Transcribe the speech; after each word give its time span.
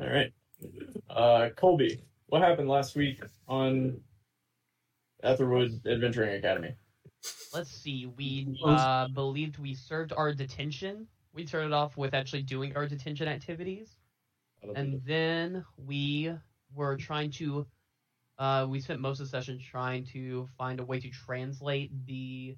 All 0.00 0.08
right. 0.08 0.32
Uh, 1.10 1.50
Colby, 1.56 2.02
what 2.26 2.40
happened 2.40 2.68
last 2.68 2.96
week 2.96 3.22
on 3.46 4.00
Aetherwood 5.22 5.80
Adventuring 5.86 6.36
Academy? 6.36 6.74
Let's 7.52 7.70
see. 7.70 8.06
We 8.16 8.58
uh, 8.64 9.08
believed 9.08 9.58
we 9.58 9.74
served 9.74 10.12
our 10.16 10.32
detention. 10.32 11.06
We 11.34 11.46
started 11.46 11.72
off 11.72 11.96
with 11.96 12.14
actually 12.14 12.42
doing 12.42 12.74
our 12.76 12.86
detention 12.86 13.28
activities, 13.28 13.98
and 14.74 15.00
then 15.06 15.64
we 15.76 16.32
were 16.74 16.96
trying 16.96 17.30
to. 17.32 17.66
Uh, 18.38 18.66
we 18.68 18.80
spent 18.80 19.00
most 19.00 19.20
of 19.20 19.26
the 19.26 19.30
session 19.30 19.58
trying 19.58 20.04
to 20.06 20.48
find 20.58 20.80
a 20.80 20.84
way 20.84 20.98
to 20.98 21.10
translate 21.10 21.90
the 22.06 22.56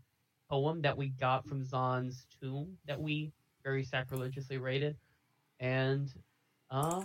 poem 0.49 0.81
that 0.83 0.97
we 0.97 1.09
got 1.09 1.47
from 1.47 1.65
Zon's 1.65 2.27
tomb 2.41 2.79
that 2.87 3.01
we 3.01 3.33
very 3.65 3.85
sacrilegiously 3.85 4.57
raided, 4.57 4.97
and 5.61 6.13
um, 6.75 7.05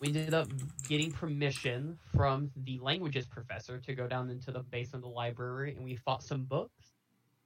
we 0.00 0.08
ended 0.08 0.34
up 0.34 0.48
getting 0.86 1.10
permission 1.10 1.98
from 2.14 2.50
the 2.64 2.78
languages 2.80 3.24
professor 3.26 3.78
to 3.78 3.94
go 3.94 4.06
down 4.06 4.28
into 4.28 4.50
the 4.50 4.60
basement 4.60 5.04
of 5.04 5.10
the 5.10 5.16
library, 5.16 5.74
and 5.74 5.82
we 5.82 5.96
fought 5.96 6.22
some 6.22 6.44
books. 6.44 6.92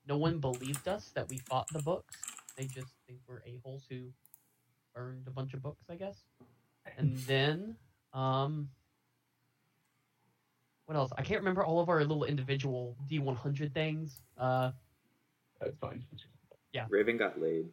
No 0.09 0.17
one 0.17 0.41
believed 0.41 0.89
us 0.89 1.13
that 1.15 1.29
we 1.29 1.39
fought 1.39 1.69
the 1.73 1.81
books. 1.81 2.17
They 2.57 2.65
just 2.65 2.93
think 3.07 3.21
we're 3.29 3.43
a-holes 3.47 3.85
who 3.89 4.07
burned 4.97 5.29
a 5.29 5.31
bunch 5.31 5.55
of 5.55 5.63
books, 5.63 5.85
I 5.89 5.95
guess. 5.95 6.25
And 6.97 7.17
then, 7.29 7.77
um, 8.13 8.69
what 10.87 10.97
else? 10.97 11.13
I 11.17 11.23
can't 11.23 11.41
remember 11.41 11.65
all 11.65 11.79
of 11.79 11.89
our 11.89 12.01
little 12.01 12.25
individual 12.25 12.97
D100 13.09 13.73
things. 13.73 14.23
Uh, 14.37 14.73
That's 15.61 15.77
fine. 15.77 16.03
Yeah. 16.73 16.87
Raven 16.91 17.17
got 17.17 17.41
laid. 17.41 17.69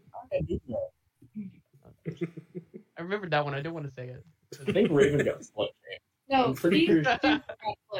I 2.97 3.01
remembered 3.01 3.31
that 3.31 3.43
one. 3.43 3.53
I 3.53 3.57
didn't 3.57 3.73
want 3.73 3.85
to 3.87 3.91
say 3.93 4.07
it. 4.09 4.23
I 4.67 4.71
think 4.71 4.89
Raven 4.91 5.23
got 5.25 5.39
slut 5.39 5.67
shamed. 5.83 5.99
No, 6.29 6.45
I'm 6.45 6.53
pretty 6.55 6.85
sure- 6.85 7.01
got 7.03 7.21
That 7.21 7.43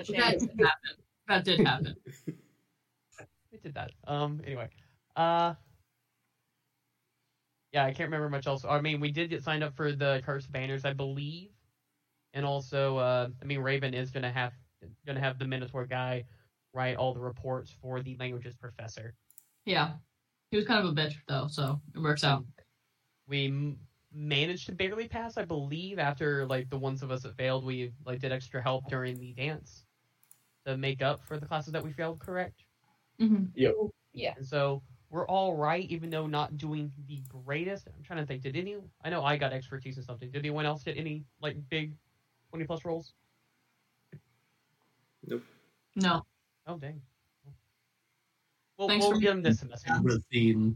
shamed. 0.06 0.40
did 0.40 0.60
happen. 0.60 0.76
That 1.28 1.44
did 1.44 1.60
happen. 1.68 1.96
we 3.52 3.58
did 3.62 3.74
that. 3.74 3.92
Um. 4.08 4.42
Anyway. 4.46 4.70
Uh. 5.16 5.54
Yeah, 7.74 7.84
I 7.86 7.92
can't 7.92 8.08
remember 8.08 8.30
much 8.30 8.48
else. 8.48 8.64
I 8.68 8.80
mean, 8.80 9.02
we 9.02 9.12
did 9.12 9.30
get 9.30 9.44
signed 9.44 9.64
up 9.64 9.76
for 9.76 9.92
the 9.92 10.22
cursed 10.26 10.50
banners, 10.52 10.86
I 10.86 10.94
believe, 10.94 11.50
and 12.34 12.46
also, 12.46 12.96
uh, 12.98 13.28
I 13.42 13.46
mean, 13.46 13.59
Raven 13.59 13.94
is 13.94 14.12
gonna 14.12 14.32
have 14.32 14.54
gonna 15.06 15.20
have 15.20 15.40
the 15.40 15.46
Minotaur 15.46 15.86
guy 15.86 16.24
write 16.74 16.96
all 16.96 17.14
the 17.14 17.20
reports 17.20 17.76
for 17.82 18.02
the 18.02 18.16
languages 18.20 18.56
professor. 18.56 19.14
Yeah. 19.66 19.94
He 20.52 20.58
was 20.58 20.66
kind 20.66 20.86
of 20.86 20.92
a 20.92 20.96
bitch 20.96 21.16
though, 21.28 21.48
so 21.50 21.82
it 21.94 22.00
works 22.00 22.24
out. 22.24 22.46
We 23.28 23.48
m- 23.48 23.78
managed 24.16 24.66
to 24.68 24.72
barely 24.72 25.08
pass, 25.08 25.38
I 25.38 25.44
believe, 25.46 26.00
after 26.00 26.46
like 26.48 26.70
the 26.70 26.78
ones 26.78 27.04
of 27.04 27.12
us 27.12 27.24
that 27.24 27.36
failed. 27.36 27.66
We 27.66 27.92
like 28.06 28.20
did 28.20 28.32
extra 28.32 28.62
help 28.62 28.88
during 28.90 29.20
the 29.20 29.34
dance 29.34 29.86
to 30.66 30.78
make 30.78 31.02
up 31.02 31.20
for 31.28 31.38
the 31.38 31.46
classes 31.46 31.74
that 31.74 31.84
we 31.84 31.92
failed. 31.92 32.20
Correct. 32.20 32.64
hmm 33.20 33.46
Yeah. 33.56 34.34
And 34.38 34.46
so 34.46 34.82
we're 35.10 35.28
all 35.28 35.56
right, 35.56 35.86
even 35.90 36.10
though 36.10 36.26
not 36.28 36.58
doing 36.58 36.92
the 37.08 37.22
greatest. 37.46 37.88
I'm 37.88 38.04
trying 38.04 38.20
to 38.20 38.26
think. 38.26 38.42
Did 38.42 38.56
any? 38.56 38.78
I 39.04 39.10
know 39.10 39.24
I 39.24 39.38
got 39.38 39.54
expertise 39.54 39.98
in 39.98 40.04
something. 40.04 40.30
Did 40.32 40.40
anyone 40.40 40.66
else 40.66 40.84
get 40.84 40.98
any 40.98 41.24
like 41.42 41.58
big 41.70 41.94
twenty 42.50 42.66
plus 42.66 42.84
rolls? 42.86 43.14
Nope. 45.28 45.44
No. 45.96 46.26
Oh 46.68 46.78
dang. 46.78 47.02
Well, 48.78 48.88
Thanks 48.90 49.06
we'll 49.06 49.16
for- 49.16 49.20
get 49.22 49.30
them 49.30 49.42
this 49.42 49.60
semester. 49.60 49.94
Routine. 50.02 50.76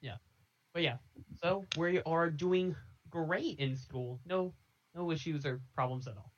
Yeah, 0.00 0.16
but 0.72 0.82
yeah, 0.82 0.96
so 1.42 1.64
we 1.76 2.00
are 2.02 2.30
doing 2.30 2.74
great 3.10 3.58
in 3.58 3.76
school. 3.76 4.20
No, 4.26 4.52
no 4.94 5.10
issues 5.10 5.44
or 5.46 5.60
problems 5.74 6.06
at 6.06 6.16
all. 6.16 6.32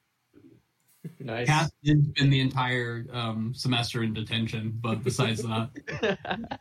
Nice. 1.20 1.46
Cass 1.46 1.70
did 1.82 2.05
spend 2.10 2.32
the 2.32 2.40
entire 2.40 3.06
um, 3.12 3.52
semester 3.55 4.02
in 4.02 4.12
detention, 4.12 4.78
but 4.80 5.02
besides 5.02 5.42
that, 5.42 6.58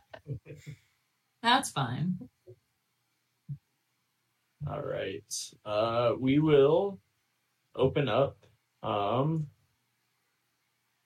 That's 1.42 1.70
fine. 1.70 2.18
All 4.68 4.82
right. 4.82 5.34
Uh, 5.64 6.12
we 6.18 6.40
will 6.40 6.98
open 7.76 8.08
up. 8.08 8.36
Um, 8.82 9.46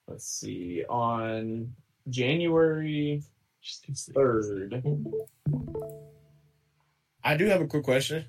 let's 0.07 0.27
see. 0.27 0.83
On 0.89 1.71
January 2.09 3.21
third. 4.13 4.83
I 7.23 7.37
do 7.37 7.45
have 7.45 7.61
a 7.61 7.67
quick 7.67 7.83
question. 7.83 8.25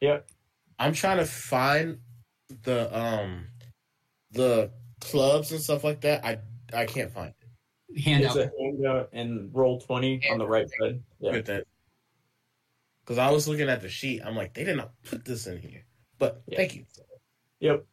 Yep. 0.00 0.28
I'm 0.78 0.92
trying 0.92 1.18
to 1.18 1.24
find 1.26 1.98
the 2.62 2.96
um 2.96 3.46
the 4.32 4.70
clubs 5.00 5.52
and 5.52 5.60
stuff 5.60 5.84
like 5.84 6.00
that. 6.02 6.24
I 6.24 6.38
I 6.72 6.86
can't 6.86 7.10
find 7.12 7.32
it. 7.40 8.00
handout. 8.00 8.36
It's 8.36 8.52
a 8.52 8.62
handout 8.62 9.08
and 9.12 9.50
Roll20 9.52 10.30
on 10.30 10.38
the 10.38 10.46
right 10.46 10.66
side. 10.80 11.02
Yeah. 11.20 11.32
With 11.32 11.46
that. 11.46 11.64
Because 13.04 13.18
I 13.18 13.30
was 13.30 13.48
looking 13.48 13.68
at 13.68 13.80
the 13.80 13.88
sheet. 13.88 14.22
I'm 14.24 14.36
like, 14.36 14.52
they 14.54 14.64
did 14.64 14.76
not 14.76 14.92
put 15.02 15.24
this 15.24 15.46
in 15.46 15.58
here. 15.58 15.84
But 16.18 16.42
Yeah. 16.46 16.58
thank 16.58 16.74
you. 16.76 16.84
Yep. 17.60 17.84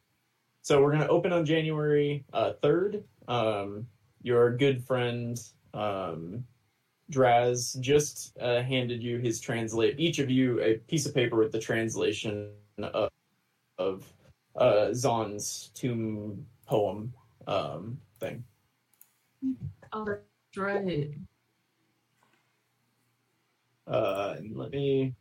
So 0.62 0.82
we're 0.82 0.92
gonna 0.92 1.08
open 1.08 1.32
on 1.32 1.44
January 1.46 2.24
uh, 2.32 2.52
third. 2.62 3.04
um, 3.28 3.86
your 4.22 4.56
good 4.56 4.82
friend 4.84 5.38
um, 5.74 6.44
Draz 7.10 7.78
just 7.80 8.36
uh, 8.40 8.62
handed 8.62 9.02
you 9.02 9.18
his 9.18 9.40
translate. 9.40 9.98
Each 9.98 10.18
of 10.18 10.30
you 10.30 10.60
a 10.60 10.74
piece 10.88 11.06
of 11.06 11.14
paper 11.14 11.36
with 11.36 11.52
the 11.52 11.60
translation 11.60 12.50
of, 12.78 13.10
of 13.78 14.12
uh, 14.56 14.92
Zon's 14.92 15.70
tomb 15.74 16.44
poem 16.66 17.12
um, 17.46 17.98
thing. 18.18 18.42
Oh, 19.92 20.04
that's 20.04 20.56
right. 20.56 21.10
Uh, 23.86 24.34
and 24.38 24.56
let 24.56 24.70
me. 24.70 25.14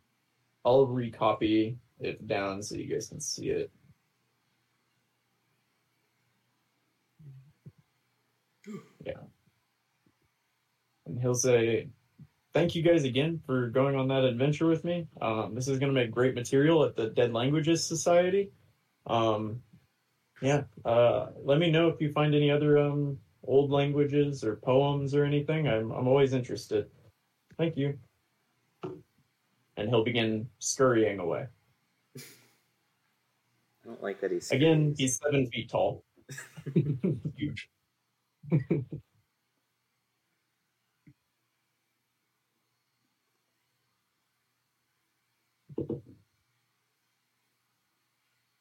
I'll 0.63 0.87
recopy 0.87 1.77
it 1.99 2.27
down 2.27 2.63
so 2.63 2.75
you 2.75 2.91
guys 2.91 3.09
can 3.09 3.21
see 3.21 3.49
it. 3.49 3.69
Yeah. 9.05 9.13
And 11.05 11.19
he'll 11.19 11.35
say, 11.35 11.89
Thank 12.53 12.73
you 12.73 12.81
guys 12.81 13.03
again 13.03 13.41
for 13.45 13.67
going 13.67 13.97
on 13.97 14.07
that 14.07 14.23
adventure 14.23 14.65
with 14.65 14.85
me. 14.85 15.07
Um, 15.21 15.53
this 15.53 15.67
is 15.67 15.77
going 15.77 15.93
to 15.93 15.99
make 15.99 16.09
great 16.09 16.35
material 16.35 16.85
at 16.85 16.95
the 16.95 17.09
Dead 17.09 17.33
Languages 17.33 17.83
Society. 17.83 18.49
Um, 19.07 19.61
yeah. 20.41 20.63
Uh, 20.85 21.27
let 21.43 21.59
me 21.59 21.69
know 21.69 21.89
if 21.89 21.99
you 21.99 22.13
find 22.13 22.33
any 22.33 22.49
other 22.49 22.77
um, 22.77 23.17
old 23.43 23.71
languages 23.71 24.43
or 24.43 24.55
poems 24.55 25.13
or 25.13 25.25
anything. 25.25 25.67
I'm, 25.67 25.91
I'm 25.91 26.07
always 26.07 26.33
interested. 26.33 26.87
Thank 27.57 27.75
you. 27.75 27.97
And 29.75 29.89
he'll 29.89 30.05
begin 30.05 30.47
scurrying 30.59 31.19
away. 31.19 31.47
I 32.17 32.21
don't 33.85 34.01
like 34.01 34.21
that 34.21 34.31
he's 34.31 34.49
Again, 34.51 34.95
he's 34.97 35.17
seven 35.17 35.45
feet 35.47 35.69
tall. 35.69 36.05
Huge. 37.35 37.69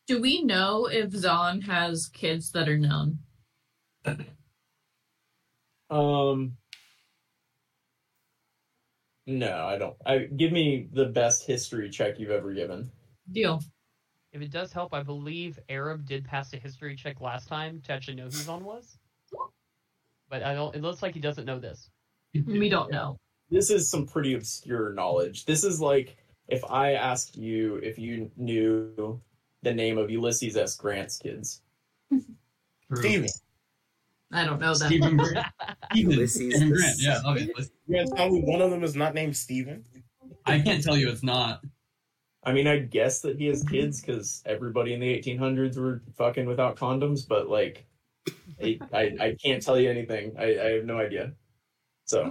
Do 0.07 0.21
we 0.21 0.43
know 0.43 0.87
if 0.87 1.13
Zon 1.13 1.63
has 1.63 2.09
kids 2.09 2.51
that 2.53 2.69
are 2.69 2.79
known? 2.79 3.21
Um. 5.89 6.57
No, 9.27 9.65
I 9.65 9.79
don't. 9.79 9.97
I 10.05 10.19
give 10.19 10.53
me 10.53 10.89
the 10.93 11.07
best 11.07 11.47
history 11.47 11.89
check 11.89 12.19
you've 12.19 12.31
ever 12.31 12.53
given. 12.53 12.91
Deal. 13.33 13.63
If 14.33 14.43
it 14.43 14.51
does 14.51 14.73
help, 14.73 14.93
I 14.93 15.03
believe 15.03 15.59
Arab 15.69 16.05
did 16.05 16.25
pass 16.25 16.53
a 16.53 16.57
history 16.57 16.97
check 16.97 17.21
last 17.21 17.49
time 17.49 17.81
to 17.85 17.93
actually 17.93 18.17
know 18.17 18.25
who 18.25 18.31
Zon 18.31 18.65
was. 18.65 18.99
But 20.29 20.43
I 20.43 20.55
don't. 20.55 20.75
It 20.75 20.83
looks 20.83 21.03
like 21.03 21.15
he 21.15 21.21
doesn't 21.21 21.47
know 21.47 21.59
this. 21.59 21.89
We 22.35 22.69
don't 22.69 22.91
know. 22.91 23.17
This 23.51 23.71
is 23.71 23.89
some 23.89 24.07
pretty 24.07 24.35
obscure 24.35 24.93
knowledge. 24.93 25.45
This 25.45 25.65
is 25.65 25.81
like 25.81 26.17
if 26.49 26.63
I 26.65 26.95
asked 26.95 27.37
you 27.37 27.77
if 27.77 27.99
you 27.99 28.31
knew 28.37 29.21
the 29.65 29.75
name 29.75 29.99
of 29.99 30.11
Ulysses 30.11 30.57
S. 30.57 30.77
Grant's 30.77 31.19
kids. 31.19 31.63
True. 32.11 32.23
Steven, 32.97 33.29
I 34.33 34.45
don't 34.45 34.61
know 34.61 34.75
that. 34.75 34.87
Stephen 34.87 35.17
Grant. 35.17 35.47
Stephen, 35.93 36.13
Ulysses 36.13 36.55
Stephen 36.55 36.73
Grant, 36.73 36.97
yeah, 36.99 37.21
obviously. 37.25 37.67
you 37.87 37.97
gonna 38.05 38.17
tell 38.17 38.31
me 38.31 38.41
one 38.43 38.61
of 38.61 38.71
them 38.71 38.85
is 38.85 38.95
not 38.95 39.15
named 39.15 39.37
Steven? 39.37 39.85
I 40.47 40.61
can't 40.61 40.83
tell 40.83 40.97
you 40.97 41.09
it's 41.09 41.23
not. 41.23 41.63
I 42.45 42.53
mean, 42.53 42.67
I 42.67 42.79
guess 42.79 43.21
that 43.23 43.39
he 43.39 43.47
has 43.47 43.63
kids 43.65 44.01
because 44.03 44.43
everybody 44.45 44.93
in 44.93 45.01
the 45.01 45.19
1800s 45.19 45.79
were 45.79 46.03
fucking 46.17 46.45
without 46.45 46.77
condoms, 46.77 47.27
but 47.27 47.49
like, 47.49 47.87
I, 48.63 48.79
I, 48.93 49.17
I 49.19 49.37
can't 49.43 49.63
tell 49.63 49.81
you 49.81 49.89
anything. 49.91 50.35
I, 50.39 50.59
I 50.59 50.71
have 50.75 50.85
no 50.85 50.99
idea. 50.99 51.33
So, 52.05 52.31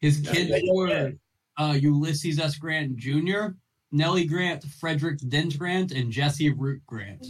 His 0.00 0.20
Yeah, 0.20 0.32
kids 0.32 0.50
yeah, 0.50 0.56
yeah. 0.62 0.72
were 0.74 1.12
uh, 1.56 1.72
Ulysses 1.80 2.38
S. 2.38 2.56
Grant 2.58 2.96
Jr., 2.96 3.46
Nellie 3.92 4.26
Grant, 4.26 4.64
Frederick 4.64 5.18
Dent 5.28 5.58
Grant, 5.58 5.92
and 5.92 6.10
Jesse 6.10 6.50
Root 6.50 6.82
Grant. 6.86 7.26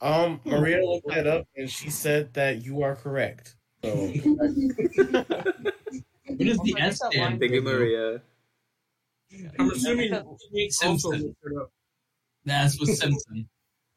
Um, 0.00 0.40
Maria 0.44 0.84
looked 0.84 1.08
that 1.08 1.26
up 1.26 1.46
and 1.56 1.68
she 1.70 1.90
said 1.90 2.32
that 2.34 2.64
you 2.64 2.82
are 2.82 2.96
correct. 2.96 3.56
So 3.84 3.90
What 6.30 6.38
does 6.38 6.58
the 6.58 6.74
I 6.78 6.86
S 6.86 6.98
think 6.98 7.12
that 7.12 7.12
stand 7.12 7.40
Thank 7.40 7.52
you. 7.52 7.62
Maria. 7.62 8.22
I'm 9.58 9.70
assuming 9.70 10.10
think 10.10 10.24
that- 10.24 10.72
Simpson. 10.72 11.10
looked 11.22 11.38
it 11.44 11.56
up. 11.60 11.70
That's 12.44 12.80
with 12.80 12.96
Simpson. 12.96 13.48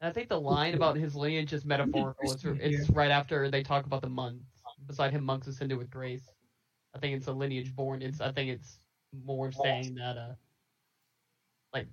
I 0.02 0.10
think 0.10 0.28
the 0.28 0.40
line 0.40 0.74
about 0.74 0.96
his 0.96 1.14
lineage 1.14 1.52
is 1.54 1.64
metaphorical. 1.64 2.30
It's, 2.32 2.44
it's 2.44 2.90
right 2.90 3.10
after 3.10 3.50
they 3.50 3.62
talk 3.62 3.86
about 3.86 4.02
the 4.02 4.08
monks. 4.10 4.44
Beside 4.86 5.12
him, 5.12 5.24
monks 5.24 5.46
ascended 5.46 5.78
with 5.78 5.88
grace. 5.88 6.28
I 6.94 6.98
think 6.98 7.16
it's 7.16 7.26
a 7.26 7.32
lineage 7.32 7.74
born. 7.74 8.02
It's 8.02 8.20
I 8.20 8.30
think 8.30 8.50
it's 8.50 8.78
more 9.24 9.50
saying 9.50 9.94
that 9.94 10.18
uh, 10.18 10.34
like 11.74 11.88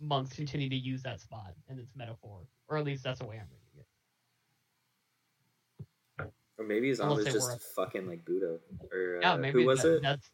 monks 0.00 0.34
continue 0.36 0.68
to 0.68 0.76
use 0.76 1.02
that 1.02 1.20
spot 1.20 1.54
and 1.68 1.80
it's 1.80 1.90
metaphor, 1.96 2.42
or 2.68 2.76
at 2.76 2.84
least 2.84 3.02
that's 3.02 3.18
the 3.20 3.26
way 3.26 3.36
I'm 3.36 3.46
reading 3.50 3.84
it. 6.20 6.32
Or 6.58 6.64
maybe 6.64 6.92
Zon 6.94 7.10
Unless 7.10 7.34
was 7.34 7.44
just 7.46 7.62
fucking 7.74 8.06
like 8.06 8.24
Buddha. 8.24 8.58
Or 8.92 9.18
Yeah, 9.20 9.32
uh, 9.32 9.36
maybe 9.38 9.62
who 9.62 9.66
was 9.68 9.82
that, 9.82 9.96
it? 9.96 10.02
that's 10.02 10.30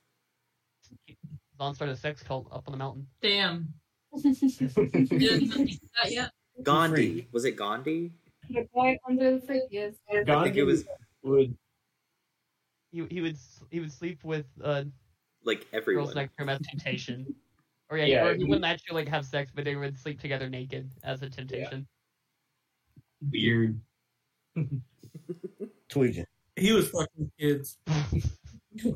Zon 1.57 1.75
started 1.75 1.93
a 1.93 1.97
sex 1.97 2.23
cult 2.23 2.49
up 2.53 2.65
on 2.67 2.73
the 2.73 2.79
mountain. 2.79 3.07
Damn. 3.23 3.73
Didn't 4.23 5.09
see 5.09 5.81
that 6.03 6.11
yet. 6.11 6.31
Gandhi. 6.63 7.29
Was 7.33 7.45
it 7.45 7.53
Gandhi? 7.57 8.13
The 8.51 8.67
boy 8.75 8.99
under 9.09 9.39
the 9.39 9.47
fridge 9.47 9.63
is. 9.71 9.97
Gandhi 10.27 10.59
it 10.61 10.65
was- 10.65 10.85
would 11.23 11.57
He 12.91 13.07
he 13.11 13.21
would 13.21 13.37
he 13.71 13.79
would 13.81 13.93
sleep 13.93 14.25
with 14.25 14.47
uh, 14.63 14.85
Like 15.45 15.61
girls 15.71 15.83
everyone. 15.83 16.15
next 16.15 16.37
to 16.37 16.43
him 16.43 16.49
as 16.49 16.59
temptation. 16.69 17.35
Or 17.91 17.99
yeah, 17.99 18.05
Yeah, 18.07 18.25
or 18.27 18.35
he 18.35 18.39
he- 18.39 18.45
wouldn't 18.45 18.65
actually 18.65 18.95
like 18.95 19.09
have 19.09 19.25
sex, 19.27 19.51
but 19.55 19.65
they 19.65 19.75
would 19.77 19.99
sleep 19.99 20.21
together 20.21 20.49
naked 20.49 20.91
as 21.03 21.23
a 21.23 21.29
temptation. 21.31 21.87
Weird. 23.31 23.81
tweaking. 25.89 26.27
He 26.57 26.73
was 26.73 26.89
fucking 26.91 27.31
kids. 27.39 27.79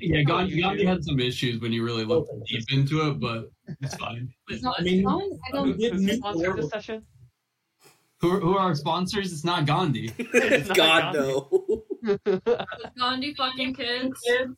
Yeah, 0.00 0.22
Gandhi, 0.22 0.62
Gandhi 0.62 0.86
had 0.86 1.04
some 1.04 1.20
issues 1.20 1.60
when 1.60 1.70
you 1.70 1.84
really 1.84 2.04
looked 2.04 2.30
deep 2.48 2.64
into 2.72 3.06
it, 3.10 3.20
but 3.20 3.50
it's 3.82 3.94
fine. 3.96 4.32
Not 4.48 4.80
I 4.80 4.82
mean, 4.82 5.00
as 5.00 5.04
long 5.04 5.22
as 5.30 5.38
I 5.38 5.58
Who, 5.58 5.66
don't. 5.72 5.78
did 5.78 5.92
who's 5.92 6.02
nuclear 6.02 6.16
sponsored 6.16 6.56
this 6.56 6.70
session? 6.70 7.02
Who, 8.22 8.30
are- 8.30 8.40
who 8.40 8.56
are 8.56 8.60
our 8.60 8.74
sponsors? 8.74 9.30
It's 9.34 9.44
not 9.44 9.66
Gandhi. 9.66 10.10
it's 10.16 10.68
Not 10.68 10.76
God, 10.76 11.14
Gandhi. 11.14 11.42
no. 12.16 12.50
Gandhi 12.98 13.34
fucking 13.34 13.74
kids. 13.74 14.18
Can 14.26 14.56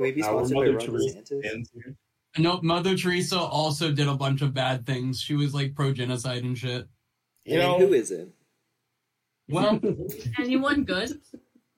we 0.00 0.10
be 0.10 0.22
Our 0.24 0.44
sponsored 0.44 0.56
by 0.56 0.64
Mother 0.72 0.88
Ron 0.90 0.98
DeSantis? 0.98 1.96
Fans 2.34 2.44
here. 2.46 2.52
No, 2.52 2.60
Mother 2.62 2.96
Teresa 2.96 3.38
also 3.38 3.92
did 3.92 4.08
a 4.08 4.14
bunch 4.14 4.42
of 4.42 4.52
bad 4.54 4.86
things. 4.86 5.20
She 5.20 5.34
was 5.34 5.54
like 5.54 5.74
pro 5.74 5.92
genocide 5.92 6.44
and 6.44 6.56
shit. 6.56 6.86
You 7.44 7.60
I 7.60 7.62
mean, 7.66 7.78
know, 7.80 7.86
who 7.86 7.92
is 7.94 8.10
it? 8.10 8.28
Well, 9.48 9.78
Anyone 10.38 10.84
good? 10.84 11.20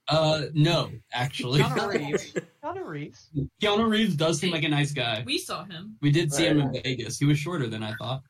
uh, 0.08 0.42
no, 0.54 0.90
actually. 1.12 1.60
Keanu 1.60 1.88
Reeves. 1.92 2.32
Keanu 2.64 2.86
Reeves. 2.86 3.30
Keanu 3.60 3.88
Reeves 3.90 4.14
does 4.16 4.38
seem 4.38 4.52
like 4.52 4.62
a 4.64 4.68
nice 4.68 4.92
guy. 4.92 5.22
We 5.26 5.38
saw 5.38 5.64
him. 5.64 5.96
We 6.00 6.10
did 6.12 6.32
see 6.32 6.46
him 6.46 6.60
in 6.60 6.72
Vegas. 6.72 7.18
He 7.18 7.24
was 7.24 7.38
shorter 7.38 7.66
than 7.66 7.82
I 7.82 7.94
thought. 7.94 8.22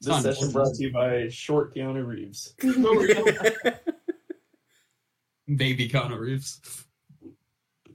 It's 0.00 0.06
This 0.06 0.14
not 0.14 0.22
session 0.22 0.46
important. 0.46 0.52
brought 0.54 0.74
to 0.74 0.82
you 0.82 0.92
by 0.92 1.28
Short 1.28 1.74
Keanu 1.74 2.04
Reeves. 2.06 2.54
Baby 5.56 5.88
Keanu 5.88 6.18
Reeves. 6.18 6.60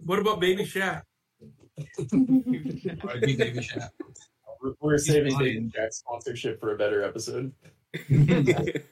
What 0.05 0.19
about 0.19 0.39
Baby 0.39 0.63
Shaq? 0.65 1.01
R.I.P. 1.77 3.35
Baby 3.35 3.59
Shaq. 3.59 3.89
We're, 4.61 4.73
we're 4.79 4.97
saving 4.97 5.33
fine. 5.33 5.43
Dave 5.43 5.57
and 5.57 5.73
Jack's 5.73 5.97
sponsorship 5.97 6.59
for 6.59 6.73
a 6.73 6.77
better 6.77 7.03
episode. 7.03 7.51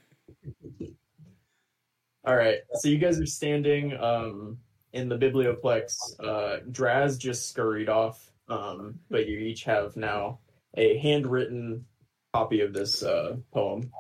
All 2.25 2.35
right, 2.37 2.59
so 2.75 2.87
you 2.87 2.97
guys 2.99 3.19
are 3.19 3.25
standing 3.25 3.97
um, 3.97 4.57
in 4.93 5.09
the 5.09 5.17
biblioplex. 5.17 5.97
Uh, 6.21 6.59
Draz 6.71 7.17
just 7.17 7.49
scurried 7.49 7.89
off, 7.89 8.31
um, 8.47 8.97
but 9.09 9.27
you 9.27 9.37
each 9.39 9.65
have 9.65 9.97
now 9.97 10.39
a 10.77 10.97
handwritten 10.99 11.85
copy 12.33 12.61
of 12.61 12.71
this 12.73 13.03
uh, 13.03 13.35
poem. 13.51 13.91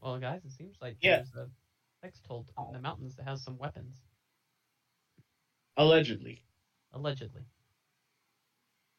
Well, 0.00 0.18
guys, 0.20 0.44
it 0.44 0.52
seems 0.52 0.76
like 0.80 0.96
Yeah. 1.00 1.16
there's 1.16 1.34
a 1.34 1.48
sex 2.06 2.20
cult 2.26 2.48
in 2.68 2.72
the 2.74 2.80
mountains 2.80 3.16
that 3.16 3.24
has 3.26 3.42
some 3.42 3.58
weapons, 3.58 3.96
allegedly. 5.76 6.44
Allegedly. 6.98 7.42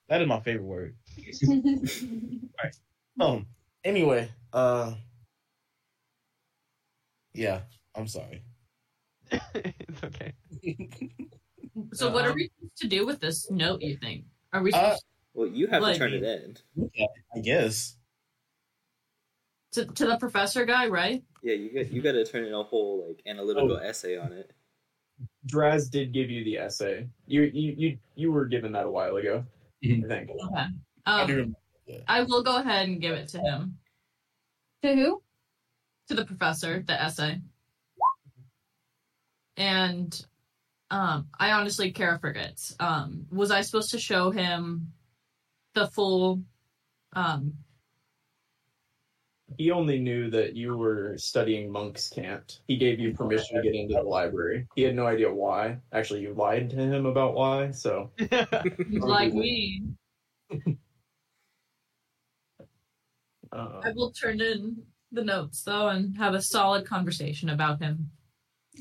That 0.07 0.21
is 0.21 0.27
my 0.27 0.39
favorite 0.39 0.65
word. 0.65 0.95
Um. 3.19 3.47
Anyway, 3.83 4.29
uh. 4.53 4.93
Yeah, 7.33 7.61
I'm 7.93 8.07
sorry. 8.07 8.43
it's 9.29 10.03
okay. 10.03 10.33
So 11.93 12.09
what 12.11 12.23
are 12.25 12.29
Um, 12.29 12.35
we 12.35 12.49
supposed 12.55 12.77
to 12.77 12.87
do 12.87 13.05
with 13.05 13.19
this 13.19 13.51
note? 13.51 13.81
You 13.81 13.97
think? 13.97 14.23
Are 14.53 14.63
we 14.63 14.71
Uh, 14.71 14.77
supposed 14.95 15.03
well, 15.33 15.47
you 15.47 15.67
have 15.67 15.81
Like- 15.81 15.93
to 15.95 15.99
turn 15.99 16.13
it 16.13 16.23
in. 16.23 16.57
I 17.35 17.39
guess. 17.39 17.97
to 19.73 19.85
to 19.85 20.07
the 20.07 20.17
professor 20.17 20.65
guy, 20.65 20.87
right? 20.87 21.21
Yeah, 21.43 21.53
you 21.55 21.73
got 21.73 21.91
you 21.91 22.01
got 22.01 22.13
to 22.13 22.25
turn 22.25 22.45
in 22.45 22.53
a 22.53 22.63
whole 22.63 23.05
like 23.07 23.21
analytical 23.25 23.77
essay 23.77 24.17
on 24.17 24.31
it. 24.33 24.51
Draz 25.47 25.89
did 25.89 26.11
give 26.13 26.29
you 26.29 26.43
the 26.43 26.57
essay. 26.57 27.07
You 27.27 27.43
you 27.43 27.73
you, 27.77 27.97
you 28.15 28.31
were 28.31 28.45
given 28.45 28.71
that 28.73 28.85
a 28.85 28.91
while 28.91 29.15
ago, 29.15 29.45
Mhm. 29.83 30.05
I 30.05 30.07
think. 30.07 30.29
Okay. 30.31 30.65
I 31.05 31.21
Um, 31.21 31.27
do 31.27 31.33
remember. 31.35 31.57
I 32.07 32.21
will 32.23 32.43
go 32.43 32.57
ahead 32.57 32.87
and 32.89 33.01
give 33.01 33.13
it 33.15 33.29
to 33.29 33.39
him, 33.39 33.77
To 34.83 34.93
who? 34.95 35.23
to 36.07 36.13
the 36.15 36.25
professor, 36.25 36.81
the 36.85 36.99
essay. 37.01 37.39
And 39.57 40.25
um, 40.91 41.27
I 41.39 41.51
honestly 41.51 41.91
care 41.91 42.17
forgets. 42.19 42.75
Um, 42.79 43.25
was 43.31 43.51
I 43.51 43.61
supposed 43.61 43.91
to 43.91 43.99
show 43.99 44.31
him 44.31 44.93
the 45.73 45.87
full? 45.87 46.43
Um, 47.13 47.53
He 49.57 49.71
only 49.71 49.99
knew 49.99 50.29
that 50.29 50.55
you 50.55 50.77
were 50.77 51.17
studying 51.17 51.71
monk's 51.71 52.09
cant. 52.09 52.61
He 52.67 52.77
gave 52.77 52.99
you 52.99 53.13
permission 53.13 53.57
to 53.57 53.61
get 53.63 53.75
into 53.75 53.95
the 53.95 54.03
library. 54.03 54.67
He 54.75 54.83
had 54.83 54.95
no 54.95 55.07
idea 55.07 55.33
why. 55.33 55.77
Actually, 55.91 56.21
you 56.21 56.33
lied 56.33 56.69
to 56.71 56.75
him 56.77 57.05
about 57.05 57.33
why. 57.33 57.71
So 57.71 58.11
like 58.91 59.33
me, 59.33 59.83
uh, 63.51 63.81
I 63.83 63.91
will 63.95 64.11
turn 64.11 64.41
in 64.41 64.83
the 65.11 65.23
notes 65.23 65.63
though 65.63 65.89
and 65.89 66.15
have 66.17 66.33
a 66.33 66.41
solid 66.41 66.85
conversation 66.85 67.49
about 67.49 67.81
him 67.81 68.11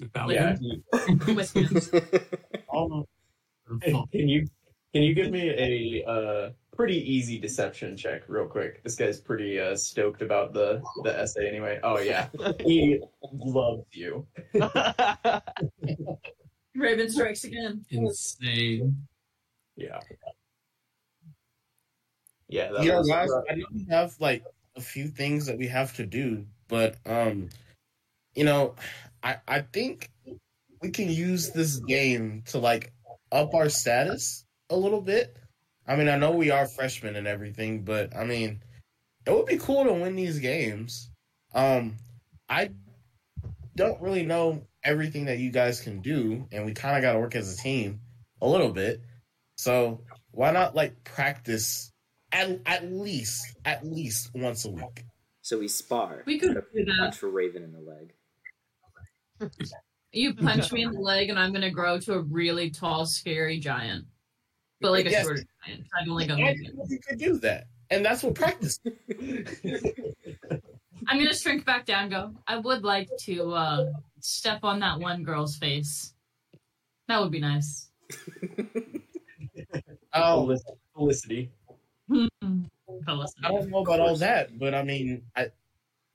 About 0.02 0.30
yeah. 0.30 0.56
him. 0.56 1.18
with 1.34 1.56
him. 1.56 1.80
Um, 2.74 3.04
Can 4.12 4.28
you 4.28 4.46
can 4.92 5.02
you 5.02 5.14
give 5.14 5.30
me 5.30 5.50
a 5.50 6.08
uh, 6.08 6.50
pretty 6.78 7.12
easy 7.12 7.40
deception 7.40 7.96
check 7.96 8.22
real 8.28 8.46
quick? 8.46 8.84
This 8.84 8.94
guy's 8.94 9.20
pretty 9.20 9.58
uh, 9.60 9.74
stoked 9.74 10.22
about 10.22 10.52
the 10.54 10.80
the 11.02 11.18
essay 11.18 11.48
anyway. 11.48 11.80
Oh 11.82 11.98
yeah, 11.98 12.28
he 12.60 13.00
loves 13.32 13.84
you. 13.90 14.24
Raven 16.76 17.10
strikes 17.10 17.42
again. 17.42 17.84
Insane. 17.90 19.08
Yeah. 19.76 19.98
Yeah. 22.48 22.70
That 22.70 22.84
you 22.84 22.92
know, 22.92 22.98
was, 22.98 23.08
guys, 23.08 23.30
I 23.50 23.54
know 23.56 23.66
we 23.74 23.84
have 23.90 24.14
like 24.20 24.44
a 24.76 24.80
few 24.80 25.08
things 25.08 25.46
that 25.46 25.58
we 25.58 25.66
have 25.66 25.96
to 25.96 26.06
do, 26.06 26.46
but 26.68 26.94
um, 27.04 27.48
you 28.36 28.44
know, 28.44 28.76
I 29.24 29.38
I 29.48 29.62
think 29.62 30.12
we 30.80 30.90
can 30.90 31.10
use 31.10 31.50
this 31.50 31.78
game 31.78 32.44
to 32.46 32.58
like 32.58 32.92
up 33.32 33.54
our 33.54 33.68
status 33.68 34.44
a 34.70 34.76
little 34.76 35.00
bit. 35.00 35.36
I 35.88 35.96
mean, 35.96 36.08
I 36.08 36.18
know 36.18 36.32
we 36.32 36.50
are 36.50 36.66
freshmen 36.66 37.16
and 37.16 37.26
everything, 37.26 37.82
but 37.82 38.14
I 38.14 38.24
mean, 38.24 38.62
it 39.26 39.32
would 39.32 39.46
be 39.46 39.56
cool 39.56 39.84
to 39.84 39.92
win 39.92 40.14
these 40.16 40.38
games. 40.38 41.10
Um, 41.54 41.96
I 42.48 42.70
don't 43.74 44.00
really 44.00 44.24
know 44.24 44.66
everything 44.84 45.24
that 45.24 45.38
you 45.38 45.50
guys 45.50 45.80
can 45.80 46.00
do, 46.00 46.46
and 46.52 46.66
we 46.66 46.74
kind 46.74 46.96
of 46.96 47.02
got 47.02 47.14
to 47.14 47.18
work 47.18 47.34
as 47.34 47.54
a 47.54 47.56
team 47.56 48.00
a 48.42 48.48
little 48.48 48.70
bit. 48.70 49.00
So 49.56 50.02
why 50.30 50.50
not 50.50 50.76
like 50.76 51.02
practice 51.04 51.90
at 52.32 52.60
at 52.66 52.92
least 52.92 53.56
at 53.64 53.84
least 53.84 54.30
once 54.34 54.66
a 54.66 54.70
week? 54.70 55.04
so 55.40 55.58
we 55.58 55.68
spar. 55.68 56.22
We 56.26 56.38
could 56.38 56.54
Gotta 56.54 56.66
do 56.74 56.84
that. 56.84 56.96
punch 56.98 57.16
for 57.16 57.30
Raven 57.30 57.64
in 57.64 57.72
the 57.72 57.80
leg. 57.80 58.12
You 60.12 60.34
punch 60.34 60.70
me 60.72 60.82
in 60.82 60.92
the 60.92 61.00
leg, 61.00 61.30
and 61.30 61.38
I'm 61.38 61.52
gonna 61.52 61.70
grow 61.70 61.98
to 62.00 62.14
a 62.14 62.20
really 62.20 62.70
tall, 62.70 63.06
scary 63.06 63.58
giant. 63.58 64.04
But 64.80 64.92
like 64.92 65.06
a 65.06 65.10
Yes. 65.10 65.24
short 65.24 65.40
giant. 65.66 65.84
I've 66.00 66.08
only 66.08 66.26
got 66.26 66.38
I 66.40 66.54
you 66.88 66.98
could 67.06 67.18
do 67.18 67.38
that, 67.38 67.66
and 67.90 68.04
that's 68.04 68.22
what 68.22 68.34
practice. 68.34 68.78
I'm 71.08 71.18
gonna 71.18 71.34
shrink 71.34 71.64
back 71.64 71.84
down. 71.86 72.08
Go. 72.10 72.34
I 72.46 72.58
would 72.58 72.82
like 72.84 73.08
to 73.24 73.52
uh, 73.54 73.86
step 74.20 74.60
on 74.62 74.78
that 74.80 74.98
one 75.00 75.22
girl's 75.22 75.56
face. 75.56 76.14
That 77.08 77.20
would 77.20 77.30
be 77.32 77.40
nice. 77.40 77.88
Oh, 80.14 80.56
Felicity. 80.96 81.50
Hmm. 82.10 82.26
Phyllis. 83.04 83.32
I 83.44 83.48
don't 83.50 83.68
know 83.68 83.78
about 83.80 84.00
all 84.00 84.16
that, 84.16 84.58
but 84.58 84.74
I 84.74 84.82
mean, 84.82 85.22
I 85.36 85.48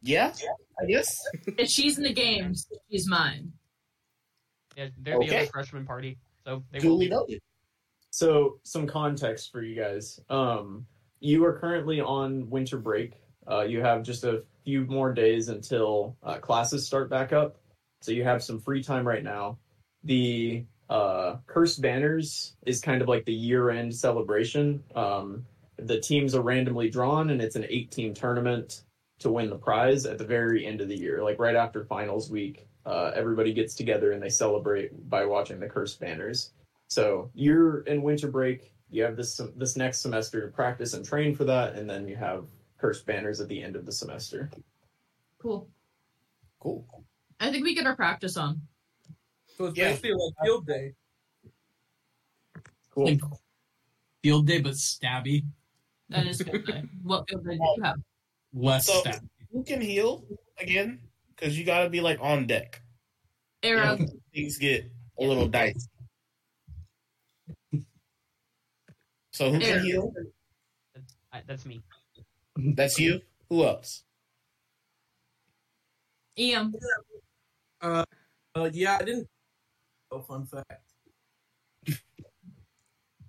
yeah, 0.02 0.34
I 0.82 0.86
guess. 0.88 1.16
If 1.58 1.70
she's 1.70 1.98
in 1.98 2.04
the 2.04 2.14
games, 2.14 2.68
she's 2.90 3.08
mine. 3.08 3.54
Yeah, 4.76 4.88
they're 4.98 5.20
the 5.20 5.26
Okay. 5.26 5.38
other 5.42 5.46
freshman 5.48 5.86
party, 5.86 6.18
so 6.44 6.64
they 6.72 6.80
will 6.80 6.98
Duly 6.98 7.06
be. 7.06 7.10
noted. 7.12 7.42
So, 8.14 8.60
some 8.62 8.86
context 8.86 9.52
for 9.52 9.64
you 9.64 9.76
guys. 9.76 10.20
Um, 10.30 10.86
you 11.20 11.44
are 11.46 11.58
currently 11.58 12.00
on 12.00 12.48
winter 12.48 12.78
break. 12.78 13.14
Uh, 13.50 13.62
you 13.62 13.82
have 13.82 14.04
just 14.04 14.24
a 14.24 14.44
few 14.64 14.86
more 14.86 15.12
days 15.12 15.50
until 15.50 16.16
uh, 16.22 16.38
classes 16.38 16.86
start 16.86 17.10
back 17.10 17.34
up. 17.34 17.58
So, 18.04 18.12
you 18.12 18.24
have 18.24 18.44
some 18.44 18.60
free 18.60 18.84
time 18.84 19.08
right 19.08 19.24
now. 19.24 19.58
The 20.04 20.64
uh, 20.92 21.38
Cursed 21.48 21.82
Banners 21.82 22.56
is 22.68 22.82
kind 22.82 23.02
of 23.02 23.08
like 23.08 23.26
the 23.26 23.34
year 23.34 23.72
end 23.72 23.96
celebration. 23.96 24.84
Um, 24.94 25.48
the 25.78 26.00
teams 26.00 26.36
are 26.36 26.44
randomly 26.44 26.92
drawn, 26.92 27.32
and 27.32 27.42
it's 27.42 27.56
an 27.56 27.66
eight 27.68 27.90
team 27.90 28.14
tournament 28.14 28.84
to 29.22 29.32
win 29.32 29.50
the 29.50 29.58
prize 29.58 30.06
at 30.06 30.20
the 30.20 30.26
very 30.26 30.68
end 30.68 30.82
of 30.82 30.88
the 30.88 31.00
year, 31.00 31.24
like 31.24 31.40
right 31.40 31.56
after 31.56 31.84
finals 31.84 32.30
week. 32.30 32.68
Uh, 32.86 33.10
everybody 33.16 33.54
gets 33.54 33.74
together 33.74 34.12
and 34.12 34.22
they 34.22 34.30
celebrate 34.30 35.10
by 35.10 35.26
watching 35.26 35.60
the 35.60 35.68
Cursed 35.68 36.00
Banners. 36.00 36.52
So 36.94 37.32
you're 37.34 37.82
in 37.82 38.04
winter 38.04 38.28
break. 38.28 38.72
You 38.92 39.02
have 39.02 39.16
this 39.18 39.42
this 39.56 39.76
next 39.76 40.02
semester 40.02 40.42
to 40.42 40.48
practice 40.54 40.94
and 40.94 41.04
train 41.04 41.34
for 41.36 41.44
that, 41.46 41.74
and 41.74 41.90
then 41.90 42.08
you 42.08 42.16
have 42.16 42.46
cursed 42.78 43.08
banners 43.08 43.42
at 43.42 43.48
the 43.48 43.64
end 43.64 43.76
of 43.76 43.88
the 43.88 43.92
semester. 43.92 44.52
Cool. 45.40 45.68
Cool. 46.60 46.86
I 47.40 47.52
think 47.52 47.64
we 47.64 47.74
get 47.74 47.88
our 47.88 47.96
practice 47.96 48.38
on. 48.38 48.62
So 49.58 49.66
it's 49.66 49.78
Yeah. 49.78 49.90
basically 49.90 50.12
like 50.12 50.34
field 50.44 50.68
day. 50.68 50.94
Cool. 52.92 53.06
Like 53.06 53.22
field 54.22 54.46
day, 54.46 54.62
but 54.62 54.74
stabby. 54.74 55.46
That 56.10 56.28
is 56.28 56.44
good. 56.44 56.88
what 57.02 57.28
field 57.28 57.44
day 57.44 57.58
do 57.58 57.64
you 57.78 57.84
have? 57.84 57.96
Less 58.54 58.86
So- 58.86 59.02
stabby. 59.02 59.28
Who 59.52 59.64
can 59.64 59.82
heal 59.82 60.26
again? 60.60 61.00
Because 61.36 61.58
you 61.58 61.66
got 61.66 61.84
to 61.86 61.90
be 61.90 62.02
like 62.02 62.20
on 62.22 62.46
deck. 62.46 62.84
Arrow. 63.64 63.98
Things 64.32 64.60
get 64.60 64.92
a 65.20 65.24
little 65.24 65.48
dicey. 65.48 65.80
So 69.34 69.52
who 69.52 69.60
can 69.60 69.84
heal? 69.84 70.14
I, 71.32 71.42
that's 71.46 71.66
me. 71.66 71.82
That's 72.56 73.00
you. 73.00 73.22
Who 73.50 73.64
else? 73.64 74.04
Ian. 76.38 76.74
Uh, 77.82 78.06
yeah, 78.72 78.98
I 79.02 79.04
didn't. 79.04 79.28
Oh, 80.12 80.22
fun 80.22 80.46
fact. 80.46 80.84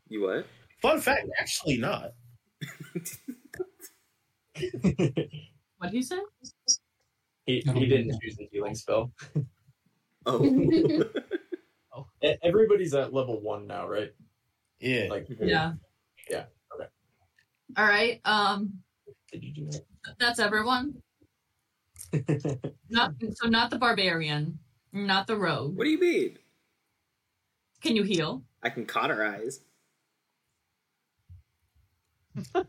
You 0.08 0.22
what? 0.22 0.46
Fun 0.82 1.00
fact, 1.00 1.26
actually 1.38 1.78
not. 1.78 2.12
What 5.78 5.90
did 5.90 5.92
he 5.92 6.02
say? 6.02 6.20
he, 7.46 7.60
he 7.60 7.86
didn't 7.86 8.20
choose 8.20 8.36
the 8.36 8.48
healing 8.52 8.74
spell. 8.74 9.12
Oh. 10.26 10.40
E- 12.24 12.36
Everybody's 12.42 12.92
at 12.94 13.12
level 13.12 13.40
one 13.40 13.66
now, 13.68 13.86
right? 13.86 14.12
Yeah. 14.80 15.06
Like, 15.10 15.28
Yeah. 15.40 15.74
Yeah, 16.30 16.44
okay. 16.74 16.88
All 17.76 17.86
right. 17.86 18.20
Um, 18.24 18.74
did 19.32 19.42
you 19.44 19.52
do 19.52 19.66
that? 19.70 19.84
that's 20.18 20.38
everyone. 20.38 21.02
Not 22.90 23.14
so. 23.34 23.48
Not 23.48 23.70
the 23.70 23.78
barbarian. 23.78 24.58
Not 24.92 25.26
the 25.26 25.36
rogue. 25.36 25.76
what 25.76 25.84
do 25.84 25.90
you 25.90 25.98
mean? 26.00 26.38
Can 27.82 27.96
you 27.96 28.02
heal? 28.04 28.44
I 28.62 28.70
can 28.70 28.86
cauterize. 28.86 29.60
All 32.54 32.64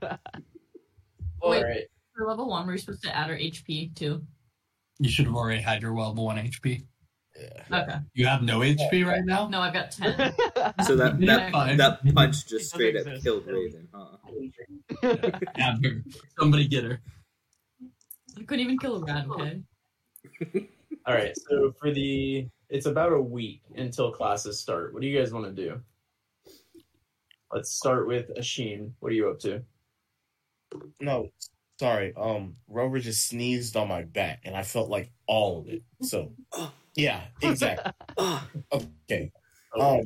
Wait. 1.44 1.64
right. 1.64 1.84
For 2.16 2.28
level 2.28 2.50
one, 2.50 2.66
we're 2.68 2.78
supposed 2.78 3.04
to 3.04 3.16
add 3.16 3.30
our 3.30 3.38
HP 3.38 3.96
too. 3.96 4.24
You 5.00 5.10
should 5.10 5.26
have 5.26 5.36
already 5.36 5.62
had 5.62 5.82
your 5.82 5.94
level 5.96 6.26
one 6.26 6.38
HP. 6.38 6.86
Yeah. 7.40 7.82
Okay. 7.82 7.98
You 8.14 8.28
have 8.28 8.42
no 8.44 8.60
HP 8.60 9.06
right 9.06 9.24
now. 9.26 9.48
No, 9.48 9.60
I've 9.60 9.74
got 9.74 9.92
ten. 9.92 10.34
So 10.86 10.96
that 10.96 11.20
that, 11.26 11.52
Fine. 11.52 11.78
that 11.78 12.14
punch 12.14 12.48
just 12.48 12.70
straight 12.70 12.96
up 12.96 13.08
exist. 13.08 13.24
killed 13.24 13.46
Raven, 13.48 13.88
huh? 13.94 14.18
Have 15.56 15.84
her. 15.84 16.04
Somebody 16.40 16.68
get 16.68 16.84
her. 16.84 17.02
I 18.38 18.44
couldn't 18.44 18.62
even 18.62 18.78
kill 18.78 18.98
a 18.98 19.06
rat. 19.06 19.26
Okay. 19.30 19.62
All 21.06 21.14
right. 21.14 21.34
So 21.50 21.74
for 21.80 21.92
the, 21.92 22.48
it's 22.70 22.86
about 22.86 23.14
a 23.14 23.22
week 23.22 23.62
until 23.76 24.12
classes 24.12 24.60
start. 24.60 24.94
What 24.94 25.02
do 25.02 25.08
you 25.08 25.18
guys 25.18 25.32
want 25.34 25.46
to 25.46 25.52
do? 25.52 25.80
Let's 27.52 27.72
start 27.72 28.08
with 28.08 28.36
Asheen. 28.36 28.92
What 29.00 29.12
are 29.12 29.16
you 29.16 29.30
up 29.30 29.40
to? 29.42 29.62
No, 31.00 31.30
sorry. 31.80 32.14
Um, 32.18 32.56
Rover 32.68 33.00
just 33.00 33.28
sneezed 33.28 33.78
on 33.78 33.88
my 33.88 34.04
back, 34.04 34.42
and 34.44 34.56
I 34.56 34.64
felt 34.64 34.90
like 34.90 35.12
all 35.28 35.60
of 35.60 35.68
it. 35.70 35.84
So. 36.02 36.32
yeah, 36.96 37.22
exactly. 37.42 37.92
Oh, 38.18 38.48
Okay. 39.10 39.32
Um, 39.80 40.02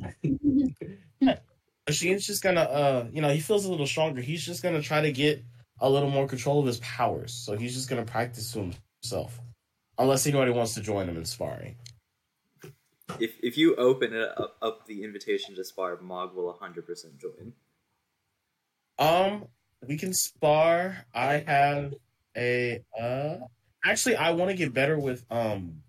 Sheen's 1.88 2.26
just 2.26 2.42
gonna, 2.42 2.60
uh, 2.62 3.06
you 3.12 3.20
know, 3.22 3.30
he 3.30 3.40
feels 3.40 3.64
a 3.64 3.70
little 3.70 3.86
stronger. 3.86 4.20
He's 4.20 4.44
just 4.44 4.62
gonna 4.62 4.82
try 4.82 5.00
to 5.00 5.12
get 5.12 5.44
a 5.80 5.88
little 5.88 6.10
more 6.10 6.26
control 6.26 6.60
of 6.60 6.66
his 6.66 6.78
powers. 6.80 7.32
So 7.32 7.56
he's 7.56 7.74
just 7.74 7.88
gonna 7.88 8.04
practice 8.04 8.52
to 8.52 8.70
himself, 9.02 9.40
unless 9.98 10.26
anybody 10.26 10.50
wants 10.50 10.74
to 10.74 10.80
join 10.80 11.08
him 11.08 11.16
in 11.16 11.24
sparring. 11.24 11.76
if 13.18 13.34
if 13.42 13.56
you 13.56 13.74
open 13.76 14.12
it 14.12 14.28
up, 14.36 14.56
up 14.62 14.86
the 14.86 15.02
invitation 15.04 15.54
to 15.56 15.64
spar, 15.64 15.98
Mog 16.00 16.34
will 16.34 16.52
100% 16.60 16.84
join. 17.18 17.52
Um, 18.98 19.46
we 19.86 19.96
can 19.96 20.12
spar. 20.12 21.06
I 21.14 21.38
have 21.46 21.94
a 22.36 22.82
uh 23.00 23.36
actually 23.84 24.16
I 24.16 24.30
want 24.30 24.50
to 24.50 24.56
get 24.56 24.72
better 24.72 24.98
with 24.98 25.24
um 25.30 25.82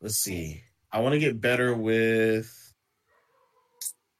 let's 0.00 0.16
see. 0.16 0.62
I 0.92 1.00
want 1.00 1.14
to 1.14 1.18
get 1.18 1.40
better 1.40 1.74
with 1.74 2.52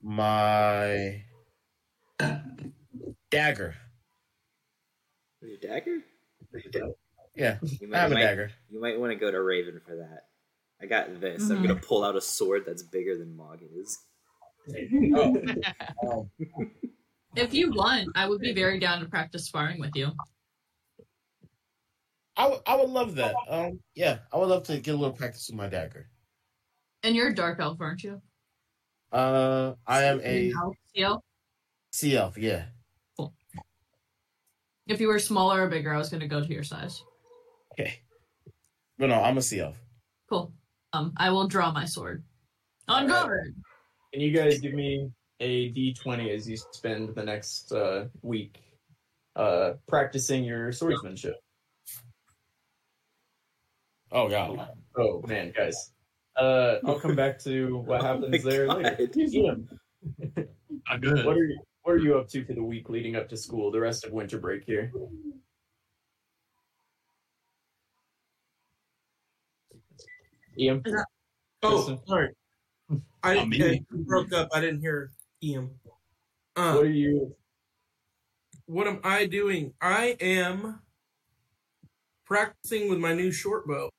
my 0.03 1.23
dagger. 3.31 3.75
Your 5.43 5.57
dagger? 5.59 5.99
Yeah, 7.35 7.59
You 7.63 7.87
I 7.89 7.91
might, 7.91 7.99
have 7.99 8.11
a 8.11 8.15
you 8.15 8.19
might, 8.19 8.23
dagger. 8.27 8.51
you 8.71 8.81
might 8.81 8.99
want 8.99 9.13
to 9.13 9.17
go 9.19 9.31
to 9.31 9.43
Raven 9.43 9.81
for 9.87 9.97
that. 9.97 10.23
I 10.81 10.87
got 10.87 11.21
this. 11.21 11.49
I'm 11.51 11.59
Mhm. 11.59 11.69
gonna 11.69 11.81
pull 11.81 12.05
out 12.05 12.17
a 12.17 12.21
sword 12.21 12.65
that's 12.67 12.83
bigger 12.83 13.17
than 13.17 13.37
Mog 13.37 13.61
is. 13.63 13.99
Um, 15.15 16.31
If 17.37 17.53
you 17.53 17.71
want, 17.71 18.09
I 18.15 18.27
would 18.27 18.41
be 18.41 18.55
very 18.55 18.79
down 18.81 19.01
to 19.01 19.09
practice 19.11 19.45
sparring 19.45 19.79
with 19.79 19.95
you. 19.95 20.11
I 22.37 22.49
would- 22.49 22.61
I 22.67 22.77
would 22.77 22.91
love 22.91 23.15
that. 23.17 23.35
Um, 23.49 23.81
yeah, 23.95 24.19
I 24.33 24.37
would 24.39 24.49
love 24.49 24.65
to 24.65 24.79
get 24.79 24.95
a 24.95 24.97
little 24.99 25.17
practice 25.17 25.49
with 25.49 25.57
my 25.57 25.69
dagger. 25.69 26.09
And 27.03 27.15
you're 27.17 27.29
a 27.29 27.35
dark 27.35 27.61
elf, 27.61 27.81
aren't 27.81 28.03
you? 28.03 28.21
Uh, 29.13 29.75
I 29.87 30.03
am 30.05 30.21
a 30.23 30.53
CL. 30.95 31.25
sea 31.93 32.17
elf. 32.17 32.37
Yeah. 32.37 32.67
Cool. 33.17 33.35
If 34.87 35.01
you 35.01 35.09
were 35.09 35.19
smaller 35.19 35.65
or 35.65 35.69
bigger, 35.69 35.95
I 35.95 35.99
was 35.99 36.11
going 36.11 36.21
to 36.21 36.29
go 36.29 36.43
to 36.43 36.53
your 36.53 36.65
size. 36.65 37.03
Okay. 37.73 38.01
But 38.99 39.09
no, 39.09 39.23
I'm 39.23 39.39
a 39.39 39.43
sea 39.43 39.61
elf. 39.61 39.79
Cool. 40.29 40.53
Um, 40.93 41.13
I 41.17 41.31
will 41.31 41.47
draw 41.49 41.71
my 41.73 41.85
sword. 41.85 42.25
On 42.89 43.03
All 43.03 43.09
right. 43.09 43.23
guard. 43.27 43.55
Can 44.13 44.21
you 44.23 44.33
guys 44.33 44.59
give 44.61 44.73
me 44.75 45.11
a 45.41 45.73
D20 45.73 46.35
as 46.35 46.49
you 46.49 46.57
spend 46.73 47.15
the 47.15 47.23
next 47.25 47.73
uh, 47.73 48.07
week 48.23 48.63
uh, 49.37 49.75
practicing 49.87 50.45
your 50.45 50.73
swordsmanship? 50.73 51.37
Oh 54.13 54.29
god. 54.29 54.69
Oh 54.97 55.23
man, 55.27 55.53
guys. 55.57 55.93
Uh, 56.37 56.77
I'll 56.85 57.01
come 57.01 57.15
back 57.17 57.39
to 57.41 57.79
what 57.79 58.01
Oh 58.03 58.05
happens 58.05 58.45
my 58.45 58.51
there 58.51 58.67
God. 58.67 58.83
later. 58.85 59.09
Ian, 59.17 59.69
Not 60.37 61.01
good. 61.01 61.25
what 61.27 61.37
are 61.37 61.45
you 61.45 61.59
what 61.83 61.93
are 61.93 61.99
you 61.99 62.17
up 62.19 62.29
to 62.29 62.45
for 62.45 62.53
the 62.53 62.63
week 62.63 62.89
leading 62.89 63.17
up 63.17 63.29
to 63.31 63.37
school? 63.37 63.71
The 63.71 63.81
rest 63.81 64.05
of 64.05 64.13
winter 64.13 64.39
break 64.39 64.65
here. 64.65 64.93
Ian, 70.59 70.83
Oh, 71.63 71.99
sorry. 72.07 72.31
I 73.23 73.35
didn't, 73.35 73.49
me. 73.51 73.59
it 73.61 74.07
broke 74.07 74.33
up. 74.33 74.49
I 74.55 74.61
didn't 74.61 74.81
hear 74.81 75.11
Ian. 75.43 75.71
Uh, 76.55 76.75
what 76.75 76.85
are 76.85 76.91
you? 76.91 77.35
what 78.67 78.87
am 78.87 79.01
I 79.05 79.27
doing? 79.27 79.75
I 79.81 80.17
am 80.21 80.81
practicing 82.25 82.89
with 82.89 82.99
my 82.99 83.13
new 83.15 83.31
short 83.33 83.67
bow. 83.67 83.91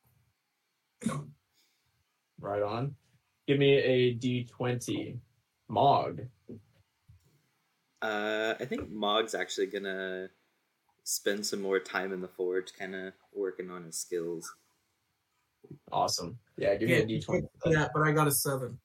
Right 2.39 2.61
on. 2.61 2.95
Give 3.47 3.57
me 3.59 3.75
a 3.77 4.15
D20. 4.15 5.19
Mog. 5.69 6.21
Uh, 8.01 8.53
I 8.59 8.65
think 8.65 8.89
Mog's 8.89 9.33
actually 9.35 9.67
gonna 9.67 10.29
spend 11.03 11.45
some 11.45 11.61
more 11.61 11.79
time 11.79 12.13
in 12.13 12.21
the 12.21 12.27
forge, 12.27 12.73
kind 12.73 12.95
of 12.95 13.13
working 13.33 13.69
on 13.71 13.83
his 13.83 13.97
skills. 13.97 14.53
Awesome. 15.91 16.37
Yeah, 16.57 16.75
give 16.75 16.89
Yeah, 16.89 17.03
me 17.03 17.15
a 17.15 17.19
D20. 17.19 17.47
yeah, 17.65 17.87
but 17.93 18.03
I 18.03 18.11
got 18.11 18.27
a 18.27 18.31
seven. 18.31 18.79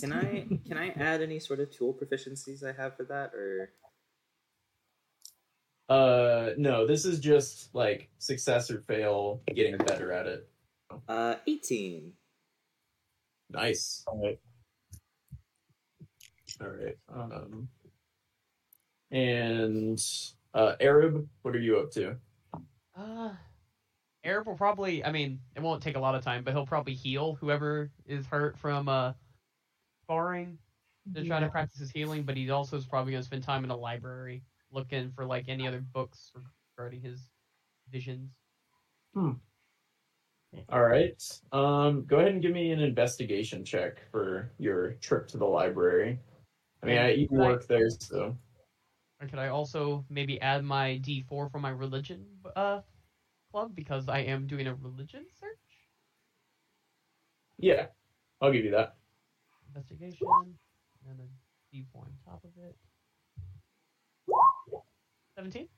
Can 0.00 0.12
I 0.12 0.46
can 0.66 0.78
I 0.78 0.90
add 0.90 1.22
any 1.22 1.38
sort 1.38 1.60
of 1.60 1.70
tool 1.70 1.94
proficiencies 1.94 2.62
I 2.62 2.72
have 2.80 2.96
for 2.96 3.04
that, 3.04 3.34
or 3.34 3.72
Uh, 5.88 6.50
no, 6.56 6.86
this 6.86 7.04
is 7.04 7.20
just 7.20 7.74
like 7.74 8.08
success 8.18 8.70
or 8.70 8.80
fail, 8.80 9.42
getting 9.54 9.76
better 9.76 10.12
at 10.12 10.26
it. 10.26 10.48
Uh, 11.08 11.36
18. 11.46 12.12
Nice. 13.50 14.02
All 14.06 14.22
right. 14.22 14.38
All 16.60 16.68
right. 16.68 16.96
Um, 17.12 17.68
and 19.10 20.02
uh, 20.54 20.74
Arab, 20.80 21.28
what 21.42 21.54
are 21.54 21.60
you 21.60 21.78
up 21.78 21.90
to? 21.92 22.16
Uh, 22.96 23.30
Arab 24.24 24.46
will 24.46 24.56
probably. 24.56 25.04
I 25.04 25.12
mean, 25.12 25.40
it 25.54 25.62
won't 25.62 25.82
take 25.82 25.96
a 25.96 26.00
lot 26.00 26.14
of 26.14 26.24
time, 26.24 26.44
but 26.44 26.54
he'll 26.54 26.66
probably 26.66 26.94
heal 26.94 27.36
whoever 27.40 27.90
is 28.06 28.26
hurt 28.26 28.58
from 28.58 28.88
uh 28.88 29.12
sparring 30.04 30.58
to 31.14 31.24
try 31.26 31.40
to 31.40 31.48
practice 31.48 31.80
his 31.80 31.90
healing. 31.90 32.22
But 32.22 32.36
he 32.36 32.48
also 32.50 32.76
is 32.76 32.86
probably 32.86 33.12
gonna 33.12 33.24
spend 33.24 33.42
time 33.42 33.64
in 33.64 33.70
a 33.70 33.76
library 33.76 34.42
looking 34.72 35.10
for 35.10 35.26
like 35.26 35.44
any 35.48 35.66
other 35.68 35.80
books 35.80 36.32
regarding 36.76 37.00
his 37.00 37.20
visions. 37.90 38.30
All 40.70 40.82
right. 40.82 41.22
Um, 41.52 42.04
go 42.04 42.16
ahead 42.18 42.32
and 42.32 42.42
give 42.42 42.52
me 42.52 42.70
an 42.72 42.80
investigation 42.80 43.64
check 43.64 44.02
for 44.10 44.52
your 44.58 44.92
trip 44.94 45.28
to 45.28 45.38
the 45.38 45.44
library. 45.44 46.18
I 46.82 46.86
mean, 46.86 46.98
I, 46.98 47.10
you 47.14 47.28
Right. 47.30 47.50
work 47.52 47.66
there, 47.66 47.88
so 47.90 48.36
Or 49.20 49.26
could 49.28 49.38
I 49.38 49.48
also 49.48 50.04
maybe 50.10 50.40
add 50.40 50.64
my 50.64 51.00
D4 51.02 51.50
for 51.50 51.58
my 51.58 51.70
religion 51.70 52.26
uh 52.56 52.80
club 53.50 53.74
because 53.74 54.08
I 54.08 54.18
am 54.20 54.46
doing 54.46 54.66
a 54.66 54.74
religion 54.74 55.26
search 55.40 55.58
yeah, 57.58 57.86
I'll 58.40 58.52
give 58.52 58.64
you 58.64 58.72
that. 58.72 58.96
investigation 59.68 60.26
and 61.08 61.20
a 61.20 61.76
D4 61.76 61.96
on 61.96 62.12
top 62.24 62.42
of 62.44 62.50
it. 62.62 62.76
Seventeen. 65.36 65.68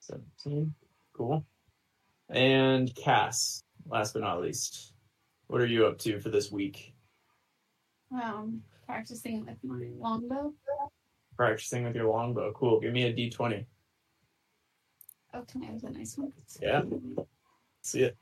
17. 0.00 0.74
Cool. 1.14 1.44
And 2.32 2.94
Cass, 2.94 3.62
last 3.86 4.14
but 4.14 4.22
not 4.22 4.40
least, 4.40 4.94
what 5.48 5.60
are 5.60 5.66
you 5.66 5.86
up 5.86 5.98
to 5.98 6.18
for 6.18 6.30
this 6.30 6.50
week? 6.50 6.94
Um, 8.10 8.62
practicing 8.86 9.44
with 9.44 9.56
my 9.62 9.88
longbow. 9.98 10.54
Practicing 11.36 11.84
with 11.84 11.94
your 11.94 12.08
longbow. 12.08 12.52
Cool. 12.52 12.80
Give 12.80 12.92
me 12.92 13.04
a 13.04 13.12
d20. 13.12 13.66
Oh, 15.34 15.42
can 15.50 15.62
I 15.62 15.66
have 15.66 15.84
a 15.84 15.90
nice 15.90 16.16
one? 16.16 16.32
Yeah. 16.60 16.82
See 17.82 18.02
it. 18.02 18.16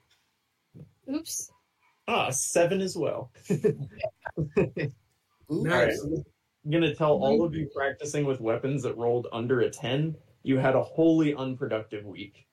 Oops. 1.12 1.50
Ah, 2.08 2.30
seven 2.30 2.80
as 2.80 2.96
well. 2.96 3.32
Nice. 5.52 6.00
All 6.00 6.12
right. 6.12 6.24
I'm 6.64 6.70
gonna 6.70 6.94
tell 6.94 7.14
all 7.14 7.42
of 7.42 7.54
you 7.56 7.68
practicing 7.74 8.24
with 8.24 8.40
weapons 8.40 8.84
that 8.84 8.96
rolled 8.96 9.26
under 9.32 9.62
a 9.62 9.70
ten, 9.70 10.16
you 10.44 10.58
had 10.58 10.76
a 10.76 10.82
wholly 10.82 11.34
unproductive 11.34 12.04
week. 12.04 12.46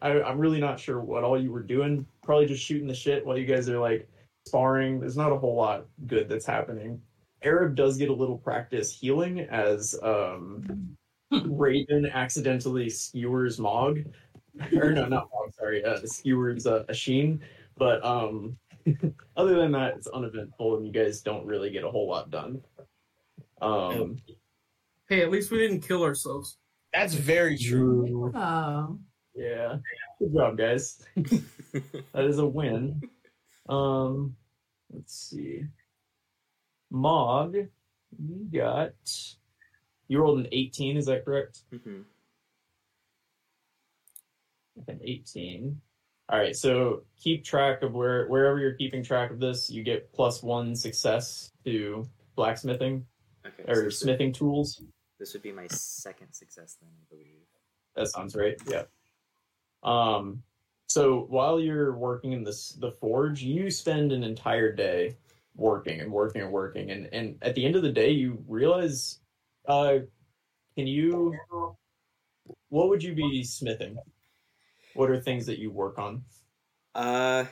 I, 0.00 0.22
I'm 0.22 0.38
really 0.38 0.60
not 0.60 0.80
sure 0.80 1.00
what 1.00 1.24
all 1.24 1.40
you 1.40 1.50
were 1.50 1.62
doing. 1.62 2.06
Probably 2.22 2.46
just 2.46 2.64
shooting 2.64 2.86
the 2.86 2.94
shit 2.94 3.24
while 3.24 3.36
you 3.36 3.46
guys 3.46 3.68
are 3.68 3.78
like 3.78 4.08
sparring. 4.46 5.00
There's 5.00 5.16
not 5.16 5.32
a 5.32 5.38
whole 5.38 5.54
lot 5.54 5.86
good 6.06 6.28
that's 6.28 6.46
happening. 6.46 7.00
Arab 7.42 7.74
does 7.74 7.96
get 7.96 8.08
a 8.08 8.14
little 8.14 8.38
practice 8.38 8.92
healing 8.92 9.40
as 9.40 9.98
um, 10.02 10.96
Raven 11.30 12.06
accidentally 12.06 12.88
skewers 12.88 13.58
Mog, 13.58 13.98
or 14.74 14.92
no, 14.92 15.08
not 15.08 15.28
Mog. 15.32 15.52
Sorry, 15.58 15.84
uh, 15.84 16.00
skewers 16.04 16.66
uh, 16.66 16.84
Ashin. 16.88 17.40
But 17.76 18.04
um, 18.04 18.56
other 19.36 19.56
than 19.56 19.72
that, 19.72 19.96
it's 19.96 20.06
uneventful, 20.06 20.76
and 20.76 20.86
you 20.86 20.92
guys 20.92 21.20
don't 21.20 21.46
really 21.46 21.70
get 21.70 21.84
a 21.84 21.90
whole 21.90 22.08
lot 22.08 22.30
done. 22.30 22.62
Um, 23.60 24.18
Hey, 25.12 25.20
at 25.20 25.30
least 25.30 25.50
we 25.50 25.58
didn't 25.58 25.86
kill 25.86 26.04
ourselves. 26.04 26.56
That's 26.94 27.12
very 27.12 27.58
true. 27.58 28.32
Oh. 28.34 28.98
Yeah, 29.34 29.76
good 30.18 30.32
job, 30.34 30.56
guys. 30.58 31.04
that 31.16 32.24
is 32.24 32.38
a 32.38 32.46
win. 32.46 33.00
Um, 33.68 34.36
let's 34.92 35.14
see. 35.14 35.62
Mog, 36.90 37.54
you 37.54 38.48
got. 38.52 38.92
You 40.08 40.18
rolled 40.20 40.40
an 40.40 40.48
18, 40.52 40.96
is 40.98 41.06
that 41.06 41.24
correct? 41.24 41.60
Mhm. 41.72 42.04
An 44.88 45.00
18. 45.02 45.80
All 46.28 46.38
right, 46.38 46.56
so 46.56 47.02
keep 47.22 47.44
track 47.44 47.82
of 47.82 47.92
where 47.94 48.26
wherever 48.28 48.58
you're 48.58 48.74
keeping 48.74 49.02
track 49.02 49.30
of 49.30 49.38
this, 49.38 49.68
you 49.70 49.82
get 49.82 50.12
plus 50.12 50.42
one 50.42 50.74
success 50.74 51.50
to 51.64 52.08
blacksmithing 52.36 53.06
Okay. 53.46 53.64
so 53.66 53.72
or 53.80 53.84
would- 53.84 53.92
smithing 53.92 54.32
tools. 54.32 54.82
This 55.18 55.32
would 55.34 55.42
be 55.42 55.52
my 55.52 55.66
second 55.68 56.32
success 56.32 56.76
then, 56.80 56.90
I 56.90 57.04
believe. 57.14 57.46
That 57.96 58.08
sounds 58.08 58.34
right. 58.34 58.56
Yeah. 58.68 58.84
Um. 59.82 60.42
So 60.86 61.20
while 61.30 61.58
you're 61.58 61.96
working 61.96 62.32
in 62.32 62.44
this 62.44 62.70
the 62.70 62.92
forge, 62.92 63.42
you 63.42 63.70
spend 63.70 64.12
an 64.12 64.22
entire 64.22 64.72
day 64.72 65.16
working 65.56 66.00
and 66.00 66.12
working 66.12 66.42
and 66.42 66.52
working, 66.52 66.90
and 66.90 67.08
and 67.12 67.38
at 67.42 67.54
the 67.54 67.64
end 67.64 67.76
of 67.76 67.82
the 67.82 67.92
day, 67.92 68.10
you 68.10 68.44
realize, 68.46 69.20
uh, 69.66 69.98
can 70.76 70.86
you? 70.86 71.34
What 72.68 72.88
would 72.88 73.02
you 73.02 73.14
be 73.14 73.44
smithing? 73.44 73.96
What 74.94 75.10
are 75.10 75.20
things 75.20 75.46
that 75.46 75.58
you 75.58 75.70
work 75.70 75.98
on, 75.98 76.24
Uh, 76.94 77.44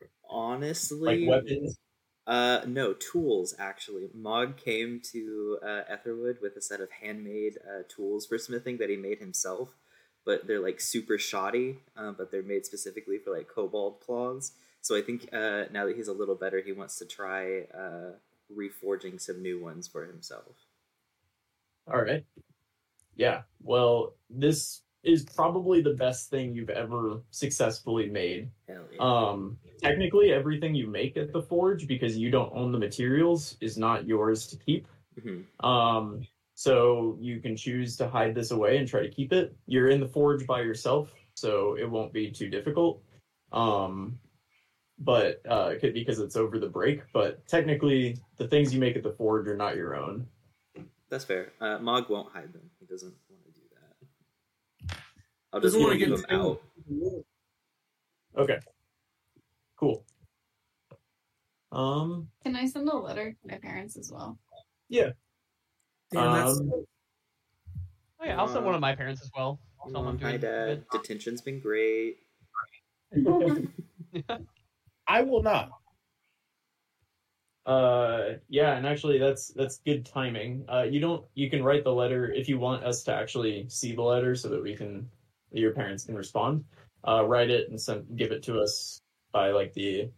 like 0.00 0.10
honestly, 0.28 1.26
weapons? 1.26 1.78
Uh, 2.26 2.62
no, 2.66 2.92
tools 2.94 3.54
actually. 3.58 4.10
Mog 4.12 4.56
came 4.56 5.00
to 5.12 5.58
uh, 5.62 5.82
Aetherwood 5.88 6.38
with 6.42 6.56
a 6.56 6.60
set 6.62 6.80
of 6.80 6.90
handmade 6.90 7.58
uh, 7.64 7.82
tools 7.88 8.26
for 8.26 8.36
smithing 8.38 8.78
that 8.78 8.90
he 8.90 8.96
made 8.96 9.18
himself, 9.18 9.76
but 10.26 10.46
they're 10.46 10.60
like 10.60 10.80
super 10.80 11.16
shoddy, 11.16 11.78
uh, 11.96 12.10
but 12.10 12.30
they're 12.30 12.42
made 12.42 12.66
specifically 12.66 13.16
for 13.18 13.34
like 13.34 13.48
kobold 13.48 14.00
claws. 14.00 14.52
So 14.82 14.96
I 14.96 15.00
think 15.00 15.28
uh, 15.32 15.64
now 15.72 15.86
that 15.86 15.96
he's 15.96 16.08
a 16.08 16.12
little 16.12 16.34
better, 16.34 16.60
he 16.60 16.72
wants 16.72 16.98
to 16.98 17.06
try 17.06 17.62
uh, 17.72 18.12
reforging 18.54 19.20
some 19.20 19.40
new 19.40 19.62
ones 19.62 19.88
for 19.88 20.04
himself. 20.04 20.66
All 21.90 22.02
right. 22.02 22.24
Yeah. 23.14 23.42
Well, 23.62 24.14
this 24.28 24.82
is 25.04 25.24
probably 25.24 25.80
the 25.80 25.94
best 25.94 26.28
thing 26.28 26.52
you've 26.52 26.70
ever 26.70 27.22
successfully 27.30 28.08
made. 28.08 28.50
Hell 28.68 28.82
yeah. 28.92 28.98
Um, 28.98 29.58
technically, 29.80 30.32
everything 30.32 30.74
you 30.74 30.88
make 30.88 31.16
at 31.16 31.32
the 31.32 31.42
forge, 31.42 31.86
because 31.86 32.16
you 32.16 32.30
don't 32.30 32.52
own 32.52 32.72
the 32.72 32.78
materials, 32.78 33.56
is 33.60 33.78
not 33.78 34.06
yours 34.06 34.48
to 34.48 34.56
keep. 34.56 34.88
Mhm. 35.20 35.44
Um, 35.64 36.26
so 36.56 37.18
you 37.20 37.38
can 37.38 37.54
choose 37.54 37.96
to 37.96 38.08
hide 38.08 38.34
this 38.34 38.50
away 38.50 38.78
and 38.78 38.88
try 38.88 39.02
to 39.02 39.10
keep 39.10 39.30
it. 39.30 39.54
You're 39.66 39.90
in 39.90 40.00
the 40.00 40.08
forge 40.08 40.46
by 40.46 40.62
yourself, 40.62 41.12
so 41.34 41.76
it 41.78 41.88
won't 41.88 42.14
be 42.14 42.30
too 42.30 42.48
difficult. 42.48 43.02
Um, 43.52 44.18
but 44.98 45.42
uh, 45.48 45.72
it 45.74 45.80
could 45.80 45.92
because 45.92 46.18
it's 46.18 46.34
over 46.34 46.58
the 46.58 46.66
break. 46.66 47.02
But 47.12 47.46
technically, 47.46 48.16
the 48.38 48.48
things 48.48 48.72
you 48.72 48.80
make 48.80 48.96
at 48.96 49.02
the 49.02 49.12
forge 49.12 49.46
are 49.48 49.56
not 49.56 49.76
your 49.76 49.96
own. 49.96 50.26
That's 51.10 51.24
fair. 51.24 51.52
Uh, 51.60 51.78
Mog 51.78 52.08
won't 52.08 52.32
hide 52.32 52.54
them. 52.54 52.70
He 52.80 52.86
doesn't 52.86 53.14
want 53.28 53.44
to 53.44 53.52
do 53.52 53.66
that. 54.88 54.96
I'll 55.52 55.60
just 55.60 55.74
Doesn't 55.74 55.82
want 55.82 56.00
to 56.00 56.06
to 56.06 56.16
them 56.16 56.24
out. 56.30 56.60
Okay. 58.38 58.58
Cool. 59.78 60.06
Um. 61.70 62.28
Can 62.42 62.56
I 62.56 62.64
send 62.64 62.88
a 62.88 62.96
letter 62.96 63.32
to 63.32 63.48
my 63.48 63.58
parents 63.58 63.98
as 63.98 64.10
well? 64.10 64.38
Damn, 66.12 66.32
that's 66.32 66.60
um, 66.60 66.86
Oh 68.20 68.24
yeah, 68.24 68.38
I'll 68.38 68.48
send 68.48 68.64
one 68.64 68.74
of 68.74 68.80
my 68.80 68.94
parents 68.94 69.22
as 69.22 69.30
well. 69.36 69.60
Tell 69.92 70.02
them 70.02 70.08
I'm 70.08 70.18
Hi, 70.20 70.36
Dad. 70.36 70.84
Detention's 70.90 71.40
been 71.42 71.60
great. 71.60 72.18
I 75.06 75.22
will 75.22 75.42
not. 75.42 75.70
Uh, 77.66 78.34
yeah, 78.48 78.76
and 78.76 78.86
actually, 78.86 79.18
that's 79.18 79.48
that's 79.48 79.78
good 79.78 80.06
timing. 80.06 80.64
Uh, 80.68 80.84
you 80.84 81.00
don't 81.00 81.24
you 81.34 81.50
can 81.50 81.62
write 81.62 81.84
the 81.84 81.92
letter 81.92 82.32
if 82.32 82.48
you 82.48 82.58
want 82.58 82.84
us 82.84 83.02
to 83.04 83.12
actually 83.14 83.66
see 83.68 83.94
the 83.94 84.02
letter 84.02 84.34
so 84.34 84.48
that 84.48 84.62
we 84.62 84.74
can 84.74 85.08
your 85.52 85.72
parents 85.72 86.04
can 86.04 86.14
respond. 86.14 86.64
Uh, 87.06 87.24
write 87.26 87.50
it 87.50 87.68
and 87.68 87.80
send 87.80 88.04
give 88.16 88.32
it 88.32 88.42
to 88.44 88.60
us 88.60 89.00
by 89.32 89.50
like 89.50 89.72
the 89.74 90.08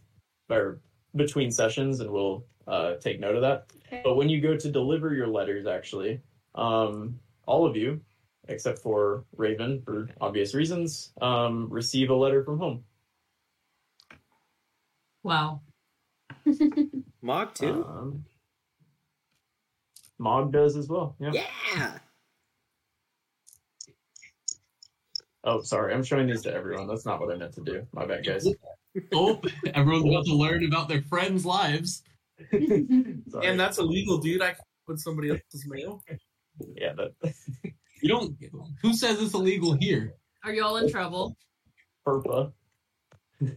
or 0.50 0.80
between 1.16 1.50
sessions, 1.50 2.00
and 2.00 2.10
we'll 2.10 2.44
uh 2.66 2.94
take 2.96 3.20
note 3.20 3.36
of 3.36 3.42
that. 3.42 3.66
Okay. 3.86 4.02
But 4.04 4.16
when 4.16 4.28
you 4.28 4.40
go 4.40 4.56
to 4.56 4.70
deliver 4.70 5.14
your 5.14 5.28
letters, 5.28 5.66
actually, 5.66 6.20
um, 6.54 7.18
all 7.46 7.66
of 7.66 7.76
you 7.76 8.00
except 8.48 8.78
for 8.78 9.24
Raven 9.36 9.82
for 9.84 10.08
obvious 10.20 10.54
reasons, 10.54 11.12
um, 11.20 11.68
receive 11.70 12.10
a 12.10 12.14
letter 12.14 12.42
from 12.42 12.58
home. 12.58 12.84
Wow. 15.22 15.60
Mog 17.22 17.54
too. 17.54 17.84
Um, 17.84 18.24
Mog 20.18 20.52
does 20.52 20.76
as 20.76 20.88
well. 20.88 21.14
Yeah. 21.20 21.32
yeah. 21.74 21.98
Oh, 25.44 25.62
sorry. 25.62 25.94
I'm 25.94 26.02
showing 26.02 26.26
these 26.26 26.42
to 26.42 26.52
everyone. 26.52 26.88
That's 26.88 27.06
not 27.06 27.20
what 27.20 27.32
I 27.32 27.36
meant 27.36 27.54
to 27.54 27.60
do. 27.60 27.86
My 27.92 28.06
bad, 28.06 28.26
guys. 28.26 28.46
Oh, 29.12 29.40
everyone's 29.74 30.04
about 30.04 30.26
to 30.26 30.34
learn 30.34 30.64
about 30.64 30.88
their 30.88 31.02
friends' 31.02 31.44
lives. 31.44 32.02
And 32.52 33.58
that's 33.58 33.78
illegal, 33.78 34.18
dude. 34.18 34.42
I 34.42 34.52
can 34.52 34.64
put 34.86 35.00
somebody 35.00 35.30
else's 35.30 35.66
mail. 35.66 36.02
yeah, 36.76 36.92
that 36.94 37.12
You 38.02 38.08
don't. 38.08 38.36
Who 38.82 38.94
says 38.94 39.20
it's 39.20 39.34
illegal 39.34 39.72
here? 39.72 40.14
Are 40.44 40.52
you 40.52 40.64
all 40.64 40.76
in 40.76 40.88
trouble? 40.90 41.36
FERPA. 42.06 42.52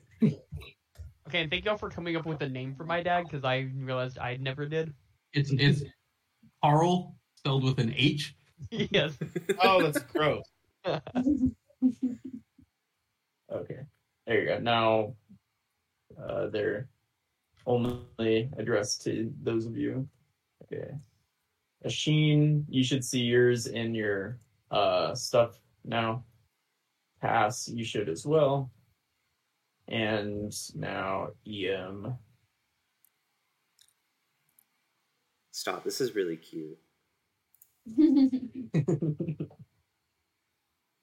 Okay, 1.28 1.44
and 1.44 1.50
thank 1.50 1.64
y'all 1.64 1.78
for 1.78 1.90
coming 1.90 2.18
up 2.18 2.26
with 2.26 2.42
a 2.42 2.50
name 2.50 2.76
for 2.76 2.84
my 2.84 3.02
dad 3.02 3.24
because 3.24 3.46
I 3.46 3.70
realized 3.74 4.20
I 4.20 4.36
never 4.36 4.66
did. 4.66 4.94
It's 5.32 5.50
it's 5.54 5.82
Carl 6.62 7.16
spelled 7.38 7.64
with 7.64 7.80
an 7.80 7.94
H. 7.96 8.36
yes. 8.70 9.18
Oh, 9.64 9.82
that's 9.82 10.00
gross. 10.00 10.44
Okay, 10.86 11.40
there 14.28 14.42
you 14.42 14.46
go. 14.46 14.60
Now, 14.60 15.16
uh, 16.22 16.48
they're 16.48 16.88
only 17.66 18.50
addressed 18.58 19.04
to 19.04 19.32
those 19.42 19.66
of 19.66 19.78
you. 19.78 20.08
Okay, 20.64 20.92
Asheen, 21.86 22.66
you 22.70 22.84
should 22.84 23.04
see 23.04 23.22
yours 23.22 23.68
in 23.68 23.94
your 23.96 24.38
uh 24.72 25.14
stuff 25.16 25.60
now. 25.84 26.24
Pass, 27.22 27.68
you 27.68 27.84
should 27.84 28.10
as 28.10 28.26
well. 28.26 28.72
And 29.88 30.54
now 30.76 31.30
EM. 31.48 32.18
Stop. 35.52 35.84
This 35.84 36.02
is 36.02 36.16
really 36.16 36.38
cute. 36.38 36.80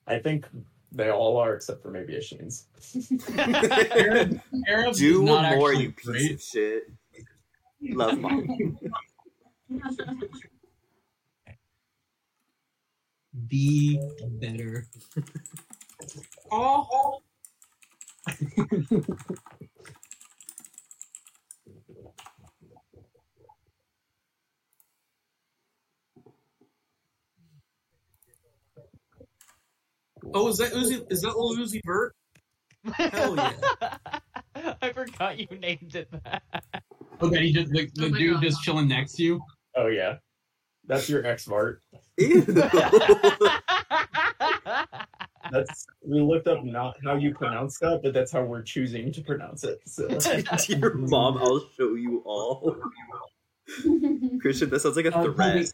I 0.09 0.19
think 0.19 0.47
they 0.93 1.11
all 1.11 1.37
are 1.37 1.55
except 1.55 1.83
for 1.83 1.91
maybe 1.91 2.15
Asheen's. 2.15 2.67
Arab, 3.39 4.41
Arab 4.69 4.95
Do 4.95 5.23
not 5.23 5.57
more, 5.57 5.73
you 5.73 5.93
piece 5.93 6.07
great. 6.07 6.33
of 6.33 6.43
shit. 6.43 6.85
Love 7.83 8.19
mom. 8.19 8.79
Be 13.47 14.01
better. 14.41 14.87
Oh, 16.51 17.21
oh, 30.35 30.49
is 30.49 30.59
that 30.59 30.73
Uzi? 30.73 31.05
Is 31.11 31.23
that 31.23 31.37
little 31.37 31.57
Uzi 31.57 31.81
Vert? 31.85 32.15
Hell 32.95 33.37
yeah. 33.37 33.53
I 34.83 34.93
forgot 34.93 35.39
you 35.39 35.47
named 35.59 35.95
it 35.95 36.09
that. 36.25 36.43
Okay, 37.21 37.47
he 37.49 37.53
just 37.53 37.71
the, 37.73 37.89
the 37.95 38.07
Oh 38.07 38.11
dude 38.11 38.35
God. 38.35 38.43
just 38.43 38.63
chilling 38.63 38.89
next 38.89 39.15
to 39.15 39.23
you. 39.25 39.41
Oh 39.77 39.87
yeah, 39.89 40.17
that's 40.87 41.09
your 41.09 41.25
X 41.27 41.47
Mart. 41.49 41.83
Ew. 42.19 42.43
That's 45.51 45.87
we 46.05 46.21
looked 46.21 46.47
up 46.47 46.63
not 46.65 46.97
how 47.05 47.15
you 47.17 47.35
pronounce 47.35 47.79
that, 47.79 48.01
but 48.03 48.13
that's 48.13 48.31
how 48.33 48.43
we're 48.43 48.63
choosing 48.63 49.11
to 49.13 49.23
pronounce 49.23 49.65
it. 49.65 49.81
So 49.87 50.07
Dear 50.67 50.95
mom, 50.95 51.39
I'll 51.39 51.67
show 51.79 51.95
you 51.95 52.23
all. 52.27 52.77
Christian, 54.41 54.69
that 54.71 54.81
sounds 54.81 54.97
like 54.97 55.07
a 55.07 55.17
Uh, 55.17 55.33
threat. 55.33 55.73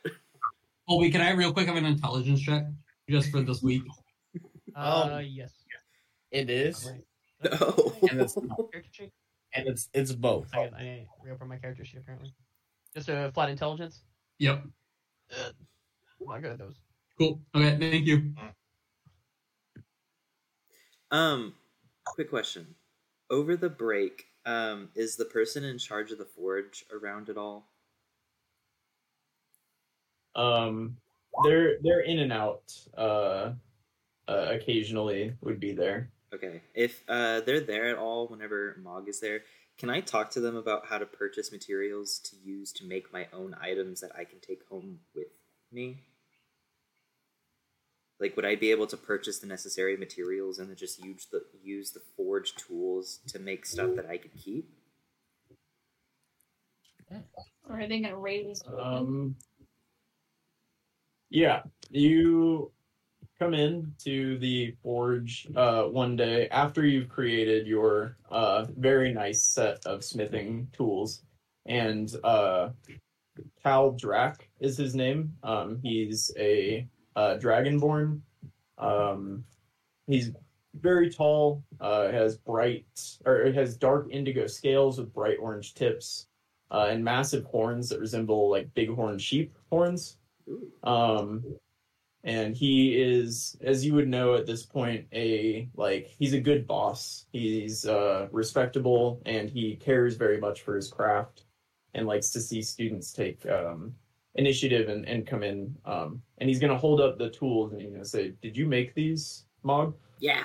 Colby, 0.88 1.11
can 1.11 1.21
I 1.23 1.31
real 1.31 1.53
quick 1.53 1.67
have 1.67 1.77
an 1.77 1.87
intelligence 1.87 2.40
check 2.40 2.64
just 3.09 3.31
for 3.31 3.40
this 3.43 3.62
week? 3.62 3.83
Uh, 4.75 5.23
yes. 5.25 5.53
It 6.31 6.51
is, 6.51 6.91
No. 7.45 7.93
and 8.11 8.21
it's 8.21 8.37
and 8.37 9.69
it's 9.69 9.89
it's 9.95 10.13
both. 10.13 10.49
I, 10.55 10.63
I 10.77 10.83
didn't 10.83 11.09
reopen 11.23 11.49
my 11.49 11.57
character 11.59 11.85
sheet 11.85 11.99
apparently. 11.99 12.33
Just 12.95 13.09
a 13.09 13.31
flat 13.33 13.51
intelligence. 13.51 14.03
Yep. 14.39 14.65
I'm 15.33 16.27
not 16.27 16.43
good 16.43 16.53
at 16.53 16.59
those. 16.59 16.75
Cool. 17.19 17.41
Okay, 17.55 17.77
thank 17.79 18.07
you. 18.07 18.33
Um, 21.11 21.55
quick 22.05 22.31
question. 22.31 22.75
Over 23.31 23.57
the 23.57 23.69
break, 23.71 24.27
um, 24.47 24.89
is 24.97 25.15
the 25.17 25.25
person 25.25 25.63
in 25.65 25.79
charge 25.79 26.11
of 26.11 26.19
the 26.19 26.25
forge 26.25 26.85
around 26.93 27.29
at 27.29 27.37
all? 27.37 27.69
um, 30.37 30.97
they're 31.45 31.77
they're 31.83 32.01
in 32.01 32.19
and 32.19 32.33
out. 32.33 32.73
Uh, 32.97 33.53
uh, 34.29 34.49
occasionally 34.51 35.35
would 35.41 35.61
be 35.61 35.73
there. 35.73 36.11
Okay. 36.35 36.63
If 36.75 37.03
uh, 37.09 37.41
they're 37.41 37.61
there 37.61 37.89
at 37.89 37.99
all 37.99 38.27
whenever 38.27 38.77
Mog 38.83 39.09
is 39.09 39.21
there, 39.21 39.43
can 39.79 39.91
I 39.91 40.01
talk 40.01 40.31
to 40.31 40.41
them 40.41 40.57
about 40.57 40.87
how 40.87 40.99
to 40.99 41.07
purchase 41.07 41.53
materials 41.53 42.19
to 42.21 42.37
use 42.37 42.73
to 42.73 42.85
make 42.85 43.13
my 43.13 43.27
own 43.33 43.55
items 43.61 44.01
that 44.01 44.13
I 44.17 44.25
can 44.25 44.41
take 44.41 44.67
home 44.69 45.01
with 45.15 45.27
me? 45.73 45.99
Like, 48.21 48.37
would 48.37 48.45
I 48.45 48.55
be 48.55 48.71
able 48.71 48.87
to 48.87 48.97
purchase 48.97 49.39
the 49.41 49.47
necessary 49.47 49.97
materials 49.97 50.59
and 50.59 50.69
then 50.69 50.77
just 50.77 51.05
use 51.05 51.27
the 51.31 51.43
use 51.63 51.91
the 51.91 52.01
forge 52.17 52.55
tools 52.55 53.19
to 53.29 53.39
make 53.39 53.67
stuff 53.67 53.97
that 53.97 54.07
I 54.07 54.17
could 54.17 54.35
keep? 54.37 54.71
or 57.69 57.81
are 57.81 57.87
they 57.87 58.01
gonna 58.01 58.17
raid 58.17 58.47
us? 58.51 58.63
Um, 58.79 59.37
yeah, 61.31 61.63
you 61.91 62.71
come 63.38 63.55
in 63.55 63.92
to 63.99 64.38
the 64.38 64.75
forge 64.83 65.49
uh, 65.57 65.85
one 65.85 66.16
day 66.16 66.49
after 66.49 66.87
you've 66.87 67.09
created 67.09 67.66
your 67.66 68.16
uh, 68.31 68.64
very 68.77 69.12
nice 69.12 69.42
set 69.42 69.85
of 69.87 70.05
smithing 70.05 70.68
tools, 70.73 71.23
and 71.66 72.14
uh, 72.23 72.70
Cal 73.62 73.92
Drac 73.92 74.49
is 74.61 74.77
his 74.77 74.94
name. 74.94 75.33
Um, 75.42 75.79
he's 75.83 76.31
a 76.38 76.87
uh, 77.16 77.37
dragonborn. 77.40 78.20
Um, 78.79 79.44
he's 80.07 80.31
very 80.81 81.11
tall. 81.11 81.62
Uh, 81.81 82.11
has 82.11 82.37
bright 82.37 82.87
or 83.25 83.51
has 83.53 83.77
dark 83.77 84.09
indigo 84.11 84.47
scales 84.47 84.99
with 84.99 85.12
bright 85.12 85.38
orange 85.40 85.75
tips 85.75 86.27
uh, 86.70 86.87
and 86.90 87.05
massive 87.05 87.44
horns 87.44 87.88
that 87.88 88.01
resemble 88.01 88.51
like 88.51 88.73
bighorn 88.75 89.18
sheep 89.18 89.57
horns. 89.70 90.18
Um, 90.83 91.42
and 92.25 92.57
he 92.57 92.97
is, 93.01 93.55
as 93.61 93.85
you 93.85 93.93
would 93.95 94.09
know 94.09 94.35
at 94.35 94.47
this 94.47 94.65
point, 94.65 95.07
a 95.13 95.69
like 95.77 96.07
he's 96.07 96.33
a 96.33 96.41
good 96.41 96.67
boss. 96.67 97.27
He's 97.33 97.87
uh, 97.87 98.29
respectable 98.33 99.21
and 99.27 99.51
he 99.51 99.77
cares 99.77 100.17
very 100.17 100.41
much 100.41 100.63
for 100.63 100.75
his 100.75 100.89
craft 100.89 101.45
and 101.93 102.07
likes 102.07 102.31
to 102.31 102.41
see 102.41 102.63
students 102.63 103.13
take 103.13 103.45
um, 103.47 103.95
initiative 104.37 104.89
and, 104.89 105.07
and 105.07 105.27
come 105.27 105.43
in. 105.43 105.77
Um, 105.85 106.23
and 106.39 106.49
he's 106.49 106.59
gonna 106.59 106.79
hold 106.79 106.99
up 106.99 107.19
the 107.19 107.29
tools 107.29 107.73
and 107.73 107.83
he's 107.83 107.93
gonna 107.93 108.05
say, 108.07 108.33
"Did 108.41 108.57
you 108.57 108.67
make 108.67 108.95
these, 108.95 109.45
Mog? 109.63 109.95
Yeah. 110.19 110.45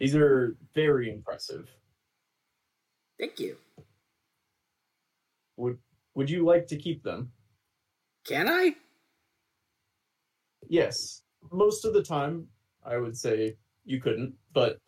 These 0.00 0.16
are 0.16 0.56
very 0.74 1.08
impressive. 1.08 1.70
Thank 3.18 3.38
you. 3.38 3.56
Would 5.56 5.78
would 6.16 6.28
you 6.28 6.44
like 6.44 6.66
to 6.66 6.76
keep 6.76 7.04
them?" 7.04 7.30
Can 8.26 8.48
I? 8.48 8.74
Yes. 10.68 11.22
Most 11.52 11.84
of 11.84 11.92
the 11.94 12.02
time, 12.02 12.46
I 12.84 12.96
would 12.96 13.16
say 13.16 13.56
you 13.84 14.00
couldn't, 14.00 14.34
but 14.52 14.78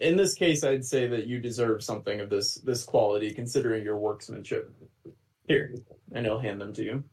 in 0.00 0.16
this 0.16 0.34
case, 0.34 0.64
I'd 0.64 0.84
say 0.84 1.06
that 1.06 1.26
you 1.26 1.38
deserve 1.38 1.82
something 1.82 2.20
of 2.20 2.28
this 2.28 2.56
this 2.56 2.84
quality, 2.84 3.32
considering 3.32 3.84
your 3.84 3.98
workmanship. 3.98 4.72
Here, 5.48 5.74
and 6.12 6.24
he'll 6.24 6.38
hand 6.38 6.60
them 6.60 6.72
to 6.74 6.84
you. 6.84 7.04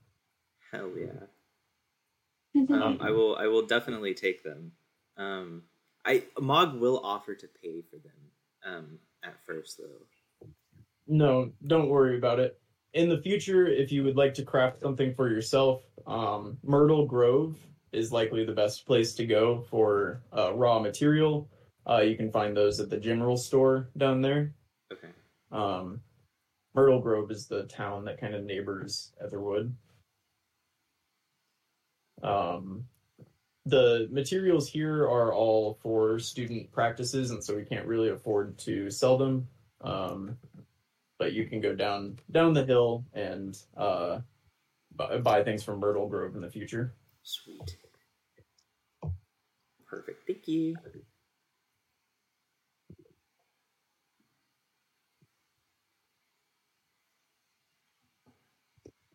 Hell 0.72 0.92
yeah. 0.98 2.66
Um, 2.70 3.00
I 3.02 3.12
will. 3.12 3.36
I 3.38 3.48
will 3.48 3.66
definitely 3.66 4.14
take 4.14 4.44
them. 4.44 4.72
Um, 5.18 5.64
I 6.06 6.24
Mog 6.40 6.80
will 6.80 7.00
offer 7.04 7.36
to 7.36 7.48
pay 7.62 7.82
for 7.90 7.98
them. 7.98 8.12
Um, 8.66 9.00
at 9.24 9.36
first 9.46 9.78
though. 9.78 10.48
No, 11.08 11.52
don't 11.66 11.90
worry 11.90 12.18
about 12.18 12.40
it. 12.40 12.60
In 12.94 13.10
the 13.10 13.22
future, 13.22 13.68
if 13.68 13.92
you 13.92 14.04
would 14.04 14.16
like 14.16 14.34
to 14.36 14.44
craft 14.44 14.82
something 14.82 15.14
for 15.14 15.30
yourself, 15.30 15.82
um, 16.08 16.58
Myrtle 16.64 17.06
Grove 17.06 17.56
is 17.92 18.12
likely 18.12 18.46
the 18.46 18.54
best 18.54 18.86
place 18.86 19.14
to 19.16 19.26
go 19.26 19.62
for 19.70 20.22
uh, 20.36 20.54
raw 20.54 20.80
material. 20.80 21.50
Uh, 21.88 22.02
you 22.02 22.16
can 22.16 22.32
find 22.32 22.56
those 22.56 22.80
at 22.80 22.90
the 22.90 22.98
general 22.98 23.38
store 23.38 23.90
down 23.98 24.22
there. 24.22 24.54
Okay. 24.92 25.10
Um, 25.52 26.02
Myrtle 26.76 27.00
Grove 27.00 27.32
is 27.32 27.48
the 27.48 27.64
town 27.64 28.06
that 28.06 28.20
kind 28.20 28.36
of 28.36 28.44
neighbors 28.44 29.12
Aetherwood. 29.22 29.76
Um, 32.22 32.86
the 33.66 34.08
materials 34.12 34.70
here 34.70 35.04
are 35.04 35.34
all 35.34 35.80
for 35.82 36.20
student 36.20 36.72
practices, 36.72 37.32
and 37.32 37.44
so 37.44 37.56
we 37.56 37.64
can't 37.64 37.86
really 37.86 38.10
afford 38.10 38.58
to 38.60 38.90
sell 38.90 39.18
them. 39.18 39.48
Um, 39.82 40.38
but 41.18 41.34
you 41.34 41.46
can 41.46 41.60
go 41.60 41.76
down 41.76 42.18
down 42.32 42.54
the 42.54 42.66
hill 42.66 43.06
and 43.14 43.58
uh, 43.78 44.20
buy, 44.96 45.18
buy 45.18 45.44
things 45.44 45.64
from 45.64 45.80
Myrtle 45.80 46.08
Grove 46.08 46.36
in 46.36 46.42
the 46.42 46.50
future. 46.50 46.94
Sweet. 47.24 47.78
Perfect. 49.88 50.26
Thank 50.28 50.48
you. 50.48 50.76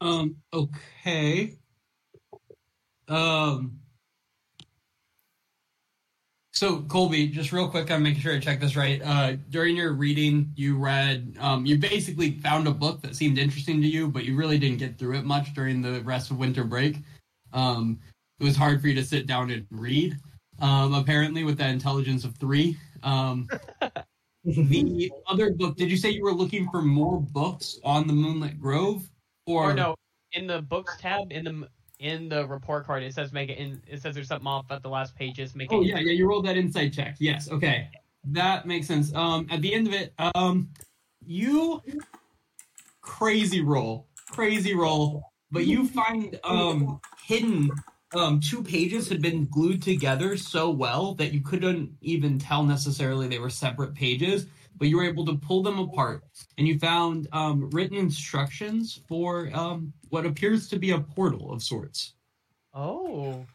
Um. 0.01 0.37
Okay. 0.53 1.57
Um. 3.09 3.81
So 6.53 6.83
Colby, 6.83 7.27
just 7.29 7.53
real 7.53 7.69
quick, 7.69 7.91
I'm 7.91 8.05
making 8.05 8.21
sure 8.21 8.33
I 8.33 8.39
check 8.39 8.61
this 8.61 8.77
right. 8.77 9.03
Uh, 9.05 9.37
during 9.51 9.77
your 9.77 9.93
reading, 9.93 10.53
you 10.55 10.77
read, 10.79 11.37
um, 11.41 11.67
you 11.67 11.77
basically 11.79 12.39
found 12.39 12.69
a 12.69 12.71
book 12.71 13.03
that 13.03 13.17
seemed 13.17 13.39
interesting 13.39 13.83
to 13.83 13.89
you, 13.89 14.07
but 14.09 14.25
you 14.25 14.37
really 14.37 14.59
didn't 14.59 14.79
get 14.79 14.97
through 14.97 15.17
it 15.19 15.25
much 15.25 15.53
during 15.53 15.83
the 15.83 16.01
rest 16.03 16.31
of 16.31 16.39
winter 16.39 16.63
break. 16.63 16.99
Um, 17.55 17.99
it 18.39 18.45
was 18.45 18.57
hard 18.57 18.81
for 18.81 18.89
you 18.89 18.95
to 18.95 19.05
sit 19.05 19.27
down 19.27 19.51
and 19.51 19.67
read. 19.71 20.17
Um, 20.61 20.95
apparently, 20.95 21.45
with 21.45 21.57
that 21.59 21.71
intelligence 21.71 22.25
of 22.25 22.37
three. 22.37 22.77
Um, 23.03 23.49
the 24.45 25.11
other 25.27 25.53
book, 25.53 25.77
did 25.77 25.91
you 25.91 25.97
say 25.97 26.11
you 26.11 26.23
were 26.23 26.33
looking 26.33 26.69
for 26.71 26.83
more 26.83 27.21
books 27.21 27.79
on 27.85 28.07
the 28.07 28.13
Moonlit 28.13 28.61
Grove, 28.61 29.09
or, 29.47 29.71
Or 29.71 29.75
no, 29.75 29.95
in 30.33 30.47
the 30.47 30.63
books 30.63 30.97
tab 31.01 31.33
in 31.33 31.45
the 31.45 31.69
in 32.01 32.29
the 32.29 32.47
report 32.49 32.85
card 32.85 33.05
it 33.05 33.15
says 33.15 33.33
make 33.33 33.49
it 33.49 33.57
in 33.57 33.81
it 33.87 34.03
says 34.03 34.17
there's 34.17 34.27
something 34.27 34.47
off 34.47 34.67
at 34.71 34.83
the 34.83 34.89
last 34.89 35.15
pages. 35.15 35.55
Make 35.55 35.73
it 35.73 35.77
Oh 35.77 35.81
yeah, 35.81 35.99
yeah. 35.99 36.13
You 36.13 36.29
rolled 36.29 36.47
that 36.47 36.57
insight 36.57 36.93
check. 36.93 37.17
Yes. 37.19 37.51
Okay, 37.51 37.89
that 38.25 38.67
makes 38.67 38.87
sense. 38.87 39.15
Um, 39.15 39.47
at 39.51 39.63
the 39.63 39.73
end 39.73 39.87
of 39.87 39.95
it, 39.95 40.13
um, 40.35 40.69
you 41.25 41.81
crazy 43.01 43.63
roll, 43.63 44.09
crazy 44.31 44.75
roll, 44.75 45.33
but 45.51 45.67
you 45.67 45.87
find 45.89 46.39
um 46.45 47.01
hidden 47.27 47.71
um 48.15 48.41
two 48.41 48.63
pages 48.63 49.09
had 49.09 49.21
been 49.21 49.47
glued 49.47 49.83
together 49.83 50.37
so 50.37 50.71
well 50.71 51.15
that 51.15 51.33
you 51.33 51.41
couldn't 51.41 51.91
even 52.01 52.39
tell 52.39 52.63
necessarily 52.65 53.27
they 53.27 53.39
were 53.39 53.51
separate 53.51 53.95
pages. 53.95 54.47
But 54.77 54.89
you 54.89 54.97
were 54.97 55.05
able 55.05 55.25
to 55.27 55.37
pull 55.37 55.63
them 55.63 55.79
apart, 55.79 56.25
and 56.59 56.67
you 56.67 56.81
found 56.81 57.29
um, 57.31 57.71
written 57.71 57.97
instructions 57.97 59.01
for 59.07 59.49
um, 59.55 59.93
what 60.09 60.27
appears 60.27 60.69
to 60.71 60.81
be 60.81 60.91
a 60.91 60.99
portal 60.99 61.53
of 61.53 61.63
sorts. 61.63 62.15
Oh. 62.75 63.47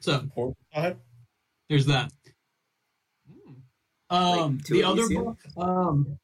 So 0.00 0.24
there's 1.68 1.86
that. 1.86 2.12
Hmm. 3.30 3.52
Um, 4.10 4.56
Like, 4.56 4.64
the 4.64 4.82
other 4.82 5.08
book, 5.08 5.38
um, 5.56 6.18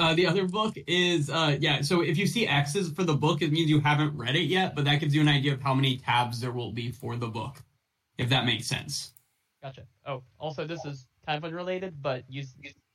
uh, 0.00 0.14
the 0.14 0.26
other 0.26 0.48
book 0.48 0.74
is, 0.86 1.28
uh, 1.28 1.56
yeah. 1.60 1.82
So 1.82 2.00
if 2.00 2.16
you 2.16 2.26
see 2.26 2.46
X's 2.46 2.90
for 2.92 3.04
the 3.04 3.14
book, 3.14 3.42
it 3.42 3.52
means 3.52 3.68
you 3.68 3.80
haven't 3.80 4.16
read 4.16 4.34
it 4.34 4.44
yet, 4.44 4.74
but 4.74 4.84
that 4.86 4.96
gives 5.00 5.14
you 5.14 5.20
an 5.20 5.28
idea 5.28 5.52
of 5.52 5.60
how 5.60 5.74
many 5.74 5.98
tabs 5.98 6.40
there 6.40 6.52
will 6.52 6.72
be 6.72 6.90
for 6.90 7.16
the 7.16 7.28
book, 7.28 7.62
if 8.16 8.30
that 8.30 8.46
makes 8.46 8.66
sense. 8.66 9.12
Gotcha. 9.62 9.82
Oh, 10.06 10.22
also 10.38 10.66
this 10.66 10.84
is 10.86 11.06
kind 11.26 11.36
of 11.36 11.44
unrelated, 11.44 12.00
but 12.00 12.24
you 12.28 12.44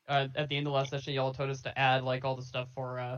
uh, 0.07 0.27
at 0.35 0.49
the 0.49 0.57
end 0.57 0.65
of 0.67 0.71
the 0.71 0.77
last 0.77 0.89
session, 0.89 1.13
y'all 1.13 1.33
told 1.33 1.49
us 1.49 1.61
to 1.61 1.77
add 1.77 2.03
like 2.03 2.25
all 2.25 2.35
the 2.35 2.41
stuff 2.41 2.69
for 2.73 2.99
uh, 2.99 3.17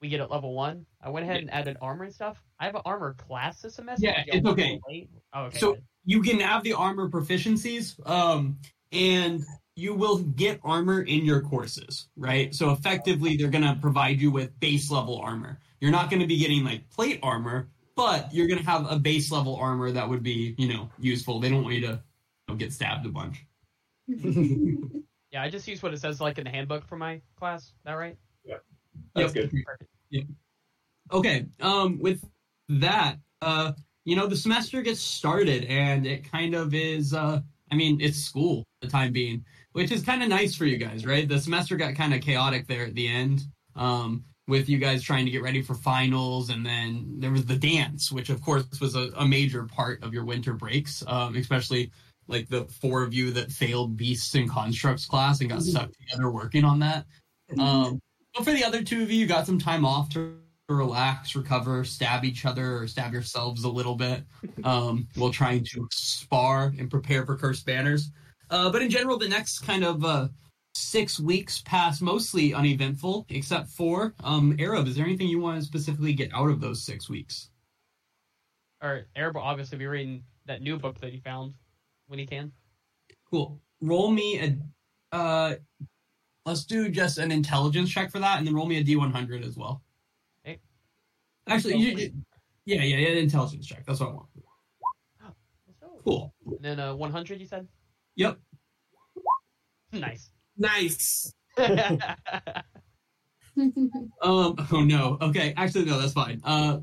we 0.00 0.08
get 0.08 0.20
at 0.20 0.30
level 0.30 0.54
one. 0.54 0.86
I 1.02 1.10
went 1.10 1.24
ahead 1.24 1.38
and 1.38 1.52
added 1.52 1.76
armor 1.82 2.04
and 2.04 2.14
stuff. 2.14 2.42
I 2.58 2.64
have 2.64 2.74
an 2.74 2.82
armor 2.84 3.14
class 3.14 3.60
this 3.60 3.74
semester. 3.74 4.06
Yeah, 4.06 4.22
it's 4.26 4.46
okay. 4.46 4.80
Oh, 5.34 5.44
okay. 5.44 5.58
So- 5.58 5.74
good. 5.74 5.84
You 6.06 6.20
can 6.20 6.38
have 6.40 6.62
the 6.62 6.74
armor 6.74 7.08
proficiencies, 7.08 7.98
um, 8.06 8.58
and 8.92 9.42
you 9.76 9.94
will 9.94 10.18
get 10.18 10.60
armor 10.62 11.02
in 11.02 11.24
your 11.24 11.40
courses, 11.40 12.08
right? 12.16 12.54
So 12.54 12.70
effectively, 12.70 13.36
they're 13.36 13.48
going 13.48 13.64
to 13.64 13.76
provide 13.80 14.20
you 14.20 14.30
with 14.30 14.58
base 14.60 14.90
level 14.90 15.18
armor. 15.18 15.58
You're 15.80 15.90
not 15.90 16.10
going 16.10 16.20
to 16.20 16.26
be 16.26 16.38
getting 16.38 16.64
like 16.64 16.88
plate 16.90 17.18
armor, 17.22 17.68
but 17.96 18.32
you're 18.32 18.46
going 18.46 18.60
to 18.60 18.64
have 18.66 18.90
a 18.90 18.98
base 18.98 19.30
level 19.32 19.56
armor 19.56 19.90
that 19.90 20.08
would 20.08 20.22
be, 20.22 20.54
you 20.58 20.72
know, 20.72 20.90
useful. 20.98 21.40
They 21.40 21.50
don't 21.50 21.62
want 21.62 21.74
you 21.74 21.80
to 21.82 21.92
you 21.92 22.00
know, 22.48 22.54
get 22.54 22.72
stabbed 22.72 23.04
a 23.06 23.08
bunch. 23.08 23.44
yeah, 24.06 25.42
I 25.42 25.50
just 25.50 25.66
use 25.66 25.82
what 25.82 25.92
it 25.92 26.00
says 26.00 26.20
like 26.20 26.38
in 26.38 26.44
the 26.44 26.50
handbook 26.50 26.86
for 26.86 26.96
my 26.96 27.20
class. 27.36 27.64
Is 27.64 27.72
that 27.84 27.94
right? 27.94 28.16
Yeah, 28.44 28.56
that's 29.14 29.34
Yep. 29.34 29.50
good. 29.50 29.64
Perfect. 29.64 29.90
Okay. 31.12 31.46
Um, 31.60 31.98
with 31.98 32.24
that, 32.68 33.18
uh, 33.42 33.72
you 34.04 34.16
know, 34.16 34.26
the 34.26 34.36
semester 34.36 34.82
gets 34.82 35.00
started, 35.00 35.64
and 35.64 36.06
it 36.06 36.30
kind 36.30 36.54
of 36.54 36.74
is. 36.74 37.14
Uh, 37.14 37.40
I 37.70 37.74
mean, 37.74 38.00
it's 38.00 38.18
school 38.18 38.64
the 38.80 38.88
time 38.88 39.12
being, 39.12 39.44
which 39.74 39.90
is 39.90 40.02
kind 40.02 40.22
of 40.22 40.28
nice 40.28 40.54
for 40.54 40.66
you 40.66 40.76
guys, 40.76 41.04
right? 41.04 41.28
The 41.28 41.40
semester 41.40 41.76
got 41.76 41.96
kind 41.96 42.14
of 42.14 42.20
chaotic 42.20 42.68
there 42.68 42.86
at 42.86 42.94
the 42.94 43.08
end, 43.08 43.42
um, 43.74 44.24
with 44.46 44.68
you 44.68 44.78
guys 44.78 45.02
trying 45.02 45.24
to 45.24 45.32
get 45.32 45.42
ready 45.42 45.62
for 45.62 45.74
finals, 45.74 46.50
and 46.50 46.64
then 46.64 47.16
there 47.18 47.32
was 47.32 47.44
the 47.44 47.56
dance, 47.56 48.12
which 48.12 48.30
of 48.30 48.40
course 48.40 48.64
was 48.80 48.94
a, 48.94 49.10
a 49.16 49.26
major 49.26 49.64
part 49.64 50.02
of 50.04 50.14
your 50.14 50.24
winter 50.24 50.52
breaks, 50.52 51.02
um, 51.08 51.34
especially 51.34 51.90
like 52.28 52.48
the 52.48 52.64
four 52.66 53.02
of 53.02 53.12
you 53.12 53.32
that 53.32 53.50
failed 53.50 53.96
beasts 53.96 54.34
and 54.36 54.48
constructs 54.48 55.06
class 55.06 55.40
and 55.40 55.50
got 55.50 55.62
stuck 55.62 55.90
together 55.92 56.30
working 56.30 56.64
on 56.64 56.78
that. 56.78 57.04
Um, 57.58 58.00
but 58.32 58.44
for 58.44 58.52
the 58.52 58.64
other 58.64 58.82
two 58.82 59.02
of 59.02 59.10
you, 59.10 59.18
you 59.18 59.26
got 59.26 59.44
some 59.44 59.58
time 59.58 59.84
off 59.84 60.08
to 60.10 60.36
relax, 60.68 61.34
recover, 61.34 61.84
stab 61.84 62.24
each 62.24 62.46
other, 62.46 62.78
or 62.78 62.86
stab 62.86 63.12
yourselves 63.12 63.64
a 63.64 63.68
little 63.68 63.96
bit 63.96 64.22
um, 64.62 65.08
while 65.16 65.32
trying 65.32 65.64
to 65.64 65.88
spar 65.90 66.72
and 66.78 66.90
prepare 66.90 67.26
for 67.26 67.36
cursed 67.36 67.66
banners. 67.66 68.10
Uh, 68.50 68.70
but 68.70 68.82
in 68.82 68.90
general, 68.90 69.18
the 69.18 69.28
next 69.28 69.60
kind 69.60 69.84
of 69.84 70.04
uh, 70.04 70.28
six 70.74 71.18
weeks 71.20 71.62
pass 71.62 72.00
mostly 72.00 72.54
uneventful, 72.54 73.26
except 73.30 73.68
for 73.68 74.14
um, 74.22 74.56
Arab. 74.58 74.86
Is 74.86 74.96
there 74.96 75.04
anything 75.04 75.28
you 75.28 75.40
want 75.40 75.58
to 75.60 75.64
specifically 75.64 76.12
get 76.12 76.32
out 76.34 76.50
of 76.50 76.60
those 76.60 76.82
six 76.82 77.08
weeks? 77.08 77.50
Or 78.82 79.06
Arab 79.16 79.36
will 79.36 79.42
obviously 79.42 79.78
be 79.78 79.86
reading 79.86 80.22
that 80.46 80.60
new 80.62 80.78
book 80.78 81.00
that 81.00 81.12
he 81.12 81.20
found 81.20 81.54
when 82.06 82.18
he 82.18 82.26
can. 82.26 82.52
Cool. 83.30 83.60
Roll 83.80 84.10
me 84.10 84.38
a. 84.40 85.16
Uh, 85.16 85.54
let's 86.44 86.64
do 86.64 86.88
just 86.88 87.18
an 87.18 87.30
intelligence 87.32 87.90
check 87.90 88.10
for 88.10 88.18
that, 88.18 88.38
and 88.38 88.46
then 88.46 88.54
roll 88.54 88.66
me 88.66 88.78
a 88.78 88.84
D100 88.84 89.46
as 89.46 89.56
well. 89.56 89.82
Okay. 90.44 90.58
Actually, 91.48 91.76
you, 91.76 91.96
you- 91.96 92.12
yeah, 92.66 92.82
yeah, 92.82 92.96
yeah, 92.96 93.08
intelligence 93.20 93.66
check. 93.66 93.84
That's 93.86 94.00
what 94.00 94.10
I 94.10 94.12
want. 94.12 94.28
Cool. 96.04 96.34
And 96.46 96.58
then 96.60 96.80
uh, 96.80 96.94
100, 96.94 97.40
you 97.40 97.46
said? 97.46 97.66
Yep. 98.16 98.38
Nice. 99.92 100.30
Nice. 100.56 101.32
Um. 103.56 104.56
Oh 104.72 104.82
no. 104.84 105.16
Okay. 105.20 105.54
Actually, 105.56 105.84
no. 105.84 106.00
That's 106.00 106.12
fine. 106.12 106.40
Uh. 106.42 106.78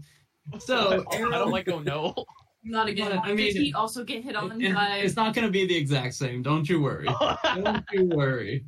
So 0.60 1.04
I 1.12 1.18
don't 1.18 1.52
like 1.52 1.68
oh 1.68 1.80
no. 1.80 2.16
Not 2.64 2.88
again. 2.88 3.20
I 3.22 3.28
mean, 3.34 3.54
Did 3.54 3.56
he 3.62 3.74
also 3.74 4.04
get 4.06 4.24
hit 4.24 4.36
on 4.38 4.52
it- 4.54 4.60
the 4.60 4.66
it- 4.70 5.06
it's 5.06 5.16
not 5.18 5.34
going 5.36 5.46
to 5.46 5.52
be 5.52 5.66
the 5.68 5.76
exact 5.76 6.14
same. 6.14 6.42
Don't 6.42 6.70
you 6.70 6.82
worry. 6.82 7.10
Don't 7.44 7.84
you 7.92 8.06
worry. 8.06 8.64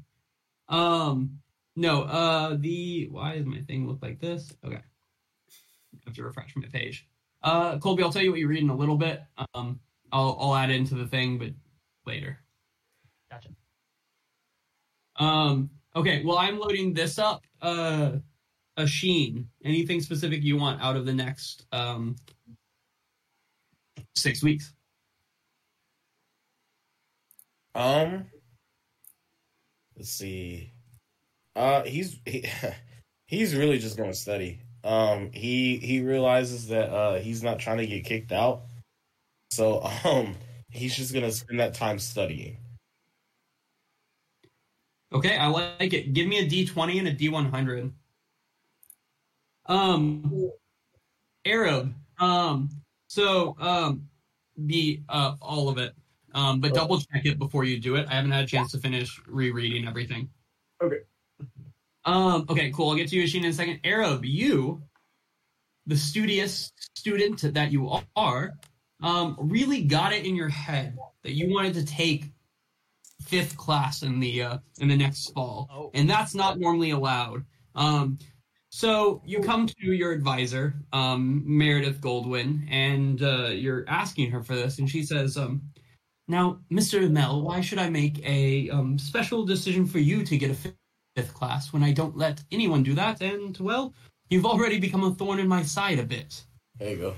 Um. 0.68 1.40
No. 1.78 2.02
Uh. 2.04 2.58
The 2.60 3.08
why 3.10 3.38
does 3.38 3.46
my 3.46 3.62
thing 3.62 3.88
look 3.88 4.00
like 4.02 4.20
this? 4.20 4.52
Okay. 4.66 4.76
I 4.76 6.00
have 6.06 6.16
to 6.16 6.24
refresh 6.24 6.54
my 6.58 6.68
page. 6.68 7.08
Uh. 7.42 7.78
Colby, 7.78 8.04
I'll 8.04 8.12
tell 8.12 8.22
you 8.22 8.32
what 8.32 8.40
you 8.42 8.50
read 8.50 8.64
in 8.64 8.70
a 8.70 8.76
little 8.76 8.98
bit. 8.98 9.22
Um. 9.56 9.80
I'll 10.12 10.38
I'll 10.42 10.56
add 10.56 10.72
into 10.72 10.96
the 10.96 11.08
thing, 11.08 11.38
but 11.40 11.52
later. 12.06 12.40
Gotcha. 13.34 13.50
Um. 15.24 15.70
Okay. 15.96 16.24
Well, 16.24 16.38
I'm 16.38 16.60
loading 16.60 16.94
this 16.94 17.20
up. 17.20 17.44
Uh. 17.62 18.14
A 18.76 18.88
sheen. 18.88 19.50
Anything 19.64 20.02
specific 20.02 20.42
you 20.42 20.58
want 20.58 20.82
out 20.82 20.96
of 20.96 21.06
the 21.06 21.14
next 21.14 21.68
um 21.72 22.16
six 24.16 24.42
weeks? 24.42 24.74
Um, 27.76 28.26
let's 29.96 30.10
see. 30.10 30.74
Uh, 31.56 31.84
he's 31.84 32.20
he, 32.26 32.46
he's 33.26 33.56
really 33.56 33.78
just 33.80 33.98
gonna 33.98 34.14
study. 34.14 34.62
Um, 34.84 35.32
he 35.34 35.78
he 35.78 36.02
realizes 36.02 36.68
that 36.68 36.90
uh 36.90 37.20
he's 37.20 37.44
not 37.44 37.60
trying 37.60 37.78
to 37.78 37.88
get 37.88 38.06
kicked 38.06 38.32
out, 38.32 38.64
so 39.52 39.82
um 40.04 40.36
he's 40.70 40.96
just 40.96 41.14
gonna 41.14 41.32
spend 41.32 41.60
that 41.60 41.74
time 41.74 42.00
studying. 42.00 42.58
Okay, 45.14 45.38
I 45.38 45.48
like 45.48 45.94
it. 45.94 46.14
Give 46.14 46.28
me 46.28 46.40
a 46.40 46.48
D 46.48 46.66
twenty 46.66 46.98
and 46.98 47.08
a 47.08 47.14
D 47.14 47.30
one 47.30 47.50
hundred. 47.50 47.92
Um, 49.68 50.52
Arab. 51.46 51.94
Um, 52.20 52.70
so 53.08 53.56
um, 53.60 54.10
the 54.58 55.02
uh 55.08 55.36
all 55.42 55.70
of 55.70 55.78
it. 55.78 55.94
Um, 56.34 56.60
but 56.62 56.74
double 56.74 57.00
check 57.00 57.26
it 57.26 57.38
before 57.38 57.64
you 57.64 57.80
do 57.80 57.96
it. 57.96 58.08
I 58.10 58.16
haven't 58.16 58.32
had 58.32 58.44
a 58.44 58.48
chance 58.48 58.72
to 58.72 58.80
finish 58.80 59.22
rereading 59.28 59.88
everything. 59.88 60.30
Okay. 60.82 61.02
Um. 62.06 62.46
Okay. 62.50 62.72
Cool. 62.72 62.90
I'll 62.90 62.96
get 62.96 63.10
to 63.10 63.16
you, 63.16 63.24
Asheen, 63.24 63.44
in 63.44 63.52
a 63.52 63.54
second. 63.54 63.82
Arab, 63.84 64.26
you, 64.26 64.82
the 65.86 65.96
studious 65.96 66.72
student 66.96 67.54
that 67.54 67.72
you 67.72 68.00
are, 68.16 68.54
um, 69.02 69.38
really 69.40 69.84
got 69.84 70.12
it 70.12 70.26
in 70.26 70.36
your 70.36 70.50
head 70.50 70.98
that 71.22 71.34
you 71.34 71.54
wanted 71.54 71.76
to 71.76 71.86
take 71.86 72.32
fifth 73.26 73.58
class 73.58 74.04
in 74.04 74.20
the 74.20 74.42
uh, 74.44 74.58
in 74.80 74.88
the 74.88 74.96
next 74.98 75.32
fall, 75.34 75.68
Oh. 75.72 75.92
and 75.94 76.10
that's 76.10 76.34
not 76.36 76.60
normally 76.60 76.92
allowed. 76.92 77.46
Um, 77.76 78.18
so 78.70 79.22
you 79.26 79.40
come 79.42 79.68
to 79.68 79.76
your 79.86 80.12
advisor, 80.12 80.74
um, 80.94 81.44
Meredith 81.46 82.02
Goldwyn, 82.02 82.68
and 82.72 83.22
uh, 83.22 83.48
you're 83.50 83.86
asking 83.88 84.32
her 84.32 84.42
for 84.44 84.56
this, 84.56 84.80
and 84.80 84.90
she 84.90 85.04
says, 85.04 85.38
um, 85.38 85.62
"Now, 86.28 86.60
Mr. 86.72 87.10
Mel, 87.10 87.42
why 87.44 87.62
should 87.62 87.80
I 87.80 87.90
make 87.90 88.20
a 88.26 88.70
um, 88.70 88.98
special 88.98 89.46
decision 89.46 89.86
for 89.86 90.00
you 90.00 90.24
to 90.26 90.38
get 90.38 90.52
a 90.52 90.56
fifth 90.56 90.76
fifth 91.16 91.34
class 91.36 91.72
when 91.72 91.84
I 91.84 91.92
don't 91.92 92.18
let 92.18 92.44
anyone 92.52 92.82
do 92.82 92.94
that? 92.96 93.22
And 93.22 93.56
well, 93.60 93.94
you've 94.30 94.46
already 94.48 94.80
become 94.80 95.04
a 95.04 95.14
thorn 95.14 95.40
in 95.40 95.48
my 95.48 95.64
side 95.64 96.00
a 96.00 96.04
bit." 96.04 96.44
There 96.80 96.90
you 96.90 96.98
go. 96.98 97.16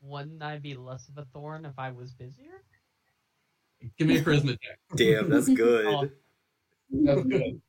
Wouldn't 0.00 0.40
I 0.42 0.58
be 0.58 0.74
less 0.74 1.08
of 1.08 1.18
a 1.18 1.24
thorn 1.34 1.64
if 1.64 1.76
I 1.78 1.90
was 1.90 2.12
busier? 2.12 2.62
Give 3.98 4.08
me 4.08 4.18
a 4.18 4.22
charisma 4.22 4.58
check. 4.60 4.78
Damn, 4.96 5.30
that's 5.30 5.48
good. 5.48 5.86
Oh. 5.86 6.08
That's 6.90 7.22
good. 7.22 7.60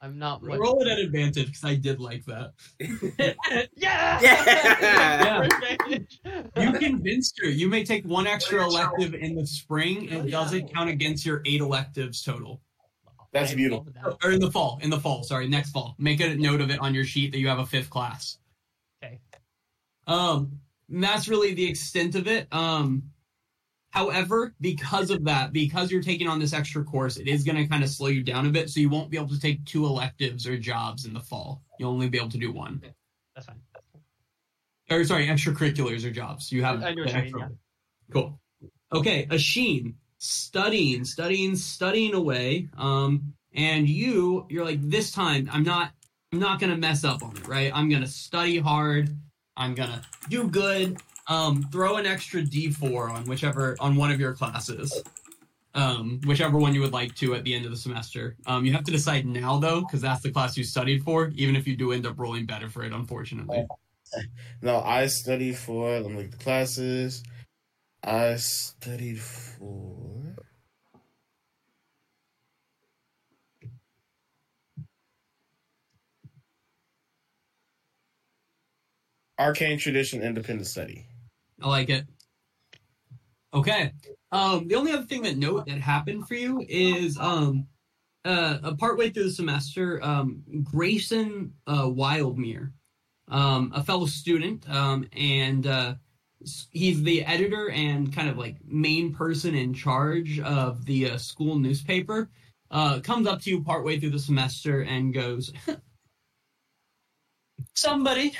I'm 0.00 0.18
not 0.18 0.42
much. 0.42 0.58
Roll 0.58 0.82
it 0.82 0.88
at 0.88 0.98
advantage 0.98 1.46
because 1.46 1.64
I 1.64 1.74
did 1.74 2.00
like 2.00 2.24
that. 2.26 2.52
yeah! 3.76 4.20
Yeah! 4.20 5.42
Advantage. 5.42 6.20
You 6.56 6.72
convinced 6.72 7.38
her. 7.42 7.48
You 7.48 7.68
may 7.68 7.84
take 7.84 8.04
one 8.04 8.26
extra 8.26 8.62
elective 8.62 9.14
in 9.14 9.34
the 9.34 9.46
spring. 9.46 10.08
It 10.10 10.30
doesn't 10.30 10.72
count 10.72 10.90
against 10.90 11.24
your 11.24 11.42
eight 11.46 11.60
electives 11.60 12.22
total. 12.22 12.60
That's 13.32 13.54
beautiful. 13.54 13.86
that. 13.94 14.16
Or 14.22 14.30
in 14.30 14.40
the 14.40 14.50
fall. 14.50 14.78
In 14.82 14.90
the 14.90 15.00
fall. 15.00 15.22
Sorry, 15.22 15.48
next 15.48 15.70
fall. 15.70 15.94
Make 15.98 16.20
a 16.20 16.36
note 16.36 16.60
of 16.60 16.70
it 16.70 16.78
on 16.80 16.94
your 16.94 17.04
sheet 17.04 17.32
that 17.32 17.38
you 17.38 17.48
have 17.48 17.58
a 17.58 17.66
fifth 17.66 17.90
class. 17.90 18.38
Okay. 19.02 19.20
Um, 20.06 20.60
and 20.90 21.02
that's 21.02 21.26
really 21.26 21.54
the 21.54 21.68
extent 21.68 22.14
of 22.14 22.28
it. 22.28 22.48
Um, 22.52 23.02
however, 23.96 24.54
because 24.60 25.10
of 25.10 25.24
that, 25.24 25.54
because 25.54 25.90
you're 25.90 26.02
taking 26.02 26.28
on 26.28 26.38
this 26.38 26.52
extra 26.52 26.84
course, 26.84 27.16
it 27.16 27.28
is 27.28 27.42
going 27.42 27.56
to 27.56 27.66
kind 27.66 27.82
of 27.82 27.88
slow 27.88 28.08
you 28.08 28.22
down 28.22 28.46
a 28.46 28.50
bit. 28.50 28.68
So 28.68 28.78
you 28.78 28.90
won't 28.90 29.08
be 29.08 29.16
able 29.16 29.30
to 29.30 29.40
take 29.40 29.64
two 29.64 29.86
electives 29.86 30.46
or 30.46 30.58
jobs 30.58 31.06
in 31.06 31.14
the 31.14 31.20
fall. 31.20 31.62
You'll 31.78 31.92
only 31.92 32.10
be 32.10 32.18
able 32.18 32.28
to 32.28 32.38
do 32.38 32.52
one. 32.52 32.82
That's 33.34 33.46
fine. 33.46 33.56
Or 34.90 35.02
sorry, 35.04 35.26
extracurriculars 35.26 36.04
or 36.04 36.10
jobs. 36.10 36.52
You 36.52 36.62
have 36.62 36.82
I 36.82 36.92
know 36.92 37.04
what 37.04 37.14
you 37.14 37.22
mean, 37.22 37.32
yeah. 37.38 37.48
Cool. 38.12 38.38
Okay, 38.92 39.26
Asheen, 39.30 39.94
studying, 40.18 41.04
studying, 41.04 41.56
studying 41.56 42.14
away. 42.14 42.68
Um, 42.76 43.32
and 43.54 43.88
you, 43.88 44.46
you're 44.50 44.64
like, 44.64 44.80
this 44.82 45.10
time 45.10 45.48
I'm 45.50 45.64
not, 45.64 45.92
I'm 46.32 46.38
not 46.38 46.60
gonna 46.60 46.76
mess 46.76 47.02
up 47.02 47.22
on 47.22 47.34
it, 47.34 47.48
right? 47.48 47.72
I'm 47.74 47.88
gonna 47.88 48.06
study 48.06 48.58
hard. 48.58 49.16
I'm 49.56 49.74
gonna 49.74 50.02
do 50.28 50.48
good. 50.48 51.00
Um, 51.28 51.64
throw 51.72 51.96
an 51.96 52.06
extra 52.06 52.42
D4 52.42 53.10
on 53.10 53.24
whichever 53.24 53.76
on 53.80 53.96
one 53.96 54.10
of 54.10 54.20
your 54.20 54.32
classes. 54.32 55.02
Um, 55.74 56.20
whichever 56.24 56.56
one 56.56 56.74
you 56.74 56.80
would 56.80 56.92
like 56.92 57.14
to 57.16 57.34
at 57.34 57.44
the 57.44 57.54
end 57.54 57.66
of 57.66 57.70
the 57.70 57.76
semester. 57.76 58.36
Um, 58.46 58.64
you 58.64 58.72
have 58.72 58.84
to 58.84 58.92
decide 58.92 59.26
now 59.26 59.58
though, 59.58 59.80
because 59.80 60.00
that's 60.00 60.22
the 60.22 60.30
class 60.30 60.56
you 60.56 60.64
studied 60.64 61.02
for. 61.02 61.32
Even 61.34 61.56
if 61.56 61.66
you 61.66 61.76
do 61.76 61.92
end 61.92 62.06
up 62.06 62.18
rolling 62.18 62.46
better 62.46 62.68
for 62.70 62.82
it, 62.84 62.92
unfortunately. 62.92 63.66
No, 64.62 64.80
I 64.80 65.06
studied 65.06 65.58
for. 65.58 65.98
Look 65.98 66.30
the 66.30 66.36
classes. 66.36 67.22
I 68.02 68.36
studied 68.36 69.20
for. 69.20 70.36
Arcane 79.38 79.78
Tradition 79.78 80.22
Independent 80.22 80.66
Study. 80.66 81.06
I 81.62 81.68
like 81.68 81.90
it. 81.90 82.06
Okay. 83.54 83.92
Um, 84.32 84.68
the 84.68 84.74
only 84.74 84.92
other 84.92 85.06
thing 85.06 85.22
that 85.22 85.36
note 85.36 85.66
that 85.66 85.78
happened 85.78 86.28
for 86.28 86.34
you 86.34 86.64
is 86.68 87.16
um, 87.18 87.66
uh, 88.24 88.58
a 88.62 88.74
partway 88.74 89.10
through 89.10 89.24
the 89.24 89.30
semester, 89.30 90.02
um, 90.04 90.42
Grayson 90.62 91.52
uh, 91.66 91.84
Wildmere, 91.84 92.72
um, 93.28 93.72
a 93.74 93.82
fellow 93.82 94.06
student, 94.06 94.68
um, 94.68 95.08
and 95.12 95.66
uh, 95.66 95.94
he's 96.70 97.02
the 97.02 97.24
editor 97.24 97.70
and 97.70 98.14
kind 98.14 98.28
of 98.28 98.36
like 98.36 98.56
main 98.66 99.14
person 99.14 99.54
in 99.54 99.72
charge 99.72 100.40
of 100.40 100.84
the 100.84 101.10
uh, 101.10 101.18
school 101.18 101.58
newspaper. 101.58 102.28
Uh, 102.70 102.98
comes 102.98 103.28
up 103.28 103.40
to 103.40 103.50
you 103.50 103.62
partway 103.62 103.98
through 103.98 104.10
the 104.10 104.18
semester 104.18 104.82
and 104.82 105.14
goes, 105.14 105.52
"Somebody, 107.74 108.32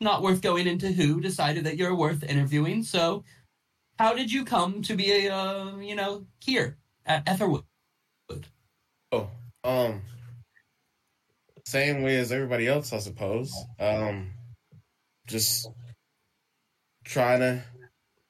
not 0.00 0.22
worth 0.22 0.42
going 0.42 0.66
into 0.66 0.92
who 0.92 1.20
decided 1.20 1.64
that 1.64 1.76
you're 1.76 1.94
worth 1.94 2.22
interviewing. 2.22 2.82
So, 2.82 3.24
how 3.98 4.14
did 4.14 4.32
you 4.32 4.44
come 4.44 4.82
to 4.82 4.94
be 4.94 5.26
a 5.26 5.34
uh, 5.34 5.76
you 5.78 5.94
know 5.94 6.26
here 6.40 6.76
at 7.06 7.28
Aetherwood? 7.28 7.64
Oh, 9.12 9.30
um, 9.62 10.02
same 11.64 12.02
way 12.02 12.16
as 12.16 12.32
everybody 12.32 12.66
else, 12.66 12.92
I 12.92 12.98
suppose. 12.98 13.54
Um, 13.78 14.32
just 15.26 15.68
trying 17.04 17.40
to 17.40 17.62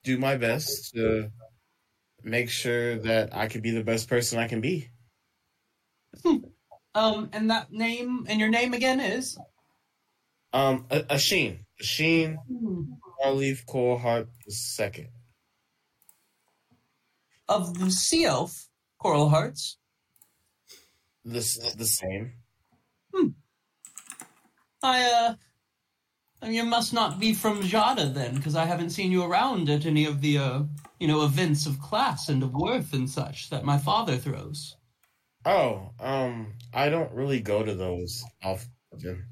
do 0.05 0.19
my 0.19 0.37
best 0.37 0.93
to 0.95 1.31
make 2.23 2.51
sure 2.51 2.97
that 2.99 3.35
I 3.35 3.49
can 3.49 3.61
be 3.61 3.71
the 3.71 3.85
best 3.85 4.09
person 4.09 4.39
I 4.39 4.49
can 4.49 4.61
be. 4.61 4.89
Um, 6.95 7.29
and 7.33 7.51
that 7.51 7.73
name 7.73 8.27
and 8.29 8.39
your 8.39 8.49
name 8.49 8.73
again 8.73 9.01
is 9.01 9.37
Um, 10.55 10.87
a, 10.91 11.05
a 11.11 11.19
Sheen, 11.19 11.67
a 11.81 11.85
Sheen, 11.85 12.39
Starleaf, 13.21 13.67
Coral 13.67 13.99
Heart 13.99 14.29
the 14.47 14.53
second. 14.53 15.09
of 17.49 17.79
the 17.79 17.91
Sea 17.91 18.25
Elf 18.25 18.69
Coral 18.99 19.29
Hearts. 19.29 19.79
The 21.25 21.41
the 21.77 21.87
same. 21.87 22.35
I 24.83 25.37
uh, 26.43 26.47
you 26.47 26.65
must 26.65 26.93
not 26.93 27.19
be 27.19 27.35
from 27.35 27.63
Jada 27.63 28.13
then, 28.13 28.37
because 28.37 28.55
I 28.55 28.65
haven't 28.65 28.91
seen 28.91 29.11
you 29.11 29.25
around 29.25 29.69
at 29.71 29.87
any 29.87 30.05
of 30.05 30.21
the 30.21 30.39
uh, 30.39 30.63
you 30.99 31.09
know, 31.09 31.25
events 31.25 31.67
of 31.67 31.81
class 31.81 32.29
and 32.29 32.43
of 32.43 32.53
worth 32.55 32.93
and 32.95 33.11
such 33.11 33.51
that 33.51 33.65
my 33.65 33.77
father 33.77 34.17
throws. 34.17 34.77
Oh, 35.45 35.91
um, 36.01 36.55
I 36.73 36.89
don't 36.89 37.13
really 37.13 37.41
go 37.41 37.63
to 37.63 37.75
those 37.75 38.25
often. 38.43 39.27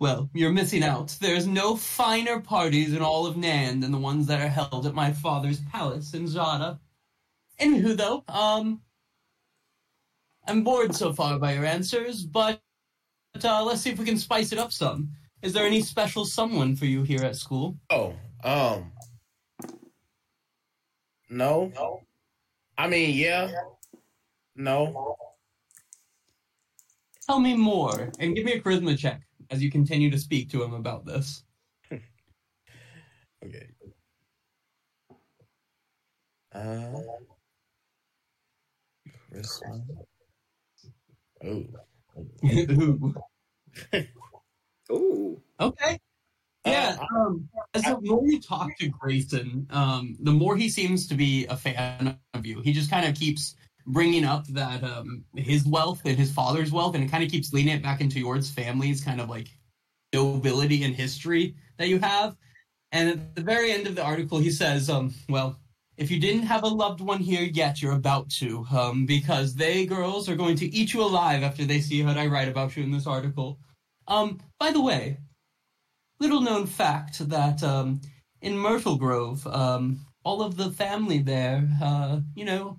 Well, 0.00 0.30
you're 0.32 0.50
missing 0.50 0.82
out. 0.82 1.14
There's 1.20 1.46
no 1.46 1.76
finer 1.76 2.40
parties 2.40 2.94
in 2.94 3.02
all 3.02 3.26
of 3.26 3.36
Nan 3.36 3.80
than 3.80 3.92
the 3.92 3.98
ones 3.98 4.26
that 4.28 4.40
are 4.40 4.48
held 4.48 4.86
at 4.86 4.94
my 4.94 5.12
father's 5.12 5.60
palace 5.60 6.14
in 6.14 6.26
Zada. 6.26 6.80
Anywho, 7.60 7.94
though, 7.98 8.24
um, 8.26 8.80
I'm 10.48 10.64
bored 10.64 10.94
so 10.94 11.12
far 11.12 11.38
by 11.38 11.52
your 11.52 11.66
answers, 11.66 12.24
but 12.24 12.62
uh, 13.44 13.62
let's 13.62 13.82
see 13.82 13.90
if 13.90 13.98
we 13.98 14.06
can 14.06 14.16
spice 14.16 14.52
it 14.52 14.58
up 14.58 14.72
some. 14.72 15.10
Is 15.42 15.52
there 15.52 15.66
any 15.66 15.82
special 15.82 16.24
someone 16.24 16.76
for 16.76 16.86
you 16.86 17.02
here 17.02 17.22
at 17.22 17.36
school? 17.36 17.76
Oh, 17.90 18.14
um, 18.42 18.92
no. 21.28 21.70
No. 21.74 22.00
I 22.78 22.88
mean, 22.88 23.14
yeah, 23.14 23.52
no. 24.56 25.14
Tell 27.26 27.38
me 27.38 27.54
more, 27.54 28.10
and 28.18 28.34
give 28.34 28.46
me 28.46 28.52
a 28.52 28.60
charisma 28.62 28.96
check 28.98 29.20
as 29.50 29.62
you 29.62 29.70
continue 29.70 30.10
to 30.10 30.18
speak 30.18 30.50
to 30.50 30.62
him 30.62 30.74
about 30.74 31.04
this. 31.04 31.44
Okay. 33.42 33.68
Uh, 36.54 36.92
charisma. 39.32 39.82
Oh. 41.42 41.64
Ooh. 42.44 43.14
Ooh. 44.92 45.42
Okay. 45.58 45.98
Yeah. 46.66 46.98
Um, 47.16 47.48
as 47.72 47.82
the 47.84 47.98
more 48.02 48.26
you 48.26 48.40
talk 48.40 48.76
to 48.78 48.88
Grayson, 48.88 49.66
um, 49.70 50.16
the 50.20 50.32
more 50.32 50.56
he 50.56 50.68
seems 50.68 51.06
to 51.08 51.14
be 51.14 51.46
a 51.46 51.56
fan 51.56 52.18
of 52.34 52.44
you. 52.44 52.60
He 52.60 52.72
just 52.74 52.90
kind 52.90 53.08
of 53.08 53.14
keeps 53.14 53.56
bringing 53.86 54.24
up 54.24 54.46
that 54.48 54.82
um, 54.84 55.24
his 55.36 55.66
wealth 55.66 56.02
and 56.04 56.18
his 56.18 56.32
father's 56.32 56.72
wealth, 56.72 56.94
and 56.94 57.04
it 57.04 57.10
kind 57.10 57.24
of 57.24 57.30
keeps 57.30 57.52
leaning 57.52 57.76
it 57.76 57.82
back 57.82 58.00
into 58.00 58.18
yours 58.18 58.50
family's 58.50 59.02
kind 59.02 59.20
of 59.20 59.28
like 59.28 59.48
nobility 60.12 60.84
and 60.84 60.94
history 60.94 61.54
that 61.78 61.88
you 61.88 61.98
have. 61.98 62.36
And 62.92 63.08
at 63.08 63.34
the 63.34 63.42
very 63.42 63.72
end 63.72 63.86
of 63.86 63.94
the 63.94 64.04
article, 64.04 64.38
he 64.38 64.50
says, 64.50 64.90
um, 64.90 65.14
"Well, 65.28 65.58
if 65.96 66.10
you 66.10 66.18
didn't 66.18 66.42
have 66.42 66.64
a 66.64 66.68
loved 66.68 67.00
one 67.00 67.20
here 67.20 67.44
yet, 67.44 67.80
you're 67.80 67.92
about 67.92 68.28
to, 68.30 68.66
um, 68.72 69.06
because 69.06 69.54
they 69.54 69.86
girls 69.86 70.28
are 70.28 70.36
going 70.36 70.56
to 70.56 70.66
eat 70.74 70.92
you 70.92 71.02
alive 71.02 71.42
after 71.42 71.64
they 71.64 71.80
see 71.80 72.02
what 72.02 72.16
I 72.18 72.26
write 72.26 72.48
about 72.48 72.76
you 72.76 72.82
in 72.82 72.90
this 72.90 73.06
article." 73.06 73.58
Um, 74.08 74.40
by 74.58 74.72
the 74.72 74.80
way, 74.80 75.18
little 76.18 76.40
known 76.40 76.66
fact 76.66 77.28
that 77.28 77.62
um, 77.62 78.00
in 78.42 78.56
Myrtle 78.56 78.96
Grove, 78.96 79.46
um, 79.46 80.00
all 80.24 80.42
of 80.42 80.56
the 80.56 80.70
family 80.70 81.18
there, 81.18 81.68
uh, 81.82 82.20
you 82.34 82.44
know, 82.44 82.78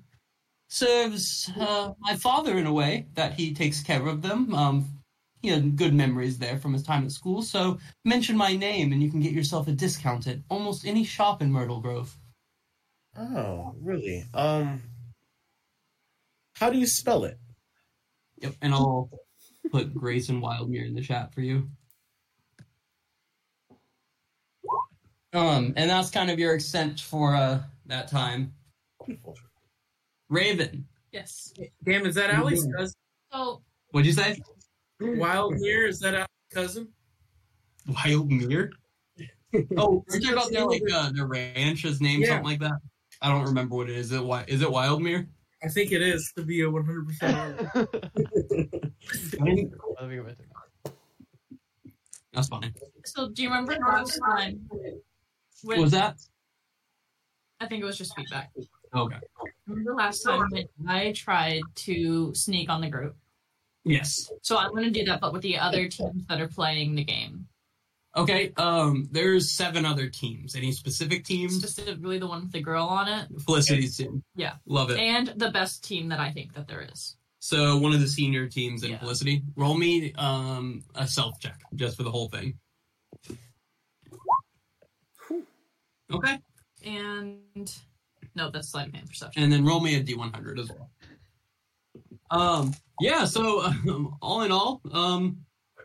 serves 0.71 1.51
uh, 1.59 1.93
my 1.99 2.15
father 2.15 2.57
in 2.57 2.65
a 2.65 2.73
way 2.73 3.05
that 3.13 3.33
he 3.33 3.53
takes 3.53 3.83
care 3.83 4.07
of 4.07 4.21
them. 4.21 4.55
Um, 4.55 4.85
he 5.41 5.49
had 5.49 5.75
good 5.75 5.93
memories 5.93 6.37
there 6.37 6.57
from 6.57 6.71
his 6.71 6.83
time 6.83 7.03
at 7.03 7.11
school, 7.11 7.41
so 7.41 7.77
mention 8.05 8.37
my 8.37 8.55
name 8.55 8.93
and 8.93 9.03
you 9.03 9.11
can 9.11 9.19
get 9.19 9.33
yourself 9.33 9.67
a 9.67 9.71
discount 9.71 10.27
at 10.27 10.37
almost 10.49 10.85
any 10.85 11.03
shop 11.03 11.41
in 11.41 11.51
Myrtle 11.51 11.81
Grove. 11.81 12.15
Oh, 13.17 13.75
really? 13.81 14.23
Um, 14.33 14.81
how 16.55 16.69
do 16.69 16.77
you 16.77 16.87
spell 16.87 17.25
it? 17.25 17.37
Yep, 18.37 18.53
and 18.61 18.73
I'll 18.73 19.09
put 19.71 19.93
Grayson 19.93 20.41
Wildmere 20.41 20.87
in 20.87 20.95
the 20.95 21.01
chat 21.01 21.33
for 21.33 21.41
you. 21.41 21.69
Um, 25.33 25.73
and 25.75 25.89
that's 25.89 26.11
kind 26.11 26.31
of 26.31 26.39
your 26.39 26.53
extent 26.55 26.99
for 27.01 27.35
uh 27.35 27.61
that 27.87 28.07
time. 28.07 28.53
Raven, 30.31 30.87
Yes. 31.11 31.53
Damn, 31.83 32.05
is 32.05 32.15
that 32.15 32.29
Allie's 32.29 32.65
cousin? 32.73 32.95
So 33.33 33.61
what'd 33.89 34.07
you 34.07 34.13
say? 34.13 34.39
Wildmere, 35.01 35.89
is 35.89 35.99
that 35.99 36.13
Allie's 36.15 36.27
cousin? 36.53 36.87
Wildmere? 37.89 38.69
Oh, 39.75 40.05
are 40.09 40.15
you 40.17 40.21
talking 40.21 40.31
about 40.31 40.49
their 40.53 40.65
like 40.65 40.81
uh, 40.93 41.11
their 41.11 41.25
ranch's 41.27 41.99
name, 41.99 42.21
Yeah. 42.21 42.27
something 42.29 42.45
like 42.45 42.59
that? 42.61 42.71
I 43.21 43.27
don't 43.29 43.43
remember 43.43 43.75
what 43.75 43.89
it 43.89 43.97
is. 43.97 44.05
Is 44.05 44.11
it 44.13 44.15
Wi- 44.23 44.45
is 44.47 44.61
it 44.61 44.69
Wildmere? 44.69 45.27
I 45.61 45.67
think 45.67 45.91
it 45.91 46.01
is 46.01 46.31
to 46.37 46.43
be 46.45 46.61
a 46.61 46.69
100. 46.69 47.05
percent 47.05 47.57
That's 52.33 52.47
funny. 52.47 52.71
So, 53.03 53.27
do 53.27 53.43
you 53.43 53.49
remember 53.49 53.75
last 53.85 54.17
time? 54.25 54.61
What 54.69 54.81
When, 55.63 55.81
was 55.81 55.91
that? 55.91 56.15
I 57.59 57.67
think 57.67 57.81
it 57.83 57.85
was 57.85 57.97
just 57.97 58.15
feedback. 58.15 58.51
Okay. 58.95 59.17
Remember 59.67 59.95
last 59.95 60.21
time 60.23 60.43
when 60.51 60.67
I 60.87 61.11
tried 61.13 61.61
to 61.75 62.33
sneak 62.35 62.69
on 62.69 62.81
the 62.81 62.89
group? 62.89 63.15
Yes. 63.85 64.29
So 64.41 64.57
I'm 64.57 64.71
going 64.71 64.83
to 64.83 64.91
do 64.91 65.05
that, 65.05 65.21
but 65.21 65.33
with 65.33 65.41
the 65.41 65.57
other 65.57 65.87
teams 65.87 66.25
that 66.27 66.41
are 66.41 66.47
playing 66.47 66.95
the 66.95 67.03
game. 67.03 67.47
Okay. 68.15 68.51
Um. 68.57 69.07
There's 69.11 69.49
seven 69.51 69.85
other 69.85 70.09
teams. 70.09 70.55
Any 70.55 70.73
specific 70.73 71.23
teams? 71.23 71.57
Specifically, 71.57 72.19
the 72.19 72.27
one 72.27 72.41
with 72.41 72.51
the 72.51 72.61
girl 72.61 72.85
on 72.85 73.07
it, 73.07 73.27
Felicity's 73.45 73.95
team. 73.95 74.21
Yeah. 74.35 74.55
Love 74.65 74.91
it. 74.91 74.99
and 74.99 75.29
the 75.37 75.49
best 75.51 75.83
team 75.85 76.09
that 76.09 76.19
I 76.19 76.31
think 76.31 76.53
that 76.55 76.67
there 76.67 76.81
is. 76.91 77.15
So 77.39 77.77
one 77.77 77.93
of 77.93 78.01
the 78.01 78.07
senior 78.09 78.47
teams 78.47 78.83
in 78.83 78.91
Yeah. 78.91 78.99
Felicity. 78.99 79.43
Roll 79.55 79.75
me 79.77 80.13
um 80.15 80.83
a 80.93 81.07
self 81.07 81.39
check 81.39 81.61
just 81.75 81.95
for 81.95 82.03
the 82.03 82.11
whole 82.11 82.27
thing. 82.27 82.59
Okay. 86.11 86.37
And 86.83 87.73
no, 88.35 88.49
that's 88.49 88.69
sleight 88.69 88.87
of 88.87 88.93
hand 88.93 89.09
perception. 89.09 89.43
And 89.43 89.51
then 89.51 89.65
roll 89.65 89.79
me 89.79 89.95
a 89.95 90.03
D100 90.03 90.59
as 90.59 90.69
well. 90.69 90.89
Um. 92.31 92.73
Yeah. 92.99 93.25
So 93.25 93.61
um, 93.61 94.15
all 94.21 94.41
in 94.41 94.51
all, 94.51 94.81
um, 94.91 95.37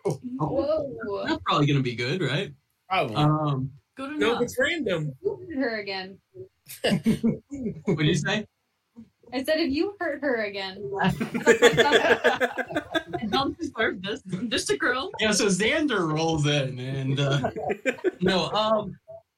Whoa. 0.04 1.24
that's 1.26 1.42
probably 1.44 1.66
gonna 1.66 1.80
be 1.80 1.96
good, 1.96 2.22
right? 2.22 2.52
Probably. 2.88 3.16
Um. 3.16 3.70
Good 3.96 4.18
No, 4.18 4.40
it's 4.40 4.56
random. 4.58 5.14
You 5.22 5.38
hurt 5.48 5.58
her 5.58 5.78
again. 5.80 6.18
What 6.82 7.98
did 7.98 8.06
you 8.06 8.14
say? 8.14 8.46
I 9.32 9.42
said 9.42 9.58
if 9.58 9.72
you 9.72 9.96
hurt 9.98 10.20
her 10.20 10.44
again. 10.44 10.88
I 11.02 11.10
don't 13.28 13.58
deserve 13.58 14.02
this. 14.02 14.22
Just 14.48 14.70
a 14.70 14.76
girl. 14.76 15.10
Yeah. 15.18 15.32
So 15.32 15.46
Xander 15.46 16.12
rolls 16.14 16.46
in, 16.46 16.78
and 16.78 17.18
uh, 17.18 17.50
no. 18.20 18.50
Um. 18.50 18.96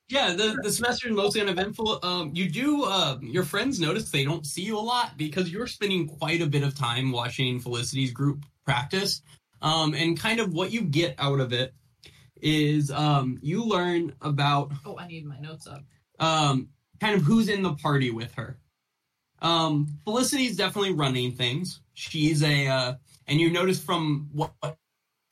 Yeah, 0.08 0.32
the, 0.32 0.58
the 0.62 0.72
semester 0.72 1.08
is 1.08 1.14
mostly 1.14 1.42
uneventful. 1.42 1.98
Um, 2.02 2.30
you 2.34 2.48
do, 2.48 2.84
uh, 2.84 3.18
your 3.20 3.44
friends 3.44 3.78
notice 3.78 4.10
they 4.10 4.24
don't 4.24 4.46
see 4.46 4.62
you 4.62 4.78
a 4.78 4.80
lot 4.80 5.18
because 5.18 5.50
you're 5.50 5.66
spending 5.66 6.08
quite 6.08 6.40
a 6.40 6.46
bit 6.46 6.62
of 6.62 6.74
time 6.74 7.12
watching 7.12 7.60
Felicity's 7.60 8.10
group 8.10 8.46
practice. 8.64 9.20
Um, 9.60 9.92
and 9.94 10.18
kind 10.18 10.40
of 10.40 10.54
what 10.54 10.70
you 10.72 10.82
get 10.82 11.14
out 11.18 11.40
of 11.40 11.52
it 11.52 11.74
is 12.40 12.90
um, 12.90 13.38
you 13.42 13.64
learn 13.64 14.14
about 14.22 14.72
Oh, 14.86 14.96
I 14.96 15.06
need 15.08 15.26
my 15.26 15.38
notes 15.40 15.66
up. 15.66 15.82
um, 16.20 16.68
kind 17.00 17.14
of 17.14 17.22
who's 17.22 17.48
in 17.48 17.62
the 17.62 17.74
party 17.74 18.10
with 18.10 18.32
her. 18.34 18.56
Um, 19.42 19.98
Felicity's 20.04 20.56
definitely 20.56 20.94
running 20.94 21.32
things. 21.32 21.80
She's 21.92 22.42
a, 22.42 22.66
uh, 22.66 22.94
and 23.26 23.38
you 23.40 23.50
notice 23.50 23.82
from 23.82 24.28
what 24.32 24.52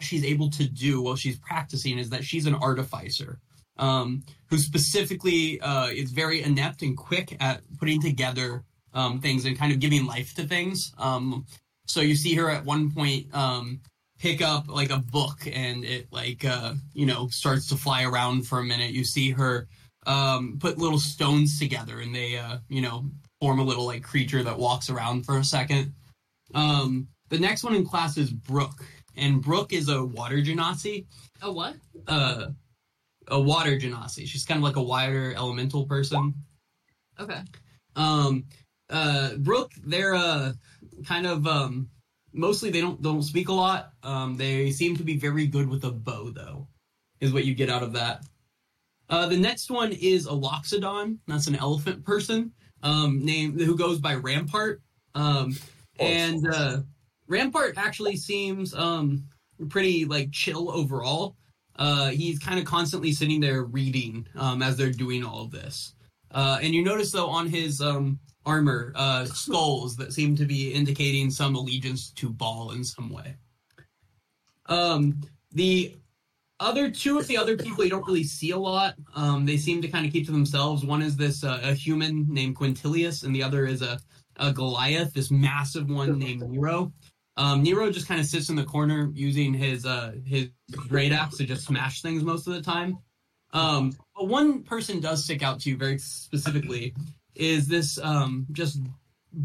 she's 0.00 0.24
able 0.24 0.50
to 0.50 0.68
do 0.68 1.00
while 1.00 1.16
she's 1.16 1.38
practicing 1.38 1.98
is 1.98 2.10
that 2.10 2.24
she's 2.24 2.46
an 2.46 2.54
artificer, 2.54 3.40
um, 3.78 4.22
who 4.46 4.58
specifically 4.58 5.60
uh, 5.60 5.88
is 5.88 6.10
very 6.10 6.42
inept 6.42 6.82
and 6.82 6.96
quick 6.96 7.36
at 7.40 7.62
putting 7.78 8.00
together 8.00 8.64
um, 8.94 9.20
things 9.20 9.44
and 9.44 9.58
kind 9.58 9.72
of 9.72 9.80
giving 9.80 10.06
life 10.06 10.34
to 10.34 10.44
things. 10.44 10.92
Um, 10.98 11.46
so 11.86 12.00
you 12.00 12.16
see 12.16 12.34
her 12.34 12.50
at 12.50 12.64
one 12.64 12.90
point 12.92 13.34
um, 13.34 13.80
pick 14.18 14.40
up 14.42 14.68
like 14.68 14.90
a 14.90 14.98
book 14.98 15.46
and 15.52 15.84
it 15.84 16.08
like 16.10 16.44
uh, 16.44 16.74
you 16.94 17.06
know 17.06 17.28
starts 17.28 17.68
to 17.68 17.76
fly 17.76 18.04
around 18.04 18.46
for 18.46 18.58
a 18.58 18.64
minute. 18.64 18.92
You 18.92 19.04
see 19.04 19.30
her 19.30 19.68
um, 20.06 20.58
put 20.60 20.78
little 20.78 20.98
stones 20.98 21.58
together 21.58 22.00
and 22.00 22.14
they, 22.14 22.38
uh, 22.38 22.58
you 22.68 22.80
know, 22.80 23.10
form 23.40 23.58
a 23.58 23.64
little 23.64 23.84
like 23.84 24.02
creature 24.02 24.42
that 24.42 24.58
walks 24.58 24.88
around 24.88 25.26
for 25.26 25.36
a 25.38 25.44
second. 25.44 25.92
Um, 26.54 27.08
the 27.28 27.38
next 27.38 27.64
one 27.64 27.74
in 27.74 27.84
class 27.84 28.16
is 28.16 28.30
Brooke, 28.30 28.84
and 29.16 29.42
Brooke 29.42 29.72
is 29.72 29.88
a 29.88 30.04
water 30.04 30.36
genasi, 30.36 31.06
A 31.42 31.52
what? 31.52 31.74
uh, 32.06 32.46
a 33.28 33.40
water 33.40 33.78
genasi. 33.78 34.26
She's 34.26 34.44
kind 34.44 34.58
of 34.58 34.64
like 34.64 34.76
a 34.76 34.82
water 34.82 35.34
elemental 35.36 35.86
person. 35.86 36.34
Okay. 37.18 37.40
Um, 37.94 38.44
uh, 38.90 39.36
Brooke, 39.36 39.72
they're 39.84 40.14
uh, 40.14 40.52
kind 41.06 41.26
of 41.26 41.46
um, 41.46 41.88
mostly 42.32 42.70
they 42.70 42.80
don't 42.80 43.02
don't 43.02 43.22
speak 43.22 43.48
a 43.48 43.52
lot. 43.52 43.92
Um, 44.02 44.36
they 44.36 44.70
seem 44.70 44.96
to 44.96 45.02
be 45.02 45.18
very 45.18 45.46
good 45.46 45.68
with 45.68 45.84
a 45.84 45.90
bow, 45.90 46.30
though, 46.30 46.68
is 47.20 47.32
what 47.32 47.44
you 47.44 47.54
get 47.54 47.70
out 47.70 47.82
of 47.82 47.94
that. 47.94 48.22
Uh, 49.08 49.26
the 49.26 49.36
next 49.36 49.70
one 49.70 49.92
is 49.92 50.26
a 50.26 50.30
Loxodon. 50.30 51.18
That's 51.26 51.46
an 51.46 51.56
elephant 51.56 52.04
person 52.04 52.52
um, 52.82 53.24
named 53.24 53.60
who 53.60 53.76
goes 53.76 53.98
by 53.98 54.14
Rampart. 54.14 54.82
Um, 55.14 55.56
and 55.98 56.46
uh, 56.46 56.78
Rampart 57.26 57.78
actually 57.78 58.16
seems 58.16 58.74
um, 58.74 59.24
pretty 59.68 60.04
like 60.04 60.30
chill 60.32 60.70
overall. 60.70 61.36
Uh, 61.78 62.08
he's 62.08 62.38
kind 62.38 62.58
of 62.58 62.64
constantly 62.64 63.12
sitting 63.12 63.40
there 63.40 63.64
reading 63.64 64.26
um, 64.36 64.62
as 64.62 64.76
they're 64.76 64.90
doing 64.90 65.24
all 65.24 65.42
of 65.42 65.50
this. 65.50 65.94
Uh, 66.30 66.58
and 66.62 66.74
you 66.74 66.82
notice 66.82 67.12
though 67.12 67.28
on 67.28 67.46
his 67.46 67.80
um, 67.80 68.18
armor 68.44 68.92
uh, 68.94 69.24
skulls 69.24 69.96
that 69.96 70.12
seem 70.12 70.36
to 70.36 70.44
be 70.44 70.72
indicating 70.72 71.30
some 71.30 71.54
allegiance 71.54 72.10
to 72.12 72.30
Bhaal 72.30 72.74
in 72.74 72.84
some 72.84 73.10
way. 73.10 73.36
Um, 74.66 75.20
the 75.52 75.94
other 76.58 76.90
two 76.90 77.18
of 77.18 77.26
the 77.26 77.36
other 77.36 77.56
people 77.56 77.84
you 77.84 77.90
don't 77.90 78.06
really 78.06 78.24
see 78.24 78.50
a 78.50 78.58
lot. 78.58 78.94
Um, 79.14 79.44
they 79.44 79.56
seem 79.56 79.82
to 79.82 79.88
kind 79.88 80.06
of 80.06 80.12
keep 80.12 80.26
to 80.26 80.32
themselves. 80.32 80.84
One 80.84 81.02
is 81.02 81.16
this 81.16 81.44
uh, 81.44 81.60
a 81.62 81.74
human 81.74 82.26
named 82.28 82.56
Quintilius, 82.56 83.24
and 83.24 83.34
the 83.34 83.42
other 83.42 83.66
is 83.66 83.82
a, 83.82 84.00
a 84.36 84.52
Goliath, 84.52 85.12
this 85.12 85.30
massive 85.30 85.90
one 85.90 86.18
named 86.18 86.42
Nero. 86.48 86.92
Um, 87.36 87.62
Nero 87.62 87.90
just 87.90 88.08
kind 88.08 88.20
of 88.20 88.26
sits 88.26 88.48
in 88.48 88.56
the 88.56 88.64
corner 88.64 89.10
using 89.14 89.52
his 89.52 89.84
uh, 89.84 90.12
his 90.24 90.48
great 90.72 91.12
axe 91.12 91.36
to 91.36 91.44
just 91.44 91.66
smash 91.66 92.02
things 92.02 92.22
most 92.22 92.46
of 92.46 92.54
the 92.54 92.62
time. 92.62 92.98
Um, 93.52 93.92
but 94.14 94.28
one 94.28 94.62
person 94.62 95.00
does 95.00 95.24
stick 95.24 95.42
out 95.42 95.60
to 95.60 95.70
you 95.70 95.76
very 95.76 95.98
specifically 95.98 96.94
is 97.34 97.68
this 97.68 97.98
um, 97.98 98.46
just 98.52 98.80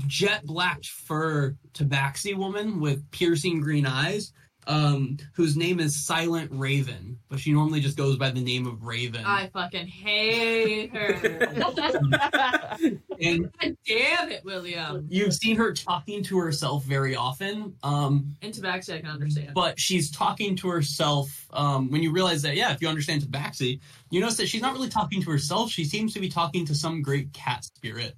jet 0.07 0.45
black 0.45 0.83
fur 0.83 1.55
tabaxi 1.73 2.35
woman 2.35 2.79
with 2.79 3.09
piercing 3.11 3.59
green 3.59 3.85
eyes, 3.85 4.33
um, 4.67 5.17
whose 5.33 5.57
name 5.57 5.79
is 5.79 6.05
Silent 6.05 6.51
Raven, 6.53 7.17
but 7.29 7.39
she 7.39 7.51
normally 7.51 7.79
just 7.79 7.97
goes 7.97 8.17
by 8.17 8.29
the 8.29 8.41
name 8.41 8.67
of 8.67 8.83
Raven. 8.83 9.25
I 9.25 9.47
fucking 9.47 9.87
hate 9.87 10.95
her. 10.95 11.13
and 13.19 13.51
God 13.59 13.77
damn 13.87 14.31
it, 14.31 14.43
William. 14.43 15.05
you've 15.09 15.33
seen 15.33 15.55
her 15.57 15.73
talking 15.73 16.23
to 16.23 16.37
herself 16.39 16.83
very 16.83 17.15
often. 17.15 17.75
Um, 17.83 18.35
In 18.41 18.51
Tabaxi, 18.51 18.95
I 18.95 19.01
can 19.01 19.09
understand. 19.09 19.51
but 19.53 19.79
she's 19.79 20.11
talking 20.11 20.55
to 20.57 20.69
herself 20.69 21.47
um, 21.53 21.89
when 21.89 22.03
you 22.03 22.11
realize 22.11 22.41
that 22.43 22.55
yeah 22.55 22.71
if 22.71 22.81
you 22.81 22.87
understand 22.87 23.21
tabaxi 23.21 23.79
you 24.09 24.19
notice 24.19 24.37
that 24.37 24.47
she's 24.47 24.61
not 24.61 24.73
really 24.73 24.89
talking 24.89 25.21
to 25.21 25.29
herself 25.31 25.71
she 25.71 25.83
seems 25.83 26.13
to 26.13 26.19
be 26.19 26.29
talking 26.29 26.65
to 26.65 26.75
some 26.75 27.01
great 27.01 27.31
cat 27.33 27.63
spirit 27.63 28.15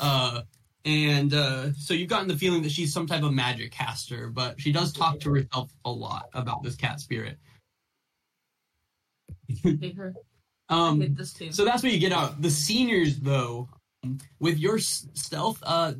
uh, 0.00 0.42
and 0.84 1.34
uh, 1.34 1.72
so 1.74 1.92
you've 1.92 2.08
gotten 2.08 2.28
the 2.28 2.36
feeling 2.36 2.62
that 2.62 2.72
she's 2.72 2.92
some 2.92 3.06
type 3.06 3.22
of 3.22 3.32
magic 3.32 3.70
caster 3.72 4.28
but 4.28 4.60
she 4.60 4.72
does 4.72 4.92
talk 4.92 5.18
to 5.20 5.34
herself 5.34 5.72
a 5.84 5.90
lot 5.90 6.28
about 6.34 6.62
this 6.62 6.76
cat 6.76 7.00
spirit 7.00 7.38
I 9.64 9.78
hate 9.80 9.96
her. 9.96 10.14
I 10.68 10.74
um, 10.88 11.16
so 11.50 11.64
that's 11.64 11.82
what 11.82 11.92
you 11.92 11.98
get 11.98 12.12
out. 12.12 12.40
The 12.42 12.50
seniors, 12.50 13.18
though, 13.18 13.68
with 14.38 14.58
your 14.58 14.76
s- 14.76 15.06
stealth, 15.14 15.62
uh, 15.64 15.94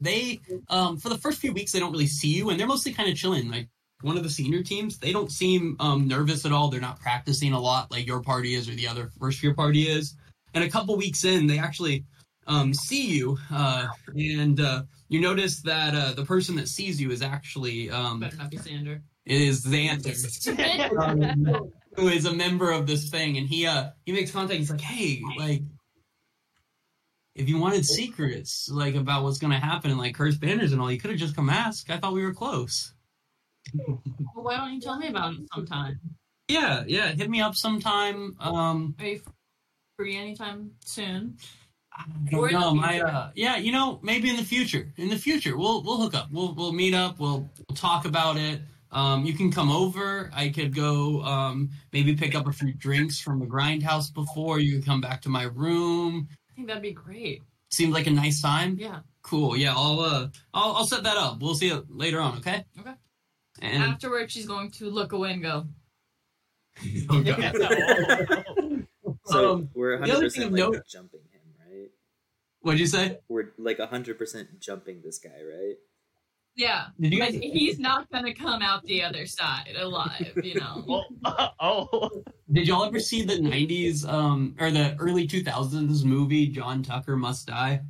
they 0.00 0.40
um, 0.68 0.96
for 0.96 1.08
the 1.08 1.18
first 1.18 1.40
few 1.40 1.52
weeks 1.52 1.72
they 1.72 1.78
don't 1.78 1.92
really 1.92 2.06
see 2.06 2.28
you, 2.28 2.50
and 2.50 2.58
they're 2.58 2.66
mostly 2.66 2.92
kind 2.92 3.08
of 3.08 3.16
chilling. 3.16 3.50
Like 3.50 3.68
one 4.02 4.16
of 4.16 4.22
the 4.22 4.30
senior 4.30 4.62
teams, 4.62 4.98
they 4.98 5.12
don't 5.12 5.30
seem 5.30 5.76
um, 5.80 6.08
nervous 6.08 6.44
at 6.44 6.52
all. 6.52 6.68
They're 6.68 6.80
not 6.80 7.00
practicing 7.00 7.52
a 7.52 7.60
lot 7.60 7.90
like 7.90 8.06
your 8.06 8.20
party 8.20 8.54
is 8.54 8.68
or 8.68 8.74
the 8.74 8.88
other 8.88 9.10
first 9.18 9.42
year 9.42 9.54
party 9.54 9.88
is. 9.88 10.16
And 10.52 10.62
a 10.62 10.70
couple 10.70 10.96
weeks 10.96 11.24
in, 11.24 11.46
they 11.46 11.58
actually 11.58 12.04
um, 12.46 12.74
see 12.74 13.06
you, 13.06 13.38
uh, 13.52 13.86
and 14.14 14.60
uh, 14.60 14.82
you 15.08 15.20
notice 15.20 15.60
that 15.62 15.94
uh, 15.94 16.12
the 16.12 16.24
person 16.24 16.56
that 16.56 16.68
sees 16.68 17.00
you 17.00 17.10
is 17.10 17.22
actually 17.22 17.90
um, 17.90 18.20
Better 18.20 18.36
not 18.36 18.50
be 18.50 18.58
Xander. 18.58 19.00
is 19.24 19.64
Xander 19.64 20.98
um, 21.52 21.72
who 21.96 22.08
is 22.08 22.24
a 22.24 22.32
member 22.32 22.70
of 22.70 22.86
this 22.86 23.08
thing, 23.08 23.36
and 23.36 23.48
he 23.48 23.66
uh 23.66 23.90
he 24.04 24.12
makes 24.12 24.30
contact. 24.30 24.58
He's 24.58 24.70
like, 24.70 24.80
"Hey, 24.80 25.22
like, 25.38 25.62
if 27.34 27.48
you 27.48 27.58
wanted 27.58 27.84
secrets 27.84 28.68
like 28.70 28.94
about 28.94 29.22
what's 29.22 29.38
gonna 29.38 29.60
happen 29.60 29.90
and 29.90 29.98
like 29.98 30.14
cursed 30.14 30.40
banners 30.40 30.72
and 30.72 30.80
all, 30.80 30.90
you 30.90 30.98
could 30.98 31.10
have 31.10 31.20
just 31.20 31.36
come 31.36 31.48
ask. 31.48 31.90
I 31.90 31.98
thought 31.98 32.12
we 32.12 32.24
were 32.24 32.34
close." 32.34 32.92
Well, 33.74 34.00
why 34.34 34.56
don't 34.56 34.74
you 34.74 34.80
tell 34.80 34.98
me 34.98 35.08
about 35.08 35.34
it 35.34 35.40
sometime? 35.54 35.98
Yeah, 36.48 36.84
yeah. 36.86 37.12
Hit 37.12 37.30
me 37.30 37.40
up 37.40 37.54
sometime. 37.54 38.36
Um, 38.38 38.94
Are 38.98 39.06
you 39.06 39.20
free 39.96 40.16
anytime 40.16 40.72
soon? 40.84 41.38
I 41.96 42.04
don't 42.30 42.52
know. 42.52 42.74
My 42.74 43.00
uh, 43.00 43.30
yeah, 43.34 43.56
you 43.56 43.70
know, 43.72 44.00
maybe 44.02 44.28
in 44.30 44.36
the 44.36 44.42
future. 44.44 44.92
In 44.96 45.08
the 45.08 45.16
future, 45.18 45.56
we'll 45.56 45.82
we'll 45.84 46.00
hook 46.00 46.14
up. 46.14 46.28
We'll 46.32 46.54
we'll 46.54 46.72
meet 46.72 46.94
up. 46.94 47.18
We'll, 47.20 47.48
we'll 47.68 47.76
talk 47.76 48.04
about 48.04 48.36
it. 48.36 48.60
Um, 48.90 49.24
you 49.24 49.32
can 49.34 49.50
come 49.52 49.70
over. 49.70 50.30
I 50.34 50.48
could 50.50 50.74
go 50.74 51.22
um, 51.22 51.70
maybe 51.92 52.14
pick 52.14 52.34
up 52.34 52.46
a 52.46 52.52
few 52.52 52.72
drinks 52.72 53.18
from 53.20 53.38
the 53.40 53.46
grindhouse 53.46 54.12
before. 54.12 54.58
You 54.60 54.82
come 54.82 55.00
back 55.00 55.22
to 55.22 55.28
my 55.28 55.44
room. 55.44 56.28
I 56.50 56.54
think 56.54 56.68
that'd 56.68 56.82
be 56.82 56.92
great. 56.92 57.42
Seems 57.70 57.92
like 57.92 58.06
a 58.06 58.10
nice 58.12 58.40
time. 58.40 58.76
Yeah. 58.78 59.00
Cool. 59.22 59.56
Yeah, 59.56 59.74
I'll 59.76 60.00
uh, 60.00 60.28
I'll, 60.52 60.72
I'll 60.76 60.86
set 60.86 61.02
that 61.04 61.16
up. 61.16 61.40
We'll 61.40 61.54
see 61.54 61.70
it 61.70 61.84
later 61.88 62.20
on. 62.20 62.38
Okay. 62.38 62.64
Okay. 62.80 62.94
And 63.62 63.82
Afterwards, 63.84 64.32
she's 64.32 64.46
going 64.46 64.70
to 64.72 64.90
look 64.90 65.12
away 65.12 65.32
and 65.32 65.42
go. 65.42 65.66
oh 67.10 67.22
god. 67.22 68.86
So 69.26 69.54
Um, 69.54 69.68
we're 69.74 69.96
the 70.04 70.12
other 70.14 70.26
100% 70.26 70.32
thing 70.34 70.42
of 70.44 70.52
note- 70.52 70.82
jumping 70.86 71.20
him, 71.20 71.23
right? 71.23 71.23
What'd 72.64 72.80
you 72.80 72.86
say? 72.86 73.18
We're 73.28 73.52
like 73.58 73.76
100% 73.76 74.58
jumping 74.58 75.02
this 75.04 75.18
guy, 75.18 75.28
right? 75.28 75.74
Yeah. 76.56 76.86
Did 76.98 77.12
you 77.12 77.18
guys? 77.18 77.34
he's 77.34 77.78
not 77.78 78.10
gonna 78.10 78.32
come 78.32 78.62
out 78.62 78.84
the 78.84 79.02
other 79.02 79.26
side 79.26 79.74
alive, 79.76 80.32
you 80.42 80.54
know. 80.54 80.82
Well, 80.86 81.54
oh, 81.60 82.22
Did 82.50 82.66
y'all 82.66 82.84
ever 82.84 83.00
see 83.00 83.22
the 83.22 83.34
'90s 83.34 84.08
um 84.08 84.54
or 84.58 84.70
the 84.70 84.96
early 84.98 85.26
2000s 85.26 86.04
movie 86.04 86.46
John 86.46 86.82
Tucker 86.82 87.16
Must 87.16 87.46
Die? 87.46 87.82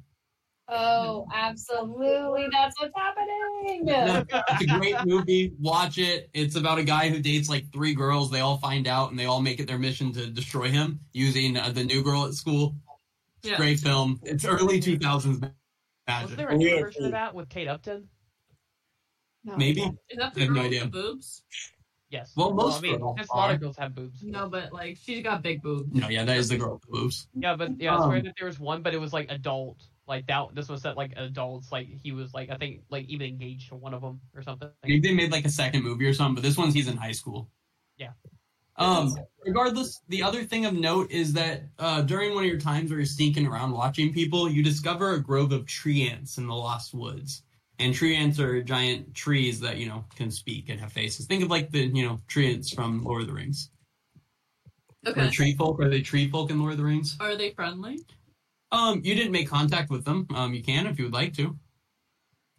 Oh, 0.66 1.26
absolutely. 1.32 2.48
That's 2.50 2.80
what's 2.80 2.94
happening. 2.96 3.84
No, 3.84 4.24
it's 4.32 4.62
a 4.62 4.78
great 4.78 4.96
movie. 5.04 5.52
Watch 5.60 5.98
it. 5.98 6.30
It's 6.32 6.56
about 6.56 6.78
a 6.78 6.84
guy 6.84 7.10
who 7.10 7.20
dates 7.20 7.48
like 7.50 7.70
three 7.70 7.94
girls. 7.94 8.30
They 8.30 8.40
all 8.40 8.56
find 8.56 8.88
out 8.88 9.10
and 9.10 9.18
they 9.18 9.26
all 9.26 9.42
make 9.42 9.60
it 9.60 9.68
their 9.68 9.78
mission 9.78 10.10
to 10.14 10.26
destroy 10.26 10.70
him 10.70 11.00
using 11.12 11.58
uh, 11.58 11.68
the 11.68 11.84
new 11.84 12.02
girl 12.02 12.24
at 12.24 12.32
school. 12.32 12.74
Yeah. 13.44 13.56
Great 13.56 13.80
film. 13.80 14.20
It's 14.24 14.44
early 14.44 14.80
2000s 14.80 15.52
was 16.06 16.36
there 16.36 16.48
a 16.48 16.56
new 16.56 16.80
version 16.80 17.06
of 17.06 17.12
that 17.12 17.34
with 17.34 17.48
Kate 17.48 17.68
Upton? 17.68 18.08
No. 19.44 19.56
Maybe. 19.56 19.82
Is 20.08 20.18
that 20.18 20.32
I 20.36 20.40
have 20.40 20.48
girl 20.48 20.48
no 20.48 20.62
with 20.62 20.66
idea. 20.68 20.80
the 20.82 20.88
boobs? 20.88 21.42
Yes. 22.10 22.32
Well, 22.36 22.52
most 22.54 22.78
I 22.78 22.80
mean, 22.82 22.98
girls 22.98 23.18
just 23.18 23.30
a 23.32 23.36
lot 23.36 23.50
of 23.52 23.60
girls 23.60 23.76
have 23.76 23.94
boobs. 23.94 24.22
No, 24.22 24.48
but 24.48 24.72
like 24.72 24.98
she's 25.02 25.22
got 25.22 25.42
big 25.42 25.62
boobs. 25.62 25.92
No, 25.92 26.08
yeah, 26.08 26.24
that 26.24 26.36
is 26.36 26.48
the 26.48 26.56
girl 26.56 26.74
with 26.74 26.82
the 26.82 26.88
boobs. 26.92 27.28
Yeah, 27.34 27.56
but 27.56 27.80
yeah, 27.80 27.96
I 27.96 28.04
swear 28.04 28.18
Um, 28.18 28.24
that 28.24 28.34
there 28.38 28.46
was 28.46 28.60
one, 28.60 28.82
but 28.82 28.94
it 28.94 28.98
was 29.00 29.12
like 29.12 29.30
adult. 29.30 29.82
Like 30.06 30.26
that. 30.26 30.54
This 30.54 30.68
was 30.68 30.82
set 30.82 30.96
like 30.96 31.14
adults. 31.16 31.72
Like 31.72 31.88
he 31.88 32.12
was 32.12 32.32
like 32.34 32.50
I 32.50 32.56
think 32.56 32.82
like 32.90 33.06
even 33.06 33.26
engaged 33.26 33.70
to 33.70 33.74
one 33.74 33.94
of 33.94 34.02
them 34.02 34.20
or 34.34 34.42
something. 34.42 34.68
Maybe 34.84 35.00
they 35.00 35.14
made 35.14 35.32
like 35.32 35.44
a 35.46 35.50
second 35.50 35.82
movie 35.82 36.06
or 36.06 36.14
something, 36.14 36.34
but 36.36 36.42
this 36.42 36.56
one's 36.56 36.74
he's 36.74 36.88
in 36.88 36.96
high 36.96 37.12
school. 37.12 37.50
Yeah. 37.96 38.10
Um. 38.76 39.14
Regardless, 39.46 40.00
the 40.08 40.22
other 40.22 40.42
thing 40.44 40.64
of 40.64 40.72
note 40.72 41.10
is 41.10 41.34
that 41.34 41.64
uh, 41.78 42.00
during 42.00 42.34
one 42.34 42.44
of 42.44 42.48
your 42.50 42.58
times 42.58 42.88
where 42.88 42.98
you're 42.98 43.04
sneaking 43.06 43.46
around 43.46 43.72
watching 43.72 44.10
people, 44.10 44.48
you 44.48 44.62
discover 44.62 45.12
a 45.12 45.20
grove 45.20 45.52
of 45.52 45.66
treants 45.66 46.38
in 46.38 46.46
the 46.46 46.54
Lost 46.54 46.94
Woods. 46.94 47.42
And 47.78 47.92
treants 47.92 48.38
are 48.38 48.62
giant 48.62 49.14
trees 49.14 49.60
that 49.60 49.76
you 49.76 49.86
know 49.86 50.04
can 50.16 50.30
speak 50.30 50.70
and 50.70 50.80
have 50.80 50.92
faces. 50.92 51.26
Think 51.26 51.42
of 51.42 51.50
like 51.50 51.70
the 51.70 51.80
you 51.80 52.06
know 52.06 52.20
treants 52.26 52.74
from 52.74 53.04
Lord 53.04 53.22
of 53.22 53.28
the 53.28 53.34
Rings. 53.34 53.68
Or 55.06 55.12
Okay. 55.12 55.30
tree 55.30 55.54
folk? 55.54 55.78
Are 55.80 55.90
they 55.90 56.00
tree 56.00 56.30
folk 56.30 56.50
in 56.50 56.58
Lord 56.58 56.72
of 56.72 56.78
the 56.78 56.84
Rings? 56.84 57.16
Are 57.20 57.36
they 57.36 57.50
friendly? 57.50 57.98
Um, 58.72 59.02
you 59.04 59.14
didn't 59.14 59.32
make 59.32 59.48
contact 59.48 59.90
with 59.90 60.04
them. 60.04 60.26
Um, 60.34 60.54
you 60.54 60.62
can 60.62 60.86
if 60.86 60.98
you 60.98 61.04
would 61.04 61.12
like 61.12 61.34
to. 61.34 61.58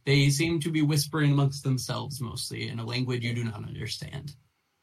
They 0.06 0.30
seem 0.30 0.60
to 0.60 0.70
be 0.70 0.84
whispering 0.84 1.32
amongst 1.32 1.64
themselves 1.64 2.22
mostly 2.22 2.68
in 2.70 2.80
a 2.80 2.86
language 2.86 3.24
you 3.24 3.34
do 3.34 3.44
not 3.44 3.56
understand. 3.66 4.36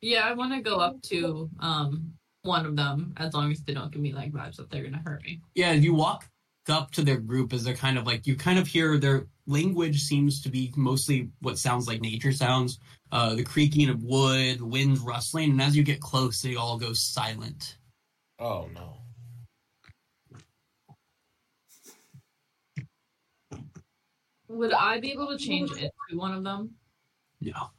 Yeah, 0.02 0.26
I 0.28 0.32
want 0.32 0.52
to 0.52 0.60
go 0.60 0.76
up 0.76 1.00
to 1.02 1.48
um 1.60 2.12
one 2.42 2.66
of 2.66 2.76
them 2.76 3.14
as 3.16 3.34
long 3.34 3.52
as 3.52 3.62
they 3.62 3.72
don't 3.72 3.92
give 3.92 4.02
me 4.02 4.12
like 4.12 4.32
vibes 4.32 4.56
that 4.56 4.68
they're 4.68 4.82
gonna 4.82 5.02
hurt 5.04 5.22
me. 5.22 5.40
Yeah, 5.54 5.72
you 5.72 5.94
walk 5.94 6.28
up 6.68 6.90
to 6.92 7.02
their 7.02 7.18
group 7.18 7.52
as 7.52 7.64
they're 7.64 7.74
kind 7.74 7.96
of 7.96 8.04
like 8.04 8.26
you 8.26 8.36
kind 8.36 8.58
of 8.58 8.66
hear 8.66 8.98
their 8.98 9.26
language 9.46 10.02
seems 10.02 10.42
to 10.42 10.48
be 10.48 10.72
mostly 10.76 11.28
what 11.40 11.58
sounds 11.58 11.86
like 11.86 12.00
nature 12.00 12.32
sounds, 12.32 12.80
uh, 13.12 13.34
the 13.34 13.44
creaking 13.44 13.88
of 13.88 14.02
wood, 14.02 14.60
wind 14.60 14.98
rustling, 15.00 15.52
and 15.52 15.62
as 15.62 15.76
you 15.76 15.84
get 15.84 16.00
close, 16.00 16.42
they 16.42 16.56
all 16.56 16.78
go 16.78 16.92
silent. 16.92 17.78
Oh 18.40 18.68
no. 18.74 18.98
Would 24.48 24.72
I 24.72 25.00
be 25.00 25.12
able 25.12 25.28
to 25.28 25.38
change 25.38 25.70
it 25.72 25.92
to 26.10 26.16
one 26.16 26.34
of 26.34 26.44
them? 26.44 26.72
No, 27.40 27.70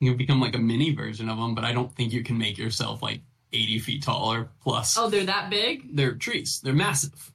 you 0.00 0.10
can 0.10 0.16
become 0.18 0.40
like 0.40 0.54
a 0.54 0.58
mini 0.58 0.94
version 0.94 1.28
of 1.28 1.38
them, 1.38 1.54
but 1.54 1.64
I 1.64 1.72
don't 1.72 1.92
think 1.94 2.12
you 2.12 2.22
can 2.22 2.38
make 2.38 2.58
yourself 2.58 3.02
like 3.02 3.20
eighty 3.52 3.78
feet 3.78 4.02
tall 4.02 4.32
or 4.32 4.50
plus. 4.62 4.96
Oh, 4.96 5.08
they're 5.08 5.24
that 5.26 5.50
big? 5.50 5.96
They're 5.96 6.14
trees. 6.14 6.60
They're 6.62 6.74
massive. 6.74 7.32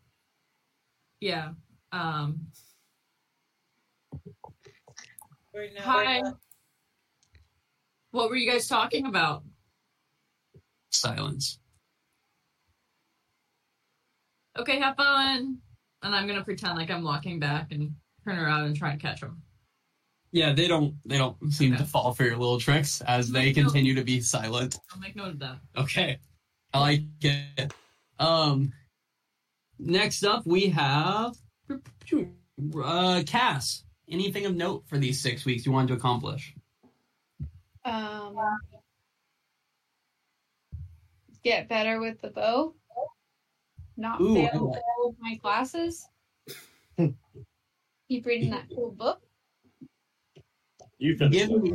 Yeah. 1.20 1.51
Um. 1.91 2.47
Hi. 5.80 6.22
What 8.11 8.30
were 8.30 8.36
you 8.36 8.49
guys 8.49 8.68
talking 8.68 9.05
about? 9.05 9.43
Silence. 10.91 11.59
Okay, 14.57 14.80
have 14.80 14.95
fun. 14.95 15.57
And 16.03 16.16
I'm 16.16 16.28
gonna 16.28 16.43
pretend 16.43 16.78
like 16.78 16.91
I'm 16.91 17.03
walking 17.03 17.39
back 17.39 17.72
and 17.72 17.95
turn 18.26 18.38
around 18.38 18.66
and 18.66 18.76
try 18.76 18.91
and 18.91 19.01
catch 19.01 19.22
them. 19.22 19.41
Yeah, 20.34 20.51
they 20.51 20.67
don't 20.67 20.95
they 21.05 21.17
don't 21.19 21.38
seem 21.53 21.73
Okay. 21.73 21.84
to 21.84 21.88
fall 21.88 22.11
for 22.13 22.23
your 22.23 22.38
little 22.38 22.59
tricks 22.59 23.01
as 23.01 23.31
they 23.31 23.53
No. 23.53 23.63
continue 23.63 23.93
to 23.93 24.03
be 24.03 24.19
silent. 24.19 24.79
I'll 24.91 24.99
make 24.99 25.15
note 25.15 25.29
of 25.34 25.39
that. 25.39 25.59
Okay. 25.77 26.17
I 26.73 26.79
like 26.79 27.03
it. 27.21 27.71
Um 28.19 28.73
next 29.77 30.23
up 30.23 30.45
we 30.47 30.67
have 30.69 31.36
uh 32.84 33.23
Cass. 33.27 33.84
Anything 34.09 34.45
of 34.47 34.55
note 34.55 34.84
for 34.88 34.97
these 34.97 35.19
six 35.21 35.45
weeks 35.45 35.65
you 35.65 35.71
wanted 35.71 35.88
to 35.89 35.93
accomplish? 35.93 36.53
Um, 37.86 38.36
get 41.43 41.67
better 41.69 41.99
with 41.99 42.21
the 42.21 42.29
bow. 42.29 42.73
Not 43.97 44.19
Ooh, 44.21 44.34
fail 44.36 44.71
like- 44.71 45.15
my 45.19 45.38
classes. 45.41 46.07
Keep 46.97 48.25
reading 48.25 48.49
that 48.51 48.67
cool 48.73 48.91
book. 48.91 49.22
You 51.04 51.18
finished 51.18 51.38
Give 51.38 51.51
it. 51.51 51.62
me 51.62 51.72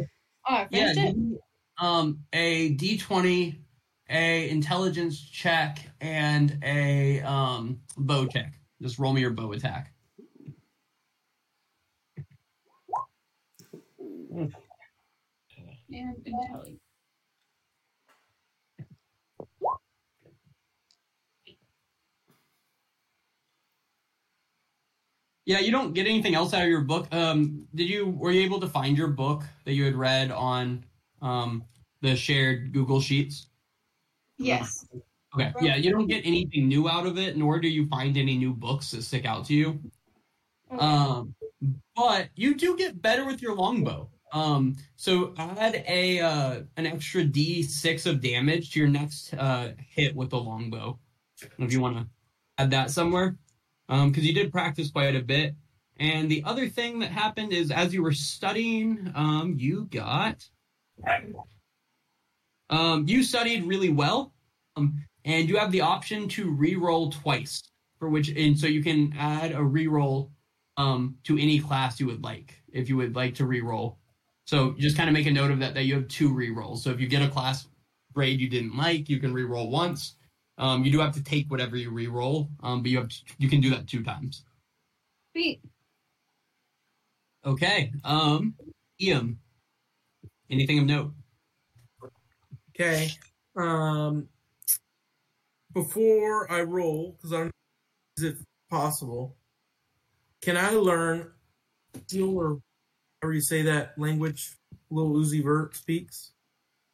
Oh, 0.49 0.55
I 0.55 0.69
yeah, 0.71 0.95
finished 0.95 0.95
give 0.95 1.17
me, 1.19 1.39
um 1.79 2.25
a 2.33 2.71
D 2.71 2.97
twenty, 2.97 3.61
a 4.09 4.49
intelligence 4.49 5.21
check, 5.21 5.81
and 6.01 6.59
a 6.63 7.21
um 7.21 7.83
bow 7.99 8.27
check. 8.27 8.55
Just 8.81 8.99
roll 8.99 9.13
me 9.13 9.21
your 9.21 9.33
bow 9.33 9.53
attack. 9.53 9.93
And 14.31 14.55
intelligence. 16.25 16.81
Yeah, 25.49 25.61
you 25.61 25.71
don't 25.71 25.95
get 25.95 26.07
anything 26.07 26.35
else 26.35 26.53
out 26.53 26.65
of 26.65 26.69
your 26.69 26.83
book. 26.83 27.09
Um, 27.11 27.67
did 27.75 27.89
you 27.89 28.11
were 28.11 28.31
you 28.31 28.43
able 28.43 28.61
to 28.61 28.69
find 28.69 28.99
your 28.99 29.09
book 29.09 29.45
that 29.65 29.73
you 29.73 29.83
had 29.87 29.95
read 29.97 30.31
on 30.31 30.85
um 31.23 31.65
the 32.03 32.17
shared 32.17 32.75
Google 32.75 33.01
Sheets? 33.01 33.47
Yes. 34.37 34.87
Okay. 35.35 35.51
Yeah, 35.63 35.77
you 35.77 35.91
don't 35.91 36.07
get 36.07 36.27
anything 36.27 36.69
new 36.69 36.87
out 36.87 37.07
of 37.07 37.17
it, 37.17 37.39
nor 37.39 37.59
do 37.61 37.69
you 37.69 37.89
find 37.89 38.19
any 38.19 38.37
new 38.37 38.53
books 38.53 38.91
that 38.91 39.03
stick 39.03 39.25
out 39.25 39.47
to 39.47 39.55
you. 39.55 39.81
Okay. 40.71 40.85
Um, 40.85 41.35
but 41.97 42.29
you 42.35 42.55
do 42.55 42.77
get 42.77 43.01
better 43.01 43.25
with 43.25 43.41
your 43.41 43.57
longbow. 43.57 44.11
Um, 44.35 44.77
so 44.97 45.33
add 45.39 45.83
a 45.89 46.21
uh, 46.21 46.61
an 46.77 46.85
extra 46.85 47.25
D6 47.25 48.05
of 48.05 48.21
damage 48.21 48.73
to 48.73 48.81
your 48.81 48.89
next 48.91 49.33
uh, 49.33 49.73
hit 49.79 50.15
with 50.15 50.29
the 50.29 50.39
longbow. 50.39 50.99
If 51.59 51.73
you 51.73 51.81
want 51.81 51.97
to 51.97 52.07
add 52.59 52.71
that 52.73 52.91
somewhere, 52.91 53.39
um, 53.89 54.11
because 54.11 54.27
you 54.27 54.35
did 54.35 54.53
practice 54.53 54.91
quite 54.91 55.17
a 55.17 55.23
bit. 55.23 55.55
And 56.01 56.31
the 56.31 56.45
other 56.45 56.69
thing 56.69 57.01
that 57.01 57.11
happened 57.11 57.53
is, 57.53 57.71
as 57.71 57.93
you 57.93 58.03
were 58.03 58.13
studying, 58.13 59.13
um, 59.15 59.57
you 59.59 59.87
got 59.87 60.49
um, 62.71 63.05
you 63.09 63.23
studied 63.23 63.65
really 63.65 63.89
well, 63.89 64.33
um, 64.77 65.05
and 65.25 65.49
you 65.49 65.57
have 65.57 65.73
the 65.73 65.81
option 65.81 66.29
to 66.29 66.51
re-roll 66.51 67.11
twice, 67.11 67.63
for 67.99 68.09
which 68.09 68.29
and 68.29 68.59
so 68.59 68.67
you 68.67 68.83
can 68.83 69.15
add 69.19 69.53
a 69.53 69.63
re-roll 69.63 70.31
um, 70.77 71.17
to 71.25 71.39
any 71.39 71.59
class 71.59 71.99
you 71.99 72.07
would 72.07 72.23
like 72.23 72.55
if 72.73 72.89
you 72.89 72.97
would 72.97 73.17
like 73.17 73.35
to 73.37 73.47
re-roll. 73.47 73.99
So 74.45 74.75
just 74.79 74.97
kind 74.97 75.09
of 75.09 75.15
make 75.15 75.27
a 75.27 75.31
note 75.31 75.51
of 75.51 75.59
that 75.61 75.75
that 75.75 75.85
you 75.85 75.95
have 75.95 76.09
two 76.09 76.33
re-rolls. 76.33 76.85
So 76.85 76.91
if 76.91 77.01
you 77.01 77.09
get 77.09 77.23
a 77.23 77.29
class 77.29 77.67
grade 78.15 78.41
you 78.41 78.49
didn't 78.49 78.77
like, 78.77 79.09
you 79.09 79.19
can 79.19 79.33
re-roll 79.33 79.71
once. 79.71 80.15
Um, 80.59 80.85
you 80.85 80.91
do 80.91 80.99
have 80.99 81.15
to 81.15 81.23
take 81.23 81.51
whatever 81.51 81.77
you 81.77 81.91
re-roll, 81.91 82.51
um, 82.63 82.83
but 82.83 82.91
you 82.91 82.99
have 82.99 83.11
you 83.39 83.49
can 83.49 83.61
do 83.61 83.71
that 83.71 83.87
two 83.87 84.03
times. 84.03 84.45
Sweet. 85.33 85.61
Okay. 87.47 87.93
Um, 88.05 88.55
Ian, 89.01 89.39
anything 90.51 90.81
of 90.81 90.87
note? 90.87 91.13
Okay. 92.71 93.11
Um, 93.57 94.29
before 95.73 96.51
I 96.51 96.63
roll, 96.63 97.17
because 97.17 97.33
I'm, 97.33 97.51
is 98.17 98.25
it 98.25 98.37
possible? 98.69 99.37
Can 100.43 100.57
I 100.57 100.71
learn, 100.71 101.31
steal 102.07 102.37
or 102.37 102.61
however 103.23 103.35
you 103.35 103.41
say 103.41 103.63
that 103.63 103.99
language 103.99 104.57
Little 104.91 105.15
Uzi 105.15 105.43
Vert 105.43 105.77
speaks. 105.77 106.33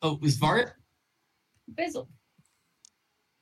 Oh, 0.02 0.18
is 0.22 0.38
Vart? 0.38 0.72
Bizzle. 1.72 2.08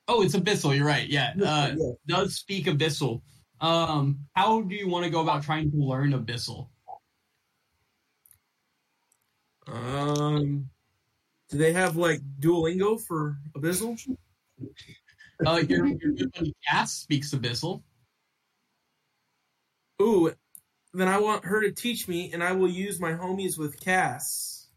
Oh, 0.09 0.22
it's 0.22 0.34
Abyssal. 0.34 0.76
You're 0.76 0.86
right. 0.86 1.09
Yeah, 1.09 1.32
uh, 1.42 1.74
Yeah. 1.76 1.92
does 2.07 2.34
speak 2.36 2.66
Abyssal. 2.66 3.22
Um, 3.61 4.20
how 4.34 4.62
do 4.62 4.74
you 4.74 4.88
want 4.88 5.05
to 5.05 5.11
go 5.11 5.20
about 5.20 5.44
trying 5.44 5.70
to 5.70 5.76
learn 5.76 6.12
Abyssal? 6.12 6.68
Um, 9.66 10.68
do 11.50 11.59
they 11.59 11.72
have 11.72 11.96
like 11.96 12.20
Duolingo 12.40 13.00
for 13.00 13.38
Abyssal? 13.57 13.98
Uh, 15.44 15.57
your, 15.68 15.86
your 15.86 16.12
good 16.12 16.30
buddy 16.32 16.55
Cass 16.68 16.92
speaks 16.92 17.34
Abyssal. 17.34 17.82
Ooh, 20.00 20.32
then 20.94 21.09
I 21.09 21.18
want 21.18 21.44
her 21.44 21.61
to 21.62 21.72
teach 21.72 22.07
me, 22.07 22.32
and 22.32 22.44
I 22.44 22.53
will 22.53 22.68
use 22.68 23.00
my 23.00 23.12
homies 23.12 23.59
with 23.59 23.80
Cass 23.80 24.68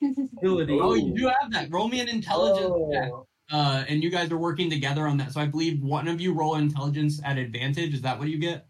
ability. 0.38 0.78
Oh, 0.80 0.94
you 0.94 1.16
do 1.16 1.26
have 1.26 1.50
that. 1.50 1.68
Roll 1.72 1.88
me 1.88 1.98
an 1.98 2.06
intelligence 2.08 2.72
check. 2.92 3.10
Uh, 3.50 3.84
and 3.88 4.02
you 4.02 4.10
guys 4.10 4.30
are 4.32 4.38
working 4.38 4.70
together 4.70 5.06
on 5.06 5.18
that. 5.18 5.32
So 5.32 5.40
I 5.40 5.46
believe 5.46 5.82
one 5.82 6.08
of 6.08 6.20
you 6.20 6.32
roll 6.32 6.56
intelligence 6.56 7.20
at 7.24 7.36
advantage. 7.36 7.92
Is 7.94 8.02
that 8.02 8.18
what 8.18 8.28
you 8.28 8.38
get? 8.38 8.66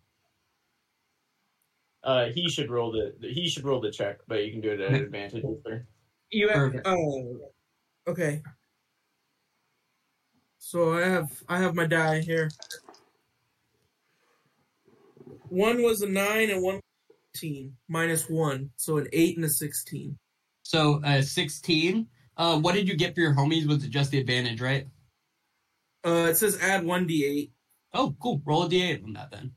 Uh, 2.02 2.26
he 2.34 2.48
should 2.50 2.70
roll 2.70 2.92
the 2.92 3.14
he 3.28 3.48
should 3.48 3.64
roll 3.64 3.80
the 3.80 3.90
check, 3.90 4.18
but 4.28 4.44
you 4.44 4.52
can 4.52 4.60
do 4.60 4.72
it 4.72 4.80
at 4.80 4.90
an 4.90 4.94
advantage. 4.96 5.44
You 6.30 6.48
have 6.48 6.56
Perfect. 6.56 6.86
oh, 6.86 7.38
okay. 8.06 8.42
So 10.58 10.94
I 10.94 11.02
have 11.02 11.30
I 11.48 11.58
have 11.58 11.74
my 11.74 11.86
die 11.86 12.20
here. 12.20 12.50
One 15.48 15.82
was 15.82 16.02
a 16.02 16.08
nine 16.08 16.50
and 16.50 16.62
one 16.62 16.74
was 16.74 16.82
a 17.10 17.38
15, 17.38 17.76
minus 17.88 18.28
one, 18.28 18.70
so 18.76 18.98
an 18.98 19.06
eight 19.12 19.36
and 19.36 19.44
a 19.44 19.48
sixteen. 19.48 20.18
So 20.62 21.00
uh, 21.04 21.22
16. 21.22 22.06
Uh, 22.36 22.58
what 22.58 22.74
did 22.74 22.88
you 22.88 22.96
get 22.96 23.14
for 23.14 23.20
your 23.20 23.34
homies? 23.34 23.66
Was 23.66 23.84
it 23.84 23.90
just 23.90 24.10
the 24.10 24.18
advantage, 24.18 24.60
right? 24.60 24.86
Uh, 26.04 26.28
it 26.30 26.36
says 26.36 26.58
add 26.60 26.84
one 26.84 27.06
d8. 27.08 27.50
Oh, 27.92 28.14
cool. 28.20 28.42
Roll 28.44 28.64
a 28.64 28.68
d8 28.68 29.04
on 29.04 29.12
that 29.14 29.30
then. 29.30 29.52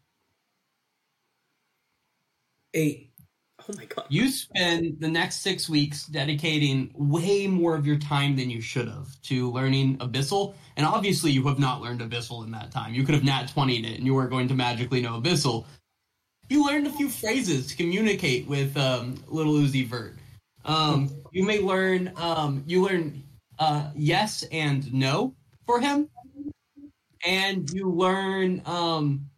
eight. 2.73 3.11
Oh 3.59 3.73
my 3.75 3.85
god. 3.85 4.05
You 4.09 4.29
spend 4.29 4.99
the 4.99 5.09
next 5.09 5.41
six 5.41 5.67
weeks 5.67 6.05
dedicating 6.05 6.91
way 6.95 7.47
more 7.47 7.75
of 7.75 7.85
your 7.85 7.97
time 7.97 8.35
than 8.35 8.49
you 8.49 8.61
should 8.61 8.87
have 8.87 9.19
to 9.23 9.51
learning 9.51 9.97
Abyssal. 9.97 10.53
And 10.77 10.85
obviously, 10.85 11.31
you 11.31 11.45
have 11.47 11.59
not 11.59 11.81
learned 11.81 12.01
Abyssal 12.01 12.45
in 12.45 12.51
that 12.51 12.71
time. 12.71 12.93
You 12.93 13.03
could 13.03 13.15
have 13.15 13.23
nat 13.23 13.51
20'd 13.53 13.85
it 13.85 13.97
and 13.97 14.05
you 14.05 14.13
weren't 14.13 14.29
going 14.29 14.47
to 14.49 14.53
magically 14.53 15.01
know 15.01 15.19
Abyssal. 15.19 15.65
You 16.49 16.65
learned 16.65 16.87
a 16.87 16.91
few 16.91 17.09
phrases 17.09 17.67
to 17.67 17.75
communicate 17.75 18.47
with 18.47 18.77
um, 18.77 19.15
little 19.27 19.53
Uzi 19.53 19.85
Vert. 19.85 20.17
Um, 20.67 21.09
you 21.31 21.45
may 21.45 21.61
learn, 21.61 22.11
um, 22.17 22.63
you 22.67 22.83
learn 22.85 23.23
uh, 23.59 23.91
yes 23.95 24.43
and 24.51 24.91
no 24.93 25.35
for 25.65 25.79
him. 25.79 26.09
And 27.25 27.69
you 27.71 27.89
learn 27.91 28.61
um, 28.65 29.29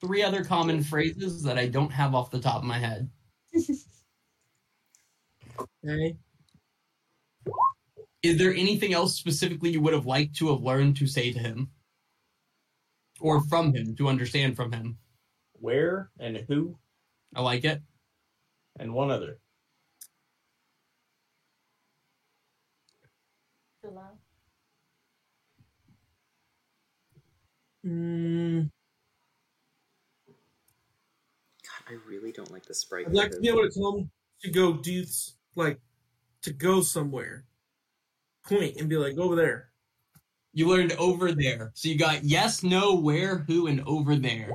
three 0.00 0.22
other 0.22 0.44
common 0.44 0.82
phrases 0.82 1.42
that 1.42 1.58
I 1.58 1.66
don't 1.68 1.92
have 1.92 2.14
off 2.14 2.30
the 2.30 2.40
top 2.40 2.56
of 2.58 2.64
my 2.64 2.78
head. 2.78 3.10
Okay. 5.84 6.16
Is 8.22 8.38
there 8.38 8.54
anything 8.54 8.94
else 8.94 9.16
specifically 9.16 9.70
you 9.70 9.80
would 9.80 9.94
have 9.94 10.06
liked 10.06 10.36
to 10.36 10.48
have 10.50 10.62
learned 10.62 10.96
to 10.98 11.06
say 11.06 11.32
to 11.32 11.38
him? 11.38 11.70
Or 13.20 13.42
from 13.44 13.74
him, 13.74 13.94
to 13.96 14.08
understand 14.08 14.56
from 14.56 14.72
him? 14.72 14.98
Where 15.54 16.10
and 16.18 16.38
who 16.48 16.78
I 17.34 17.42
like 17.42 17.64
it. 17.64 17.82
and 18.78 18.94
one 18.94 19.10
other. 19.10 19.38
Mm, 27.84 28.70
God, 31.62 31.94
I 31.94 31.96
really 32.08 32.32
don't 32.32 32.50
like 32.52 32.66
the 32.66 32.74
sprite. 32.74 33.06
I'd 33.08 33.14
like 33.14 33.30
to 33.32 33.40
be 33.40 33.48
able 33.48 33.62
to 33.62 33.70
tell 33.70 33.96
him 33.96 34.10
to 34.42 34.50
go 34.50 34.74
do 34.74 35.04
like 35.56 35.80
to 36.42 36.52
go 36.52 36.80
somewhere. 36.80 37.44
Point 38.48 38.76
and 38.76 38.88
be 38.88 38.96
like, 38.96 39.18
over 39.18 39.36
there. 39.36 39.70
You 40.52 40.68
learned 40.68 40.92
over 40.92 41.32
there. 41.32 41.72
So 41.74 41.88
you 41.88 41.96
got 41.96 42.24
yes, 42.24 42.62
no, 42.62 42.96
where, 42.96 43.38
who, 43.38 43.66
and 43.68 43.82
over 43.86 44.16
there. 44.16 44.52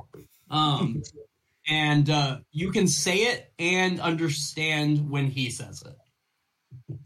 Um, 0.49 1.01
and 1.67 2.09
uh, 2.09 2.37
you 2.51 2.71
can 2.71 2.87
say 2.87 3.17
it 3.19 3.51
and 3.59 3.99
understand 3.99 5.09
when 5.09 5.27
he 5.27 5.49
says 5.49 5.83
it. 5.83 6.97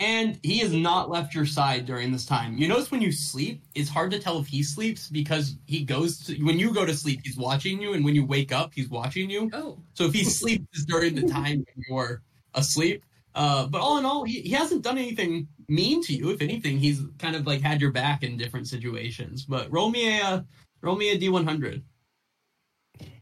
And 0.00 0.40
he 0.42 0.58
has 0.58 0.72
not 0.72 1.08
left 1.08 1.34
your 1.34 1.46
side 1.46 1.86
during 1.86 2.10
this 2.10 2.26
time. 2.26 2.58
You 2.58 2.66
notice 2.66 2.90
when 2.90 3.00
you 3.00 3.12
sleep, 3.12 3.62
it's 3.76 3.88
hard 3.88 4.10
to 4.10 4.18
tell 4.18 4.40
if 4.40 4.48
he 4.48 4.62
sleeps 4.62 5.08
because 5.08 5.56
he 5.66 5.84
goes 5.84 6.18
to, 6.26 6.34
when 6.42 6.58
you 6.58 6.74
go 6.74 6.84
to 6.84 6.96
sleep, 6.96 7.20
he's 7.22 7.36
watching 7.36 7.80
you, 7.80 7.94
and 7.94 8.04
when 8.04 8.16
you 8.16 8.26
wake 8.26 8.50
up, 8.50 8.72
he's 8.74 8.88
watching 8.88 9.30
you. 9.30 9.48
Oh. 9.52 9.78
So 9.94 10.04
if 10.04 10.12
he 10.12 10.24
sleeps 10.40 10.84
during 10.86 11.14
the 11.14 11.28
time 11.28 11.64
you're 11.88 12.22
asleep, 12.54 13.04
uh, 13.36 13.66
but 13.66 13.80
all 13.80 13.98
in 13.98 14.04
all, 14.04 14.24
he, 14.24 14.40
he 14.40 14.50
hasn't 14.50 14.82
done 14.82 14.98
anything 14.98 15.48
mean 15.68 16.02
to 16.02 16.14
you. 16.14 16.30
If 16.30 16.42
anything, 16.42 16.78
he's 16.78 17.02
kind 17.18 17.36
of 17.36 17.46
like 17.46 17.60
had 17.60 17.80
your 17.80 17.90
back 17.90 18.22
in 18.22 18.36
different 18.36 18.68
situations. 18.68 19.44
But 19.44 19.70
roll 19.72 19.90
me 19.90 20.20
a 20.20 20.24
uh, 20.24 20.42
roll 20.82 20.96
me 20.96 21.10
a 21.10 21.18
d 21.18 21.28
one 21.28 21.46
hundred. 21.46 21.82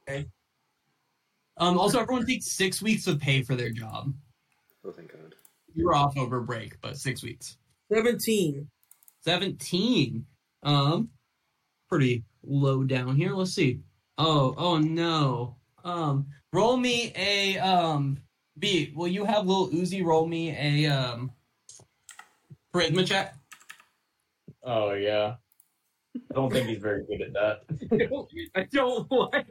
Okay. 0.09 0.27
Um. 1.57 1.79
Also, 1.79 2.01
everyone 2.01 2.27
takes 2.27 2.47
six 2.47 2.83
weeks 2.83 3.07
of 3.07 3.21
pay 3.21 3.43
for 3.43 3.55
their 3.55 3.71
job. 3.71 4.13
Oh 4.85 4.91
thank 4.91 5.12
God. 5.12 5.12
You 5.75 5.87
were 5.87 5.95
off 5.95 6.17
over 6.17 6.41
break, 6.41 6.81
but 6.81 6.97
six 6.97 7.23
weeks. 7.23 7.57
Seventeen. 7.93 8.69
Seventeen. 9.23 10.27
Um. 10.63 11.11
Pretty 11.89 12.25
low 12.43 12.85
down 12.85 13.17
here. 13.17 13.35
Let's 13.35 13.53
see. 13.53 13.81
Oh. 14.19 14.55
Oh 14.57 14.79
no. 14.79 15.57
Um. 15.85 16.27
Roll 16.53 16.77
me 16.77 17.13
a 17.17 17.59
um. 17.59 18.19
B. 18.59 18.93
Will 18.95 19.09
you 19.09 19.25
have 19.25 19.47
little 19.47 19.69
Uzi 19.71 20.05
roll 20.05 20.27
me 20.27 20.51
a 20.51 20.91
um. 20.91 21.33
Charisma 22.75 23.07
check. 23.07 23.35
Oh 24.63 24.93
yeah. 24.93 25.35
I 26.17 26.35
don't 26.35 26.53
think 26.53 26.69
he's 26.69 26.79
very 26.79 27.05
good 27.05 27.23
at 27.23 27.33
that. 27.33 27.61
I 27.93 28.07
don't, 28.07 28.29
I 28.55 28.65
don't 28.71 29.11
like. 29.11 29.47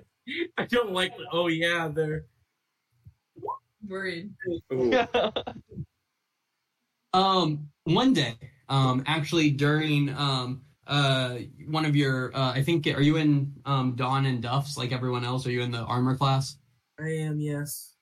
I 0.58 0.66
don't 0.66 0.92
like. 0.92 1.18
The, 1.18 1.26
oh 1.32 1.48
yeah, 1.48 1.88
there. 1.88 2.26
Worried. 3.88 4.32
Um, 7.14 7.70
one 7.84 8.14
day, 8.14 8.36
um, 8.70 9.04
actually 9.06 9.52
during 9.52 10.10
um 10.16 10.62
uh 10.88 11.38
one 11.68 11.86
of 11.86 11.96
your 11.96 12.36
uh 12.36 12.52
I 12.52 12.64
think 12.64 12.88
are 12.88 13.02
you 13.02 13.18
in 13.18 13.54
um 13.66 13.96
Dawn 13.96 14.26
and 14.26 14.42
Duffs 14.42 14.78
like 14.78 14.92
everyone 14.92 15.24
else? 15.24 15.46
Are 15.46 15.52
you 15.52 15.62
in 15.62 15.72
the 15.72 15.84
armor 15.84 16.16
class? 16.16 16.58
I 17.00 17.10
am. 17.10 17.40
Yes. 17.40 17.96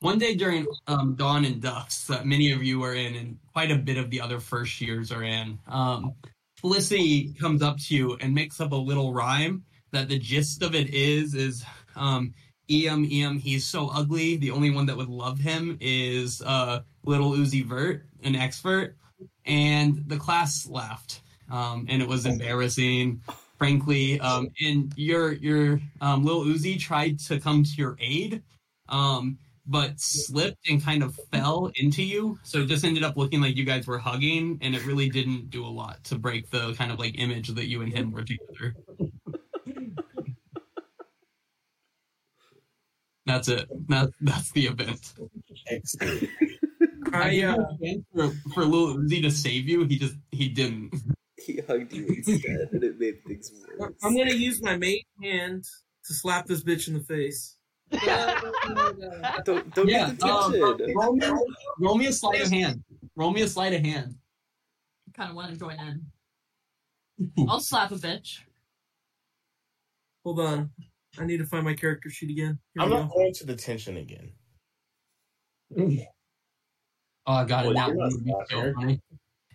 One 0.00 0.18
day 0.18 0.34
during 0.34 0.66
um 0.86 1.14
Dawn 1.14 1.44
and 1.44 1.60
Duffs 1.60 2.06
that 2.06 2.26
many 2.26 2.52
of 2.52 2.62
you 2.62 2.82
are 2.82 2.94
in 2.94 3.14
and 3.16 3.38
quite 3.52 3.70
a 3.70 3.76
bit 3.76 3.96
of 3.96 4.10
the 4.10 4.20
other 4.20 4.40
first 4.40 4.80
years 4.80 5.10
are 5.12 5.22
in. 5.22 5.58
Um, 5.68 6.14
Felicity 6.60 7.32
comes 7.34 7.62
up 7.62 7.78
to 7.78 7.94
you 7.94 8.16
and 8.20 8.34
makes 8.34 8.60
up 8.60 8.72
a 8.72 8.76
little 8.76 9.12
rhyme 9.12 9.64
that 9.92 10.08
the 10.08 10.18
gist 10.18 10.62
of 10.62 10.74
it 10.74 10.92
is 10.92 11.34
is 11.34 11.64
um 11.96 12.34
Eam 12.70 13.06
em 13.10 13.38
he's 13.38 13.64
so 13.66 13.88
ugly 13.88 14.36
the 14.36 14.50
only 14.50 14.70
one 14.70 14.86
that 14.86 14.96
would 14.96 15.08
love 15.08 15.38
him 15.38 15.76
is 15.80 16.42
uh 16.42 16.80
little 17.04 17.32
Uzi 17.32 17.64
Vert 17.64 18.06
an 18.22 18.34
expert 18.34 18.96
and 19.44 20.02
the 20.06 20.16
class 20.16 20.66
laughed 20.68 21.22
um 21.50 21.86
and 21.88 22.02
it 22.02 22.08
was 22.08 22.26
embarrassing 22.26 23.20
frankly 23.56 24.20
um 24.20 24.48
and 24.62 24.92
your 24.96 25.32
your 25.32 25.80
um 26.00 26.24
little 26.24 26.44
Uzi 26.44 26.78
tried 26.78 27.18
to 27.20 27.40
come 27.40 27.64
to 27.64 27.70
your 27.76 27.96
aid 28.00 28.42
um 28.88 29.38
but 29.68 30.00
slipped 30.00 30.68
and 30.68 30.82
kind 30.82 31.02
of 31.02 31.14
fell 31.30 31.70
into 31.76 32.02
you. 32.02 32.38
So 32.42 32.60
it 32.60 32.66
just 32.66 32.84
ended 32.84 33.04
up 33.04 33.16
looking 33.16 33.40
like 33.42 33.54
you 33.54 33.64
guys 33.64 33.86
were 33.86 33.98
hugging, 33.98 34.58
and 34.62 34.74
it 34.74 34.84
really 34.86 35.10
didn't 35.10 35.50
do 35.50 35.64
a 35.64 35.68
lot 35.68 36.02
to 36.04 36.18
break 36.18 36.50
the 36.50 36.72
kind 36.74 36.90
of 36.90 36.98
like 36.98 37.18
image 37.18 37.48
that 37.48 37.66
you 37.66 37.82
and 37.82 37.92
him 37.92 38.10
were 38.10 38.24
together. 38.24 38.74
That's 43.28 43.48
it. 43.48 43.68
That, 43.88 44.10
that's 44.22 44.50
the 44.52 44.68
event. 44.68 45.12
Excellent. 45.66 46.30
I 47.12 47.42
uh, 47.42 47.56
for 48.14 48.30
for 48.54 48.64
little 48.64 48.96
Uzi 48.96 49.20
to 49.20 49.30
save 49.30 49.68
you, 49.68 49.84
he 49.84 49.98
just 49.98 50.14
he 50.32 50.48
didn't. 50.48 50.94
He 51.36 51.60
hugged 51.68 51.92
you 51.92 52.06
instead, 52.06 52.68
and 52.72 52.82
it 52.82 52.98
made 52.98 53.22
things 53.26 53.52
worse. 53.78 53.92
I'm 54.02 54.16
gonna 54.16 54.32
use 54.32 54.62
my 54.62 54.78
main 54.78 55.02
hand 55.22 55.64
to 56.06 56.14
slap 56.14 56.46
this 56.46 56.64
bitch 56.64 56.88
in 56.88 56.94
the 56.94 57.00
face. 57.00 57.56
Don't 59.44 59.74
don't 59.74 59.88
Yeah, 59.88 60.12
get 60.12 60.22
um, 60.22 60.54
roll, 60.94 61.12
me, 61.14 61.26
roll 61.78 61.98
me 61.98 62.06
a 62.06 62.12
sleight 62.12 62.42
of 62.42 62.50
hand. 62.50 62.82
Roll 63.14 63.30
me 63.30 63.42
a 63.42 63.48
sleight 63.48 63.74
of 63.74 63.82
hand. 63.82 64.14
kind 65.14 65.30
of 65.30 65.36
want 65.36 65.52
to 65.52 65.58
join 65.58 65.78
in. 65.78 67.46
I'll 67.46 67.60
slap 67.60 67.90
a 67.90 67.96
bitch. 67.96 68.40
Hold 70.24 70.40
on. 70.40 70.70
I 71.18 71.24
need 71.24 71.38
to 71.38 71.46
find 71.46 71.64
my 71.64 71.74
character 71.74 72.10
sheet 72.10 72.30
again. 72.30 72.58
Here 72.74 72.82
I'm 72.82 72.90
not 72.90 73.08
go. 73.08 73.14
going 73.14 73.34
to 73.34 73.46
detention 73.46 73.96
again. 73.96 74.32
Oh 77.26 77.44
god, 77.44 77.66
Well, 77.66 77.74
that 77.74 77.88
you're 77.88 77.96
would 77.96 78.24
be 78.24 78.34
so 78.50 78.72
funny. 78.74 79.00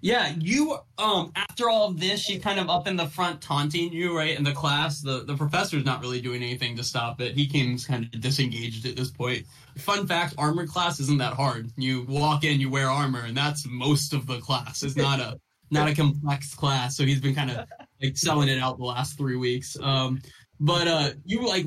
Yeah, 0.02 0.34
you 0.38 0.78
um 0.98 1.32
after 1.36 1.70
all 1.70 1.88
of 1.88 2.00
this, 2.00 2.20
she 2.20 2.38
kind 2.38 2.60
of 2.60 2.70
up 2.70 2.88
in 2.88 2.98
the 2.98 3.08
front 3.08 3.42
taunting 3.42 3.94
you, 3.94 4.16
right? 4.16 4.38
In 4.38 4.44
the 4.44 4.52
class, 4.52 5.00
the 5.02 5.24
the 5.24 5.36
professor's 5.36 5.86
not 5.86 6.02
really 6.02 6.20
doing 6.20 6.44
anything 6.44 6.76
to 6.76 6.84
stop 6.84 7.22
it. 7.22 7.36
He 7.36 7.48
seems 7.48 7.86
kind 7.86 8.10
of 8.14 8.20
disengaged 8.20 8.86
at 8.86 8.98
this 8.98 9.10
point. 9.10 9.46
Fun 9.78 10.06
fact: 10.06 10.36
armor 10.38 10.68
class 10.68 11.00
isn't 11.00 11.20
that 11.20 11.34
hard. 11.34 11.72
You 11.78 12.06
walk 12.08 12.44
in, 12.44 12.60
you 12.60 12.70
wear 12.70 12.90
armor, 12.90 13.22
and 13.22 13.36
that's 13.36 13.66
most 13.66 14.14
of 14.14 14.28
the 14.28 14.40
class. 14.40 14.84
It's 14.84 14.98
not 14.98 15.22
a 15.22 15.40
not 15.72 15.90
a 15.90 15.96
complex 15.96 16.54
class, 16.54 16.98
so 16.98 17.06
he's 17.06 17.22
been 17.22 17.34
kind 17.34 17.50
of 17.52 17.66
like 18.02 18.18
selling 18.18 18.50
it 18.50 18.60
out 18.60 18.78
the 18.78 18.84
last 18.84 19.18
three 19.18 19.38
weeks. 19.38 19.78
Um, 19.82 20.22
but 20.60 20.88
uh, 20.88 21.10
you 21.26 21.48
like 21.48 21.66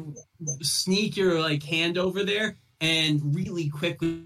sneak 0.63 1.17
your 1.17 1.41
like 1.41 1.63
hand 1.63 1.99
over 1.99 2.25
there, 2.25 2.57
and 2.81 3.35
really 3.35 3.69
quickly, 3.69 4.25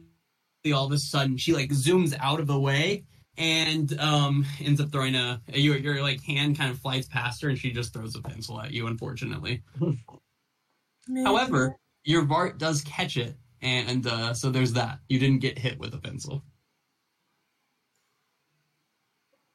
all 0.72 0.86
of 0.86 0.92
a 0.92 0.98
sudden, 0.98 1.36
she 1.36 1.52
like 1.52 1.70
zooms 1.70 2.16
out 2.18 2.40
of 2.40 2.46
the 2.46 2.58
way 2.58 3.04
and 3.40 3.98
um 3.98 4.44
ends 4.60 4.80
up 4.80 4.92
throwing 4.92 5.14
a 5.14 5.40
your 5.48 5.76
your 5.76 6.02
like 6.02 6.22
hand 6.22 6.58
kind 6.58 6.70
of 6.70 6.78
flies 6.78 7.08
past 7.08 7.42
her, 7.42 7.48
and 7.48 7.58
she 7.58 7.72
just 7.72 7.92
throws 7.92 8.14
a 8.14 8.22
pencil 8.22 8.60
at 8.60 8.70
you. 8.70 8.86
Unfortunately, 8.86 9.62
however, 11.24 11.76
your 12.04 12.24
Vart 12.24 12.58
does 12.58 12.82
catch 12.82 13.16
it, 13.16 13.34
and 13.62 14.06
uh, 14.06 14.34
so 14.34 14.50
there's 14.50 14.74
that. 14.74 14.98
You 15.08 15.18
didn't 15.18 15.40
get 15.40 15.58
hit 15.58 15.78
with 15.78 15.94
a 15.94 15.98
pencil. 15.98 16.44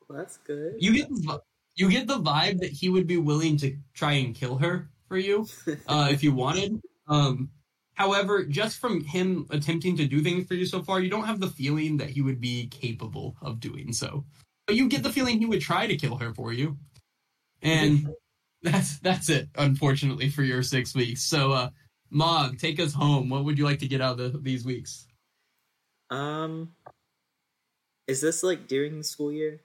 Well, 0.07 0.19
that's 0.19 0.37
good. 0.37 0.75
You 0.79 0.93
get 0.93 1.09
you 1.75 1.89
get 1.89 2.07
the 2.07 2.19
vibe 2.19 2.61
that 2.61 2.71
he 2.71 2.89
would 2.89 3.05
be 3.05 3.17
willing 3.17 3.57
to 3.57 3.77
try 3.93 4.13
and 4.13 4.33
kill 4.33 4.57
her 4.57 4.89
for 5.07 5.17
you 5.17 5.47
uh, 5.87 6.09
if 6.11 6.23
you 6.23 6.33
wanted. 6.33 6.81
Um, 7.07 7.49
however, 7.93 8.45
just 8.45 8.77
from 8.77 9.03
him 9.03 9.45
attempting 9.49 9.95
to 9.97 10.07
do 10.07 10.21
things 10.21 10.47
for 10.47 10.55
you 10.55 10.65
so 10.65 10.83
far, 10.83 10.99
you 10.99 11.09
don't 11.09 11.25
have 11.25 11.39
the 11.39 11.49
feeling 11.49 11.97
that 11.97 12.09
he 12.09 12.21
would 12.21 12.41
be 12.41 12.67
capable 12.67 13.35
of 13.41 13.59
doing 13.59 13.93
so. 13.93 14.25
But 14.67 14.75
you 14.75 14.89
get 14.89 15.03
the 15.03 15.11
feeling 15.11 15.39
he 15.39 15.45
would 15.45 15.61
try 15.61 15.87
to 15.87 15.95
kill 15.95 16.17
her 16.17 16.33
for 16.33 16.51
you, 16.51 16.77
and 17.61 18.09
that's 18.63 18.99
that's 18.99 19.29
it. 19.29 19.47
Unfortunately, 19.55 20.29
for 20.29 20.43
your 20.43 20.63
six 20.63 20.95
weeks. 20.95 21.21
So, 21.21 21.51
uh, 21.51 21.69
Mog, 22.09 22.57
take 22.57 22.79
us 22.79 22.93
home. 22.93 23.29
What 23.29 23.45
would 23.45 23.59
you 23.59 23.65
like 23.65 23.79
to 23.79 23.87
get 23.87 24.01
out 24.01 24.19
of 24.19 24.43
these 24.43 24.65
weeks? 24.65 25.05
Um, 26.09 26.73
is 28.07 28.21
this 28.21 28.43
like 28.43 28.67
during 28.67 28.97
the 28.97 29.03
school 29.03 29.31
year? 29.31 29.61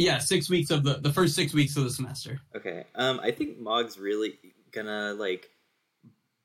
Yeah, 0.00 0.18
six 0.18 0.48
weeks 0.50 0.70
of 0.70 0.82
the 0.84 0.94
the 0.94 1.12
first 1.12 1.34
six 1.34 1.52
weeks 1.54 1.76
of 1.76 1.84
the 1.84 1.90
semester. 1.90 2.40
Okay. 2.56 2.84
Um, 2.94 3.20
I 3.22 3.30
think 3.30 3.58
Mog's 3.58 3.98
really 3.98 4.38
gonna 4.72 5.14
like 5.14 5.50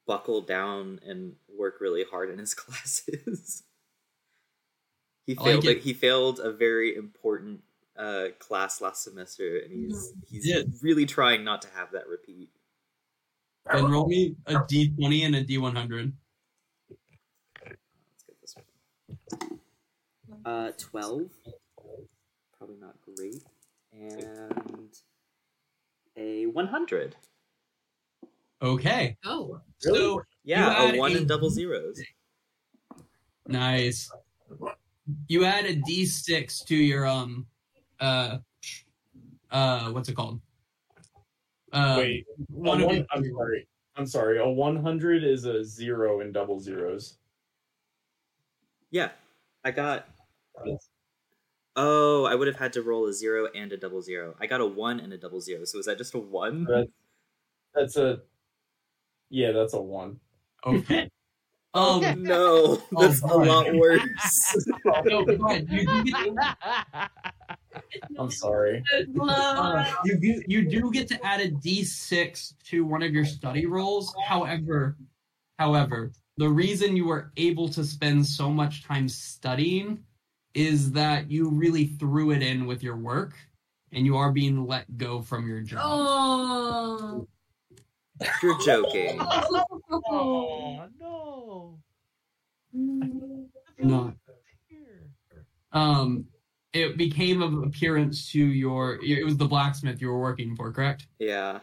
buckle 0.07 0.41
down 0.41 0.99
and 1.05 1.35
work 1.57 1.81
really 1.81 2.03
hard 2.09 2.29
in 2.29 2.37
his 2.37 2.53
classes. 2.53 3.63
he 5.25 5.35
I 5.37 5.41
like 5.41 5.51
failed. 5.51 5.65
like, 5.65 5.79
he 5.79 5.93
failed 5.93 6.39
a 6.39 6.51
very 6.51 6.95
important 6.95 7.61
uh, 7.97 8.27
class 8.39 8.81
last 8.81 9.03
semester, 9.03 9.57
and 9.59 9.71
he's 9.71 10.13
he's 10.29 10.45
Yeah. 10.45 10.61
really 10.81 11.05
trying 11.05 11.43
not 11.43 11.61
to 11.63 11.69
have 11.75 11.91
that 11.93 12.07
repeat. 12.07 12.49
Then 13.71 13.89
roll 13.89 14.05
me 14.07 14.35
a 14.45 14.59
D 14.67 14.89
twenty 14.89 15.23
and 15.23 15.35
a 15.35 15.41
D 15.43 15.57
one 15.57 15.75
hundred. 15.75 16.13
Let's 17.67 18.23
get 18.27 18.41
this 18.41 18.55
one. 18.55 19.59
Uh, 20.45 20.71
twelve. 20.77 21.29
Probably 22.57 22.77
not 22.77 22.95
great, 23.01 23.43
and 23.91 24.89
a 26.17 26.45
one 26.47 26.67
hundred. 26.67 27.15
Okay. 28.61 29.17
Oh. 29.25 29.59
So 29.79 30.21
Yeah, 30.43 30.93
a 30.93 30.97
one 30.97 31.11
a- 31.11 31.17
and 31.17 31.27
double 31.27 31.49
zeros. 31.49 32.01
nice. 33.47 34.09
You 35.27 35.43
add 35.45 35.65
a 35.65 35.75
D 35.75 36.05
six 36.05 36.59
to 36.63 36.75
your 36.75 37.05
um 37.05 37.45
uh 37.99 38.37
uh 39.51 39.91
what's 39.91 40.07
it 40.09 40.15
called? 40.15 40.39
Uh, 41.73 41.95
Wait, 41.99 42.25
one 42.47 42.79
a 42.79 42.83
of 42.83 42.87
one, 42.87 42.95
your- 42.95 43.05
I'm 43.11 43.23
sorry. 43.35 43.67
I'm 43.97 44.05
sorry. 44.05 44.39
A 44.39 44.47
100 44.49 45.23
is 45.23 45.45
a 45.45 45.63
zero 45.63 46.19
in 46.21 46.31
double 46.33 46.59
zeros. 46.59 47.17
Yeah, 48.91 49.11
I 49.63 49.71
got. 49.71 50.07
Oh, 51.75 52.25
I 52.25 52.35
would 52.35 52.47
have 52.47 52.57
had 52.57 52.73
to 52.73 52.81
roll 52.81 53.07
a 53.07 53.13
zero 53.13 53.47
and 53.53 53.71
a 53.71 53.77
double 53.77 54.01
zero. 54.01 54.35
I 54.39 54.47
got 54.47 54.61
a 54.61 54.65
one 54.65 54.99
and 54.99 55.11
a 55.11 55.17
double 55.17 55.41
zero. 55.41 55.65
So 55.65 55.77
is 55.79 55.85
that 55.85 55.97
just 55.97 56.13
a 56.13 56.19
one? 56.19 56.65
That's, 56.69 56.87
that's 57.73 57.97
a. 57.97 58.21
Yeah, 59.29 59.51
that's 59.51 59.73
a 59.73 59.81
one. 59.81 60.19
Okay. 60.65 61.09
Um, 61.75 62.01
No, 62.23 62.81
that's 62.99 63.21
a 63.21 63.27
lot 63.27 63.67
worse. 63.75 64.01
no, 65.03 65.25
go 65.25 65.45
ahead. 65.47 65.67
You 65.69 65.85
do 65.85 66.03
get, 66.05 66.55
I'm 68.17 68.31
sorry. 68.31 68.81
uh, 69.19 69.93
you, 70.05 70.17
do, 70.17 70.41
you 70.47 70.69
do 70.69 70.89
get 70.89 71.09
to 71.09 71.25
add 71.25 71.41
a 71.41 71.51
D6 71.51 72.53
to 72.67 72.85
one 72.85 73.03
of 73.03 73.13
your 73.13 73.25
study 73.25 73.65
rolls. 73.65 74.15
However, 74.25 74.95
however, 75.59 76.13
the 76.37 76.47
reason 76.47 76.95
you 76.95 77.07
were 77.07 77.33
able 77.35 77.67
to 77.69 77.83
spend 77.83 78.25
so 78.25 78.49
much 78.49 78.85
time 78.85 79.09
studying 79.09 79.99
is 80.55 80.93
that 80.93 81.29
you 81.29 81.49
really 81.49 81.85
threw 81.85 82.31
it 82.31 82.41
in 82.41 82.65
with 82.65 82.81
your 82.81 82.95
work 82.95 83.35
and 83.91 84.05
you 84.05 84.17
are 84.17 84.31
being 84.31 84.65
let 84.65 84.97
go 84.97 85.21
from 85.21 85.47
your 85.47 85.61
job. 85.61 85.81
Oh. 85.83 87.27
You're 88.41 88.61
joking. 88.61 89.19
oh 89.21 90.85
no! 90.99 91.79
No. 93.77 94.13
Um, 95.73 96.25
it 96.71 96.97
became 96.97 97.41
of 97.41 97.53
appearance 97.63 98.31
to 98.31 98.39
your. 98.39 98.99
It 99.03 99.25
was 99.25 99.37
the 99.37 99.45
blacksmith 99.45 100.01
you 100.01 100.07
were 100.07 100.19
working 100.19 100.55
for, 100.55 100.71
correct? 100.71 101.07
Yeah. 101.19 101.59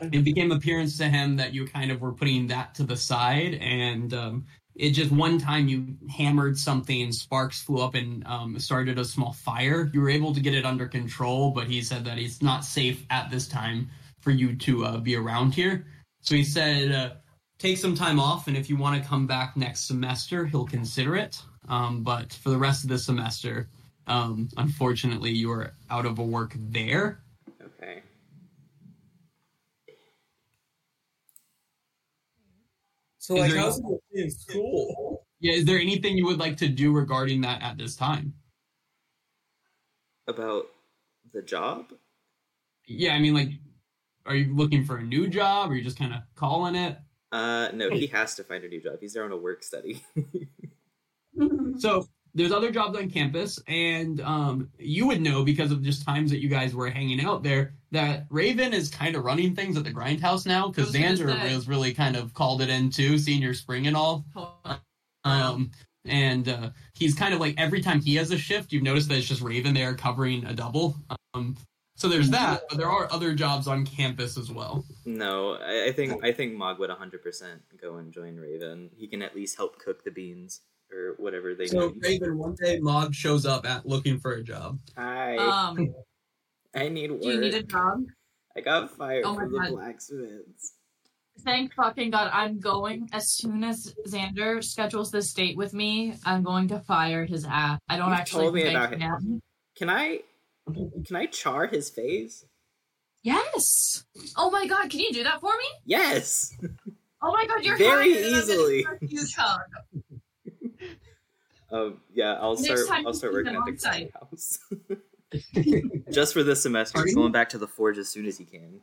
It 0.00 0.24
became 0.24 0.52
appearance 0.52 0.96
to 0.98 1.08
him 1.08 1.36
that 1.36 1.52
you 1.52 1.66
kind 1.66 1.90
of 1.90 2.00
were 2.00 2.12
putting 2.12 2.46
that 2.46 2.74
to 2.76 2.84
the 2.84 2.96
side, 2.96 3.54
and 3.54 4.14
um, 4.14 4.46
it 4.74 4.90
just 4.90 5.10
one 5.10 5.38
time 5.38 5.68
you 5.68 5.96
hammered 6.08 6.58
something, 6.58 7.12
sparks 7.12 7.62
flew 7.62 7.82
up 7.82 7.94
and 7.94 8.26
um, 8.26 8.58
started 8.58 8.98
a 8.98 9.04
small 9.04 9.32
fire. 9.32 9.90
You 9.92 10.00
were 10.00 10.10
able 10.10 10.32
to 10.34 10.40
get 10.40 10.54
it 10.54 10.64
under 10.64 10.86
control, 10.86 11.50
but 11.50 11.66
he 11.66 11.82
said 11.82 12.04
that 12.04 12.18
it's 12.18 12.40
not 12.40 12.64
safe 12.64 13.04
at 13.10 13.30
this 13.30 13.46
time 13.48 13.90
for 14.20 14.30
you 14.30 14.54
to 14.56 14.84
uh, 14.84 14.98
be 14.98 15.16
around 15.16 15.54
here. 15.54 15.86
So 16.22 16.34
he 16.34 16.44
said, 16.44 16.92
uh, 16.92 17.10
take 17.58 17.78
some 17.78 17.94
time 17.94 18.20
off, 18.20 18.48
and 18.48 18.56
if 18.56 18.68
you 18.70 18.76
want 18.76 19.02
to 19.02 19.08
come 19.08 19.26
back 19.26 19.56
next 19.56 19.86
semester, 19.86 20.46
he'll 20.46 20.66
consider 20.66 21.16
it. 21.16 21.40
Um, 21.68 22.02
but 22.02 22.32
for 22.32 22.50
the 22.50 22.58
rest 22.58 22.84
of 22.84 22.90
the 22.90 22.98
semester, 22.98 23.68
um, 24.06 24.48
unfortunately, 24.56 25.30
you 25.30 25.50
are 25.52 25.72
out 25.90 26.06
of 26.06 26.18
a 26.18 26.24
work 26.24 26.54
there. 26.56 27.20
Okay. 27.62 28.02
So 33.30 33.36
Is 33.36 33.42
like, 33.42 33.52
there 33.52 33.60
how's 33.60 33.78
it 33.78 34.00
in 34.14 34.28
school? 34.28 35.24
Yeah, 35.38 35.52
is 35.52 35.64
there 35.64 35.78
anything 35.78 36.16
you 36.16 36.26
would 36.26 36.40
like 36.40 36.56
to 36.56 36.68
do 36.68 36.92
regarding 36.92 37.42
that 37.42 37.62
at 37.62 37.78
this 37.78 37.94
time? 37.94 38.34
About 40.26 40.66
the 41.32 41.40
job? 41.40 41.92
Yeah, 42.88 43.14
I 43.14 43.20
mean, 43.20 43.34
like, 43.34 43.50
are 44.26 44.34
you 44.34 44.52
looking 44.56 44.84
for 44.84 44.96
a 44.96 45.02
new 45.04 45.28
job? 45.28 45.70
Or 45.70 45.74
are 45.74 45.76
you 45.76 45.84
just 45.84 45.96
kind 45.96 46.12
of 46.12 46.22
calling 46.34 46.74
it? 46.74 46.98
Uh, 47.30 47.68
no, 47.72 47.88
he 47.90 48.08
has 48.08 48.34
to 48.34 48.42
find 48.42 48.64
a 48.64 48.68
new 48.68 48.82
job. 48.82 48.94
He's 49.00 49.12
there 49.12 49.22
on 49.22 49.30
a 49.30 49.36
work 49.36 49.62
study. 49.62 50.02
So 51.78 52.06
there's 52.34 52.52
other 52.52 52.70
jobs 52.70 52.96
on 52.96 53.10
campus, 53.10 53.60
and 53.66 54.20
um, 54.20 54.70
you 54.78 55.06
would 55.06 55.20
know 55.20 55.44
because 55.44 55.72
of 55.72 55.82
just 55.82 56.04
times 56.04 56.30
that 56.30 56.40
you 56.40 56.48
guys 56.48 56.74
were 56.74 56.90
hanging 56.90 57.20
out 57.20 57.42
there 57.42 57.74
that 57.92 58.26
Raven 58.30 58.72
is 58.72 58.88
kind 58.88 59.16
of 59.16 59.24
running 59.24 59.54
things 59.54 59.76
at 59.76 59.84
the 59.84 59.92
Grindhouse 59.92 60.46
now 60.46 60.68
because 60.68 60.94
I 60.94 60.98
Xander 60.98 61.36
has 61.36 61.66
really 61.66 61.92
kind 61.92 62.16
of 62.16 62.32
called 62.34 62.62
it 62.62 62.68
in 62.68 62.90
too, 62.90 63.18
senior 63.18 63.54
spring 63.54 63.86
and 63.86 63.96
all. 63.96 64.24
Um, 65.24 65.70
and 66.04 66.48
uh, 66.48 66.70
he's 66.94 67.14
kind 67.14 67.34
of 67.34 67.40
like 67.40 67.54
every 67.58 67.82
time 67.82 68.00
he 68.00 68.14
has 68.16 68.30
a 68.30 68.38
shift, 68.38 68.72
you've 68.72 68.82
noticed 68.82 69.08
that 69.08 69.18
it's 69.18 69.26
just 69.26 69.42
Raven 69.42 69.74
there 69.74 69.94
covering 69.94 70.44
a 70.46 70.54
double. 70.54 70.96
Um, 71.34 71.56
so 71.96 72.08
there's 72.08 72.30
that, 72.30 72.62
but 72.68 72.78
there 72.78 72.88
are 72.88 73.12
other 73.12 73.34
jobs 73.34 73.66
on 73.66 73.84
campus 73.84 74.38
as 74.38 74.50
well. 74.50 74.84
no, 75.04 75.58
I, 75.60 75.88
I 75.88 75.92
think 75.92 76.24
I 76.24 76.32
think 76.32 76.54
Mog 76.54 76.78
would 76.78 76.88
100% 76.88 77.60
go 77.80 77.96
and 77.96 78.10
join 78.10 78.36
Raven. 78.36 78.88
He 78.96 79.06
can 79.06 79.20
at 79.20 79.36
least 79.36 79.58
help 79.58 79.78
cook 79.78 80.04
the 80.04 80.10
beans 80.10 80.62
or 80.92 81.14
whatever 81.18 81.54
they 81.54 81.66
So 81.66 81.88
need. 81.90 82.02
Raven, 82.02 82.38
one 82.38 82.54
day 82.54 82.78
Mog 82.80 83.14
shows 83.14 83.46
up 83.46 83.66
at 83.66 83.86
looking 83.86 84.18
for 84.18 84.32
a 84.32 84.42
job. 84.42 84.78
Hi, 84.96 85.36
Um, 85.36 85.94
I 86.74 86.88
need 86.88 87.10
work. 87.10 87.22
do 87.22 87.28
you 87.28 87.40
need 87.40 87.54
a 87.54 87.62
job? 87.62 88.00
I 88.56 88.60
got 88.60 88.90
fired 88.96 89.24
Oh 89.24 89.34
my 89.34 89.42
from 89.42 89.52
the 89.52 89.58
God. 89.58 89.70
blacksmiths. 89.70 90.74
Thank 91.42 91.72
fucking 91.74 92.10
God. 92.10 92.30
I'm 92.32 92.58
going 92.60 93.08
as 93.12 93.30
soon 93.30 93.64
as 93.64 93.94
Xander 94.06 94.62
schedules 94.62 95.10
this 95.10 95.32
date 95.32 95.56
with 95.56 95.72
me. 95.72 96.14
I'm 96.26 96.42
going 96.42 96.68
to 96.68 96.80
fire 96.80 97.24
his 97.24 97.46
ass. 97.48 97.78
I 97.88 97.96
don't 97.96 98.08
You 98.08 98.14
actually 98.14 98.42
told 98.42 98.54
me 98.54 98.62
think 98.64 98.76
I 98.76 98.84
about 98.86 98.98
can. 99.20 99.40
Can 99.76 99.88
I 99.88 100.20
can 101.06 101.16
I 101.16 101.26
char 101.26 101.66
his 101.66 101.88
face? 101.88 102.44
Yes. 103.22 104.04
Oh 104.36 104.50
my 104.50 104.66
God. 104.66 104.90
Can 104.90 105.00
you 105.00 105.12
do 105.12 105.24
that 105.24 105.40
for 105.40 105.52
me? 105.56 105.64
Yes. 105.86 106.52
Oh 107.22 107.32
my 107.32 107.46
God. 107.46 107.64
You're 107.64 107.78
Very 107.78 108.12
hired, 108.12 108.24
and 108.26 108.34
I'm 108.34 108.42
easily. 108.42 108.86
Suck 111.70 111.78
You 111.78 111.78
chug. 111.78 111.92
Um, 111.92 112.00
yeah, 112.14 112.34
I'll 112.40 112.56
Next 112.56 112.84
start. 112.84 113.06
I'll 113.06 113.14
start 113.14 113.32
working 113.32 113.54
at 113.54 113.64
the 113.64 113.70
Nick's 113.70 113.82
site. 113.82 114.10
house. 114.14 114.58
Just 116.10 116.32
for 116.32 116.42
this 116.42 116.62
semester, 116.62 116.98
Are 116.98 117.04
he's 117.04 117.14
going 117.14 117.32
back 117.32 117.48
to 117.50 117.58
the 117.58 117.68
forge 117.68 117.98
as 117.98 118.08
soon 118.08 118.26
as 118.26 118.36
he 118.38 118.44
can. 118.44 118.80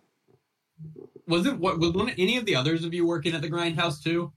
Was 1.28 1.46
it 1.46 1.58
what 1.58 1.80
was 1.80 1.92
one 1.92 2.10
any 2.12 2.38
of 2.38 2.46
the 2.46 2.56
others 2.56 2.86
of 2.86 2.94
you 2.94 3.06
working 3.06 3.34
at 3.34 3.42
the 3.42 3.50
grindhouse 3.50 4.02
too? 4.02 4.32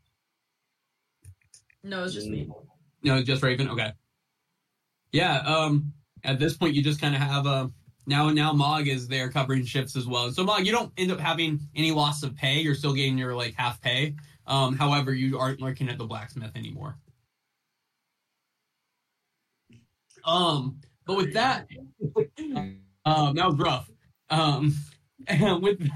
No, 1.85 2.05
it's 2.05 2.15
just 2.15 2.29
me. 2.29 2.49
No, 3.03 3.23
just 3.23 3.43
Raven. 3.43 3.69
Okay. 3.69 3.93
Yeah. 5.13 5.39
Um. 5.39 5.93
At 6.25 6.39
this 6.39 6.57
point, 6.57 6.75
you 6.75 6.83
just 6.83 7.01
kind 7.01 7.15
of 7.15 7.21
have 7.21 7.47
uh, 7.47 7.69
now. 8.07 8.31
Now 8.31 8.53
Mog 8.53 8.89
is 8.89 9.09
there 9.09 9.31
covering 9.31 9.65
shifts 9.65 9.97
as 9.97 10.07
well. 10.07 10.31
So 10.33 10.43
Mog, 10.45 10.67
you 10.67 10.73
don't 10.73 10.93
end 10.99 11.13
up 11.13 11.21
having 11.21 11.61
any 11.75 11.93
loss 11.93 12.23
of 12.23 12.35
pay. 12.35 12.61
You're 12.61 12.75
still 12.75 12.93
getting 12.93 13.17
your 13.17 13.35
like 13.35 13.55
half 13.55 13.81
pay. 13.81 14.17
Um. 14.47 14.77
However, 14.77 15.15
you 15.15 15.39
aren't 15.39 15.61
working 15.61 15.89
at 15.89 15.97
the 15.99 16.05
blacksmith 16.05 16.57
anymore. 16.57 16.97
Um. 20.25 20.81
But 21.07 21.17
with 21.17 21.33
that, 21.35 21.67
um, 23.05 23.35
that 23.35 23.47
was 23.47 23.57
rough. 23.57 23.91
Um. 24.31 24.75
And 25.27 25.63
with 25.63 25.87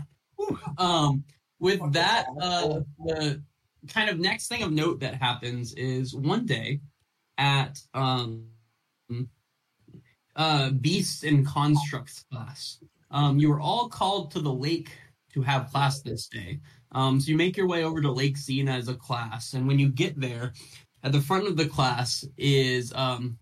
um 0.77 1.25
with 1.59 1.81
that, 1.95 2.27
uh, 2.43 2.81
the 3.07 3.43
kind 3.89 4.09
of 4.11 4.18
next 4.18 4.49
thing 4.49 4.62
of 4.62 4.72
note 4.72 5.01
that 5.01 5.14
happens 5.14 5.72
is 5.75 6.14
one 6.14 6.47
day 6.47 6.81
at 7.39 7.81
um 7.95 8.47
uh 10.37 10.70
beasts 10.70 11.22
and 11.25 11.47
constructs 11.47 12.25
class 12.31 12.79
um 13.11 13.39
you 13.39 13.49
were 13.49 13.61
all 13.61 13.89
called 13.89 14.31
to 14.31 14.41
the 14.41 14.53
lake 14.53 14.91
to 15.33 15.43
have 15.43 15.70
class 15.70 16.01
this 16.01 16.29
day 16.29 16.61
um 16.93 17.20
so 17.20 17.31
you 17.31 17.37
make 17.37 17.57
your 17.57 17.66
way 17.66 17.85
over 17.85 18.01
to 18.01 18.11
lake 18.11 18.37
Xena 18.37 18.79
as 18.79 18.89
a 18.89 18.95
class 18.95 19.55
and 19.55 19.66
when 19.66 19.79
you 19.79 19.89
get 19.89 20.18
there 20.18 20.53
at 21.03 21.12
the 21.12 21.20
front 21.20 21.47
of 21.47 21.57
the 21.57 21.66
class 21.66 22.25
is 22.39 22.93
um 22.95 23.37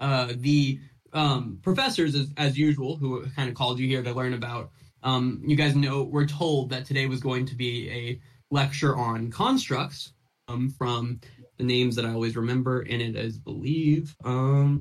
uh 0.00 0.32
the 0.36 0.80
um 1.12 1.58
professors 1.62 2.14
as, 2.14 2.32
as 2.36 2.58
usual 2.58 2.96
who 2.96 3.26
kind 3.30 3.48
of 3.48 3.54
called 3.54 3.78
you 3.78 3.86
here 3.86 4.02
to 4.02 4.12
learn 4.12 4.34
about 4.34 4.70
um 5.02 5.40
you 5.44 5.56
guys 5.56 5.74
know 5.74 6.02
we're 6.02 6.26
told 6.26 6.70
that 6.70 6.84
today 6.84 7.06
was 7.06 7.20
going 7.20 7.46
to 7.46 7.54
be 7.54 7.90
a 7.90 8.20
lecture 8.50 8.96
on 8.96 9.30
constructs 9.30 10.12
um, 10.48 10.70
from 10.70 11.20
the 11.58 11.64
names 11.64 11.96
that 11.96 12.04
I 12.04 12.12
always 12.12 12.36
remember 12.36 12.82
in 12.82 13.00
it 13.00 13.16
as 13.16 13.38
believe 13.38 14.14
um, 14.24 14.80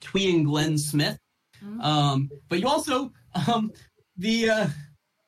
Twee 0.00 0.34
and 0.34 0.46
Glenn 0.46 0.78
Smith. 0.78 1.18
Mhm. 1.64 1.82
Um, 1.82 2.30
but 2.48 2.60
you 2.60 2.68
also 2.68 3.12
um, 3.48 3.72
the 4.16 4.50
uh, 4.50 4.66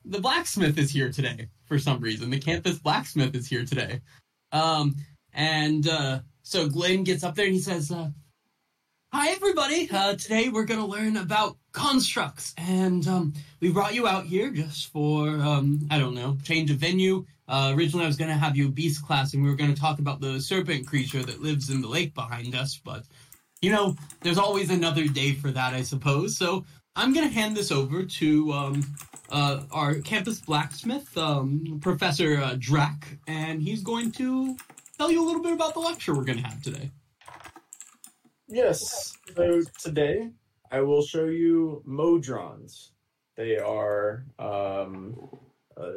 the 0.05 0.21
blacksmith 0.21 0.79
is 0.79 0.91
here 0.91 1.11
today 1.11 1.49
for 1.65 1.79
some 1.79 2.01
reason. 2.01 2.31
The 2.31 2.39
campus 2.39 2.79
blacksmith 2.79 3.35
is 3.35 3.49
here 3.49 3.65
today, 3.65 4.01
um, 4.53 4.95
and 5.33 5.89
uh, 5.89 6.21
so 6.43 6.69
Glenn 6.69 7.03
gets 7.05 7.25
up 7.25 7.35
there 7.35 7.47
and 7.47 7.55
he 7.55 7.61
says, 7.61 7.91
uh, 7.91 8.11
"Hi 9.13 9.31
everybody! 9.31 9.91
Uh, 9.91 10.15
today 10.15 10.49
we're 10.51 10.65
gonna 10.65 10.87
learn 10.87 11.17
about 11.17 11.57
constructs, 11.73 12.55
and 12.57 13.07
um, 13.09 13.35
we 13.61 13.73
brought 13.73 13.95
you 13.95 14.07
out 14.07 14.25
here 14.25 14.51
just 14.51 14.93
for 14.93 15.29
um, 15.29 15.81
I 15.91 15.99
don't 15.99 16.15
know, 16.15 16.39
change 16.45 16.71
of 16.71 16.77
venue." 16.77 17.27
Uh, 17.49 17.75
originally, 17.77 18.05
I 18.05 18.07
was 18.07 18.17
going 18.17 18.31
to 18.31 18.37
have 18.37 18.57
you 18.57 18.69
beast 18.69 19.05
class, 19.05 19.35
and 19.35 19.43
we 19.43 19.51
were 19.51 19.57
going 19.57 19.75
to 19.75 19.81
talk 19.81 19.99
about 19.99 20.21
the 20.21 20.41
serpent 20.41 20.87
creature 20.87 21.25
that 21.25 21.43
lives 21.43 21.69
in 21.69 21.81
the 21.81 21.89
lake 21.89 22.15
behind 22.15 22.55
us. 22.55 22.81
But, 22.83 23.03
you 23.61 23.73
know, 23.73 23.97
there's 24.21 24.39
always 24.39 24.71
another 24.71 25.09
day 25.09 25.33
for 25.33 25.51
that, 25.51 25.75
I 25.75 25.83
suppose. 25.83 26.37
So 26.37 26.65
I'm 26.95 27.13
going 27.13 27.27
to 27.27 27.35
hand 27.35 27.57
this 27.57 27.73
over 27.73 28.05
to 28.05 28.53
um, 28.53 28.85
uh, 29.31 29.63
our 29.73 29.97
campus 29.97 30.41
blacksmith, 30.41 31.19
um, 31.19 31.81
Professor 31.83 32.39
uh, 32.41 32.55
Drac, 32.57 33.19
and 33.27 33.61
he's 33.61 33.83
going 33.83 34.13
to 34.13 34.57
tell 34.97 35.11
you 35.11 35.21
a 35.21 35.27
little 35.27 35.43
bit 35.43 35.53
about 35.53 35.75
the 35.75 35.81
lecture 35.81 36.15
we're 36.15 36.23
going 36.23 36.39
to 36.39 36.49
have 36.49 36.63
today. 36.63 36.93
Yes. 38.51 39.13
So 39.37 39.63
today 39.79 40.31
I 40.73 40.81
will 40.81 41.03
show 41.03 41.27
you 41.27 41.83
modrons. 41.87 42.91
They 43.37 43.59
are 43.59 44.25
um, 44.39 45.17
uh, 45.77 45.93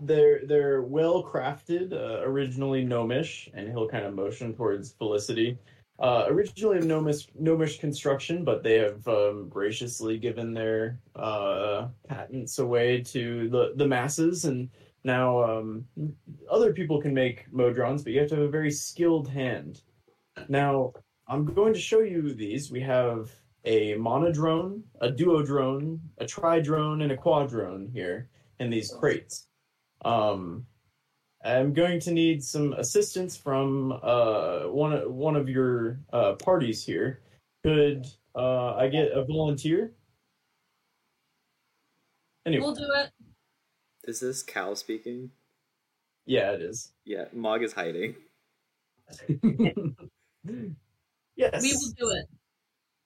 they're 0.00 0.40
they're 0.46 0.82
well 0.82 1.22
crafted. 1.22 1.92
Uh, 1.92 2.22
originally 2.22 2.82
gnomish, 2.82 3.50
and 3.54 3.68
he'll 3.68 3.88
kind 3.88 4.06
of 4.06 4.14
motion 4.14 4.54
towards 4.54 4.92
Felicity. 4.92 5.58
Uh, 5.98 6.24
originally 6.28 6.78
of 6.78 6.86
gnomish 6.86 7.28
gnomish 7.38 7.78
construction, 7.78 8.42
but 8.42 8.62
they 8.62 8.78
have 8.78 9.06
um, 9.06 9.48
graciously 9.50 10.16
given 10.18 10.54
their 10.54 10.98
uh, 11.14 11.88
patents 12.08 12.58
away 12.58 13.02
to 13.02 13.50
the 13.50 13.74
the 13.76 13.86
masses, 13.86 14.46
and 14.46 14.70
now 15.04 15.42
um, 15.42 15.84
other 16.50 16.72
people 16.72 17.02
can 17.02 17.12
make 17.12 17.50
modrons, 17.52 18.02
but 18.02 18.14
you 18.14 18.20
have 18.20 18.30
to 18.30 18.36
have 18.36 18.44
a 18.44 18.48
very 18.48 18.70
skilled 18.70 19.28
hand. 19.28 19.82
Now, 20.48 20.94
I'm 21.28 21.44
going 21.44 21.72
to 21.74 21.80
show 21.80 22.00
you 22.00 22.34
these. 22.34 22.70
We 22.70 22.80
have 22.80 23.30
a 23.64 23.94
monodrone, 23.94 24.82
a 25.00 25.08
duodrone, 25.08 26.00
a 26.18 26.24
tridrone, 26.24 27.02
and 27.02 27.12
a 27.12 27.16
quadrone 27.16 27.90
here 27.92 28.28
in 28.58 28.70
these 28.70 28.92
crates. 28.92 29.46
Um, 30.04 30.66
I'm 31.44 31.72
going 31.72 32.00
to 32.00 32.12
need 32.12 32.42
some 32.42 32.72
assistance 32.74 33.36
from 33.36 33.98
uh, 34.02 34.60
one 34.62 34.92
one 35.12 35.36
of 35.36 35.48
your 35.48 36.00
uh, 36.12 36.34
parties 36.34 36.84
here. 36.84 37.20
Could 37.64 38.06
uh, 38.34 38.74
I 38.74 38.88
get 38.88 39.12
a 39.12 39.24
volunteer? 39.24 39.92
Anyway, 42.46 42.64
We'll 42.64 42.74
do 42.74 42.88
it. 42.96 43.10
Is 44.04 44.18
this 44.20 44.42
Cal 44.42 44.74
speaking? 44.74 45.30
yeah, 46.26 46.52
it 46.52 46.62
is. 46.62 46.92
Yeah, 47.04 47.26
Mog 47.32 47.62
is 47.62 47.72
hiding. 47.72 48.16
yes. 51.36 51.62
We 51.62 51.72
will 51.72 51.92
do 51.96 52.16
it. 52.16 52.26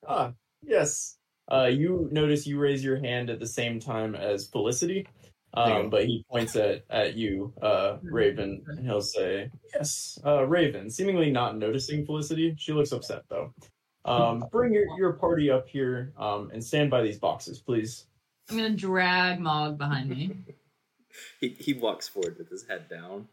Ah, 0.06 0.32
yes. 0.62 1.16
Uh, 1.50 1.70
you 1.72 2.08
notice 2.10 2.46
you 2.46 2.58
raise 2.58 2.84
your 2.84 2.98
hand 2.98 3.30
at 3.30 3.38
the 3.38 3.46
same 3.46 3.78
time 3.78 4.14
as 4.14 4.48
Felicity, 4.48 5.06
um, 5.54 5.90
but 5.90 6.04
he 6.04 6.24
points 6.28 6.56
at, 6.56 6.84
at 6.90 7.14
you, 7.14 7.54
uh, 7.62 7.98
Raven, 8.02 8.64
and 8.66 8.84
he'll 8.84 9.00
say, 9.00 9.50
Yes, 9.72 10.18
uh, 10.24 10.44
Raven, 10.44 10.90
seemingly 10.90 11.30
not 11.30 11.56
noticing 11.56 12.04
Felicity. 12.04 12.54
She 12.58 12.72
looks 12.72 12.92
upset, 12.92 13.22
though. 13.28 13.54
Um, 14.04 14.44
bring 14.52 14.72
your, 14.72 14.86
your 14.98 15.12
party 15.12 15.50
up 15.50 15.68
here 15.68 16.12
um, 16.18 16.50
and 16.52 16.62
stand 16.62 16.90
by 16.90 17.02
these 17.02 17.18
boxes, 17.18 17.60
please. 17.60 18.06
I'm 18.50 18.56
gonna 18.56 18.70
drag 18.70 19.40
Mog 19.40 19.78
behind 19.78 20.10
me. 20.10 20.30
He 21.40 21.56
he 21.58 21.72
walks 21.72 22.06
forward 22.06 22.36
with 22.36 22.50
his 22.50 22.66
head 22.68 22.90
down. 22.90 23.28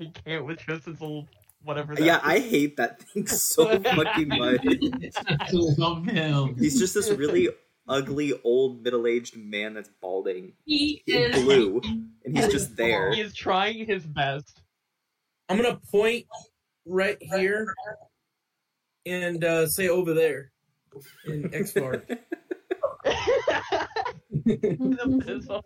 I 0.00 0.06
can't 0.24 0.44
with 0.44 0.58
just 0.58 0.86
his 0.86 1.00
little 1.00 1.26
whatever. 1.62 1.94
that 1.94 2.04
Yeah, 2.04 2.16
is. 2.16 2.22
I 2.24 2.38
hate 2.40 2.76
that 2.76 3.02
thing 3.02 3.26
so 3.26 3.80
fucking 3.80 4.28
much. 4.28 4.60
I 4.64 5.48
love 5.52 6.04
him. 6.06 6.56
He's 6.56 6.78
just 6.78 6.94
this 6.94 7.10
really 7.10 7.48
ugly 7.88 8.34
old 8.44 8.82
middle-aged 8.82 9.36
man 9.36 9.74
that's 9.74 9.88
balding 10.00 10.52
He 10.66 11.02
in 11.06 11.32
is 11.32 11.42
blue, 11.42 11.80
and 12.24 12.36
he's 12.36 12.48
just 12.48 12.76
there. 12.76 13.12
He 13.12 13.20
is 13.20 13.34
trying 13.34 13.86
his 13.86 14.04
best. 14.04 14.62
I'm 15.48 15.56
gonna 15.56 15.80
point 15.90 16.26
right 16.84 17.16
here 17.20 17.74
and 19.06 19.42
uh, 19.42 19.66
say 19.66 19.88
over 19.88 20.12
there 20.12 20.52
in 21.26 21.50
X 21.54 21.72
bar. 21.72 22.02
The 24.44 25.22
piss 25.26 25.48
off. 25.50 25.64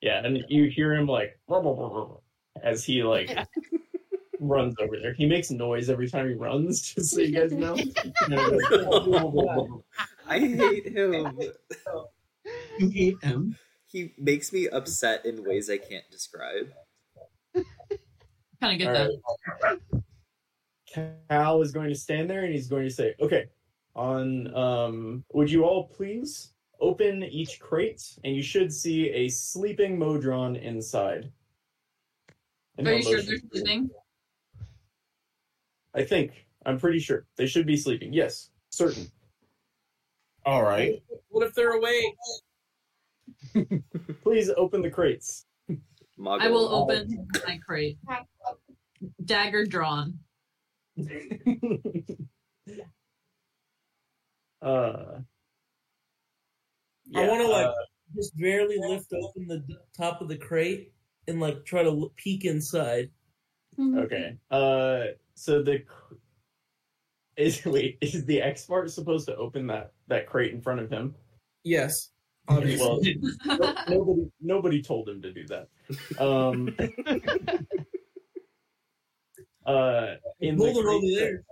Yeah, 0.00 0.24
and 0.24 0.38
you 0.48 0.70
hear 0.74 0.94
him 0.94 1.06
like 1.06 1.38
as 2.64 2.84
he 2.84 3.04
like 3.04 3.36
runs 4.40 4.74
over 4.80 4.96
there. 5.00 5.14
He 5.14 5.26
makes 5.26 5.50
noise 5.50 5.88
every 5.88 6.08
time 6.08 6.28
he 6.28 6.34
runs, 6.34 6.82
just 6.94 7.14
so 7.14 7.20
you 7.20 7.32
guys 7.32 7.52
know. 7.52 7.76
I 10.26 10.38
hate 10.38 10.88
him. 10.88 11.38
You 12.78 12.90
hate 12.90 13.22
him. 13.22 13.56
He 13.86 14.12
makes 14.18 14.52
me 14.52 14.68
upset 14.68 15.24
in 15.24 15.44
ways 15.44 15.70
I 15.70 15.78
can't 15.78 16.04
describe. 16.10 16.72
kind 17.54 18.72
of 18.72 18.78
get 18.78 18.88
All 18.88 18.94
that. 18.94 19.10
right. 19.62 19.78
Cal 21.28 21.62
is 21.62 21.72
going 21.72 21.88
to 21.88 21.94
stand 21.94 22.28
there 22.30 22.44
and 22.44 22.52
he's 22.52 22.68
going 22.68 22.84
to 22.84 22.90
say, 22.90 23.14
"Okay, 23.20 23.46
on 23.94 24.54
um, 24.54 25.24
would 25.32 25.50
you 25.50 25.64
all 25.64 25.88
please 25.88 26.50
open 26.80 27.22
each 27.24 27.58
crate 27.60 28.02
and 28.24 28.34
you 28.34 28.42
should 28.42 28.72
see 28.72 29.10
a 29.10 29.28
sleeping 29.28 29.98
Modron 29.98 30.56
inside." 30.56 31.30
And 32.76 32.88
Are 32.88 32.94
you 32.94 33.02
sure 33.02 33.22
they're 33.22 33.38
sleeping? 33.52 33.90
I 35.94 36.02
think 36.02 36.46
I'm 36.66 36.78
pretty 36.78 36.98
sure 36.98 37.26
they 37.36 37.46
should 37.46 37.66
be 37.66 37.76
sleeping. 37.76 38.12
Yes, 38.12 38.50
certain. 38.70 39.10
All 40.44 40.62
right. 40.62 41.02
What 41.28 41.46
if 41.46 41.54
they're 41.54 41.72
awake? 41.72 42.14
Please 44.22 44.50
open 44.56 44.82
the 44.82 44.90
crates. 44.90 45.46
Mog 46.16 46.42
I 46.42 46.48
will 46.48 46.68
open 46.68 47.28
my 47.46 47.58
crate. 47.64 47.98
Dagger 49.24 49.66
drawn. 49.66 50.18
uh, 54.62 55.20
I 57.16 57.26
want 57.26 57.40
to 57.42 57.48
like 57.48 57.66
uh, 57.66 57.72
just 58.14 58.36
barely 58.36 58.78
lift 58.78 59.12
open 59.12 59.46
the 59.48 59.58
d- 59.58 59.76
top 59.96 60.20
of 60.20 60.28
the 60.28 60.36
crate 60.36 60.92
and 61.28 61.40
like 61.40 61.64
try 61.64 61.82
to 61.82 61.90
look, 61.90 62.14
peek 62.16 62.44
inside. 62.44 63.10
Okay. 63.78 64.36
Uh, 64.50 65.04
so 65.34 65.62
the 65.62 65.82
is 67.36 67.64
wait 67.66 67.98
is 68.00 68.24
the 68.24 68.40
expert 68.40 68.90
supposed 68.90 69.26
to 69.28 69.36
open 69.36 69.66
that 69.68 69.92
that 70.08 70.26
crate 70.26 70.52
in 70.52 70.60
front 70.60 70.80
of 70.80 70.90
him? 70.90 71.14
Yes, 71.64 72.10
obviously. 72.48 73.18
Well, 73.46 73.58
no- 73.58 73.74
nobody 73.88 74.30
nobody 74.40 74.82
told 74.82 75.08
him 75.08 75.22
to 75.22 75.32
do 75.32 75.46
that. 75.48 75.68
Um, 76.20 76.74
uh, 79.66 80.14
in 80.40 80.56
the 80.56 80.64
Hold 80.64 80.76
on 80.76 80.84
crate 80.84 81.16
that, 81.18 81.42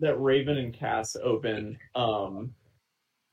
that 0.00 0.20
Raven 0.20 0.56
and 0.58 0.72
Cass 0.72 1.16
open, 1.22 1.78
um, 1.94 2.54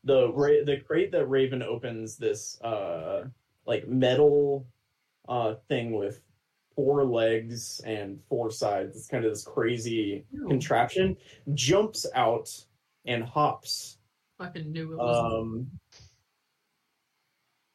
the 0.04 0.32
ra- 0.34 0.64
the 0.66 0.78
crate 0.86 1.12
that 1.12 1.26
Raven 1.28 1.62
opens 1.62 2.18
this 2.18 2.60
uh 2.62 3.26
like 3.66 3.88
metal 3.88 4.66
uh 5.28 5.56
thing 5.68 5.94
with 5.94 6.22
four 6.76 7.04
legs 7.04 7.82
and 7.86 8.20
four 8.30 8.52
sides. 8.52 8.96
It's 8.96 9.08
kind 9.08 9.26
of 9.26 9.32
this 9.32 9.44
crazy 9.44 10.26
contraption. 10.48 11.18
Jumps 11.54 12.06
out 12.14 12.50
and 13.06 13.24
hops 13.24 13.98
Fucking 14.38 14.72
knew 14.72 14.94
it 14.94 14.98
was. 14.98 15.34
um, 15.34 15.68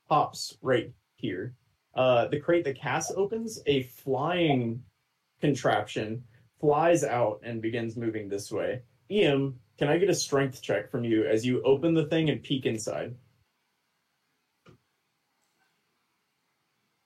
hops 0.08 0.56
right 0.62 0.92
here. 1.16 1.54
Uh, 1.94 2.28
the 2.28 2.38
crate 2.38 2.64
that 2.64 2.78
Cass 2.78 3.12
opens, 3.16 3.60
a 3.66 3.82
flying 3.82 4.82
contraption 5.40 6.22
flies 6.60 7.02
out 7.02 7.40
and 7.42 7.60
begins 7.60 7.96
moving 7.96 8.28
this 8.28 8.52
way. 8.52 8.82
Ian, 9.10 9.58
can 9.78 9.88
I 9.88 9.98
get 9.98 10.08
a 10.08 10.14
strength 10.14 10.62
check 10.62 10.90
from 10.90 11.04
you 11.04 11.24
as 11.24 11.44
you 11.44 11.60
open 11.62 11.92
the 11.92 12.06
thing 12.06 12.30
and 12.30 12.42
peek 12.42 12.66
inside? 12.66 13.14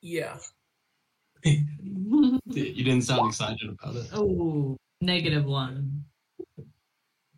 Yeah. 0.06 0.38
You 1.42 2.38
didn't 2.84 3.02
sound 3.02 3.26
excited 3.28 3.68
about 3.68 3.96
it. 3.96 4.06
oh, 4.14 4.76
negative 5.00 5.44
one. 5.44 6.04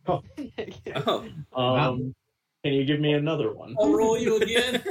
Oh, 0.07 0.23
Um, 1.55 2.15
Can 2.63 2.75
you 2.75 2.85
give 2.85 3.01
me 3.01 3.15
another 3.15 3.55
one? 3.55 3.75
I'll 3.81 3.91
roll 3.91 4.19
you 4.19 4.37
again. 4.37 4.83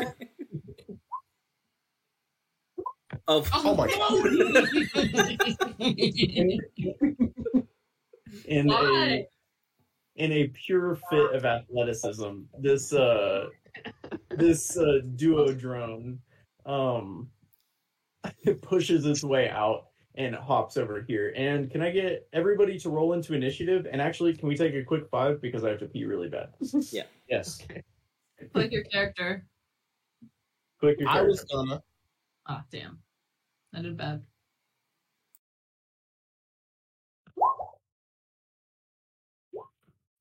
oh, 3.27 3.45
Oh 3.53 3.75
my 3.77 3.87
in 8.45 8.67
Why? 8.69 8.81
a 8.81 9.27
in 10.15 10.31
a 10.31 10.47
pure 10.47 10.97
fit 11.11 11.35
of 11.35 11.45
athleticism 11.45 12.39
this 12.59 12.91
uh 12.91 13.45
this 14.31 14.75
uh 14.77 14.99
duodrone 15.15 16.17
um 16.65 17.29
pushes 18.61 19.05
its 19.05 19.23
way 19.23 19.49
out 19.49 19.87
and 20.15 20.33
hops 20.35 20.77
over 20.77 21.03
here 21.07 21.31
and 21.37 21.69
can 21.69 21.81
i 21.81 21.91
get 21.91 22.27
everybody 22.33 22.79
to 22.79 22.89
roll 22.89 23.13
into 23.13 23.33
initiative 23.35 23.85
and 23.91 24.01
actually 24.01 24.33
can 24.35 24.47
we 24.47 24.55
take 24.55 24.73
a 24.73 24.83
quick 24.83 25.03
five 25.11 25.39
because 25.41 25.63
i 25.63 25.69
have 25.69 25.79
to 25.79 25.85
pee 25.85 26.05
really 26.05 26.27
bad 26.29 26.49
Yeah. 26.91 27.03
yes 27.29 27.59
Click 28.53 28.71
your 28.71 28.83
character. 28.83 29.47
quick 30.79 30.99
your 30.99 31.09
I 31.09 31.23
was 31.23 31.43
character. 31.43 31.55
gonna. 31.69 31.83
Ah, 32.45 32.63
damn. 32.71 32.99
I 33.73 33.81
did 33.81 33.97
bad. 33.97 34.23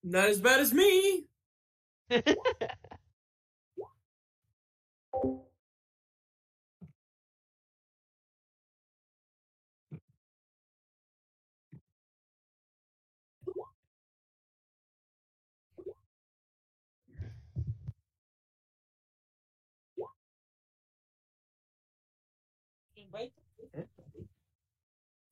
Not 0.03 0.31
as 0.31 0.41
bad 0.41 0.61
as 0.61 0.73
me. 0.73 1.27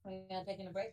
We're 0.04 0.44
taking 0.44 0.68
a 0.68 0.70
break. 0.70 0.92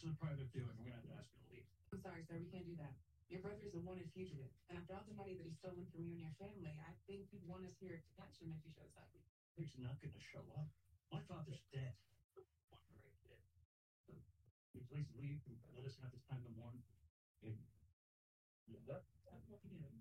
This 0.00 0.08
is 0.08 0.16
a 0.16 0.24
private 0.24 0.48
viewing. 0.56 0.72
I'm 0.80 0.88
gonna 0.88 0.96
have 0.96 1.04
to 1.12 1.12
ask 1.12 1.28
you 1.36 1.44
to 1.44 1.48
leave. 1.52 1.68
I'm 1.92 2.00
sorry, 2.00 2.24
sir. 2.24 2.40
We 2.40 2.48
can't 2.48 2.64
do 2.64 2.72
that. 2.80 2.96
Your 3.28 3.44
brother 3.44 3.60
is 3.60 3.76
a 3.76 3.84
wanted 3.84 4.08
fugitive, 4.16 4.48
and 4.72 4.80
after 4.80 4.96
all 4.96 5.04
the 5.04 5.12
money 5.12 5.36
that 5.36 5.44
he's 5.44 5.60
stolen 5.60 5.84
from 5.92 6.08
you 6.08 6.16
and 6.16 6.24
your 6.24 6.32
family, 6.40 6.72
I 6.72 6.96
think 7.04 7.28
you'd 7.28 7.44
want 7.44 7.68
us 7.68 7.76
here 7.76 7.92
to 7.92 8.00
catch 8.16 8.32
him 8.40 8.48
if 8.48 8.64
he 8.64 8.72
shows 8.72 8.96
up. 8.96 9.12
He's 9.60 9.76
not 9.76 10.00
gonna 10.00 10.16
show 10.32 10.40
up. 10.56 10.72
My 11.12 11.20
father's 11.28 11.60
dead. 11.68 11.92
Very 12.32 13.12
dead. 13.28 13.44
So, 14.08 14.16
you 14.72 14.80
please 14.88 15.12
leave 15.20 15.44
and 15.44 15.60
let 15.76 15.84
us 15.84 16.00
have 16.00 16.16
this 16.16 16.24
time 16.32 16.48
to 16.48 16.52
mourn. 16.56 16.80
And- 17.44 17.60
Yeah. 18.72 19.04
Connie 19.28 19.99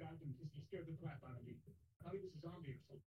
Scott 0.00 0.16
and 0.24 0.32
just 0.32 0.56
scared 0.64 0.88
the 0.88 0.96
crap 0.96 1.20
out 1.28 1.36
of 1.36 1.44
me. 1.44 1.60
Connie 2.00 2.24
was 2.24 2.32
a 2.32 2.40
zombie 2.40 2.72
or 2.72 2.80
something. 2.88 3.04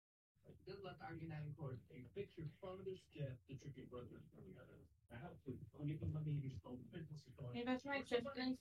Good 0.67 0.83
luck 0.83 0.99
arguing 0.99 1.31
that 1.31 1.47
in 1.47 1.55
court. 1.55 1.79
You 1.87 2.03
fix 2.11 2.35
your 2.35 2.51
father's 2.59 2.99
death 3.15 3.39
to 3.47 3.55
trick 3.55 3.79
your 3.79 3.87
brother 3.87 4.11
into 4.11 4.27
coming 4.35 4.51
out 4.59 4.67
of 4.67 4.75
it. 4.75 4.83
Now, 5.07 5.31
please, 5.47 5.63
I'll 5.79 5.87
give 5.87 6.03
them 6.03 6.11
money 6.11 6.35
you 6.35 6.51
stole. 6.59 6.79
Business 6.91 7.23
is 7.23 7.33
going. 7.39 7.55
Hey, 7.55 7.63
that's 7.65 7.85
my 7.85 8.03
chips, 8.03 8.27
please. 8.35 8.59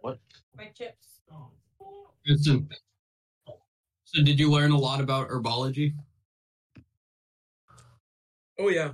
What? 0.00 0.18
My 0.56 0.72
chips. 0.72 1.20
Gone. 1.28 1.52
Kristen, 2.24 2.68
so 4.04 4.22
did 4.22 4.40
you 4.40 4.50
learn 4.50 4.72
a 4.72 4.78
lot 4.78 5.00
about 5.00 5.28
herbology? 5.28 5.92
Oh 8.58 8.68
yeah. 8.68 8.92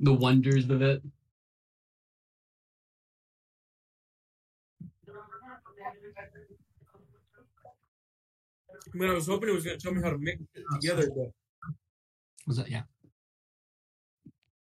The 0.00 0.12
wonders 0.12 0.68
of 0.70 0.80
it? 0.80 1.02
I 8.86 8.96
mean, 8.96 9.10
I 9.10 9.14
was 9.14 9.26
hoping 9.26 9.48
it 9.48 9.52
was 9.54 9.64
going 9.64 9.78
to 9.78 9.82
tell 9.82 9.94
me 9.94 10.02
how 10.02 10.10
to 10.10 10.18
mix 10.18 10.40
it 10.54 10.64
together, 10.80 11.10
but 11.14 11.30
Was 12.46 12.56
that 12.56 12.70
yeah? 12.70 12.82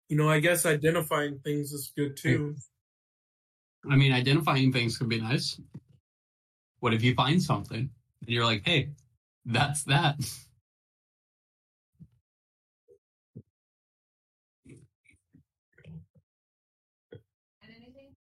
You 0.08 0.16
know, 0.16 0.28
I 0.28 0.40
guess 0.40 0.66
identifying 0.66 1.38
things 1.38 1.72
is 1.72 1.92
good 1.96 2.16
too. 2.16 2.56
I 3.88 3.96
mean, 3.96 4.12
identifying 4.12 4.72
things 4.72 4.98
can 4.98 5.08
be 5.08 5.20
nice. 5.20 5.60
What 6.80 6.94
if 6.94 7.02
you 7.02 7.14
find 7.14 7.40
something 7.40 7.78
and 7.78 8.28
you're 8.28 8.44
like, 8.44 8.62
hey, 8.64 8.90
that's 9.44 9.84
that? 9.84 10.16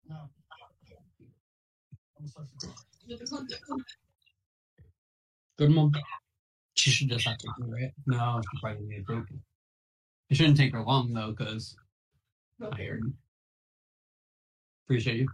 No. 0.08 0.30
Good 5.60 5.72
mom. 5.72 5.92
She 6.76 6.90
should 6.90 7.10
just 7.10 7.28
have 7.28 7.38
to 7.40 7.50
do 7.60 7.74
it. 7.74 7.92
No, 8.08 8.42
she 8.42 8.60
probably 8.62 8.88
need 8.88 9.04
a. 9.10 9.26
It 10.30 10.38
shouldn't 10.38 10.56
take 10.56 10.72
her 10.72 10.82
long 10.82 11.12
though, 11.12 11.32
because 11.38 11.76
tired. 12.78 13.04
Appreciate 14.86 15.18
you. 15.18 15.28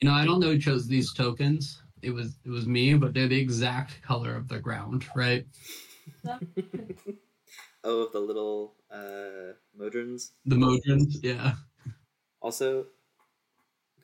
You 0.00 0.08
know, 0.08 0.14
I 0.14 0.24
don't 0.24 0.40
know 0.40 0.52
who 0.52 0.58
chose 0.58 0.86
these 0.86 1.12
tokens. 1.12 1.82
It 2.00 2.12
was 2.12 2.38
it 2.46 2.50
was 2.50 2.66
me, 2.66 2.94
but 2.94 3.12
they're 3.12 3.28
the 3.28 3.38
exact 3.38 4.00
color 4.00 4.34
of 4.34 4.48
the 4.48 4.58
ground, 4.58 5.04
right? 5.14 5.44
Oh, 7.84 8.02
of 8.02 8.12
the 8.12 8.20
little 8.20 8.74
uh, 8.92 9.54
modrons. 9.78 10.30
The 10.46 10.54
Modrons, 10.54 11.16
yeah. 11.22 11.54
Also, 12.40 12.86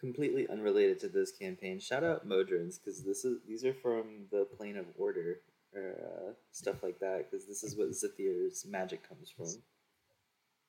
completely 0.01 0.49
unrelated 0.49 0.99
to 1.01 1.09
this 1.09 1.31
campaign. 1.31 1.79
Shout 1.79 2.03
out 2.03 2.29
Modrons 2.29 2.79
because 2.79 3.05
this 3.05 3.25
is 3.25 3.39
these 3.47 3.65
are 3.65 3.75
from 3.75 4.27
the 4.33 4.47
plane 4.57 4.77
of 4.77 4.87
order 4.97 5.41
or 5.75 5.95
uh, 6.03 6.33
stuff 6.53 6.83
like 6.83 6.99
that. 7.01 7.31
Because 7.31 7.47
this 7.47 7.63
is 7.63 7.77
what 7.77 7.91
Zithir's 7.91 8.65
magic 8.67 9.09
comes 9.09 9.31
from. 9.31 9.47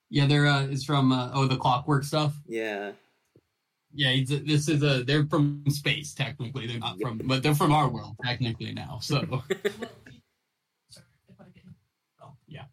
Yeah, 0.10 0.28
they're 0.28 0.48
uh, 0.48 0.68
it's 0.68 0.84
from 0.84 1.12
uh, 1.12 1.32
oh 1.34 1.48
the 1.48 1.58
clockwork 1.58 2.04
stuff. 2.04 2.34
Yeah, 2.48 2.92
Yeah, 3.94 4.10
it's, 4.10 4.30
this 4.30 4.68
is 4.70 4.84
a 4.84 5.04
they're 5.04 5.26
from 5.26 5.64
space 5.70 6.14
technically. 6.14 6.68
They're 6.68 6.80
not 6.80 7.00
from, 7.02 7.20
but 7.24 7.42
they're 7.42 7.56
from 7.56 7.72
our 7.72 7.90
world 7.90 8.16
technically 8.24 8.72
now. 8.72 9.00
So 9.02 9.20
oh, 12.22 12.34
yeah, 12.48 12.66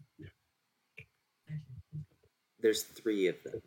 there's 2.66 2.82
three 2.82 3.28
of 3.28 3.36
them. 3.44 3.62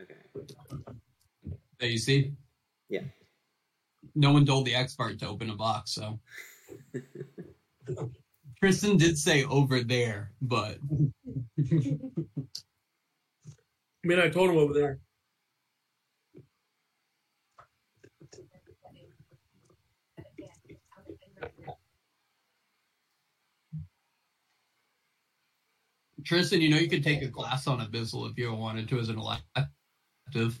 Okay. 0.00 0.14
there 1.78 1.88
you 1.90 1.98
see. 1.98 2.32
Yeah. 2.88 3.02
No 4.14 4.32
one 4.32 4.46
told 4.46 4.64
the 4.64 4.74
expert 4.74 5.18
to 5.18 5.28
open 5.28 5.50
a 5.50 5.54
box, 5.54 5.92
so 5.92 6.18
Tristan 8.58 8.96
did 8.96 9.18
say 9.18 9.44
over 9.44 9.82
there, 9.82 10.32
but 10.40 10.78
I 11.58 11.98
mean, 14.02 14.18
I 14.18 14.30
told 14.30 14.48
him 14.48 14.56
over 14.56 14.72
there. 14.72 15.00
Tristan, 26.24 26.60
you 26.60 26.68
know 26.70 26.78
you 26.78 26.88
could 26.88 27.04
take 27.04 27.22
a 27.22 27.28
class 27.28 27.66
on 27.66 27.80
Abyssal 27.80 28.30
if 28.30 28.38
you 28.38 28.52
wanted 28.52 28.88
to 28.88 28.98
as 28.98 29.08
an 29.08 29.18
elective. 29.18 30.60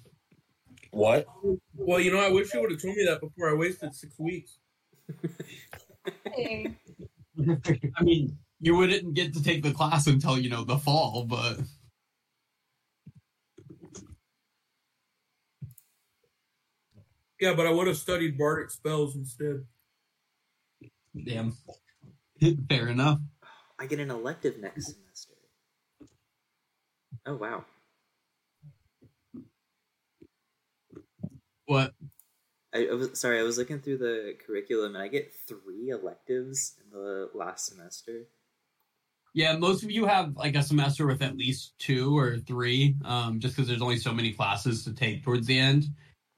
What? 0.90 1.26
Well, 1.74 2.00
you 2.00 2.12
know, 2.12 2.20
I 2.20 2.30
wish 2.30 2.52
you 2.52 2.60
would 2.60 2.72
have 2.72 2.82
told 2.82 2.96
me 2.96 3.04
that 3.04 3.20
before 3.20 3.50
I 3.50 3.54
wasted 3.54 3.94
six 3.94 4.18
weeks. 4.18 4.58
I 6.36 8.02
mean, 8.02 8.38
you 8.60 8.76
wouldn't 8.76 9.14
get 9.14 9.34
to 9.34 9.42
take 9.42 9.62
the 9.62 9.72
class 9.72 10.06
until 10.06 10.38
you 10.38 10.50
know 10.50 10.64
the 10.64 10.78
fall, 10.78 11.24
but 11.24 11.60
Yeah, 17.40 17.54
but 17.54 17.66
I 17.66 17.70
would 17.70 17.86
have 17.86 17.96
studied 17.96 18.36
bardic 18.36 18.70
spells 18.70 19.16
instead. 19.16 19.64
damn, 21.24 21.56
fair 22.68 22.88
enough. 22.88 23.18
I 23.78 23.86
get 23.86 23.98
an 23.98 24.10
elective 24.10 24.58
next 24.58 24.92
semester. 24.92 25.29
Oh 27.26 27.36
wow. 27.36 27.64
What? 31.66 31.92
I, 32.74 32.86
I 32.86 32.94
was 32.94 33.18
sorry. 33.20 33.38
I 33.38 33.42
was 33.42 33.58
looking 33.58 33.80
through 33.80 33.98
the 33.98 34.34
curriculum, 34.44 34.94
and 34.94 35.02
I 35.02 35.08
get 35.08 35.32
three 35.32 35.90
electives 35.90 36.74
in 36.82 36.90
the 36.90 37.30
last 37.34 37.66
semester. 37.66 38.26
Yeah, 39.32 39.56
most 39.56 39.84
of 39.84 39.90
you 39.90 40.06
have 40.06 40.36
like 40.36 40.56
a 40.56 40.62
semester 40.62 41.06
with 41.06 41.22
at 41.22 41.36
least 41.36 41.78
two 41.78 42.16
or 42.18 42.38
three, 42.38 42.96
um, 43.04 43.38
just 43.38 43.54
because 43.54 43.68
there's 43.68 43.82
only 43.82 43.98
so 43.98 44.12
many 44.12 44.32
classes 44.32 44.84
to 44.84 44.92
take 44.92 45.22
towards 45.22 45.46
the 45.46 45.58
end. 45.58 45.86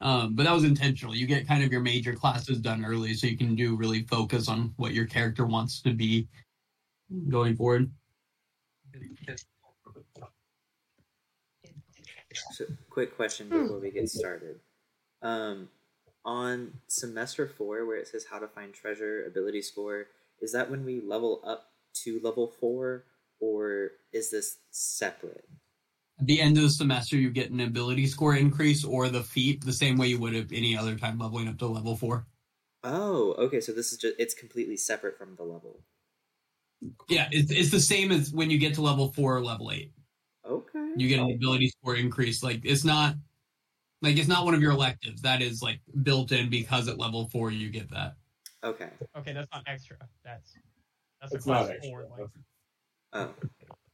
Um, 0.03 0.35
but 0.35 0.43
that 0.43 0.53
was 0.53 0.64
intentional. 0.64 1.14
You 1.14 1.26
get 1.26 1.47
kind 1.47 1.62
of 1.62 1.70
your 1.70 1.80
major 1.80 2.12
classes 2.12 2.59
done 2.59 2.85
early, 2.85 3.14
so 3.14 3.26
you 3.26 3.39
can 3.39 3.55
do 3.55 3.76
really 3.76 4.03
focus 4.03 4.49
on 4.49 4.74
what 4.76 4.93
your 4.93 5.07
character 5.07 5.47
wants 5.47 5.80
to 5.83 5.95
be 5.95 6.28
going 7.28 7.57
forward. 7.57 7.91
So, 12.53 12.64
quick 12.91 13.16
question 13.16 13.49
before 13.49 13.78
we 13.78 13.91
get 13.91 14.09
started. 14.09 14.61
Um, 15.22 15.68
on 16.24 16.72
semester 16.89 17.47
four, 17.47 17.87
where 17.87 17.97
it 17.97 18.09
says 18.09 18.26
how 18.30 18.39
to 18.39 18.49
find 18.49 18.72
treasure 18.72 19.24
ability 19.24 19.62
score, 19.62 20.07
is 20.41 20.53
that 20.53 20.70
when 20.70 20.85
we 20.85 21.01
level 21.01 21.41
up 21.45 21.70
to 22.05 22.20
level 22.22 22.47
four, 22.47 23.05
or 23.41 23.93
is 24.12 24.30
this 24.30 24.59
separate? 24.70 25.49
At 26.20 26.26
the 26.26 26.41
end 26.41 26.57
of 26.57 26.62
the 26.62 26.70
semester, 26.70 27.16
you 27.16 27.30
get 27.30 27.51
an 27.51 27.61
ability 27.61 28.07
score 28.07 28.37
increase 28.37 28.85
or 28.85 29.09
the 29.09 29.22
feat 29.22 29.64
the 29.64 29.72
same 29.72 29.99
way 29.99 30.09
you 30.09 30.20
would 30.20 30.35
have 30.35 30.53
any 30.53 30.76
other 30.76 30.97
time 30.97 31.18
leveling 31.18 31.49
up 31.49 31.59
to 31.59 31.66
level 31.66 31.97
four. 31.97 32.26
Oh, 32.85 33.35
okay. 33.39 33.61
So 33.61 33.72
this 33.72 33.93
is 33.93 33.99
just 33.99 34.14
it's 34.18 34.35
completely 34.35 34.77
separate 34.77 35.19
from 35.19 35.35
the 35.36 35.44
level. 35.44 35.81
Yeah, 37.09 37.28
it's, 37.31 37.51
it's 37.51 37.70
the 37.70 37.81
same 37.81 38.11
as 38.11 38.32
when 38.32 38.51
you 38.51 38.59
get 38.59 38.74
to 38.74 38.82
level 38.82 39.12
four 39.12 39.36
or 39.36 39.40
level 39.40 39.70
eight. 39.70 39.93
Okay. 40.93 41.02
You 41.02 41.09
get 41.09 41.20
an 41.20 41.31
ability 41.31 41.69
score 41.70 41.97
increase. 41.97 42.43
Like 42.43 42.60
it's 42.64 42.85
not 42.85 43.14
like 44.02 44.16
it's 44.19 44.28
not 44.28 44.44
one 44.44 44.55
of 44.55 44.60
your 44.60 44.73
electives. 44.73 45.23
That 45.23 45.43
is 45.43 45.62
like 45.62 45.81
built 46.02 46.32
in 46.32 46.51
because 46.51 46.89
at 46.89 46.98
level 46.98 47.28
four 47.28 47.51
you 47.51 47.70
get 47.70 47.90
that. 47.90 48.14
Okay. 48.64 48.89
Okay, 49.16 49.32
that's 49.32 49.48
not 49.52 49.62
extra. 49.66 49.97
That's 50.24 50.52
that's 51.20 51.32
a 51.32 51.36
It's 51.36 51.44
class 51.44 51.69
not 51.69 51.77
extra. 51.77 51.90
four. 51.90 52.06
Like, 52.19 52.28
Oh. 53.14 53.31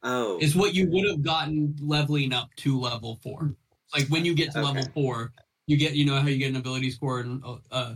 Oh. 0.05 0.39
It's 0.41 0.55
what 0.55 0.75
you 0.75 0.89
would 0.91 1.09
have 1.09 1.23
gotten 1.23 1.75
leveling 1.81 2.33
up 2.33 2.49
to 2.59 2.79
level 2.79 3.19
four. 3.23 3.55
Like 3.95 4.07
when 4.09 4.25
you 4.25 4.35
get 4.35 4.53
to 4.53 4.62
level 4.62 4.85
four, 4.95 5.33
you 5.66 5.77
get 5.77 5.95
you 5.95 6.05
know 6.05 6.20
how 6.20 6.29
you 6.29 6.39
get 6.39 6.51
an 6.51 6.57
ability 6.57 6.91
score 6.93 7.20
and 7.20 7.43
uh, 7.45 7.57
uh 7.73 7.95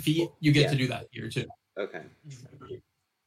feat. 0.00 0.28
You 0.40 0.52
get 0.52 0.62
Yeah. 0.64 0.70
to 0.70 0.76
do 0.76 0.86
that 0.88 1.06
here 1.10 1.28
too. 1.28 1.46
Okay. 1.78 2.02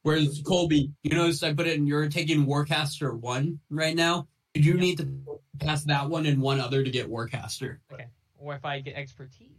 Whereas 0.02 0.42
Colby, 0.44 0.90
you 1.02 1.16
notice 1.16 1.42
I 1.42 1.52
put 1.54 1.66
it 1.66 1.76
in. 1.76 1.86
You're 1.86 2.08
taking 2.08 2.46
Warcaster 2.46 3.18
one 3.18 3.60
right 3.70 3.94
now. 3.94 4.26
You 4.54 4.74
need 4.74 4.98
to 4.98 5.08
pass 5.58 5.84
that 5.84 6.08
one 6.08 6.26
and 6.26 6.40
one 6.40 6.60
other 6.60 6.82
to 6.82 6.90
get 6.90 7.10
Warcaster. 7.10 7.78
okay. 7.92 8.06
Or 8.38 8.54
if 8.54 8.64
I 8.64 8.80
get 8.80 8.94
expertise. 8.94 9.50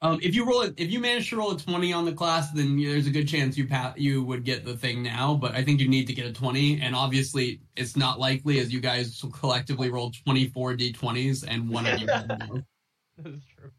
Um, 0.00 0.20
if 0.22 0.34
you 0.34 0.46
roll 0.46 0.62
it, 0.62 0.74
if 0.76 0.92
you 0.92 1.00
manage 1.00 1.28
to 1.30 1.36
roll 1.36 1.50
a 1.50 1.58
twenty 1.58 1.92
on 1.92 2.04
the 2.04 2.12
class, 2.12 2.52
then 2.52 2.80
there's 2.80 3.08
a 3.08 3.10
good 3.10 3.26
chance 3.26 3.58
you 3.58 3.66
pa- 3.66 3.94
you 3.96 4.22
would 4.22 4.44
get 4.44 4.64
the 4.64 4.76
thing 4.76 5.02
now. 5.02 5.34
But 5.34 5.56
I 5.56 5.64
think 5.64 5.80
you 5.80 5.88
need 5.88 6.06
to 6.06 6.12
get 6.12 6.24
a 6.26 6.32
twenty, 6.32 6.80
and 6.80 6.94
obviously 6.94 7.60
it's 7.76 7.96
not 7.96 8.20
likely 8.20 8.60
as 8.60 8.72
you 8.72 8.78
guys 8.80 9.24
collectively 9.32 9.90
rolled 9.90 10.14
twenty 10.22 10.46
four 10.48 10.74
d20s 10.76 11.44
and 11.48 11.68
one 11.68 11.86
of 11.86 11.98
you. 12.00 12.06
That 13.20 13.32
is 13.34 13.40
true. 13.46 13.72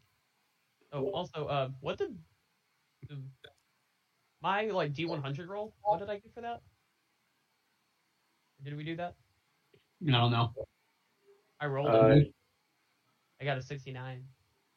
Oh, 0.92 1.06
also, 1.12 1.46
uh, 1.46 1.70
what 1.80 1.96
did 1.96 2.14
the, 3.08 3.16
my 4.42 4.64
like 4.64 4.92
D 4.92 5.06
one 5.06 5.22
hundred 5.22 5.48
roll? 5.48 5.72
What 5.82 6.00
did 6.00 6.10
I 6.10 6.16
get 6.16 6.34
for 6.34 6.42
that? 6.42 6.60
Did 8.62 8.76
we 8.76 8.84
do 8.84 8.96
that? 8.96 9.14
I 10.06 10.10
don't 10.12 10.30
know. 10.30 10.52
I 11.60 11.66
rolled 11.66 11.88
Uh, 11.88 12.06
it. 12.08 12.34
I 13.40 13.44
got 13.44 13.58
a 13.58 13.62
sixty 13.62 13.92
nine. 13.92 14.24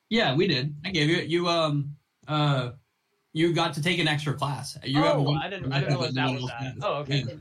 Yeah, 0.09 0.35
we 0.35 0.47
did. 0.47 0.75
I 0.85 0.91
gave 0.91 1.09
you 1.09 1.17
you 1.17 1.47
um 1.47 1.95
uh 2.27 2.71
you 3.31 3.53
got 3.53 3.73
to 3.73 3.81
take 3.81 3.99
an 3.99 4.07
extra 4.07 4.33
class. 4.33 4.77
You 4.83 5.01
have 5.01 5.17
oh, 5.17 5.23
one- 5.23 5.37
I 5.41 5.49
didn't. 5.49 5.71
I 5.71 5.79
didn't 5.79 5.95
realize 5.95 6.13
that 6.13 6.31
was 6.31 6.45
that. 6.47 6.75
Oh, 6.81 6.93
okay. 6.99 7.23
Yeah. 7.27 7.35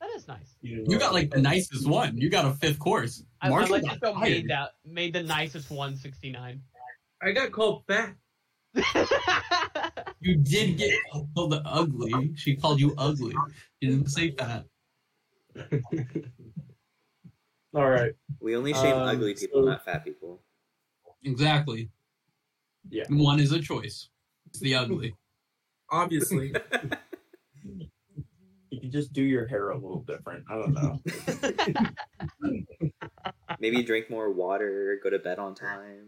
That 0.00 0.10
is 0.14 0.28
nice. 0.28 0.56
You 0.60 0.98
got 0.98 1.12
like 1.12 1.30
the 1.30 1.40
nicest 1.40 1.88
one. 1.88 2.16
You 2.18 2.28
got 2.28 2.44
a 2.44 2.52
fifth 2.52 2.78
course. 2.78 3.24
I, 3.40 3.48
I 3.50 3.64
like 3.64 3.84
got 3.84 3.94
to 3.94 4.00
feel 4.00 4.14
made 4.16 4.48
that 4.48 4.72
made 4.84 5.14
the 5.14 5.22
nicest 5.22 5.70
one 5.70 5.96
sixty 5.96 6.30
nine. 6.30 6.60
I 7.22 7.32
got 7.32 7.52
called 7.52 7.84
fat. 7.86 8.14
You 10.24 10.36
did 10.36 10.78
get 10.78 10.98
called 11.12 11.52
the 11.52 11.60
ugly. 11.66 12.32
She 12.34 12.56
called 12.56 12.80
you 12.80 12.94
ugly. 12.96 13.34
She 13.82 13.90
didn't 13.90 14.08
say 14.08 14.30
that. 14.38 14.64
All 17.74 17.88
right. 17.90 18.12
We 18.40 18.56
only 18.56 18.72
shame 18.72 18.94
Um, 18.94 19.08
ugly 19.08 19.34
people, 19.34 19.62
so- 19.62 19.68
not 19.68 19.84
fat 19.84 20.04
people. 20.04 20.42
Exactly. 21.24 21.90
Yeah. 22.90 23.04
One 23.08 23.40
is 23.40 23.50
a 23.52 23.60
choice. 23.60 24.08
It's 24.46 24.60
the 24.60 24.74
ugly. 24.74 25.14
Obviously. 25.90 26.54
You 28.70 28.80
can 28.80 28.90
just 28.90 29.12
do 29.12 29.22
your 29.22 29.46
hair 29.46 29.70
a 29.70 29.76
little 29.76 30.00
different. 30.02 30.44
I 30.50 30.56
don't 30.56 30.72
know. 30.74 31.00
Maybe 33.60 33.84
drink 33.84 34.10
more 34.10 34.32
water, 34.32 34.98
go 35.00 35.10
to 35.10 35.20
bed 35.20 35.38
on 35.38 35.54
time. 35.54 36.06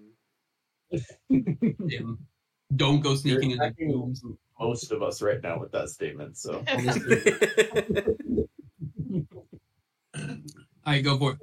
Damn. 1.31 2.19
Don't 2.75 3.01
go 3.03 3.15
sneaking 3.15 3.51
You're 3.53 3.67
into 3.67 3.85
rooms. 3.87 4.21
most 4.59 4.91
of 4.91 5.01
us 5.01 5.23
right 5.23 5.41
now 5.41 5.61
with 5.61 5.71
that 5.71 5.91
statement. 5.91 6.37
So 6.39 6.65
I 10.87 11.01
go 11.01 11.19
for 11.19 11.33
it. 11.33 11.39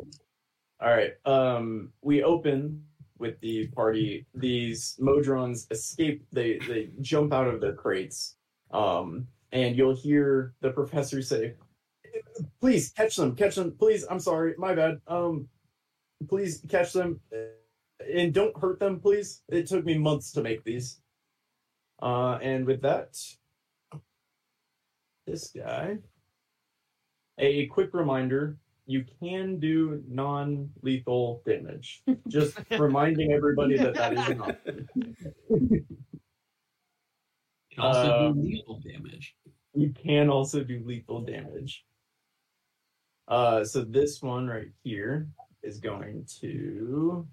All 0.82 0.90
right. 0.90 1.14
Um, 1.26 1.92
we 2.02 2.24
open 2.24 2.84
with 3.20 3.40
the 3.42 3.68
party. 3.68 4.26
These 4.34 4.98
Modrons 5.00 5.70
escape. 5.70 6.26
They 6.32 6.60
they 6.60 6.90
jump 7.02 7.34
out 7.34 7.48
of 7.48 7.60
their 7.60 7.74
crates. 7.74 8.38
Um, 8.72 9.28
and 9.52 9.76
you'll 9.76 9.96
hear 9.96 10.54
the 10.62 10.72
professor 10.72 11.22
say, 11.22 11.56
"Please 12.62 12.92
catch 12.92 13.18
them, 13.18 13.36
catch 13.36 13.56
them, 13.56 13.74
please. 13.78 14.06
I'm 14.10 14.20
sorry, 14.20 14.56
my 14.58 14.74
bad. 14.74 15.02
Um, 15.08 15.50
please 16.28 16.64
catch 16.70 16.94
them, 16.94 17.20
and 18.14 18.34
don't 18.34 18.58
hurt 18.58 18.80
them, 18.80 19.00
please. 19.00 19.44
It 19.50 19.68
took 19.68 19.86
me 19.86 19.98
months 19.98 20.32
to 20.34 20.42
make 20.42 20.64
these." 20.64 21.02
Uh, 22.02 22.40
and 22.42 22.66
with 22.66 22.82
that, 22.82 23.20
this 25.28 25.50
guy. 25.50 25.98
A 27.40 27.66
quick 27.68 27.94
reminder 27.94 28.58
you 28.86 29.06
can 29.20 29.60
do 29.60 30.04
non-lethal 30.08 31.42
damage. 31.46 32.04
Just 32.28 32.58
reminding 32.72 33.32
everybody 33.32 33.78
that 33.78 33.94
that 33.96 34.14
is 34.14 34.28
an 34.28 34.42
option. 34.42 34.88
It 37.72 37.80
also 37.80 38.28
Um, 38.28 38.42
do 38.42 38.48
lethal 38.48 38.80
damage. 38.82 39.36
You 39.74 39.92
can 39.92 40.30
also 40.30 40.64
do 40.64 40.84
lethal 40.86 41.22
damage. 41.22 41.86
Uh, 43.28 43.64
so 43.64 43.84
this 43.84 44.22
one 44.22 44.48
right 44.48 44.72
here 44.84 45.28
is 45.64 45.80
going 45.80 46.26
to. 46.42 47.26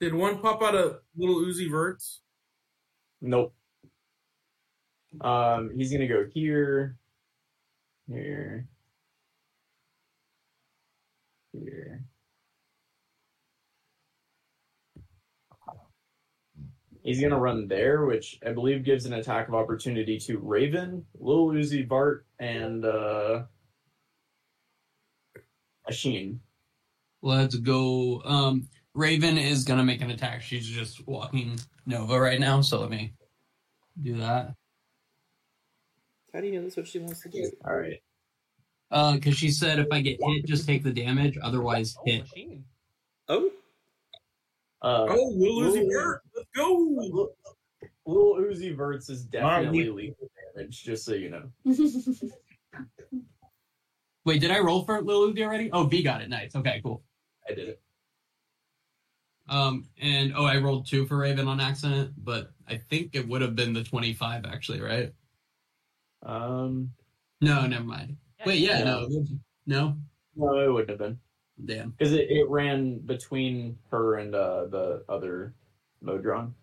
Did 0.00 0.14
one 0.14 0.38
pop 0.40 0.62
out 0.62 0.74
of 0.74 1.00
little 1.16 1.36
Uzi 1.36 1.70
verts? 1.70 2.20
Nope. 3.20 3.54
Um, 5.20 5.70
he's 5.74 5.90
gonna 5.90 6.06
go 6.06 6.26
here, 6.32 6.96
here, 8.08 8.68
here. 11.60 12.02
He's 17.02 17.20
gonna 17.20 17.38
run 17.38 17.68
there, 17.68 18.04
which 18.04 18.38
I 18.46 18.52
believe 18.52 18.84
gives 18.84 19.06
an 19.06 19.14
attack 19.14 19.48
of 19.48 19.54
opportunity 19.54 20.18
to 20.20 20.38
Raven, 20.38 21.06
Lil 21.18 21.48
Uzi 21.48 21.88
Vert, 21.88 22.26
and 22.38 22.84
uh 22.84 23.44
Ashin. 25.90 26.38
Let's 27.22 27.56
go. 27.56 28.20
Um, 28.24 28.68
Raven 28.94 29.38
is 29.38 29.64
gonna 29.64 29.84
make 29.84 30.02
an 30.02 30.10
attack. 30.10 30.42
She's 30.42 30.68
just 30.68 31.06
walking 31.06 31.58
Nova 31.86 32.20
right 32.20 32.38
now, 32.38 32.60
so 32.60 32.80
let 32.80 32.90
me 32.90 33.14
do 34.00 34.18
that. 34.18 34.54
How 36.32 36.40
do 36.40 36.46
you 36.46 36.54
know 36.54 36.62
that's 36.62 36.76
what 36.76 36.86
she 36.86 36.98
wants 36.98 37.22
to 37.22 37.28
do? 37.28 37.50
All 37.64 37.74
right. 37.74 38.00
Uh, 38.90 39.12
because 39.14 39.36
she 39.36 39.50
said 39.50 39.78
if 39.78 39.88
I 39.92 40.00
get 40.00 40.18
hit, 40.22 40.46
just 40.46 40.66
take 40.66 40.82
the 40.82 40.92
damage. 40.92 41.36
Otherwise, 41.42 41.94
Oh, 41.98 42.02
hit. 42.06 42.22
machine. 42.22 42.64
Oh, 43.28 43.50
Uh, 44.80 45.06
Oh, 45.10 45.32
Lil 45.36 45.60
Uzi 45.70 45.74
Lil- 45.82 45.90
Vert. 45.90 46.22
Let's 46.34 46.48
go. 46.54 47.28
Lil 48.06 48.34
Uzi 48.36 48.74
Verts 48.74 49.10
is 49.10 49.24
definitely 49.24 49.86
Mom, 49.88 49.96
lethal 49.96 50.30
damage, 50.56 50.82
just 50.82 51.04
so 51.04 51.12
you 51.14 51.28
know. 51.30 51.50
Wait, 54.24 54.40
did 54.40 54.50
I 54.50 54.58
roll 54.60 54.84
for 54.84 55.00
Lil 55.02 55.32
Uzi 55.32 55.42
already? 55.42 55.70
Oh, 55.72 55.84
V 55.84 56.02
got 56.02 56.20
it. 56.22 56.28
Nice. 56.28 56.54
Okay, 56.54 56.80
cool. 56.82 57.02
I 57.48 57.54
did 57.54 57.68
it. 57.68 57.80
Um, 59.48 59.88
and 60.00 60.34
oh, 60.36 60.44
I 60.44 60.58
rolled 60.58 60.86
two 60.86 61.06
for 61.06 61.16
Raven 61.16 61.48
on 61.48 61.58
accident, 61.60 62.12
but 62.18 62.50
I 62.66 62.76
think 62.90 63.14
it 63.14 63.26
would 63.26 63.40
have 63.40 63.56
been 63.56 63.72
the 63.72 63.82
twenty-five 63.82 64.44
actually, 64.44 64.80
right? 64.82 65.12
Um, 66.22 66.90
No, 67.40 67.66
never 67.66 67.84
mind. 67.84 68.18
Wait, 68.46 68.60
yeah, 68.60 68.84
no, 68.84 69.08
no, 69.66 69.96
no, 70.36 70.58
it 70.60 70.72
wouldn't 70.72 70.90
have 70.90 70.98
been. 70.98 71.18
damn. 71.64 71.90
Because 71.90 72.12
it, 72.12 72.30
it 72.30 72.48
ran 72.48 72.98
between 72.98 73.78
her 73.90 74.16
and 74.16 74.34
uh, 74.34 74.66
the 74.66 75.04
other 75.08 75.54
Modron. 76.00 76.54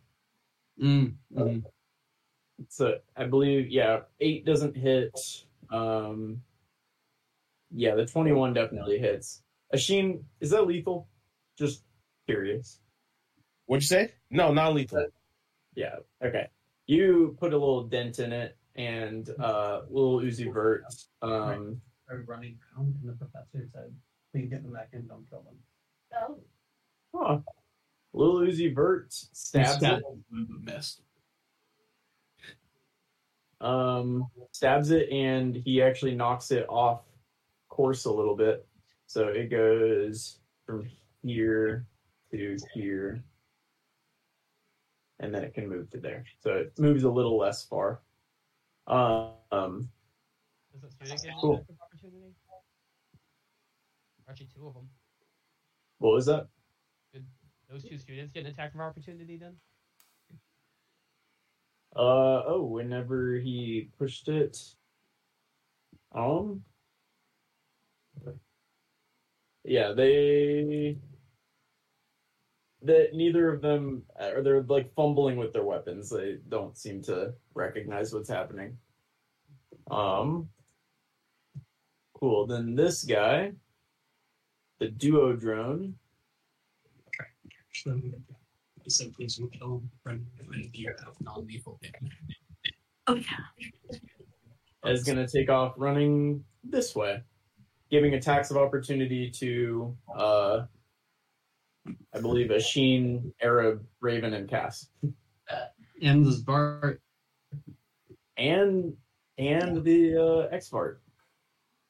Mm, 0.81 1.13
mm. 1.35 1.63
So 2.69 2.97
I 3.17 3.25
believe, 3.25 3.69
yeah, 3.69 4.01
eight 4.19 4.45
doesn't 4.45 4.75
hit. 4.77 5.19
Um, 5.71 6.41
yeah, 7.71 7.95
the 7.95 8.05
21 8.05 8.53
definitely 8.53 8.99
hits. 8.99 9.41
Ashin, 9.73 10.23
is 10.39 10.51
that 10.51 10.67
lethal? 10.67 11.07
Just 11.57 11.83
curious. 12.27 12.79
What'd 13.65 13.83
you 13.83 13.87
say? 13.87 14.13
No, 14.29 14.53
not 14.53 14.73
lethal. 14.73 15.07
Yeah, 15.75 15.95
okay. 16.23 16.47
You 16.87 17.35
put 17.39 17.51
a 17.53 17.57
little 17.57 17.83
dent 17.83 18.19
in 18.19 18.31
it, 18.31 18.55
and 18.75 19.29
uh, 19.39 19.81
little 19.89 20.19
Uzi 20.19 20.51
Vert. 20.53 20.83
Um, 21.21 21.81
Are 22.09 22.23
running 22.27 22.57
around, 22.77 22.95
and 23.01 23.09
the 23.09 23.13
professor 23.13 23.67
said, 23.73 23.93
"Please 24.31 24.49
get 24.49 24.63
them 24.63 24.73
back 24.73 24.89
in. 24.93 25.07
Don't 25.07 25.27
kill 25.29 25.41
them." 25.43 25.55
Oh. 26.13 26.39
huh. 27.13 27.39
Little 28.13 28.41
Uzi 28.41 28.73
Vert 28.73 29.07
stabs 29.11 29.83
it. 29.83 30.03
Missed. 30.61 31.01
um, 33.61 34.27
stabs 34.51 34.91
it, 34.91 35.09
and 35.09 35.55
he 35.65 35.81
actually 35.81 36.15
knocks 36.15 36.51
it 36.51 36.65
off 36.69 37.01
course 37.69 38.05
a 38.05 38.11
little 38.11 38.35
bit. 38.35 38.67
So 39.07 39.27
it 39.27 39.49
goes 39.49 40.39
from 40.65 40.87
here 41.23 41.85
to 42.31 42.57
here, 42.73 43.23
and 45.19 45.33
then 45.33 45.43
it 45.43 45.53
can 45.53 45.67
move 45.67 45.89
to 45.91 45.99
there. 45.99 46.25
So 46.41 46.51
it 46.51 46.73
moves 46.77 47.03
a 47.03 47.09
little 47.09 47.37
less 47.37 47.65
far. 47.65 48.01
Um, 48.87 49.89
Does 50.71 50.81
the 50.81 50.89
student 50.91 51.23
get 51.23 51.33
Cool. 51.41 51.55
attack 51.55 51.69
of 51.69 51.75
opportunity? 51.81 52.35
Or 52.49 54.31
Actually, 54.31 54.49
two 54.55 54.67
of 54.67 54.73
them. 54.73 54.89
what 55.99 56.13
was 56.13 56.25
that? 56.27 56.47
Those 57.69 57.83
two 57.83 57.97
students 57.97 58.31
get 58.31 58.45
an 58.45 58.51
attack 58.51 58.75
of 58.75 58.81
opportunity 58.81 59.37
then? 59.37 59.55
Uh 61.95 62.43
oh, 62.45 62.63
whenever 62.69 63.35
he 63.39 63.89
pushed 63.97 64.27
it. 64.27 64.57
Um. 66.13 66.63
Yeah, 69.63 69.93
they. 69.93 70.97
That 72.85 73.13
neither 73.13 73.51
of 73.51 73.61
them, 73.61 74.03
or 74.19 74.41
they're 74.41 74.63
like 74.63 74.93
fumbling 74.95 75.37
with 75.37 75.53
their 75.53 75.63
weapons. 75.63 76.09
They 76.09 76.37
don't 76.49 76.77
seem 76.77 77.01
to 77.03 77.33
recognize 77.53 78.13
what's 78.13 78.29
happening. 78.29 78.77
Um. 79.89 80.49
Cool. 82.13 82.47
Then 82.47 82.75
this 82.75 83.03
guy, 83.03 83.51
the 84.79 84.87
duodrone, 84.87 85.93
He 88.83 88.89
said, 88.89 89.13
"Please 89.13 89.35
don't 89.37 89.51
kill 89.51 89.77
him." 89.77 89.91
Friend, 90.03 90.25
if 90.53 90.77
you 90.77 90.93
have 91.03 91.19
non-lethal 91.21 91.79
damage. 91.81 92.13
Oh 93.07 93.15
yeah. 93.15 94.91
is 94.91 95.03
going 95.03 95.17
to 95.17 95.27
take 95.27 95.49
off 95.49 95.73
running 95.77 96.43
this 96.63 96.95
way, 96.95 97.21
giving 97.91 98.13
attacks 98.13 98.51
of 98.51 98.57
opportunity 98.57 99.29
to, 99.31 99.95
uh, 100.15 100.65
I 102.13 102.19
believe, 102.19 102.49
Ashin, 102.49 103.31
Arab, 103.41 103.85
Raven, 104.01 104.33
and 104.33 104.49
Cass, 104.49 104.87
And 106.01 106.25
this 106.25 106.37
Bart. 106.39 107.01
and 108.37 108.93
and 109.37 109.83
the 109.83 110.15
uh, 110.17 110.55
X 110.55 110.69
Bart. 110.69 111.01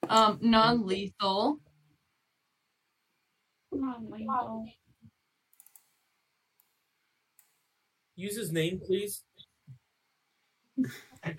Um, 0.10 0.40
non-lethal. 0.42 1.60
Non-lethal. 3.72 4.66
Use 8.16 8.36
his 8.38 8.52
name, 8.52 8.80
please. 8.86 9.24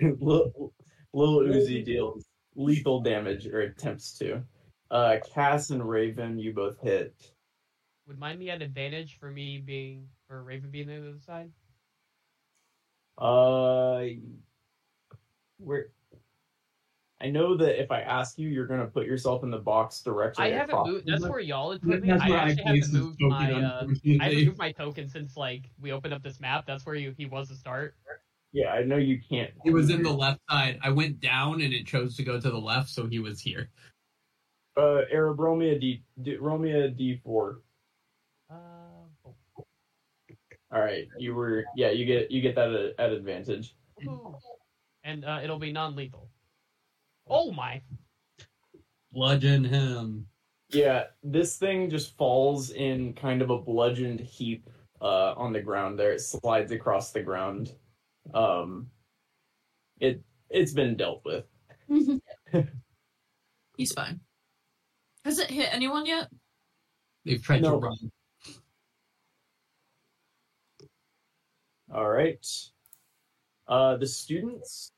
Lil, 0.01 0.73
Lil 1.13 1.41
Uzi 1.41 1.85
deals 1.85 2.25
lethal 2.55 3.01
damage 3.01 3.47
or 3.47 3.61
attempts 3.61 4.17
to. 4.19 4.43
Uh, 4.91 5.17
Cass 5.35 5.71
and 5.71 5.87
Raven, 5.87 6.39
you 6.39 6.53
both 6.55 6.79
hit. 6.81 7.15
Would 8.07 8.19
mine 8.19 8.39
be 8.39 8.51
an 8.51 8.63
advantage 8.63 9.19
for 9.19 9.31
me 9.31 9.59
being, 9.59 10.09
for 10.29 10.43
Raven 10.43 10.71
being 10.71 10.89
on 10.89 11.01
the 11.01 11.09
other 11.09 11.21
side? 11.21 11.51
Uh, 13.19 14.05
where? 15.59 15.87
I 17.21 17.27
I 17.27 17.31
know 17.31 17.57
that 17.57 17.83
if 17.83 17.91
I 17.91 18.03
ask 18.03 18.39
you, 18.39 18.49
you're 18.49 18.69
gonna 18.69 18.87
put 18.87 19.05
yourself 19.05 19.43
in 19.43 19.51
the 19.51 19.59
box 19.59 20.01
directly. 20.01 20.45
I 20.45 20.51
haven't 20.51 20.71
across 20.71 20.87
moved. 20.87 21.07
That's 21.09 21.25
where 21.25 21.41
y'all 21.41 21.73
had 21.73 21.83
put 21.83 22.01
me. 22.01 22.09
That's 22.09 22.23
I 22.23 22.31
where 22.31 22.39
I 22.39 22.51
actually 22.51 22.79
haven't 22.79 22.93
moved 22.93 23.21
my. 23.21 23.53
Uh, 23.53 23.87
I 24.21 24.25
haven't 24.25 24.45
moved 24.45 24.59
my 24.59 24.71
token 24.71 25.09
since 25.09 25.37
like 25.37 25.69
we 25.81 25.91
opened 25.91 26.15
up 26.15 26.23
this 26.23 26.39
map. 26.39 26.67
That's 26.69 26.87
where 26.87 26.95
he, 26.95 27.13
he 27.19 27.27
was 27.27 27.49
to 27.49 27.57
start. 27.57 27.97
Yeah, 28.53 28.69
I 28.69 28.85
know 28.85 28.97
you 28.97 29.21
can't. 29.29 29.51
He 29.65 29.71
was 29.71 29.91
in 29.91 30.05
the 30.05 30.13
left 30.13 30.41
side. 30.49 30.79
I 30.85 30.91
went 30.91 31.19
down 31.19 31.63
and 31.63 31.75
it 31.75 31.85
chose 31.85 32.17
to 32.17 32.23
go 32.23 32.41
to 32.41 32.49
the 32.49 32.59
left, 32.59 32.91
so 32.91 33.09
he 33.09 33.19
was 33.19 33.41
here. 33.41 33.71
Uh, 34.77 35.01
Arab, 35.13 35.41
roll 35.41 35.57
me 35.57 35.71
a 35.71 35.79
D, 35.81 36.05
D 36.23 36.37
roll 36.37 36.59
me 36.59 36.71
a 36.71 36.89
D 36.89 37.21
four. 37.25 37.63
Uh, 38.49 38.55
oh, 39.27 39.35
All 40.77 40.83
right, 40.83 41.09
you 41.19 41.35
were 41.35 41.65
yeah, 41.75 41.89
you 41.91 42.05
get 42.05 42.31
you 42.31 42.43
get 42.43 42.55
that 42.57 42.71
at, 42.71 42.93
at 42.99 43.11
advantage. 43.11 43.75
and 45.05 45.25
uh, 45.25 45.41
it'll 45.43 45.59
be 45.59 45.73
non-lethal. 45.73 46.29
Oh 47.31 47.51
my! 47.51 47.81
Bludgeon 49.11 49.65
him. 49.65 50.27
Yeah, 50.69 51.05
this 51.23 51.57
thing 51.57 51.89
just 51.89 52.15
falls 52.19 52.73
in 52.73 53.15
kind 53.15 53.41
of 53.41 53.49
a 53.49 53.57
bludgeoned 53.59 54.21
heap 54.21 54.69
uh, 55.01 55.33
on 55.35 55.55
the 55.55 55.63
ground. 55.63 55.99
There, 55.99 56.13
it 56.13 56.21
slides 56.21 56.73
across 56.73 57.11
the 57.13 57.23
ground. 57.23 57.73
Um, 58.35 58.91
it 59.99 60.23
it's 60.51 60.75
been 60.75 60.95
dealt 60.95 61.23
with. 61.25 61.47
He's 63.79 63.93
fine. 63.93 64.21
Has 65.25 65.39
it 65.39 65.51
hit 65.51 65.73
anyone 65.73 66.05
yet? 66.05 66.29
They've 67.25 67.43
tried 67.43 67.63
No. 67.63 67.71
to 67.73 67.77
run. 67.79 68.13
All 71.97 72.11
right. 72.11 72.47
Uh, 73.67 73.97
the 73.97 74.07
students 74.07 74.93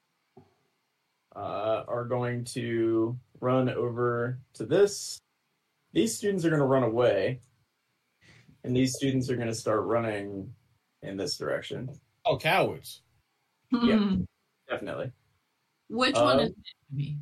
uh, 1.37 1.85
are 1.87 2.05
going 2.05 2.45
to 2.47 3.16
run 3.41 3.69
over 3.69 4.41
to 4.55 4.66
this. 4.66 5.20
These 5.93 6.16
students 6.16 6.45
are 6.45 6.49
going 6.51 6.59
to 6.61 6.66
run 6.66 6.83
away, 6.83 7.39
and 8.65 8.75
these 8.75 8.95
students 8.97 9.31
are 9.31 9.37
going 9.37 9.47
to 9.47 9.55
start 9.55 9.85
running 9.85 10.53
in 11.03 11.16
this 11.16 11.37
direction. 11.39 11.89
Oh, 12.27 12.37
cowards. 12.37 13.03
Yeah. 13.70 14.16
Definitely. 14.69 15.12
Which 15.89 16.16
one 16.16 16.41
Uh, 16.41 16.43
is 16.43 16.51
it? 16.51 16.57
me? 16.93 17.19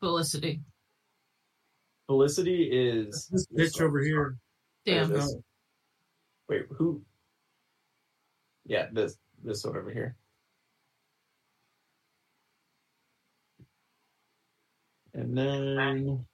Felicity. 0.00 0.62
Felicity 2.06 2.70
is 2.72 3.28
This 3.30 3.46
bitch 3.48 3.82
over 3.82 4.00
here. 4.02 4.38
Damn. 4.86 5.10
This- 5.10 5.36
Wait, 6.48 6.62
who? 6.70 7.02
Yeah, 8.66 8.86
this 8.92 9.16
this 9.42 9.64
one 9.64 9.76
over 9.76 9.90
here. 9.90 10.16
And 15.14 15.36
then 15.36 16.26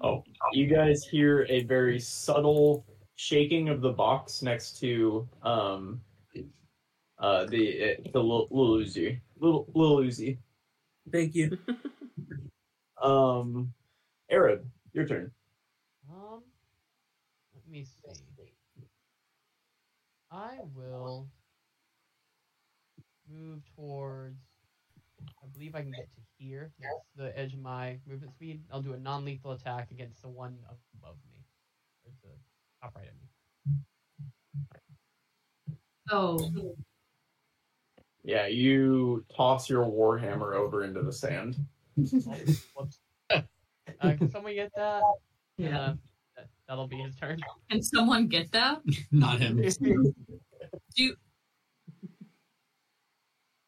Oh, 0.00 0.24
you 0.52 0.66
guys 0.66 1.04
hear 1.04 1.46
a 1.48 1.62
very 1.64 2.00
subtle 2.00 2.84
shaking 3.14 3.68
of 3.68 3.80
the 3.80 3.92
box 3.92 4.42
next 4.42 4.80
to 4.80 5.28
um 5.42 6.00
uh 7.18 7.44
the 7.46 7.96
the 8.12 8.20
little, 8.20 8.48
little 8.50 8.78
Uzi. 8.78 9.20
Little 9.38 9.66
little 9.74 9.98
Uzi. 9.98 10.38
Thank 11.10 11.34
you. 11.34 11.58
Um 13.02 13.74
Arab, 14.30 14.64
your 14.92 15.06
turn. 15.06 15.30
Um, 16.10 16.42
let 17.54 17.68
me 17.68 17.84
see. 17.84 18.52
I 20.30 20.58
will 20.74 21.28
move 23.30 23.60
towards. 23.76 24.40
I 25.42 25.46
believe 25.52 25.74
I 25.74 25.82
can 25.82 25.92
get 25.92 26.10
to 26.12 26.20
here. 26.38 26.72
That's 26.80 26.94
the 27.16 27.38
edge 27.38 27.52
of 27.52 27.60
my 27.60 27.98
movement 28.08 28.32
speed. 28.32 28.62
I'll 28.72 28.82
do 28.82 28.94
a 28.94 28.98
non-lethal 28.98 29.52
attack 29.52 29.90
against 29.90 30.22
the 30.22 30.28
one 30.28 30.56
above 30.98 31.16
me, 31.30 31.44
or 32.04 32.12
the 32.22 32.30
top 32.82 32.96
right 32.96 33.08
of 33.08 33.14
me. 33.14 33.28
Oh. 36.10 36.74
Yeah, 38.24 38.46
you 38.46 39.24
toss 39.34 39.68
your 39.68 39.84
warhammer 39.84 40.54
over 40.54 40.84
into 40.84 41.02
the 41.02 41.12
sand. 41.12 41.56
Whoops. 41.96 43.01
Uh, 44.00 44.14
can 44.16 44.30
someone 44.30 44.54
get 44.54 44.70
that? 44.76 45.02
Yeah. 45.56 45.78
Uh, 45.78 45.94
that 46.36 46.48
that'll 46.68 46.86
be 46.86 46.96
his 46.96 47.14
turn. 47.16 47.40
Can 47.70 47.82
someone 47.82 48.28
get 48.28 48.50
that? 48.52 48.80
Not 49.10 49.40
him. 49.40 49.56
Do 49.56 51.04
you, 51.04 51.16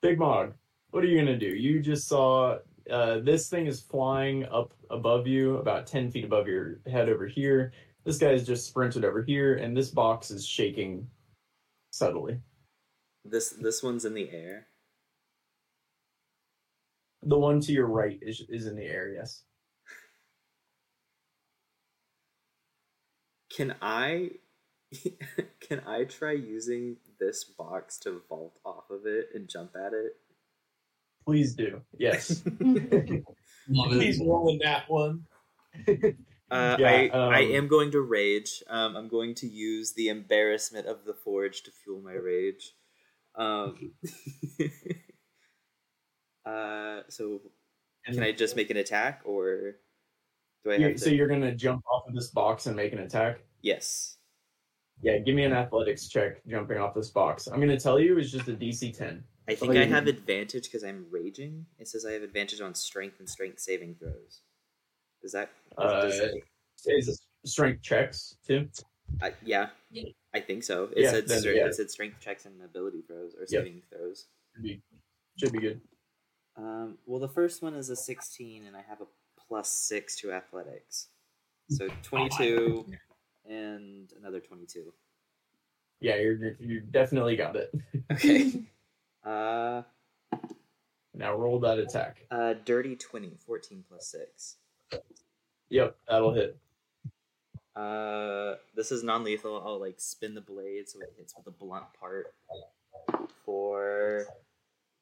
Big 0.02 0.18
Mog, 0.18 0.52
what 0.90 1.02
are 1.02 1.06
you 1.06 1.18
gonna 1.18 1.38
do? 1.38 1.46
You 1.46 1.80
just 1.80 2.08
saw 2.08 2.58
uh, 2.90 3.20
this 3.20 3.48
thing 3.48 3.66
is 3.66 3.80
flying 3.80 4.44
up 4.46 4.74
above 4.90 5.26
you, 5.26 5.56
about 5.56 5.86
ten 5.86 6.10
feet 6.10 6.24
above 6.24 6.46
your 6.46 6.80
head 6.86 7.08
over 7.08 7.26
here. 7.26 7.72
This 8.04 8.18
guy's 8.18 8.46
just 8.46 8.66
sprinted 8.66 9.04
over 9.04 9.22
here, 9.22 9.56
and 9.56 9.76
this 9.76 9.90
box 9.90 10.30
is 10.30 10.46
shaking 10.46 11.06
subtly. 11.90 12.38
This 13.24 13.50
this 13.50 13.82
one's 13.82 14.04
in 14.04 14.14
the 14.14 14.28
air. 14.30 14.66
The 17.22 17.38
one 17.38 17.60
to 17.60 17.72
your 17.72 17.86
right 17.86 18.18
is 18.20 18.44
is 18.50 18.66
in 18.66 18.76
the 18.76 18.84
air. 18.84 19.10
Yes. 19.14 19.44
Can 23.54 23.74
I 23.80 24.30
can 25.60 25.82
I 25.86 26.04
try 26.04 26.32
using 26.32 26.96
this 27.20 27.44
box 27.44 27.98
to 28.00 28.22
vault 28.28 28.58
off 28.64 28.90
of 28.90 29.06
it 29.06 29.28
and 29.34 29.48
jump 29.48 29.72
at 29.76 29.92
it? 29.92 30.16
Please 31.24 31.54
do. 31.54 31.80
Yes. 31.98 32.42
Love 33.68 33.92
it. 33.92 34.02
He's 34.02 34.20
rolling 34.20 34.60
that 34.62 34.90
one. 34.90 35.24
Uh, 36.50 36.76
Yeah, 36.78 36.88
I 36.88 37.08
I 37.08 37.44
um, 37.44 37.52
am 37.52 37.68
going 37.68 37.90
to 37.92 38.00
rage. 38.00 38.62
Um, 38.68 38.96
I'm 38.96 39.08
going 39.08 39.34
to 39.36 39.46
use 39.46 39.94
the 39.94 40.08
embarrassment 40.08 40.86
of 40.86 41.04
the 41.04 41.14
forge 41.14 41.62
to 41.62 41.70
fuel 41.70 42.00
my 42.00 42.12
rage. 42.12 42.74
Um, 43.36 43.92
uh, 46.46 47.00
so 47.08 47.40
can 48.04 48.22
I 48.22 48.32
just 48.32 48.54
make 48.54 48.70
an 48.70 48.76
attack, 48.76 49.22
or 49.24 49.76
do 50.64 50.70
I 50.72 50.76
You- 50.76 50.86
have 50.88 50.92
to? 50.94 50.98
so 50.98 51.10
you're 51.10 51.28
gonna 51.28 51.54
jump 51.54 51.84
off 51.86 52.08
of 52.08 52.14
this 52.14 52.28
box 52.30 52.66
and 52.66 52.74
make 52.76 52.92
an 52.92 53.00
attack? 53.00 53.40
yes. 53.62 54.10
Yeah, 55.02 55.18
give 55.18 55.34
me 55.34 55.42
an 55.44 55.52
athletics 55.52 56.08
check 56.08 56.40
jumping 56.46 56.78
off 56.78 56.94
this 56.94 57.10
box. 57.10 57.46
I'm 57.48 57.58
gonna 57.60 57.78
tell 57.78 57.98
you 57.98 58.16
it's 58.16 58.30
just 58.30 58.46
a 58.48 58.52
DC 58.54 58.92
10. 58.96 59.22
I 59.48 59.54
think 59.56 59.72
Oh, 59.72 59.76
I 59.76 59.82
you- 59.82 59.90
have 59.92 60.06
advantage 60.06 60.64
because 60.64 60.84
I'm 60.84 61.10
raging. 61.10 61.66
It 61.78 61.88
says 61.88 62.06
I 62.06 62.12
have 62.12 62.22
advantage 62.22 62.60
on 62.60 62.74
strength 62.74 63.18
and 63.18 63.28
strength 63.28 63.58
saving 63.60 63.96
throws. 63.96 64.42
Does 65.20 65.32
that? 65.32 65.50
Uh, 65.76 66.02
does 66.02 66.18
that- 66.18 66.40
Is 66.86 67.08
it 67.08 67.48
strength 67.48 67.82
checks 67.82 68.36
too? 68.46 68.70
I, 69.20 69.34
yeah, 69.44 69.70
Yeah. 69.90 70.10
I 70.32 70.40
think 70.40 70.62
so. 70.62 70.84
It 70.96 71.02
Yeah, 71.02 71.10
said 71.10 71.26
then, 71.28 71.40
strength, 71.40 71.56
yeah. 71.58 71.66
it 71.66 71.74
said 71.74 71.90
strength 71.90 72.20
checks 72.20 72.46
and 72.46 72.62
ability 72.62 73.02
throws 73.02 73.34
or 73.34 73.40
Yep. 73.40 73.48
saving 73.48 73.82
throws. 73.90 74.28
Should 74.54 74.62
be, 74.62 74.82
should 75.36 75.52
be 75.52 75.58
good. 75.58 75.80
Um, 76.56 76.98
well, 77.04 77.18
the 77.20 77.28
first 77.28 77.62
one 77.62 77.74
is 77.74 77.90
a 77.90 77.96
16, 77.96 78.64
and 78.64 78.76
I 78.76 78.82
have 78.82 79.00
a 79.00 79.06
plus 79.48 79.70
six 79.70 80.16
to 80.20 80.32
athletics, 80.32 81.08
so 81.68 81.88
22 82.02 82.86
and 83.48 84.12
another 84.18 84.40
22. 84.40 84.92
Yeah, 86.00 86.16
you're 86.16 86.54
you 86.58 86.80
definitely 86.80 87.36
got 87.36 87.56
it. 87.56 87.72
Okay. 88.12 88.62
uh, 89.24 89.82
Now 91.14 91.34
roll 91.36 91.58
that 91.60 91.78
attack. 91.78 92.26
uh, 92.30 92.54
dirty 92.64 92.96
20, 92.96 93.36
14 93.46 93.84
plus 93.88 94.06
six. 94.08 94.56
Yep, 95.70 95.96
that'll 96.08 96.34
hit. 96.34 96.58
Uh, 97.74 98.54
this 98.76 98.92
is 98.92 99.02
non-lethal. 99.02 99.62
I'll 99.64 99.80
like 99.80 99.96
spin 99.98 100.34
the 100.34 100.40
blade 100.40 100.88
so 100.88 101.00
it 101.00 101.12
hits 101.16 101.34
with 101.36 101.44
the 101.44 101.50
blunt 101.50 101.86
part. 101.98 102.34
For 103.44 104.26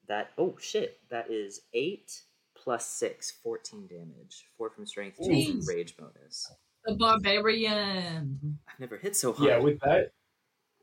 that, 0.07 0.31
oh 0.37 0.55
shit, 0.59 0.99
that 1.09 1.29
is 1.29 1.61
eight 1.73 2.21
plus 2.63 2.85
six, 2.85 3.31
14 3.43 3.87
damage. 3.87 4.45
Four 4.57 4.69
from 4.69 4.85
strength, 4.85 5.17
two 5.17 5.45
from 5.45 5.61
rage 5.67 5.95
bonus. 5.97 6.51
the 6.85 6.95
barbarian. 6.95 8.59
I've 8.67 8.79
never 8.79 8.97
hit 8.97 9.15
so 9.15 9.33
hard. 9.33 9.49
Yeah, 9.49 9.57
with 9.59 9.79
that, 9.81 10.11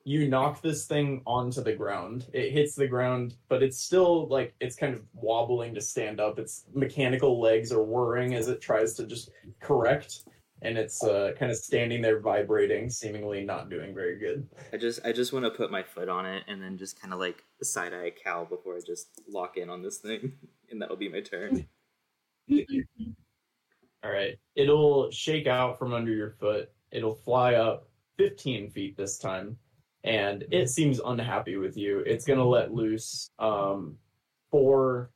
you 0.05 0.29
knock 0.29 0.61
this 0.61 0.87
thing 0.87 1.23
onto 1.27 1.63
the 1.63 1.73
ground. 1.75 2.27
It 2.33 2.53
hits 2.53 2.75
the 2.75 2.87
ground, 2.87 3.35
but 3.49 3.63
it's 3.63 3.79
still 3.79 4.29
like 4.29 4.55
it's 4.61 4.77
kind 4.77 4.95
of 4.95 5.03
wobbling 5.15 5.75
to 5.75 5.81
stand 5.81 6.21
up. 6.21 6.39
Its 6.39 6.65
mechanical 6.75 7.41
legs 7.41 7.73
are 7.73 7.83
whirring 7.83 8.35
as 8.35 8.49
it 8.49 8.61
tries 8.61 8.95
to 8.95 9.07
just 9.07 9.31
correct, 9.61 10.25
and 10.63 10.77
it's 10.77 11.03
uh, 11.03 11.33
kind 11.39 11.51
of 11.51 11.57
standing 11.57 12.03
there 12.03 12.21
vibrating, 12.21 12.91
seemingly 12.91 13.45
not 13.45 13.71
doing 13.71 13.95
very 13.95 14.19
good. 14.19 14.49
I 14.73 14.77
just 14.77 15.01
I 15.05 15.13
just 15.13 15.33
want 15.33 15.45
to 15.45 15.51
put 15.51 15.71
my 15.71 15.83
foot 15.83 16.09
on 16.09 16.27
it 16.27 16.45
and 16.49 16.63
then 16.63 16.77
just 16.77 17.01
kind 17.01 17.15
of 17.15 17.21
like 17.21 17.43
side 17.63 17.95
eye 17.95 18.13
cow 18.23 18.45
before 18.45 18.77
I 18.77 18.81
just 18.87 19.09
lock 19.29 19.57
in 19.57 19.71
on 19.71 19.83
this 19.83 19.99
thing, 19.99 20.33
and 20.71 20.81
that'll 20.81 20.97
be 20.97 21.09
my 21.09 21.21
turn. 21.21 21.67
All 24.03 24.11
right. 24.11 24.39
It'll 24.55 25.11
shake 25.11 25.47
out 25.47 25.79
from 25.79 25.93
under 25.93 26.11
your 26.13 26.31
foot. 26.31 26.71
It'll 26.91 27.15
fly 27.15 27.55
up 27.55 27.89
15 28.17 28.71
feet 28.71 28.97
this 28.97 29.19
time. 29.19 29.57
and 30.05 30.45
it 30.51 30.71
seems 30.71 30.99
unhappy 31.05 31.57
with 31.57 31.77
you. 31.77 32.01
It's 32.01 32.25
gonna 32.25 32.45
let 32.45 32.73
loose 32.73 33.31
um, 33.39 33.97
four 34.51 35.11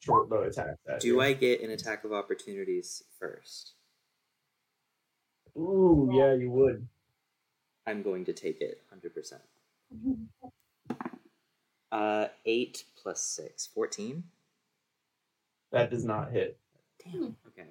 short 0.00 0.28
bow 0.30 0.42
attacks. 0.42 0.78
At 0.88 1.00
Do 1.00 1.08
you. 1.08 1.20
I 1.20 1.32
get 1.34 1.60
an 1.60 1.70
attack 1.70 2.04
of 2.04 2.12
opportunities 2.12 3.02
first? 3.18 3.74
Ooh, 5.56 6.10
yeah, 6.12 6.34
you 6.34 6.50
would. 6.50 6.86
I'm 7.86 8.02
going 8.02 8.24
to 8.24 8.32
take 8.32 8.60
it 8.60 8.80
100%. 8.92 9.34
Uh, 11.92 12.28
8 12.44 12.84
plus 13.00 13.22
6. 13.22 13.68
14? 13.74 14.24
That 15.72 15.90
does 15.90 16.04
not 16.04 16.32
hit. 16.32 16.58
Damn. 17.04 17.36
Okay. 17.46 17.68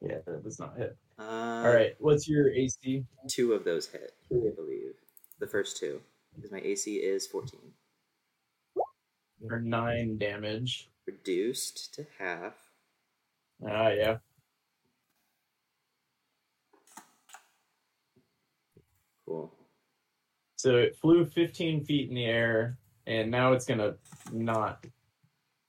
Yeah, 0.00 0.18
that 0.26 0.42
does 0.42 0.58
not 0.58 0.76
hit. 0.76 0.96
Uh, 1.18 1.22
All 1.64 1.72
right, 1.72 1.94
what's 1.98 2.28
your 2.28 2.50
AC? 2.52 3.04
Two 3.28 3.52
of 3.52 3.64
those 3.64 3.86
hit, 3.86 4.14
I 4.30 4.50
believe. 4.56 4.94
The 5.38 5.46
first 5.46 5.76
two. 5.76 6.00
Because 6.34 6.50
my 6.50 6.60
AC 6.60 6.96
is 6.96 7.26
14. 7.26 7.60
Or 9.50 9.60
nine 9.60 10.18
damage. 10.18 10.88
Reduced 11.06 11.94
to 11.94 12.06
half. 12.18 12.54
Ah, 13.66 13.88
yeah. 13.90 14.18
Cool. 19.32 19.50
So 20.56 20.76
it 20.76 20.94
flew 20.96 21.24
15 21.24 21.84
feet 21.84 22.10
in 22.10 22.14
the 22.14 22.26
air, 22.26 22.76
and 23.06 23.30
now 23.30 23.52
it's 23.52 23.64
gonna 23.64 23.94
not 24.30 24.84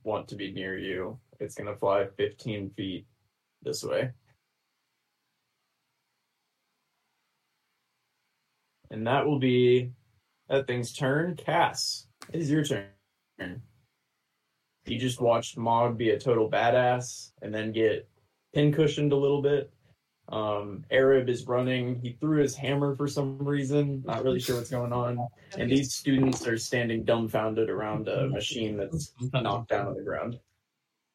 want 0.03 0.27
to 0.27 0.35
be 0.35 0.51
near 0.51 0.77
you. 0.77 1.17
It's 1.39 1.55
gonna 1.55 1.75
fly 1.75 2.07
15 2.17 2.71
feet 2.71 3.07
this 3.61 3.81
way. 3.81 4.11
And 8.91 9.07
that 9.07 9.25
will 9.25 9.39
be 9.39 9.91
that 10.49 10.67
thing's 10.67 10.91
turn. 10.91 11.37
Cass, 11.37 12.07
it 12.33 12.41
is 12.41 12.51
your 12.51 12.65
turn. 12.65 13.61
You 14.85 14.99
just 14.99 15.21
watched 15.21 15.57
Mog 15.57 15.97
be 15.97 16.09
a 16.09 16.19
total 16.19 16.51
badass 16.51 17.31
and 17.41 17.53
then 17.53 17.71
get 17.71 18.09
pincushioned 18.53 19.13
a 19.13 19.15
little 19.15 19.41
bit. 19.41 19.71
Um, 20.29 20.83
Arab 20.89 21.29
is 21.29 21.45
running. 21.47 21.99
He 22.01 22.13
threw 22.19 22.41
his 22.41 22.55
hammer 22.55 22.95
for 22.95 23.07
some 23.07 23.37
reason. 23.37 24.03
Not 24.05 24.23
really 24.23 24.39
sure 24.39 24.55
what's 24.55 24.69
going 24.69 24.93
on. 24.93 25.27
And 25.57 25.69
these 25.69 25.93
students 25.93 26.47
are 26.47 26.57
standing 26.57 27.03
dumbfounded 27.03 27.69
around 27.69 28.07
a 28.07 28.29
machine 28.29 28.77
that's 28.77 29.13
knocked 29.33 29.69
down 29.69 29.87
on 29.87 29.95
the 29.95 30.01
ground. 30.01 30.39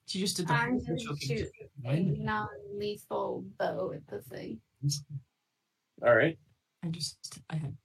She 0.07 0.21
just 0.21 0.37
did 0.37 0.49
the 0.49 0.55
I'm 0.55 0.79
gonna 0.79 0.99
choking 0.99 1.37
shoot 1.37 1.49
a 1.85 2.01
non-lethal 2.01 3.45
bow 3.59 3.93
at 3.93 4.07
the 4.07 4.21
thing. 4.23 4.61
All 6.03 6.15
right. 6.15 6.39
I 6.85 6.89
just 6.89 7.41
I 7.51 7.57
had 7.57 7.77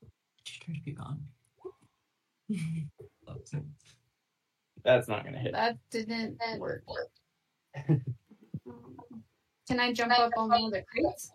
just 0.45 0.61
trying 0.61 0.77
to 0.77 0.83
be 0.83 0.91
gone. 0.91 1.21
That's 4.83 5.07
not 5.07 5.23
going 5.23 5.33
to 5.33 5.39
hit. 5.39 5.53
That 5.53 5.77
didn't 5.89 6.37
work. 6.59 6.83
Can 9.67 9.79
I 9.79 9.93
jump 9.93 10.11
up 10.17 10.31
on 10.37 10.49
one 10.49 10.63
of 10.65 10.71
the 10.71 10.83
crates? 10.83 11.31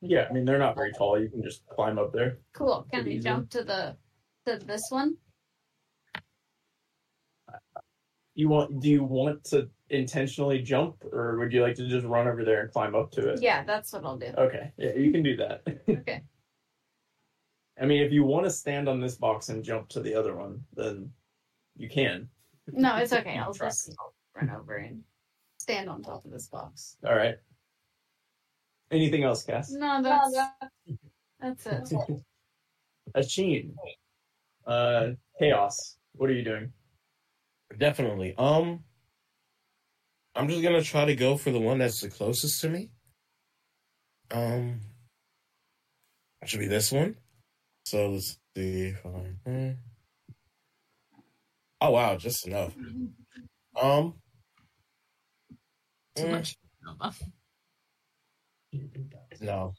Yeah, 0.00 0.26
I 0.28 0.32
mean, 0.32 0.44
they're 0.44 0.58
not 0.58 0.74
very 0.76 0.92
tall. 0.92 1.18
You 1.20 1.28
can 1.30 1.42
just 1.42 1.66
climb 1.68 1.98
up 1.98 2.12
there. 2.12 2.38
Cool. 2.52 2.86
Can 2.90 3.02
Pretty 3.02 3.16
I 3.16 3.18
easy. 3.18 3.24
jump 3.28 3.50
to 3.50 3.64
the 3.64 3.96
to 4.46 4.58
this 4.64 4.88
one? 4.90 5.16
You 8.34 8.48
want? 8.50 8.80
Do 8.80 8.90
you 8.90 9.02
want 9.02 9.42
to 9.44 9.70
intentionally 9.88 10.60
jump, 10.60 11.02
or 11.12 11.38
would 11.38 11.52
you 11.52 11.62
like 11.62 11.76
to 11.76 11.88
just 11.88 12.04
run 12.04 12.28
over 12.28 12.44
there 12.44 12.60
and 12.62 12.70
climb 12.70 12.94
up 12.94 13.10
to 13.12 13.30
it? 13.30 13.40
Yeah, 13.40 13.64
that's 13.64 13.92
what 13.92 14.04
I'll 14.04 14.18
do. 14.18 14.32
Okay. 14.36 14.72
Yeah, 14.76 14.94
you 14.94 15.10
can 15.10 15.22
do 15.22 15.36
that. 15.36 15.62
Okay. 15.88 16.22
I 17.78 17.84
mean, 17.84 18.02
if 18.02 18.10
you 18.10 18.24
want 18.24 18.44
to 18.44 18.50
stand 18.50 18.88
on 18.88 19.00
this 19.00 19.16
box 19.16 19.50
and 19.50 19.62
jump 19.62 19.90
to 19.90 20.00
the 20.00 20.14
other 20.14 20.34
one, 20.34 20.64
then 20.74 21.10
you 21.76 21.90
can. 21.90 22.26
No, 22.68 22.96
it's 22.96 23.12
okay. 23.12 23.36
I'll 23.36 23.52
just 23.52 23.94
run 24.34 24.48
over 24.50 24.76
and 24.76 25.02
stand 25.66 25.90
on 25.90 26.00
top 26.00 26.24
of 26.24 26.30
this 26.30 26.46
box. 26.46 26.96
All 27.04 27.14
right. 27.14 27.36
Anything 28.92 29.24
else, 29.24 29.42
Cass? 29.42 29.72
No, 29.72 30.00
that's 30.00 30.36
that's 31.40 31.92
it. 31.92 32.22
Ashin. 33.16 33.74
Uh, 34.64 35.08
chaos. 35.40 35.96
What 36.12 36.30
are 36.30 36.34
you 36.34 36.44
doing? 36.44 36.72
Definitely. 37.76 38.34
Um, 38.38 38.84
I'm 40.36 40.48
just 40.48 40.62
gonna 40.62 40.82
try 40.82 41.04
to 41.04 41.16
go 41.16 41.36
for 41.36 41.50
the 41.50 41.58
one 41.58 41.78
that's 41.78 42.00
the 42.00 42.10
closest 42.10 42.60
to 42.60 42.68
me. 42.68 42.90
Um, 44.30 44.80
it 46.42 46.48
should 46.48 46.60
be 46.60 46.68
this 46.68 46.92
one. 46.92 47.16
So 47.86 48.10
let's 48.10 48.38
see. 48.56 48.88
If 48.88 49.00
hmm. 49.44 49.70
Oh 51.80 51.90
wow, 51.90 52.16
just 52.16 52.46
enough. 52.46 52.72
Um, 53.78 54.14
Too 56.16 56.26
eh, 56.26 56.30
much. 56.30 56.56
no, 59.40 59.74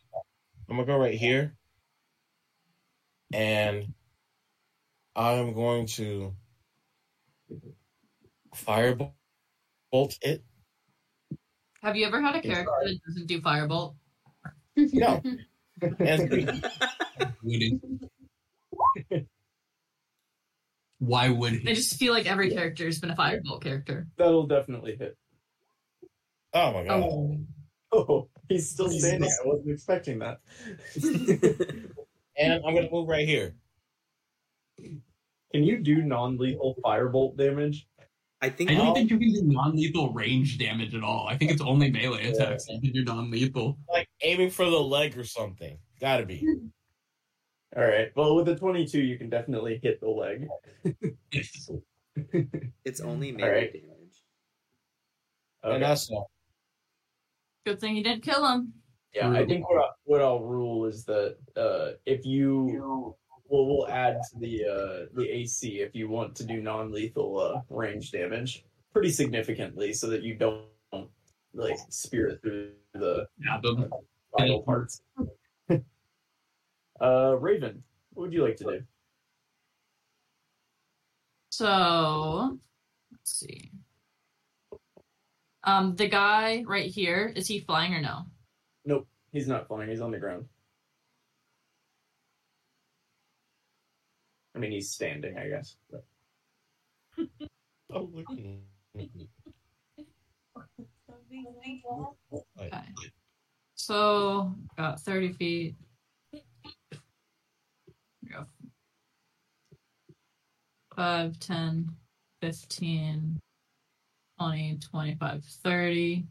I'm 0.69 0.76
gonna 0.76 0.85
go 0.85 0.97
right 0.97 1.15
here, 1.15 1.55
and 3.34 3.93
I'm 5.15 5.53
going 5.53 5.88
to 5.88 6.34
firebolt 8.55 9.09
it. 10.22 10.43
Have 11.81 11.95
you 11.95 12.05
ever 12.05 12.22
had 12.22 12.35
a 12.35 12.41
character 12.41 12.72
that 12.84 12.99
doesn't 13.07 13.27
do 13.27 13.41
firebolt? 13.41 13.95
No. 14.76 15.22
And 15.99 16.31
Wouldn't. 17.43 17.84
Why 20.97 21.30
would 21.30 21.53
I 21.68 21.73
just 21.73 21.97
feel 21.97 22.14
like 22.14 22.26
every 22.26 22.49
character 22.49 22.85
has 22.85 22.97
been 22.97 23.11
a 23.11 23.15
firebolt 23.15 23.61
character. 23.61 24.07
That'll 24.18 24.47
definitely 24.47 24.95
hit. 24.95 25.15
Oh 26.53 26.73
my 26.73 26.83
god. 26.83 27.03
Oh, 27.03 27.37
Oh, 27.93 28.29
he's 28.49 28.69
still 28.69 28.89
standing. 28.89 29.29
I 29.29 29.47
wasn't 29.47 29.71
expecting 29.71 30.19
that. 30.19 30.39
And 32.39 32.53
I'm 32.65 32.75
gonna 32.75 32.87
move 32.91 33.07
right 33.07 33.27
here. 33.27 33.55
Can 34.77 35.63
you 35.63 35.79
do 35.79 36.03
non-lethal 36.03 36.75
firebolt 36.85 37.35
damage? 37.35 37.87
I 38.41 38.49
think 38.49 38.69
I 38.69 38.75
don't 38.75 38.87
I'll- 38.87 38.93
think 38.93 39.09
you 39.09 39.17
can 39.17 39.33
do 39.33 39.41
non-lethal 39.43 40.13
range 40.13 40.59
damage 40.59 40.93
at 40.93 41.01
all. 41.03 41.25
I 41.27 41.35
think 41.35 41.49
it's 41.51 41.61
only 41.61 41.89
melee 41.89 42.25
Yeah. 42.25 42.29
attacks 42.43 42.67
you 42.69 42.79
can 42.79 42.91
do 42.91 43.03
non-lethal. 43.03 43.79
Like 43.91 44.07
aiming 44.21 44.51
for 44.51 44.65
the 44.69 44.79
leg 44.79 45.17
or 45.17 45.23
something. 45.23 45.79
Gotta 45.99 46.27
be. 46.27 46.45
All 47.75 47.83
right. 47.83 48.09
Well, 48.15 48.35
with 48.35 48.47
a 48.49 48.55
22, 48.55 49.01
you 49.01 49.17
can 49.17 49.29
definitely 49.31 49.79
hit 49.81 49.99
the 49.99 50.09
leg. 50.09 50.47
it's 52.85 52.99
only 53.01 53.31
melee 53.31 53.47
Alright. 53.49 53.73
damage. 53.73 54.21
And 55.63 55.73
Okay. 55.73 55.79
that's 55.79 56.07
all. 56.11 56.29
Good 57.68 57.80
thing 57.81 57.98
you 57.98 58.03
didn't 58.03 58.23
kill 58.23 58.48
him. 58.48 58.73
Yeah, 59.14 59.31
I 59.31 59.45
think 59.45 59.69
what, 59.69 59.84
I, 59.84 59.88
what 60.06 60.22
I'll 60.22 60.44
rule 60.44 60.85
is 60.85 61.03
that 61.06 61.38
uh, 61.56 61.98
if 62.06 62.26
you 62.26 63.15
well, 63.49 63.65
we'll 63.65 63.88
add 63.89 64.22
to 64.31 64.39
the 64.39 64.65
uh, 64.65 65.06
the 65.14 65.27
AC 65.30 65.81
if 65.81 65.95
you 65.95 66.07
want 66.07 66.35
to 66.35 66.45
do 66.45 66.61
non-lethal 66.61 67.39
uh, 67.39 67.61
range 67.69 68.11
damage 68.11 68.64
pretty 68.94 69.11
significantly, 69.11 69.91
so 69.94 70.07
that 70.07 70.23
you 70.23 70.35
don't 70.35 70.65
like 71.53 71.77
spear 71.89 72.27
it 72.27 72.41
through 72.41 72.72
the 72.94 73.27
Yeah, 73.44 73.60
the 73.61 73.89
vital 74.38 74.61
parts. 74.61 75.02
uh, 77.02 77.35
Raven, 77.39 77.84
what 78.14 78.23
would 78.23 78.34
you 78.34 78.44
like 78.44 78.57
to 78.57 78.64
do? 78.64 78.81
So 81.49 82.60
let's 83.11 83.39
see. 83.39 83.72
Um, 85.68 85.95
the 85.98 86.07
guy 86.07 86.64
right 86.65 86.89
here 86.89 87.31
is 87.35 87.45
he 87.45 87.60
flying 87.60 87.94
or 87.94 87.99
no? 88.02 88.22
Nope, 88.85 89.06
he's 89.34 89.48
not 89.49 89.68
flying. 89.68 89.89
He's 89.89 89.99
on 89.99 90.11
the 90.11 90.18
ground. 90.18 90.45
I 94.56 94.60
mean, 94.60 94.72
he's 94.72 94.89
standing, 94.89 95.38
I 95.38 95.49
guess. 95.49 95.76
but- 95.91 96.06
Oh, 97.94 98.10
look. 98.14 98.26
Okay. 102.60 102.81
So 103.76 104.53
got 104.77 104.99
thirty 105.02 105.31
feet. 105.34 105.76
Go. 108.31 108.45
5, 110.95 111.39
10, 111.39 111.95
15, 112.41 113.39
20, 114.39 114.80
25, 114.91 115.43
30. 115.43 116.26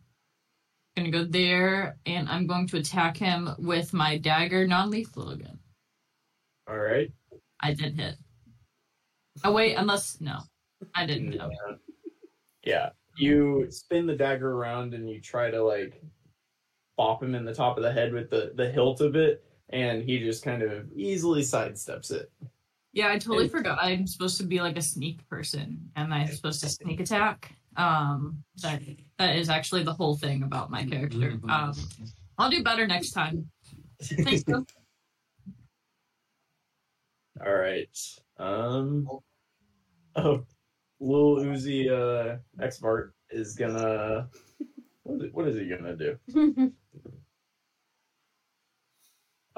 I'm 0.99 1.11
Gonna 1.11 1.25
go 1.25 1.31
there, 1.31 1.99
and 2.07 2.29
I'm 2.29 2.47
going 2.47 2.67
to 2.69 2.79
attack 2.79 3.17
him 3.17 3.51
with 3.59 3.93
my 3.93 4.17
dagger, 4.17 4.67
non 4.67 4.91
lethal 4.91 5.31
again. 5.31 5.59
All 6.69 6.79
right. 6.79 7.13
I 7.61 7.75
did 7.75 7.95
hit. 7.99 8.17
Oh, 9.45 9.53
wait, 9.53 9.75
unless. 9.75 10.21
No, 10.21 10.39
I 10.95 11.05
didn't 11.07 11.33
hit. 11.33 11.41
Okay. 11.43 11.55
Yeah. 12.65 12.91
You 13.19 13.67
spin 13.71 14.07
the 14.07 14.15
dagger 14.17 14.53
around 14.53 14.93
and 14.95 15.09
you 15.09 15.21
try 15.21 15.51
to 15.51 15.63
like 15.63 16.03
bop 16.97 17.23
him 17.23 17.35
in 17.35 17.45
the 17.45 17.55
top 17.55 17.77
of 17.77 17.83
the 17.83 17.93
head 17.93 18.13
with 18.13 18.31
the, 18.31 18.53
the 18.57 18.71
hilt 18.71 19.01
of 19.03 19.17
it, 19.17 19.45
and 19.71 20.03
he 20.03 20.19
just 20.19 20.43
kind 20.45 20.63
of 20.63 20.91
easily 20.95 21.43
sidesteps 21.43 22.11
it. 22.11 22.31
Yeah, 22.95 23.09
I 23.09 23.19
totally 23.19 23.45
And- 23.45 23.53
forgot. 23.53 23.79
I'm 23.83 24.07
supposed 24.07 24.39
to 24.39 24.45
be 24.45 24.61
like 24.61 24.79
a 24.79 24.83
sneak 24.83 25.29
person, 25.29 25.91
and 25.97 26.13
I'm 26.15 26.29
supposed 26.29 26.63
to 26.63 26.71
sneak 26.71 27.01
attack. 27.01 27.53
Um, 27.77 28.43
that 28.63 28.83
that 29.19 29.37
is 29.37 29.49
actually 29.49 29.83
the 29.83 29.93
whole 29.93 30.17
thing 30.17 30.43
about 30.43 30.71
my 30.71 30.85
character. 30.85 31.39
Um, 31.49 31.73
I'll 32.39 32.51
do 32.51 32.63
better 32.63 32.87
next 32.87 33.13
time. 33.13 33.49
Thanks, 34.03 34.43
bro. 34.45 34.65
All 37.47 37.55
right. 37.55 37.99
Um. 38.39 39.09
Oh, 40.17 40.45
Lil 41.01 41.45
Uzi 41.45 41.91
uh, 41.91 42.39
X 42.63 42.79
Bart 42.79 43.13
is 43.31 43.55
gonna. 43.55 44.29
What 45.03 45.23
is, 45.23 45.33
what 45.33 45.49
is 45.49 45.57
he 45.57 45.69
gonna 45.69 45.97
do? 45.97 46.19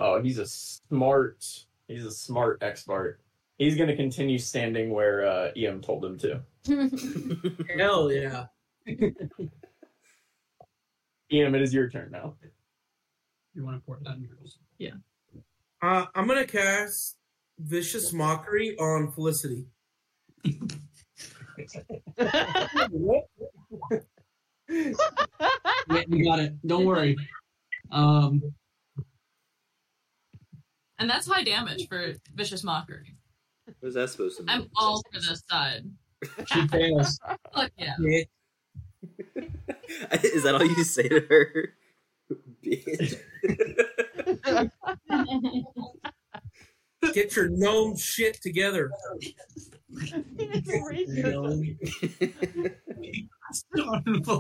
Oh, 0.01 0.23
he's 0.23 0.39
a 0.39 0.47
smart. 0.47 1.45
He's 1.89 2.05
a 2.05 2.11
smart 2.13 2.63
X 2.63 2.85
Bart. 2.85 3.21
He's 3.59 3.77
gonna 3.77 3.97
continue 3.97 4.39
standing 4.39 4.91
where 4.91 5.27
uh, 5.27 5.51
EM 5.57 5.81
told 5.81 6.05
him 6.05 6.17
to. 6.19 6.41
Hell 7.79 8.13
yeah. 8.13 8.47
EM, 11.31 11.55
it 11.55 11.63
is 11.63 11.73
your 11.75 11.89
turn 11.89 12.11
now. 12.11 12.35
You 13.55 13.65
want 13.65 13.77
to 13.77 13.85
pour 13.85 13.99
that 14.03 14.17
in 14.17 14.23
yours? 14.25 14.59
Yeah. 14.79 14.95
Uh, 15.83 16.07
I'm 16.15 16.27
gonna 16.27 16.47
cast 16.47 17.17
vicious 17.59 18.13
mockery 18.13 18.77
on 18.79 19.11
Felicity. 19.13 19.67
Yeah, 24.71 26.03
you 26.09 26.25
got 26.25 26.41
it. 26.41 26.55
Don't 26.67 26.85
worry. 26.85 27.17
Um, 27.91 28.43
And 30.99 31.09
that's 31.09 31.27
high 31.27 31.43
damage 31.45 31.89
for 31.89 32.15
vicious 32.35 32.63
mockery. 32.65 33.17
What 33.81 33.89
is 33.89 33.95
that 33.95 34.11
supposed 34.11 34.37
to 34.39 34.43
mean? 34.43 34.51
I'm 34.51 34.69
all 34.77 35.01
for 35.13 35.21
this 35.21 35.43
side. 35.49 35.85
She 36.47 36.67
fails. 36.69 37.19
Fuck 37.55 37.71
yeah. 37.77 37.95
is 40.23 40.43
that 40.43 40.55
all 40.55 40.65
you 40.65 40.85
say 40.85 41.09
to 41.09 41.21
her? 41.29 41.75
Bitch. 42.65 43.19
Get 47.15 47.37
your 47.37 47.49
gnome 47.49 47.97
shit 47.97 48.43
together. 48.43 48.91
I 50.13 50.23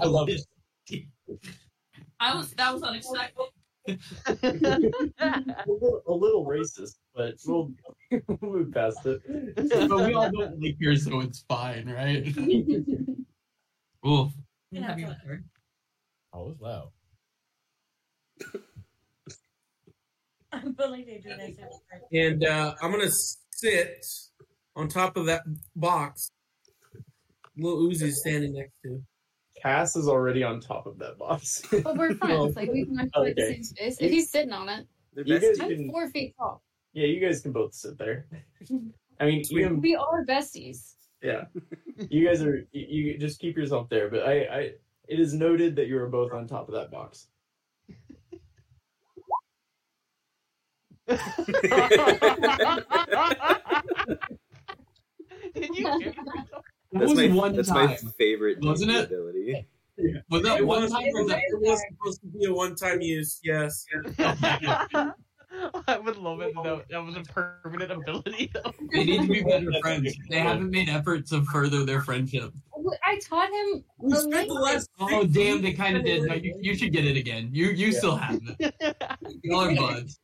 love 0.05 0.29
it. 0.29 0.43
I 2.21 2.35
was 2.37 2.51
that 2.53 2.75
was 2.75 2.83
unexpected. 2.83 3.47
A, 3.89 5.65
little, 5.67 6.03
a 6.07 6.13
little 6.13 6.45
racist, 6.45 6.97
but 7.15 7.35
we'll 7.47 7.73
we'll 8.11 8.39
move 8.43 8.73
past 8.73 9.05
it. 9.07 9.21
but 9.57 10.07
we 10.07 10.15
all 10.15 10.31
don't 10.31 10.61
like 10.63 10.77
here, 10.79 10.97
so 10.97 11.21
it's 11.21 11.45
fine, 11.49 11.89
right? 11.89 12.27
Oof. 14.07 14.33
Oh, 16.33 16.45
was 16.45 16.61
loud. 16.61 16.91
I 20.53 20.59
believe 20.61 21.07
they 21.07 21.19
do. 21.19 21.31
And 22.13 22.45
uh, 22.45 22.75
I'm 22.81 22.91
gonna 22.91 23.11
sit 23.51 24.07
on 24.77 24.89
top 24.89 25.17
of 25.17 25.27
that 25.27 25.43
box. 25.77 26.31
Little 27.57 27.89
Uzi's 27.89 28.21
standing 28.21 28.55
next 28.55 28.75
to. 28.85 29.03
Cass 29.63 29.97
is 29.97 30.09
already 30.09 30.43
on 30.43 30.61
top 30.61 30.87
of 30.87 30.99
that 30.99 31.19
box. 31.19 31.63
But 31.71 31.97
we're 31.97 32.15
friends. 32.15 32.53
Like 32.57 32.71
we 32.73 32.85
can 32.85 32.99
occupy 32.99 33.25
the 33.25 33.31
Okay. 33.43 33.53
same 33.55 33.65
space. 33.65 33.97
If 34.01 34.11
he's 34.11 34.31
sitting 34.31 34.53
on 34.53 34.69
it, 34.69 34.87
You 35.17 35.39
guys 35.39 35.59
I'm 35.61 35.89
four 35.91 36.09
feet 36.11 36.35
tall. 36.39 36.63
yeah, 36.93 37.07
you 37.07 37.21
guys 37.21 37.41
can 37.41 37.53
both 37.53 37.75
sit 37.75 37.99
there. 37.99 38.27
I 39.21 39.27
mean, 39.27 39.43
EM, 39.53 39.81
We 39.81 39.97
are 39.97 40.25
besties. 40.25 40.95
yeah, 41.23 41.45
you 42.11 42.27
guys 42.29 42.43
are. 42.43 42.59
You, 42.73 42.87
you 43.13 43.19
just 43.19 43.41
keep 43.41 43.57
yourself 43.57 43.89
there. 43.89 44.09
But 44.11 44.25
I, 44.27 44.33
I, 44.43 44.61
it 45.09 45.19
is 45.19 45.35
noted 45.35 45.75
that 45.77 45.89
you 45.89 45.99
are 45.99 46.09
both 46.09 46.33
on 46.33 46.47
top 46.47 46.69
of 46.69 46.75
that 46.75 46.91
box. 46.91 47.27
Did 55.55 55.75
you 55.75 55.99
hear 55.99 56.15
yourself? 56.15 56.65
That 56.93 57.01
That's 57.01 57.11
was 57.11 57.19
my, 57.29 57.35
one 57.35 57.55
that's 57.57 57.69
time, 57.69 57.91
my 57.91 57.97
favorite 58.19 58.59
wasn't 58.63 58.93
it? 58.93 59.05
ability. 59.07 59.67
Was 60.31 60.43
that 60.43 60.59
It 60.61 60.67
one 60.67 60.83
was, 60.83 60.93
time 60.93 61.03
it 61.03 61.13
was, 61.15 61.29
that? 61.29 61.39
it 61.39 61.61
was 61.61 61.83
supposed 61.91 62.21
to 62.23 62.27
be 62.29 62.45
a 62.47 62.53
one-time 62.53 63.01
use. 63.01 63.41
Yes. 63.43 63.85
I 65.89 65.99
would 65.99 66.17
love 66.17 66.41
it 66.41 66.55
though. 66.55 66.83
That 66.91 66.99
was 67.05 67.17
a 67.17 67.23
permanent 67.23 67.91
ability 67.91 68.51
though. 68.55 68.73
They 68.93 69.05
need 69.05 69.23
to 69.23 69.29
be 69.29 69.43
better 69.43 69.71
friends. 69.83 70.15
They 70.31 70.39
haven't 70.39 70.71
made 70.71 70.89
efforts 70.89 71.31
to 71.31 71.43
further 71.45 71.85
their 71.85 72.01
friendship. 72.03 72.53
I 73.05 73.19
taught 73.19 73.51
him. 73.51 73.85
We 73.99 74.13
a 74.13 74.17
spent 74.17 74.49
the 74.49 74.55
last 74.55 74.89
Oh 75.01 75.25
damn, 75.25 75.61
they 75.63 75.73
kind 75.73 75.97
of 75.97 76.05
did. 76.05 76.23
No, 76.25 76.35
you, 76.35 76.57
you 76.61 76.75
should 76.77 76.93
get 76.93 77.05
it 77.05 77.17
again. 77.17 77.49
You 77.53 77.69
you 77.69 77.93
still 77.93 78.17
have 78.17 78.41
it. 78.59 78.75
Y'all 79.43 79.61
are 79.61 79.75
buds. 79.75 80.21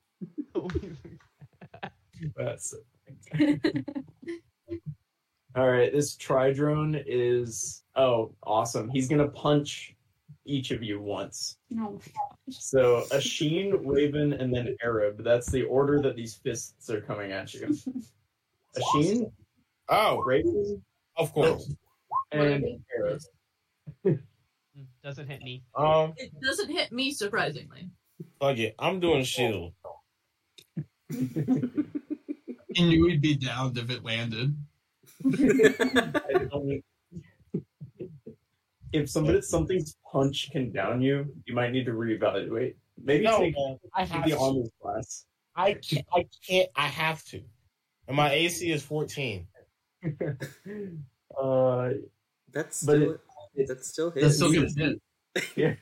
That's 2.37 2.75
all 5.57 5.69
right. 5.71 5.93
This 5.93 6.17
tridrone 6.17 7.03
is 7.07 7.83
oh 7.97 8.35
awesome. 8.43 8.89
He's 8.91 9.09
gonna 9.09 9.29
punch 9.29 9.95
each 10.47 10.71
of 10.73 10.83
you 10.83 11.01
once. 11.01 11.57
No. 11.71 12.01
So 12.51 13.05
Ashin, 13.11 13.81
Raven, 13.85 14.33
and 14.35 14.55
then 14.55 14.77
Arab. 14.83 15.23
That's 15.25 15.51
the 15.51 15.63
order 15.63 16.01
that 16.03 16.17
these 16.17 16.35
fists 16.35 16.91
are 16.91 17.01
coming 17.01 17.33
at 17.33 17.55
you. 17.55 17.75
A 18.77 18.81
Sheen, 18.93 19.31
Oh, 19.89 20.19
Raven, 20.23 20.83
of 21.17 21.33
course. 21.33 21.73
and 22.33 22.65
Arab. 22.99 23.21
Doesn't 25.05 25.29
hit 25.29 25.43
me. 25.43 25.63
Um, 25.77 26.15
It 26.17 26.33
doesn't 26.43 26.71
hit 26.71 26.91
me 26.91 27.13
surprisingly. 27.13 27.89
fuck 28.41 28.59
it. 28.59 28.75
I'm 28.79 28.99
doing 29.01 29.23
shield. 29.23 29.73
He 31.09 32.89
knew 32.89 33.07
he'd 33.07 33.21
be 33.23 33.37
downed 33.37 33.79
if 33.79 33.91
it 33.91 34.03
landed. 34.05 34.57
I 35.33 36.83
if 38.93 39.11
somebody 39.11 39.41
something's 39.43 39.97
punch 40.13 40.51
can 40.53 40.71
down 40.71 41.01
you, 41.03 41.27
you 41.47 41.55
might 41.55 41.73
need 41.73 41.85
to 41.87 41.93
reevaluate. 41.93 42.75
Maybe 43.03 43.25
No, 43.25 43.39
take 43.39 43.55
man, 43.57 43.79
I 43.95 44.05
have 44.05 44.25
the 44.25 44.31
to. 44.33 44.39
armor 44.39 44.63
class. 44.81 45.27
I 45.57 45.75
can't. 45.75 46.07
I 46.15 46.27
can't. 46.47 46.69
I 46.77 46.87
have 46.87 47.25
to. 47.27 47.43
And 48.07 48.17
my 48.17 48.31
AC 48.33 48.71
is 48.71 48.83
14. 48.83 49.47
uh, 51.41 51.91
That's 52.53 52.83
But 52.85 52.97
still 52.97 53.13
it- 53.13 53.21
that's 53.69 53.89
still 53.89 54.11
hit. 54.11 54.23
That's 54.23 54.37
still 54.37 54.53
gonna 54.53 54.69
hit. 54.77 55.01
yeah. 55.57 55.75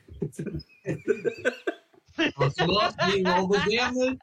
Plus 2.35 2.53
plus, 2.55 2.95
being 3.11 3.23
roll 3.25 3.47
the 3.47 3.59
damage. 3.67 4.19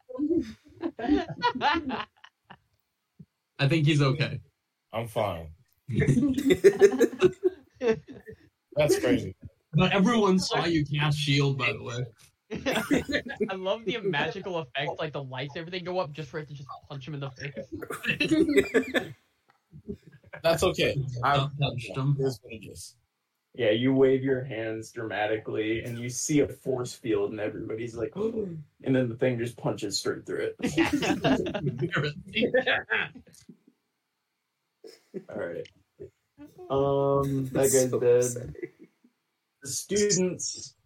I 3.58 3.68
think 3.68 3.86
he's 3.86 4.00
okay. 4.02 4.40
I'm 4.92 5.06
fine. 5.08 5.48
That's 8.76 8.98
crazy. 8.98 9.34
But 9.72 9.92
everyone 9.92 10.38
saw 10.38 10.66
you 10.66 10.84
cast 10.84 11.18
shield, 11.18 11.58
by 11.58 11.72
the 11.72 11.82
way. 11.82 12.04
I 13.50 13.54
love 13.54 13.84
the 13.84 13.98
magical 13.98 14.58
effect, 14.58 14.90
like 14.98 15.12
the 15.12 15.22
lights, 15.22 15.54
everything 15.56 15.84
go 15.84 16.00
up 16.00 16.12
just 16.12 16.28
for 16.30 16.40
it 16.40 16.48
to 16.48 16.54
just 16.54 16.68
punch 16.88 17.06
him 17.06 17.14
in 17.14 17.20
the 17.20 17.30
face. 17.30 17.52
That's 20.42 20.64
okay. 20.64 20.96
I 21.22 21.36
Don't 21.36 21.52
touch 21.58 21.90
them. 21.94 22.16
Here's 22.18 22.40
what 22.42 22.52
it 22.52 22.66
is. 22.66 22.96
Yeah, 23.54 23.70
you 23.70 23.92
wave 23.92 24.22
your 24.22 24.42
hands 24.42 24.90
dramatically, 24.90 25.82
and 25.82 25.98
you 25.98 26.08
see 26.08 26.40
a 26.40 26.48
force 26.48 26.94
field, 26.94 27.32
and 27.32 27.40
everybody's 27.40 27.94
like, 27.94 28.12
and 28.16 28.64
then 28.82 29.08
the 29.08 29.16
thing 29.16 29.38
just 29.38 29.56
punches 29.56 29.98
straight 29.98 30.26
through 30.26 30.52
it. 30.52 30.56
All 35.28 35.36
right. 35.36 35.66
Um, 36.70 37.50
that 37.52 37.72
guy's 37.72 37.90
So 37.90 37.98
dead. 37.98 38.24
upsetting. 38.24 38.54
The 39.62 39.68
students. 39.68 40.76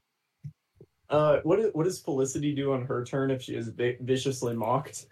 Uh, 1.10 1.40
what 1.42 1.60
is, 1.60 1.70
what 1.74 1.84
does 1.84 2.00
Felicity 2.00 2.54
do 2.54 2.72
on 2.72 2.86
her 2.86 3.04
turn 3.04 3.30
if 3.30 3.42
she 3.42 3.54
is 3.54 3.68
vi- 3.68 3.98
viciously 4.00 4.54
mocked? 4.56 5.06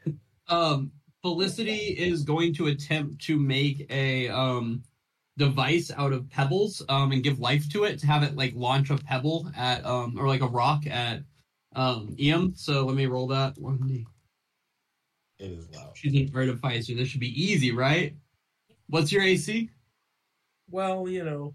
um, 0.49 0.91
Felicity 1.21 1.77
is 1.77 2.23
going 2.23 2.55
to 2.55 2.69
attempt 2.69 3.21
to 3.27 3.39
make 3.39 3.87
a 3.91 4.29
um 4.31 4.83
device 5.39 5.91
out 5.97 6.13
of 6.13 6.29
pebbles 6.31 6.83
um 6.89 7.13
and 7.13 7.23
give 7.23 7.39
life 7.39 7.69
to 7.71 7.85
it 7.85 7.99
to 8.01 8.07
have 8.07 8.23
it 8.23 8.35
like 8.37 8.53
launch 8.55 8.91
a 8.91 8.97
pebble 8.97 9.51
at 9.57 9.85
um 9.87 10.15
or 10.19 10.27
like 10.29 10.41
a 10.43 10.47
rock 10.49 10.87
at 10.87 11.23
um 11.77 12.17
Ian. 12.19 12.55
So 12.57 12.85
let 12.87 12.97
me 12.97 13.07
roll 13.07 13.27
that 13.29 13.59
one 13.59 13.79
D. 13.87 14.07
It 15.39 15.53
is 15.53 15.69
loud. 15.71 15.93
She's 15.97 16.15
an 16.15 16.33
artificer. 16.35 16.83
so 16.93 16.95
this 16.95 17.09
should 17.09 17.21
be 17.21 17.43
easy, 17.43 17.73
right? 17.73 18.15
What's 18.93 19.11
your 19.11 19.23
AC? 19.23 19.71
Well, 20.71 21.09
you 21.09 21.25
know, 21.25 21.55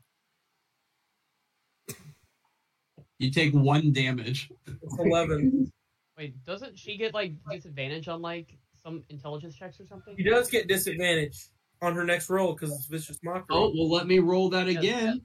You 3.19 3.29
take 3.29 3.53
one 3.53 3.93
damage. 3.93 4.49
it's 4.65 4.97
11. 4.97 5.71
Wait, 6.17 6.43
doesn't 6.43 6.79
she 6.79 6.97
get 6.97 7.13
like 7.13 7.33
disadvantage 7.51 8.07
on 8.07 8.23
like 8.23 8.57
some 8.75 9.03
intelligence 9.09 9.53
checks 9.53 9.79
or 9.79 9.85
something? 9.85 10.15
She 10.17 10.23
does 10.23 10.49
get 10.49 10.67
disadvantage 10.67 11.49
on 11.83 11.93
her 11.93 12.03
next 12.03 12.27
roll 12.31 12.53
because 12.53 12.73
it's 12.73 12.87
vicious 12.87 13.19
mockery. 13.23 13.45
Oh, 13.51 13.71
well, 13.75 13.87
let 13.91 14.07
me 14.07 14.17
roll 14.17 14.49
that 14.49 14.65
Yeah, 14.67 14.79
again. 14.79 15.21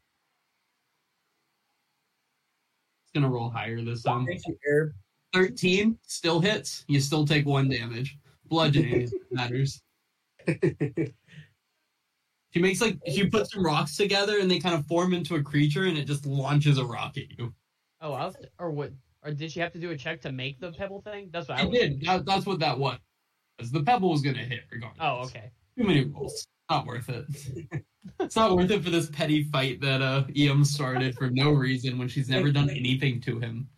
It's 3.04 3.12
gonna 3.14 3.30
roll 3.30 3.48
higher 3.48 3.80
this 3.80 4.02
time. 4.02 4.26
Thank 4.26 4.42
you, 4.46 4.58
Arab. 4.68 4.92
13 5.32 5.96
still 6.06 6.40
hits. 6.40 6.84
You 6.88 7.00
still 7.00 7.26
take 7.26 7.46
one 7.46 7.70
damage. 7.70 8.18
Bludgeoning 8.50 9.10
matters. 9.30 9.80
She 12.52 12.60
makes 12.60 12.80
like 12.80 12.98
she 13.08 13.26
puts 13.28 13.52
some 13.52 13.64
rocks 13.64 13.96
together 13.96 14.38
and 14.38 14.50
they 14.50 14.58
kind 14.58 14.74
of 14.74 14.86
form 14.86 15.14
into 15.14 15.36
a 15.36 15.42
creature 15.42 15.84
and 15.84 15.96
it 15.96 16.06
just 16.06 16.26
launches 16.26 16.78
a 16.78 16.84
rock 16.84 17.16
at 17.16 17.30
you. 17.38 17.54
Oh, 18.00 18.12
I 18.12 18.26
was, 18.26 18.36
or 18.58 18.70
what? 18.70 18.92
Or 19.24 19.32
did 19.32 19.52
she 19.52 19.60
have 19.60 19.72
to 19.72 19.78
do 19.78 19.90
a 19.90 19.96
check 19.96 20.20
to 20.22 20.32
make 20.32 20.60
the 20.60 20.72
pebble 20.72 21.00
thing? 21.00 21.30
That's 21.32 21.48
what 21.48 21.58
I 21.58 21.62
I 21.62 21.70
did. 21.70 22.04
That, 22.04 22.26
that's 22.26 22.44
what 22.44 22.58
that 22.58 22.78
was. 22.78 22.98
The 23.70 23.82
pebble 23.82 24.10
was 24.10 24.20
gonna 24.20 24.38
hit 24.38 24.64
regardless. 24.70 25.00
Oh, 25.00 25.22
okay. 25.24 25.50
Too 25.78 25.84
many 25.84 26.04
rolls. 26.04 26.46
Not 26.68 26.86
worth 26.86 27.08
it. 27.08 27.24
it's 28.20 28.36
not 28.36 28.54
worth 28.54 28.70
it 28.70 28.84
for 28.84 28.90
this 28.90 29.08
petty 29.10 29.44
fight 29.44 29.80
that 29.80 30.02
uh 30.02 30.24
Eam 30.34 30.64
started 30.64 31.14
for 31.14 31.30
no 31.30 31.52
reason 31.52 31.98
when 31.98 32.08
she's 32.08 32.28
never 32.28 32.50
done 32.50 32.68
anything 32.68 33.20
to 33.22 33.38
him. 33.38 33.68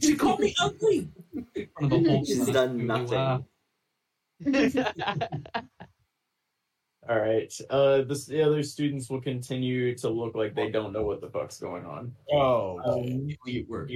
She 0.00 0.14
called 0.14 0.40
me 0.40 0.54
ugly. 0.60 1.08
In 1.54 1.68
front 1.76 1.92
of 1.92 2.02
the 2.02 2.10
whole 2.10 2.24
She's 2.24 2.48
done 2.48 2.86
nothing. 2.86 3.08
Wow. 3.10 3.44
All 7.08 7.20
right. 7.20 7.52
Uh, 7.68 8.02
this, 8.02 8.24
the 8.26 8.42
other 8.42 8.62
students 8.62 9.10
will 9.10 9.20
continue 9.20 9.94
to 9.96 10.08
look 10.08 10.34
like 10.34 10.54
they 10.54 10.70
don't 10.70 10.92
know 10.92 11.02
what 11.04 11.20
the 11.20 11.28
fuck's 11.28 11.58
going 11.58 11.84
on. 11.84 12.14
Oh, 12.32 12.80
Um, 12.84 13.28
Elite 13.46 13.68
work. 13.68 13.90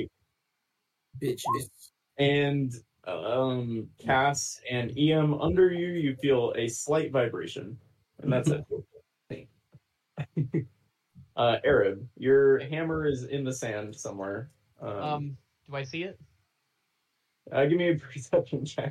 Bitches. 1.21 1.91
and 2.19 2.73
um, 3.07 3.89
Cass 3.99 4.61
and 4.71 4.97
Em 4.99 5.35
under 5.41 5.73
you, 5.73 5.89
you 5.89 6.15
feel 6.17 6.53
a 6.57 6.69
slight 6.69 7.11
vibration, 7.11 7.79
and 8.21 8.33
that's 8.33 8.51
it. 8.51 9.49
uh, 11.37 11.57
Arab, 11.65 12.07
your 12.17 12.59
hammer 12.59 13.07
is 13.07 13.25
in 13.25 13.45
the 13.45 13.53
sand 13.53 13.97
somewhere. 13.97 14.51
Um, 14.81 14.91
um, 15.03 15.37
do 15.67 15.77
I 15.77 15.85
see 15.85 16.03
it? 16.03 16.19
Uh, 17.53 17.65
give 17.67 17.79
me 17.79 17.91
a 17.91 17.95
perception 18.13 18.65
check. 18.65 18.91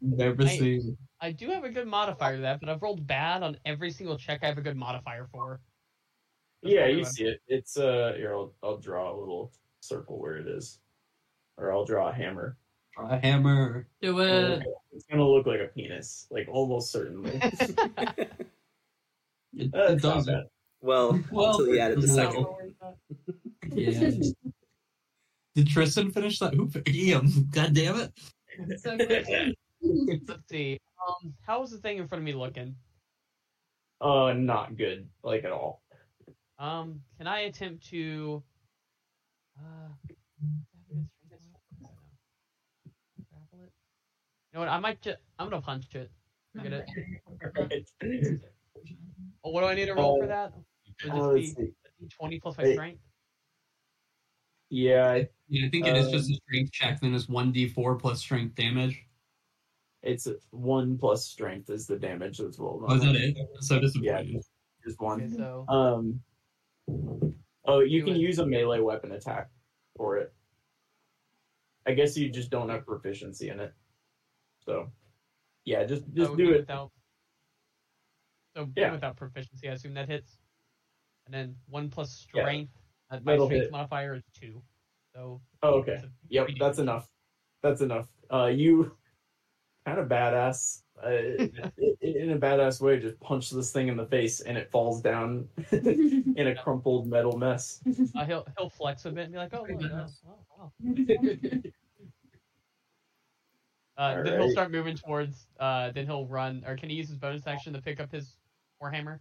Never 0.00 0.42
I- 0.42 0.46
seen. 0.46 0.96
I 1.20 1.32
do 1.32 1.48
have 1.48 1.64
a 1.64 1.70
good 1.70 1.86
modifier 1.86 2.36
to 2.36 2.42
that, 2.42 2.60
but 2.60 2.68
I've 2.68 2.82
rolled 2.82 3.06
bad 3.06 3.42
on 3.42 3.56
every 3.64 3.90
single 3.90 4.18
check 4.18 4.40
I 4.42 4.46
have 4.46 4.58
a 4.58 4.62
good 4.62 4.76
modifier 4.76 5.26
for. 5.32 5.60
That's 6.62 6.74
yeah, 6.74 6.86
you 6.86 6.98
what- 6.98 7.08
see 7.08 7.24
it. 7.24 7.40
It's 7.48 7.76
uh, 7.78 8.12
here 8.16 8.34
I'll, 8.34 8.52
I'll 8.62 8.76
draw 8.78 9.10
a 9.10 9.16
little 9.18 9.50
circle 9.80 10.18
where 10.18 10.36
it 10.36 10.46
is, 10.46 10.80
or 11.56 11.72
I'll 11.72 11.84
draw 11.84 12.08
a 12.10 12.12
hammer. 12.12 12.56
A 12.98 13.18
hammer. 13.18 13.88
Do 14.02 14.20
it. 14.20 14.62
It's 14.92 15.04
gonna 15.06 15.26
look 15.26 15.46
like 15.46 15.60
a 15.60 15.66
penis, 15.74 16.26
like 16.30 16.46
almost 16.50 16.92
certainly. 16.92 17.40
It, 19.56 19.72
Uh, 19.72 19.84
it 19.84 19.92
it's 19.94 20.02
not 20.02 20.26
well, 20.80 21.20
Well, 21.30 21.50
until 21.52 21.68
you 21.74 21.78
added 21.80 22.00
the 22.02 22.06
no. 22.08 22.14
second. 22.14 22.46
Yeah. 23.72 24.10
Did 25.54 25.68
Tristan 25.68 26.10
finish 26.10 26.38
that 26.40 26.54
hoop? 26.54 26.76
Eam. 26.88 27.48
God 27.50 27.74
damn 27.74 27.96
it. 28.00 28.12
So. 28.80 28.96
Let's 29.82 30.48
see. 30.50 30.78
Um, 31.06 31.34
how 31.42 31.62
is 31.62 31.70
the 31.70 31.78
thing 31.78 31.98
in 31.98 32.08
front 32.08 32.20
of 32.22 32.24
me 32.24 32.32
looking? 32.32 32.74
Uh, 34.00 34.32
not 34.32 34.76
good, 34.76 35.08
like 35.22 35.44
at 35.44 35.52
all. 35.52 35.82
Um, 36.58 37.00
can 37.18 37.26
I 37.26 37.40
attempt 37.40 37.86
to? 37.90 38.42
Uh, 39.58 39.88
grapple 43.30 43.60
it. 43.62 43.72
You 44.52 44.54
know 44.54 44.60
what? 44.60 44.68
I 44.68 44.78
might 44.80 45.00
just. 45.02 45.18
I'm 45.38 45.50
gonna 45.50 45.62
punch 45.62 45.94
it. 45.94 46.10
Forget 46.56 46.72
it. 46.72 46.86
Right. 47.56 48.40
Oh, 49.46 49.50
what 49.50 49.60
do 49.60 49.66
I 49.66 49.74
need 49.74 49.84
to 49.86 49.92
roll 49.94 50.16
for 50.18 50.24
Uh, 50.24 50.28
that? 50.28 50.52
Would 51.04 51.12
Uh, 51.12 51.32
this 51.34 51.54
let's 51.58 51.70
be 52.00 52.08
20 52.18 52.40
plus 52.40 52.56
my 52.56 52.72
strength? 52.72 53.00
Yeah, 54.70 55.06
I- 55.10 55.28
Yeah, 55.54 55.66
I 55.66 55.70
think 55.70 55.86
it 55.86 55.96
is 55.96 56.10
just 56.10 56.28
a 56.28 56.32
Um, 56.32 56.38
strength 56.48 56.72
check, 56.72 57.00
then 57.00 57.14
it's 57.14 57.26
1d4 57.26 57.96
plus 58.00 58.18
strength 58.20 58.56
damage. 58.56 59.00
it's 60.02 60.26
one 60.50 60.98
plus 60.98 61.24
strength 61.26 61.70
is 61.70 61.86
the 61.86 61.96
damage 61.96 62.38
that's 62.38 62.58
rolled. 62.58 62.82
Oh, 62.82 62.90
on 62.90 62.96
is 62.98 63.02
that 63.04 63.14
it? 63.14 63.36
So 63.60 63.76
Yeah, 63.76 63.80
disappointing. 63.80 64.32
just, 64.34 64.50
just 64.84 65.00
Okay, 65.00 65.04
one. 65.04 65.32
so 65.36 65.64
Um. 65.68 66.20
Oh, 67.66 67.80
you 67.80 68.02
can 68.04 68.16
it. 68.16 68.18
use 68.18 68.38
a 68.40 68.46
melee 68.46 68.80
weapon 68.80 69.12
attack 69.12 69.48
for 69.96 70.18
it. 70.18 70.34
I 71.86 71.92
guess 71.94 72.16
you 72.16 72.28
just 72.30 72.50
don't 72.50 72.68
have 72.68 72.84
proficiency 72.84 73.48
in 73.50 73.60
it. 73.60 73.72
So, 74.66 74.90
yeah, 75.64 75.84
just 75.84 76.04
just 76.14 76.32
oh, 76.32 76.36
do 76.36 76.50
it. 76.52 76.60
without. 76.60 76.90
So 78.56 78.68
Yeah. 78.76 78.92
without 78.92 79.16
proficiency, 79.16 79.68
I 79.68 79.72
assume 79.72 79.94
that 79.94 80.08
hits. 80.08 80.36
And 81.26 81.32
then 81.34 81.56
one 81.66 81.88
plus 81.90 82.10
strength. 82.12 82.72
uh, 83.10 83.20
my 83.22 83.32
that'll 83.32 83.46
strength 83.46 83.62
hit. 83.64 83.70
modifier 83.72 84.14
is 84.14 84.22
two. 84.34 84.62
So 85.14 85.40
Oh, 85.62 85.74
okay. 85.80 85.92
a 86.02 86.10
Yep, 86.28 86.46
that's 86.58 86.76
decent- 86.76 86.78
enough. 86.90 87.08
That's 87.62 87.80
enough. 87.80 88.08
Uh, 88.32 88.46
you 88.46 88.96
kind 89.86 89.98
of 89.98 90.08
badass. 90.08 90.82
Uh, 91.02 91.08
in 92.00 92.30
a 92.30 92.38
badass 92.38 92.80
way, 92.80 93.00
just 93.00 93.18
punch 93.20 93.50
this 93.50 93.72
thing 93.72 93.88
in 93.88 93.96
the 93.96 94.06
face 94.06 94.40
and 94.40 94.56
it 94.56 94.70
falls 94.70 95.00
down 95.00 95.48
in 95.72 96.46
a 96.48 96.54
crumpled 96.54 97.06
metal 97.08 97.36
mess. 97.36 97.80
Uh, 98.14 98.24
he'll 98.24 98.46
he'll 98.56 98.70
flex 98.70 99.04
a 99.04 99.10
bit 99.10 99.24
and 99.24 99.32
be 99.32 99.38
like, 99.38 99.52
"Oh, 99.54 99.66
look, 99.68 99.82
oh, 99.92 100.06
wow, 100.24 100.38
wow." 100.58 100.72
Uh, 103.96 104.24
then 104.24 104.40
he'll 104.40 104.50
start 104.50 104.72
moving 104.72 104.96
towards. 104.96 105.46
Uh, 105.60 105.92
then 105.92 106.04
he'll 106.04 106.26
run, 106.26 106.64
or 106.66 106.76
can 106.76 106.90
he 106.90 106.96
use 106.96 107.08
his 107.08 107.16
bonus 107.16 107.46
action 107.46 107.72
to 107.72 107.80
pick 107.80 108.00
up 108.00 108.10
his 108.10 108.36
warhammer? 108.82 109.20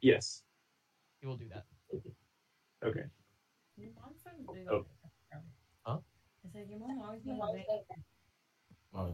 yes. 0.00 0.42
He 1.20 1.26
will 1.26 1.36
do 1.36 1.46
that. 1.52 1.64
Okay. 2.82 3.04
Your 3.76 3.90
mom's 4.00 4.22
from 4.22 4.54
big. 4.54 4.66
Oh. 4.70 4.86
Huh? 6.54 6.60
Your 6.68 6.78
mom 6.78 7.02
always 7.02 7.22
been 7.22 7.40
big. 7.54 7.64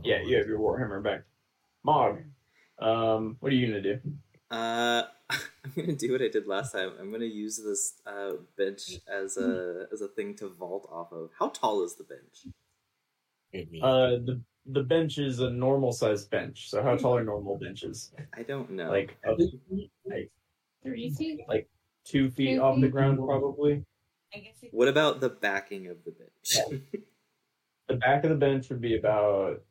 Yeah, 0.04 0.20
you 0.22 0.36
have 0.36 0.46
your 0.46 0.58
warhammer 0.58 1.02
back. 1.02 1.22
Mog, 1.82 2.18
um, 2.78 3.36
what 3.40 3.50
are 3.50 3.54
you 3.54 3.66
gonna 3.66 3.80
do? 3.80 3.98
Uh, 4.50 5.04
I'm 5.30 5.72
gonna 5.74 5.94
do 5.94 6.12
what 6.12 6.20
I 6.20 6.28
did 6.28 6.46
last 6.46 6.72
time. 6.72 6.92
I'm 7.00 7.10
gonna 7.10 7.24
use 7.24 7.56
this 7.56 7.94
uh, 8.06 8.32
bench 8.58 8.98
as 9.10 9.38
a 9.38 9.86
as 9.92 10.02
a 10.02 10.08
thing 10.08 10.34
to 10.36 10.48
vault 10.48 10.88
off 10.92 11.12
of. 11.12 11.30
How 11.38 11.48
tall 11.48 11.82
is 11.82 11.94
the 11.94 12.04
bench? 12.04 12.46
Uh, 13.82 14.18
the 14.24 14.40
the 14.66 14.82
bench 14.82 15.16
is 15.16 15.40
a 15.40 15.50
normal 15.50 15.92
sized 15.92 16.30
bench. 16.30 16.68
So 16.68 16.82
how 16.82 16.96
tall 16.96 17.16
are 17.16 17.24
normal 17.24 17.56
benches? 17.56 18.12
I 18.36 18.42
don't 18.42 18.70
know. 18.70 18.90
Like 18.90 19.16
up, 19.26 19.38
like 20.04 20.30
Three 20.82 21.10
feet. 21.10 21.40
Like 21.48 21.68
two 22.04 22.30
feet 22.30 22.56
Two 22.56 22.62
off 22.62 22.80
the 22.80 22.88
ground, 22.88 23.18
probably. 23.18 23.84
I 24.34 24.38
guess 24.38 24.54
what 24.70 24.88
about 24.88 25.20
the 25.20 25.28
backing 25.28 25.88
of 25.88 25.96
the 26.04 26.12
bench? 26.12 26.82
The 27.90 27.96
back 27.96 28.22
of 28.22 28.30
the 28.30 28.36
bench 28.36 28.68
would 28.68 28.80
be 28.80 28.96
about, 28.96 29.64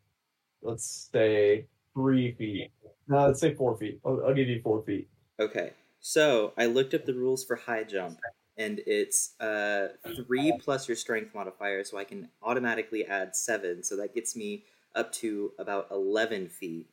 let's 0.62 1.10
say, 1.10 1.68
three 1.94 2.34
feet. 2.34 2.70
No, 3.08 3.28
let's 3.28 3.40
say 3.40 3.54
four 3.54 3.78
feet. 3.78 4.02
I'll, 4.06 4.22
I'll 4.28 4.34
give 4.34 4.50
you 4.50 4.60
four 4.62 4.84
feet. 4.84 5.08
okay, 5.40 5.72
so 6.02 6.52
I 6.58 6.66
looked 6.66 6.94
up 6.94 7.06
the 7.06 7.14
rules 7.14 7.46
for 7.46 7.56
high 7.56 7.86
jump, 7.86 8.20
and 8.58 8.82
it's 8.86 9.40
uh, 9.40 9.94
three 10.18 10.52
plus 10.62 10.90
your 10.90 10.98
strength 10.98 11.34
modifier, 11.34 11.86
so 11.86 11.98
I 11.98 12.04
can 12.04 12.28
automatically 12.44 13.06
add 13.06 13.38
seven. 13.38 13.84
So 13.84 13.96
that 13.96 14.14
gets 14.14 14.36
me 14.36 14.66
up 14.96 15.14
to 15.14 15.54
about 15.58 15.88
eleven 15.90 16.50
feet. 16.50 16.90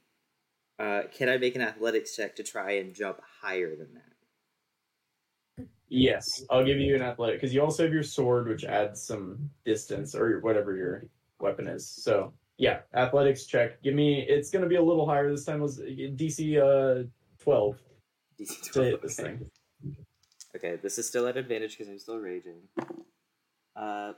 Uh, 0.79 1.03
can 1.13 1.29
I 1.29 1.39
make 1.39 1.57
an 1.57 1.63
athletics 1.63 2.15
check 2.15 2.37
to 2.37 2.45
try 2.45 2.73
and 2.77 2.95
jump 2.95 3.21
higher 3.43 3.75
than 3.75 3.95
that? 3.95 5.67
Yes, 5.89 6.45
I'll 6.51 6.65
give 6.65 6.79
you 6.79 6.95
an 6.95 7.03
athletic 7.03 7.41
because 7.41 7.53
you 7.53 7.63
also 7.63 7.85
have 7.85 7.93
your 7.93 8.03
sword, 8.03 8.47
which 8.47 8.65
adds 8.65 9.03
some 9.03 9.51
distance 9.65 10.15
or 10.15 10.39
whatever 10.41 10.77
your 10.77 11.05
weapon 11.41 11.69
is. 11.69 11.89
So 11.89 12.33
yeah, 12.59 12.81
athletics 12.95 13.47
check. 13.47 13.83
Give 13.83 13.95
me. 13.95 14.27
It's 14.29 14.51
gonna 14.51 14.67
be 14.67 14.77
a 14.77 14.83
little 14.83 15.07
higher 15.07 15.31
this 15.31 15.45
time. 15.45 15.61
Was 15.61 15.79
DC 15.81 16.59
uh 16.59 17.07
twelve 17.39 17.79
DC 18.41 18.73
to 18.73 18.83
hit 18.83 19.03
this 19.03 19.19
okay. 19.19 19.37
thing? 19.39 19.51
Okay, 20.57 20.77
this 20.83 20.99
is 20.99 21.07
still 21.07 21.27
at 21.27 21.37
advantage 21.37 21.77
because 21.77 21.89
I'm 21.89 21.99
still 21.99 22.19
raging. 22.19 22.63
Uh, 23.75 24.13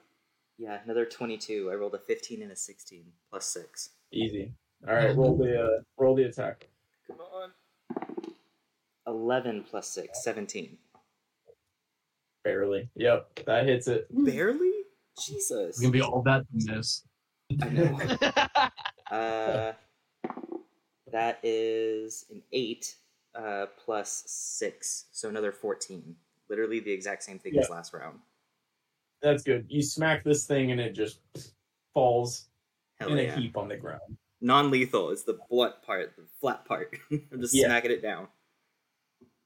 yeah, 0.56 0.78
another 0.84 1.04
22. 1.04 1.68
I 1.70 1.74
rolled 1.74 1.94
a 1.94 1.98
15 1.98 2.42
and 2.42 2.52
a 2.52 2.56
16 2.56 3.04
plus 3.30 3.46
six. 3.46 3.90
Easy. 4.12 4.52
All 4.86 4.94
right, 4.94 5.16
roll 5.16 5.36
the 5.36 5.60
uh, 5.60 5.82
roll 5.96 6.14
the 6.14 6.24
attack. 6.24 6.68
Come 7.08 7.18
on. 7.20 7.50
11 9.06 9.64
plus 9.68 9.88
six, 9.88 10.22
17. 10.22 10.76
Barely. 12.44 12.88
Yep, 12.94 13.40
that 13.46 13.66
hits 13.66 13.88
it. 13.88 14.06
Barely? 14.10 14.72
Jesus. 15.26 15.70
It's 15.70 15.80
gonna 15.80 15.90
be 15.90 16.02
all 16.02 16.22
that 16.22 16.42
to 16.42 16.76
miss. 16.76 17.02
I 17.62 17.68
know. 17.68 18.00
Uh, 19.10 19.72
that 21.10 21.40
is 21.42 22.26
an 22.30 22.42
8 22.52 22.94
uh, 23.34 23.66
plus 23.82 24.22
6, 24.26 25.06
so 25.12 25.30
another 25.30 25.50
14. 25.50 26.14
Literally 26.50 26.80
the 26.80 26.92
exact 26.92 27.22
same 27.22 27.38
thing 27.38 27.58
as 27.58 27.70
last 27.70 27.94
round. 27.94 28.18
That's 29.22 29.42
good. 29.42 29.64
You 29.70 29.80
smack 29.82 30.24
this 30.24 30.44
thing 30.44 30.72
and 30.72 30.78
it 30.78 30.92
just 30.92 31.20
falls 31.94 32.48
Hell 33.00 33.14
in 33.14 33.18
a 33.30 33.34
heap 33.34 33.56
on 33.56 33.68
the 33.68 33.78
ground. 33.78 34.18
Non-lethal. 34.42 35.08
It's 35.08 35.22
the 35.24 35.38
blunt 35.48 35.80
part, 35.80 36.14
the 36.16 36.26
flat 36.38 36.66
part. 36.66 36.94
I'm 37.10 37.40
just 37.40 37.54
Yeah. 37.54 37.68
smacking 37.68 37.92
it 37.92 38.02
down. 38.02 38.28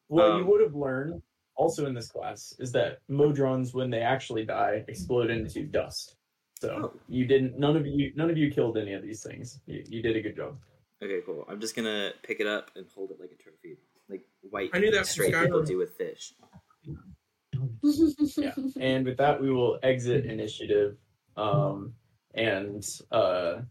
What 0.09 0.25
Um, 0.25 0.41
you 0.41 0.47
would 0.47 0.61
have 0.61 0.75
learned 0.75 1.23
also 1.55 1.87
in 1.87 1.95
this 1.95 2.11
class 2.11 2.53
is 2.59 2.73
that 2.73 2.99
modrons, 3.09 3.75
when 3.75 3.91
they 3.91 4.01
actually 4.01 4.45
die, 4.45 4.85
explode 4.89 5.31
into 5.31 5.63
dust. 5.67 6.17
So 6.63 6.93
Oh. 6.95 7.01
you 7.09 7.25
didn't. 7.27 7.59
None 7.59 7.77
of 7.77 7.85
you. 7.87 8.13
None 8.15 8.31
of 8.31 8.39
you 8.39 8.49
killed 8.51 8.79
any 8.79 8.93
of 8.93 9.03
these 9.03 9.21
things. 9.25 9.59
You, 9.67 9.83
you 9.89 10.01
did 10.01 10.17
a 10.17 10.21
good 10.23 10.37
job. 10.37 10.57
Okay, 11.03 11.21
cool. 11.27 11.45
I'm 11.49 11.61
just 11.61 11.75
gonna 11.75 12.13
pick 12.23 12.39
it 12.39 12.47
up 12.47 12.71
and 12.77 12.87
hold 12.95 13.11
it 13.11 13.19
like 13.19 13.33
a 13.33 13.43
trophy, 13.43 13.79
like 14.09 14.25
white 14.49 14.71
I 14.73 14.79
knew 14.79 14.93
that 14.93 14.99
from 14.99 15.07
straight 15.07 15.35
people 15.35 15.65
do 15.65 15.77
with 15.77 15.97
fish. 15.97 16.35
Yeah. 18.37 18.55
And 18.81 19.05
with 19.05 19.17
that, 19.19 19.41
we 19.43 19.51
will 19.53 19.79
exit 19.83 20.25
initiative. 20.27 20.97
Um, 21.37 21.95
and 22.35 22.85
uh, 23.11 23.63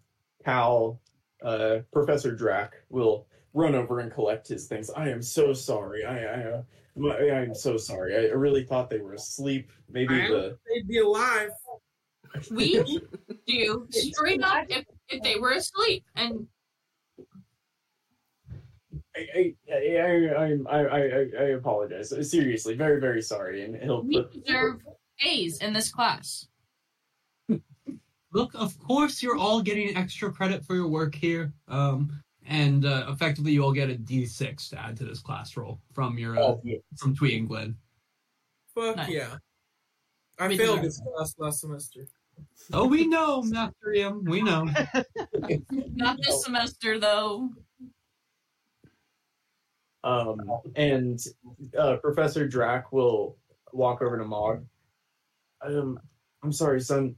Cal, 0.44 1.00
uh, 1.44 1.80
Professor 1.94 2.36
Drac, 2.36 2.74
will 2.90 3.28
run 3.54 3.74
over 3.74 4.00
and 4.00 4.12
collect 4.12 4.48
his 4.50 4.68
things. 4.68 4.90
I 4.90 5.10
am 5.10 5.22
so 5.22 5.54
sorry. 5.54 6.04
I, 6.06 6.18
I, 6.24 6.44
uh, 6.52 6.64
my- 6.96 7.16
I 7.18 7.42
am 7.44 7.56
so 7.56 7.78
sorry. 7.78 8.16
I, 8.18 8.30
I 8.32 8.34
really 8.34 8.64
thought 8.66 8.90
they 8.90 9.00
were 9.00 9.14
asleep. 9.14 9.72
Maybe 9.90 10.14
I 10.22 10.28
the. 10.28 10.58
they'd 10.70 10.88
be 10.88 11.00
alive. 11.00 11.52
We 12.52 13.00
do 13.48 13.88
straight 13.92 14.44
up 14.44 14.66
if, 14.70 14.86
if 15.10 15.22
they 15.24 15.36
were 15.40 15.52
asleep. 15.52 16.04
And 16.16 16.48
I, 19.16 19.28
I, 19.36 19.54
I, 19.74 20.30
I, 20.38 20.78
I, 20.78 20.80
I, 20.80 21.28
I 21.40 21.44
apologize. 21.58 22.14
Seriously, 22.30 22.76
very, 22.76 23.00
very 23.00 23.22
sorry. 23.22 23.66
And 23.66 23.76
he'll 23.76 24.04
we 24.04 24.22
put. 24.22 24.46
deserve 24.46 24.82
A's 25.26 25.58
in 25.60 25.74
this 25.74 25.92
class. 25.92 26.48
Look, 28.34 28.52
of 28.56 28.80
course, 28.80 29.22
you're 29.22 29.38
all 29.38 29.62
getting 29.62 29.98
extra 29.98 30.32
credit 30.32 30.64
for 30.66 30.76
your 30.76 30.88
work 30.88 31.14
here. 31.14 31.52
Um, 31.68 32.22
and 32.48 32.86
uh, 32.86 33.08
effectively, 33.10 33.52
you 33.52 33.62
all 33.64 33.74
get 33.74 33.90
a 33.90 33.96
D6 33.96 34.70
to 34.70 34.80
add 34.80 34.96
to 34.98 35.04
this 35.04 35.20
class 35.20 35.58
roll 35.58 35.80
from 35.94 36.18
your 36.18 36.38
uh, 36.38 36.42
Oh, 36.42 36.62
yeah. 36.64 36.78
from 36.98 37.14
Tweet 37.14 37.38
and 37.40 37.48
Glen. 37.50 37.76
Fuck 38.74 38.96
Nice. 38.96 39.10
yeah. 39.10 39.36
I 40.40 40.48
We 40.48 40.58
failed 40.58 40.82
this 40.82 41.00
class 41.02 41.36
last 41.38 41.60
semester. 41.60 42.08
Oh, 42.74 42.86
we 42.86 43.06
know, 43.06 43.42
Master 43.42 43.92
Ian. 43.94 44.24
We 44.24 44.42
know. 44.42 44.70
Not 45.72 46.18
this 46.22 46.44
semester 46.44 47.00
though. 47.00 47.50
Um, 50.04 50.40
and 50.76 51.20
uh, 51.78 51.98
Professor 51.98 52.48
Drac 52.48 52.94
will 52.94 53.38
walk 53.74 54.02
over 54.02 54.18
to 54.18 54.24
Mog. 54.24 54.66
Um, 55.62 56.00
I'm 56.44 56.54
sorry, 56.54 56.82
son. 56.82 57.16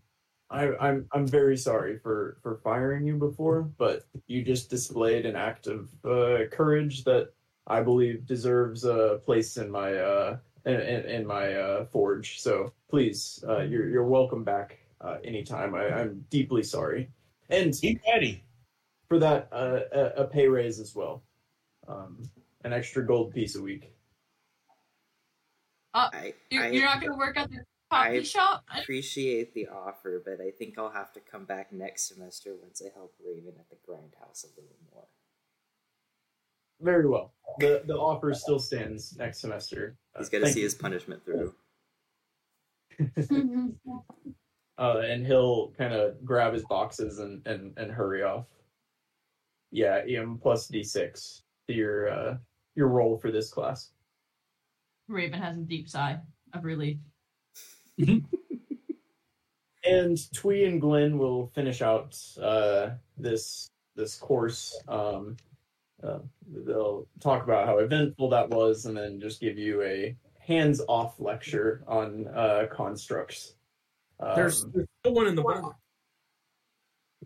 I, 0.49 0.75
I'm 0.79 1.07
I'm 1.11 1.27
very 1.27 1.57
sorry 1.57 1.97
for 1.97 2.37
for 2.41 2.59
firing 2.63 3.05
you 3.05 3.17
before, 3.17 3.63
but 3.77 4.05
you 4.27 4.43
just 4.43 4.69
displayed 4.69 5.25
an 5.25 5.35
act 5.35 5.67
of 5.67 5.89
uh, 6.05 6.45
courage 6.51 7.03
that 7.05 7.29
I 7.67 7.81
believe 7.81 8.25
deserves 8.25 8.83
a 8.85 9.19
place 9.25 9.57
in 9.57 9.71
my 9.71 9.95
uh 9.95 10.37
in, 10.65 10.75
in, 10.75 11.05
in 11.05 11.27
my 11.27 11.55
uh, 11.55 11.85
forge. 11.85 12.39
So 12.39 12.73
please, 12.89 13.43
uh, 13.47 13.61
you're 13.61 13.89
you're 13.89 14.05
welcome 14.05 14.43
back 14.43 14.79
uh, 15.03 15.17
anytime. 15.23 15.75
I, 15.75 15.89
I'm 15.89 16.25
deeply 16.29 16.63
sorry, 16.63 17.09
and 17.49 17.73
Keep 17.79 18.01
ready. 18.11 18.41
for 19.09 19.19
that 19.19 19.49
uh, 19.51 19.81
a, 19.91 20.23
a 20.23 20.25
pay 20.25 20.47
raise 20.47 20.79
as 20.79 20.95
well, 20.95 21.23
um, 21.87 22.23
an 22.63 22.73
extra 22.73 23.05
gold 23.05 23.33
piece 23.33 23.55
a 23.55 23.61
week. 23.61 23.89
I, 25.93 26.33
You're, 26.49 26.63
I 26.63 26.69
you're 26.71 26.85
not 26.85 27.01
gonna 27.01 27.15
work 27.17 27.37
at 27.37 27.51
the 27.51 27.57
coffee 27.91 28.17
I- 28.17 28.23
shop? 28.23 28.63
appreciate 28.81 29.53
the 29.53 29.67
offer, 29.67 30.21
but 30.25 30.41
I 30.43 30.49
think 30.49 30.79
I'll 30.79 30.89
have 30.89 31.13
to 31.13 31.19
come 31.19 31.45
back 31.45 31.71
next 31.71 32.07
semester 32.07 32.55
once 32.59 32.81
I 32.83 32.89
help 32.95 33.13
Raven 33.23 33.53
at 33.59 33.69
the 33.69 33.75
grindhouse 33.87 34.43
a 34.43 34.47
little 34.59 34.75
more. 34.91 35.05
Very 36.81 37.07
well. 37.07 37.33
The 37.59 37.83
the 37.85 37.93
offer 37.95 38.33
still 38.33 38.57
stands 38.59 39.15
next 39.17 39.39
semester. 39.39 39.95
Uh, 40.15 40.19
He's 40.19 40.29
got 40.29 40.39
to 40.39 40.49
see 40.49 40.59
you. 40.61 40.65
his 40.65 40.73
punishment 40.75 41.23
through. 41.23 41.53
Uh, 44.77 45.01
and 45.05 45.25
he'll 45.25 45.71
kind 45.77 45.93
of 45.93 46.23
grab 46.25 46.53
his 46.53 46.63
boxes 46.65 47.19
and, 47.19 47.45
and, 47.45 47.77
and 47.77 47.91
hurry 47.91 48.23
off. 48.23 48.45
Yeah, 49.71 50.01
EM 50.07 50.39
plus 50.41 50.67
D6 50.67 51.41
to 51.67 51.73
your 51.73 52.09
uh, 52.09 52.37
your 52.75 52.87
roll 52.87 53.17
for 53.17 53.31
this 53.31 53.49
class. 53.51 53.91
Raven 55.07 55.39
has 55.39 55.57
a 55.57 55.61
deep 55.61 55.89
sigh 55.89 56.17
of 56.53 56.63
relief. 56.63 56.97
And 59.85 60.31
Twee 60.33 60.65
and 60.65 60.79
Glenn 60.79 61.17
will 61.17 61.47
finish 61.47 61.81
out 61.81 62.17
uh, 62.41 62.91
this 63.17 63.69
this 63.95 64.15
course. 64.15 64.79
Um, 64.87 65.35
uh, 66.01 66.19
they'll 66.65 67.07
talk 67.19 67.43
about 67.43 67.67
how 67.67 67.79
eventful 67.79 68.29
that 68.29 68.49
was, 68.49 68.85
and 68.85 68.95
then 68.95 69.19
just 69.19 69.41
give 69.41 69.57
you 69.57 69.81
a 69.83 70.15
hands-off 70.39 71.19
lecture 71.19 71.83
on 71.87 72.27
uh, 72.29 72.65
constructs. 72.71 73.55
Um, 74.23 74.35
There's, 74.35 74.65
there's 74.73 74.87
still 75.01 75.13
one 75.13 75.27
in 75.27 75.35
the 75.35 75.41
box. 75.41 75.75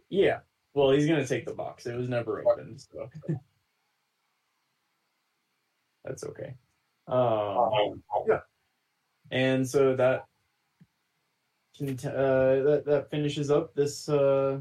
yeah. 0.09 0.39
Well, 0.73 0.91
he's 0.91 1.07
gonna 1.07 1.25
take 1.27 1.45
the 1.45 1.53
box. 1.53 1.85
It 1.85 1.95
was 1.95 2.07
never 2.07 2.43
opened, 2.47 2.81
so 2.81 3.09
that's 6.05 6.23
okay. 6.23 6.53
Um, 7.07 8.03
yeah. 8.27 8.39
And 9.31 9.67
so 9.67 9.95
that 9.95 10.25
cont- 11.77 12.05
uh, 12.05 12.61
that 12.63 12.83
that 12.85 13.09
finishes 13.09 13.49
up 13.49 13.73
this 13.73 14.07
uh, 14.07 14.59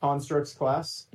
constructs 0.00 0.52
class. 0.54 1.06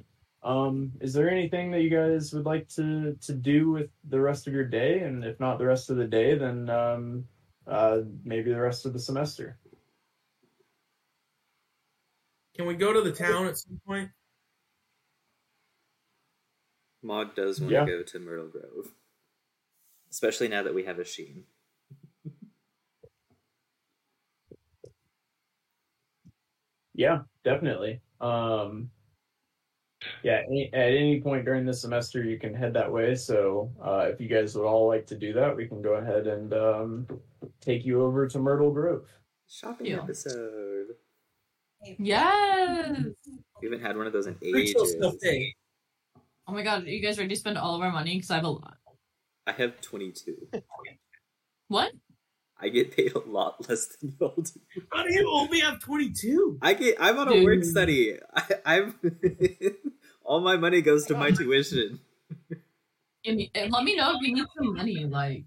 Um, 0.44 0.92
is 1.00 1.14
there 1.14 1.30
anything 1.30 1.72
that 1.72 1.82
you 1.82 1.90
guys 1.90 2.34
would 2.34 2.46
like 2.46 2.68
to 2.76 3.16
to 3.22 3.34
do 3.34 3.72
with 3.72 3.90
the 4.10 4.20
rest 4.20 4.48
of 4.48 4.54
your 4.54 4.66
day? 4.66 5.00
And 5.00 5.24
if 5.24 5.40
not 5.40 5.60
the 5.60 5.66
rest 5.66 5.90
of 5.90 5.96
the 5.98 6.08
day, 6.08 6.38
then 6.38 6.70
um, 6.70 7.26
uh, 7.68 8.00
maybe 8.26 8.52
the 8.52 8.60
rest 8.60 8.86
of 8.86 8.92
the 8.94 9.00
semester. 9.00 9.58
Can 12.56 12.68
we 12.68 12.76
go 12.76 12.94
to 12.94 13.02
the 13.02 13.12
town 13.12 13.48
at 13.48 13.58
some 13.58 13.80
point? 13.86 14.10
Mog 17.02 17.36
does 17.36 17.60
want 17.60 17.74
to 17.74 17.86
go 17.86 18.04
to 18.04 18.20
Myrtle 18.20 18.48
Grove, 18.48 18.92
especially 20.10 20.48
now 20.48 20.64
that 20.64 20.74
we 20.74 20.86
have 20.86 20.98
Ashin. 20.98 21.44
Yeah, 26.94 27.22
definitely. 27.44 28.02
Um, 28.22 28.90
yeah, 30.22 30.42
any, 30.48 30.70
at 30.74 30.92
any 30.94 31.22
point 31.22 31.44
during 31.44 31.66
the 31.66 31.74
semester, 31.74 32.24
you 32.24 32.38
can 32.40 32.54
head 32.54 32.74
that 32.76 32.92
way. 32.92 33.16
So 33.16 33.72
uh, 33.84 34.08
if 34.12 34.22
you 34.22 34.28
guys 34.28 34.56
would 34.56 34.66
all 34.66 34.88
like 34.88 35.08
to 35.08 35.18
do 35.18 35.34
that, 35.34 35.56
we 35.56 35.68
can 35.68 35.82
go 35.82 35.94
ahead 35.96 36.28
and 36.28 36.54
um, 36.54 37.08
take 37.60 37.84
you 37.84 38.02
over 38.04 38.28
to 38.28 38.40
Myrtle 38.40 38.72
Grove. 38.72 39.10
Shopping 39.50 39.88
Yeah. 39.88 40.04
episode. 40.04 40.96
Yes. 41.98 43.06
We 43.62 43.68
haven't 43.68 43.82
had 43.82 43.98
one 43.98 44.08
of 44.08 44.14
those 44.14 44.28
in 44.28 44.36
Ritual 44.42 44.84
ages. 44.84 44.92
stuff 44.98 45.16
day. 45.20 45.56
Oh 46.48 46.54
my 46.54 46.64
god, 46.64 46.84
are 46.84 46.90
you 46.90 47.02
guys 47.02 47.18
ready 47.18 47.30
to 47.30 47.36
spend 47.36 47.58
all 47.58 47.76
of 47.76 47.82
our 47.82 47.92
money? 47.92 48.16
Because 48.16 48.32
I 48.32 48.36
have 48.36 48.44
a 48.44 48.50
lot. 48.50 48.78
I 49.48 49.52
have 49.54 49.80
22. 49.82 50.50
What? 51.68 51.92
I 52.60 52.70
get 52.70 52.96
paid 52.96 53.14
a 53.14 53.20
lot 53.20 53.68
less 53.68 53.88
than 53.88 54.16
you 54.20 54.26
all 54.26 54.42
do. 54.42 54.60
How 54.92 55.04
do 55.04 55.14
you 55.14 55.30
only 55.34 55.60
have 55.60 55.80
22? 55.80 56.60
I 56.62 56.74
get. 56.74 56.98
I'm 57.00 57.18
on 57.18 57.28
a 57.32 57.44
work 57.44 57.64
study. 57.64 58.18
I, 58.34 58.44
I'm. 58.66 59.00
all 60.26 60.40
my 60.40 60.56
money 60.58 60.82
goes 60.82 61.06
to 61.08 61.16
my 61.18 61.32
tuition. 61.38 62.00
And, 63.26 63.42
and 63.56 63.72
let 63.72 63.84
me 63.84 63.96
know 63.96 64.16
if 64.16 64.22
you 64.22 64.34
need 64.36 64.46
some 64.58 64.76
money. 64.76 65.06
Like, 65.06 65.44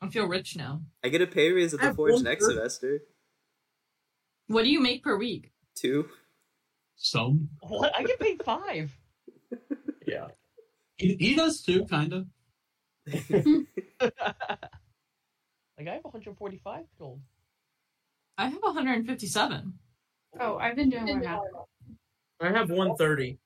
I 0.00 0.08
feel 0.08 0.26
rich 0.26 0.56
now. 0.56 0.82
I 1.02 1.08
get 1.08 1.22
a 1.22 1.26
pay 1.26 1.50
raise 1.50 1.74
at 1.74 1.80
the 1.80 1.94
Forge 1.94 2.22
next 2.22 2.46
semester. 2.46 3.02
What 4.46 4.64
do 4.64 4.70
you 4.70 4.80
make 4.80 5.02
per 5.02 5.16
week? 5.16 5.52
Two. 5.74 6.08
Some. 6.96 7.48
What? 7.60 7.94
I 7.96 8.02
get 8.02 8.20
paid 8.20 8.42
five. 8.44 8.96
Yeah. 10.06 10.26
He, 10.98 11.16
he 11.18 11.34
does 11.34 11.62
too, 11.62 11.86
kind 11.86 12.12
of. 12.12 12.26
like 13.10 13.24
I 15.78 15.94
have 15.94 16.04
145 16.04 16.84
gold. 16.98 17.20
I 18.36 18.48
have 18.48 18.60
157. 18.60 19.72
Oh, 20.40 20.58
I've 20.58 20.76
been 20.76 20.90
doing 20.90 21.06
one 21.06 21.22
half. 21.22 21.40
I 22.38 22.48
have 22.48 22.68
130. 22.68 23.38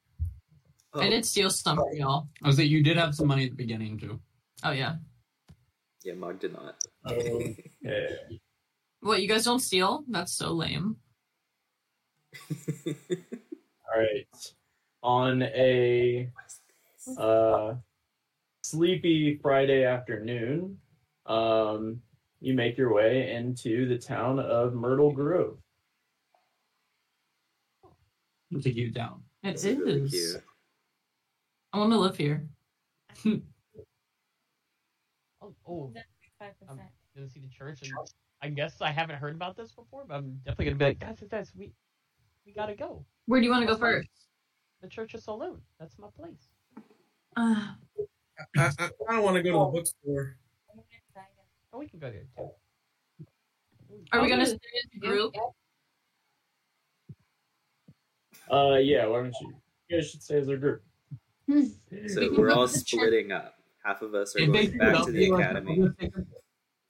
Oh, 0.94 1.00
I 1.00 1.08
did 1.08 1.24
steal 1.24 1.50
some 1.50 1.76
for 1.76 1.94
y'all. 1.94 2.28
I 2.42 2.48
was 2.48 2.56
that 2.56 2.66
you 2.66 2.82
did 2.82 2.96
have 2.96 3.14
some 3.14 3.28
money 3.28 3.44
at 3.44 3.50
the 3.50 3.56
beginning 3.56 3.98
too. 3.98 4.18
Oh 4.64 4.72
yeah. 4.72 4.96
Yeah, 6.02 6.14
Mog 6.14 6.40
did 6.40 6.54
not. 6.54 6.74
Oh, 7.04 7.14
yeah. 7.82 8.08
What 9.00 9.22
you 9.22 9.28
guys 9.28 9.44
don't 9.44 9.60
steal? 9.60 10.04
That's 10.08 10.32
so 10.32 10.52
lame. 10.52 10.96
All 12.86 12.94
right. 13.96 14.26
On 15.02 15.42
a 15.42 16.30
uh, 17.16 17.74
sleepy 18.62 19.38
Friday 19.40 19.84
afternoon, 19.84 20.78
um, 21.26 22.00
you 22.40 22.54
make 22.54 22.76
your 22.76 22.92
way 22.92 23.32
into 23.34 23.88
the 23.88 23.98
town 23.98 24.38
of 24.40 24.74
Myrtle 24.74 25.12
Grove. 25.12 25.58
It'll 28.50 28.62
take 28.62 28.76
you 28.76 28.90
down. 28.90 29.22
It 29.42 29.52
This 29.52 29.64
is. 29.64 29.72
is 29.72 29.78
really 29.78 30.08
cute. 30.10 30.42
I 31.72 31.78
want 31.78 31.92
to 31.92 31.98
live 31.98 32.16
here. 32.16 32.48
oh, 33.26 33.40
I'm 36.42 36.52
percent. 36.68 36.88
gonna 37.14 37.28
see 37.28 37.40
the 37.40 37.48
church, 37.48 37.82
and 37.82 37.92
I 38.42 38.48
guess 38.48 38.80
I 38.80 38.90
haven't 38.90 39.16
heard 39.16 39.34
about 39.34 39.56
this 39.56 39.72
before, 39.72 40.04
but 40.06 40.14
I'm 40.16 40.40
definitely 40.44 40.66
gonna 40.66 40.76
be 40.76 40.84
like, 40.86 40.98
guys, 41.00 41.22
guys, 41.30 41.52
we 41.56 41.72
we 42.46 42.52
gotta 42.52 42.74
go. 42.74 43.04
Where 43.26 43.40
do 43.40 43.44
you 43.46 43.50
want 43.50 43.66
to 43.66 43.72
go 43.72 43.76
first? 43.78 44.08
The 44.80 44.88
Church 44.88 45.14
of 45.14 45.20
Selûne. 45.20 45.58
That's 45.80 45.98
my 45.98 46.06
place. 46.16 46.48
Uh, 47.36 47.72
I, 48.56 48.70
I, 48.78 48.90
I 49.08 49.12
don't 49.12 49.22
want 49.24 49.36
to 49.36 49.42
go 49.42 49.52
to 49.52 49.58
the 49.58 49.64
bookstore. 49.78 50.36
Oh, 51.72 51.78
we 51.78 51.88
can 51.88 51.98
go 51.98 52.10
there 52.10 52.24
too. 52.36 52.50
are 54.12 54.20
we 54.20 54.26
Oh, 54.26 54.28
gonna 54.28 54.42
yeah. 54.42 54.44
stay 54.44 54.54
as 54.56 54.96
a 54.96 55.06
group? 55.06 55.34
Uh, 58.50 58.76
yeah. 58.76 59.06
Why 59.06 59.22
don't 59.22 59.34
you? 59.40 59.54
You 59.88 59.96
guys 59.98 60.10
should 60.10 60.22
stay 60.22 60.38
as 60.38 60.48
a 60.48 60.56
group. 60.56 60.82
So 61.48 61.54
We 61.56 62.28
can 62.28 62.36
we're 62.36 62.50
all 62.52 62.68
to 62.68 62.72
the 62.72 62.78
church. 62.84 63.00
splitting 63.00 63.32
up. 63.32 63.54
Half 63.84 64.02
of 64.02 64.14
us 64.14 64.36
are 64.36 64.46
going 64.46 64.76
back 64.78 65.04
to 65.04 65.10
the 65.12 65.30
academy. 65.30 65.88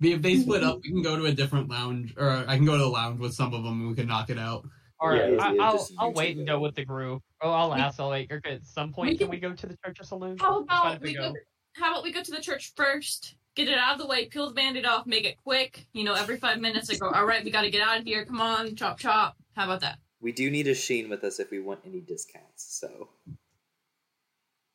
If 0.01 0.23
they 0.23 0.37
split 0.37 0.63
up, 0.63 0.81
we 0.83 0.91
can 0.91 1.03
go 1.03 1.17
to 1.17 1.27
a 1.27 1.33
different 1.33 1.69
lounge, 1.69 2.15
or 2.17 2.31
I 2.47 2.57
can 2.57 2.65
go 2.65 2.73
to 2.73 2.79
the 2.79 2.87
lounge 2.89 3.19
with 3.19 3.35
some 3.35 3.53
of 3.53 3.65
them, 3.65 3.81
and 3.81 3.89
we 3.89 3.95
can 3.97 4.07
knock 4.07 4.31
it 4.31 4.39
out. 4.39 4.65
All 5.01 5.09
right, 5.11 5.33
Yeah, 5.33 5.43
I, 5.45 5.53
yeah, 5.53 5.63
I'll 5.63 5.89
I'll 5.99 6.13
wait 6.13 6.37
and 6.37 6.47
go 6.47 6.61
with 6.61 6.75
the 6.77 6.85
group. 6.85 7.23
Oh, 7.41 7.51
I'll 7.51 7.71
We- 7.75 7.81
ask. 7.81 7.99
I'll 8.01 8.09
like, 8.09 8.33
okay, 8.33 8.55
at 8.55 8.65
some 8.67 8.93
point, 8.93 9.11
we 9.11 9.17
can 9.19 9.27
can- 9.27 9.31
we 9.31 9.39
go 9.41 9.53
to 9.55 9.67
the 9.67 9.77
Church 9.85 9.99
of 10.01 10.07
Selûne? 10.07 10.41
How 10.41 10.61
about 10.61 10.97
if 10.97 11.03
we 11.03 11.15
go? 11.15 11.35
How 11.75 11.93
about 11.93 12.03
we 12.05 12.13
go 12.13 12.23
to 12.23 12.31
the 12.31 12.41
church 12.41 12.73
first? 12.77 13.35
Get 13.55 13.69
it 13.69 13.79
out 13.79 13.95
of 13.95 13.99
the 14.01 14.07
way, 14.07 14.27
peel 14.27 14.49
the 14.49 14.55
band-aid 14.55 14.85
off, 14.87 15.07
make 15.07 15.25
it 15.25 15.37
quick. 15.43 15.87
You 15.93 16.05
know, 16.05 16.15
every 16.15 16.37
five 16.39 16.59
minutes 16.61 16.91
I 16.91 16.97
go, 16.97 17.11
all 17.11 17.25
right, 17.27 17.45
we 17.45 17.51
got 17.51 17.63
to 17.63 17.71
get 17.71 17.83
out 17.87 17.99
of 17.99 18.05
here. 18.05 18.25
Come 18.25 18.41
on, 18.41 18.75
chop 18.77 18.99
chop. 18.99 19.37
How 19.55 19.65
about 19.65 19.81
that? 19.81 19.99
We 20.21 20.31
do 20.33 20.49
need 20.51 20.67
Ashin 20.67 21.09
with 21.09 21.23
us 21.25 21.39
if 21.41 21.51
we 21.51 21.59
want 21.61 21.81
any 21.85 22.01
discounts. 22.01 22.65
So 22.79 23.09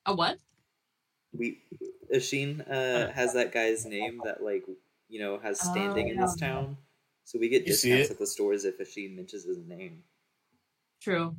A 0.06 0.14
what? 0.14 0.38
we 1.34 1.60
Ashin 2.14 2.62
uh, 2.70 3.12
has 3.12 3.34
that 3.34 3.52
guy's 3.52 3.86
name 3.86 4.22
that 4.24 4.44
like 4.44 4.64
you 5.14 5.20
know 5.20 5.38
has 5.38 5.60
standing 5.60 6.08
in 6.08 6.18
this 6.20 6.34
Oh. 6.38 6.40
town. 6.40 6.78
So 7.24 7.38
we 7.40 7.48
get 7.48 7.62
You 7.62 7.68
discounts 7.68 8.10
at 8.10 8.18
the 8.20 8.26
stores 8.26 8.66
if 8.66 8.76
she 8.92 9.08
mentions 9.08 9.44
his 9.46 9.60
name. 9.60 10.04
True. 11.02 11.36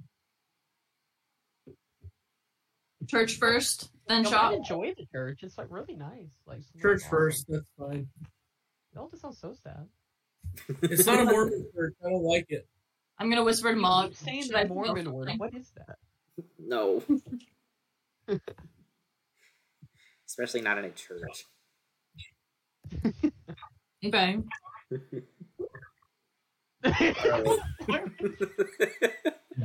Church 3.08 3.36
first, 3.36 3.90
then 4.06 4.22
No, 4.22 4.28
I 4.28 4.32
shop. 4.32 4.52
enjoy 4.54 4.94
the 4.96 5.04
church. 5.06 5.40
It's 5.42 5.58
like 5.58 5.66
really 5.70 5.94
nice. 5.96 6.30
Like 6.46 6.60
Church 6.80 7.00
awesome. 7.00 7.10
first. 7.10 7.46
That's 7.48 7.68
fine. 7.76 8.08
Y'all 8.94 9.08
just 9.10 9.22
sound 9.22 9.34
so 9.34 9.52
sad. 9.62 9.88
It's 10.82 11.04
not 11.04 11.20
a 11.20 11.24
Mormon 11.24 11.66
church. 11.74 11.94
I 12.06 12.08
don't 12.10 12.22
like 12.22 12.46
it. 12.50 12.66
I'm 13.18 13.28
gonna 13.28 13.42
whisper 13.44 13.72
to 13.74 13.76
Mog. 13.78 14.14
Saying 14.14 14.46
that 14.48 14.56
I 14.56 14.62
the 14.62 14.68
go 14.68 14.74
Mormon 14.76 15.04
for 15.06 15.12
word. 15.12 15.30
What 15.36 15.52
is 15.54 15.70
that? 15.76 15.98
No. 16.58 17.02
Especially 20.26 20.60
not 20.62 20.78
in 20.78 20.84
a 20.86 20.90
church. 20.90 21.46
Okay. 24.04 24.38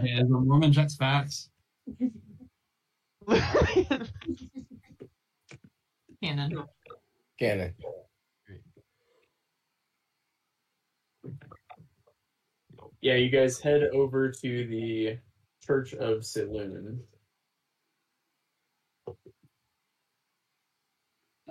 Yeah, 0.01 0.19
the 0.19 0.27
Mormon 0.29 0.71
checks 0.71 0.95
facts. 0.95 1.49
Canon. 6.23 6.63
Cannon. 7.37 7.73
Yeah, 13.01 13.15
you 13.15 13.29
guys 13.29 13.59
head 13.59 13.83
over 13.93 14.29
to 14.31 14.67
the 14.67 15.17
Church 15.65 15.93
of 15.93 16.19
Selûne. 16.19 16.99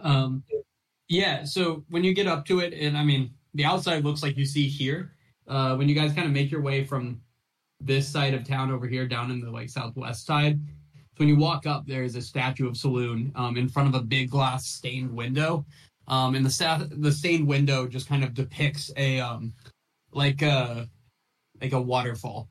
Um, 0.01 0.45
yeah. 1.09 1.45
So 1.45 1.85
when 1.89 2.05
you 2.05 2.15
get 2.15 2.27
up 2.27 2.45
to 2.47 2.61
it, 2.61 2.73
and 2.75 2.97
I 2.97 3.05
mean, 3.05 3.31
the 3.55 3.65
outside 3.65 4.05
looks 4.05 4.23
like 4.23 4.37
you 4.37 4.45
see 4.45 4.69
here. 4.69 5.13
Uh, 5.47 5.75
when 5.77 5.89
you 5.89 5.95
guys 5.95 6.13
kind 6.13 6.27
of 6.27 6.33
make 6.33 6.51
your 6.51 6.61
way 6.61 6.85
from 6.85 7.21
this 7.81 8.07
side 8.07 8.35
of 8.35 8.45
town 8.45 8.71
over 8.71 8.87
here 8.87 9.07
down 9.07 9.31
in 9.31 9.41
the 9.41 9.51
like 9.51 9.71
southwest 9.71 10.27
side, 10.27 10.61
so 11.19 11.25
when 11.25 11.29
you 11.29 11.37
walk 11.37 11.67
up, 11.67 11.85
there 11.87 12.05
is 12.05 12.15
a 12.15 12.23
statue 12.23 12.69
of 12.69 12.75
Selûne 12.75 13.37
um, 13.37 13.57
in 13.57 13.69
front 13.69 13.89
of 13.89 14.01
a 14.01 14.05
big 14.05 14.31
glass 14.31 14.67
stained 14.67 15.11
window. 15.11 15.67
Um, 16.07 16.37
and 16.37 16.47
the 16.47 16.51
sta- 16.51 16.87
the 16.91 17.11
stained 17.11 17.47
window 17.47 17.89
just 17.89 18.09
kind 18.09 18.23
of 18.23 18.35
depicts 18.35 18.93
a 18.97 19.19
um, 19.21 19.53
like 20.13 20.43
a 20.43 20.89
like 21.61 21.73
a 21.73 21.81
waterfall 21.81 22.49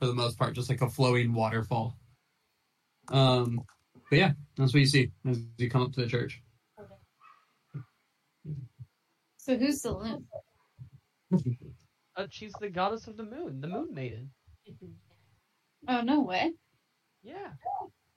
for 0.00 0.06
the 0.06 0.14
most 0.14 0.38
part, 0.38 0.54
just 0.54 0.68
like 0.68 0.82
a 0.82 0.90
flowing 0.90 1.32
waterfall. 1.32 1.96
Um, 3.08 3.62
but 4.10 4.18
yeah, 4.18 4.32
that's 4.56 4.74
what 4.74 4.80
you 4.80 4.86
see 4.86 5.12
as 5.28 5.40
you 5.58 5.70
come 5.70 5.82
up 5.82 5.92
to 5.92 6.00
the 6.00 6.08
church. 6.08 6.42
So 9.36 9.56
who's 9.56 9.82
Selûne? 9.82 10.24
Uh, 12.16 12.26
she's 12.28 12.52
the 12.54 12.68
goddess 12.68 13.06
of 13.06 13.16
the 13.16 13.22
moon, 13.22 13.60
the 13.60 13.68
moon 13.68 13.94
maiden. 13.94 14.28
Oh 15.88 16.00
no 16.02 16.20
way. 16.22 16.52
Yeah, 17.22 17.52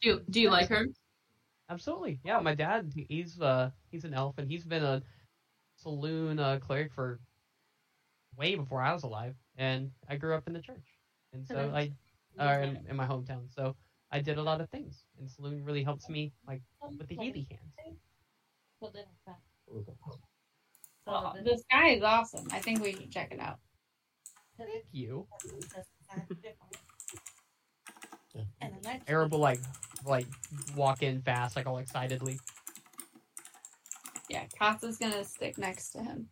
Do 0.01 0.09
you, 0.09 0.21
do 0.29 0.41
you 0.41 0.49
like 0.49 0.67
her? 0.69 0.87
absolutely. 1.69 2.19
Yeah, 2.23 2.39
my 2.39 2.55
dad, 2.55 2.91
he's 3.07 3.39
uh 3.39 3.69
he's 3.91 4.03
an 4.03 4.13
elf 4.13 4.37
and 4.37 4.49
he's 4.49 4.65
been 4.65 4.83
a 4.83 5.01
Selûne 5.81 6.39
uh, 6.39 6.59
cleric 6.59 6.91
for 6.91 7.19
way 8.37 8.55
before 8.55 8.81
I 8.81 8.93
was 8.93 9.03
alive, 9.03 9.35
and 9.57 9.91
I 10.09 10.15
grew 10.17 10.33
up 10.35 10.47
in 10.47 10.53
the 10.53 10.61
church, 10.61 10.97
and 11.33 11.47
so 11.47 11.71
I 11.73 11.91
uh, 12.39 12.59
in, 12.63 12.79
in 12.89 12.95
my 12.95 13.05
hometown. 13.05 13.53
So 13.53 13.75
I 14.11 14.19
did 14.19 14.37
a 14.37 14.43
lot 14.43 14.59
of 14.59 14.69
things, 14.69 15.05
and 15.19 15.29
Selûne 15.29 15.65
really 15.65 15.83
helps 15.83 16.09
me 16.09 16.33
like 16.47 16.61
with 16.97 17.07
the 17.07 17.15
healy 17.15 17.47
hands. 17.49 17.73
Well, 21.05 21.35
the 21.43 21.57
sky 21.57 21.89
is 21.89 22.03
awesome. 22.03 22.47
I 22.51 22.59
think 22.59 22.81
we 22.81 22.93
should 22.93 23.11
check 23.11 23.31
it 23.31 23.39
out. 23.39 23.59
Thank 24.57 24.85
you. 24.91 25.27
And 28.61 28.73
the 28.75 28.87
next 28.87 29.09
Arab 29.09 29.31
will 29.31 29.39
like 29.39 29.59
like 30.05 30.27
walk 30.75 31.03
in 31.03 31.21
fast, 31.21 31.55
like 31.55 31.67
all 31.67 31.77
excitedly. 31.77 32.39
Yeah, 34.29 34.45
Katsa's 34.57 34.97
gonna 34.97 35.23
stick 35.23 35.57
next 35.57 35.91
to 35.91 35.99
him. 35.99 36.29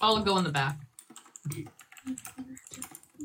I'll 0.00 0.22
go 0.22 0.36
in 0.38 0.44
the 0.44 0.50
back. 0.50 0.78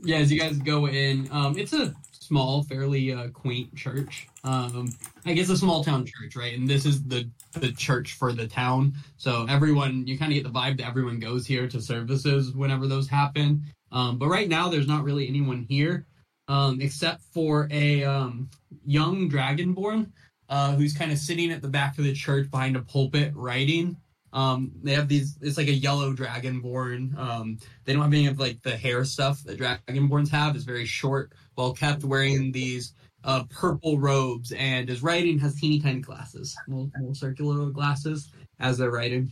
Yeah, 0.03 0.17
as 0.17 0.31
you 0.31 0.39
guys 0.39 0.57
go 0.57 0.87
in, 0.87 1.27
um, 1.31 1.57
it's 1.57 1.73
a 1.73 1.93
small, 2.31 2.63
fairly 2.63 3.11
uh, 3.11 3.27
quaint 3.27 3.75
church. 3.75 4.25
Um, 4.45 4.89
I 5.25 5.33
guess 5.33 5.49
a 5.49 5.57
small 5.57 5.83
town 5.83 6.05
church, 6.05 6.37
right? 6.37 6.57
And 6.57 6.65
this 6.65 6.85
is 6.85 7.03
the 7.03 7.29
the 7.59 7.73
church 7.73 8.13
for 8.13 8.31
the 8.31 8.47
town. 8.47 8.93
So 9.17 9.45
everyone, 9.49 10.07
you 10.07 10.17
kind 10.17 10.31
of 10.31 10.35
get 10.35 10.45
the 10.45 10.57
vibe 10.57 10.77
that 10.77 10.87
everyone 10.87 11.19
goes 11.19 11.45
here 11.45 11.67
to 11.67 11.81
services 11.81 12.53
whenever 12.53 12.87
those 12.87 13.09
happen. 13.09 13.65
Um, 13.91 14.17
but 14.17 14.29
right 14.29 14.47
now, 14.47 14.69
there's 14.69 14.87
not 14.87 15.03
really 15.03 15.27
anyone 15.27 15.65
here, 15.67 16.05
um, 16.47 16.79
except 16.79 17.21
for 17.33 17.67
a 17.69 18.05
um, 18.05 18.49
young 18.85 19.29
dragonborn 19.29 20.09
uh, 20.47 20.73
who's 20.75 20.93
kind 20.93 21.11
of 21.11 21.17
sitting 21.17 21.51
at 21.51 21.61
the 21.61 21.67
back 21.67 21.97
of 21.97 22.05
the 22.05 22.13
church 22.13 22.49
behind 22.49 22.77
a 22.77 22.81
pulpit 22.81 23.33
writing. 23.35 23.97
Um, 24.31 24.71
they 24.81 24.93
have 24.93 25.09
these. 25.09 25.37
It's 25.41 25.57
like 25.57 25.67
a 25.67 25.73
yellow 25.73 26.13
dragonborn. 26.13 27.17
Um, 27.17 27.59
they 27.83 27.91
don't 27.91 28.03
have 28.03 28.13
any 28.13 28.27
of 28.27 28.39
like 28.39 28.61
the 28.61 28.77
hair 28.77 29.03
stuff 29.03 29.43
that 29.43 29.59
dragonborns 29.59 30.29
have. 30.29 30.55
It's 30.55 30.63
very 30.63 30.85
short, 30.85 31.33
well 31.57 31.73
kept, 31.73 32.03
wearing 32.03 32.51
these 32.51 32.93
uh, 33.23 33.43
purple 33.49 33.99
robes, 33.99 34.51
and 34.53 34.89
his 34.89 35.03
writing 35.03 35.37
has 35.39 35.59
teeny 35.59 35.79
tiny 35.79 35.99
glasses, 35.99 36.55
little, 36.67 36.91
little 36.97 37.15
circular 37.15 37.69
glasses 37.69 38.31
as 38.59 38.77
they're 38.77 38.91
writing. 38.91 39.31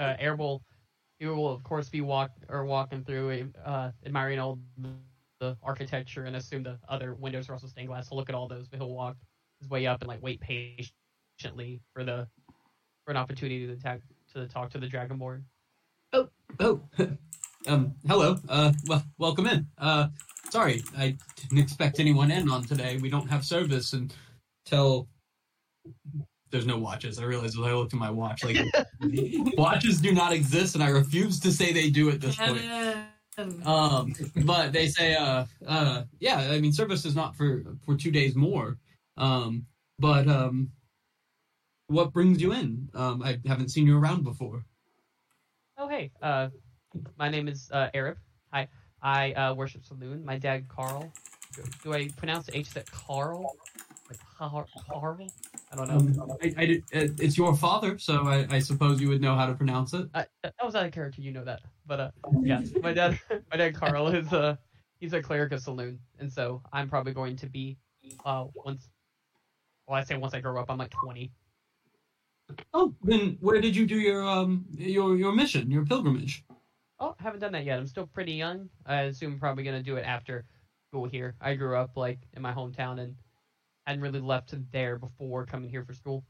uh, 0.00 0.14
Air 0.18 0.36
will, 0.36 0.62
he 1.18 1.26
will 1.26 1.52
of 1.52 1.62
course 1.62 1.88
be 1.88 2.00
walk 2.00 2.30
or 2.48 2.64
walking 2.64 3.04
through, 3.04 3.50
uh, 3.64 3.90
admiring 4.06 4.38
all 4.38 4.58
the 5.40 5.56
architecture 5.62 6.24
and 6.24 6.36
assume 6.36 6.62
the 6.62 6.78
other 6.88 7.14
windows 7.14 7.48
are 7.48 7.54
also 7.54 7.66
stained 7.66 7.88
glass. 7.88 8.08
He'll 8.08 8.18
look 8.18 8.28
at 8.28 8.34
all 8.34 8.48
those, 8.48 8.68
but 8.68 8.78
he'll 8.78 8.94
walk 8.94 9.16
his 9.60 9.68
way 9.68 9.86
up 9.86 10.00
and 10.00 10.08
like 10.08 10.22
wait 10.22 10.40
patiently 10.40 11.80
for 11.92 12.04
the 12.04 12.26
for 13.04 13.10
an 13.10 13.16
opportunity 13.16 13.66
to 13.66 13.72
attack 13.72 14.00
to 14.34 14.46
talk 14.46 14.70
to 14.70 14.78
the 14.78 14.86
dragonborn. 14.86 15.42
Oh, 16.12 16.28
oh, 16.60 16.80
um, 17.66 17.94
hello. 18.06 18.36
Uh, 18.48 18.72
well, 18.86 19.04
welcome 19.18 19.46
in. 19.46 19.66
Uh, 19.78 20.08
sorry, 20.50 20.82
I 20.96 21.16
didn't 21.36 21.58
expect 21.58 22.00
anyone 22.00 22.30
in 22.30 22.50
on 22.50 22.64
today. 22.64 22.96
We 22.96 23.10
don't 23.10 23.28
have 23.28 23.44
service 23.44 23.92
until 23.92 25.08
there's 26.50 26.66
no 26.66 26.78
watches. 26.78 27.18
I 27.18 27.24
realized 27.24 27.58
as 27.58 27.64
I 27.64 27.72
looked 27.72 27.92
at 27.92 27.98
my 27.98 28.10
watch, 28.10 28.44
like 28.44 28.58
watches 29.56 30.00
do 30.00 30.12
not 30.12 30.32
exist, 30.32 30.74
and 30.74 30.82
I 30.82 30.88
refuse 30.88 31.38
to 31.40 31.52
say 31.52 31.72
they 31.72 31.90
do 31.90 32.10
at 32.10 32.20
this 32.20 32.36
point. 32.36 32.62
Um, 33.64 34.14
but 34.44 34.72
they 34.72 34.88
say, 34.88 35.14
uh, 35.14 35.44
uh, 35.66 36.02
yeah, 36.18 36.50
I 36.50 36.60
mean, 36.60 36.72
service 36.72 37.04
is 37.04 37.14
not 37.14 37.36
for 37.36 37.62
for 37.84 37.96
two 37.96 38.10
days 38.10 38.34
more. 38.34 38.78
Um, 39.16 39.66
but 39.98 40.28
um, 40.28 40.70
what 41.86 42.12
brings 42.12 42.40
you 42.40 42.52
in? 42.52 42.88
Um, 42.94 43.22
I 43.22 43.38
haven't 43.46 43.70
seen 43.70 43.86
you 43.86 43.98
around 43.98 44.24
before. 44.24 44.64
Oh 45.78 45.88
hey, 45.88 46.10
uh, 46.20 46.48
my 47.18 47.28
name 47.28 47.48
is 47.48 47.70
uh, 47.72 47.88
Arab. 47.94 48.18
Hi. 48.52 48.68
I 49.02 49.32
uh, 49.32 49.54
worship 49.54 49.82
Selûne. 49.82 50.24
My 50.24 50.36
dad, 50.38 50.68
Carl. 50.68 51.10
Do, 51.56 51.62
do 51.82 51.94
I 51.94 52.08
pronounce 52.16 52.46
the 52.46 52.56
H 52.56 52.70
that 52.74 52.90
Carl? 52.90 53.56
Like 54.08 54.18
Carl? 54.36 54.68
I 55.72 55.76
don't 55.76 55.88
know. 55.88 56.22
Um, 56.22 56.32
I, 56.42 56.54
I 56.56 56.66
did- 56.66 56.82
uh, 56.94 57.14
it's 57.18 57.38
your 57.38 57.56
father, 57.56 57.98
so 57.98 58.26
I, 58.26 58.46
I 58.50 58.58
suppose 58.58 59.00
you 59.00 59.08
would 59.08 59.20
know 59.20 59.34
how 59.34 59.46
to 59.46 59.54
pronounce 59.54 59.94
it. 59.94 60.08
Uh, 60.14 60.24
that 60.42 60.54
was 60.62 60.74
out 60.74 60.84
of 60.84 60.92
character, 60.92 61.22
you 61.22 61.32
know 61.32 61.44
that. 61.44 61.60
But 61.86 62.00
uh, 62.00 62.10
yeah, 62.42 62.60
my 62.82 62.92
dad, 62.92 63.18
my 63.50 63.56
dad 63.56 63.74
Carl 63.74 64.08
is 64.08 64.32
uh, 64.32 64.56
he's 64.98 65.12
a 65.12 65.22
cleric 65.22 65.52
of 65.52 65.60
Selûne, 65.60 65.98
and 66.18 66.30
so 66.30 66.62
I'm 66.72 66.88
probably 66.88 67.12
going 67.12 67.36
to 67.36 67.46
be 67.46 67.78
uh 68.24 68.46
once. 68.54 68.88
Well, 69.86 69.98
I 69.98 70.04
say 70.04 70.16
once 70.16 70.34
I 70.34 70.40
grow 70.40 70.60
up, 70.60 70.70
I'm 70.70 70.78
like 70.78 70.90
20. 70.90 71.32
Oh, 72.74 72.94
then 73.02 73.36
where 73.40 73.60
did 73.60 73.74
you 73.74 73.86
do 73.86 73.96
your 73.96 74.24
um 74.26 74.66
your 74.76 75.16
your 75.16 75.32
mission, 75.32 75.70
your 75.70 75.84
pilgrimage? 75.86 76.44
Oh, 77.00 77.14
haven't 77.18 77.40
done 77.40 77.52
that 77.52 77.64
yet. 77.64 77.78
I'm 77.78 77.86
still 77.86 78.06
pretty 78.06 78.34
young. 78.34 78.68
I 78.84 79.02
assume 79.02 79.38
probably 79.40 79.64
gonna 79.64 79.82
do 79.82 79.96
it 79.96 80.02
after 80.02 80.44
school 80.90 81.06
here. 81.06 81.34
I 81.40 81.54
grew 81.54 81.76
up 81.76 81.96
like 81.96 82.18
in 82.34 82.42
my 82.42 82.52
hometown 82.52 83.00
and 83.00 83.16
hadn't 83.86 84.02
really 84.02 84.20
left 84.20 84.54
there 84.70 84.98
before 84.98 85.46
coming 85.46 85.70
here 85.70 85.84
for 85.84 85.94
school. 85.94 86.24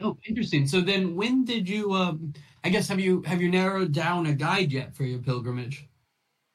Oh, 0.00 0.16
interesting. 0.26 0.66
So 0.66 0.80
then, 0.80 1.16
when 1.16 1.44
did 1.44 1.68
you 1.68 1.92
um? 1.92 2.32
I 2.64 2.68
guess 2.68 2.88
have 2.88 3.00
you 3.00 3.22
have 3.22 3.40
you 3.40 3.50
narrowed 3.50 3.92
down 3.92 4.26
a 4.26 4.32
guide 4.32 4.72
yet 4.72 4.94
for 4.94 5.04
your 5.04 5.20
pilgrimage? 5.20 5.88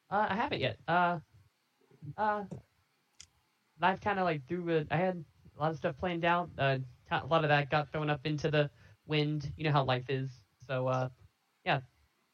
Uh, 0.10 0.28
I 0.30 0.36
haven't 0.36 0.60
yet. 0.60 0.78
Uh, 0.88 1.20
uh, 2.18 2.44
I've 3.82 4.02
kind 4.02 4.20
of 4.20 4.26
like 4.26 4.48
threw 4.48 4.78
a. 4.78 4.86
I 4.92 4.98
had 4.98 5.24
a 5.58 5.62
lot 5.62 5.72
of 5.72 5.78
stuff 5.78 5.98
planned 5.98 6.26
out. 6.26 6.50
Uh, 6.58 6.78
a 7.12 7.26
lot 7.26 7.44
of 7.44 7.50
that 7.50 7.70
got 7.70 7.92
thrown 7.92 8.10
up 8.10 8.22
into 8.26 8.50
the 8.50 8.70
wind. 9.06 9.52
You 9.58 9.66
know 9.66 9.72
how 9.72 9.84
life 9.84 10.10
is. 10.10 10.30
So, 10.68 10.88
uh, 10.88 11.10
yeah. 11.66 11.82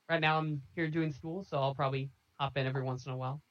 Right 0.09 0.21
now 0.21 0.37
I'm 0.37 0.61
here 0.75 0.89
doing 0.89 1.11
school, 1.13 1.43
so 1.43 1.57
I'll 1.57 1.75
probably 1.75 2.09
hop 2.39 2.57
in 2.57 2.65
every 2.67 2.83
once 2.83 3.05
in 3.05 3.11
a 3.11 3.17
while. 3.17 3.41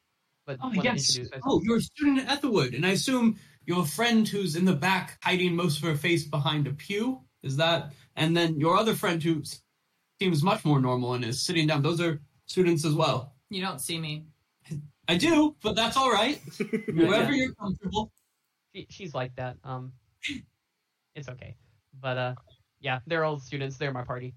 But 0.47 0.59
Oh 0.63 0.73
yes. 0.73 1.19
Oh, 1.45 1.61
you're 1.63 1.79
a 1.79 1.81
student 1.81 2.21
at 2.21 2.39
Aetherwood, 2.39 2.75
and 2.75 2.85
I 2.85 2.91
assume 2.91 3.39
your 3.65 3.85
friend 3.87 4.27
who's 4.27 4.57
in 4.57 4.65
the 4.65 4.75
back 4.75 5.19
hiding 5.23 5.55
most 5.55 5.79
of 5.79 5.85
her 5.85 5.97
face 5.97 6.25
behind 6.25 6.67
a 6.67 6.73
pew 6.73 7.21
is 7.43 7.57
that, 7.57 7.93
and 8.17 8.37
then 8.37 8.59
your 8.59 8.77
other 8.77 8.95
friend 8.95 9.23
who 9.23 9.43
seems 10.21 10.43
much 10.43 10.65
more 10.65 10.81
normal 10.81 11.15
and 11.15 11.25
is 11.25 11.41
sitting 11.43 11.67
down. 11.67 11.83
Those 11.83 12.01
are 12.01 12.21
students 12.47 12.85
as 12.85 12.95
well. 12.95 13.35
You 13.51 13.63
don't 13.63 13.81
see 13.81 13.99
me. 13.99 14.25
I 15.09 15.17
do, 15.17 15.57
but 15.63 15.75
that's 15.75 15.97
all 15.97 16.11
right. 16.11 16.41
Wherever 16.89 17.33
you're 17.33 17.55
comfortable. 17.55 18.13
She, 18.75 18.87
she's 18.89 19.15
like 19.15 19.35
that. 19.37 19.57
Um, 19.65 19.93
it's 21.15 21.29
okay. 21.29 21.57
But 22.01 22.19
uh, 22.19 22.35
yeah, 22.81 23.01
they're 23.07 23.25
all 23.25 23.39
students. 23.39 23.77
They're 23.77 23.93
my 23.93 24.05
party. 24.05 24.35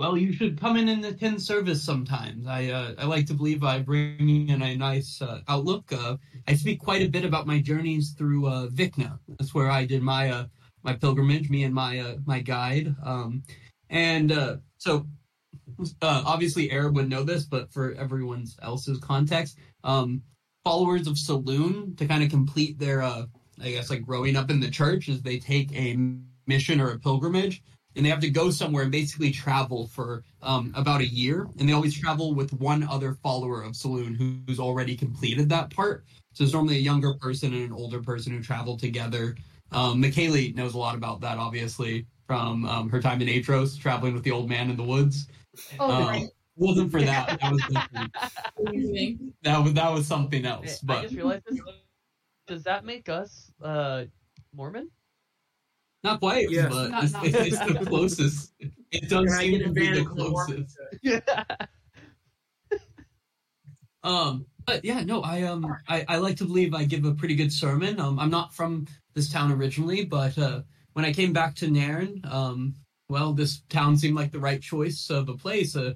Well, 0.00 0.16
you 0.16 0.32
should 0.32 0.58
come 0.58 0.78
in 0.78 0.88
and 0.88 1.04
attend 1.04 1.42
service 1.42 1.82
sometimes. 1.82 2.46
I 2.46 2.70
uh, 2.70 2.94
I 2.96 3.04
like 3.04 3.26
to 3.26 3.34
believe 3.34 3.62
I 3.62 3.80
bring 3.80 4.48
in 4.48 4.62
a 4.62 4.74
nice 4.74 5.20
uh, 5.20 5.42
outlook. 5.46 5.92
Uh, 5.92 6.16
I 6.48 6.54
speak 6.54 6.80
quite 6.80 7.02
a 7.02 7.10
bit 7.10 7.26
about 7.26 7.46
my 7.46 7.60
journeys 7.60 8.14
through 8.16 8.46
uh, 8.46 8.68
Vikna. 8.68 9.18
That's 9.28 9.52
where 9.52 9.70
I 9.70 9.84
did 9.84 10.00
my 10.02 10.30
uh, 10.30 10.46
my 10.82 10.94
pilgrimage. 10.94 11.50
Me 11.50 11.64
and 11.64 11.74
my 11.74 11.98
uh, 11.98 12.14
my 12.24 12.40
guide. 12.40 12.96
Um, 13.04 13.42
and 13.90 14.32
so 14.78 15.06
obviously 16.00 16.70
Arab 16.70 16.96
would 16.96 17.10
know 17.10 17.22
this, 17.22 17.44
but 17.44 17.70
for 17.70 17.92
everyone 17.92 18.46
else's 18.62 19.00
context, 19.00 19.58
um, 19.84 20.22
followers 20.64 21.08
of 21.08 21.16
Selûne 21.16 21.94
to 21.98 22.06
kind 22.06 22.24
of 22.24 22.30
complete 22.30 22.78
their 22.78 23.02
I 23.02 23.26
guess 23.60 23.90
like 23.90 24.06
growing 24.06 24.34
up 24.34 24.48
in 24.48 24.60
the 24.60 24.70
church 24.70 25.10
is 25.10 25.20
they 25.20 25.38
take 25.38 25.70
a 25.74 25.98
mission 26.46 26.80
or 26.80 26.92
a 26.92 26.98
pilgrimage 26.98 27.62
and 27.96 28.04
they 28.04 28.10
have 28.10 28.20
to 28.20 28.30
go 28.30 28.50
somewhere 28.50 28.82
and 28.82 28.92
basically 28.92 29.30
travel 29.30 29.86
for 29.88 30.22
um, 30.42 30.72
about 30.76 31.00
a 31.00 31.06
year. 31.06 31.48
And 31.58 31.68
they 31.68 31.72
always 31.72 31.94
travel 31.98 32.34
with 32.34 32.52
one 32.54 32.82
other 32.84 33.14
follower 33.14 33.62
of 33.62 33.72
Selûne 33.72 34.16
who, 34.16 34.36
who's 34.46 34.60
already 34.60 34.96
completed 34.96 35.48
that 35.50 35.70
part. 35.70 36.04
So 36.32 36.44
it's 36.44 36.52
normally 36.52 36.76
a 36.76 36.80
younger 36.80 37.14
person 37.14 37.52
and 37.52 37.64
an 37.64 37.72
older 37.72 38.00
person 38.00 38.32
who 38.32 38.42
travel 38.42 38.76
together. 38.76 39.36
Um, 39.72 40.02
McKaylee 40.02 40.54
knows 40.54 40.74
a 40.74 40.78
lot 40.78 40.94
about 40.94 41.20
that, 41.20 41.38
obviously, 41.38 42.06
from 42.26 42.64
um, 42.64 42.88
her 42.90 43.00
time 43.00 43.20
in 43.22 43.28
Atros, 43.28 43.78
traveling 43.78 44.14
with 44.14 44.22
the 44.24 44.30
old 44.30 44.48
man 44.48 44.70
in 44.70 44.76
the 44.76 44.82
woods. 44.84 45.28
Oh, 45.78 45.88
Um, 45.88 46.06
right. 46.08 46.26
wasn't 46.56 46.90
for 46.90 47.00
that. 47.02 47.28
That 47.40 47.50
was 47.52 47.62
that 49.42 49.62
was 49.62 49.72
that 49.74 49.92
was 49.92 50.06
something 50.06 50.44
else. 50.44 50.80
I 50.80 50.86
But 50.86 51.02
just 51.02 51.16
realized 51.16 51.44
this. 51.48 51.60
Does 52.46 52.62
that 52.64 52.84
make 52.84 53.08
us 53.08 53.52
uh 53.62 54.04
Mormon? 54.52 54.90
Not 56.02 56.20
quite. 56.20 56.50
Yes. 56.50 56.72
But 56.72 56.90
Not- 56.90 57.04
it's, 57.04 57.12
not- 57.12 57.26
it's, 57.26 57.36
it's 57.36 57.58
the 57.78 57.84
closest. 57.86 58.52
It 58.90 59.08
does 59.08 59.26
Yeah, 59.30 59.38
seem 59.38 59.58
to 59.60 59.68
be 59.70 59.86
the 59.86 60.00
advantage 60.00 60.04
the 60.04 60.14
closest. 60.14 60.78
Yeah. 61.02 61.44
Um, 64.02 64.46
but 64.66 64.84
yeah, 64.84 65.02
no, 65.02 65.20
I 65.22 65.42
um, 65.42 65.66
I, 65.88 66.04
I 66.08 66.16
like 66.16 66.36
to 66.36 66.44
believe 66.44 66.74
I 66.74 66.84
give 66.84 67.04
a 67.04 67.12
pretty 67.14 67.34
good 67.34 67.52
sermon. 67.52 68.00
Um, 68.00 68.18
I'm 68.18 68.30
not 68.30 68.54
from 68.54 68.86
this 69.14 69.30
town 69.30 69.52
originally, 69.52 70.04
but 70.04 70.36
uh, 70.38 70.62
when 70.94 71.04
I 71.04 71.12
came 71.12 71.32
back 71.32 71.54
to 71.56 71.70
Nairn, 71.70 72.20
um, 72.24 72.74
well, 73.08 73.32
this 73.32 73.60
town 73.68 73.96
seemed 73.96 74.16
like 74.16 74.32
the 74.32 74.38
right 74.40 74.60
choice 74.62 75.10
of 75.10 75.28
a 75.28 75.36
place. 75.36 75.76
Uh, 75.76 75.94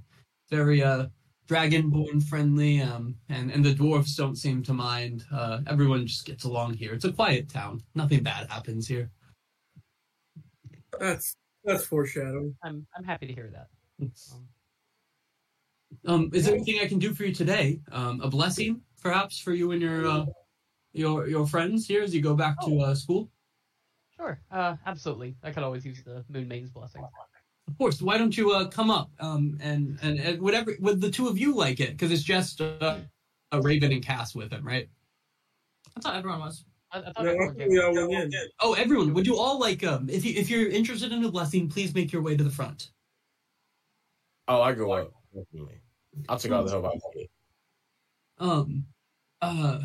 very 0.51 0.83
uh, 0.83 1.07
dragonborn 1.49 2.23
friendly, 2.23 2.83
um, 2.83 3.17
and 3.31 3.51
and 3.51 3.65
the 3.65 3.75
dwarfs 3.75 4.17
don't 4.17 4.37
seem 4.37 4.63
to 4.65 4.75
mind. 4.75 5.25
Uh, 5.33 5.61
everyone 5.67 6.07
just 6.07 6.27
gets 6.27 6.45
along 6.45 6.75
here. 6.75 6.93
It's 6.93 7.07
a 7.07 7.13
quiet 7.13 7.49
town. 7.49 7.81
Nothing 7.95 8.23
bad 8.23 8.51
happens 8.51 8.87
here. 8.87 9.11
That's 11.01 11.37
that's 11.65 11.85
foreshadowing. 11.85 12.55
I'm 12.63 12.87
I'm 12.97 13.05
happy 13.05 13.27
to 13.27 13.33
hear 13.33 13.51
that. 13.53 13.69
Um, 14.33 14.49
Um, 16.07 16.31
is 16.33 16.45
there 16.45 16.55
anything 16.55 16.81
I 16.83 16.89
can 16.89 16.99
do 16.99 17.15
for 17.15 17.25
you 17.25 17.33
today? 17.33 17.81
Um, 17.93 18.21
a 18.21 18.29
blessing, 18.29 18.81
perhaps, 19.01 19.39
for 19.39 19.53
you 19.53 19.71
and 19.71 19.81
your 19.81 20.07
uh, 20.07 20.27
your 20.93 21.29
your 21.29 21.47
friends 21.47 21.87
here 21.87 22.03
as 22.03 22.15
you 22.15 22.21
go 22.21 22.35
back 22.35 22.61
to 22.65 22.81
uh, 22.81 22.95
school. 22.95 23.31
sure. 24.17 24.41
Uh, 24.51 24.77
absolutely. 24.87 25.37
I 25.43 25.53
could 25.53 25.63
always 25.63 25.85
use 25.85 26.03
the 26.05 26.25
Moon 26.29 26.49
Maiden's 26.49 26.71
blessing. 26.71 27.03
Of 27.69 27.79
course. 27.79 28.03
Why 28.03 28.19
don't 28.19 28.37
you 28.37 28.53
uh, 28.53 28.67
come 28.67 28.91
up 28.91 29.11
um, 29.21 29.57
and, 29.61 29.99
and 30.03 30.19
and 30.19 30.43
whatever 30.43 30.75
would 30.81 31.01
the 31.01 31.11
two 31.11 31.29
of 31.29 31.39
you 31.39 31.55
like 31.55 31.81
it? 31.81 31.91
Because 31.91 32.13
it's 32.13 32.23
just 32.23 32.61
uh, 32.61 32.99
a 33.53 33.61
Raven 33.61 33.93
and 33.93 34.03
Cass 34.05 34.35
with 34.35 34.51
him, 34.53 34.67
right? 34.67 34.89
I 35.97 36.01
thought 36.01 36.17
everyone 36.17 36.41
was. 36.41 36.65
I, 36.95 37.13
I 37.17 37.23
No, 37.23 37.31
everyone 37.31 37.69
we 37.69 37.81
all 37.81 38.09
went 38.09 38.35
in. 38.35 38.49
Oh, 38.61 38.75
everyone! 38.75 39.15
Would 39.15 39.27
you 39.27 39.37
all 39.37 39.59
like 39.59 39.85
um? 39.85 40.09
If 40.09 40.25
you 40.25 40.35
if 40.35 40.49
you're 40.49 40.69
interested 40.69 41.13
in 41.13 41.25
a 41.25 41.31
blessing, 41.31 41.69
please 41.69 41.95
make 41.95 42.13
your 42.13 42.23
way 42.23 42.37
to 42.37 42.45
the 42.45 42.51
front. 42.51 42.91
Oh, 44.47 44.63
I 44.63 44.73
go 44.75 44.93
up. 44.93 45.13
Definitely. 45.35 45.81
I'll 46.29 46.39
take 46.39 46.53
all 46.53 46.63
the 46.63 46.71
help 46.71 46.85
I 46.85 46.91
can 46.91 47.01
get. 47.15 47.31
Um, 48.39 48.87
uh, 49.43 49.81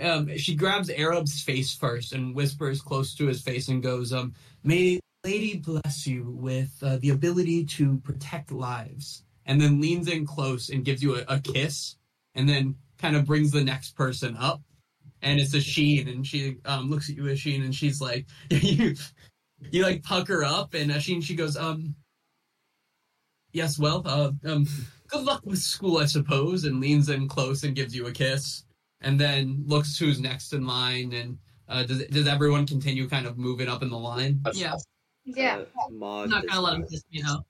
um, 0.00 0.36
she 0.36 0.54
grabs 0.54 0.90
Arab's 0.90 1.42
face 1.42 1.74
first 1.74 2.12
and 2.12 2.34
whispers 2.34 2.82
close 2.82 3.14
to 3.14 3.26
his 3.26 3.40
face 3.40 3.68
and 3.68 3.82
goes, 3.82 4.12
um, 4.12 4.34
"May 4.62 5.00
Lady 5.24 5.56
bless 5.56 6.06
you 6.06 6.36
with 6.38 6.76
uh, 6.82 6.98
the 6.98 7.10
ability 7.10 7.64
to 7.64 7.98
protect 7.98 8.52
lives." 8.52 9.24
And 9.46 9.60
then 9.60 9.80
leans 9.80 10.06
in 10.06 10.24
close 10.24 10.68
and 10.68 10.84
gives 10.84 11.02
you 11.02 11.16
a, 11.16 11.24
a 11.26 11.40
kiss, 11.40 11.96
and 12.36 12.48
then 12.48 12.76
kind 12.98 13.16
of 13.16 13.24
brings 13.24 13.50
the 13.50 13.64
next 13.64 13.96
person 13.96 14.36
up, 14.38 14.62
and 15.22 15.40
it's 15.40 15.54
Ashin, 15.54 16.08
and 16.10 16.26
she 16.26 16.56
um 16.64 16.90
looks 16.90 17.08
at 17.08 17.16
you 17.16 17.28
as 17.28 17.40
Sheen, 17.40 17.62
and 17.62 17.74
she's 17.74 18.00
like, 18.00 18.26
"You, 18.50 18.94
you 19.70 19.82
like 19.82 20.02
pucker 20.02 20.44
up," 20.44 20.74
and 20.74 20.90
uh, 20.92 20.98
Sheen 20.98 21.20
she 21.20 21.34
goes, 21.34 21.56
um. 21.56 21.94
Yes, 23.54 23.78
well, 23.78 24.02
uh, 24.06 24.30
um, 24.50 24.66
good 25.08 25.24
luck 25.24 25.42
with 25.44 25.58
school, 25.58 25.98
I 25.98 26.06
suppose, 26.06 26.64
and 26.64 26.80
leans 26.80 27.10
in 27.10 27.28
close 27.28 27.64
and 27.64 27.76
gives 27.76 27.94
you 27.94 28.06
a 28.06 28.12
kiss, 28.12 28.64
and 29.02 29.20
then 29.20 29.62
looks 29.66 29.98
who's 29.98 30.20
next 30.20 30.54
in 30.54 30.66
line, 30.66 31.12
and 31.12 31.38
uh, 31.68 31.82
does 31.82 32.06
does 32.06 32.26
everyone 32.26 32.66
continue 32.66 33.08
kind 33.08 33.26
of 33.26 33.36
moving 33.36 33.68
up 33.68 33.82
in 33.82 33.90
the 33.90 33.98
line? 33.98 34.42
Yeah. 34.54 34.74
Yeah. 35.24 35.62
Uh, 35.78 35.84
I'm 35.86 36.30
not 36.30 36.46
gonna 36.46 36.60
let 36.60 36.74
him 36.74 36.80
not. 36.80 36.90
kiss 36.90 37.02
me 37.12 37.22
though. 37.22 37.44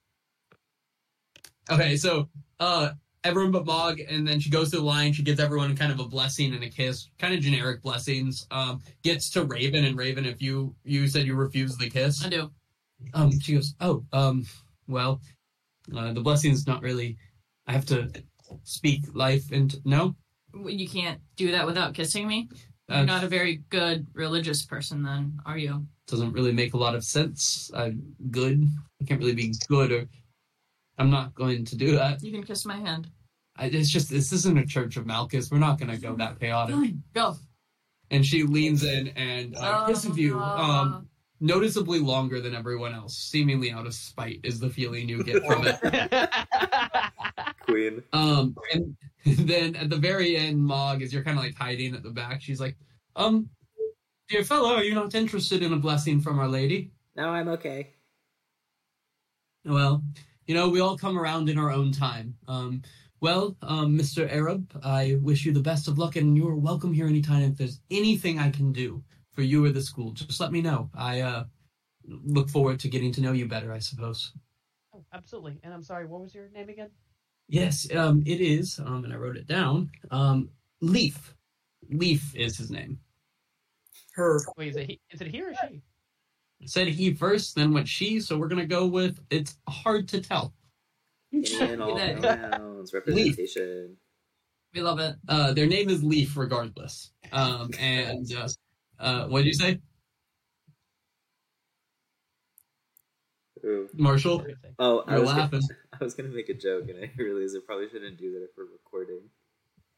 Okay, 1.74 1.96
so 1.96 2.28
uh, 2.60 2.90
everyone 3.24 3.52
but 3.52 3.66
Mog, 3.66 4.00
and 4.00 4.26
then 4.26 4.40
she 4.40 4.50
goes 4.50 4.70
through 4.70 4.80
the 4.80 4.84
line. 4.86 5.12
She 5.12 5.22
gives 5.22 5.40
everyone 5.40 5.76
kind 5.76 5.92
of 5.92 6.00
a 6.00 6.04
blessing 6.04 6.54
and 6.54 6.62
a 6.64 6.68
kiss, 6.68 7.08
kind 7.18 7.34
of 7.34 7.40
generic 7.40 7.82
blessings. 7.82 8.46
Um, 8.50 8.82
gets 9.02 9.30
to 9.30 9.44
Raven, 9.44 9.84
and 9.84 9.96
Raven, 9.96 10.24
if 10.26 10.40
you 10.42 10.74
you 10.84 11.06
said 11.08 11.26
you 11.26 11.34
refuse 11.34 11.76
the 11.76 11.90
kiss, 11.90 12.24
I 12.24 12.28
do. 12.28 12.50
um, 13.14 13.38
she 13.40 13.54
goes, 13.54 13.74
"Oh, 13.80 14.04
um, 14.12 14.46
well, 14.88 15.20
uh, 15.96 16.12
the 16.12 16.20
blessing's 16.20 16.66
not 16.66 16.82
really. 16.82 17.16
I 17.66 17.72
have 17.72 17.86
to 17.86 18.10
speak 18.64 19.04
life 19.14 19.52
into 19.52 19.80
no." 19.84 20.14
You 20.66 20.88
can't 20.88 21.20
do 21.36 21.52
that 21.52 21.66
without 21.66 21.94
kissing 21.94 22.28
me. 22.28 22.48
Uh, 22.90 22.96
You're 22.96 23.06
not 23.06 23.24
a 23.24 23.28
very 23.28 23.62
good 23.70 24.06
religious 24.12 24.66
person, 24.66 25.02
then, 25.02 25.38
are 25.46 25.56
you? 25.56 25.86
doesn't 26.08 26.32
really 26.32 26.52
make 26.52 26.74
a 26.74 26.76
lot 26.76 26.94
of 26.94 27.04
sense. 27.04 27.70
I'm 27.74 28.02
good. 28.30 28.68
I 29.00 29.04
can't 29.06 29.20
really 29.20 29.34
be 29.34 29.54
good, 29.68 29.92
or 29.92 30.06
I'm 30.98 31.10
not 31.10 31.34
going 31.34 31.64
to 31.66 31.76
do 31.76 31.92
that. 31.96 32.22
You 32.22 32.32
can 32.32 32.42
kiss 32.42 32.64
my 32.64 32.76
hand. 32.76 33.08
I, 33.56 33.66
it's 33.66 33.90
just 33.90 34.10
this 34.10 34.32
isn't 34.32 34.58
a 34.58 34.64
Church 34.66 34.96
of 34.96 35.06
Malchus. 35.06 35.50
We're 35.50 35.58
not 35.58 35.78
going 35.78 35.90
to 35.90 35.98
go 35.98 36.14
that 36.16 36.38
chaotic. 36.40 36.74
Fine, 36.74 37.02
go. 37.14 37.36
And 38.10 38.24
she 38.24 38.42
leans 38.42 38.84
in 38.84 39.08
and 39.08 39.56
uh, 39.56 39.86
kisses 39.86 40.16
you. 40.18 40.38
Uh, 40.38 40.42
Um, 40.42 41.08
noticeably 41.40 41.98
longer 41.98 42.40
than 42.40 42.54
everyone 42.54 42.94
else, 42.94 43.16
seemingly 43.16 43.72
out 43.72 43.86
of 43.86 43.94
spite, 43.94 44.38
is 44.44 44.60
the 44.60 44.70
feeling 44.70 45.08
you 45.08 45.24
get 45.24 45.44
from 45.44 45.66
it. 45.66 46.30
Queen. 47.62 48.02
Um, 48.12 48.54
and 48.72 48.96
then 49.48 49.76
at 49.76 49.90
the 49.90 49.96
very 49.96 50.36
end, 50.36 50.58
Mog, 50.62 51.02
as 51.02 51.12
you're 51.12 51.24
kind 51.24 51.38
of 51.38 51.44
like 51.44 51.54
hiding 51.56 51.94
at 51.94 52.02
the 52.02 52.10
back, 52.10 52.40
she's 52.42 52.60
like, 52.60 52.76
"Um, 53.16 53.48
dear 54.28 54.44
fellow, 54.44 54.74
are 54.74 54.84
you 54.84 54.94
not 54.94 55.14
interested 55.14 55.62
in 55.62 55.72
a 55.72 55.76
blessing 55.76 56.20
from 56.20 56.38
Our 56.38 56.48
Lady?" 56.48 56.92
No, 57.16 57.28
I'm 57.28 57.48
okay. 57.48 57.90
Well, 59.64 60.02
you 60.46 60.54
know, 60.54 60.68
we 60.68 60.80
all 60.80 60.96
come 60.96 61.18
around 61.18 61.48
in 61.48 61.58
our 61.58 61.70
own 61.70 61.92
time. 61.92 62.34
Um, 62.48 62.82
well, 63.20 63.56
um, 63.62 63.96
Mr. 63.96 64.30
Arab, 64.30 64.68
I 64.82 65.16
wish 65.20 65.44
you 65.44 65.52
the 65.52 65.60
best 65.60 65.86
of 65.86 65.98
luck, 65.98 66.16
and 66.16 66.36
you 66.36 66.48
are 66.48 66.56
welcome 66.56 66.92
here 66.92 67.06
anytime. 67.06 67.42
If 67.42 67.56
there's 67.56 67.80
anything 67.90 68.38
I 68.38 68.50
can 68.50 68.72
do 68.72 69.02
for 69.30 69.42
you 69.42 69.64
or 69.64 69.70
the 69.70 69.82
school, 69.82 70.12
just 70.12 70.40
let 70.40 70.50
me 70.50 70.60
know. 70.60 70.90
I 70.94 71.20
uh, 71.20 71.44
look 72.04 72.50
forward 72.50 72.80
to 72.80 72.88
getting 72.88 73.12
to 73.12 73.20
know 73.20 73.32
you 73.32 73.46
better, 73.46 73.72
I 73.72 73.78
suppose. 73.78 74.32
Oh, 74.94 75.04
absolutely. 75.12 75.60
And 75.62 75.72
I'm 75.72 75.82
sorry, 75.82 76.06
what 76.06 76.20
was 76.20 76.34
your 76.34 76.48
name 76.50 76.68
again? 76.68 76.90
Yes, 77.48 77.86
um, 77.94 78.22
it 78.26 78.40
is, 78.40 78.80
um, 78.84 79.04
and 79.04 79.12
I 79.12 79.16
wrote 79.16 79.36
it 79.36 79.46
down. 79.46 79.90
Um, 80.10 80.50
Leaf. 80.80 81.34
Leaf 81.90 82.34
is 82.34 82.56
his 82.56 82.70
name. 82.70 82.98
Her. 84.14 84.40
Wait, 84.56 84.68
is 84.68 84.76
it 84.76 84.86
he, 84.86 85.00
is 85.10 85.20
it 85.20 85.28
he 85.28 85.42
or 85.42 85.52
she? 85.54 85.82
Said 86.64 86.88
he 86.88 87.14
first, 87.14 87.54
then 87.54 87.72
went 87.72 87.88
she, 87.88 88.20
so 88.20 88.38
we're 88.38 88.48
gonna 88.48 88.66
go 88.66 88.86
with 88.86 89.18
it's 89.30 89.56
hard 89.68 90.08
to 90.08 90.20
tell. 90.20 90.54
Any 91.32 91.60
and 91.60 91.82
all 91.82 91.96
pronouns, 91.96 92.92
representation. 92.92 93.96
We 94.74 94.80
love 94.80 94.98
it. 95.00 95.16
Uh, 95.28 95.52
their 95.52 95.66
name 95.66 95.88
is 95.88 96.02
Leaf, 96.02 96.36
regardless. 96.36 97.12
Um, 97.32 97.70
and 97.78 98.32
uh, 98.34 98.48
uh, 98.98 99.26
what 99.26 99.40
did 99.40 99.46
you 99.46 99.54
say, 99.54 99.80
Ooh. 103.64 103.88
Marshall? 103.94 104.44
Oh, 104.78 105.04
I 105.06 105.12
You're 105.12 105.20
was, 105.20 105.30
gonna, 105.30 105.42
laughing. 105.42 105.60
I 106.00 106.04
was 106.04 106.14
gonna 106.14 106.30
make 106.30 106.48
a 106.48 106.54
joke, 106.54 106.88
and 106.88 106.98
I 106.98 107.10
realized 107.16 107.56
I 107.56 107.60
probably 107.64 107.88
shouldn't 107.88 108.18
do 108.18 108.32
that 108.32 108.44
if 108.44 108.50
we're 108.56 108.64
recording. 108.64 109.20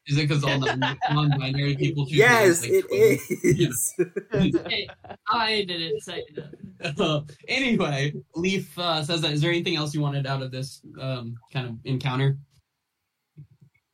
Is 0.07 0.17
it 0.17 0.27
because 0.27 0.43
all 0.43 0.59
the 0.59 0.75
non-binary 1.11 1.77
people 1.77 2.05
choose 2.05 2.17
Yes, 2.17 2.61
names 2.61 2.61
like 2.61 2.71
it 2.71 2.87
twins? 2.87 3.93
is. 4.33 4.63
Hey, 4.69 4.89
I 5.31 5.63
didn't 5.67 6.01
say 6.01 6.23
that. 6.35 6.53
Uh, 6.99 7.21
anyway, 7.47 8.13
Leaf 8.35 8.77
uh, 8.77 9.01
says 9.01 9.21
that. 9.21 9.31
Is 9.31 9.41
there 9.41 9.49
anything 9.49 9.75
else 9.75 9.95
you 9.95 10.01
wanted 10.01 10.27
out 10.27 10.43
of 10.43 10.51
this 10.51 10.81
um, 11.01 11.35
kind 11.51 11.67
of 11.67 11.75
encounter? 11.85 12.37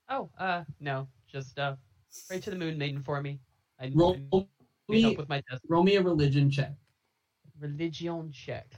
Oh, 0.09 0.29
uh, 0.37 0.63
no. 0.81 1.07
Just 1.31 1.57
uh, 1.57 1.75
pray 2.27 2.39
to 2.41 2.49
the 2.49 2.57
moon 2.57 2.77
maiden 2.77 3.01
for 3.01 3.21
me. 3.21 3.39
I 3.79 3.91
Roll 3.93 4.17
I 4.33 4.45
need 4.89 5.01
help 5.03 5.17
with 5.19 5.29
my 5.29 5.41
test. 5.49 5.61
roll 5.69 5.83
me 5.83 5.95
a 5.95 6.01
religion 6.01 6.49
check. 6.51 6.73
Religion 7.59 8.31
check. 8.33 8.73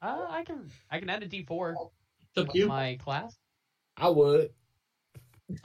Uh, 0.00 0.26
I 0.30 0.44
can 0.44 0.70
I 0.90 1.00
can 1.00 1.10
add 1.10 1.22
a 1.24 1.26
D 1.26 1.42
four. 1.42 1.74
It's 2.38 2.48
up 2.48 2.52
to 2.52 2.58
you. 2.58 2.68
My 2.68 2.96
class. 2.96 3.36
I 3.96 4.08
would. 4.08 4.50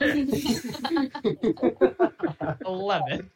Eleven. 2.66 3.30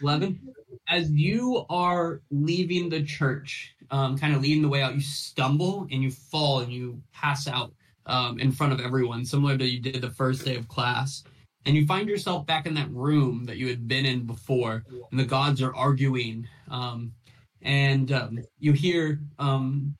11 0.00 0.54
as 0.88 1.10
you 1.10 1.64
are 1.70 2.20
leaving 2.30 2.88
the 2.88 3.02
church 3.02 3.74
um, 3.90 4.18
kind 4.18 4.34
of 4.34 4.42
leading 4.42 4.62
the 4.62 4.68
way 4.68 4.82
out 4.82 4.94
you 4.94 5.00
stumble 5.00 5.86
and 5.92 6.02
you 6.02 6.10
fall 6.10 6.60
and 6.60 6.72
you 6.72 7.00
pass 7.12 7.46
out 7.46 7.72
um, 8.06 8.40
in 8.40 8.50
front 8.50 8.72
of 8.72 8.80
everyone 8.80 9.24
similar 9.24 9.56
to 9.56 9.64
you 9.64 9.78
did 9.78 10.00
the 10.00 10.10
first 10.10 10.44
day 10.44 10.56
of 10.56 10.66
class 10.66 11.22
and 11.66 11.76
you 11.76 11.86
find 11.86 12.08
yourself 12.08 12.44
back 12.46 12.66
in 12.66 12.74
that 12.74 12.90
room 12.90 13.44
that 13.44 13.56
you 13.56 13.68
had 13.68 13.86
been 13.86 14.04
in 14.04 14.24
before 14.24 14.82
and 15.10 15.20
the 15.20 15.24
gods 15.24 15.62
are 15.62 15.74
arguing 15.76 16.48
um, 16.70 17.12
and 17.60 18.10
um, 18.10 18.40
you 18.58 18.72
hear 18.72 19.20
um, 19.38 19.94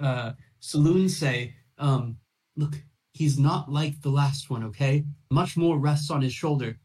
uh, 0.00 0.32
Selûne 0.60 1.08
say 1.08 1.54
um, 1.78 2.16
look 2.56 2.74
he's 3.12 3.38
not 3.38 3.70
like 3.70 4.00
the 4.02 4.10
last 4.10 4.50
one 4.50 4.64
okay 4.64 5.04
much 5.30 5.56
more 5.56 5.78
rests 5.78 6.10
on 6.10 6.22
his 6.22 6.32
shoulder 6.32 6.78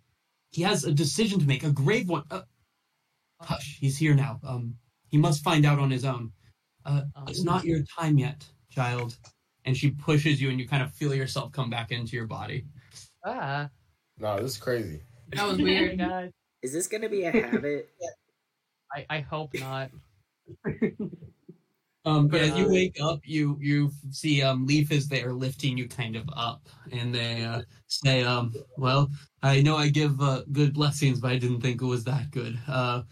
he 0.52 0.62
has 0.64 0.84
a 0.84 0.94
decision 0.94 1.40
to 1.40 1.48
make, 1.48 1.64
a 1.64 1.72
grave 1.72 2.10
one. 2.10 2.24
Uh, 2.30 2.42
hush, 3.40 3.78
he's 3.80 3.98
here 3.98 4.14
now. 4.14 4.40
Um, 4.44 4.76
he 5.08 5.18
must 5.18 5.44
find 5.44 5.66
out 5.66 5.80
on 5.80 5.90
his 5.90 6.06
own. 6.06 6.32
Uh, 6.86 7.04
it's 7.28 7.44
not 7.44 7.64
your 7.64 7.80
time 7.98 8.18
yet, 8.18 8.46
child. 8.70 9.18
And 9.66 9.78
she 9.78 9.92
pushes 9.92 10.42
you, 10.42 10.50
and 10.50 10.60
you 10.60 10.68
kind 10.68 10.84
of 10.84 10.92
feel 10.92 11.16
yourself 11.16 11.52
come 11.52 11.70
back 11.70 11.92
into 11.92 12.16
your 12.16 12.28
body. 12.28 12.66
Ah. 13.26 13.70
No, 14.18 14.38
this 14.42 14.54
is 14.54 14.58
crazy. 14.58 15.02
That 15.30 15.48
was 15.48 15.58
weird. 15.58 15.98
guys. 15.98 16.32
Is 16.62 16.74
this 16.74 16.88
gonna 16.88 17.10
be 17.10 17.24
a 17.24 17.32
habit? 17.32 17.90
I 18.94 19.06
I 19.10 19.20
hope 19.22 19.54
not. 19.58 19.90
Um, 22.04 22.28
but 22.28 22.42
as 22.42 22.58
you 22.58 22.66
Uh, 22.66 22.70
wake 22.72 22.98
up, 23.00 23.20
you 23.24 23.58
you 23.62 23.92
see 24.10 24.42
um, 24.42 24.66
Leaf 24.66 24.92
is 24.92 25.08
there 25.08 25.34
lifting 25.34 25.78
you 25.78 25.88
kind 25.88 26.16
of 26.16 26.28
up, 26.36 26.68
and 26.92 27.14
they 27.14 27.44
uh, 27.44 27.62
say, 27.88 28.24
um, 28.24 28.54
"Well, 28.78 29.12
I 29.44 29.62
know 29.62 29.78
I 29.78 29.90
give 29.90 30.20
uh, 30.20 30.42
good 30.52 30.74
blessings, 30.74 31.20
but 31.20 31.32
I 31.32 31.38
didn't 31.38 31.62
think 31.62 31.82
it 31.82 31.86
was 31.86 32.04
that 32.06 32.32
good." 32.32 32.58
Uh, 32.68 33.04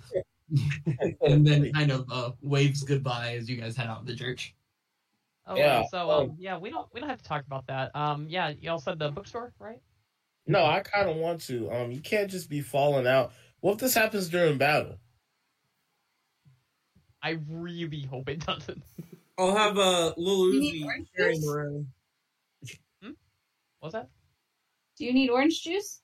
and 1.21 1.45
then 1.45 1.71
kind 1.73 1.91
of 1.91 2.11
uh, 2.11 2.31
waves 2.41 2.83
goodbye 2.83 3.35
as 3.35 3.47
you 3.47 3.57
guys 3.57 3.75
head 3.75 3.87
out 3.87 3.99
of 3.99 4.07
the 4.07 4.15
church. 4.15 4.55
Oh, 5.45 5.55
Yeah, 5.55 5.83
so 5.91 6.09
um, 6.09 6.35
yeah, 6.39 6.57
we 6.57 6.71
don't 6.71 6.87
we 6.91 6.99
don't 6.99 7.09
have 7.09 7.21
to 7.21 7.27
talk 7.27 7.45
about 7.45 7.67
that. 7.67 7.95
Um, 7.95 8.25
yeah, 8.27 8.53
y'all 8.59 8.79
said 8.79 8.97
the 8.97 9.11
bookstore, 9.11 9.53
right? 9.59 9.81
No, 10.47 10.65
I 10.65 10.79
kind 10.79 11.07
of 11.07 11.17
want 11.17 11.41
to. 11.41 11.71
Um, 11.71 11.91
you 11.91 12.01
can't 12.01 12.29
just 12.29 12.49
be 12.49 12.61
falling 12.61 13.05
out. 13.05 13.33
What 13.59 13.73
if 13.73 13.79
this 13.79 13.93
happens 13.93 14.29
during 14.29 14.57
battle? 14.57 14.97
I 17.21 17.37
really 17.49 18.03
hope 18.05 18.29
it 18.29 18.45
doesn't. 18.45 18.81
I'll 19.37 19.55
have 19.55 19.77
uh, 19.77 20.13
little 20.17 20.53
You 20.53 20.61
Uzi 20.61 20.85
orange 20.85 21.07
carrying 21.15 21.41
juice? 21.41 21.49
around. 21.49 21.87
What's 23.79 23.93
that? 23.93 24.09
Do 24.97 25.05
you 25.05 25.13
need 25.13 25.29
orange 25.29 25.61
juice? 25.63 26.01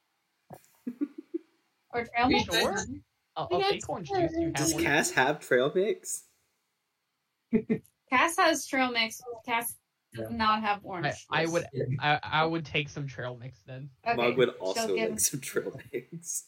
or 1.94 2.06
trail 2.06 2.30
mix? 2.30 2.46
sure? 2.46 2.78
I'll, 3.36 3.50
I'll 3.52 3.62
take 3.62 3.90
orange 3.90 4.08
juice. 4.10 4.32
You 4.38 4.46
have 4.46 4.54
Does 4.54 4.74
one. 4.74 4.84
Cass 4.84 5.12
have 5.12 5.40
trail 5.42 5.72
mix? 5.76 6.24
Cass 8.10 8.38
has 8.38 8.66
trail 8.66 8.92
mix. 8.92 9.22
Cass 9.46 9.76
does 10.14 10.32
not 10.32 10.62
have 10.62 10.80
orange. 10.84 11.26
I, 11.30 11.42
I 11.42 11.44
juice. 11.44 11.52
would 11.54 11.66
I, 12.00 12.20
I 12.24 12.46
would 12.46 12.66
take 12.66 12.88
some 12.88 13.08
trail 13.08 13.38
mix 13.40 13.60
then. 13.68 13.90
Okay, 14.08 14.16
Mog 14.16 14.38
would 14.38 14.50
she'll 14.54 14.66
also 14.68 14.96
give- 14.96 15.10
like 15.12 15.20
some 15.20 15.42
trail 15.42 15.78
mix. 15.92 16.46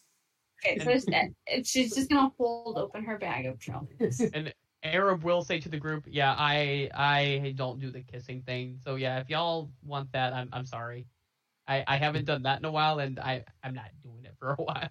Okay, 0.66 0.80
so 0.80 0.90
it's- 0.90 1.68
she's 1.68 1.94
just 1.96 2.10
gonna 2.10 2.32
hold 2.38 2.78
open 2.78 3.04
her 3.04 3.18
bag 3.18 3.46
of 3.46 3.60
trail 3.60 3.88
mix. 4.00 4.20
And 4.34 4.54
Arab 4.84 5.24
will 5.24 5.44
say 5.44 5.60
to 5.60 5.70
the 5.70 5.78
group, 5.78 6.06
"Yeah, 6.08 6.34
I 6.38 6.90
I 6.94 7.54
don't 7.56 7.80
do 7.80 7.92
the 7.92 8.02
kissing 8.02 8.42
thing. 8.44 8.80
So 8.84 8.96
yeah, 8.96 9.20
if 9.20 9.30
y'all 9.30 9.72
want 9.84 10.12
that, 10.14 10.34
I'm 10.34 10.50
I'm 10.54 10.66
sorry. 10.66 11.08
I 11.68 11.84
I 11.88 11.98
haven't 11.98 12.26
done 12.26 12.44
that 12.44 12.60
in 12.60 12.66
a 12.66 12.72
while, 12.72 13.00
and 13.00 13.20
I 13.20 13.44
I'm 13.64 13.74
not 13.74 13.90
doing 14.04 14.24
it 14.26 14.36
for 14.40 14.52
a 14.52 14.56
while. 14.56 14.90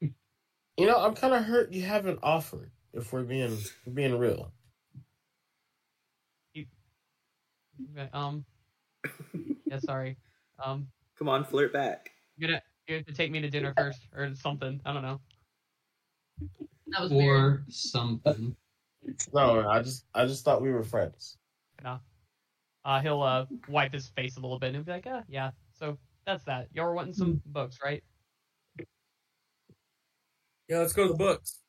You 0.00 0.86
know, 0.86 0.98
I'm 1.00 1.14
kind 1.14 1.34
of 1.34 1.44
hurt 1.44 1.72
you 1.72 1.82
haven't 1.82 2.20
offered. 2.22 2.70
If 2.92 3.12
we're 3.12 3.24
being 3.24 3.56
we're 3.84 3.92
being 3.94 4.18
real. 4.18 4.52
Okay, 6.56 8.08
um, 8.12 8.44
yeah, 9.66 9.78
sorry. 9.78 10.16
Um, 10.62 10.88
Come 11.18 11.28
on, 11.28 11.44
flirt 11.44 11.72
back. 11.72 12.10
you're 12.36 12.48
gonna 12.50 12.62
you 12.88 12.96
have 12.96 13.06
to 13.06 13.12
take 13.12 13.30
me 13.30 13.40
to 13.40 13.50
dinner 13.50 13.74
first 13.76 14.00
or 14.16 14.34
something. 14.34 14.80
I 14.84 14.92
don't 14.92 15.02
know. 15.02 15.20
That 16.88 17.02
was 17.02 17.12
weird. 17.12 17.64
Something. 17.68 18.56
No, 19.32 19.60
no, 19.60 19.68
I 19.68 19.82
just 19.82 20.06
I 20.14 20.26
just 20.26 20.44
thought 20.44 20.62
we 20.62 20.72
were 20.72 20.82
friends. 20.82 21.36
No. 21.84 21.98
Uh, 22.84 23.00
he'll 23.00 23.22
uh 23.22 23.44
wipe 23.68 23.92
his 23.92 24.08
face 24.08 24.36
a 24.36 24.40
little 24.40 24.58
bit 24.58 24.74
and 24.74 24.84
be 24.84 24.92
like, 24.92 25.06
"Ah, 25.06 25.22
yeah." 25.28 25.50
So 25.78 25.98
that's 26.26 26.44
that. 26.44 26.68
Y'all 26.72 26.86
were 26.86 26.94
wanting 26.94 27.12
some 27.12 27.42
books, 27.46 27.78
right? 27.84 28.02
Yeah, 30.68 30.78
let's 30.78 30.92
go 30.92 31.06
to 31.06 31.12
the 31.12 31.18
books. 31.18 31.60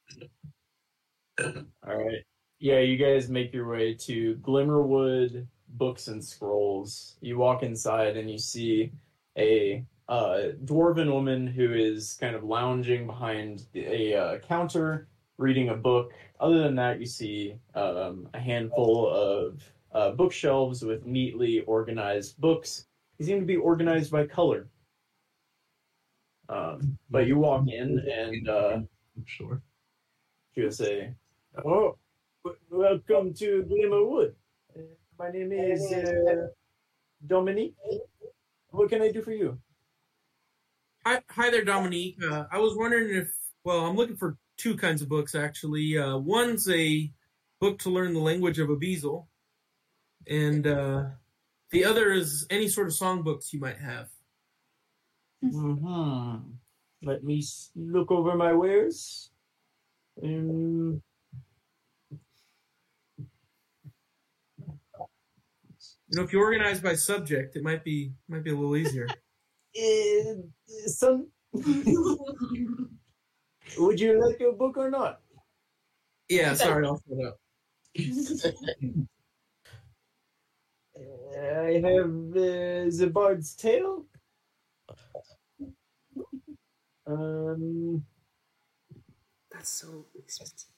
All 1.42 1.96
right. 1.96 2.24
Yeah, 2.60 2.80
you 2.80 2.98
guys 2.98 3.30
make 3.30 3.54
your 3.54 3.70
way 3.70 3.94
to 3.94 4.36
Glimmerwood 4.42 5.48
Books 5.70 6.10
and 6.10 6.24
Scrolls. 6.24 7.18
You 7.22 7.38
walk 7.38 7.64
inside 7.64 8.18
and 8.18 8.30
you 8.30 8.38
see 8.38 8.92
a 9.38 9.86
uh, 10.10 10.54
dwarven 10.66 11.12
woman 11.14 11.46
who 11.46 11.72
is 11.74 12.18
kind 12.20 12.36
of 12.36 12.44
lounging 12.44 13.06
behind 13.06 13.68
a 13.76 14.16
uh, 14.16 14.40
counter 14.40 15.08
reading 15.38 15.70
a 15.70 15.76
book. 15.76 16.12
Other 16.40 16.64
than 16.64 16.76
that, 16.76 17.00
you 17.00 17.06
see 17.06 17.56
um, 17.76 18.28
a 18.34 18.40
handful 18.40 19.08
of 19.08 19.64
uh, 19.94 20.12
bookshelves 20.12 20.84
with 20.84 21.06
neatly 21.06 21.62
organized 21.62 22.42
books. 22.42 22.88
They 23.20 23.26
seem 23.26 23.40
to 23.40 23.46
be 23.46 23.56
organized 23.56 24.12
by 24.12 24.26
color. 24.26 24.68
Um, 26.50 26.98
but 27.12 27.28
you 27.28 27.38
walk 27.38 27.68
in 27.68 28.00
and 28.00 28.50
uh, 28.50 28.80
Sure. 29.26 29.62
she 30.56 30.62
will 30.62 30.72
say, 30.72 31.14
"Oh, 31.64 31.98
welcome 32.72 33.34
to 33.36 33.64
Glimmerwood. 33.70 34.34
Uh, 34.76 34.82
my 35.20 35.30
name 35.30 35.52
is 35.52 35.92
uh, 35.92 36.48
Dominique. 37.28 37.76
What 38.72 38.90
can 38.90 39.02
I 39.02 39.12
do 39.12 39.22
for 39.22 39.34
you?" 39.34 39.60
Hi, 41.10 41.24
hi 41.32 41.50
there, 41.50 41.66
Dominique. 41.66 42.20
Uh, 42.24 42.46
I 42.52 42.60
was 42.60 42.76
wondering 42.78 43.10
if, 43.10 43.32
well, 43.64 43.88
I'm 43.88 43.96
looking 43.96 44.16
for 44.16 44.38
two 44.58 44.78
kinds 44.78 45.02
of 45.02 45.10
books 45.10 45.34
actually. 45.34 45.98
Uh, 45.98 46.20
one's 46.20 46.70
a 46.70 47.12
book 47.60 47.80
to 47.80 47.90
learn 47.90 48.14
the 48.14 48.20
language 48.20 48.60
of 48.60 48.70
a 48.70 48.76
Abyssal, 48.76 49.26
and 50.28 50.68
uh, 50.68 51.06
the 51.72 51.84
other 51.84 52.12
is 52.12 52.46
any 52.52 52.68
sort 52.68 52.86
of 52.86 52.94
songbooks 52.94 53.52
you 53.52 53.60
might 53.60 53.80
have. 53.80 54.10
hmm 55.42 56.36
Let 57.02 57.24
me 57.24 57.44
look 57.76 58.12
over 58.12 58.36
my 58.36 58.54
wares. 58.54 59.32
Um, 60.24 61.02
You 66.12 66.18
know, 66.18 66.24
if 66.24 66.34
you 66.34 66.40
organize 66.40 66.82
by 66.82 66.94
subject, 66.94 67.56
it 67.56 67.64
might 67.64 67.84
be 67.84 68.14
might 68.28 68.44
be 68.44 68.52
a 68.52 68.56
little 68.56 68.76
easier. 68.76 69.08
Eh, 69.76 70.36
son, 70.88 71.28
would 73.78 74.00
you 74.00 74.26
like 74.26 74.40
your 74.40 74.54
book 74.54 74.78
or 74.78 74.90
not? 74.90 75.22
yeah, 76.30 76.54
sorry, 76.54 76.86
I'll 76.86 77.02
shut 77.08 77.26
up. 77.26 77.40
I 81.42 81.82
have 81.84 82.36
uh, 82.36 82.90
the 82.92 83.10
Bard's 83.12 83.56
Tale. 83.56 84.06
Um, 87.08 88.04
That's 89.52 89.70
so 89.70 90.06
expensive. 90.16 90.70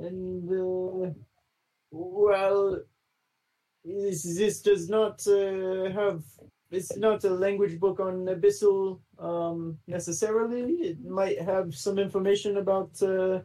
and 0.00 0.50
uh, 0.50 1.10
well, 1.90 2.80
this 3.88 4.22
this 4.36 4.60
does 4.60 4.88
not 4.88 5.26
uh, 5.26 5.90
have. 5.90 6.22
It's 6.70 6.96
not 6.96 7.24
a 7.24 7.30
language 7.30 7.80
book 7.80 7.98
on 7.98 8.26
abyssal 8.26 9.00
um, 9.18 9.78
necessarily. 9.86 10.62
It 10.90 11.04
might 11.04 11.40
have 11.40 11.74
some 11.74 11.98
information 11.98 12.58
about 12.58 13.02
uh, 13.02 13.40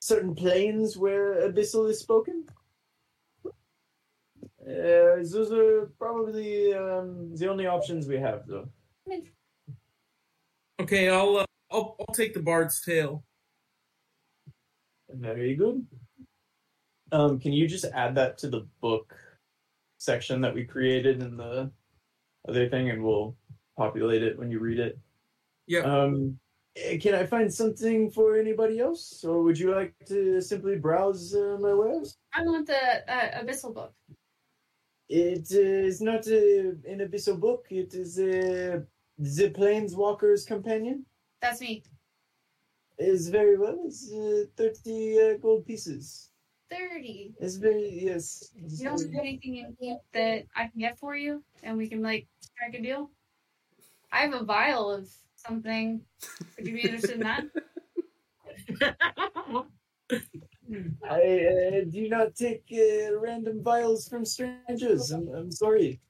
certain 0.00 0.34
planes 0.34 0.96
where 0.96 1.48
abyssal 1.48 1.88
is 1.88 2.00
spoken. 2.00 2.44
Uh, 3.46 5.22
those 5.22 5.52
are 5.52 5.92
probably 5.98 6.74
um, 6.74 7.34
the 7.36 7.48
only 7.48 7.66
options 7.66 8.08
we 8.08 8.18
have, 8.18 8.46
though. 8.46 8.68
Okay, 10.80 11.08
I'll 11.08 11.36
uh, 11.36 11.44
I'll 11.70 11.96
I'll 12.00 12.14
take 12.14 12.34
the 12.34 12.42
Bard's 12.42 12.80
Tale. 12.80 13.22
Very 15.08 15.54
good. 15.54 15.86
Um, 17.12 17.38
can 17.38 17.52
you 17.52 17.66
just 17.68 17.84
add 17.86 18.14
that 18.16 18.38
to 18.38 18.48
the 18.48 18.66
book 18.80 19.14
section 20.00 20.40
that 20.40 20.54
we 20.54 20.64
created 20.64 21.22
in 21.22 21.36
the 21.36 21.70
other 22.48 22.68
thing, 22.68 22.90
and 22.90 23.04
we'll 23.04 23.36
populate 23.76 24.22
it 24.22 24.38
when 24.38 24.50
you 24.50 24.58
read 24.58 24.80
it? 24.80 24.98
Yeah. 25.66 25.80
Um, 25.80 26.38
eh, 26.76 26.98
can 26.98 27.14
I 27.14 27.26
find 27.26 27.52
something 27.52 28.10
for 28.10 28.36
anybody 28.36 28.80
else, 28.80 29.22
or 29.24 29.42
would 29.42 29.58
you 29.58 29.72
like 29.74 29.94
to 30.06 30.40
simply 30.40 30.76
browse 30.76 31.34
uh, 31.34 31.58
my 31.60 31.74
wares? 31.74 32.16
I 32.34 32.42
want 32.42 32.66
the 32.66 32.82
uh, 33.12 33.42
Abyssal 33.42 33.74
book. 33.74 33.92
It 35.08 35.50
is 35.50 36.00
not 36.00 36.26
a, 36.28 36.70
an 36.88 37.00
abyssal 37.00 37.38
book. 37.38 37.66
It 37.70 37.94
is 37.94 38.18
a 38.20 38.84
the 39.18 39.50
Planeswalker's 39.50 40.44
Companion. 40.44 41.04
That's 41.42 41.60
me. 41.60 41.82
Is 42.98 43.28
very 43.28 43.58
well. 43.58 43.78
It's 43.84 44.12
uh, 44.12 44.44
thirty 44.56 45.18
uh, 45.20 45.36
gold 45.38 45.66
pieces. 45.66 46.29
30. 46.70 47.34
It's 47.40 47.56
very 47.56 47.88
yes. 48.02 48.50
it's 48.56 48.80
You 48.80 48.88
don't 48.88 48.98
very- 48.98 49.14
have 49.14 49.20
anything 49.24 49.56
in 49.56 49.76
here 49.80 49.98
that 50.12 50.44
I 50.56 50.68
can 50.68 50.78
get 50.80 50.98
for 50.98 51.16
you 51.16 51.42
and 51.62 51.76
we 51.76 51.88
can 51.88 52.02
like 52.02 52.26
strike 52.40 52.74
a 52.74 52.82
deal? 52.82 53.10
I 54.12 54.18
have 54.20 54.34
a 54.34 54.44
vial 54.44 54.90
of 54.90 55.08
something. 55.36 56.00
Would 56.56 56.66
you 56.66 56.74
be 56.74 56.82
interested 56.82 57.12
in 57.12 57.20
that? 57.20 57.44
I 61.08 61.20
uh, 61.80 61.84
do 61.90 62.08
not 62.08 62.34
take 62.36 62.64
uh, 62.72 63.18
random 63.18 63.62
vials 63.62 64.08
from 64.08 64.24
strangers. 64.24 65.10
I'm, 65.10 65.28
I'm 65.34 65.50
sorry. 65.50 66.00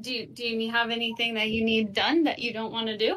Do 0.00 0.12
you, 0.12 0.26
do 0.26 0.44
you 0.44 0.70
have 0.70 0.90
anything 0.90 1.34
that 1.34 1.50
you 1.50 1.64
need 1.64 1.92
done 1.94 2.24
that 2.24 2.38
you 2.38 2.52
don't 2.52 2.72
want 2.72 2.86
to 2.88 2.96
do? 2.98 3.16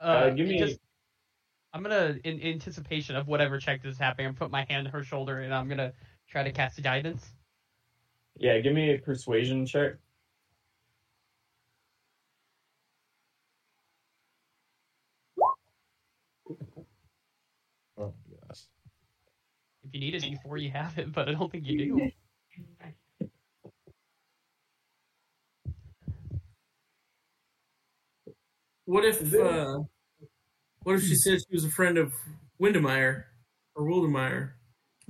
Uh, 0.00 0.30
give 0.30 0.46
me- 0.46 0.58
Just, 0.58 0.78
I'm 1.72 1.82
gonna, 1.82 2.16
in 2.24 2.42
anticipation 2.42 3.14
of 3.16 3.28
whatever 3.28 3.58
check 3.58 3.82
this 3.82 3.94
is 3.94 3.98
happening, 3.98 4.28
I'm 4.28 4.34
put 4.34 4.50
my 4.50 4.64
hand 4.68 4.86
on 4.86 4.92
her 4.92 5.04
shoulder 5.04 5.40
and 5.40 5.54
I'm 5.54 5.68
gonna 5.68 5.92
try 6.28 6.42
to 6.42 6.52
cast 6.52 6.82
guidance. 6.82 7.30
Yeah, 8.36 8.58
give 8.60 8.72
me 8.72 8.94
a 8.94 8.98
persuasion 8.98 9.66
check. 9.66 9.94
Oh 17.98 18.14
gosh. 18.46 18.60
If 19.82 19.92
you 19.92 20.00
need 20.00 20.14
it 20.14 20.22
before 20.22 20.56
you 20.56 20.70
have 20.70 20.96
it, 20.98 21.12
but 21.12 21.28
I 21.28 21.32
don't 21.32 21.50
think 21.50 21.66
you 21.66 21.78
do. 21.78 22.10
What 28.88 29.04
if 29.04 29.34
uh, 29.34 29.80
what 30.88 30.96
if 30.96 31.04
she 31.04 31.16
said 31.16 31.38
she 31.38 31.54
was 31.54 31.66
a 31.66 31.70
friend 31.70 31.98
of 31.98 32.14
Windemeyer 32.58 33.24
or 33.76 33.84
Wildemeyer? 33.84 34.52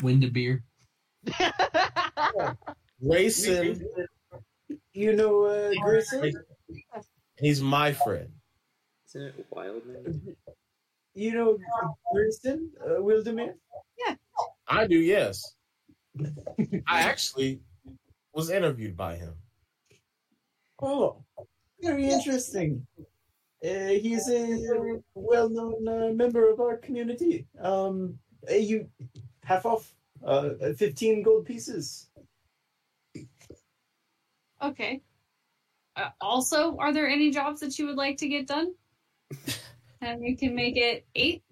Windabeer. 0.00 0.62
Grayson, 3.00 3.88
You 4.92 5.12
know 5.12 5.44
uh, 5.44 5.72
Grayson? 5.80 6.32
he's 7.38 7.62
my 7.62 7.92
friend. 7.92 8.28
Isn't 9.06 9.26
it 9.28 9.46
Wildman? 9.50 10.36
You 11.14 11.32
know 11.34 11.58
Grayson? 12.12 12.72
Uh, 12.84 12.98
Wildemir? 13.00 13.54
I 14.66 14.88
do, 14.88 14.98
yes. 14.98 15.54
I 16.88 17.02
actually 17.02 17.60
was 18.34 18.50
interviewed 18.50 18.96
by 18.96 19.14
him. 19.14 19.34
Oh, 20.82 21.22
very 21.80 22.10
interesting. 22.10 22.84
Uh, 23.64 23.88
he's 23.88 24.28
a 24.30 25.00
well-known 25.14 25.88
uh, 25.88 26.12
member 26.12 26.48
of 26.48 26.60
our 26.60 26.76
community. 26.76 27.46
Um, 27.60 28.18
uh, 28.48 28.54
you 28.54 28.88
half 29.42 29.66
off, 29.66 29.92
uh, 30.24 30.50
fifteen 30.76 31.22
gold 31.22 31.44
pieces. 31.44 32.08
Okay. 34.62 35.02
Uh, 35.96 36.10
also, 36.20 36.76
are 36.76 36.92
there 36.92 37.08
any 37.08 37.30
jobs 37.30 37.60
that 37.60 37.78
you 37.78 37.86
would 37.86 37.96
like 37.96 38.16
to 38.18 38.28
get 38.28 38.46
done? 38.46 38.74
and 40.00 40.20
we 40.20 40.36
can 40.36 40.54
make 40.54 40.76
it 40.76 41.04
eight. 41.16 41.42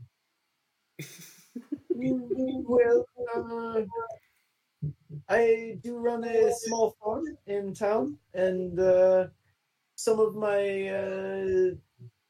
well, 1.91 3.05
uh, 3.35 3.81
I 5.29 5.79
do 5.83 5.99
run 5.99 6.23
a 6.23 6.53
small 6.55 6.97
farm 7.03 7.25
in 7.47 7.75
town, 7.75 8.19
and 8.35 8.79
uh, 8.79 9.27
some 9.97 10.21
of 10.21 10.37
my 10.37 10.89
uh, 10.89 11.75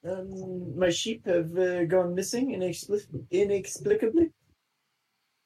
um, 0.08 0.78
my 0.78 0.90
sheep 0.90 1.26
have 1.26 1.56
uh, 1.56 1.84
gone 1.84 2.14
missing 2.14 2.50
inexpli- 2.50 3.26
inexplicably. 3.30 4.30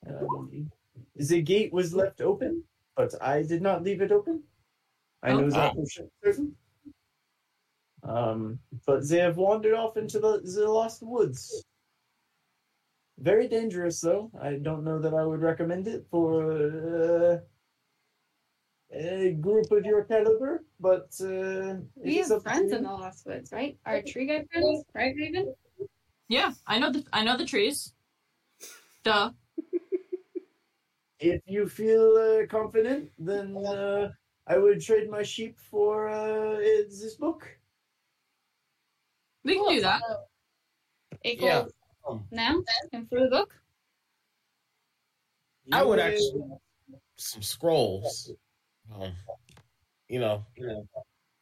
Um, 0.08 0.70
the 1.16 1.42
gate 1.42 1.72
was 1.72 1.94
left 1.94 2.20
open, 2.20 2.64
but 2.96 3.14
I 3.22 3.42
did 3.42 3.62
not 3.62 3.82
leave 3.82 4.00
it 4.00 4.12
open. 4.12 4.42
I 5.22 5.32
know 5.32 5.50
that 5.50 5.74
for 5.74 5.84
certain. 6.24 6.56
Um, 8.02 8.58
but 8.86 9.06
they 9.06 9.18
have 9.18 9.36
wandered 9.36 9.74
off 9.74 9.96
into 9.96 10.18
the, 10.18 10.40
the 10.40 10.70
lost 10.70 11.02
woods. 11.02 11.64
Very 13.18 13.46
dangerous, 13.48 14.00
though. 14.00 14.30
I 14.40 14.54
don't 14.54 14.84
know 14.84 14.98
that 14.98 15.12
I 15.12 15.24
would 15.24 15.42
recommend 15.42 15.86
it 15.86 16.06
for 16.10 16.52
uh, 16.52 17.38
a 18.92 19.32
group 19.32 19.70
of 19.70 19.84
your 19.84 20.04
caliber, 20.04 20.64
but 20.80 21.08
uh, 21.20 21.76
We 21.96 22.16
have 22.18 22.30
up 22.32 22.42
friends 22.42 22.72
in 22.72 22.82
the 22.82 22.88
Lost 22.90 23.26
Woods, 23.26 23.52
right? 23.52 23.78
Our 23.86 24.02
tree 24.02 24.26
guy 24.26 24.44
friends, 24.52 24.84
right, 24.94 25.14
Raven? 25.16 25.54
Yeah, 26.28 26.52
I 26.66 26.78
know 26.78 26.92
the 26.92 27.04
I 27.12 27.24
know 27.24 27.36
the 27.36 27.46
trees. 27.46 27.92
Duh. 29.04 29.30
If 31.18 31.42
you 31.46 31.68
feel 31.68 32.16
uh, 32.16 32.46
confident, 32.46 33.10
then 33.18 33.56
uh, 33.56 34.10
I 34.46 34.56
would 34.58 34.80
trade 34.80 35.10
my 35.10 35.22
sheep 35.22 35.58
for 35.58 36.08
uh, 36.08 36.56
this 36.56 37.14
book. 37.16 37.46
We 39.44 39.54
can 39.56 39.68
do 39.68 39.80
that. 39.82 40.00
Eight 41.24 41.40
Yeah. 41.40 41.66
gold 42.04 42.22
now 42.30 42.62
and 42.92 43.08
for 43.08 43.20
the 43.20 43.28
book. 43.28 43.54
I 45.72 45.82
would 45.82 45.98
actually 45.98 46.42
some 47.16 47.42
scrolls. 47.42 48.32
Um, 48.94 49.12
you 50.08 50.20
know, 50.20 50.44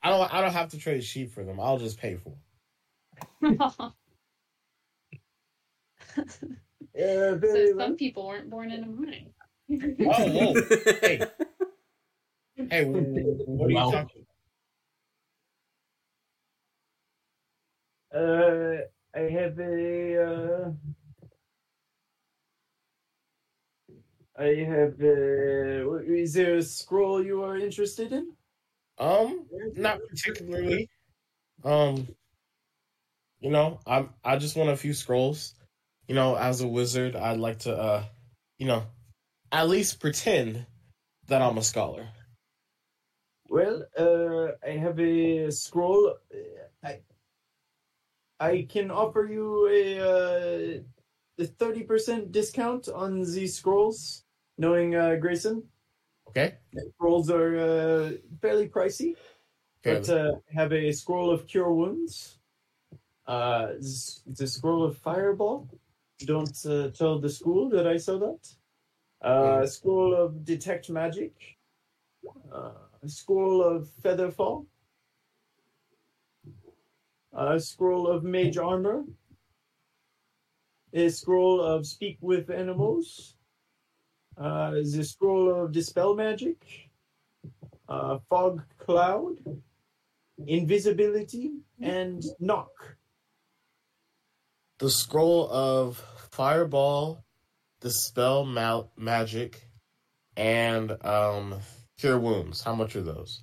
I 0.02 0.10
don't. 0.10 0.34
I 0.34 0.40
don't 0.40 0.52
have 0.52 0.70
to 0.70 0.78
trade 0.78 1.02
sheep 1.04 1.32
for 1.32 1.44
them. 1.44 1.60
I'll 1.60 1.78
just 1.78 1.98
pay 1.98 2.16
for 2.16 2.30
them. 3.40 3.58
Uh, 6.98 7.38
so 7.40 7.78
some 7.78 7.96
people 7.96 8.26
weren't 8.26 8.50
born 8.50 8.72
in 8.72 8.82
a 8.82 8.86
morning. 8.86 9.32
Oh, 9.70 10.28
whoa. 10.30 10.54
hey, 11.00 11.24
hey, 12.56 12.84
what 12.84 13.66
are 13.66 13.70
you 13.70 13.76
Wow. 13.76 13.90
talking? 13.90 14.26
Uh, 18.12 18.82
I 19.14 19.20
have 19.30 19.58
a 19.60 20.24
uh, 20.24 20.70
I 24.38 24.54
have. 24.64 25.00
Uh, 25.00 25.98
is 25.98 26.34
there 26.34 26.56
a 26.56 26.62
scroll 26.62 27.24
you 27.24 27.42
are 27.42 27.56
interested 27.56 28.12
in? 28.12 28.36
Um, 28.98 29.46
not 29.74 29.98
particularly. 30.08 30.88
Um, 31.64 32.08
you 33.40 33.50
know, 33.50 33.80
I'm 33.86 34.10
I 34.24 34.36
just 34.38 34.56
want 34.56 34.70
a 34.70 34.76
few 34.76 34.94
scrolls. 34.94 35.54
You 36.06 36.14
know, 36.14 36.36
as 36.36 36.60
a 36.60 36.68
wizard, 36.68 37.16
I'd 37.16 37.38
like 37.38 37.60
to, 37.60 37.76
uh, 37.76 38.04
you 38.58 38.66
know, 38.66 38.84
at 39.52 39.68
least 39.68 40.00
pretend 40.00 40.66
that 41.26 41.42
I'm 41.42 41.58
a 41.58 41.62
scholar. 41.62 42.08
Well, 43.48 43.84
uh, 43.98 44.52
I 44.66 44.72
have 44.72 45.00
a 45.00 45.50
scroll. 45.50 46.14
I 46.82 47.00
I 48.40 48.66
can 48.68 48.90
offer 48.90 49.28
you 49.30 49.68
a 49.68 49.98
uh, 50.00 50.80
a 51.38 51.46
thirty 51.46 51.82
percent 51.82 52.30
discount 52.32 52.88
on 52.88 53.22
these 53.22 53.56
scrolls. 53.56 54.24
Knowing 54.58 54.94
uh, 54.96 55.14
Grayson, 55.16 55.62
Okay. 56.28 56.58
scrolls 56.94 57.30
are 57.30 57.56
uh, 57.56 58.12
fairly 58.42 58.68
pricey, 58.68 59.14
but 59.82 60.08
uh, 60.08 60.32
have 60.52 60.72
a 60.72 60.92
scroll 60.92 61.30
of 61.30 61.46
cure 61.46 61.72
wounds. 61.72 62.38
Uh, 63.26 63.74
z- 63.80 64.20
the 64.26 64.46
scroll 64.46 64.82
of 64.84 64.98
fireball. 64.98 65.68
Don't 66.20 66.58
uh, 66.66 66.90
tell 66.90 67.18
the 67.20 67.30
school 67.30 67.68
that 67.70 67.86
I 67.86 67.96
saw 67.98 68.18
that. 68.18 68.48
Uh, 69.22 69.66
scroll 69.66 70.14
of 70.14 70.44
detect 70.44 70.90
magic. 70.90 71.58
Uh, 72.52 72.72
scroll 73.06 73.62
of 73.62 73.88
feather 74.02 74.30
fall. 74.30 74.66
A 77.32 77.60
scroll 77.60 78.08
of 78.08 78.24
mage 78.24 78.58
armor. 78.58 79.04
A 80.92 81.08
scroll 81.10 81.60
of 81.60 81.86
speak 81.86 82.18
with 82.20 82.50
animals. 82.50 83.36
Uh, 84.38 84.70
the 84.70 85.04
scroll 85.04 85.64
of 85.64 85.72
dispel 85.72 86.14
magic. 86.14 86.90
Uh, 87.88 88.18
fog 88.28 88.62
cloud. 88.78 89.36
Invisibility 90.46 91.50
and 91.80 92.22
knock. 92.38 92.70
the 94.78 94.88
scroll 94.88 95.48
of 95.50 95.96
fireball, 96.30 97.24
dispel 97.80 98.44
ma- 98.44 98.84
magic, 98.96 99.66
and 100.36 100.92
um 101.04 101.58
cure 101.98 102.20
wounds. 102.20 102.62
How 102.62 102.76
much 102.76 102.94
are 102.94 103.02
those? 103.02 103.42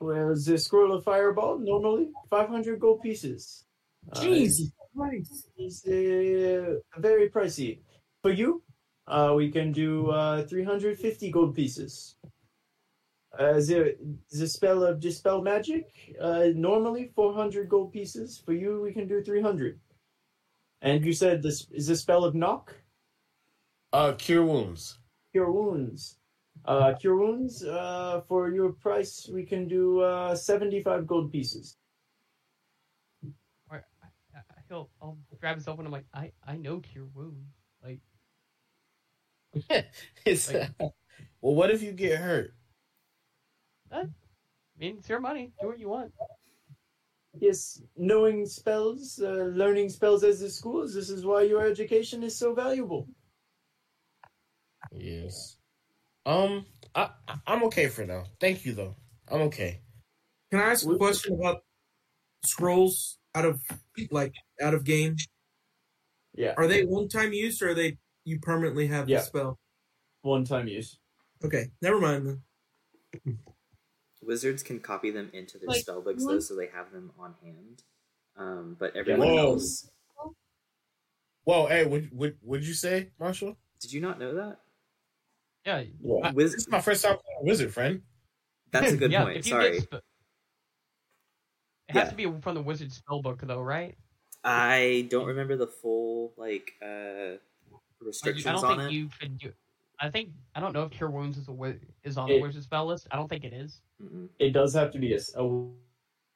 Well, 0.00 0.34
the 0.34 0.58
scroll 0.58 0.92
of 0.92 1.04
fireball 1.04 1.58
normally 1.58 2.10
500 2.30 2.80
gold 2.80 3.02
pieces. 3.02 3.64
Uh, 4.10 4.20
Jesus 4.20 4.72
Christ. 4.96 5.46
It's 5.56 5.86
uh, 5.86 6.80
very 6.98 7.28
pricey. 7.28 7.78
For 8.22 8.32
you, 8.32 8.62
uh, 9.10 9.34
we 9.34 9.50
can 9.50 9.72
do 9.72 10.10
uh, 10.10 10.46
350 10.46 11.30
gold 11.30 11.54
pieces. 11.54 12.16
Uh, 13.38 13.54
the, 13.54 13.96
the 14.30 14.46
spell 14.48 14.82
of 14.82 15.00
Dispel 15.00 15.42
Magic, 15.42 16.16
uh, 16.20 16.46
normally 16.54 17.12
400 17.14 17.68
gold 17.68 17.92
pieces. 17.92 18.42
For 18.44 18.52
you, 18.52 18.80
we 18.80 18.92
can 18.92 19.06
do 19.06 19.22
300. 19.22 19.78
And 20.82 21.04
you 21.04 21.12
said 21.12 21.42
this 21.42 21.66
is 21.70 21.86
the 21.88 21.96
spell 21.96 22.24
of 22.24 22.34
Knock? 22.34 22.74
Uh, 23.92 24.12
cure 24.12 24.44
wounds. 24.44 24.98
Cure 25.32 25.50
Wounds. 25.52 26.16
Uh, 26.64 26.92
Cure 26.94 27.16
Wounds, 27.16 27.64
uh, 27.64 28.20
for 28.28 28.50
your 28.50 28.72
price, 28.72 29.28
we 29.32 29.44
can 29.44 29.66
do 29.66 30.00
uh, 30.00 30.34
75 30.34 31.06
gold 31.06 31.32
pieces. 31.32 31.78
Or 33.70 33.84
I, 34.02 34.06
I 34.36 34.40
I 34.58 34.62
feel 34.68 34.90
I'll 35.00 35.16
grab 35.40 35.56
his 35.56 35.68
open. 35.68 35.86
I'm 35.86 35.92
like, 35.92 36.06
I 36.12 36.32
I 36.46 36.56
know 36.56 36.80
cure 36.80 37.08
wounds. 37.14 37.59
Like, 39.54 39.92
It's- 40.24 40.52
Like- 40.52 40.70
well, 41.40 41.54
what 41.54 41.70
if 41.70 41.82
you 41.82 41.92
get 41.92 42.18
hurt? 42.20 42.54
I 43.92 44.04
mean, 44.78 44.98
it's 44.98 45.08
your 45.08 45.20
money. 45.20 45.52
Do 45.60 45.66
what 45.68 45.78
you 45.78 45.88
want. 45.88 46.12
Yes, 47.38 47.80
knowing 47.96 48.46
spells, 48.46 49.20
uh, 49.22 49.50
learning 49.54 49.88
spells 49.88 50.24
as 50.24 50.40
the 50.40 50.50
schools, 50.50 50.94
this 50.94 51.10
is 51.10 51.24
why 51.24 51.42
your 51.42 51.64
education 51.64 52.22
is 52.22 52.36
so 52.36 52.54
valuable. 52.54 53.08
Yes. 54.92 55.56
Um, 56.26 56.66
I 56.94 57.10
I- 57.28 57.40
I'm 57.46 57.62
okay 57.64 57.88
for 57.88 58.04
now. 58.04 58.24
Thank 58.40 58.64
you 58.64 58.72
though. 58.74 58.96
I'm 59.28 59.42
okay. 59.42 59.82
Can 60.50 60.60
I 60.60 60.70
ask 60.72 60.86
a 60.88 60.96
question 60.96 61.34
about 61.34 61.62
scrolls 62.44 63.18
out 63.34 63.44
of 63.44 63.60
like 64.10 64.34
out 64.60 64.74
of 64.74 64.84
game? 64.84 65.16
Yeah. 66.34 66.54
Are 66.56 66.66
they 66.66 66.84
one 66.84 67.08
time 67.08 67.32
use 67.32 67.62
or 67.62 67.70
are 67.70 67.74
they 67.74 67.98
you 68.24 68.38
permanently 68.38 68.86
have 68.88 69.08
Yeah. 69.08 69.18
the 69.18 69.24
spell? 69.24 69.58
One 70.22 70.44
time 70.44 70.68
use. 70.68 70.98
Okay, 71.44 71.70
never 71.80 71.98
mind 71.98 72.26
then. 73.24 73.38
Wizards 74.22 74.62
can 74.62 74.78
copy 74.80 75.10
them 75.10 75.30
into 75.32 75.58
their 75.58 75.68
Like, 75.68 75.80
spell 75.80 76.02
books 76.02 76.24
though, 76.24 76.40
so 76.40 76.54
they 76.54 76.66
have 76.68 76.92
them 76.92 77.12
on 77.18 77.34
hand. 77.42 77.82
Um, 78.36 78.76
but 78.78 78.94
everyone 78.94 79.28
Whoa. 79.28 79.36
else, 79.52 79.90
Whoa, 81.44 81.66
hey, 81.66 81.86
what 81.86 82.02
what 82.12 82.34
would 82.42 82.66
you 82.66 82.74
say, 82.74 83.10
Marshall? 83.18 83.56
did 83.80 83.92
you 83.92 84.00
not 84.02 84.18
know 84.18 84.34
that? 84.34 84.60
Yeah. 85.64 85.84
Yeah. 86.00 86.30
Wiz- 86.32 86.52
This 86.52 86.62
is 86.62 86.68
my 86.68 86.80
first 86.82 87.02
time 87.02 87.16
playing 87.16 87.38
a 87.40 87.44
wizard, 87.44 87.72
friend. 87.72 88.02
That's 88.70 88.92
a 88.92 88.96
good 88.98 89.10
yeah. 89.10 89.24
point. 89.24 89.44
Sorry, 89.44 89.80
sp- 89.80 90.04
it 91.88 91.92
has 91.94 92.04
Yeah. 92.04 92.10
to 92.10 92.14
be 92.14 92.40
from 92.42 92.54
the 92.54 92.62
wizard 92.62 92.90
spellbook, 92.90 93.40
though, 93.46 93.62
right? 93.62 93.96
I 94.44 95.06
don't 95.10 95.26
remember 95.26 95.56
the 95.56 95.66
full 95.66 96.34
like 96.36 96.72
uh 96.82 96.86
Or 96.86 97.32
you- 97.32 97.40
restrictions 98.00 98.46
I 98.46 98.52
don't 98.52 98.64
on 98.64 98.78
think 98.78 98.90
it. 98.90 98.94
you 98.94 99.08
could 99.20 99.38
do. 99.38 99.52
I 100.00 100.08
think 100.10 100.30
I 100.54 100.60
don't 100.60 100.72
know 100.72 100.84
if 100.84 100.90
cure 100.92 101.10
wounds 101.10 101.36
is 101.38 101.48
a 101.48 101.76
is 102.04 102.16
on 102.16 102.30
It- 102.30 102.34
the 102.36 102.40
wizard 102.42 102.62
spell 102.62 102.86
list. 102.86 103.06
I 103.10 103.16
don't 103.16 103.28
think 103.28 103.44
it 103.44 103.52
is. 103.52 103.80
It 104.38 104.50
does 104.52 104.72
have 104.74 104.90
to 104.92 104.98
be 104.98 105.14
a 105.14 105.64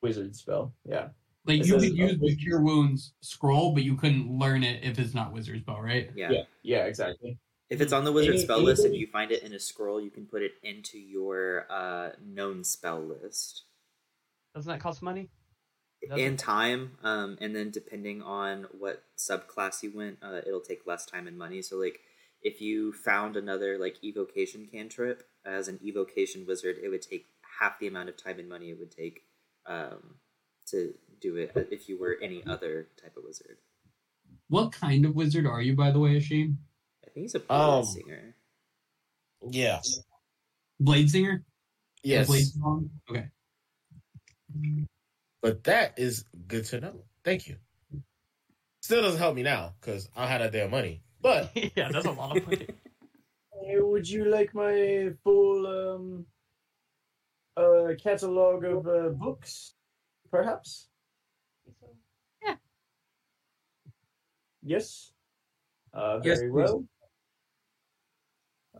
wizard 0.03 0.37
spell. 0.37 0.75
Yeah. 0.85 1.09
Like 1.47 1.61
It 1.61 1.67
you 1.67 1.75
could 1.79 1.97
use 1.97 2.19
the 2.19 2.37
cure 2.37 2.61
wounds 2.63 3.15
scroll, 3.21 3.73
but 3.73 3.83
you 3.85 3.97
couldn't 3.97 4.31
learn 4.31 4.63
it 4.63 4.83
if 4.85 4.99
it's 4.99 5.15
not 5.15 5.33
wizard 5.33 5.61
spell, 5.61 5.81
right? 5.81 6.11
Yeah. 6.15 6.31
Yeah. 6.31 6.43
Yeah, 6.63 6.85
exactly. 6.87 7.39
If 7.71 7.81
it's 7.81 7.93
on 7.93 8.05
the 8.05 8.13
wizard 8.13 8.35
Any- 8.35 8.43
spell 8.45 8.61
list 8.61 8.85
and 8.85 8.95
you 8.95 9.07
find 9.07 9.31
it 9.33 9.43
in 9.43 9.53
a 9.55 9.59
scroll, 9.59 10.01
you 10.01 10.11
can 10.11 10.27
put 10.27 10.43
it 10.43 10.53
into 10.63 10.99
your 10.99 11.67
uh, 11.71 12.11
known 12.23 12.65
spell 12.65 13.01
list. 13.03 13.65
Doesn't 14.55 14.71
that 14.71 14.81
cost 14.81 15.03
money? 15.03 15.29
Does 16.09 16.19
in 16.19 16.37
time 16.37 16.93
um, 17.03 17.37
and 17.41 17.55
then 17.55 17.71
depending 17.71 18.23
on 18.23 18.67
what 18.79 19.03
subclass 19.17 19.83
you 19.83 19.93
went 19.95 20.19
uh, 20.23 20.41
it'll 20.47 20.61
take 20.61 20.87
less 20.87 21.07
time 21.07 21.27
and 21.27 21.39
money 21.39 21.63
so 21.63 21.77
like 21.77 22.01
if 22.43 22.61
you 22.61 22.93
found 22.93 23.37
another 23.37 23.79
like 23.79 23.97
evocation 24.05 24.67
cantrip 24.71 25.23
as 25.45 25.69
an 25.69 25.79
evocation 25.83 26.45
wizard 26.47 26.77
it 26.83 26.89
would 26.89 27.03
take 27.03 27.27
half 27.61 27.79
the 27.79 27.87
amount 27.87 28.09
of 28.09 28.17
time 28.17 28.39
and 28.39 28.49
money 28.49 28.71
it 28.71 28.79
would 28.79 28.91
take 28.91 29.23
um, 29.67 30.17
to 30.67 30.95
do 31.21 31.37
it 31.37 31.53
if 31.71 31.89
you 31.89 31.99
were 31.99 32.17
any 32.23 32.43
other 32.47 32.89
type 33.01 33.17
of 33.17 33.25
wizard 33.25 33.57
What 34.49 34.73
kind 34.73 35.07
of 35.07 35.15
wizard 35.15 35.47
are 35.47 35.63
you, 35.63 35.75
by 35.75 35.91
the 35.91 35.99
way, 35.99 36.17
Ashin? 36.17 36.57
i 37.07 37.11
think 37.11 37.25
he's 37.25 37.35
a 37.35 37.53
Um, 37.53 37.83
blade 37.83 37.87
singer 37.87 38.35
Yeah. 39.51 39.81
Blade 40.81 41.09
singer? 41.11 41.45
Yes. 42.03 42.27
Blade 42.27 42.47
song? 42.47 42.91
Okay. 43.11 43.29
But 45.45 45.63
that 45.65 45.99
is 45.99 46.25
good 46.49 46.65
to 46.67 46.81
know. 46.81 47.05
Thank 47.23 47.47
you. 47.47 47.57
Still 48.81 49.03
doesn't 49.03 49.19
help 49.21 49.37
me 49.37 49.43
now 49.43 49.75
because 49.79 50.09
I 50.17 50.27
had 50.27 50.41
that 50.41 50.53
damn 50.53 50.71
money. 50.71 51.03
But 51.21 51.51
yeah, 51.77 51.91
that's 51.93 52.07
a 52.07 52.13
lot 52.13 52.39
of 52.39 52.47
money. 52.47 52.67
Would 53.53 54.09
you 54.09 54.25
like 54.25 54.55
my 54.55 55.11
full 55.23 55.67
um, 55.67 56.27
uh, 57.59 57.93
catalog 58.03 58.65
of 58.65 58.87
uh, 58.87 59.09
books, 59.11 59.75
perhaps? 60.31 60.89
Yeah. 62.43 62.55
Yes. 64.63 65.13
Uh, 65.93 66.21
Yes, 66.25 66.39
very 66.39 66.51
please. 66.51 66.73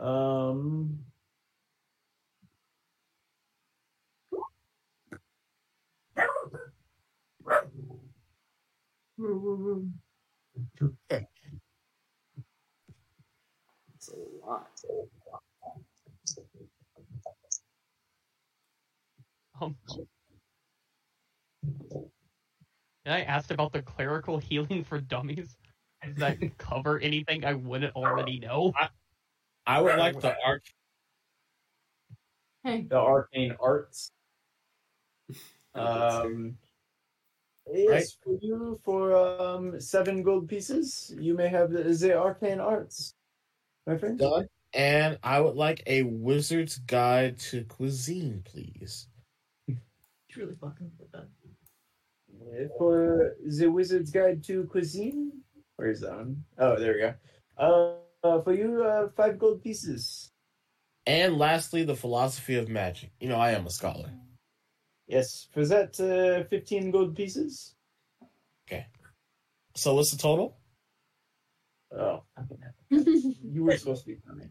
well. 0.01 0.49
Um. 0.49 0.99
It's 13.95 14.09
a 14.09 14.47
lot 14.47 14.69
Um, 19.61 19.77
and 23.05 23.15
I 23.15 23.21
asked 23.21 23.51
about 23.53 23.73
the 23.73 23.83
clerical 23.83 24.39
healing 24.41 24.83
for 24.85 25.01
dummies. 25.01 25.57
Does 26.05 26.17
that 26.17 26.39
cover 26.59 26.99
anything 26.99 27.45
I 27.45 27.55
wouldn't 27.55 27.95
already 27.95 28.41
know? 28.41 28.73
I 29.67 29.81
would 29.81 29.97
like 29.97 30.21
the 30.21 30.37
arc. 30.45 30.65
Hey, 32.65 32.83
the 32.83 32.97
arcane 32.97 33.57
arts. 33.61 34.11
Um, 35.75 36.57
yes, 37.73 38.17
for 38.23 38.39
you 38.41 38.81
for 38.85 39.15
um 39.17 39.81
seven 39.81 40.23
gold 40.23 40.49
pieces, 40.49 41.15
you 41.19 41.35
may 41.35 41.49
have 41.49 41.71
the, 41.71 41.83
the 41.83 42.17
arcane 42.17 42.61
arts. 42.61 43.15
my 43.87 43.97
friend? 43.97 44.19
Done. 44.19 44.47
And 44.73 45.19
I 45.23 45.41
would 45.41 45.55
like 45.55 45.83
a 45.87 46.03
wizard's 46.03 46.79
guide 46.79 47.39
to 47.51 47.65
cuisine, 47.65 48.43
please. 48.45 49.09
It's 50.29 50.37
really 50.37 50.55
fucking 50.55 50.91
with 50.99 51.13
that. 51.13 51.29
For 52.79 53.37
the 53.45 53.71
Wizard's 53.71 54.11
Guide 54.11 54.43
to 54.45 54.65
Cuisine? 54.65 55.33
Where's 55.77 56.01
that 56.01 56.17
one? 56.17 56.45
Oh, 56.59 56.77
there 56.77 56.93
we 56.93 57.01
go. 57.01 57.15
Uh, 57.57 58.27
uh, 58.27 58.41
for 58.43 58.53
you, 58.53 58.83
uh, 58.83 59.09
five 59.17 59.39
gold 59.39 59.63
pieces. 59.63 60.31
And 61.07 61.39
lastly, 61.39 61.85
the 61.85 61.97
philosophy 61.97 62.57
of 62.57 62.69
magic. 62.69 63.11
You 63.21 63.29
know, 63.29 63.37
I 63.37 63.53
am 63.53 63.67
a 63.67 63.71
scholar. 63.71 64.11
Yes, 65.07 65.49
for 65.53 65.65
that, 65.67 66.01
uh, 66.01 66.45
15 66.49 66.91
gold 66.91 67.15
pieces. 67.15 67.75
Okay. 68.67 68.87
So 69.75 69.95
what's 69.95 70.11
the 70.11 70.17
total? 70.19 70.57
Oh, 71.97 72.25
you 72.91 73.65
were 73.65 73.77
supposed 73.77 74.05
to 74.05 74.15
be 74.15 74.17
funny. 74.27 74.49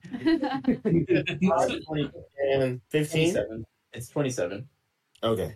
20 0.82 2.12
And 2.54 2.82
15? 2.90 3.34
27. 3.34 3.66
It's 3.94 4.08
27. 4.10 4.70
Okay. 5.24 5.56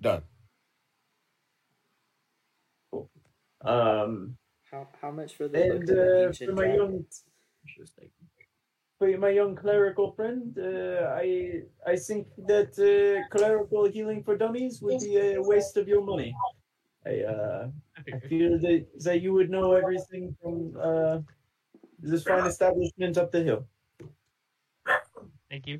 Done. 0.00 0.22
Cool. 2.90 3.10
Um, 3.60 4.36
How 4.70 4.88
how 5.00 5.10
much 5.10 5.34
for 5.34 5.48
the 5.48 5.62
and 5.62 5.72
of 5.82 5.86
the 5.86 6.02
uh, 6.02 6.26
ancient 6.28 6.50
for 6.50 6.56
my 6.56 6.66
young, 6.66 6.76
dragon? 6.76 7.06
For 8.98 9.08
my 9.16 9.30
young 9.30 9.54
clerical 9.54 10.12
friend, 10.12 10.58
uh, 10.58 11.14
I 11.14 11.62
I 11.86 11.96
think 11.96 12.26
that 12.46 12.74
uh, 12.78 13.26
clerical 13.30 13.88
healing 13.88 14.22
for 14.24 14.36
dummies 14.36 14.82
would 14.82 15.00
be 15.00 15.16
a 15.16 15.40
waste 15.40 15.76
of 15.76 15.86
your 15.86 16.02
money. 16.02 16.34
I 17.06 17.22
uh, 17.22 17.68
I 17.96 18.18
feel 18.28 18.58
that 18.58 18.86
that 19.04 19.20
you 19.22 19.32
would 19.32 19.50
know 19.50 19.72
everything 19.72 20.36
from 20.42 20.76
uh, 20.80 21.18
this 22.00 22.24
fine 22.24 22.46
establishment 22.46 23.18
up 23.18 23.30
the 23.30 23.42
hill. 23.42 23.66
Thank 25.48 25.66
you. 25.66 25.78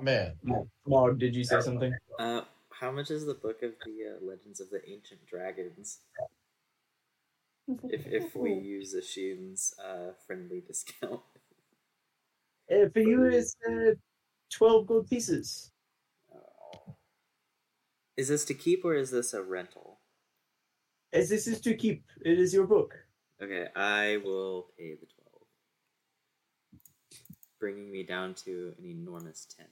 Man. 0.00 0.34
Mog, 0.86 1.18
did 1.18 1.36
you 1.36 1.44
say 1.44 1.60
something? 1.60 1.94
Uh, 2.18 2.42
how 2.70 2.90
much 2.90 3.10
is 3.10 3.24
the 3.24 3.34
book 3.34 3.62
of 3.62 3.72
the 3.86 4.10
uh, 4.10 4.18
Legends 4.20 4.60
of 4.60 4.68
the 4.70 4.82
Ancient 4.90 5.24
Dragons? 5.26 6.00
If 7.68 8.06
if 8.06 8.36
we 8.36 8.54
use 8.54 8.94
Ashin's 8.94 9.74
uh, 9.82 10.12
friendly 10.26 10.60
discount. 10.60 11.20
Uh, 12.70 12.88
for 12.90 13.00
you, 13.00 13.24
it's 13.24 13.54
uh, 13.68 13.90
twelve 14.48 14.86
gold 14.86 15.10
pieces. 15.10 15.72
Is 18.16 18.28
this 18.28 18.44
to 18.46 18.54
keep 18.54 18.84
or 18.84 18.94
is 18.94 19.10
this 19.10 19.34
a 19.34 19.42
rental? 19.42 19.98
As 21.12 21.28
this 21.28 21.46
is 21.46 21.60
to 21.62 21.74
keep, 21.74 22.04
it 22.24 22.38
is 22.38 22.54
your 22.54 22.66
book. 22.66 22.94
Okay, 23.42 23.66
I 23.74 24.18
will 24.24 24.68
pay 24.78 24.94
the 24.94 25.06
twelve, 25.06 25.42
bringing 27.58 27.90
me 27.90 28.04
down 28.04 28.34
to 28.44 28.72
an 28.78 28.86
enormous 28.86 29.46
ten. 29.54 29.66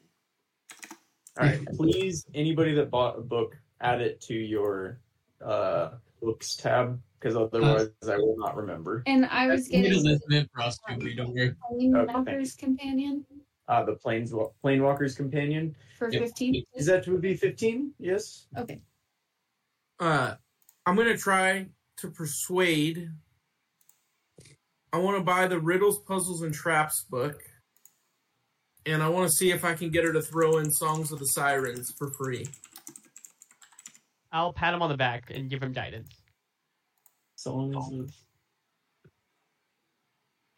All 1.39 1.47
right, 1.47 1.65
please, 1.77 2.27
anybody 2.35 2.75
that 2.75 2.91
bought 2.91 3.19
a 3.19 3.23
book, 3.23 3.57
add 3.81 4.01
it 4.01 4.21
to 4.23 4.35
your 4.35 5.01
uh, 5.45 5.93
books 6.21 6.57
tab, 6.57 7.01
because 7.21 7.37
otherwise 7.37 7.91
I 8.09 8.17
will 8.17 8.37
not 8.39 8.57
remember. 8.57 9.03
And 9.07 9.27
I 9.27 9.47
was 9.49 9.69
getting 9.69 9.93
is 9.93 10.07
a 10.07 10.19
bit 10.29 10.49
for 10.55 10.63
us 10.63 10.79
too, 10.89 10.97
but 10.99 11.17
don't 11.17 11.35
worry. 11.35 11.55
Walker's 11.71 12.55
companion 12.55 13.25
Uh, 13.69 13.85
the 13.85 13.95
Planes 13.95 14.33
Planewalker's 14.33 15.15
Companion. 15.15 15.77
for 15.99 16.11
Yep. 16.11 16.23
15. 16.23 16.65
Is 16.75 16.87
that 16.87 17.07
would 17.07 17.21
be 17.21 17.35
fifteen? 17.37 17.93
Yes. 17.99 18.47
Okay. 18.57 18.81
Uh, 20.01 20.35
I'm 20.87 20.97
gonna 20.97 21.17
try 21.17 21.67
to 21.99 22.11
persuade. 22.11 23.11
I 24.93 24.99
want 24.99 25.19
to 25.19 25.23
buy 25.23 25.47
the 25.47 25.61
riddles, 25.61 26.01
puzzles, 26.01 26.43
and 26.43 26.53
traps 26.53 27.05
book, 27.05 27.41
and 28.87 29.03
I 29.05 29.09
want 29.09 29.31
to 29.31 29.37
see 29.37 29.53
if 29.53 29.65
I 29.65 29.75
can 29.75 29.91
get 29.91 30.05
her 30.05 30.13
to 30.13 30.23
throw 30.23 30.59
in 30.59 30.71
Songs 30.73 31.13
of 31.13 31.21
the 31.21 31.27
Sirens 31.27 31.93
for 31.97 32.11
free. 32.13 32.47
I'll 34.33 34.53
pat 34.53 34.75
him 34.75 34.83
on 34.83 34.89
the 34.91 34.97
back 34.97 35.31
and 35.31 35.49
give 35.51 35.63
him 35.63 35.73
guidance. 35.73 36.09
Songs 37.41 37.75
of. 37.75 38.13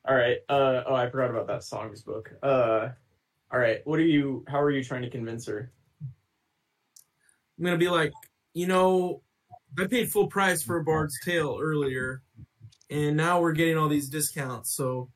All 0.08 0.16
right. 0.16 0.38
Uh 0.48 0.82
oh, 0.84 0.96
I 0.96 1.08
forgot 1.08 1.30
about 1.30 1.46
that 1.46 1.62
songs 1.62 2.02
book. 2.02 2.32
Uh, 2.42 2.88
all 3.52 3.60
right. 3.60 3.82
What 3.84 4.00
are 4.00 4.04
you? 4.04 4.44
How 4.48 4.60
are 4.60 4.72
you 4.72 4.82
trying 4.82 5.02
to 5.02 5.10
convince 5.10 5.46
her? 5.46 5.70
I'm 7.56 7.64
gonna 7.64 7.76
be 7.76 7.88
like, 7.88 8.12
you 8.52 8.66
know, 8.66 9.22
I 9.78 9.86
paid 9.86 10.10
full 10.10 10.26
price 10.26 10.60
for 10.60 10.78
a 10.78 10.82
Bard's 10.82 11.16
Tale 11.24 11.56
earlier, 11.62 12.24
and 12.90 13.16
now 13.16 13.40
we're 13.40 13.52
getting 13.52 13.78
all 13.78 13.88
these 13.88 14.08
discounts. 14.08 14.74
So, 14.74 15.08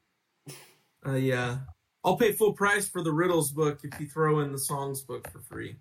uh, 1.05 1.14
yeah, 1.14 1.59
I'll 2.05 2.16
pay 2.16 2.30
full 2.30 2.52
price 2.52 2.88
for 2.88 3.02
the 3.02 3.12
riddles 3.12 3.51
book 3.51 3.80
if 3.82 3.98
you 3.98 4.06
throw 4.06 4.38
in 4.38 4.52
the 4.52 4.59
songs 4.59 5.02
book 5.02 5.28
for 5.32 5.40
free. 5.40 5.74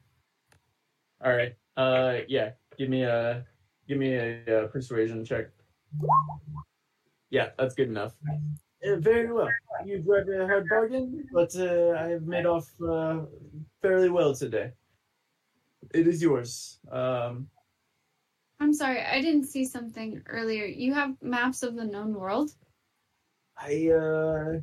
All 1.23 1.31
right. 1.31 1.53
Uh, 1.77 2.21
yeah. 2.27 2.53
Give 2.75 2.89
me 2.89 3.03
a 3.03 3.45
give 3.87 3.99
me 3.99 4.15
a, 4.15 4.63
uh 4.63 4.67
persuasion 4.69 5.23
check. 5.23 5.51
Yeah, 7.29 7.49
that's 7.57 7.75
good 7.75 7.89
enough. 7.89 8.13
Uh, 8.85 8.97
very 8.97 9.31
well. 9.31 9.49
you've 9.85 10.05
drive 10.05 10.27
a 10.29 10.47
hard 10.47 10.69
bargain, 10.69 11.27
but 11.33 11.55
uh, 11.55 11.91
I 11.99 12.09
have 12.09 12.23
made 12.23 12.45
off 12.45 12.69
uh, 12.81 13.21
fairly 13.81 14.09
well 14.09 14.35
today. 14.35 14.71
It 15.93 16.07
is 16.07 16.21
yours. 16.21 16.79
Um, 16.91 17.47
I'm 18.59 18.73
sorry, 18.73 19.01
I 19.01 19.21
didn't 19.21 19.45
see 19.45 19.65
something 19.65 20.21
earlier. 20.27 20.65
You 20.65 20.93
have 20.93 21.15
maps 21.21 21.63
of 21.63 21.75
the 21.75 21.83
known 21.83 22.13
world. 22.13 22.51
I 23.57 23.89
uh, 23.89 24.59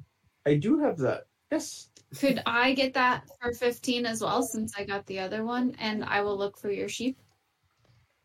I 0.46 0.54
do 0.54 0.78
have 0.78 0.98
that. 0.98 1.24
Yes. 1.50 1.90
Could 2.18 2.42
I 2.46 2.72
get 2.72 2.94
that 2.94 3.24
for 3.40 3.52
15 3.52 4.06
as 4.06 4.20
well 4.22 4.42
since 4.42 4.74
I 4.76 4.84
got 4.84 5.06
the 5.06 5.18
other 5.18 5.44
one 5.44 5.74
and 5.78 6.04
I 6.04 6.20
will 6.20 6.36
look 6.36 6.58
for 6.58 6.70
your 6.70 6.88
sheep? 6.88 7.18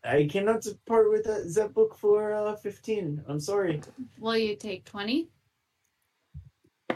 I 0.03 0.27
cannot 0.31 0.65
part 0.85 1.09
with 1.09 1.25
that, 1.25 1.51
that 1.55 1.73
book 1.73 1.97
for 1.97 2.33
uh, 2.33 2.55
15. 2.55 3.23
I'm 3.27 3.39
sorry. 3.39 3.81
Will 4.19 4.37
you 4.37 4.55
take 4.55 4.85
20? 4.85 5.29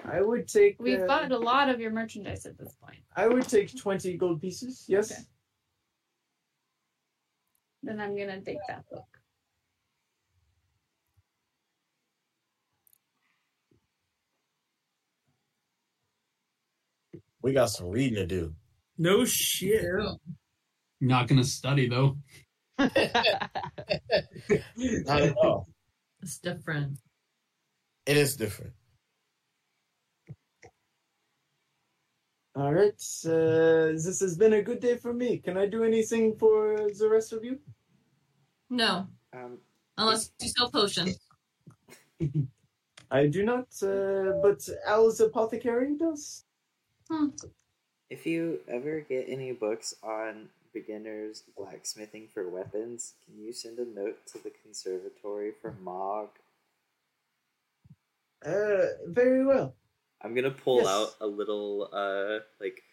I 0.05 0.21
would 0.21 0.47
take. 0.47 0.77
We've 0.79 1.01
uh, 1.01 1.07
bought 1.07 1.31
a 1.31 1.37
lot 1.37 1.69
of 1.69 1.79
your 1.79 1.91
merchandise 1.91 2.45
at 2.45 2.57
this 2.57 2.73
point. 2.81 2.99
I 3.15 3.27
would 3.27 3.47
take 3.47 3.75
20 3.75 4.17
gold 4.17 4.41
pieces. 4.41 4.85
Yes. 4.87 5.11
Okay. 5.11 5.21
Then 7.83 7.99
I'm 7.99 8.15
going 8.15 8.29
to 8.29 8.41
take 8.41 8.59
that 8.67 8.87
book. 8.89 9.05
We 17.41 17.53
got 17.53 17.71
some 17.71 17.89
reading 17.89 18.15
to 18.15 18.25
do. 18.25 18.53
No 18.97 19.25
shit. 19.25 19.83
Not 20.99 21.27
gonna 21.27 21.43
study 21.43 21.87
though. 21.87 22.17
Not 25.05 25.21
at 25.21 25.35
all. 25.37 25.67
It's 26.21 26.37
different. 26.39 26.97
It 28.05 28.17
is 28.17 28.35
different. 28.35 28.73
All 32.55 32.73
right. 32.73 33.01
Uh, 33.25 33.93
this 33.95 34.19
has 34.19 34.37
been 34.37 34.53
a 34.53 34.61
good 34.61 34.79
day 34.79 34.97
for 34.97 35.13
me. 35.13 35.37
Can 35.37 35.57
I 35.57 35.67
do 35.67 35.83
anything 35.83 36.35
for 36.37 36.89
the 36.99 37.09
rest 37.09 37.31
of 37.33 37.43
you? 37.43 37.59
No, 38.69 39.07
Um, 39.33 39.57
unless 39.97 40.31
you 40.41 40.49
sell 40.49 40.69
potions. 40.71 41.19
I 43.11 43.27
do 43.27 43.43
not, 43.43 43.67
uh, 43.83 44.39
but 44.41 44.67
Al's 44.85 45.19
apothecary 45.19 45.97
does. 45.97 46.45
Hmm. 47.09 47.27
if 48.09 48.25
you 48.25 48.59
ever 48.69 49.01
get 49.01 49.25
any 49.27 49.51
books 49.51 49.93
on 50.01 50.47
beginners 50.73 51.43
blacksmithing 51.57 52.27
for 52.33 52.49
weapons, 52.49 53.13
can 53.25 53.39
you 53.39 53.53
send 53.53 53.79
a 53.79 53.85
note 53.85 54.25
to 54.27 54.39
the 54.43 54.51
conservatory 54.63 55.51
for 55.61 55.71
Mog? 55.81 56.29
Uh, 58.45 58.85
very 59.07 59.45
well. 59.45 59.75
I'm 60.21 60.33
gonna 60.35 60.51
pull 60.51 60.77
Yes. 60.83 60.87
out 60.87 61.15
a 61.21 61.27
little 61.27 61.89
uh 61.91 62.39
like 62.59 62.83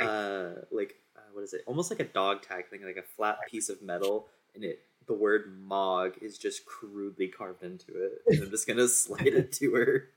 uh 0.00 0.54
like 0.72 0.96
uh, 1.16 1.20
what 1.32 1.42
is 1.42 1.52
it? 1.54 1.62
Almost 1.66 1.90
like 1.90 2.00
a 2.00 2.04
dog 2.04 2.42
tag 2.42 2.68
thing, 2.68 2.82
like 2.84 2.96
a 2.96 3.02
flat 3.02 3.38
piece 3.48 3.68
of 3.68 3.80
metal, 3.82 4.28
and 4.54 4.64
it 4.64 4.80
the 5.06 5.14
word 5.14 5.58
Mog 5.60 6.14
is 6.22 6.38
just 6.38 6.64
crudely 6.66 7.28
carved 7.28 7.62
into 7.62 7.92
it. 8.04 8.22
And 8.26 8.42
I'm 8.44 8.50
just 8.50 8.66
gonna 8.66 8.88
slide 8.88 9.26
it 9.26 9.52
to 9.52 9.74
her. 9.74 10.10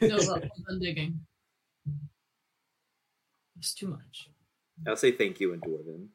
No, 0.00 0.16
but 0.18 0.44
I'm 0.68 0.78
digging. 0.80 1.20
It's 3.58 3.74
too 3.74 3.88
much. 3.88 4.28
I'll 4.86 4.96
say 4.96 5.12
thank 5.12 5.40
you 5.40 5.52
in 5.52 5.60
Dwarven. 5.60 6.08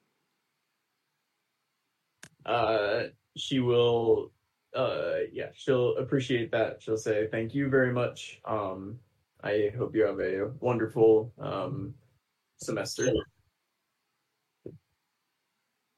Uh, 2.46 3.10
she 3.36 3.60
will. 3.60 4.32
Uh, 4.76 5.20
yeah, 5.32 5.48
she'll 5.54 5.98
appreciate 5.98 6.52
that. 6.52 6.82
She'll 6.82 6.98
say 6.98 7.28
thank 7.28 7.56
you 7.56 7.70
very 7.70 7.92
much. 7.92 8.42
Um, 8.46 9.00
I 9.44 9.72
hope 9.78 9.96
you 9.96 10.04
have 10.04 10.20
a 10.20 10.52
wonderful 10.60 11.34
um 11.40 11.94
semester. 12.58 13.12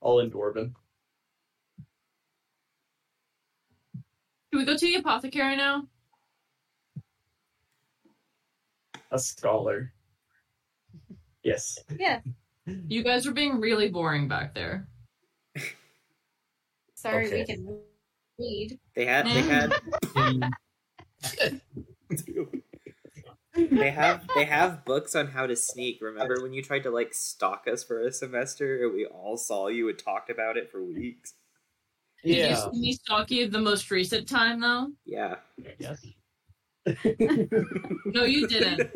All 0.02 0.20
in 0.20 0.32
Dwarven. 0.32 0.74
Can 4.52 4.60
we 4.60 4.66
go 4.66 4.78
to 4.78 4.86
the 4.86 4.96
apothecary 4.96 5.56
now? 5.56 5.88
a 9.12 9.20
scholar. 9.20 9.92
Yes. 11.44 11.80
Yeah. 11.98 12.20
You 12.88 13.04
guys 13.04 13.28
are 13.28 13.32
being 13.32 13.60
really 13.60 13.90
boring 13.90 14.28
back 14.28 14.54
there. 14.54 14.88
Sorry, 16.96 17.30
we 17.32 17.46
can 17.46 17.82
read. 18.38 18.80
They 18.96 19.06
had 19.06 19.26
they 19.26 19.42
mm. 19.42 20.52
had 21.32 21.62
they 23.72 23.92
have 23.92 24.28
they 24.36 24.46
have 24.46 24.86
books 24.86 25.16
on 25.16 25.28
how 25.28 25.48
to 25.48 25.56
sneak. 25.56 26.00
Remember 26.02 26.42
when 26.42 26.54
you 26.54 26.62
tried 26.62 26.84
to 26.84 26.92
like 26.92 27.14
stalk 27.14 27.68
us 27.72 27.84
for 27.84 28.02
a 28.02 28.12
semester 28.12 28.84
and 28.84 28.94
we 28.94 29.06
all 29.06 29.38
saw 29.38 29.68
you 29.68 29.90
and 29.90 29.98
talked 29.98 30.30
about 30.30 30.58
it 30.58 30.72
for 30.72 30.84
weeks? 30.84 31.34
Did 32.24 32.38
Yeah. 32.38 32.50
you 32.50 32.56
see 32.56 32.80
me 32.80 32.94
stalk 32.94 33.32
you 33.32 33.48
the 33.50 33.60
most 33.60 33.90
recent 33.92 34.28
time 34.28 34.60
though? 34.60 34.92
Yeah. 35.06 35.36
Yes. 35.78 36.06
No, 38.06 38.24
you 38.24 38.48
didn't, 38.48 38.90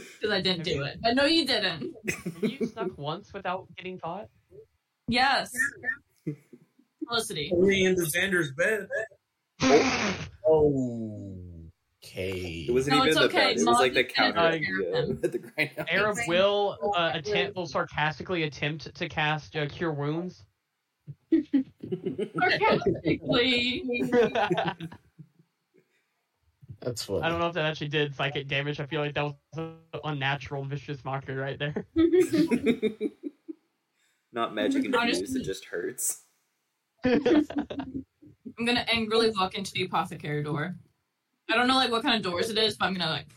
because 0.00 0.30
I 0.30 0.40
didn't 0.40 0.64
do 0.64 0.82
it. 0.82 0.98
But 1.02 1.14
no, 1.14 1.24
you 1.24 1.46
didn't. 1.46 1.94
You 2.42 2.66
snuck 2.66 2.96
once 2.98 3.32
without 3.32 3.66
getting 3.76 3.98
caught? 3.98 4.28
Yes. 5.08 5.50
Felicity. 7.06 7.50
Only 7.54 7.84
into 7.84 8.02
Xander's 8.02 8.52
bed. 8.52 8.88
Oh, 10.46 11.36
okay. 12.04 12.66
It 12.68 12.72
wasn't 12.72 12.96
No, 12.96 13.02
even 13.04 13.08
it's 13.08 13.18
the 13.18 13.24
okay. 13.24 13.36
bed. 13.54 13.56
It 13.58 13.66
was 13.66 13.78
like 13.78 13.94
the 13.94 14.02
Mom 14.18 14.32
counter. 14.32 14.50
take 14.52 14.66
care 14.66 14.80
of 14.80 15.08
Yeah, 15.08 15.14
the 15.28 15.38
grindhouse. 15.38 15.86
Arab 15.92 16.16
will 16.26 16.78
uh, 16.96 17.10
attempt 17.14 17.56
will 17.56 17.66
sarcastically 17.66 18.42
attempt 18.44 18.94
to 18.94 19.08
cast 19.08 19.56
uh, 19.56 19.66
cure 19.66 19.92
wounds. 19.92 20.44
Sarcastically. 22.40 23.82
I 26.84 26.88
That's 26.88 27.04
funny. 27.04 27.22
don't 27.22 27.40
know 27.40 27.46
if 27.46 27.54
that 27.54 27.64
actually 27.64 27.88
did 27.88 28.14
psychic 28.14 28.46
damage. 28.46 28.78
I 28.78 28.84
feel 28.86 29.00
like 29.00 29.14
that 29.14 29.24
was 29.24 29.34
an 29.56 29.76
unnatural 30.04 30.64
vicious 30.64 31.02
mockery 31.04 31.34
right 31.36 31.58
there. 31.58 31.86
Not 34.32 34.54
magic 34.54 34.84
infused, 34.84 34.96
Honestly- 35.00 35.40
it 35.40 35.44
just 35.44 35.64
hurts. 35.64 36.22
I'm 37.04 38.64
gonna 38.66 38.84
angrily 38.88 39.30
walk 39.30 39.54
into 39.54 39.72
the 39.72 39.84
apothecary 39.84 40.42
door. 40.42 40.76
I 41.50 41.54
don't 41.56 41.68
know 41.68 41.76
like 41.76 41.90
what 41.90 42.02
kind 42.02 42.16
of 42.16 42.22
doors 42.22 42.50
it 42.50 42.58
is, 42.58 42.76
but 42.76 42.86
I'm 42.86 42.94
gonna 42.94 43.10
like 43.10 43.28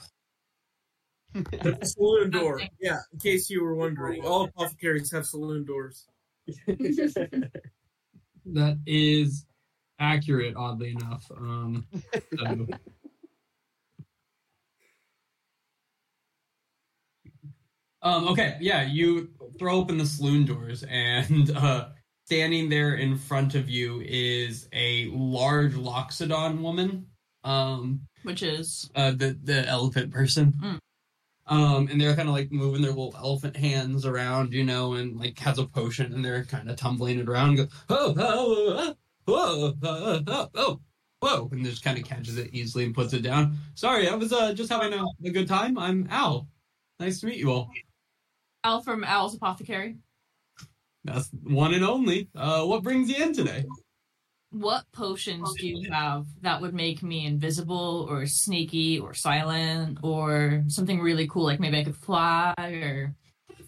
The 1.61 1.77
saloon 1.83 2.29
door. 2.31 2.61
Yeah, 2.81 2.97
in 3.13 3.19
case 3.19 3.49
you 3.49 3.63
were 3.63 3.75
wondering, 3.75 4.25
all 4.25 4.43
apothecaries 4.45 5.11
have 5.11 5.25
saloon 5.25 5.65
doors. 5.65 6.07
That 8.53 8.79
is 8.85 9.45
accurate, 9.99 10.55
oddly 10.55 10.91
enough. 10.91 11.29
Um, 11.37 11.85
so- 12.37 12.67
um, 18.07 18.27
okay, 18.29 18.57
yeah, 18.59 18.83
you 18.83 19.29
throw 19.59 19.75
open 19.75 19.97
the 19.97 20.05
saloon 20.05 20.45
doors, 20.45 20.83
and 20.89 21.51
uh, 21.55 21.89
standing 22.25 22.69
there 22.69 22.95
in 22.95 23.17
front 23.17 23.55
of 23.55 23.69
you 23.69 24.01
is 24.05 24.67
a 24.73 25.09
large 25.11 25.73
Loxodon 25.73 26.61
woman. 26.61 27.07
Um, 27.43 28.01
which 28.23 28.43
is 28.43 28.89
uh, 28.95 29.11
the 29.11 29.37
the 29.43 29.67
elephant 29.67 30.11
person. 30.11 30.53
Mm. 30.61 30.79
Um, 31.49 31.87
and 31.89 31.99
they're 31.99 32.15
kind 32.15 32.27
of 32.27 32.35
like 32.35 32.51
moving 32.51 32.81
their 32.81 32.91
little 32.91 33.15
elephant 33.17 33.55
hands 33.55 34.05
around, 34.05 34.51
you 34.53 34.65
know, 34.65 34.95
and 34.95 35.17
like 35.17 35.39
has 35.39 35.57
a 35.57 35.65
potion, 35.65 36.13
and 36.13 36.23
they're 36.23 36.43
kind 36.43 36.69
of 36.69 36.75
tumbling 36.75 37.19
it 37.19 37.29
around. 37.29 37.49
And 37.49 37.57
go, 37.57 37.67
oh, 37.89 38.13
oh, 38.17 38.95
oh, 39.27 39.33
oh, 39.33 39.73
oh, 39.83 40.23
oh, 40.27 40.49
oh, 40.55 40.79
whoa, 41.21 41.49
and 41.53 41.63
just 41.63 41.83
kind 41.83 41.97
of 41.97 42.03
catches 42.03 42.37
it 42.37 42.49
easily 42.53 42.83
and 42.83 42.93
puts 42.93 43.13
it 43.13 43.21
down. 43.21 43.57
Sorry, 43.75 44.09
I 44.09 44.15
was 44.15 44.33
uh, 44.33 44.53
just 44.53 44.69
having 44.69 44.91
a, 44.91 45.05
a 45.23 45.29
good 45.29 45.47
time. 45.47 45.77
I'm 45.77 46.07
Al. 46.09 46.49
Nice 46.99 47.21
to 47.21 47.27
meet 47.27 47.37
you 47.37 47.51
all. 47.51 47.71
Al 48.63 48.81
from 48.81 49.03
Al's 49.03 49.35
apothecary. 49.35 49.97
That's 51.03 51.29
one 51.43 51.73
and 51.73 51.85
only. 51.85 52.29
Uh, 52.35 52.65
what 52.65 52.83
brings 52.83 53.09
you 53.09 53.23
in 53.23 53.33
today? 53.33 53.65
What 54.51 54.85
potions 54.91 55.53
do 55.57 55.67
you 55.67 55.91
have 55.91 56.25
that 56.41 56.61
would 56.61 56.73
make 56.73 57.03
me 57.03 57.25
invisible 57.25 58.07
or 58.09 58.25
sneaky 58.25 58.99
or 58.99 59.13
silent 59.13 59.99
or 60.03 60.63
something 60.67 60.99
really 61.01 61.27
cool 61.27 61.43
like 61.43 61.59
maybe 61.59 61.79
I 61.79 61.83
could 61.83 61.97
fly 61.97 62.53
or 62.57 63.13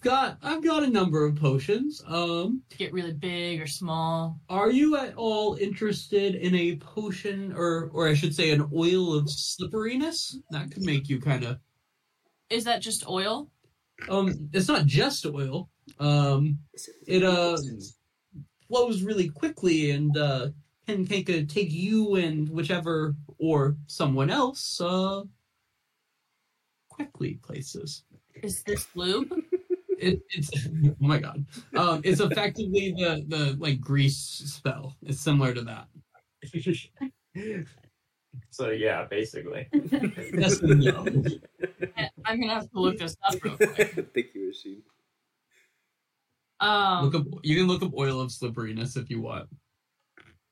got 0.00 0.38
I've 0.42 0.64
got 0.64 0.82
a 0.82 0.86
number 0.86 1.26
of 1.26 1.36
potions. 1.36 2.02
Um, 2.06 2.62
to 2.70 2.76
get 2.78 2.94
really 2.94 3.12
big 3.12 3.60
or 3.60 3.66
small? 3.66 4.40
Are 4.48 4.70
you 4.70 4.96
at 4.96 5.14
all 5.14 5.56
interested 5.56 6.36
in 6.36 6.54
a 6.54 6.76
potion, 6.76 7.52
or 7.54 7.90
or 7.92 8.08
I 8.08 8.14
should 8.14 8.34
say, 8.34 8.50
an 8.50 8.66
oil 8.74 9.12
of 9.14 9.28
slipperiness? 9.28 10.38
That 10.52 10.70
could 10.70 10.84
make 10.84 11.10
you 11.10 11.20
kind 11.20 11.44
of. 11.44 11.58
Is 12.48 12.64
that 12.64 12.80
just 12.80 13.06
oil? 13.06 13.50
Um, 14.08 14.48
it's 14.52 14.68
not 14.68 14.86
just 14.86 15.26
oil. 15.26 15.68
Um, 15.98 16.58
it 17.06 17.22
uh 17.22 17.56
flows 18.68 19.02
really 19.02 19.28
quickly 19.28 19.90
and 19.90 20.16
uh 20.16 20.48
can 20.86 21.06
take 21.06 21.28
a, 21.28 21.44
take 21.44 21.72
you 21.72 22.16
and 22.16 22.48
whichever 22.48 23.14
or 23.38 23.76
someone 23.86 24.30
else 24.30 24.80
uh 24.80 25.22
quickly 26.88 27.34
places. 27.42 28.04
Is 28.42 28.62
this 28.62 28.86
lube? 28.94 29.32
It, 29.98 30.22
it's 30.30 30.50
oh 30.86 30.94
my 30.98 31.18
god. 31.18 31.44
Um, 31.76 32.00
it's 32.04 32.20
effectively 32.20 32.94
the 32.96 33.22
the 33.28 33.56
like 33.58 33.80
grease 33.80 34.16
spell. 34.16 34.96
It's 35.02 35.20
similar 35.20 35.52
to 35.52 35.60
that. 35.62 35.88
so 38.50 38.70
yeah, 38.70 39.04
basically. 39.04 39.68
Yes 40.32 40.60
and 40.60 40.80
no. 40.80 41.04
I'm 42.30 42.40
gonna 42.40 42.54
have 42.54 42.70
to 42.70 42.80
look 42.80 42.98
this 42.98 43.16
up 43.24 43.42
real 43.42 43.56
quick. 43.56 44.08
Thank 44.14 44.34
you, 44.34 44.46
machine. 44.48 44.82
Um, 46.60 47.04
Look 47.06 47.14
up. 47.14 47.26
You 47.42 47.56
can 47.56 47.66
look 47.66 47.82
up 47.82 47.92
oil 47.96 48.20
of 48.20 48.30
slipperiness 48.30 48.96
if 48.96 49.08
you 49.10 49.20
want. 49.20 49.48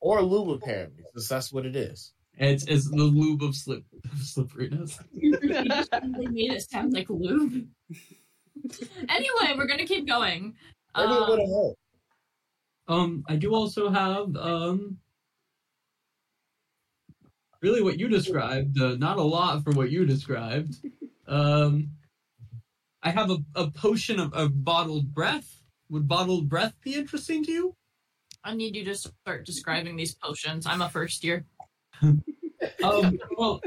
Or 0.01 0.21
lube, 0.21 0.49
apparently, 0.61 1.03
because 1.03 1.27
that's 1.29 1.53
what 1.53 1.65
it 1.65 1.75
is. 1.75 2.13
It's 2.37 2.65
it's 2.67 2.89
the 2.89 2.95
lube 3.03 3.43
of 3.43 3.55
slip 3.55 3.83
of 4.11 4.17
slipperiness. 4.23 4.97
they 5.13 6.27
made 6.27 6.53
it 6.53 6.69
sound 6.69 6.93
like 6.93 7.09
lube. 7.09 7.67
anyway, 9.09 9.53
we're 9.57 9.67
gonna 9.67 9.85
keep 9.85 10.07
going. 10.07 10.55
Maybe 10.97 11.11
it 11.11 11.15
Um, 11.15 11.29
would 11.29 11.39
have 11.39 11.49
helped. 11.49 11.79
Um, 12.87 13.23
I 13.29 13.35
do 13.35 13.53
also 13.53 13.89
have 13.89 14.35
um. 14.35 14.97
Really, 17.61 17.81
what 17.83 17.99
you 17.99 18.07
described, 18.07 18.79
uh, 18.81 18.95
not 18.95 19.17
a 19.17 19.21
lot 19.21 19.63
for 19.65 19.71
what 19.71 19.91
you 19.91 20.05
described. 20.05 20.75
Um, 21.29 21.91
I 23.01 23.11
have 23.11 23.29
a, 23.31 23.37
a 23.55 23.71
potion 23.71 24.19
of, 24.19 24.33
of 24.33 24.63
bottled 24.63 25.13
breath. 25.13 25.61
Would 25.89 26.07
bottled 26.07 26.49
breath 26.49 26.75
be 26.83 26.95
interesting 26.95 27.43
to 27.45 27.51
you? 27.51 27.75
I 28.43 28.55
need 28.55 28.75
you 28.75 28.83
to 28.85 28.95
start 28.95 29.45
describing 29.45 29.95
these 29.95 30.15
potions. 30.15 30.65
I'm 30.65 30.81
a 30.81 30.89
first 30.89 31.23
year. 31.23 31.45
Um, 32.83 33.17
well, 33.37 33.61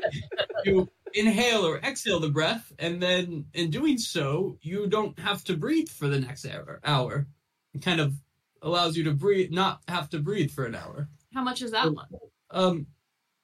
you 0.64 0.88
inhale 1.14 1.66
or 1.66 1.78
exhale 1.78 2.20
the 2.20 2.28
breath, 2.28 2.72
and 2.78 3.02
then 3.02 3.46
in 3.54 3.70
doing 3.70 3.96
so, 3.96 4.58
you 4.60 4.86
don't 4.86 5.18
have 5.18 5.42
to 5.44 5.56
breathe 5.56 5.88
for 5.88 6.08
the 6.08 6.20
next 6.20 6.46
hour. 6.46 6.78
hour. 6.84 7.26
It 7.72 7.82
kind 7.82 8.00
of 8.00 8.14
allows 8.60 8.96
you 8.96 9.04
to 9.04 9.12
breathe, 9.12 9.50
not 9.50 9.80
have 9.88 10.10
to 10.10 10.18
breathe 10.18 10.50
for 10.50 10.66
an 10.66 10.74
hour. 10.74 11.08
How 11.34 11.42
much 11.42 11.62
is 11.62 11.70
that 11.70 11.92
one? 11.92 12.06
Um, 12.50 12.86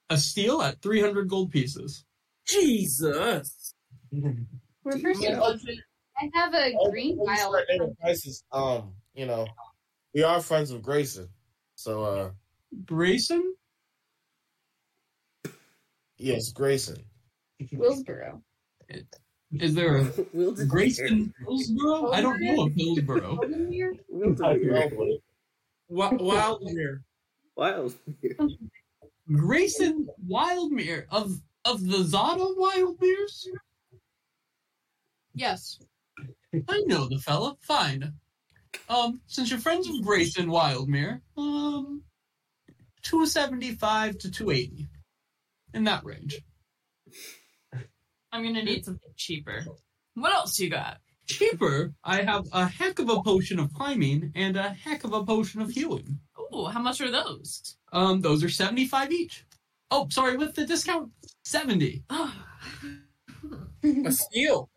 a 0.09 0.17
steel 0.17 0.61
at 0.61 0.81
300 0.81 1.27
gold 1.27 1.51
pieces. 1.51 2.05
Jesus. 2.47 3.73
We're 4.11 4.97
first 4.99 5.21
Yeah. 5.21 5.39
I 6.21 6.29
have 6.33 6.53
a 6.53 6.73
green 6.89 7.17
before 7.17 7.35
vial. 7.35 7.95
prices, 8.01 8.43
um, 8.51 8.93
you 9.13 9.25
know, 9.25 9.47
we 10.13 10.23
are 10.23 10.41
friends 10.41 10.71
of 10.71 10.81
Grayson, 10.81 11.29
so 11.75 12.03
uh, 12.03 12.31
Grayson? 12.85 13.55
yes, 16.17 16.51
Grayson. 16.51 16.97
Willsboro. 17.73 18.41
Is 19.53 19.73
there 19.73 19.97
a 19.97 20.11
Will 20.33 20.55
Grayson 20.67 21.33
Hillsborough? 21.47 22.11
I 22.11 22.21
don't 22.21 22.39
know 22.41 22.65
of 22.65 22.73
Hillsborough. 22.73 23.39
Wa- 25.87 26.11
Wildmere. 26.11 26.99
Wild. 27.55 27.95
Grayson 29.31 30.07
Wildmere 30.27 31.05
of 31.09 31.39
of 31.65 31.85
the 31.85 32.03
Zada 32.03 32.43
Wildmeres? 32.57 33.47
Yes. 35.33 35.79
I 36.67 36.81
know 36.85 37.07
the 37.07 37.19
fella. 37.19 37.55
Fine. 37.61 38.13
Um, 38.87 39.21
since 39.27 39.49
you're 39.49 39.59
friends 39.59 39.87
with 39.87 40.03
Grayson 40.03 40.47
Wildmere, 40.47 41.21
um, 41.37 42.03
two 43.01 43.25
seventy 43.25 43.71
five 43.71 44.17
to 44.19 44.31
two 44.31 44.51
eighty, 44.51 44.87
in 45.73 45.83
that 45.85 46.03
range. 46.03 46.39
I'm 48.31 48.43
gonna 48.43 48.63
need 48.63 48.85
something 48.85 49.11
cheaper. 49.15 49.65
What 50.15 50.33
else 50.33 50.59
you 50.59 50.69
got? 50.69 50.97
Cheaper, 51.25 51.93
I 52.03 52.23
have 52.23 52.47
a 52.51 52.67
heck 52.67 52.99
of 52.99 53.09
a 53.09 53.21
potion 53.21 53.59
of 53.59 53.73
climbing 53.73 54.31
and 54.35 54.57
a 54.57 54.69
heck 54.69 55.03
of 55.03 55.13
a 55.13 55.23
potion 55.23 55.61
of 55.61 55.69
healing. 55.71 56.19
Ooh, 56.53 56.65
how 56.65 56.79
much 56.79 57.01
are 57.01 57.11
those? 57.11 57.77
Um, 57.91 58.21
those 58.21 58.43
are 58.43 58.49
seventy 58.49 58.85
five 58.87 59.11
each. 59.11 59.45
Oh, 59.91 60.07
sorry, 60.09 60.37
with 60.37 60.53
the 60.53 60.65
discount, 60.65 61.11
70. 61.43 62.03
A 64.05 64.11
steal. 64.11 64.69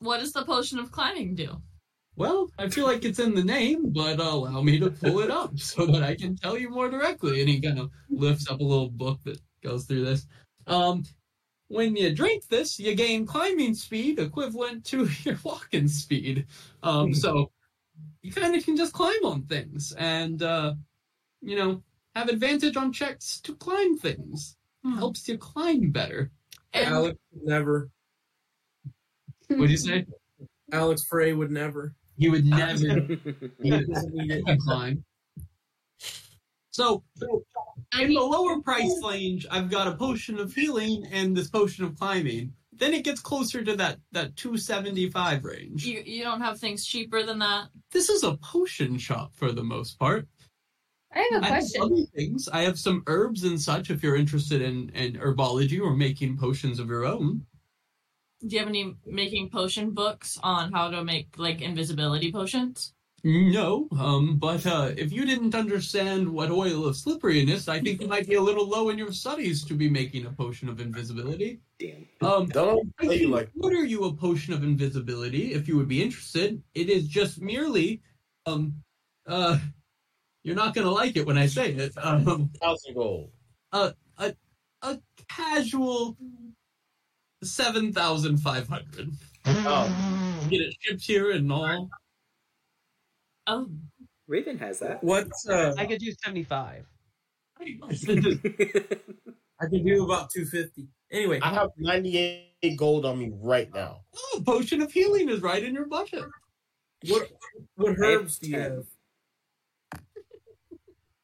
What 0.00 0.20
does 0.20 0.32
the 0.32 0.44
potion 0.44 0.78
of 0.78 0.92
climbing 0.92 1.34
do? 1.34 1.60
Well, 2.16 2.48
I 2.58 2.68
feel 2.68 2.86
like 2.86 3.04
it's 3.04 3.18
in 3.18 3.34
the 3.34 3.42
name, 3.42 3.92
but 3.92 4.20
allow 4.20 4.62
me 4.62 4.78
to 4.78 4.90
pull 4.90 5.18
it 5.20 5.30
up 5.30 5.58
so 5.58 5.86
that 5.86 6.02
I 6.02 6.14
can 6.14 6.36
tell 6.36 6.56
you 6.56 6.70
more 6.70 6.88
directly. 6.88 7.40
And 7.40 7.48
he 7.48 7.60
kind 7.60 7.78
of 7.78 7.90
lifts 8.08 8.48
up 8.48 8.60
a 8.60 8.64
little 8.64 8.90
book 8.90 9.20
that 9.24 9.40
goes 9.62 9.84
through 9.84 10.04
this. 10.04 10.26
Um, 10.66 11.04
when 11.68 11.96
you 11.96 12.14
drink 12.14 12.46
this, 12.46 12.78
you 12.78 12.94
gain 12.94 13.26
climbing 13.26 13.74
speed 13.74 14.20
equivalent 14.20 14.84
to 14.86 15.08
your 15.24 15.38
walking 15.42 15.88
speed. 15.88 16.46
Um, 16.82 17.14
so 17.14 17.50
you 18.22 18.32
kind 18.32 18.54
of 18.54 18.64
can 18.64 18.76
just 18.76 18.92
climb 18.92 19.24
on 19.24 19.42
things 19.42 19.92
and, 19.92 20.40
uh, 20.42 20.74
you 21.40 21.56
know, 21.56 21.82
have 22.14 22.28
advantage 22.28 22.76
on 22.76 22.92
checks 22.92 23.40
to 23.40 23.56
climb 23.56 23.98
things. 23.98 24.56
Helps 24.84 25.26
you 25.28 25.38
climb 25.38 25.90
better. 25.90 26.30
And 26.74 26.86
Alex 26.86 27.18
never. 27.42 27.90
What'd 29.58 29.70
you 29.70 29.76
say? 29.76 30.06
Alex 30.72 31.04
Frey 31.04 31.32
would 31.32 31.50
never. 31.50 31.94
He 32.16 32.28
would 32.28 32.44
never 32.44 32.72
He 33.62 33.70
doesn't 33.70 34.14
need 34.14 34.42
it. 34.46 34.58
climb. 34.64 35.04
So, 36.70 37.04
in 38.00 38.12
the 38.14 38.20
lower 38.20 38.60
price 38.60 39.00
range, 39.08 39.46
I've 39.50 39.70
got 39.70 39.86
a 39.86 39.94
potion 39.94 40.38
of 40.40 40.52
healing 40.52 41.06
and 41.12 41.36
this 41.36 41.48
potion 41.48 41.84
of 41.84 41.96
climbing. 41.96 42.52
Then 42.72 42.92
it 42.92 43.04
gets 43.04 43.20
closer 43.20 43.62
to 43.62 43.76
that 43.76 43.98
that 44.10 44.34
275 44.34 45.44
range. 45.44 45.86
you, 45.86 46.02
you 46.04 46.24
don't 46.24 46.40
have 46.40 46.58
things 46.58 46.84
cheaper 46.84 47.22
than 47.22 47.38
that? 47.38 47.68
This 47.92 48.08
is 48.08 48.24
a 48.24 48.36
potion 48.38 48.98
shop 48.98 49.32
for 49.34 49.52
the 49.52 49.62
most 49.62 49.98
part. 50.00 50.26
I 51.14 51.28
have 51.30 51.42
a 51.42 51.44
I 51.44 51.48
have 51.48 51.58
question. 51.60 51.82
other 51.82 52.02
things. 52.16 52.48
I 52.48 52.62
have 52.62 52.78
some 52.78 53.04
herbs 53.06 53.44
and 53.44 53.60
such 53.60 53.90
if 53.90 54.02
you're 54.02 54.16
interested 54.16 54.60
in, 54.60 54.88
in 54.90 55.12
herbology 55.12 55.80
or 55.80 55.94
making 55.94 56.36
potions 56.36 56.80
of 56.80 56.88
your 56.88 57.04
own. 57.04 57.46
Do 58.40 58.48
you 58.48 58.58
have 58.58 58.68
any 58.68 58.94
making 59.06 59.50
potion 59.50 59.92
books 59.92 60.38
on 60.42 60.72
how 60.72 60.90
to 60.90 61.02
make 61.04 61.38
like 61.38 61.62
invisibility 61.62 62.30
potions? 62.32 62.92
No, 63.26 63.88
um, 63.98 64.36
but 64.36 64.66
uh, 64.66 64.92
if 64.98 65.10
you 65.10 65.24
didn't 65.24 65.54
understand 65.54 66.28
what 66.28 66.50
oil 66.50 66.84
of 66.84 66.94
slipperiness, 66.94 67.68
I 67.68 67.80
think 67.80 68.02
you 68.02 68.06
might 68.06 68.28
be 68.28 68.34
a 68.34 68.40
little 68.40 68.68
low 68.68 68.90
in 68.90 68.98
your 68.98 69.12
studies 69.12 69.64
to 69.64 69.72
be 69.72 69.88
making 69.88 70.26
a 70.26 70.30
potion 70.30 70.68
of 70.68 70.78
invisibility. 70.78 71.60
Damn. 71.78 72.06
Um, 72.20 72.46
Don't 72.48 72.92
I 73.00 73.06
play 73.06 73.20
can 73.20 73.30
like 73.30 73.48
order 73.58 73.82
you 73.82 74.04
a 74.04 74.12
potion 74.12 74.52
of 74.52 74.62
invisibility 74.62 75.54
if 75.54 75.66
you 75.66 75.78
would 75.78 75.88
be 75.88 76.02
interested. 76.02 76.62
It 76.74 76.90
is 76.90 77.08
just 77.08 77.40
merely, 77.40 78.02
um, 78.44 78.74
uh, 79.26 79.58
you're 80.42 80.54
not 80.54 80.74
gonna 80.74 80.90
like 80.90 81.16
it 81.16 81.26
when 81.26 81.38
I 81.38 81.46
say 81.46 81.72
it. 81.72 81.94
Um, 81.96 82.50
thousand 82.60 82.94
gold. 82.94 83.30
a 83.72 83.94
casual 85.28 86.16
seven 87.44 87.92
thousand 87.92 88.38
five 88.38 88.68
hundred. 88.68 89.10
Oh, 89.46 90.46
Get 90.50 90.60
it 90.60 90.74
shipped 90.80 91.02
here 91.02 91.30
and 91.30 91.50
all. 91.52 91.88
Oh, 93.46 93.68
Raven 94.26 94.58
has 94.58 94.78
that. 94.78 95.02
What's 95.04 95.48
uh? 95.48 95.74
I 95.76 95.86
could 95.86 95.98
do 95.98 96.12
75. 96.24 96.86
I 99.60 99.66
can 99.68 99.84
do 99.84 100.04
about 100.04 100.30
two 100.30 100.44
fifty. 100.46 100.88
Anyway, 101.10 101.40
I 101.42 101.54
have 101.54 101.70
ninety 101.78 102.50
eight 102.62 102.76
gold 102.76 103.06
on 103.06 103.18
me 103.18 103.32
right 103.40 103.72
now. 103.72 104.00
Oh, 104.16 104.42
potion 104.44 104.82
of 104.82 104.92
healing 104.92 105.28
is 105.28 105.40
right 105.40 105.62
in 105.62 105.74
your 105.74 105.86
budget. 105.86 106.24
what 107.08 107.30
what 107.76 107.96
herbs 107.98 108.38
do 108.38 108.50
you 108.50 108.58
have? 108.58 108.84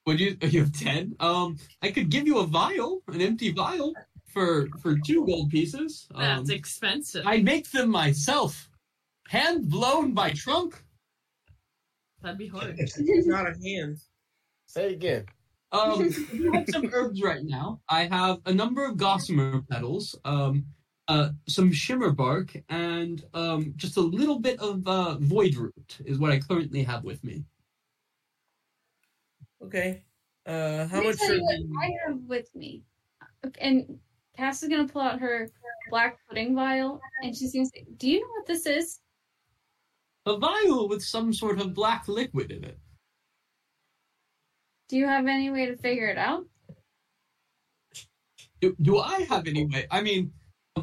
Would 0.07 0.21
you? 0.21 0.37
You 0.41 0.61
have 0.61 0.73
ten. 0.73 1.17
Um, 1.21 1.59
I 1.83 1.91
could 1.91 2.11
give 2.11 2.27
you 2.27 2.39
a 2.39 2.47
vial, 2.47 3.03
an 3.09 3.21
empty 3.21 3.51
vial, 3.51 3.93
for 4.33 4.69
for 4.81 4.99
two 4.99 5.25
gold 5.27 5.51
pieces. 5.51 6.07
Um, 6.15 6.23
that's 6.23 6.51
expensive. 6.51 7.27
I 7.27 7.39
make 7.39 7.71
them 7.71 7.91
myself, 7.91 8.69
hand 9.29 9.69
blown 9.69 10.13
by 10.13 10.31
trunk. 10.31 10.83
That'd 12.23 12.39
be 12.39 12.49
hard. 12.49 12.75
It's 12.79 13.27
not 13.27 13.47
a 13.47 13.55
hand. 13.63 13.99
Say 14.67 14.87
it 14.87 14.93
again. 14.93 15.27
Um, 15.73 16.13
I 16.53 16.59
have 16.59 16.69
some 16.69 16.91
herbs 16.93 17.23
right 17.23 17.43
now. 17.43 17.81
I 17.89 18.05
have 18.07 18.41
a 18.47 18.53
number 18.53 18.85
of 18.85 18.97
gossamer 18.97 19.63
petals, 19.71 20.17
um, 20.25 20.67
uh, 21.09 21.31
some 21.49 21.73
shimmer 21.73 22.11
bark, 22.11 22.57
and 22.69 23.25
um, 23.35 23.73
just 23.77 23.97
a 23.97 24.01
little 24.01 24.39
bit 24.39 24.59
of 24.61 24.87
uh, 24.87 25.17
void 25.19 25.57
root 25.57 25.99
is 26.05 26.19
what 26.19 26.33
I 26.33 26.41
currently 26.41 26.83
have 26.83 27.05
with 27.05 27.23
me. 27.25 27.45
Okay. 29.63 30.05
Uh, 30.47 30.87
how 30.87 30.97
Let 30.97 31.03
me 31.03 31.07
much? 31.09 31.19
tell 31.19 31.35
you 31.35 31.43
what 31.43 31.85
I 31.85 31.91
have 32.07 32.19
with 32.27 32.55
me. 32.55 32.83
And 33.61 33.99
Cass 34.41 34.63
is 34.63 34.71
gonna 34.71 34.89
pull 34.89 35.03
out 35.03 35.21
her 35.21 35.51
black 35.91 36.17
pudding 36.27 36.55
vial, 36.55 36.99
and 37.23 37.37
she's 37.37 37.53
gonna 37.53 37.67
say, 37.67 37.85
"Do 37.99 38.11
you 38.11 38.21
know 38.21 38.29
what 38.39 38.47
this 38.47 38.65
is?" 38.65 39.01
A 40.25 40.39
vial 40.39 40.89
with 40.89 41.05
some 41.05 41.35
sort 41.35 41.61
of 41.61 41.75
black 41.75 42.09
liquid 42.09 42.51
in 42.51 42.65
it. 42.65 42.79
Do 44.89 44.97
you 44.97 45.07
have 45.07 45.27
any 45.27 45.51
way 45.51 45.67
to 45.67 45.77
figure 45.77 46.07
it 46.07 46.17
out? 46.17 46.47
Do, 48.63 48.75
do 48.81 48.99
I 48.99 49.21
have 49.25 49.47
any 49.47 49.67
way? 49.67 49.87
I 49.91 50.01
mean, 50.01 50.33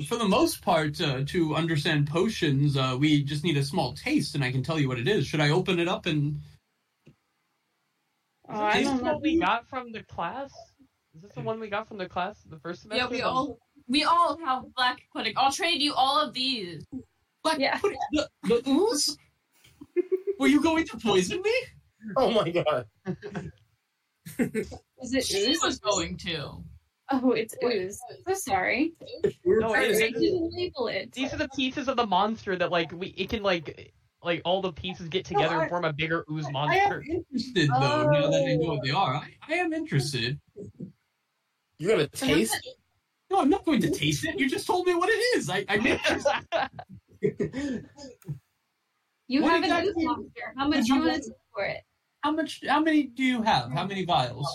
for 0.07 0.17
the 0.17 0.27
most 0.27 0.61
part, 0.61 1.01
uh, 1.01 1.23
to 1.25 1.55
understand 1.55 2.07
potions, 2.07 2.77
uh, 2.77 2.95
we 2.99 3.23
just 3.23 3.43
need 3.43 3.57
a 3.57 3.63
small 3.63 3.93
taste, 3.93 4.35
and 4.35 4.43
I 4.43 4.51
can 4.51 4.61
tell 4.61 4.79
you 4.79 4.87
what 4.87 4.99
it 4.99 5.07
is. 5.07 5.25
Should 5.25 5.41
I 5.41 5.49
open 5.49 5.79
it 5.79 5.87
up 5.87 6.05
and? 6.05 6.39
Oh, 8.49 8.61
I 8.61 8.77
Is 8.77 8.83
don't 8.85 8.97
this 8.97 9.03
know. 9.03 9.13
what 9.13 9.21
we 9.23 9.39
got 9.39 9.67
from 9.67 9.91
the 9.91 10.03
class? 10.03 10.51
Is 11.17 11.23
this 11.23 11.33
the 11.33 11.41
one 11.41 11.59
we 11.59 11.67
got 11.67 11.87
from 11.87 11.97
the 11.97 12.07
class 12.07 12.37
the 12.47 12.59
first 12.59 12.83
semester? 12.83 13.03
yeah, 13.03 13.09
we 13.09 13.21
all 13.23 13.57
we 13.87 14.03
all 14.03 14.37
have 14.45 14.65
black 14.75 14.99
pudding. 15.11 15.33
I'll 15.35 15.51
trade 15.51 15.81
you 15.81 15.95
all 15.95 16.21
of 16.21 16.31
these. 16.31 16.85
Black 17.43 17.57
Yeah. 17.57 17.79
pudding- 17.79 17.97
the, 18.11 18.29
the 18.43 18.69
ooze? 18.69 19.17
Were 20.39 20.45
you 20.47 20.61
going 20.61 20.85
to 20.85 20.97
poison 20.97 21.41
me? 21.41 21.53
Oh 22.15 22.29
my 22.29 22.51
god. 22.51 22.85
Is 24.37 25.13
it 25.13 25.25
She 25.25 25.49
ooze? 25.49 25.59
was 25.63 25.79
going 25.79 26.17
to. 26.17 26.63
Oh, 27.09 27.31
it's 27.31 27.55
ooze. 27.63 27.99
So 28.27 28.35
sorry. 28.35 28.93
No, 29.43 29.73
I 29.73 29.85
it, 29.85 29.95
it, 29.95 30.13
didn't 30.13 30.53
label 30.53 30.87
it. 30.87 31.11
these 31.13 31.33
are 31.33 31.37
the 31.37 31.49
pieces 31.49 31.87
of 31.87 31.97
the 31.97 32.05
monster 32.05 32.55
that 32.57 32.69
like 32.69 32.91
we 32.91 33.07
it 33.17 33.29
can 33.29 33.41
like 33.41 33.91
like 34.23 34.41
all 34.45 34.61
the 34.61 34.73
pieces 34.73 35.07
get 35.07 35.25
together 35.25 35.55
I- 35.55 35.61
and 35.63 35.69
form 35.69 35.85
a 35.85 35.93
bigger 35.93 36.25
ooze 36.29 36.47
monster. 36.51 36.73
I 36.73 36.83
am 36.83 36.89
monster. 36.89 37.03
interested, 37.09 37.69
though, 37.69 38.09
now 38.11 38.29
that 38.29 38.45
I 38.45 38.55
know 38.55 38.73
what 38.73 38.83
they 38.83 38.91
oh. 38.91 38.97
are. 38.97 39.15
I, 39.15 39.31
I 39.49 39.53
am 39.55 39.73
interested. 39.73 40.39
You're 41.79 41.91
gonna 41.91 42.07
taste 42.07 42.55
it? 42.63 42.75
No, 43.29 43.39
I'm 43.41 43.49
not 43.49 43.65
going 43.65 43.81
to 43.81 43.89
taste 43.89 44.25
it. 44.25 44.39
You 44.39 44.49
just 44.49 44.65
told 44.65 44.87
me 44.87 44.95
what 44.95 45.09
it 45.09 45.17
is. 45.37 45.49
I, 45.49 45.65
I 45.67 45.77
made 45.77 45.99
this. 46.07 47.81
You 49.29 49.41
What 49.41 49.51
have 49.51 49.63
an 49.63 49.69
exactly- 49.85 50.03
ooze 50.03 50.05
monster. 50.05 50.53
How 50.55 50.67
much 50.69 50.85
do 50.85 50.93
you 50.93 50.99
you- 51.01 51.07
want 51.07 51.23
to 51.23 51.29
take 51.29 51.37
for 51.53 51.65
it? 51.65 51.83
How 52.23 52.31
much? 52.31 52.61
How 52.67 52.79
many 52.79 53.03
do 53.07 53.23
you 53.23 53.41
have? 53.41 53.71
How 53.71 53.85
many 53.85 54.05
vials? 54.05 54.47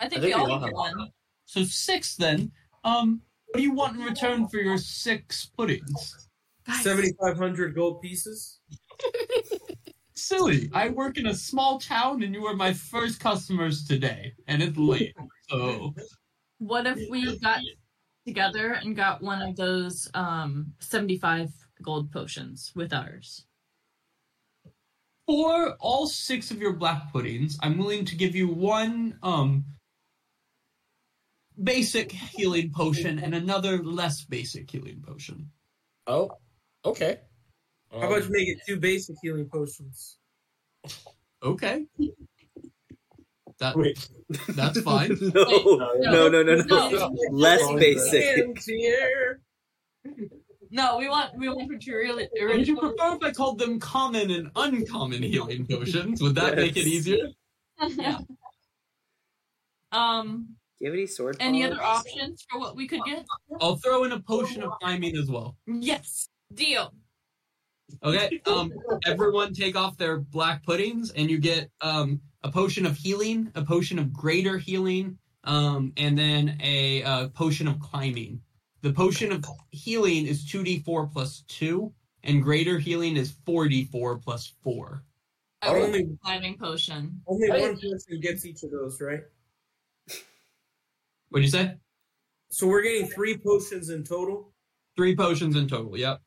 I 0.00 0.08
think, 0.08 0.20
I 0.22 0.26
think 0.26 0.34
we 0.36 0.40
all 0.40 0.46
we 0.46 0.52
all 0.52 0.58
have 0.60 0.68
have 0.68 0.74
one. 0.74 1.10
So 1.46 1.64
six 1.64 2.14
then. 2.16 2.52
Um, 2.84 3.22
what 3.46 3.56
do 3.56 3.62
you 3.62 3.72
want 3.72 3.96
in 3.96 4.04
return 4.04 4.48
for 4.48 4.58
your 4.58 4.76
six 4.78 5.46
puddings? 5.56 6.28
Seventy-five 6.82 7.38
hundred 7.38 7.74
gold 7.74 8.02
pieces. 8.02 8.60
Silly. 10.14 10.70
I 10.74 10.88
work 10.90 11.16
in 11.18 11.26
a 11.28 11.34
small 11.34 11.78
town, 11.78 12.22
and 12.22 12.34
you 12.34 12.44
are 12.46 12.54
my 12.54 12.72
first 12.72 13.18
customers 13.20 13.86
today, 13.86 14.32
and 14.46 14.62
it's 14.62 14.76
late. 14.76 15.14
So 15.48 15.94
What 16.58 16.86
if 16.86 16.98
we 17.10 17.38
got 17.38 17.60
together 18.26 18.72
and 18.72 18.96
got 18.96 19.22
one 19.22 19.42
of 19.42 19.56
those 19.56 20.08
um 20.14 20.74
75 20.80 21.50
gold 21.82 22.10
potions 22.10 22.72
with 22.74 22.92
ours? 22.92 23.46
for 25.26 25.74
all 25.80 26.06
six 26.06 26.50
of 26.50 26.60
your 26.60 26.72
black 26.72 27.12
puddings, 27.12 27.58
I'm 27.60 27.76
willing 27.78 28.04
to 28.06 28.16
give 28.16 28.34
you 28.34 28.48
one 28.48 29.18
um 29.22 29.64
basic 31.62 32.12
healing 32.12 32.70
potion 32.74 33.18
and 33.18 33.34
another 33.34 33.82
less 33.82 34.24
basic 34.24 34.70
healing 34.70 35.02
potion. 35.04 35.50
Oh, 36.06 36.30
okay. 36.84 37.20
How 37.90 38.06
about 38.06 38.16
you 38.20 38.26
Um, 38.26 38.32
make 38.32 38.48
it 38.48 38.58
two 38.66 38.78
basic 38.78 39.16
healing 39.22 39.48
potions? 39.48 40.18
Okay. 41.42 41.86
That 43.58 43.76
Wait. 43.76 44.08
that's 44.50 44.80
fine. 44.82 45.16
no, 45.20 45.44
no, 45.98 46.28
no, 46.28 46.42
no, 46.42 46.42
no, 46.42 46.90
no. 46.90 47.16
Less 47.30 47.62
basic. 47.74 48.58
No, 50.70 50.98
we 50.98 51.08
want 51.08 51.36
we 51.38 51.48
want 51.48 51.80
to 51.80 51.94
really 51.94 52.28
Would 52.40 52.68
you 52.68 52.76
prefer 52.76 53.14
if 53.14 53.22
I 53.22 53.30
called 53.32 53.58
them 53.58 53.80
common 53.80 54.30
and 54.30 54.50
uncommon 54.56 55.22
healing 55.22 55.66
potions? 55.66 56.20
Would 56.20 56.34
that 56.34 56.56
make 56.56 56.76
it 56.76 56.86
easier? 56.86 57.28
Yeah. 57.90 58.18
Um, 59.92 60.56
Do 60.78 60.84
you 60.84 60.90
have 60.90 60.98
any 60.98 61.06
sword? 61.06 61.36
any 61.40 61.62
other 61.62 61.82
options 61.82 62.44
for 62.50 62.58
what 62.58 62.74
we 62.74 62.88
could 62.88 63.02
get? 63.04 63.26
I'll 63.60 63.76
throw 63.76 64.04
in 64.04 64.12
a 64.12 64.20
potion 64.20 64.62
of 64.62 64.72
climbing 64.80 65.14
as 65.16 65.30
well. 65.30 65.56
Yes, 65.66 66.28
deal. 66.52 66.92
Okay. 68.02 68.40
Um 68.46 68.72
everyone 69.06 69.52
take 69.54 69.76
off 69.76 69.96
their 69.96 70.18
black 70.18 70.64
puddings 70.64 71.10
and 71.12 71.30
you 71.30 71.38
get 71.38 71.70
um 71.80 72.20
a 72.42 72.50
potion 72.50 72.86
of 72.86 72.96
healing, 72.96 73.50
a 73.54 73.64
potion 73.64 73.98
of 73.98 74.12
greater 74.12 74.56
healing, 74.58 75.18
um, 75.44 75.92
and 75.96 76.16
then 76.16 76.56
a 76.62 77.02
uh, 77.02 77.28
potion 77.30 77.66
of 77.66 77.80
climbing. 77.80 78.40
The 78.82 78.92
potion 78.92 79.32
of 79.32 79.44
healing 79.70 80.26
is 80.26 80.44
2d4 80.44 81.10
plus 81.12 81.42
2, 81.48 81.92
and 82.22 82.40
greater 82.42 82.78
healing 82.78 83.16
is 83.16 83.32
4d4 83.46 84.22
plus 84.22 84.52
4. 84.62 85.02
I 85.62 85.72
will 85.72 85.82
Only- 85.86 85.98
take 86.04 86.12
a 86.12 86.16
climbing 86.22 86.56
potion. 86.58 87.20
Only 87.26 87.50
Oh, 87.50 87.60
one 87.60 87.80
person 87.80 88.20
gets 88.20 88.44
each 88.44 88.62
of 88.62 88.70
those, 88.70 89.00
right? 89.00 89.22
What'd 91.30 91.44
you 91.44 91.50
say? 91.50 91.74
So 92.50 92.68
we're 92.68 92.82
getting 92.82 93.08
three 93.08 93.36
potions 93.38 93.90
in 93.90 94.04
total. 94.04 94.52
Three 94.96 95.16
potions 95.16 95.56
in 95.56 95.66
total, 95.66 95.98
yep. 95.98 96.20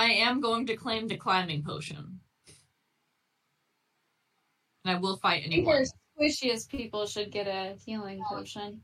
I 0.00 0.12
am 0.12 0.40
going 0.40 0.64
to 0.66 0.76
claim 0.76 1.08
the 1.08 1.18
climbing 1.18 1.62
potion. 1.62 2.20
And 4.84 4.96
I 4.96 4.98
will 4.98 5.18
fight 5.18 5.40
I 5.44 5.48
think 5.48 5.68
anyone. 5.68 5.76
our 5.76 5.84
squishiest 6.18 6.70
people 6.70 7.06
should 7.06 7.30
get 7.30 7.46
a 7.46 7.76
healing 7.84 8.22
potion. 8.26 8.82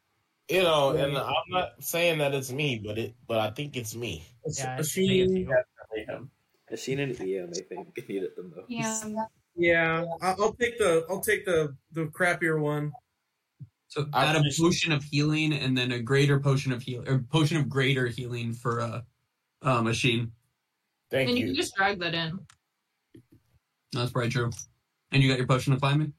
You 0.50 0.62
know, 0.62 0.90
and 0.90 1.16
I'm 1.16 1.32
not 1.48 1.82
saying 1.82 2.18
that 2.18 2.34
it's 2.34 2.52
me, 2.52 2.78
but 2.84 2.98
it, 2.98 3.14
but 3.26 3.38
I 3.38 3.50
think 3.50 3.78
it's 3.78 3.96
me. 3.96 4.24
Yeah, 4.58 4.76
A 4.76 4.80
it's 4.80 4.94
me, 4.96 5.22
it's 5.22 5.32
you. 5.32 5.46
Definitely 5.46 6.14
him. 6.14 6.30
Ashin 6.70 7.02
and 7.02 7.18
Eam, 7.20 7.50
I 7.50 7.60
think, 7.62 8.08
need 8.08 8.22
it 8.22 8.36
the 8.36 8.42
most. 8.42 8.68
Yeah. 8.68 9.24
Yeah, 9.56 10.04
I- 10.20 10.34
I'll 10.38 10.52
take 10.52 10.76
the 10.78 11.06
I'll 11.08 11.20
take 11.22 11.46
the 11.46 11.74
the 11.92 12.06
crappier 12.08 12.60
one. 12.60 12.92
So 13.88 14.06
I 14.12 14.26
add 14.26 14.36
a 14.36 14.42
potion 14.60 14.92
of 14.92 15.02
healing 15.02 15.54
and 15.54 15.76
then 15.78 15.92
a 15.92 15.98
greater 15.98 16.38
potion 16.38 16.72
of 16.72 16.82
heal 16.82 17.08
or 17.08 17.20
potion 17.20 17.56
of 17.56 17.70
greater 17.70 18.06
healing 18.06 18.52
for 18.52 18.80
a, 18.80 19.06
uh 19.62 19.80
machine. 19.80 20.32
Thank 21.10 21.28
Then 21.28 21.36
you 21.36 21.42
And 21.42 21.48
you. 21.50 21.54
can 21.54 21.54
just 21.54 21.74
drag 21.76 22.00
that 22.00 22.14
in. 22.14 22.38
That's 23.92 24.10
probably 24.12 24.30
true. 24.30 24.50
And 25.12 25.22
you 25.22 25.28
got 25.28 25.38
your 25.38 25.46
potion 25.46 25.72
of 25.72 25.80
climbing? 25.80 26.12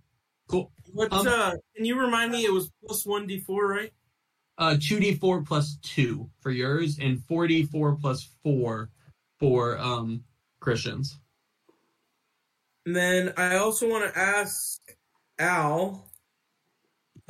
Cool. 0.48 0.72
What 0.94 1.12
Um, 1.12 1.28
uh 1.28 1.52
can 1.76 1.86
you 1.86 2.00
remind 2.00 2.32
me 2.32 2.46
it 2.46 2.54
was 2.54 2.72
plus 2.86 3.06
one 3.06 3.28
D 3.28 3.40
four, 3.40 3.68
right? 3.68 3.92
Uh, 4.60 4.76
2d4 4.80 5.46
plus 5.46 5.78
2 5.84 6.28
for 6.40 6.50
yours, 6.50 6.98
and 7.00 7.20
4d4 7.20 8.02
plus 8.02 8.28
4 8.42 8.90
for 9.40 9.78
um 9.78 10.24
Christians. 10.60 11.20
And 12.88 12.96
then 12.96 13.34
I 13.38 13.58
also 13.58 13.88
want 13.88 14.12
to 14.12 14.20
ask 14.20 14.80
Al 15.38 16.10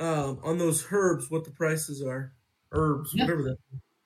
um 0.00 0.38
on 0.44 0.56
those 0.58 0.86
herbs 0.90 1.30
what 1.30 1.44
the 1.44 1.50
prices 1.50 2.00
are. 2.02 2.32
Herbs, 2.72 3.12
Yeah. 3.14 3.24
whatever 3.24 3.42
that 3.42 3.56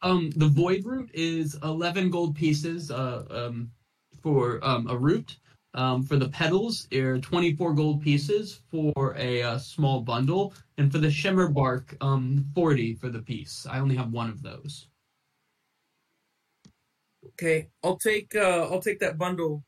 Um, 0.03 0.31
the 0.37 0.49
void 0.49 0.85
root 0.85 1.11
is 1.15 1.57
11 1.63 2.11
gold 2.11 2.35
pieces 2.35 2.91
uh, 2.91 3.25
um, 3.31 3.71
for 4.21 4.59
um, 4.65 4.89
a 4.89 4.97
root. 4.97 5.39
Um, 5.75 6.03
for 6.03 6.17
the 6.17 6.29
petals, 6.29 6.87
are 6.93 7.19
24 7.19 7.73
gold 7.73 8.03
pieces 8.03 8.61
for 8.71 9.17
a 9.17 9.43
uh, 9.43 9.59
small 9.59 10.03
bundle, 10.03 10.53
and 10.77 10.93
for 10.93 10.99
the 10.99 11.11
shimmer 11.11 11.49
bark, 11.49 11.97
um, 12.03 12.45
40 12.55 12.95
for 12.97 13.09
the 13.09 13.23
piece. 13.23 13.67
I 13.71 13.79
only 13.79 13.97
have 13.97 14.13
one 14.13 14.29
of 14.29 14.43
those. 14.43 14.89
Okay, 17.29 17.69
I'll 17.83 17.97
take 17.97 18.35
uh 18.35 18.69
I'll 18.71 18.83
take 18.83 18.99
that 19.01 19.17
bundle 19.17 19.65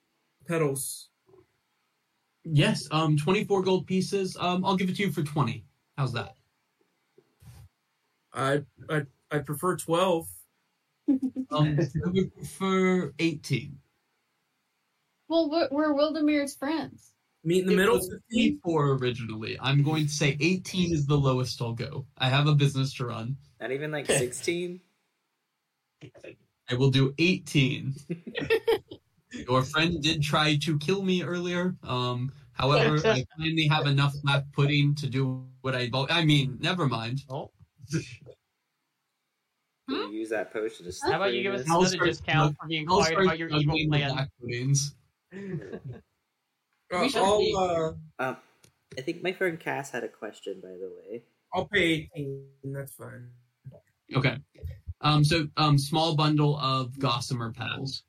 petals. 0.47 1.09
Yes, 2.45 2.87
um, 2.91 3.17
24 3.17 3.63
gold 3.63 3.87
pieces. 3.87 4.37
Um, 4.39 4.65
I'll 4.65 4.77
give 4.77 4.91
it 4.91 4.97
to 4.97 5.03
you 5.03 5.11
for 5.11 5.23
20. 5.23 5.65
How's 5.97 6.13
that? 6.13 6.35
I 8.35 8.63
I 8.91 9.03
I 9.35 9.39
prefer 9.41 9.77
twelve. 9.77 10.27
Um, 11.51 11.77
prefer 12.35 13.13
18. 13.19 13.77
Well, 15.29 15.51
we're, 15.51 15.69
we're 15.71 15.93
Wildmere's 15.95 16.57
friends. 16.57 17.13
Meet 17.45 17.61
in 17.61 17.67
the 17.67 17.73
It 17.75 17.77
middle. 17.77 17.97
was 17.97 18.09
24 18.33 18.93
originally. 18.93 19.57
I'm 19.61 19.83
going 19.85 20.07
to 20.07 20.13
say 20.13 20.37
18 20.41 20.93
is 20.95 21.07
the 21.07 21.15
lowest 21.15 21.61
I'll 21.61 21.75
go. 21.75 22.07
I 22.19 22.29
have 22.31 22.47
a 22.49 22.55
business 22.55 22.95
to 22.95 23.07
run. 23.07 23.37
Not 23.61 23.71
even 23.71 23.93
like 23.93 24.07
16? 24.11 24.81
I 26.71 26.75
will 26.75 26.91
do 26.91 27.15
18. 27.19 27.95
Your 29.47 29.63
friend 29.63 30.03
did 30.03 30.23
try 30.23 30.57
to 30.57 30.79
kill 30.79 31.03
me 31.03 31.23
earlier. 31.23 31.77
Um, 31.85 32.33
however, 32.53 32.97
I 33.07 33.25
finally 33.39 33.67
have 33.69 33.87
enough 33.87 34.15
left 34.25 34.51
pudding 34.53 34.95
to 34.97 35.07
do 35.09 35.45
what 35.61 35.77
I. 35.77 35.91
I 36.09 36.25
mean, 36.25 36.57
never 36.61 36.89
mind. 36.89 37.23
Oh, 37.29 37.51
Can 39.89 40.13
you 40.13 40.19
use 40.21 40.31
that 40.31 40.53
potion 40.53 40.87
to 40.91 40.93
how 41.03 41.17
about 41.17 41.35
you 41.35 41.43
give 41.43 41.55
us 41.55 41.69
I'll 41.69 41.81
another 41.81 41.99
discount 41.99 42.57
for 42.61 42.67
being 42.67 42.87
I'll 42.89 42.97
quiet 42.97 43.11
start 43.13 43.25
about 43.27 43.39
your 43.39 43.49
evil 43.49 43.61
juggling 43.61 43.89
plan? 43.91 44.13
black 44.13 44.29
puddings. 44.41 44.95
Uh, 45.33 45.39
We 47.01 47.09
should 47.09 47.23
I'll 47.23 47.39
be- 47.39 47.55
uh 47.59 47.93
Um, 48.19 48.37
I 48.97 49.01
think 49.01 49.23
my 49.23 49.33
friend 49.33 49.59
Cass 49.59 49.91
had 49.91 50.05
a 50.05 50.09
question, 50.09 50.61
by 50.63 50.69
the 50.71 50.91
way. 50.97 51.25
I'll 51.53 51.67
pay 51.67 52.09
eighteen. 52.15 52.47
That's 52.65 52.95
fine. 52.95 53.29
Okay. 54.15 54.39
Um. 55.01 55.25
So, 55.25 55.49
um, 55.57 55.77
small 55.79 56.15
bundle 56.15 56.57
of 56.59 56.99
gossamer 56.99 57.53
petals. 57.53 58.05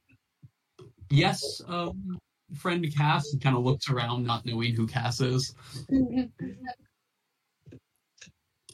Yes. 1.09 1.61
Um. 1.67 2.19
Friend 2.55 2.85
Cass 2.95 3.35
kind 3.41 3.57
of 3.57 3.63
looks 3.63 3.89
around, 3.89 4.23
not 4.25 4.45
knowing 4.45 4.75
who 4.75 4.85
Cass 4.87 5.19
is. 5.19 5.55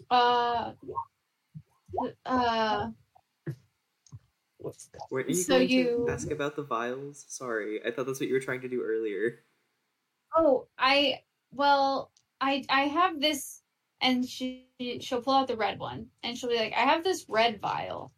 uh, 0.10 0.74
uh, 2.26 2.88
Were 5.10 5.28
you 5.28 5.34
So 5.34 5.58
going 5.58 5.70
you- 5.70 6.06
to 6.06 6.12
ask 6.12 6.32
about 6.32 6.56
the 6.56 6.64
vials? 6.64 7.26
Sorry, 7.28 7.84
I 7.86 7.92
thought 7.92 8.06
that's 8.06 8.20
what 8.20 8.28
you 8.30 8.34
were 8.36 8.40
trying 8.42 8.62
to 8.62 8.70
do 8.70 8.82
earlier. 8.82 9.44
oh, 10.36 10.68
I, 10.78 11.22
well, 11.52 12.12
I, 12.40 12.64
I 12.70 12.82
have 12.84 13.20
this, 13.20 13.62
and 14.00 14.26
she, 14.28 14.68
she'll 15.02 15.22
pull 15.22 15.34
out 15.34 15.48
the 15.48 15.58
red 15.58 15.78
one, 15.80 16.08
and 16.24 16.38
she'll 16.38 16.50
be 16.50 16.56
like, 16.58 16.74
I 16.74 16.82
have 16.82 17.04
this 17.04 17.26
red 17.28 17.60
vial. 17.60 18.14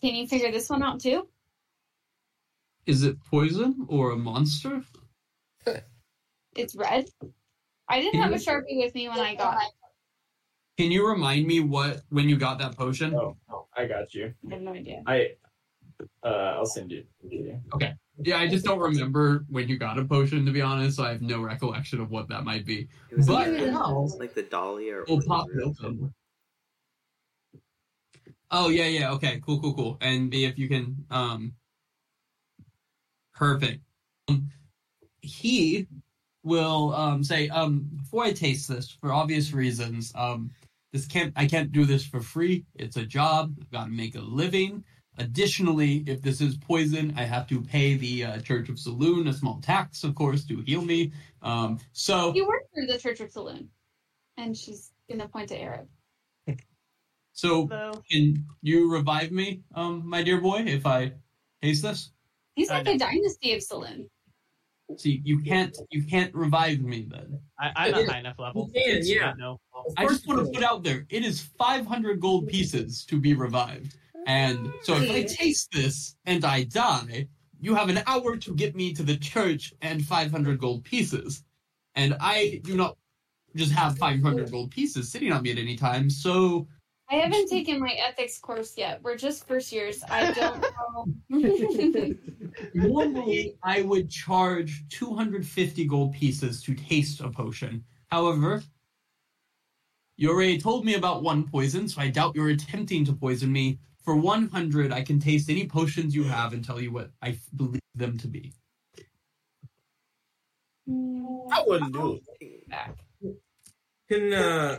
Can 0.00 0.14
you 0.14 0.26
figure 0.28 0.50
this 0.52 0.70
one 0.70 0.82
out 0.82 1.00
too? 1.00 1.28
Is 2.86 3.02
it 3.02 3.20
poison 3.24 3.86
or 3.88 4.12
a 4.12 4.16
monster? 4.16 4.82
It's 6.56 6.74
red. 6.74 7.06
I 7.88 8.00
didn't 8.00 8.20
have 8.20 8.32
a 8.32 8.36
sharpie 8.36 8.78
with 8.78 8.94
me 8.94 9.08
when 9.08 9.18
I 9.20 9.34
got 9.34 9.54
it. 9.62 9.72
Can 10.80 10.90
you 10.90 11.06
remind 11.06 11.46
me 11.46 11.60
what 11.60 12.00
when 12.08 12.26
you 12.26 12.38
got 12.38 12.58
that 12.60 12.74
potion? 12.74 13.14
Oh, 13.14 13.36
I 13.76 13.84
got 13.84 14.14
you. 14.14 14.32
I 14.50 14.54
have 14.54 14.62
no 14.62 14.72
idea. 14.72 15.02
I 15.06 15.32
uh, 16.24 16.56
I'll 16.56 16.64
send 16.64 16.90
you. 16.90 17.04
Okay. 17.74 17.92
Yeah, 18.22 18.38
I 18.38 18.48
just 18.48 18.64
don't 18.64 18.78
remember 18.78 19.44
when 19.50 19.68
you 19.68 19.76
got 19.76 19.98
a 19.98 20.06
potion 20.06 20.46
to 20.46 20.52
be 20.52 20.62
honest, 20.62 20.96
so 20.96 21.04
I 21.04 21.10
have 21.10 21.20
no 21.20 21.42
recollection 21.42 22.00
of 22.00 22.10
what 22.10 22.30
that 22.30 22.44
might 22.44 22.64
be. 22.64 22.88
It 23.10 23.16
was 23.18 23.26
But 23.26 23.50
like, 23.50 23.66
now 23.66 24.08
like 24.18 24.32
the 24.34 24.42
Dahlia 24.42 24.94
or 24.96 25.04
we'll 25.06 25.20
pop 25.20 25.48
whatever. 25.48 25.68
open. 25.68 26.14
Oh 28.50 28.70
yeah, 28.70 28.86
yeah, 28.86 29.12
okay, 29.12 29.42
cool, 29.44 29.60
cool, 29.60 29.74
cool. 29.74 29.98
And 30.00 30.30
be 30.30 30.46
if 30.46 30.58
you 30.58 30.66
can 30.66 31.04
um 31.10 31.52
perfect. 33.34 33.82
Um, 34.28 34.48
he 35.20 35.86
will 36.42 36.94
um 36.94 37.22
say, 37.22 37.50
um, 37.50 37.86
before 37.96 38.24
I 38.24 38.32
taste 38.32 38.66
this, 38.66 38.90
for 38.90 39.12
obvious 39.12 39.52
reasons, 39.52 40.10
um 40.14 40.50
this 40.92 41.06
can't 41.06 41.32
I 41.36 41.46
can't 41.46 41.72
do 41.72 41.84
this 41.84 42.04
for 42.04 42.20
free. 42.20 42.64
It's 42.74 42.96
a 42.96 43.04
job. 43.04 43.54
I've 43.60 43.70
got 43.70 43.84
to 43.84 43.90
make 43.90 44.14
a 44.14 44.20
living. 44.20 44.84
Additionally, 45.18 46.02
if 46.06 46.22
this 46.22 46.40
is 46.40 46.56
poison, 46.56 47.12
I 47.16 47.24
have 47.24 47.46
to 47.48 47.60
pay 47.60 47.94
the 47.94 48.24
uh, 48.24 48.40
Church 48.40 48.68
of 48.68 48.76
Selûne 48.76 49.28
a 49.28 49.32
small 49.32 49.60
tax, 49.60 50.02
of 50.02 50.14
course, 50.14 50.44
to 50.46 50.60
heal 50.62 50.82
me. 50.82 51.12
Um, 51.42 51.78
so 51.92 52.32
You 52.34 52.46
work 52.46 52.62
for 52.74 52.86
the 52.86 52.98
Church 52.98 53.20
of 53.20 53.30
Selûne, 53.30 53.66
and 54.36 54.56
she's 54.56 54.92
gonna 55.10 55.28
point 55.28 55.48
to 55.50 55.60
Arab. 55.60 55.88
so 57.32 57.66
Hello. 57.66 57.92
can 58.10 58.46
you 58.62 58.90
revive 58.90 59.30
me, 59.30 59.62
um, 59.74 60.08
my 60.08 60.22
dear 60.22 60.40
boy, 60.40 60.62
if 60.66 60.86
I 60.86 61.12
taste 61.62 61.82
this? 61.82 62.12
He's 62.54 62.70
like 62.70 62.86
know. 62.86 62.92
a 62.92 62.98
dynasty 62.98 63.52
of 63.54 63.60
Selûne. 63.60 64.08
See, 64.96 65.20
you 65.24 65.40
can't 65.42 65.76
you 65.90 66.04
can't 66.04 66.34
revive 66.34 66.80
me 66.80 67.06
then. 67.08 67.38
I, 67.58 67.72
I'm 67.76 67.90
not 67.92 68.06
high 68.06 68.18
enough 68.18 68.38
level. 68.38 68.70
You 68.74 68.82
can, 68.82 69.00
yeah. 69.04 69.32
No. 69.38 69.60
I 69.96 70.06
just 70.06 70.26
want 70.26 70.44
to 70.44 70.52
put 70.52 70.62
out 70.62 70.82
there, 70.82 71.06
it 71.08 71.24
is 71.24 71.40
500 71.58 72.20
gold 72.20 72.48
pieces 72.48 73.04
to 73.06 73.18
be 73.18 73.34
revived. 73.34 73.96
And 74.26 74.72
so 74.82 74.96
if 74.96 75.10
I 75.10 75.22
taste 75.22 75.70
this 75.72 76.16
and 76.26 76.44
I 76.44 76.64
die, 76.64 77.28
you 77.60 77.74
have 77.74 77.88
an 77.88 78.02
hour 78.06 78.36
to 78.36 78.54
get 78.54 78.76
me 78.76 78.92
to 78.94 79.02
the 79.02 79.16
church 79.16 79.72
and 79.82 80.04
500 80.04 80.58
gold 80.58 80.84
pieces. 80.84 81.44
And 81.94 82.16
I 82.20 82.60
do 82.64 82.76
not 82.76 82.96
just 83.56 83.72
have 83.72 83.98
500 83.98 84.50
gold 84.50 84.70
pieces 84.70 85.10
sitting 85.10 85.32
on 85.32 85.42
me 85.42 85.50
at 85.50 85.58
any 85.58 85.76
time, 85.76 86.08
so 86.08 86.68
I 87.10 87.16
haven't 87.16 87.48
taken 87.48 87.80
my 87.80 87.92
ethics 87.92 88.38
course 88.38 88.74
yet. 88.76 89.02
We're 89.02 89.16
just 89.16 89.46
first 89.46 89.72
years. 89.72 90.04
I 90.08 90.32
don't 90.32 90.60
know. 91.30 92.14
normally 92.74 93.56
I 93.64 93.82
would 93.82 94.08
charge 94.08 94.84
250 94.90 95.86
gold 95.86 96.12
pieces 96.14 96.62
to 96.62 96.74
taste 96.74 97.20
a 97.20 97.28
potion. 97.28 97.82
However, 98.12 98.62
you 100.16 100.30
already 100.30 100.58
told 100.58 100.84
me 100.84 100.94
about 100.94 101.22
one 101.22 101.48
poison, 101.48 101.88
so 101.88 102.00
I 102.00 102.10
doubt 102.10 102.36
you're 102.36 102.50
attempting 102.50 103.04
to 103.06 103.12
poison 103.12 103.50
me. 103.52 103.78
For 104.04 104.16
100, 104.16 104.92
I 104.92 105.02
can 105.02 105.18
taste 105.18 105.50
any 105.50 105.66
potions 105.66 106.14
you 106.14 106.24
have 106.24 106.52
and 106.52 106.64
tell 106.64 106.80
you 106.80 106.92
what 106.92 107.10
I 107.22 107.38
believe 107.56 107.80
them 107.94 108.18
to 108.18 108.28
be. 108.28 108.52
I 110.88 111.62
wouldn't 111.66 111.92
do 111.92 112.20
it. 112.40 113.36
Can 114.08 114.32
uh 114.32 114.78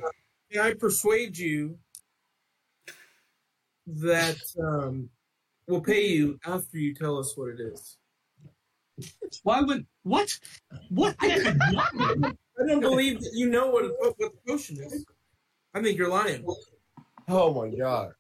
can 0.52 0.62
I 0.62 0.74
persuade 0.74 1.38
you 1.38 1.78
that 3.88 4.40
um, 4.62 5.10
we'll 5.68 5.82
pay 5.82 6.08
you 6.08 6.40
after 6.46 6.78
you 6.78 6.94
tell 6.94 7.18
us 7.18 7.36
what 7.36 7.50
it 7.50 7.60
is? 7.60 7.98
Why 9.44 9.62
would 9.62 9.86
what? 10.04 10.30
What? 10.90 11.16
I. 11.20 11.56
I 12.62 12.68
don't 12.68 12.82
believe 12.82 13.20
that 13.22 13.32
you 13.34 13.50
know 13.50 13.70
what 13.70 13.86
what, 14.00 14.14
what 14.18 14.32
the 14.34 14.52
potion 14.52 14.78
is. 14.78 15.06
I 15.74 15.82
think 15.82 15.98
you're 15.98 16.10
lying. 16.10 16.46
Oh 17.28 17.54
my 17.54 17.76
god. 17.76 18.12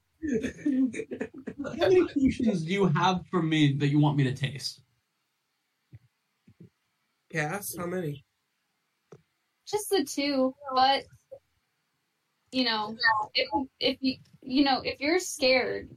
How 1.80 1.90
many 1.90 2.08
potions 2.08 2.64
do 2.64 2.72
you 2.72 2.88
have 2.88 3.22
for 3.30 3.42
me 3.42 3.74
that 3.74 3.88
you 3.88 4.00
want 4.00 4.18
me 4.18 4.24
to 4.24 4.34
taste? 4.34 4.82
Cass, 7.32 7.76
how 7.78 7.86
many? 7.86 8.24
Just 9.68 9.90
the 9.90 10.04
two, 10.04 10.54
but 10.74 11.04
you 12.52 12.66
know, 12.66 12.96
if 13.34 13.48
if 13.80 13.98
you 14.02 14.18
you 14.42 14.64
know 14.64 14.82
if 14.84 15.00
you're 15.00 15.20
scared, 15.20 15.90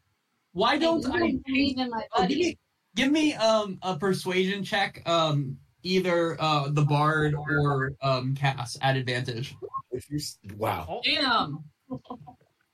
Why 0.53 0.79
don't 0.79 1.03
you 1.03 1.13
I 1.13 1.39
believe 1.47 1.79
in 1.79 1.91
my 1.91 2.03
Oh, 2.13 2.21
give 2.23 2.29
buddy. 2.29 2.35
me, 2.37 2.59
give 2.95 3.11
me 3.13 3.35
um 3.35 3.79
a 3.83 3.97
persuasion 3.97 4.63
check, 4.65 5.03
um 5.09 5.59
either 5.83 6.37
uh 6.41 6.69
the 6.71 6.83
bard 6.83 7.35
or 7.35 7.93
um 8.03 8.35
Cass 8.35 8.79
at 8.81 8.97
advantage. 8.97 9.55
If 9.91 10.11
you 10.11 10.19
wow. 10.57 11.01
Damn. 11.05 11.65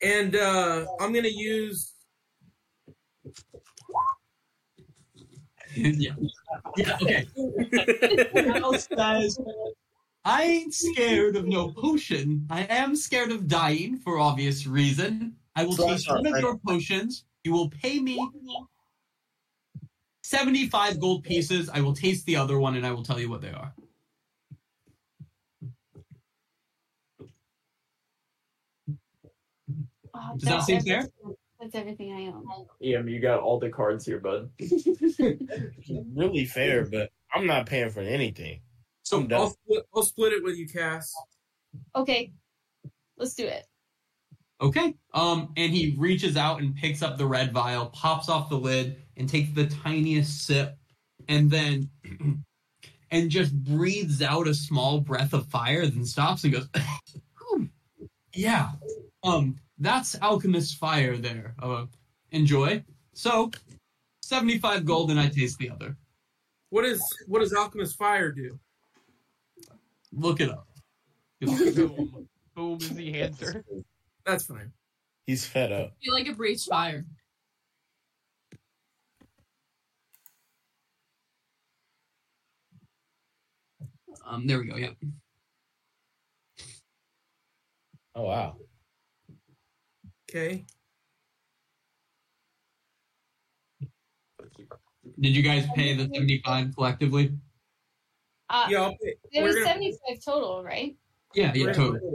And 0.03 0.35
uh, 0.35 0.87
I'm 0.99 1.13
gonna 1.13 1.29
use. 1.29 1.93
yeah. 5.75 6.13
Yeah, 6.77 6.97
okay. 7.03 7.27
Al 8.63 8.79
says, 8.79 9.39
I 10.25 10.43
ain't 10.45 10.75
scared 10.75 11.37
of 11.37 11.47
no 11.47 11.73
potion. 11.73 12.47
I 12.51 12.63
am 12.65 12.95
scared 12.95 13.33
of 13.33 13.49
dying 13.49 13.97
for 13.97 14.19
obvious 14.19 14.67
reason. 14.67 15.37
I 15.57 15.65
will 15.65 15.73
So 15.73 15.89
taste 15.89 16.09
one 16.09 16.27
of 16.27 16.39
your 16.41 16.59
potions. 16.59 17.25
You 17.45 17.53
will 17.53 17.71
pay 17.71 17.99
me 17.99 18.29
75 20.23 21.01
gold 21.01 21.25
pieces. 21.25 21.71
I 21.71 21.81
will 21.81 21.95
taste 21.95 22.27
the 22.27 22.37
other 22.37 22.59
one 22.59 22.77
and 22.77 22.87
I 22.87 22.93
will 22.93 23.03
tell 23.03 23.19
you 23.19 23.31
what 23.31 23.41
they 23.41 23.51
are. 23.51 23.73
Oh, 30.15 30.33
Does 30.35 30.43
that 30.43 30.51
that's 30.51 30.67
seem 30.67 30.77
everything- 30.79 31.03
fair? 31.03 31.35
That's 31.61 31.75
everything 31.75 32.13
I 32.15 32.27
own. 32.29 32.67
Ian, 32.81 33.07
you 33.07 33.21
got 33.21 33.41
all 33.41 33.59
the 33.59 33.69
cards 33.69 34.07
here, 34.07 34.19
bud. 34.19 34.51
really 36.15 36.47
fair, 36.47 36.87
but 36.87 37.11
I'm 37.35 37.47
not 37.47 37.67
paying 37.67 37.91
for 37.91 38.01
anything. 38.01 38.63
So 39.11 39.19
I'm 39.19 39.27
done. 39.27 39.41
I'll 39.41 39.51
split, 39.51 39.87
I'll 39.93 40.03
split 40.05 40.33
it 40.33 40.45
with 40.45 40.57
you, 40.57 40.69
Cass. 40.69 41.13
Okay, 41.97 42.33
let's 43.17 43.35
do 43.35 43.45
it. 43.45 43.67
Okay. 44.61 44.95
Um, 45.15 45.53
and 45.57 45.73
he 45.73 45.97
reaches 45.99 46.37
out 46.37 46.61
and 46.61 46.77
picks 46.77 47.03
up 47.03 47.19
the 47.19 47.27
red 47.27 47.53
vial, 47.53 47.87
pops 47.87 48.29
off 48.29 48.49
the 48.49 48.57
lid, 48.57 49.03
and 49.17 49.29
takes 49.29 49.53
the 49.53 49.67
tiniest 49.67 50.47
sip, 50.47 50.79
and 51.27 51.51
then 51.51 51.91
and 53.11 53.31
just 53.31 53.53
breathes 53.65 54.23
out 54.23 54.47
a 54.47 54.55
small 54.55 55.01
breath 55.01 55.33
of 55.33 55.45
fire, 55.49 55.85
then 55.89 56.05
stops 56.05 56.45
and 56.45 56.53
goes, 56.53 56.69
"Yeah, 58.33 58.71
um, 59.25 59.57
that's 59.79 60.17
alchemist 60.23 60.77
fire 60.77 61.17
there. 61.17 61.57
Uh, 61.61 61.87
enjoy." 62.31 62.85
So, 63.15 63.51
seventy-five 64.23 64.85
gold, 64.85 65.11
and 65.11 65.19
I 65.19 65.31
taste 65.31 65.59
the 65.59 65.71
other. 65.71 65.97
What 66.69 66.85
is 66.85 67.03
what 67.27 67.41
does 67.41 67.53
alchemist 67.53 67.99
fire 67.99 68.31
do? 68.31 68.61
Look 70.13 70.41
it 70.41 70.51
up. 70.51 70.67
Boom. 71.41 72.29
Boom 72.55 72.79
is 72.81 72.91
the 72.91 73.21
answer. 73.21 73.65
That's 74.27 74.47
fine. 74.47 74.73
He's 75.27 75.47
fed 75.47 75.73
up. 75.73 75.95
feel 76.03 76.15
like 76.15 76.27
it 76.27 76.37
breathes 76.37 76.65
fire. 76.65 77.05
Um, 84.27 84.47
there 84.47 84.59
we 84.59 84.67
go. 84.67 84.77
Yep. 84.77 84.97
Oh 88.15 88.25
wow. 88.25 88.57
Okay. 90.29 90.65
Did 95.19 95.37
you 95.37 95.43
guys 95.43 95.67
pay 95.75 95.95
the 95.95 96.11
seventy-five 96.13 96.75
collectively? 96.75 97.33
Uh, 98.51 98.67
Yeah, 98.69 98.83
I'll 98.83 98.91
pay. 99.03 99.15
it 99.33 99.43
was 99.43 99.55
gonna- 99.55 99.67
seventy-five 99.67 100.25
total, 100.25 100.63
right? 100.65 100.97
Yeah, 101.35 101.53
yeah, 101.55 101.67
we're 101.67 101.73
totally. 101.75 102.01
gonna- 102.01 102.13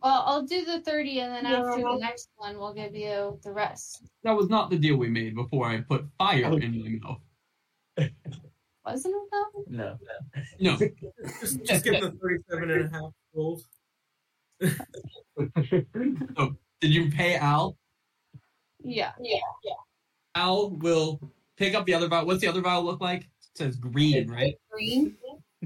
Well, 0.00 0.22
I'll 0.26 0.42
do 0.46 0.64
the 0.64 0.80
thirty, 0.82 1.18
and 1.20 1.34
then 1.34 1.46
after 1.46 1.82
the 1.82 1.96
next 1.98 2.30
one, 2.36 2.56
we'll 2.58 2.72
give 2.72 2.94
you 2.94 3.38
the 3.42 3.52
rest. 3.52 4.04
That 4.22 4.36
was 4.36 4.48
not 4.48 4.70
the 4.70 4.78
deal 4.78 4.96
we 4.96 5.08
made 5.08 5.34
before 5.34 5.66
I 5.66 5.80
put 5.80 6.06
fire 6.16 6.52
in 6.60 6.80
my 6.82 7.08
mouth. 7.08 7.20
Wasn't 8.84 9.14
it 9.14 9.28
though? 9.32 9.64
No. 9.66 9.98
No. 10.60 10.76
Just, 11.40 11.62
just 11.64 11.84
give 11.84 12.00
the 12.00 12.12
37 12.12 12.70
and 12.70 12.84
a 12.84 12.88
half 12.88 13.12
gold. 13.34 13.62
so, 14.62 16.56
did 16.80 16.90
you 16.94 17.10
pay 17.10 17.34
Al? 17.36 17.76
Yeah, 18.82 19.12
yeah, 19.20 19.40
yeah. 19.64 19.74
Al 20.36 20.70
will 20.70 21.20
pick 21.56 21.74
up 21.74 21.84
the 21.86 21.94
other 21.94 22.08
vial. 22.08 22.24
What's 22.24 22.40
the 22.40 22.46
other 22.48 22.60
vial 22.62 22.84
look 22.84 23.00
like? 23.00 23.22
It 23.22 23.28
says 23.56 23.76
green, 23.76 24.30
right? 24.30 24.54
Green. 24.70 25.16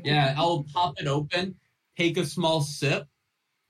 Yeah, 0.03 0.35
I'll 0.37 0.65
pop 0.73 0.95
it 1.01 1.07
open, 1.07 1.55
take 1.97 2.17
a 2.17 2.27
small 2.27 2.61
sip, 2.61 3.07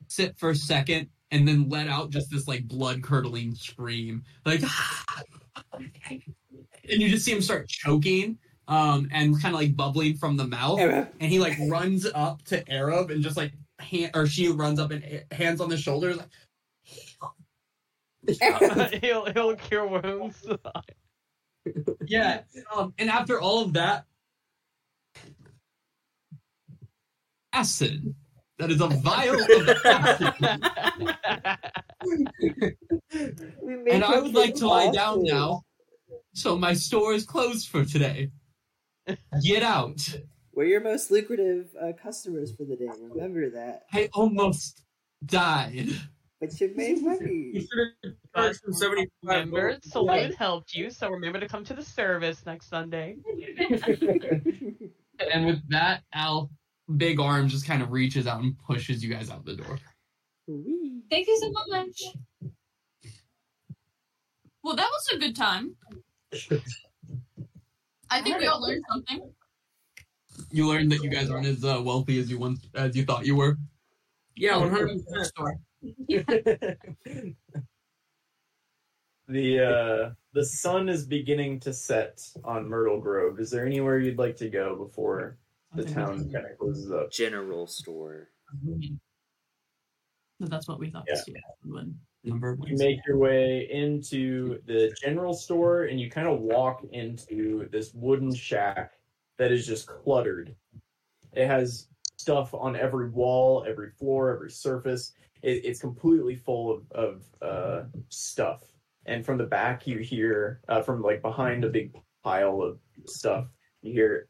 sit 0.07 0.37
for 0.37 0.51
a 0.51 0.55
second, 0.55 1.09
and 1.31 1.47
then 1.47 1.67
let 1.69 1.87
out 1.87 2.11
just 2.11 2.29
this 2.31 2.47
like 2.47 2.67
blood 2.67 3.01
curdling 3.03 3.55
scream. 3.55 4.23
Like 4.45 4.61
and 6.89 7.01
you 7.01 7.09
just 7.09 7.25
see 7.25 7.31
him 7.31 7.41
start 7.41 7.67
choking 7.67 8.37
um 8.67 9.07
and 9.11 9.39
kind 9.41 9.53
of 9.53 9.59
like 9.59 9.75
bubbling 9.75 10.15
from 10.15 10.37
the 10.37 10.47
mouth 10.47 10.79
Arab. 10.79 11.09
and 11.19 11.29
he 11.29 11.39
like 11.39 11.57
runs 11.67 12.05
up 12.15 12.41
to 12.45 12.67
arab 12.71 13.11
and 13.11 13.21
just 13.21 13.35
like 13.35 13.51
hand 13.79 14.11
or 14.15 14.25
she 14.25 14.47
runs 14.47 14.79
up 14.79 14.91
and 14.91 15.23
hands 15.31 15.59
on 15.59 15.69
the 15.69 15.77
shoulders 15.77 16.17
like 16.17 16.29
he'll 19.03 19.25
he'll 19.33 19.55
cure 19.55 19.85
wounds. 19.85 20.45
yeah 22.07 22.41
um 22.73 22.93
and 22.97 23.09
after 23.09 23.39
all 23.39 23.63
of 23.63 23.73
that 23.73 24.05
acid 27.53 28.13
that 28.59 28.69
is 28.71 28.81
a 28.81 28.87
vial 28.87 29.39
of 29.39 29.49
acid 29.85 30.33
and 33.91 34.03
i 34.03 34.19
would 34.19 34.33
like 34.33 34.55
to 34.55 34.67
lie 34.67 34.91
down 34.91 35.23
now 35.23 35.61
so 36.33 36.57
my 36.57 36.73
store 36.73 37.13
is 37.13 37.25
closed 37.25 37.69
for 37.69 37.85
today 37.85 38.29
get 39.43 39.63
out 39.63 40.01
We're 40.53 40.65
your 40.65 40.81
most 40.81 41.11
lucrative 41.11 41.67
uh, 41.81 41.93
customers 42.01 42.55
for 42.55 42.63
the 42.63 42.75
day. 42.75 42.89
Remember 43.01 43.49
that. 43.49 43.83
i 43.91 44.07
almost 44.13 44.83
died 45.25 45.89
But 46.39 46.59
you 46.59 46.73
made 46.75 47.01
money. 47.01 47.67
But 48.33 48.55
Some 48.55 48.73
75 48.73 49.09
remember, 49.23 49.69
gold. 49.69 50.09
Selûne 50.09 50.35
helped 50.35 50.73
you, 50.75 50.89
so 50.89 51.09
remember 51.09 51.39
to 51.39 51.47
come 51.47 51.63
to 51.65 51.73
the 51.73 51.83
service 51.83 52.45
next 52.45 52.67
Sunday. 52.69 53.17
And 55.31 55.45
with 55.45 55.61
that, 55.69 56.01
Al, 56.13 56.49
big 56.97 57.19
arm 57.19 57.47
just 57.47 57.65
kind 57.65 57.81
of 57.81 57.91
reaches 57.91 58.27
out 58.27 58.41
and 58.41 58.57
pushes 58.59 59.03
you 59.03 59.13
guys 59.13 59.29
out 59.29 59.45
the 59.45 59.55
door. 59.55 59.79
Thank 61.09 61.27
you 61.27 61.39
so 61.39 61.51
much. 61.69 62.03
Well, 64.63 64.75
that 64.75 64.89
was 64.89 65.09
a 65.13 65.17
good 65.17 65.35
time. 65.35 65.75
I 68.09 68.21
think 68.21 68.39
we 68.39 68.47
all 68.47 68.61
learned 68.61 68.83
something. 68.89 69.31
You 70.51 70.67
learned 70.67 70.91
that 70.91 71.03
you 71.03 71.09
guys 71.09 71.29
aren't 71.29 71.47
as 71.47 71.63
uh, 71.63 71.81
wealthy 71.83 72.19
as 72.19 72.29
you 72.29 72.39
once 72.39 72.67
as 72.75 72.95
you 72.95 73.05
thought 73.05 73.25
you 73.25 73.35
were. 73.35 73.57
Yeah, 74.35 74.55
Oh, 74.55 74.61
100%. 74.69 75.51
The 79.29 79.59
uh, 79.59 80.11
the 80.33 80.45
sun 80.45 80.89
is 80.89 81.05
beginning 81.05 81.61
to 81.61 81.71
set 81.73 82.21
on 82.43 82.67
Myrtle 82.67 82.99
Grove. 82.99 83.39
Is 83.39 83.49
there 83.49 83.65
anywhere 83.65 83.97
you'd 83.97 84.17
like 84.17 84.35
to 84.37 84.49
go 84.49 84.75
before 84.75 85.37
the 85.75 85.83
town 85.83 86.31
kind 86.31 86.45
of 86.45 86.57
closes 86.57 86.91
up? 86.91 87.11
General 87.11 87.67
store. 87.67 88.29
But 90.39 90.49
that's 90.49 90.67
what 90.67 90.79
we 90.79 90.89
thought 90.89 91.05
Yeah. 91.07 91.15
this 91.15 91.27
year 91.27 91.37
would. 91.65 91.97
Number 92.25 92.57
You 92.65 92.77
make 92.77 93.05
your 93.05 93.17
way 93.17 93.69
into 93.69 94.61
the 94.65 94.95
general 95.01 95.33
store 95.33 95.85
and 95.85 95.99
you 95.99 96.09
kind 96.09 96.27
of 96.27 96.39
walk 96.39 96.83
into 96.91 97.67
this 97.69 97.93
wooden 97.93 98.33
shack 98.33 98.93
that 99.37 99.51
is 99.51 99.67
just 99.67 99.87
cluttered. 99.87 100.55
It 101.33 101.47
has 101.47 101.89
stuff 102.17 102.53
on 102.53 102.75
every 102.77 103.09
wall, 103.09 103.65
every 103.67 103.89
floor, 103.91 104.33
every 104.33 104.51
surface. 104.51 105.13
It, 105.41 105.65
it's 105.65 105.81
completely 105.81 106.35
full 106.35 106.71
of, 106.71 106.91
of 106.91 107.23
uh, 107.41 107.83
stuff. 108.07 108.63
And 109.05 109.25
from 109.25 109.37
the 109.37 109.45
back, 109.45 109.85
you 109.85 109.99
hear, 109.99 110.61
uh, 110.69 110.81
from 110.81 111.01
like 111.01 111.21
behind 111.21 111.65
a 111.65 111.69
big 111.69 111.93
pile 112.23 112.61
of 112.61 112.79
stuff, 113.05 113.47
you 113.81 113.91
hear, 113.91 114.29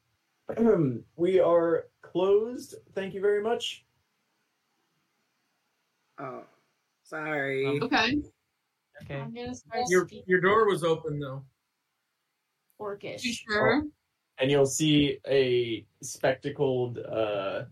We 1.16 1.40
are 1.40 1.86
closed. 2.02 2.76
Thank 2.96 3.14
you 3.14 3.22
very 3.22 3.42
much. 3.42 3.86
Oh, 6.20 6.44
Sorry. 7.04 7.66
Okay. 7.68 8.22
Okay. 9.04 9.20
I'm 9.20 9.34
gonna 9.34 9.54
start 9.54 9.84
Your 9.90 10.08
speaking 10.08 10.24
your 10.28 10.42
door 10.42 10.68
was 10.68 10.84
open 10.84 11.20
though. 11.20 11.44
orcish. 12.80 13.24
You 13.24 13.34
sure? 13.34 13.84
and 14.40 14.50
you'll 14.50 14.66
see 14.66 15.20
a 15.28 15.86
spectacled 16.02 16.98
uh, 17.00 17.64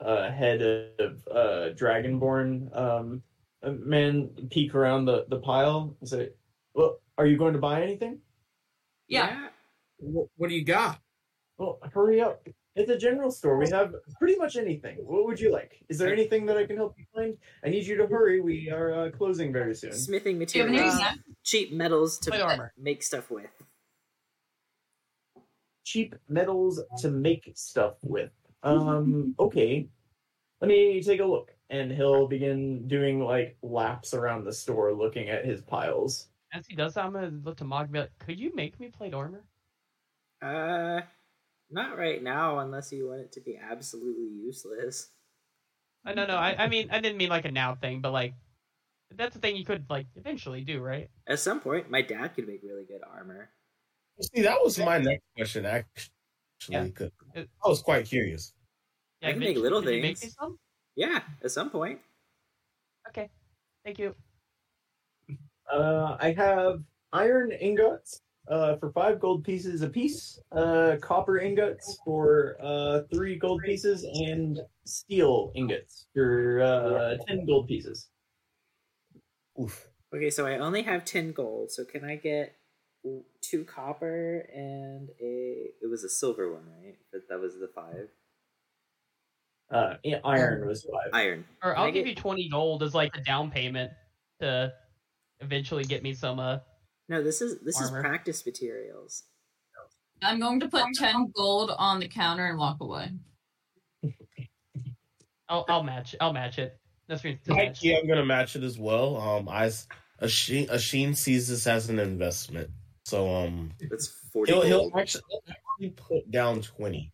uh, 0.00 0.30
head 0.30 0.62
of 0.62 1.28
uh, 1.30 1.74
dragonborn 1.74 2.74
um, 2.76 3.22
man 3.62 4.30
peek 4.50 4.74
around 4.74 5.04
the, 5.04 5.26
the 5.28 5.38
pile 5.40 5.94
and 6.00 6.08
say, 6.08 6.30
"Well, 6.74 7.00
are 7.18 7.26
you 7.26 7.36
going 7.36 7.52
to 7.52 7.58
buy 7.58 7.82
anything? 7.82 8.20
Yeah. 9.08 9.48
What, 9.98 10.28
what 10.36 10.48
do 10.48 10.54
you 10.54 10.64
got? 10.64 11.00
Well, 11.60 11.78
hurry 11.92 12.22
up! 12.22 12.48
It's 12.74 12.90
a 12.90 12.96
general 12.96 13.30
store. 13.30 13.58
We 13.58 13.68
have 13.68 13.94
pretty 14.18 14.36
much 14.36 14.56
anything. 14.56 14.96
What 15.04 15.26
would 15.26 15.38
you 15.38 15.52
like? 15.52 15.84
Is 15.90 15.98
there 15.98 16.10
anything 16.10 16.46
that 16.46 16.56
I 16.56 16.64
can 16.64 16.76
help 16.76 16.94
you 16.96 17.04
find? 17.14 17.36
I 17.62 17.68
need 17.68 17.84
you 17.86 17.96
to 17.98 18.06
hurry. 18.06 18.40
We 18.40 18.70
are 18.70 18.94
uh, 18.94 19.10
closing 19.10 19.52
very 19.52 19.74
soon. 19.74 19.92
Smithing 19.92 20.38
Do 20.42 20.58
you 20.58 20.64
have 20.64 20.68
any 20.70 20.78
materials, 20.78 20.96
snacks? 20.96 21.18
cheap 21.44 21.72
metals 21.74 22.18
to 22.20 22.30
Plate 22.30 22.40
armor. 22.40 22.72
make 22.78 23.02
stuff 23.02 23.30
with. 23.30 23.50
cheap 25.84 26.14
metals 26.28 26.80
to 27.00 27.10
make 27.10 27.50
stuff 27.56 27.96
with. 28.02 28.30
Um, 28.62 29.34
okay. 29.38 29.86
Let 30.62 30.68
me 30.68 31.02
take 31.02 31.20
a 31.20 31.24
look. 31.26 31.52
And 31.68 31.92
he'll 31.92 32.26
begin 32.26 32.88
doing 32.88 33.20
like 33.20 33.58
laps 33.62 34.14
around 34.14 34.44
the 34.44 34.52
store 34.54 34.94
looking 34.94 35.28
at 35.28 35.44
his 35.44 35.60
piles. 35.60 36.28
As 36.54 36.66
he 36.66 36.74
does 36.74 36.94
that, 36.94 37.04
I'm 37.04 37.12
gonna 37.12 37.32
look 37.44 37.58
to 37.58 37.64
Mog 37.64 37.84
and 37.84 37.92
be 37.92 37.98
like, 38.00 38.18
"Could 38.18 38.40
you 38.40 38.50
make 38.54 38.80
me 38.80 38.88
plate 38.88 39.12
armor?" 39.14 39.44
Uh, 40.42 41.02
not 41.70 41.96
right 41.98 42.22
now, 42.22 42.58
unless 42.60 42.92
you 42.92 43.08
want 43.08 43.20
it 43.22 43.32
to 43.32 43.40
be 43.40 43.56
absolutely 43.56 44.26
useless. 44.28 45.10
Uh, 46.04 46.14
no, 46.14 46.26
no. 46.26 46.36
I, 46.36 46.64
I 46.64 46.68
mean, 46.68 46.90
I 46.90 47.00
didn't 47.00 47.18
mean 47.18 47.28
like 47.28 47.44
a 47.44 47.50
now 47.50 47.74
thing, 47.74 48.00
but 48.00 48.12
like 48.12 48.34
that's 49.10 49.36
a 49.36 49.38
thing 49.38 49.56
you 49.56 49.64
could 49.64 49.86
like 49.90 50.06
eventually 50.16 50.62
do, 50.64 50.80
right? 50.80 51.10
At 51.26 51.40
some 51.40 51.60
point, 51.60 51.90
my 51.90 52.02
dad 52.02 52.34
could 52.34 52.46
make 52.46 52.62
really 52.62 52.84
good 52.84 53.02
armor. 53.06 53.50
See, 54.20 54.42
that 54.42 54.60
was 54.62 54.78
my 54.78 54.98
next 54.98 55.24
question, 55.36 55.66
actually. 55.66 56.10
Yeah. 56.68 56.88
'cause 56.88 57.10
It- 57.34 57.50
I 57.64 57.68
was 57.68 57.82
quite 57.82 58.06
curious. 58.06 58.54
Yeah, 59.22 59.28
I 59.28 59.32
can 59.32 59.40
make 59.40 59.56
eventually. 59.56 59.62
little 59.62 59.82
Could 59.82 59.94
you 59.94 60.02
make 60.02 60.18
things. 60.18 60.32
me 60.32 60.36
some? 60.38 60.58
Yeah, 60.96 61.24
at 61.42 61.50
some 61.50 61.70
point. 61.70 62.02
Okay. 63.08 63.30
Thank 63.84 63.98
you. 63.98 64.14
Uh, 65.72 66.16
I 66.20 66.32
have 66.32 66.82
iron 67.12 67.52
ingots 67.52 68.22
uh, 68.50 68.76
for 68.78 68.90
five 68.92 69.20
gold 69.20 69.44
pieces 69.44 69.82
a 69.82 69.88
piece, 69.88 70.38
uh, 70.52 70.96
copper 71.00 71.38
ingots 71.38 71.98
for 72.04 72.56
uh, 72.62 73.00
three 73.12 73.38
gold 73.38 73.62
pieces, 73.64 74.04
and 74.04 74.58
steel 74.84 75.52
ingots 75.54 76.06
for 76.14 76.60
uh, 76.62 77.16
ten 77.26 77.46
gold 77.46 77.68
pieces. 77.68 78.08
Oof. 79.60 79.88
Okay, 80.14 80.30
so 80.30 80.44
I 80.46 80.58
only 80.58 80.82
have 80.82 81.04
10 81.04 81.30
gold, 81.32 81.70
so 81.70 81.84
can 81.84 82.04
I 82.04 82.16
get 82.16 82.56
two 83.40 83.64
copper 83.64 84.40
and 84.52 85.08
a. 85.22 85.70
It 85.82 85.88
was 85.88 86.02
a 86.02 86.08
silver 86.08 86.52
one, 86.52 86.64
right? 86.82 86.96
But 87.12 87.22
that 87.28 87.38
was 87.40 87.54
the 87.54 87.68
five. 87.74 88.08
Uh, 89.72 89.94
yeah, 90.02 90.18
iron 90.24 90.66
was 90.66 90.82
five. 90.84 91.10
Iron. 91.12 91.44
Or 91.62 91.76
I 91.78 91.82
I'll 91.84 91.92
give 91.92 92.04
get- 92.06 92.10
you 92.10 92.14
twenty 92.16 92.48
gold 92.48 92.82
as 92.82 92.92
like 92.94 93.16
a 93.16 93.20
down 93.22 93.50
payment 93.52 93.92
to 94.40 94.72
eventually 95.38 95.84
get 95.84 96.02
me 96.02 96.12
some. 96.12 96.40
Uh, 96.40 96.58
No, 97.10 97.20
this 97.24 97.42
is 97.42 97.58
this 97.60 97.76
Armor. 97.76 97.98
is 97.98 98.02
practice 98.04 98.46
materials. 98.46 99.24
I'm 100.22 100.38
going 100.38 100.60
to 100.60 100.68
put 100.68 100.84
10 100.94 101.32
gold 101.34 101.72
on 101.76 101.98
the 101.98 102.06
counter 102.06 102.46
and 102.46 102.56
walk 102.56 102.76
away. 102.80 103.10
I'll 105.48 105.64
I'll 105.68 105.82
match. 105.82 106.14
I'll 106.20 106.32
match 106.32 106.60
it. 106.60 106.78
That's 107.08 107.24
me. 107.24 107.36
to 107.46 107.54
Heck 107.54 107.82
yeah, 107.82 107.96
I'm 107.98 108.06
gonna 108.06 108.24
match 108.24 108.54
it 108.54 108.62
as 108.62 108.78
well. 108.78 109.16
Um, 109.16 109.48
I 109.48 109.66
Ashin, 110.22 110.68
Ashin 110.68 111.16
sees 111.16 111.48
this 111.48 111.66
as 111.66 111.88
an 111.90 111.98
investment, 111.98 112.70
so 113.04 113.28
um, 113.34 113.72
That's 113.90 114.06
40 114.32 114.52
he'll 114.52 114.62
he'll 114.62 114.92
actually, 114.96 115.22
he'll 115.28 115.42
actually 115.48 115.90
put 115.90 116.30
down 116.30 116.62
twenty 116.62 117.12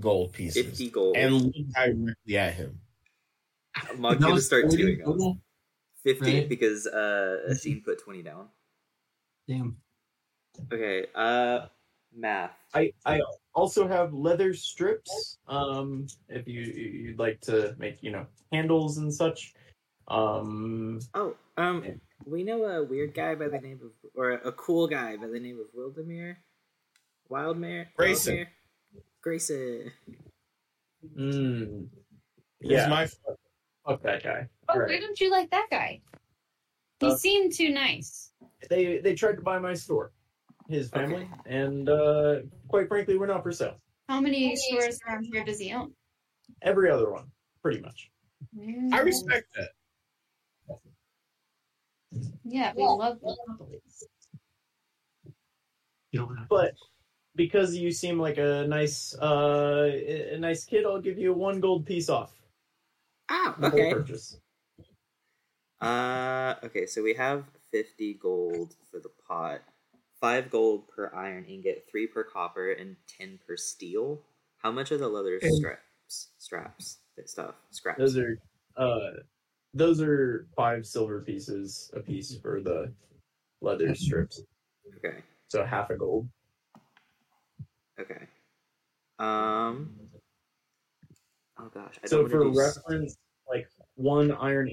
gold 0.00 0.32
pieces 0.32 0.64
50 0.64 0.88
gold. 0.90 1.16
and 1.18 1.34
look 1.42 1.54
directly 1.74 2.38
at 2.38 2.54
him. 2.54 2.80
Mug 3.98 4.20
That 4.20 4.28
gonna 4.28 4.40
start 4.40 4.62
40 4.70 4.76
doing 4.96 5.40
50 6.02 6.24
Right. 6.24 6.48
because 6.48 6.86
uh 6.86 7.40
Ashin 7.50 7.84
put 7.84 8.02
20 8.02 8.22
down. 8.22 8.48
Damn. 9.48 9.76
Okay, 10.72 11.06
uh 11.14 11.66
math. 12.14 12.52
I 12.74 12.92
I 13.06 13.20
also 13.54 13.86
have 13.88 14.12
leather 14.12 14.54
strips. 14.54 15.38
Um, 15.48 16.06
if 16.28 16.46
you 16.46 16.60
you'd 16.62 17.18
like 17.18 17.40
to 17.42 17.74
make 17.78 18.02
you 18.02 18.10
know 18.10 18.26
handles 18.52 18.98
and 18.98 19.12
such. 19.12 19.54
Um, 20.08 21.00
Oh, 21.14 21.36
um 21.56 22.00
we 22.24 22.42
know 22.44 22.64
a 22.64 22.84
weird 22.84 23.14
guy 23.14 23.34
by 23.34 23.48
the 23.48 23.58
name 23.58 23.80
of 23.82 23.90
or 24.14 24.32
a 24.32 24.52
cool 24.52 24.86
guy 24.86 25.16
by 25.16 25.26
the 25.26 25.40
name 25.40 25.58
of 25.58 25.66
Wildmere. 25.74 26.36
Wildmare? 27.30 27.86
Grayson. 27.96 28.36
Wildmere? 28.36 28.46
Grayson. 29.22 29.92
mm, 31.16 31.88
Here's 32.60 32.82
yeah, 32.82 32.88
my 32.88 33.06
fuck 33.86 34.02
that 34.02 34.22
guy. 34.22 34.48
Oh, 34.68 34.78
Right. 34.78 34.88
why 34.90 35.00
don't 35.00 35.18
you 35.20 35.30
like 35.30 35.50
that 35.50 35.68
guy? 35.70 36.00
He 37.00 37.10
Uh, 37.10 37.16
seemed 37.16 37.52
too 37.54 37.70
nice. 37.70 38.31
They 38.68 38.98
they 38.98 39.14
tried 39.14 39.36
to 39.36 39.42
buy 39.42 39.58
my 39.58 39.74
store, 39.74 40.12
his 40.68 40.90
family, 40.90 41.28
and 41.46 41.88
uh, 41.88 42.42
quite 42.68 42.88
frankly, 42.88 43.18
we're 43.18 43.26
not 43.26 43.42
for 43.42 43.52
sale. 43.52 43.80
How 44.08 44.20
many 44.20 44.54
stores 44.56 45.00
around 45.06 45.24
here 45.24 45.44
does 45.44 45.58
he 45.58 45.72
own? 45.72 45.94
Every 46.62 46.90
other 46.90 47.10
one, 47.10 47.32
pretty 47.62 47.80
much. 47.80 48.10
I 48.92 49.00
respect 49.00 49.46
that. 49.56 49.70
Yeah, 52.44 52.72
we 52.76 52.84
love 52.84 53.20
monopolies. 53.22 54.08
You 56.12 56.20
don't 56.20 56.36
have 56.36 56.48
But 56.48 56.74
because 57.34 57.76
you 57.76 57.90
seem 57.92 58.18
like 58.18 58.38
a 58.38 58.66
nice 58.68 59.14
uh, 59.18 59.90
a 60.32 60.38
nice 60.38 60.64
kid, 60.64 60.84
I'll 60.86 61.00
give 61.00 61.18
you 61.18 61.32
one 61.32 61.60
gold 61.60 61.86
piece 61.86 62.08
off 62.08 62.42
Ah, 63.28 63.56
the 63.58 63.68
whole 63.70 63.78
okay. 63.78 63.90
purchase. 63.90 64.40
Uh, 65.80 66.54
okay, 66.62 66.86
so 66.86 67.02
we 67.02 67.14
have 67.14 67.44
50 67.72 68.14
gold 68.14 68.74
for 68.90 69.00
the 69.00 69.10
pot, 69.26 69.62
5 70.20 70.50
gold 70.50 70.88
per 70.88 71.10
iron 71.14 71.44
ingot, 71.46 71.84
3 71.90 72.06
per 72.06 72.22
copper, 72.22 72.72
and 72.72 72.96
10 73.08 73.40
per 73.46 73.56
steel. 73.56 74.20
How 74.58 74.70
much 74.70 74.92
are 74.92 74.98
the 74.98 75.08
leather 75.08 75.40
straps? 75.40 76.28
Straps. 76.38 76.98
That 77.16 77.28
stuff. 77.28 77.54
Scraps. 77.70 77.98
Those 77.98 78.16
are 78.18 78.38
uh, 78.76 79.10
those 79.74 80.00
are 80.00 80.46
five 80.54 80.86
silver 80.86 81.20
pieces 81.20 81.90
a 81.94 82.00
piece 82.00 82.36
for 82.36 82.60
the 82.60 82.92
leather 83.60 83.94
strips. 83.94 84.42
Okay, 84.98 85.18
So 85.48 85.64
half 85.64 85.90
a 85.90 85.96
gold. 85.96 86.28
okay. 87.98 88.26
Um. 89.18 89.96
Oh 91.58 91.70
gosh, 91.74 91.98
I 92.02 92.06
So 92.06 92.18
don't 92.22 92.30
for 92.30 92.44
do... 92.44 92.50
s- 92.60 92.78
reference, 92.86 93.16
like 93.48 93.66
one 93.94 94.32
iron 94.32 94.68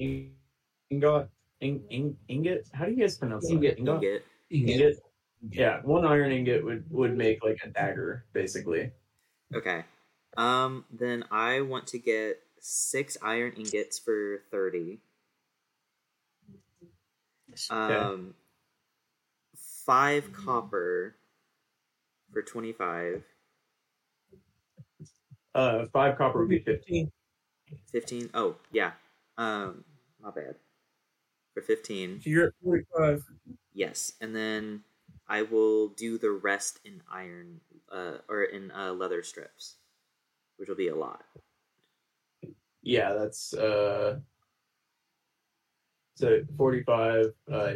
ingot, 0.90 1.28
in, 1.60 1.82
in, 1.90 2.16
ingot. 2.28 2.68
How 2.72 2.86
do 2.86 2.92
you 2.92 2.98
guys 2.98 3.18
pronounce 3.18 3.46
that? 3.46 3.54
Ingot. 3.54 3.78
Ingot. 3.78 4.22
Ingot. 4.50 4.80
Ingot. 4.80 4.96
Yeah, 5.50 5.80
one 5.84 6.04
iron 6.04 6.32
ingot 6.32 6.62
would 6.64 6.84
would 6.90 7.16
make 7.16 7.42
like 7.42 7.58
a 7.64 7.68
dagger, 7.68 8.24
basically. 8.34 8.90
Okay. 9.54 9.84
Um, 10.36 10.84
then 10.92 11.24
I 11.30 11.62
want 11.62 11.86
to 11.88 11.98
get 11.98 12.40
6 12.60 13.16
iron 13.22 13.52
ingots 13.56 13.98
for 13.98 14.42
30. 14.50 14.98
Um, 17.70 18.34
5 19.86 20.32
copper 20.32 21.16
for 22.32 22.42
25. 22.42 23.24
Uh, 25.52 25.86
five 25.92 26.16
copper 26.16 26.38
would 26.40 26.48
be 26.48 26.60
fifteen. 26.60 27.10
15 27.92 28.30
oh 28.34 28.56
yeah 28.72 28.92
um 29.38 29.84
my 30.20 30.30
bad 30.30 30.56
for 31.54 31.62
15 31.62 32.20
You're 32.24 32.48
at 32.48 32.52
45. 32.62 33.22
yes 33.72 34.12
and 34.20 34.34
then 34.34 34.82
i 35.28 35.42
will 35.42 35.88
do 35.88 36.16
the 36.18 36.30
rest 36.30 36.80
in 36.84 37.02
iron 37.12 37.60
uh 37.92 38.18
or 38.28 38.44
in 38.44 38.70
uh 38.70 38.92
leather 38.92 39.22
strips 39.22 39.76
which 40.56 40.68
will 40.68 40.76
be 40.76 40.88
a 40.88 40.96
lot 40.96 41.22
Yeah, 42.82 43.12
that's 43.14 43.52
uh. 43.54 44.18
So 46.16 46.40
forty-five. 46.56 47.26
Uh, 47.50 47.72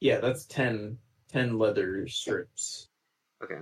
yeah, 0.00 0.18
that's 0.20 0.44
10, 0.46 0.96
10 1.28 1.58
leather 1.58 2.06
strips. 2.08 2.88
okay 3.42 3.58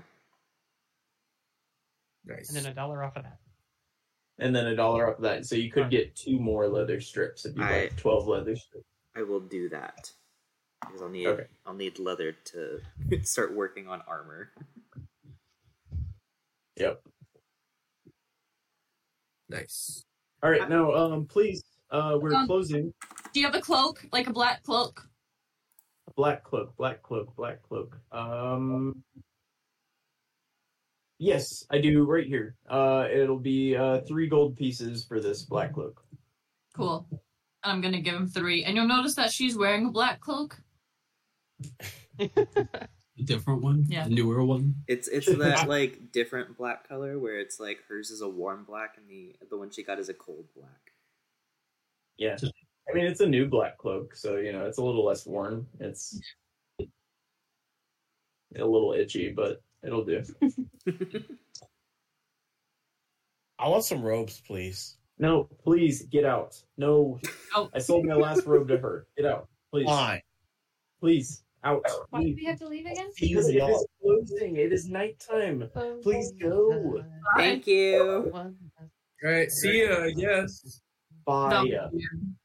Nice. 2.25 2.49
and 2.49 2.57
then 2.57 2.71
a 2.71 2.75
dollar 2.75 3.03
off 3.03 3.17
of 3.17 3.25
that. 3.25 3.39
and 4.39 4.55
then 4.55 4.67
a 4.69 4.77
dollar 4.77 5.11
off 5.11 5.17
of 5.17 5.23
that. 5.23 5.45
So 5.47 5.57
you 5.57 5.71
could 5.71 5.91
get 5.91 6.15
two 6.15 6.39
more 6.39 6.69
leather 6.69 7.01
strips 7.01 7.45
if 7.47 7.57
you 7.57 7.63
I- 7.63 7.83
like 7.83 7.97
twelve 7.97 8.27
leather 8.27 8.57
strips. 8.57 8.87
I 9.17 9.23
will 9.23 9.41
do 9.41 9.69
that 9.69 10.11
because 10.81 11.03
i'll 11.03 11.09
need 11.09 11.27
Okay. 11.27 11.47
i'll 11.67 11.75
need 11.75 11.99
leather 11.99 12.33
to 12.45 12.81
start 13.23 13.55
working 13.55 13.89
on 13.89 14.03
armor 14.07 14.51
Yep. 16.79 17.03
nice. 19.51 20.05
All 20.43 20.51
right, 20.51 20.69
now 20.69 20.93
um, 20.95 21.27
please, 21.27 21.63
uh, 21.91 22.19
we're 22.21 22.35
Um, 22.35 22.47
closing. 22.47 22.93
Do 23.33 23.41
you 23.41 23.47
have 23.47 23.55
a 23.55 23.61
cloak, 23.61 24.05
like 24.11 24.27
a 24.27 24.33
black 24.33 24.63
cloak? 24.65 25.07
Black 26.17 26.43
cloak, 26.43 26.75
black 26.77 27.03
cloak, 27.03 27.37
black 27.37 27.63
cloak. 27.63 27.97
Um. 28.11 29.05
Yes, 31.19 31.65
I 31.71 31.79
do 31.79 32.05
right 32.05 32.27
here. 32.27 32.57
Uh, 32.69 33.07
it'll 33.13 33.39
be 33.39 33.77
uh 33.77 34.01
three 34.09 34.27
gold 34.29 34.57
pieces 34.57 35.05
for 35.05 35.21
this 35.21 35.43
black 35.43 35.75
cloak. 35.75 36.03
Cool. 36.75 37.07
I'm 37.65 37.81
gonna 37.81 38.01
give 38.01 38.15
him 38.15 38.27
three, 38.29 38.65
and 38.65 38.77
you'll 38.77 38.89
notice 38.89 39.15
that 39.17 39.33
she's 39.33 39.57
wearing 39.57 39.87
a 39.87 39.91
black 39.91 40.21
cloak. 40.21 40.59
A 43.19 43.25
different 43.25 43.61
one, 43.63 43.85
Yeah. 43.89 44.07
a 44.07 44.09
newer 44.09 44.43
one. 44.43 44.75
It's 44.89 45.07
it's 45.07 45.27
that 45.39 45.69
like 45.69 46.13
different 46.13 46.57
black 46.57 46.89
color 46.89 47.19
where 47.19 47.39
it's 47.39 47.61
like 47.61 47.79
hers 47.87 48.11
is 48.11 48.23
a 48.23 48.29
warm 48.29 48.65
black 48.65 48.95
and 48.97 49.07
the 49.09 49.37
the 49.51 49.57
one 49.59 49.71
she 49.71 49.83
got 49.83 49.99
is 49.99 50.09
a 50.09 50.15
cold 50.15 50.47
black. 50.57 50.93
Yeah, 52.17 52.37
I 52.89 52.95
mean 52.95 53.05
it's 53.05 53.21
a 53.21 53.27
new 53.27 53.47
black 53.47 53.77
cloak, 53.79 54.17
so 54.17 54.37
you 54.39 54.53
know 54.53 54.65
it's 54.65 54.79
a 54.79 54.83
little 54.83 55.05
less 55.05 55.27
worn. 55.27 55.67
It's 55.79 56.19
a 56.81 56.85
little 58.65 58.93
itchy, 58.95 59.31
but 59.31 59.63
it'll 59.83 60.05
do. 60.05 60.23
I 63.59 63.69
want 63.69 63.85
some 63.85 64.03
robes, 64.03 64.41
please. 64.41 64.97
No, 65.19 65.49
please 65.63 66.03
get 66.07 66.25
out. 66.25 66.57
No, 66.77 67.19
Oh. 67.55 67.71
I 67.75 67.79
sold 67.79 68.07
my 68.07 68.15
last 68.15 68.47
robe 68.47 68.69
to 68.69 68.79
her. 68.79 69.07
Get 69.17 69.27
out, 69.27 69.49
please. 69.71 69.87
Why? 69.87 70.23
Please, 71.01 71.45
out. 71.65 71.85
Why 72.11 72.23
do 72.25 72.35
we 72.37 72.45
have 72.45 72.59
to 72.59 72.69
leave 72.69 72.87
again? 72.87 73.11
Because 73.19 73.49
it 73.49 73.57
is 73.57 73.87
closing. 74.03 74.57
It 74.57 74.73
is 74.73 74.89
nighttime. 74.89 75.69
Oh 75.77 75.99
please 76.03 76.33
go. 76.41 77.03
Thank 77.37 77.67
you. 77.67 78.31
All 78.35 78.53
right, 79.23 79.51
see 79.51 79.85
ya. 79.85 80.05
I 80.05 80.11
guess. 80.13 80.81
Bye. 81.25 81.69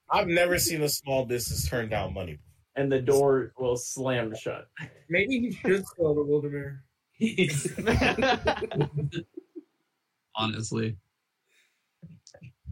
I've 0.09 0.27
never 0.27 0.59
seen 0.59 0.83
a 0.83 0.89
small 0.89 1.25
business 1.25 1.67
turn 1.67 1.89
down 1.89 2.13
money. 2.13 2.37
And 2.75 2.91
the 2.91 3.01
door 3.01 3.53
will 3.57 3.75
slam 3.75 4.35
shut. 4.35 4.67
Maybe 5.09 5.39
he 5.39 5.51
should 5.51 5.83
sell 5.97 6.13
to 6.13 6.21
Wildmere. 6.21 6.81
Honestly, 10.35 10.95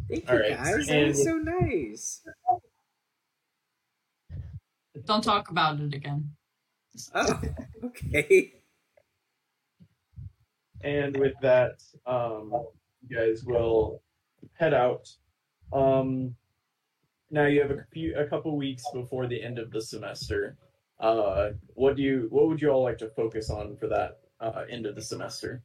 Thank 0.09 0.30
All 0.30 0.35
you 0.35 0.42
right, 0.42 0.58
guys. 0.58 0.88
That 0.88 1.08
was 1.08 1.24
so 1.24 1.38
nice. 1.38 2.22
Don't 5.06 5.24
talk 5.24 5.50
about 5.50 5.80
it 5.80 5.93
again. 5.93 6.32
Oh, 7.14 7.42
okay. 7.85 8.53
And 10.82 11.17
with 11.17 11.34
that, 11.42 11.82
um, 12.06 12.51
you 13.08 13.17
guys 13.17 13.43
will 13.43 14.01
head 14.53 14.74
out. 14.74 15.09
Um, 15.74 16.35
now 17.32 17.45
you 17.45 17.61
have 17.61 17.72
a 17.72 17.85
few, 17.92 18.16
a 18.17 18.25
couple 18.25 18.56
weeks 18.56 18.84
before 18.93 19.27
the 19.27 19.42
end 19.42 19.58
of 19.59 19.72
the 19.72 19.82
semester. 19.82 20.58
Uh, 21.00 21.50
what 21.74 21.95
do 21.95 22.03
you, 22.03 22.27
what 22.30 22.48
would 22.48 22.61
you 22.61 22.69
all 22.69 22.84
like 22.84 23.00
to 23.00 23.09
focus 23.09 23.50
on 23.50 23.75
for 23.77 23.88
that 23.88 24.19
uh, 24.40 24.64
end 24.69 24.85
of 24.85 24.95
the 24.95 25.01
semester? 25.01 25.61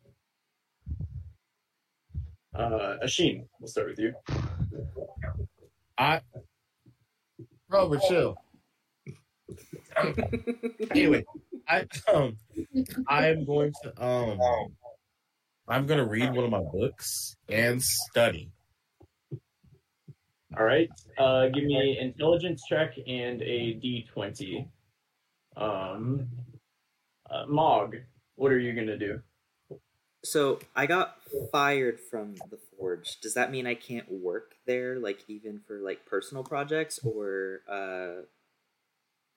Uh, 2.60 2.98
Ashin, 3.02 3.46
we'll 3.58 3.68
start 3.68 3.88
with 3.88 3.98
you. 3.98 4.12
I, 5.96 6.20
Robert, 7.70 8.02
chill. 8.06 8.36
anyway, 10.90 11.24
I 11.66 11.86
um, 12.12 12.36
I'm 13.08 13.46
going 13.46 13.72
to 13.82 14.04
um, 14.04 14.38
I'm 15.68 15.86
gonna 15.86 16.06
read 16.06 16.34
one 16.34 16.44
of 16.44 16.50
my 16.50 16.60
books 16.60 17.34
and 17.48 17.82
study. 17.82 18.50
All 20.58 20.64
right. 20.64 20.90
Uh, 21.16 21.46
give 21.48 21.64
me 21.64 21.96
intelligence 21.98 22.62
check 22.68 22.92
and 23.06 23.40
a 23.40 23.80
d20. 23.82 24.68
Um, 25.56 26.28
uh, 27.30 27.46
Mog, 27.48 27.96
what 28.34 28.52
are 28.52 28.58
you 28.58 28.74
gonna 28.74 28.98
do? 28.98 29.22
So 30.22 30.60
I 30.76 30.86
got 30.86 31.16
fired 31.50 31.98
from 31.98 32.34
the 32.50 32.58
forge. 32.58 33.20
Does 33.20 33.34
that 33.34 33.50
mean 33.50 33.66
I 33.66 33.74
can't 33.74 34.10
work 34.10 34.56
there, 34.66 34.98
like 34.98 35.24
even 35.28 35.60
for 35.60 35.80
like 35.80 36.04
personal 36.04 36.44
projects, 36.44 36.98
or 36.98 37.62
uh, 37.66 38.26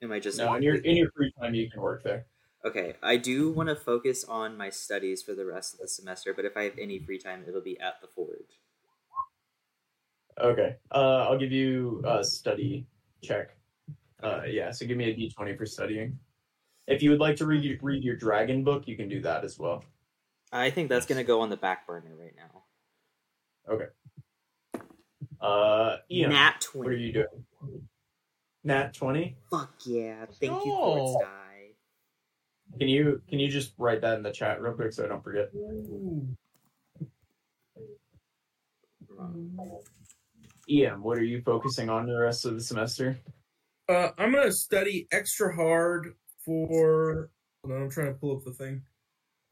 am 0.01 0.11
I 0.11 0.19
just 0.19 0.39
No, 0.39 0.53
in 0.55 0.63
your 0.63 0.75
in 0.75 0.97
your 0.97 1.09
free 1.11 1.31
time, 1.39 1.53
you 1.55 1.69
can 1.69 1.81
work 1.81 2.03
there. 2.03 2.27
Okay, 2.65 2.95
I 3.01 3.17
do 3.17 3.51
want 3.51 3.69
to 3.69 3.75
focus 3.75 4.23
on 4.23 4.57
my 4.57 4.69
studies 4.69 5.21
for 5.21 5.33
the 5.35 5.45
rest 5.45 5.75
of 5.75 5.79
the 5.79 5.87
semester, 5.87 6.33
but 6.33 6.45
if 6.45 6.57
I 6.57 6.63
have 6.63 6.77
any 6.77 6.97
free 6.99 7.17
time, 7.19 7.45
it'll 7.47 7.61
be 7.61 7.79
at 7.79 8.01
the 8.01 8.07
forge. 8.07 8.59
Okay. 10.39 10.77
Uh, 10.91 11.27
I'll 11.27 11.37
give 11.37 11.51
you 11.51 12.01
a 12.05 12.23
study 12.23 12.87
check. 13.23 13.57
Uh, 14.23 14.43
yeah. 14.47 14.71
So 14.71 14.85
give 14.87 14.97
me 14.97 15.05
a 15.11 15.15
d20 15.15 15.55
for 15.55 15.65
studying. 15.65 16.19
If 16.87 17.03
you 17.03 17.11
would 17.11 17.19
like 17.19 17.37
to 17.37 17.47
read 17.47 17.79
read 17.83 18.03
your 18.03 18.17
dragon 18.17 18.63
book, 18.63 18.87
you 18.87 18.97
can 18.97 19.09
do 19.09 19.21
that 19.21 19.43
as 19.45 19.59
well. 19.59 19.85
I 20.53 20.69
think 20.69 20.87
that's 20.87 21.07
gonna 21.07 21.23
go 21.23 21.41
on 21.41 21.49
the 21.49 21.57
back 21.57 21.87
burner 21.87 22.15
right 22.15 22.35
now. 22.35 22.63
Okay. 23.67 23.85
Uh, 25.41 25.97
Ian, 26.09 26.29
Nat 26.29 26.67
what 26.73 26.87
are 26.87 26.93
you 26.93 27.11
doing? 27.11 27.87
Nat 28.63 28.93
20. 28.93 29.35
Fuck 29.49 29.73
yeah! 29.85 30.25
Thank 30.39 30.63
you, 30.63 30.71
go. 30.71 30.77
Quartz 30.77 31.25
Die. 31.25 32.77
Can 32.79 32.87
you 32.87 33.21
can 33.27 33.39
you 33.39 33.49
just 33.49 33.73
write 33.77 34.01
that 34.01 34.17
in 34.17 34.23
the 34.23 34.31
chat 34.31 34.61
real 34.61 34.73
quick 34.73 34.93
so 34.93 35.03
I 35.03 35.07
don't 35.07 35.23
forget? 35.23 35.49
Ian, 40.69 41.01
what 41.01 41.17
are 41.17 41.23
you 41.23 41.41
focusing 41.41 41.89
on 41.89 42.05
the 42.05 42.17
rest 42.17 42.45
of 42.45 42.53
the 42.53 42.61
semester? 42.61 43.17
Uh, 43.89 44.09
I'm 44.17 44.31
gonna 44.31 44.51
study 44.51 45.07
extra 45.11 45.53
hard 45.53 46.13
for. 46.45 47.31
Hold 47.63 47.75
on, 47.75 47.83
I'm 47.83 47.89
trying 47.89 48.07
to 48.07 48.13
pull 48.13 48.37
up 48.37 48.43
the 48.45 48.53
thing. 48.53 48.81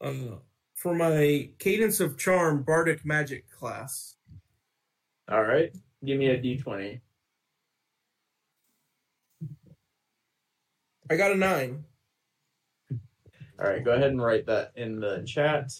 Uh, 0.00 0.36
for 0.82 0.96
my 0.96 1.48
Cadence 1.60 2.00
of 2.00 2.18
Charm 2.18 2.64
Bardic 2.64 3.04
Magic 3.04 3.48
class. 3.48 4.16
All 5.30 5.44
right. 5.44 5.72
Give 6.04 6.18
me 6.18 6.26
a 6.26 6.36
d20. 6.36 7.00
I 11.08 11.16
got 11.16 11.30
a 11.30 11.36
nine. 11.36 11.84
All 12.90 13.68
right. 13.68 13.84
Go 13.84 13.92
ahead 13.92 14.10
and 14.10 14.20
write 14.20 14.44
that 14.46 14.72
in 14.74 14.98
the 14.98 15.22
chat. 15.24 15.70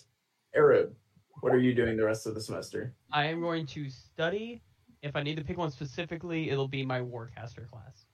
Arab, 0.55 0.95
what 1.41 1.53
are 1.53 1.59
you 1.59 1.75
doing 1.75 1.97
the 1.97 2.05
rest 2.05 2.29
of 2.29 2.37
the 2.37 2.41
semester? 2.41 2.95
I 3.11 3.25
am 3.25 3.41
going 3.41 3.67
to 3.67 3.91
study. 3.91 4.63
If 5.03 5.17
I 5.17 5.25
need 5.25 5.37
to 5.37 5.43
pick 5.43 5.59
one 5.59 5.73
specifically, 5.73 6.51
it'll 6.51 6.69
be 6.69 6.87
my 6.87 7.01
Warcaster 7.01 7.69
class. 7.69 8.07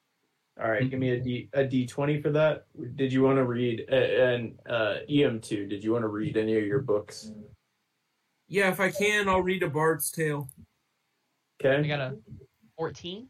All 0.60 0.68
right, 0.70 0.88
give 0.90 0.98
me 0.98 1.10
a 1.10 1.20
D 1.20 1.48
a 1.52 1.64
D 1.64 1.86
twenty 1.86 2.20
for 2.20 2.30
that. 2.30 2.66
Did 2.96 3.12
you 3.12 3.22
want 3.22 3.36
to 3.36 3.44
read 3.44 3.86
uh, 3.90 3.94
and 3.94 4.58
uh, 4.68 4.96
EM 5.08 5.40
two? 5.40 5.66
Did 5.66 5.84
you 5.84 5.92
want 5.92 6.02
to 6.02 6.08
read 6.08 6.36
any 6.36 6.56
of 6.58 6.64
your 6.64 6.80
books? 6.80 7.30
Yeah, 8.48 8.70
if 8.70 8.80
I 8.80 8.90
can, 8.90 9.28
I'll 9.28 9.42
read 9.42 9.62
a 9.62 9.70
Bard's 9.70 10.10
Tale. 10.10 10.48
Okay, 11.60 11.74
I 11.76 11.78
Okay, 11.78 11.88
got 11.88 12.00
a 12.00 12.16
14. 12.76 13.28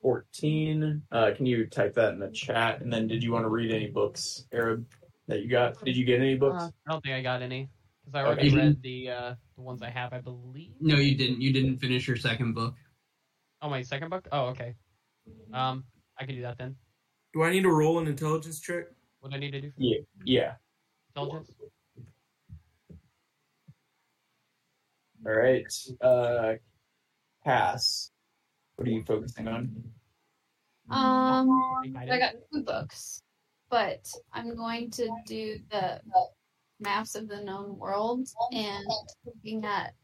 fourteen. 0.00 1.02
Uh, 1.12 1.32
can 1.36 1.44
you 1.44 1.66
type 1.66 1.94
that 1.94 2.14
in 2.14 2.20
the 2.20 2.30
chat? 2.30 2.80
And 2.80 2.90
then, 2.90 3.06
did 3.06 3.22
you 3.22 3.32
want 3.32 3.44
to 3.44 3.48
read 3.50 3.70
any 3.70 3.88
books, 3.88 4.46
Arab, 4.52 4.86
that 5.26 5.42
you 5.42 5.48
got? 5.50 5.84
Did 5.84 5.96
you 5.96 6.06
get 6.06 6.20
any 6.20 6.36
books? 6.36 6.62
Uh, 6.62 6.70
I 6.86 6.92
don't 6.92 7.02
think 7.02 7.14
I 7.16 7.20
got 7.22 7.42
any 7.42 7.68
because 8.04 8.14
I 8.14 8.24
already 8.24 8.48
Okay. 8.48 8.56
read 8.56 8.82
the 8.82 9.10
uh, 9.10 9.34
the 9.56 9.62
ones 9.62 9.82
I 9.82 9.90
have, 9.90 10.14
I 10.14 10.20
believe. 10.20 10.70
no, 10.80 10.96
you 10.96 11.16
didn't. 11.16 11.42
You 11.42 11.52
didn't 11.52 11.76
finish 11.78 12.08
your 12.08 12.16
second 12.16 12.54
book. 12.54 12.74
Oh, 13.60 13.68
my 13.68 13.82
second 13.82 14.08
book. 14.08 14.26
Oh, 14.32 14.46
okay. 14.46 14.74
Um, 15.52 15.84
I 16.18 16.24
can 16.24 16.34
do 16.34 16.42
that 16.42 16.58
then. 16.58 16.76
Do 17.34 17.42
I 17.42 17.50
need 17.50 17.62
to 17.62 17.70
roll 17.70 17.98
an 17.98 18.06
intelligence 18.06 18.60
check? 18.60 18.84
What 19.20 19.30
do 19.30 19.36
I 19.36 19.40
need 19.40 19.52
to 19.52 19.60
do? 19.60 19.70
For 19.70 19.82
yeah, 19.82 19.98
yeah. 20.24 20.52
intelligence? 21.14 21.50
All 25.26 25.32
right. 25.32 25.66
Uh, 26.00 26.54
Cass, 27.44 28.10
what 28.76 28.88
are 28.88 28.90
you 28.90 29.04
focusing 29.04 29.48
on? 29.48 29.70
Um, 30.90 31.50
I 31.96 32.18
got 32.18 32.34
two 32.52 32.62
books, 32.62 33.22
but 33.70 34.08
I'm 34.32 34.56
going 34.56 34.90
to 34.92 35.10
do 35.26 35.58
the 35.70 36.00
maps 36.80 37.14
of 37.14 37.28
the 37.28 37.40
known 37.40 37.76
world 37.76 38.28
and 38.52 38.86
looking 39.24 39.64
at 39.64 39.94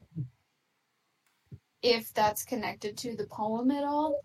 if 1.82 2.12
that's 2.14 2.44
connected 2.44 2.96
to 2.98 3.16
the 3.16 3.26
poem 3.26 3.70
at 3.70 3.84
all. 3.84 4.20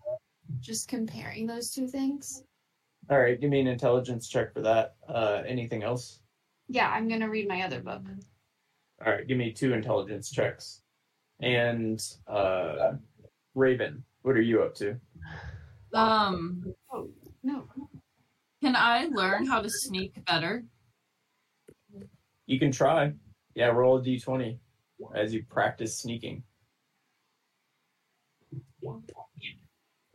Just 0.58 0.88
comparing 0.88 1.46
those 1.46 1.70
two 1.70 1.86
things. 1.86 2.44
All 3.08 3.18
right, 3.18 3.40
give 3.40 3.50
me 3.50 3.60
an 3.60 3.66
intelligence 3.66 4.28
check 4.28 4.52
for 4.52 4.60
that. 4.62 4.96
Uh, 5.08 5.42
anything 5.46 5.82
else? 5.82 6.20
Yeah, 6.68 6.90
I'm 6.90 7.08
gonna 7.08 7.28
read 7.28 7.48
my 7.48 7.62
other 7.62 7.80
book. 7.80 8.02
All 9.04 9.12
right, 9.12 9.26
give 9.26 9.38
me 9.38 9.52
two 9.52 9.72
intelligence 9.72 10.30
checks. 10.30 10.82
And 11.40 12.04
uh, 12.26 12.92
Raven, 13.54 14.04
what 14.22 14.36
are 14.36 14.42
you 14.42 14.62
up 14.62 14.74
to? 14.76 14.96
Um, 15.94 16.64
Oh 16.92 17.08
no, 17.42 17.64
can 18.62 18.76
I 18.76 19.06
learn 19.06 19.46
how 19.46 19.60
to 19.60 19.70
sneak 19.70 20.24
better? 20.26 20.64
You 22.46 22.58
can 22.58 22.70
try. 22.72 23.12
Yeah, 23.54 23.66
roll 23.68 23.98
a 23.98 24.02
d20 24.02 24.58
as 25.14 25.32
you 25.32 25.44
practice 25.48 25.98
sneaking. 25.98 26.42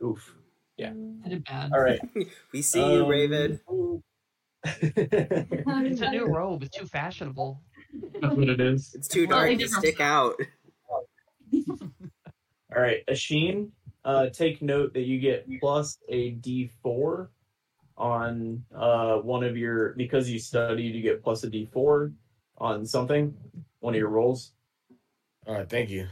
Oof. 0.06 0.34
Yeah. 0.76 0.92
I 1.24 1.28
did 1.28 1.44
bad. 1.44 1.72
All 1.72 1.80
right. 1.80 2.00
We 2.52 2.62
see 2.62 2.80
you, 2.94 3.02
Um, 3.04 3.08
Raven. 3.08 3.60
It's 4.64 6.00
a 6.00 6.10
new 6.10 6.26
robe. 6.34 6.62
It's 6.62 6.76
too 6.76 6.86
fashionable. 6.86 7.60
That's 8.20 8.34
what 8.34 8.48
it 8.48 8.60
is. 8.60 8.94
It's 8.94 9.08
too 9.08 9.26
dark 9.26 9.48
they 9.48 9.56
to 9.56 9.68
stick 9.68 10.00
out. 10.00 10.34
All 12.74 12.82
right, 12.82 13.04
Ashin, 13.06 13.70
uh, 14.04 14.28
take 14.28 14.60
note 14.60 14.92
that 14.94 15.02
you 15.02 15.18
get 15.18 15.46
plus 15.60 15.98
a 16.08 16.32
D4 16.34 17.28
on 17.96 18.64
uh, 18.74 19.16
one 19.18 19.44
of 19.44 19.56
your 19.56 19.94
because 19.94 20.28
you 20.28 20.38
studied. 20.38 20.94
You 20.94 21.00
get 21.02 21.22
plus 21.22 21.44
a 21.44 21.50
D4 21.50 22.12
on 22.58 22.84
something, 22.84 23.34
one 23.80 23.94
of 23.94 23.98
your 23.98 24.08
rolls. 24.08 24.52
All 25.46 25.54
right, 25.54 25.68
thank 25.68 25.88
you. 25.90 26.06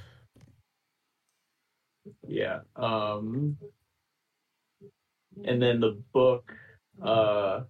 Yeah. 2.27 2.61
Um, 2.77 3.59
and 5.45 5.61
then 5.61 5.81
the 5.81 6.03
book. 6.13 6.53
Uh, 7.03 7.63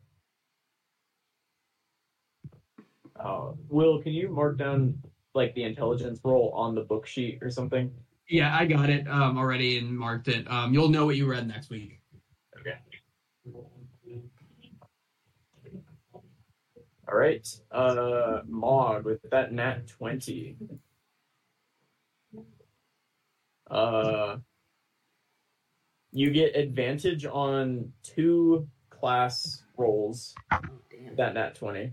uh, 3.18 3.52
Will, 3.68 4.02
can 4.02 4.12
you 4.12 4.28
mark 4.28 4.58
down 4.58 5.00
like 5.34 5.54
the 5.54 5.64
intelligence 5.64 6.20
roll 6.24 6.50
on 6.54 6.74
the 6.74 6.82
book 6.82 7.06
sheet 7.06 7.38
or 7.42 7.50
something? 7.50 7.90
Yeah, 8.28 8.56
I 8.56 8.66
got 8.66 8.90
it 8.90 9.06
um, 9.08 9.38
already 9.38 9.78
and 9.78 9.96
marked 9.96 10.28
it. 10.28 10.50
Um, 10.50 10.72
you'll 10.72 10.88
know 10.88 11.06
what 11.06 11.16
you 11.16 11.26
read 11.26 11.46
next 11.46 11.70
week. 11.70 12.00
Okay. 12.58 12.78
All 17.06 17.16
right. 17.16 17.46
Uh 17.70 18.40
Mog 18.46 19.04
with 19.04 19.20
that 19.30 19.52
nat 19.52 19.86
20. 19.88 20.56
Uh 23.70 24.36
you 26.14 26.30
get 26.30 26.56
advantage 26.56 27.26
on 27.26 27.92
two 28.04 28.66
class 28.88 29.64
rolls 29.76 30.34
Damn. 30.48 31.16
that 31.16 31.34
nat 31.34 31.56
20. 31.56 31.92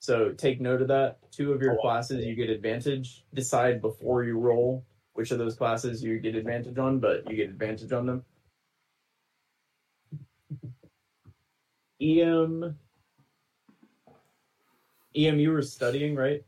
So 0.00 0.32
take 0.32 0.60
note 0.60 0.82
of 0.82 0.88
that. 0.88 1.18
Two 1.32 1.52
of 1.52 1.62
your 1.62 1.72
oh, 1.72 1.80
classes 1.80 2.24
you 2.26 2.34
get 2.34 2.50
advantage. 2.50 3.24
Decide 3.32 3.80
before 3.80 4.22
you 4.22 4.38
roll 4.38 4.84
which 5.14 5.30
of 5.30 5.38
those 5.38 5.54
classes 5.56 6.02
you 6.04 6.18
get 6.18 6.34
advantage 6.34 6.76
on, 6.76 7.00
but 7.00 7.28
you 7.28 7.36
get 7.36 7.48
advantage 7.48 7.90
on 7.92 8.04
them. 8.04 8.24
EM 12.02 12.76
EM 15.16 15.38
you 15.38 15.52
were 15.52 15.62
studying, 15.62 16.14
right? 16.14 16.44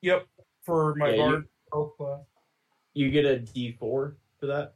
Yep, 0.00 0.26
for 0.62 0.94
my 0.94 1.10
Yeah, 1.10 1.14
you- 1.14 1.20
bard 1.30 1.48
health 1.72 1.96
class. 1.98 2.20
You 2.94 3.10
get 3.10 3.26
a 3.26 3.38
D 3.38 3.72
four 3.72 4.16
for 4.40 4.46
that. 4.46 4.74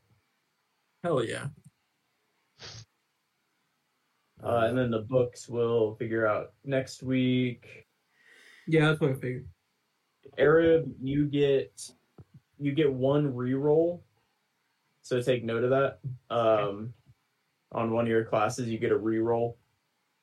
Hell 1.02 1.24
yeah. 1.24 1.48
Uh, 4.42 4.66
and 4.66 4.76
then 4.76 4.90
the 4.90 5.00
books 5.00 5.48
will 5.48 5.94
figure 5.96 6.26
out 6.26 6.52
next 6.64 7.02
week. 7.02 7.86
Yeah, 8.66 8.88
that's 8.88 9.00
what 9.00 9.10
I 9.10 9.14
figured. 9.14 9.48
Arab, 10.38 10.92
you 11.00 11.26
get 11.26 11.90
you 12.58 12.72
get 12.72 12.92
one 12.92 13.32
reroll. 13.32 14.00
So 15.02 15.20
take 15.20 15.44
note 15.44 15.64
of 15.64 15.70
that. 15.70 15.98
Um 16.34 16.94
on 17.72 17.90
one 17.92 18.04
of 18.04 18.10
your 18.10 18.24
classes 18.24 18.68
you 18.68 18.78
get 18.78 18.92
a 18.92 18.98
reroll. 18.98 19.54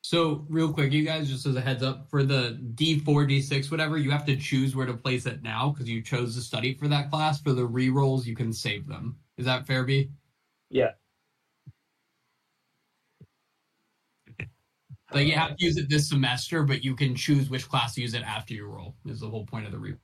So, 0.02 0.46
real 0.48 0.72
quick, 0.72 0.92
you 0.92 1.04
guys, 1.04 1.28
just 1.28 1.44
as 1.44 1.56
a 1.56 1.60
heads 1.60 1.82
up, 1.82 2.08
for 2.08 2.22
the 2.22 2.58
D4, 2.74 3.04
D6, 3.04 3.70
whatever, 3.70 3.98
you 3.98 4.10
have 4.10 4.24
to 4.26 4.36
choose 4.36 4.74
where 4.74 4.86
to 4.86 4.94
place 4.94 5.26
it 5.26 5.42
now 5.42 5.70
because 5.70 5.90
you 5.90 6.00
chose 6.00 6.34
to 6.36 6.40
study 6.40 6.72
for 6.72 6.88
that 6.88 7.10
class. 7.10 7.40
For 7.40 7.52
the 7.52 7.66
re-rolls, 7.66 8.26
you 8.26 8.34
can 8.34 8.50
save 8.50 8.86
them. 8.86 9.16
Is 9.36 9.44
that 9.44 9.66
fair, 9.66 9.84
B? 9.84 10.10
Yeah. 10.70 10.92
Like, 15.12 15.26
you 15.26 15.32
have 15.34 15.56
to 15.56 15.64
use 15.64 15.76
it 15.76 15.88
this 15.88 16.08
semester, 16.08 16.62
but 16.62 16.84
you 16.84 16.94
can 16.94 17.14
choose 17.14 17.50
which 17.50 17.68
class 17.68 17.94
to 17.94 18.00
use 18.00 18.14
it 18.14 18.22
after 18.22 18.54
you 18.54 18.66
roll, 18.66 18.94
is 19.06 19.20
the 19.20 19.28
whole 19.28 19.44
point 19.44 19.66
of 19.66 19.72
the 19.72 19.78
re. 19.78 19.94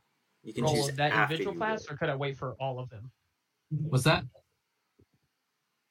You 0.43 0.53
can 0.53 0.65
Roll 0.65 0.75
choose 0.75 0.95
that 0.97 1.13
individual 1.13 1.55
class, 1.57 1.87
roll. 1.89 1.95
or 1.95 1.99
could 1.99 2.09
I 2.09 2.15
wait 2.15 2.37
for 2.37 2.55
all 2.61 2.79
of 2.79 2.89
them? 2.89 3.11
What's 3.71 4.05
that? 4.05 4.25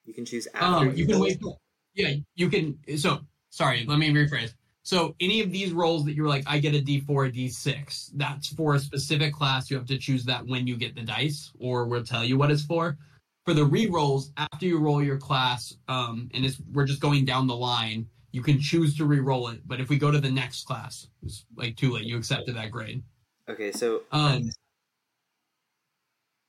You 0.06 0.14
can 0.14 0.24
choose 0.24 0.48
after 0.53 0.90
Um, 0.90 0.95
you 0.95 1.06
can 1.06 1.19
wait. 1.19 1.40
For, 1.42 1.58
yeah, 1.94 2.14
you 2.35 2.50
can. 2.50 2.77
So, 2.98 3.19
sorry, 3.50 3.85
let 3.85 4.00
me 4.00 4.10
rephrase. 4.11 4.53
So, 4.84 5.16
any 5.19 5.42
of 5.42 5.52
these 5.52 5.72
rolls 5.72 6.06
that 6.06 6.14
you're 6.14 6.27
like, 6.27 6.44
I 6.48 6.60
get 6.60 6.76
a 6.76 6.80
D4, 6.80 7.27
a 7.27 7.32
D6, 7.32 8.11
that's 8.16 8.48
for 8.48 8.76
a 8.76 8.80
specific 8.80 9.34
class. 9.34 9.69
You 9.69 9.77
have 9.77 9.88
to 9.88 9.98
choose 9.98 10.24
that 10.26 10.45
when 10.45 10.68
you 10.68 10.77
get 10.77 10.95
the 10.95 11.02
dice, 11.02 11.52
or 11.60 11.85
we'll 11.85 12.03
tell 12.03 12.24
you 12.24 12.38
what 12.38 12.52
it's 12.52 12.64
for. 12.64 12.98
For 13.45 13.53
the 13.53 13.66
re-rolls, 13.66 14.32
after 14.38 14.66
you 14.66 14.80
roll 14.80 15.03
your 15.03 15.18
class, 15.18 15.76
um, 15.88 16.30
and 16.34 16.45
it's, 16.45 16.60
we're 16.72 16.85
just 16.85 17.00
going 17.02 17.26
down 17.26 17.45
the 17.45 17.56
line, 17.56 18.08
you 18.36 18.42
can 18.42 18.60
choose 18.60 18.98
to 18.98 19.06
re-roll 19.06 19.48
it. 19.48 19.62
But 19.66 19.80
if 19.80 19.88
we 19.88 19.98
go 19.98 20.12
to 20.12 20.20
the 20.20 20.30
next 20.30 20.66
class, 20.68 21.08
it's 21.24 21.46
like 21.56 21.78
too 21.78 21.94
late. 21.94 22.04
You 22.04 22.18
accepted 22.18 22.58
that 22.58 22.70
grade. 22.70 23.02
Okay, 23.50 23.72
so 23.72 24.02
Um, 24.12 24.50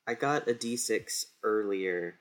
I 0.05 0.15
got 0.15 0.49
a 0.49 0.55
D6 0.55 1.27
earlier. 1.45 2.19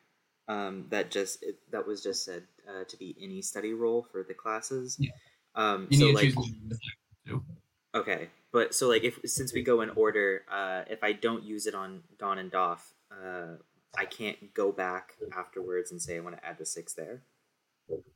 Um, 0.48 0.86
that 0.90 1.10
just 1.10 1.42
it, 1.42 1.58
that 1.72 1.88
was 1.88 2.04
just 2.04 2.24
said 2.24 2.44
uh, 2.70 2.84
to 2.88 2.98
be 2.98 3.16
any 3.20 3.42
study 3.42 3.74
roll 3.74 4.04
for 4.12 4.22
the 4.22 4.36
classes. 4.36 4.98
Yeah. 5.00 5.10
Um, 5.56 5.88
you 5.90 5.98
so 5.98 6.06
need 6.12 6.34
to 6.36 6.38
like 7.26 7.42
okay, 7.96 8.30
but 8.52 8.76
so 8.76 8.88
like 8.88 9.04
if 9.04 9.18
since 9.26 9.52
we 9.52 9.64
go 9.64 9.82
in 9.82 9.90
order, 9.90 10.44
uh, 10.52 10.84
if 10.88 11.04
I 11.04 11.14
don't 11.14 11.44
use 11.44 11.66
it 11.66 11.74
on 11.74 12.04
Don 12.20 12.38
and 12.38 12.52
Doff, 12.52 12.94
uh, 13.12 13.56
I 13.98 14.06
can't 14.06 14.54
go 14.54 14.72
back 14.72 15.14
afterwards 15.36 15.90
and 15.90 16.00
say 16.00 16.18
I 16.18 16.20
want 16.20 16.38
to 16.38 16.46
add 16.46 16.60
the 16.60 16.68
six 16.68 16.94
there. 16.94 17.24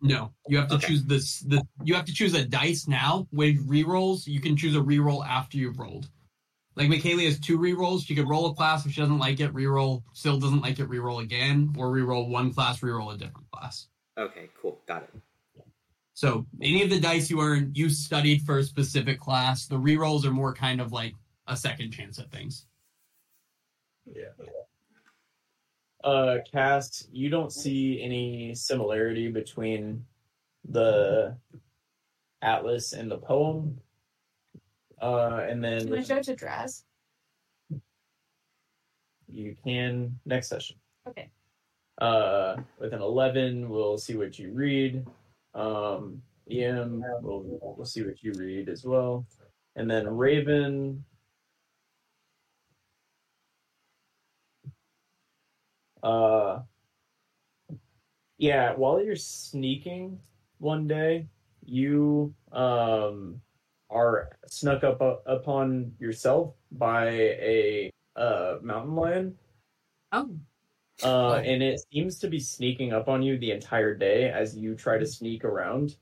No, 0.02 0.34
you 0.48 0.58
have 0.58 0.70
to 0.70 0.76
Okay. 0.76 0.88
choose 0.88 1.04
this. 1.04 1.40
The 1.42 1.62
you 1.84 1.94
have 1.94 2.06
to 2.06 2.14
choose 2.14 2.34
a 2.34 2.46
dice 2.46 2.88
now 2.88 3.28
with 3.32 3.58
re-rolls. 3.68 4.28
You 4.28 4.40
can 4.40 4.56
choose 4.58 4.76
a 4.76 4.82
re-roll 4.82 5.24
after 5.24 5.58
you've 5.58 5.78
rolled. 5.78 6.10
Like 6.76 6.90
Michaela 6.90 7.24
has 7.24 7.40
two 7.40 7.58
re-rolls. 7.58 8.04
She 8.04 8.16
could 8.16 8.30
roll 8.30 8.48
a 8.48 8.56
class 8.56 8.86
if 8.86 8.94
she 8.94 9.02
doesn't 9.02 9.20
like 9.20 9.40
it, 9.42 9.54
re-roll. 9.54 10.04
Still 10.14 10.40
doesn't 10.40 10.62
like 10.62 10.80
it, 10.80 10.86
re-roll 10.86 11.20
again, 11.20 11.74
or 11.78 11.92
re-roll 11.92 12.30
one 12.30 12.54
class, 12.54 12.82
re-roll 12.82 13.12
a 13.12 13.18
different 13.18 13.52
class. 13.52 13.88
Okay, 14.18 14.50
cool, 14.62 14.80
got 14.88 15.04
it. 15.04 15.10
So 16.14 16.46
any 16.62 16.82
of 16.84 16.90
the 16.90 17.00
dice 17.00 17.30
you 17.30 17.42
earned, 17.42 17.78
you 17.78 17.90
studied 17.90 18.42
for 18.44 18.60
a 18.60 18.64
specific 18.64 19.20
class. 19.20 19.68
The 19.68 19.78
re-rolls 19.78 20.26
are 20.26 20.32
more 20.32 20.54
kind 20.54 20.82
of 20.82 20.92
like 20.92 21.16
a 21.48 21.56
second 21.56 21.92
chance 21.92 22.20
at 22.20 22.32
things. 22.32 22.66
Uh, 26.04 26.38
Cass, 26.52 27.08
you 27.12 27.30
don't 27.30 27.52
see 27.52 28.02
any 28.02 28.56
similarity 28.56 29.30
between 29.30 30.06
the 30.68 31.36
atlas 32.42 32.94
and 32.94 33.12
the 33.12 33.18
poem. 33.18 33.80
Uh, 35.02 35.46
and 35.50 35.64
then 35.64 35.88
Can 35.88 35.98
I 35.98 36.04
show 36.04 36.22
to 36.22 36.36
Draz? 36.36 36.84
you 39.32 39.56
can 39.64 40.20
next 40.26 40.48
session. 40.48 40.78
Okay. 41.08 41.30
Uh, 42.00 42.58
with 42.80 42.94
an 42.94 43.02
eleven, 43.02 43.70
we'll 43.70 43.98
see 43.98 44.16
what 44.16 44.40
you 44.40 44.52
read. 44.52 45.06
Um, 45.54 46.22
EM, 46.50 47.04
we'll 47.22 47.44
we'll 47.62 47.86
see 47.86 48.04
what 48.04 48.24
you 48.24 48.34
read 48.34 48.70
as 48.70 48.86
well, 48.86 49.26
and 49.76 49.90
then 49.90 50.08
Raven. 50.08 51.04
Uh, 56.04 56.62
yeah, 58.38 58.74
while 58.76 59.02
you're 59.04 59.16
sneaking 59.16 60.20
one 60.60 60.88
day, 60.88 61.28
you 61.66 62.34
um 62.52 63.42
are 63.90 64.30
snuck 64.48 64.84
up 64.84 65.02
uh, 65.02 65.18
upon 65.26 65.94
yourself 66.00 66.54
by 66.72 67.10
a 67.10 67.92
uh 68.16 68.58
mountain 68.62 68.96
lion. 68.96 69.38
Oh, 70.12 70.40
Uh, 71.04 71.42
and 71.46 71.64
it 71.64 71.80
seems 71.92 72.20
to 72.20 72.28
be 72.28 72.40
sneaking 72.40 72.94
up 72.94 73.08
on 73.08 73.22
you 73.24 73.38
the 73.38 73.52
entire 73.52 73.96
day 73.96 74.30
as 74.32 74.58
you 74.58 74.76
try 74.76 74.98
to 74.98 75.06
sneak 75.06 75.46
around. 75.46 75.96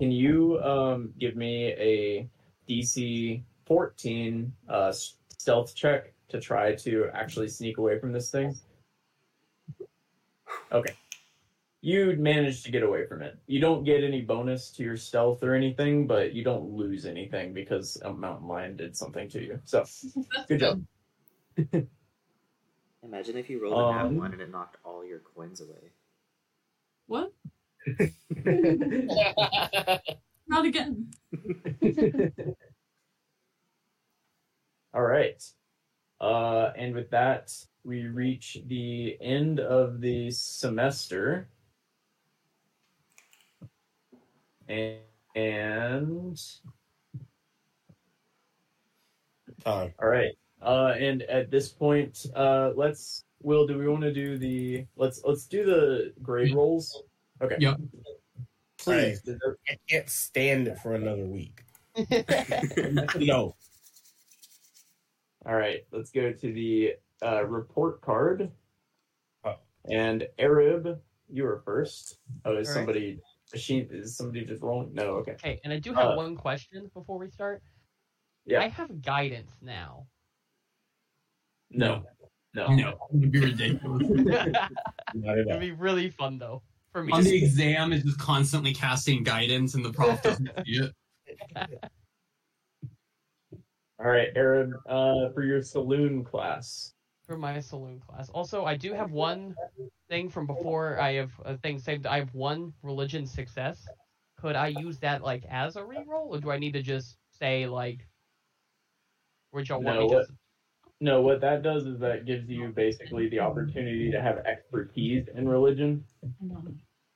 Can 0.00 0.10
you 0.12 0.60
um, 0.62 1.12
give 1.18 1.36
me 1.36 1.72
a 1.74 2.28
DC 2.68 3.42
14 3.66 4.52
uh, 4.68 4.92
stealth 5.38 5.74
check 5.74 6.12
to 6.28 6.40
try 6.40 6.74
to 6.76 7.08
actually 7.14 7.48
sneak 7.48 7.78
away 7.78 7.98
from 7.98 8.12
this 8.12 8.30
thing? 8.30 8.58
Okay. 10.72 10.94
You 11.80 12.16
managed 12.16 12.64
to 12.64 12.70
get 12.70 12.82
away 12.82 13.06
from 13.06 13.20
it. 13.22 13.38
You 13.46 13.60
don't 13.60 13.84
get 13.84 14.02
any 14.02 14.22
bonus 14.22 14.70
to 14.72 14.82
your 14.82 14.96
stealth 14.96 15.42
or 15.42 15.54
anything, 15.54 16.06
but 16.06 16.32
you 16.32 16.42
don't 16.42 16.70
lose 16.70 17.04
anything 17.04 17.52
because 17.52 18.00
a 18.02 18.12
mountain 18.12 18.48
lion 18.48 18.76
did 18.76 18.96
something 18.96 19.28
to 19.30 19.42
you. 19.42 19.60
So, 19.64 19.84
good 20.48 20.60
job. 20.60 20.82
Imagine 23.02 23.36
if 23.36 23.50
you 23.50 23.62
rolled 23.62 23.74
a 23.74 23.92
nat 23.94 24.06
Um, 24.06 24.16
one 24.16 24.32
and 24.32 24.40
it 24.40 24.50
knocked 24.50 24.78
all 24.82 25.04
your 25.04 25.18
coins 25.18 25.60
away. 25.60 25.92
What? 27.06 27.34
Not 30.48 30.64
again. 30.64 31.10
All 34.94 35.02
right. 35.02 35.42
Uh, 36.20 36.70
and 36.76 36.94
with 36.94 37.10
that, 37.10 37.52
we 37.84 38.04
reach 38.06 38.58
the 38.66 39.16
end 39.20 39.60
of 39.60 40.00
the 40.00 40.30
semester. 40.30 41.48
and, 44.68 44.98
and 45.34 46.40
Time. 49.64 49.94
all 50.00 50.08
right. 50.08 50.32
Uh, 50.62 50.94
and 50.98 51.22
at 51.22 51.50
this 51.50 51.68
point, 51.68 52.26
uh, 52.34 52.70
let's. 52.74 53.24
Will, 53.42 53.66
do 53.66 53.76
we 53.78 53.86
want 53.86 54.02
to 54.02 54.12
do 54.12 54.38
the? 54.38 54.86
Let's 54.96 55.20
let's 55.24 55.44
do 55.46 55.66
the 55.66 56.14
grade 56.22 56.54
rolls. 56.54 57.02
Okay. 57.42 57.56
Yep. 57.58 57.78
Please. 58.78 59.18
Is 59.18 59.22
there- 59.22 59.58
I 59.68 59.76
can't 59.88 60.08
stand 60.08 60.68
it 60.68 60.78
for 60.78 60.94
another 60.94 61.26
week. 61.26 61.62
no. 63.16 63.54
All 65.46 65.54
right. 65.54 65.80
Let's 65.92 66.10
go 66.10 66.32
to 66.32 66.52
the 66.52 66.94
uh, 67.24 67.44
report 67.46 68.00
card. 68.00 68.50
Oh. 69.44 69.54
And 69.90 70.26
Arab, 70.38 71.00
you 71.28 71.44
were 71.44 71.62
first. 71.64 72.18
Oh, 72.44 72.56
is 72.56 72.68
All 72.68 72.74
right. 72.74 72.78
somebody? 72.78 73.20
Machine? 73.52 73.86
Is 73.90 74.16
somebody 74.16 74.44
just 74.44 74.62
rolling? 74.62 74.94
No. 74.94 75.16
Okay. 75.16 75.36
Hey, 75.42 75.60
and 75.64 75.72
I 75.72 75.78
do 75.78 75.92
have 75.94 76.12
Uh, 76.12 76.16
one 76.16 76.34
question 76.36 76.90
before 76.94 77.18
we 77.18 77.28
start. 77.30 77.62
Yeah. 78.46 78.60
I 78.60 78.68
have 78.68 79.02
guidance 79.02 79.52
now. 79.62 80.06
No. 81.70 82.04
No. 82.54 82.68
No, 82.68 82.88
it 82.90 82.96
would 83.10 83.32
be 83.32 83.40
ridiculous. 83.40 84.08
It'd 84.10 84.26
Not 85.14 85.38
at 85.38 85.50
all. 85.50 85.58
be 85.58 85.72
really 85.72 86.08
fun 86.08 86.38
though 86.38 86.62
for 86.92 87.02
me. 87.02 87.12
On 87.12 87.22
the 87.24 87.36
exam, 87.36 87.92
is 87.92 88.04
just 88.04 88.18
constantly 88.18 88.72
casting 88.72 89.24
guidance, 89.24 89.74
and 89.74 89.84
the 89.84 89.92
prof 89.92 90.22
doesn't 90.22 90.48
see 90.64 90.80
it. 90.84 90.94
All 93.98 94.06
right, 94.10 94.28
Aaron, 94.34 94.74
Uh, 94.86 95.30
for 95.30 95.44
your 95.44 95.62
saloon 95.62 96.24
class. 96.24 96.94
for 97.26 97.38
my 97.38 97.58
saloon 97.58 97.98
class. 98.00 98.28
Also, 98.30 98.66
I 98.66 98.76
do 98.76 98.92
have 98.92 99.10
one 99.10 99.54
thing 100.10 100.28
from 100.28 100.46
before. 100.46 101.00
I 101.00 101.12
have 101.14 101.32
a 101.46 101.56
thing 101.56 101.78
saved. 101.78 102.04
I 102.06 102.18
have 102.18 102.34
one 102.34 102.74
religion 102.82 103.24
success. 103.26 103.88
Could 104.36 104.56
I 104.56 104.66
use 104.68 104.98
that 104.98 105.22
like 105.22 105.46
as 105.46 105.76
a 105.76 105.80
reroll, 105.80 106.26
or 106.28 106.38
do 106.40 106.50
I 106.50 106.58
need 106.58 106.72
to 106.74 106.82
just 106.82 107.16
say 107.30 107.66
like, 107.66 108.06
which 109.52 109.70
y'all 109.70 109.80
want 109.82 109.96
No, 109.96 110.02
me 110.02 110.08
to? 110.10 110.14
what- 110.16 110.26
No, 111.00 111.22
what 111.22 111.40
that 111.40 111.62
does 111.62 111.86
is 111.86 111.98
that 112.00 112.26
gives 112.26 112.46
you 112.48 112.68
basically 112.72 113.28
the 113.30 113.40
opportunity 113.40 114.10
to 114.10 114.20
have 114.20 114.38
expertise 114.38 115.26
in 115.28 115.48
religion, 115.48 116.04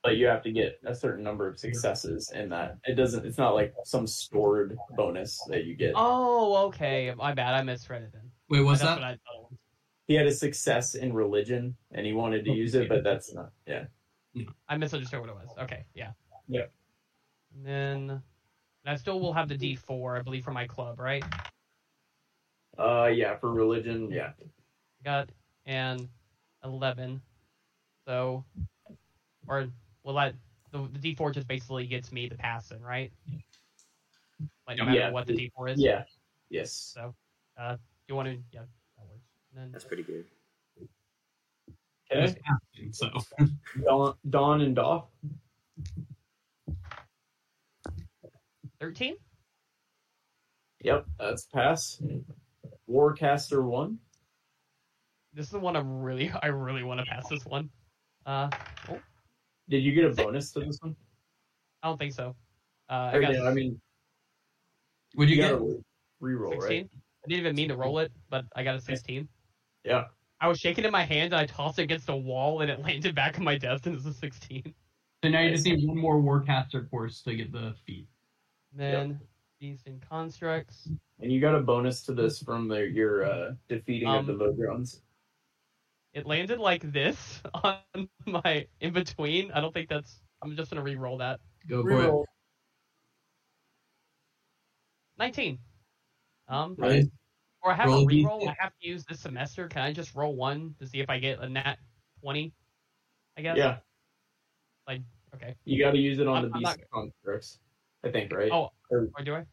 but 0.03 0.17
you 0.17 0.27
have 0.27 0.41
to 0.43 0.51
get 0.51 0.79
a 0.85 0.95
certain 0.95 1.23
number 1.23 1.47
of 1.47 1.59
successes 1.59 2.31
in 2.33 2.49
that. 2.49 2.77
It 2.85 2.95
doesn't. 2.95 3.25
It's 3.25 3.37
not 3.37 3.53
like 3.53 3.73
some 3.83 4.07
stored 4.07 4.77
bonus 4.95 5.39
that 5.49 5.65
you 5.65 5.75
get. 5.75 5.93
Oh, 5.95 6.67
okay. 6.67 7.13
My 7.17 7.33
bad. 7.33 7.53
I 7.53 7.63
misread 7.63 8.03
it 8.03 8.11
then. 8.13 8.31
Wait, 8.49 8.61
what's 8.61 8.81
That's 8.81 8.95
that? 8.95 9.01
what 9.01 9.03
I 9.03 9.11
thought. 9.11 9.53
He 10.07 10.15
had 10.15 10.25
a 10.25 10.33
success 10.33 10.95
in 10.95 11.13
religion 11.13 11.75
and 11.91 12.05
he 12.05 12.13
wanted 12.13 12.45
to 12.45 12.51
use 12.51 12.75
it, 12.75 12.89
but 12.89 13.03
that's 13.03 13.33
not. 13.33 13.51
Yeah. 13.67 13.85
I 14.67 14.77
misunderstood 14.77 15.19
what 15.19 15.29
it 15.29 15.35
was. 15.35 15.49
Okay, 15.59 15.85
yeah. 15.93 16.11
Yep. 16.47 16.71
And 17.53 17.65
then 17.65 18.09
and 18.09 18.21
I 18.85 18.95
still 18.95 19.19
will 19.19 19.33
have 19.33 19.49
the 19.49 19.57
D 19.57 19.75
four, 19.75 20.17
I 20.17 20.21
believe, 20.21 20.43
for 20.43 20.51
my 20.51 20.65
club, 20.65 20.99
right? 20.99 21.23
Uh, 22.77 23.09
yeah. 23.13 23.35
For 23.37 23.51
religion, 23.51 24.09
yeah. 24.11 24.31
got 25.03 25.29
and 25.65 26.07
eleven. 26.63 27.21
So, 28.07 28.45
or 29.47 29.67
will 30.09 30.15
that 30.15 30.33
the, 30.71 30.87
the 30.91 30.99
D 30.99 31.15
four 31.15 31.31
just 31.31 31.47
basically 31.47 31.85
gets 31.87 32.11
me 32.11 32.27
the 32.27 32.35
pass 32.35 32.71
in, 32.71 32.81
right? 32.81 33.11
Like 34.67 34.77
no 34.77 34.85
matter 34.85 34.97
Yeah, 34.97 35.11
what 35.11 35.25
the 35.27 35.33
the- 35.33 35.37
D 35.39 35.51
four 35.55 35.67
is. 35.67 35.79
Yeah. 35.79 36.03
Yes. 36.49 36.73
So, 36.73 37.13
uh, 37.59 37.77
you 38.07 38.15
want 38.15 38.27
to? 38.27 38.33
Yeah, 38.51 38.61
that 38.97 39.05
works. 39.07 39.23
And 39.53 39.63
then 39.63 39.71
That's 39.71 39.85
pretty 39.85 40.03
good. 40.03 40.25
Okay. 42.11 42.35
So 42.91 43.09
Don, 43.85 44.15
Don 44.29 44.61
and 44.61 44.75
Doff. 44.75 45.05
thirteen. 48.79 49.15
Yep, 50.81 51.05
that's 51.19 51.45
pass. 51.45 52.01
Warcaster 52.89 53.63
one. 53.63 53.99
This 55.33 55.45
is 55.45 55.51
the 55.51 55.59
one 55.59 55.75
I'm 55.75 56.01
really, 56.01 56.31
I 56.41 56.47
really 56.47 56.83
want 56.83 56.99
to 56.99 57.05
pass 57.05 57.27
this 57.29 57.45
one. 57.45 57.69
Uh, 58.25 58.49
oh, 58.89 58.97
Did 59.69 59.83
you 59.83 59.93
get 59.93 60.05
a 60.05 60.09
bonus 60.09 60.51
to 60.53 60.61
this 60.61 60.79
one? 60.81 60.95
I 61.83 61.87
don't 61.87 61.97
think 61.97 62.13
so. 62.13 62.35
Uh, 62.89 63.11
I 63.13 63.19
got 63.19 63.33
no, 63.33 63.45
I 63.45 63.53
mean, 63.53 63.79
would 65.15 65.29
you, 65.29 65.35
you 65.35 65.41
get? 65.41 65.51
got 65.51 65.61
a 65.61 65.79
reroll, 66.21 66.51
sixteen. 66.51 66.81
right? 66.83 66.89
I 67.23 67.27
didn't 67.27 67.39
even 67.41 67.55
mean 67.55 67.69
to 67.69 67.75
roll 67.77 67.99
it, 67.99 68.11
but 68.29 68.45
I 68.55 68.63
got 68.63 68.75
a 68.75 68.81
sixteen. 68.81 69.27
Yeah. 69.83 70.05
I 70.41 70.47
was 70.47 70.59
shaking 70.59 70.85
in 70.85 70.91
my 70.91 71.03
hand 71.03 71.33
and 71.33 71.35
I 71.41 71.45
tossed 71.45 71.79
it 71.79 71.83
against 71.83 72.09
a 72.09 72.15
wall 72.15 72.61
and 72.61 72.71
it 72.71 72.81
landed 72.83 73.13
back 73.13 73.37
on 73.37 73.43
my 73.43 73.57
desk 73.57 73.85
and 73.85 73.93
it 73.93 73.97
was 73.97 74.05
a 74.05 74.13
16. 74.13 74.73
So 75.23 75.29
now 75.29 75.41
you 75.41 75.51
just 75.51 75.65
need 75.65 75.85
one 75.85 75.97
more 75.97 76.21
Warcaster 76.21 76.89
course 76.89 77.21
to 77.23 77.35
get 77.35 77.51
the 77.51 77.75
feat. 77.85 78.07
Then 78.73 79.19
Beast 79.59 79.87
and 79.87 80.01
Constructs. 80.09 80.89
And 81.19 81.31
you 81.31 81.41
got 81.41 81.55
a 81.55 81.59
bonus 81.59 82.03
to 82.03 82.13
this 82.13 82.41
from 82.41 82.69
the, 82.69 82.87
your 82.87 83.25
uh, 83.25 83.51
defeating 83.67 84.07
of 84.07 84.27
the 84.27 84.33
Um, 84.33 84.39
Vogrons. 84.39 85.01
It 86.19 86.25
landed 86.25 86.59
like 86.59 86.81
this 86.91 87.41
on 87.63 87.77
my 88.25 88.67
in 88.81 88.91
between. 88.91 89.51
I 89.53 89.61
don't 89.61 89.73
think 89.73 89.87
that's. 89.87 90.19
I'm 90.41 90.55
just 90.57 90.69
gonna 90.69 90.83
re-roll 90.83 91.17
that. 91.19 91.39
Go 91.69 91.81
for 91.83 91.91
it. 92.23 92.25
19. 95.17 95.59
Um, 96.47 96.75
Right. 96.77 97.05
or 97.61 97.71
I 97.71 97.75
have 97.75 97.87
Roll 97.87 97.99
a 97.99 98.01
a 98.01 98.05
D6. 98.05 98.07
re-roll 98.09 98.49
I 98.49 98.55
have 98.59 98.71
to 98.81 98.87
use 98.87 99.05
this 99.05 99.19
semester. 99.19 99.67
Can 99.67 99.81
I 99.81 99.91
just 99.93 100.15
roll 100.15 100.35
one 100.35 100.75
to 100.79 100.87
see 100.87 100.99
if 100.99 101.09
I 101.09 101.19
get 101.19 101.39
a 101.39 101.47
nat 101.49 101.77
20? 102.21 102.53
I 103.37 103.41
guess. 103.41 103.57
Yeah, 103.57 103.77
Like 104.87 105.01
Okay. 105.35 105.55
you 105.65 105.81
got 105.83 105.91
to 105.91 105.97
use 105.97 106.19
it 106.19 106.27
on 106.27 106.35
I'm- 106.37 106.49
the 106.49 106.55
I'm 106.55 106.59
beast 106.63 106.77
not- 106.91 107.01
constructs. 107.03 107.59
I 108.03 108.11
think, 108.11 108.31
right? 108.33 108.51
Oh. 108.51 108.71
Or, 108.89 109.09
Or 109.17 109.23
do 109.23 109.35
I? 109.35 109.45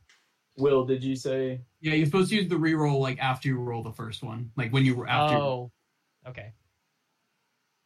Will, 0.56 0.84
did 0.86 1.02
you 1.04 1.16
say? 1.16 1.60
Yeah, 1.80 1.94
you're 1.94 2.06
supposed 2.06 2.30
to 2.30 2.36
use 2.36 2.48
the 2.48 2.56
re-roll 2.56 3.00
like 3.00 3.18
after 3.18 3.48
you 3.48 3.58
roll 3.58 3.82
the 3.82 3.92
first 3.92 4.22
one, 4.22 4.50
like 4.56 4.72
when 4.72 4.84
you 4.84 4.94
were 4.94 5.06
after. 5.08 5.36
you- 5.36 5.40
Oh. 5.42 5.72
Okay. 6.28 6.52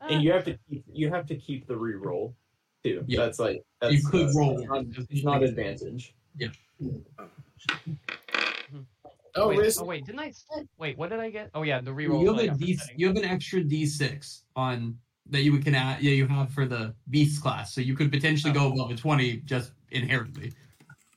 And 0.00 0.16
uh, 0.16 0.20
you 0.20 0.32
have 0.32 0.44
to 0.44 0.58
keep 0.68 0.84
you 0.92 1.10
have 1.10 1.26
to 1.26 1.36
keep 1.36 1.66
the 1.66 1.74
reroll 1.74 2.34
too. 2.82 3.04
Yeah. 3.06 3.24
That's 3.24 3.38
like 3.38 3.62
that's, 3.80 3.94
You 3.94 4.02
could 4.08 4.28
that's 4.28 4.36
roll 4.36 4.66
not, 4.66 4.84
it's 5.10 5.24
not 5.24 5.42
advantage. 5.42 6.14
Yeah. 6.36 6.48
Oh, 9.36 9.48
wait, 9.48 9.58
Riz- 9.58 9.78
oh 9.78 9.84
wait, 9.84 10.04
didn't 10.04 10.20
I? 10.20 10.28
s- 10.28 10.44
Wait, 10.76 10.98
what 10.98 11.10
did 11.10 11.20
I 11.20 11.30
get? 11.30 11.50
Oh 11.54 11.62
yeah, 11.62 11.80
the 11.80 11.92
reroll. 11.92 12.20
You 12.20 12.28
have 12.28 12.36
like, 12.36 12.48
a 12.48 12.52
after 12.52 12.64
D. 12.64 12.76
setting. 12.76 12.98
You 12.98 13.06
have 13.06 13.16
an 13.16 13.24
extra 13.24 13.60
D6 13.60 14.42
on 14.56 14.98
that 15.26 15.42
you 15.42 15.56
can 15.58 15.74
add. 15.74 16.02
Yeah, 16.02 16.12
you 16.12 16.26
have 16.26 16.52
for 16.52 16.66
the 16.66 16.94
beast 17.10 17.40
class, 17.42 17.72
so 17.74 17.80
you 17.80 17.94
could 17.94 18.10
potentially 18.10 18.52
go 18.52 18.64
oh. 18.64 18.72
above 18.72 18.90
a 18.90 18.96
twenty 18.96 19.36
just 19.38 19.72
inherently. 19.90 20.52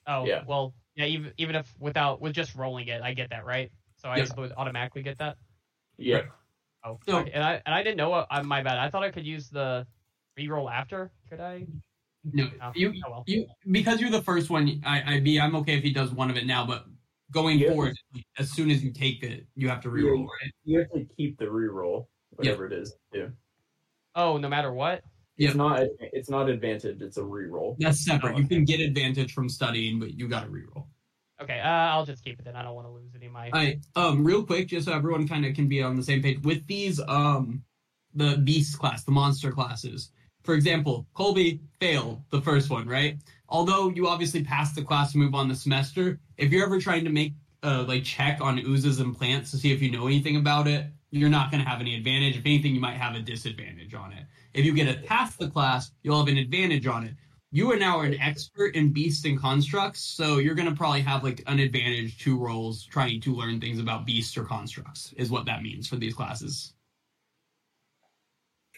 Oh 0.07 0.25
Yeah. 0.25 0.43
well, 0.45 0.73
yeah. 0.95 1.05
Even 1.05 1.33
even 1.37 1.55
if 1.55 1.73
without 1.79 2.21
with 2.21 2.33
just 2.33 2.55
rolling 2.55 2.87
it, 2.87 3.01
I 3.01 3.13
get 3.13 3.29
that 3.31 3.45
right. 3.45 3.71
So 3.97 4.09
I 4.09 4.17
Yeah. 4.17 4.23
just 4.23 4.37
would 4.37 4.53
automatically 4.57 5.01
get 5.01 5.17
that. 5.17 5.37
Yeah. 5.97 6.23
Oh, 6.85 6.99
So- 7.07 7.19
okay. 7.19 7.31
and 7.31 7.43
I 7.43 7.61
and 7.65 7.73
I 7.73 7.81
didn't 7.83 7.97
know. 7.97 8.09
What, 8.09 8.27
uh, 8.29 8.43
my 8.43 8.61
bad. 8.61 8.77
I 8.77 8.89
thought 8.89 9.03
I 9.03 9.11
could 9.11 9.25
use 9.25 9.49
the 9.49 9.87
reroll 10.37 10.71
after. 10.71 11.11
Could 11.29 11.39
I? 11.39 11.65
No, 12.25 12.49
Oh, 12.61 12.71
you 12.75 12.93
oh 13.05 13.09
well. 13.11 13.23
you 13.27 13.47
because 13.71 13.99
you're 13.99 14.09
the 14.11 14.21
first 14.21 14.49
one. 14.49 14.81
I 14.85 15.15
I 15.15 15.19
be 15.19 15.39
I'm 15.39 15.55
okay 15.57 15.77
if 15.77 15.83
he 15.83 15.91
does 15.93 16.11
one 16.11 16.29
of 16.29 16.37
it 16.37 16.45
now, 16.45 16.65
but 16.65 16.85
going 17.31 17.59
Yeah. 17.59 17.69
forward, 17.69 17.95
as 18.37 18.51
soon 18.51 18.69
as 18.71 18.83
you 18.83 18.91
take 18.91 19.23
it, 19.23 19.45
you 19.55 19.67
have 19.69 19.81
to 19.81 19.89
reroll, 19.89 20.25
right? 20.27 20.51
You 20.63 20.79
have 20.79 20.91
to 20.91 21.05
keep 21.17 21.37
the 21.37 21.45
reroll, 21.45 22.05
whatever 22.31 22.65
it 22.65 22.73
is. 22.73 22.95
Too. 23.13 23.31
Oh, 24.15 24.37
no 24.37 24.47
matter 24.49 24.71
what. 24.71 25.03
Yeah. 25.37 25.47
It's 25.49 25.57
not 25.57 25.83
it's 25.99 26.29
not 26.29 26.49
advantage. 26.49 27.01
It's 27.01 27.17
a 27.17 27.21
reroll. 27.21 27.75
That's 27.79 28.05
separate. 28.05 28.35
Oh, 28.35 28.39
You 28.39 28.47
can 28.47 28.65
get 28.65 28.79
advantage 28.79 29.33
from 29.33 29.49
studying, 29.49 29.99
but 29.99 30.13
you 30.17 30.27
got 30.29 30.43
to 30.45 30.49
reroll. 30.49 30.87
Okay, 31.43 31.59
uh, 31.59 31.67
I'll 31.67 32.05
just 32.05 32.23
keep 32.23 32.39
it 32.39 32.45
then. 32.45 32.55
I 32.55 32.63
don't 32.63 32.75
want 32.75 32.87
to 32.87 32.91
lose 32.91 33.11
any 33.15 33.27
of 33.27 33.31
my. 33.33 33.49
I 33.53 33.79
um 33.95 34.23
real 34.23 34.43
quick, 34.43 34.67
just 34.67 34.87
so 34.87 34.93
everyone 34.93 35.27
kind 35.27 35.45
of 35.45 35.55
can 35.55 35.67
be 35.67 35.81
on 35.81 35.95
the 35.95 36.03
same 36.03 36.21
page 36.21 36.41
with 36.43 36.65
these 36.67 36.99
um 37.07 37.63
the 38.13 38.37
beast 38.37 38.79
class, 38.79 39.03
the 39.03 39.11
monster 39.11 39.51
classes. 39.51 40.11
For 40.43 40.53
example, 40.55 41.07
Colby 41.13 41.61
failed 41.79 42.21
the 42.29 42.41
first 42.41 42.69
one, 42.69 42.87
right? 42.87 43.17
Although 43.49 43.89
you 43.89 44.07
obviously 44.07 44.43
passed 44.43 44.75
the 44.75 44.83
class 44.83 45.13
to 45.13 45.17
move 45.17 45.33
on 45.35 45.47
the 45.47 45.55
semester, 45.55 46.19
if 46.37 46.51
you're 46.51 46.65
ever 46.65 46.79
trying 46.79 47.03
to 47.05 47.11
make 47.11 47.33
uh 47.61 47.83
like 47.87 48.03
check 48.03 48.39
on 48.41 48.59
oozes 48.59 48.99
and 48.99 49.17
plants 49.17 49.51
to 49.51 49.57
see 49.57 49.71
if 49.71 49.81
you 49.81 49.91
know 49.91 50.07
anything 50.07 50.37
about 50.37 50.67
it, 50.67 50.87
you're 51.11 51.29
not 51.29 51.51
going 51.51 51.63
to 51.63 51.69
have 51.69 51.79
any 51.79 51.95
advantage. 51.95 52.37
If 52.37 52.45
anything, 52.45 52.73
you 52.73 52.81
might 52.81 52.97
have 52.97 53.15
a 53.15 53.19
disadvantage 53.19 53.93
on 53.93 54.13
it. 54.13 54.25
If 54.53 54.65
you 54.65 54.73
get 54.73 54.87
it 54.87 55.05
past 55.05 55.37
the 55.37 55.47
class, 55.47 55.91
you'll 56.01 56.17
have 56.17 56.27
an 56.27 56.37
advantage 56.37 56.87
on 56.87 57.03
it. 57.03 57.13
You 57.55 57.71
are 57.71 57.77
now 57.77 57.99
an 57.99 58.19
expert 58.19 58.75
in 58.75 58.91
beasts 58.91 59.25
and 59.25 59.39
constructs, 59.39 59.99
so 59.99 60.39
you're 60.39 60.55
going 60.55 60.67
to 60.67 60.75
probably 60.75 61.01
have 61.01 61.23
like 61.23 61.43
an 61.45 61.59
advantage 61.59 62.17
two 62.17 62.35
rolls 62.35 62.83
trying 62.83 63.21
to 63.21 63.35
learn 63.35 63.61
things 63.61 63.79
about 63.79 64.07
beasts 64.07 64.35
or 64.35 64.43
constructs, 64.43 65.13
is 65.17 65.29
what 65.29 65.45
that 65.45 65.61
means 65.61 65.87
for 65.87 65.95
these 65.95 66.15
classes. 66.15 66.73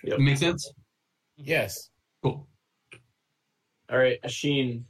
Yep. 0.04 0.20
Make 0.20 0.38
sense? 0.38 0.74
yes. 1.38 1.90
Cool. 2.22 2.46
All 3.90 3.98
right, 3.98 4.22
Ashin. 4.24 4.84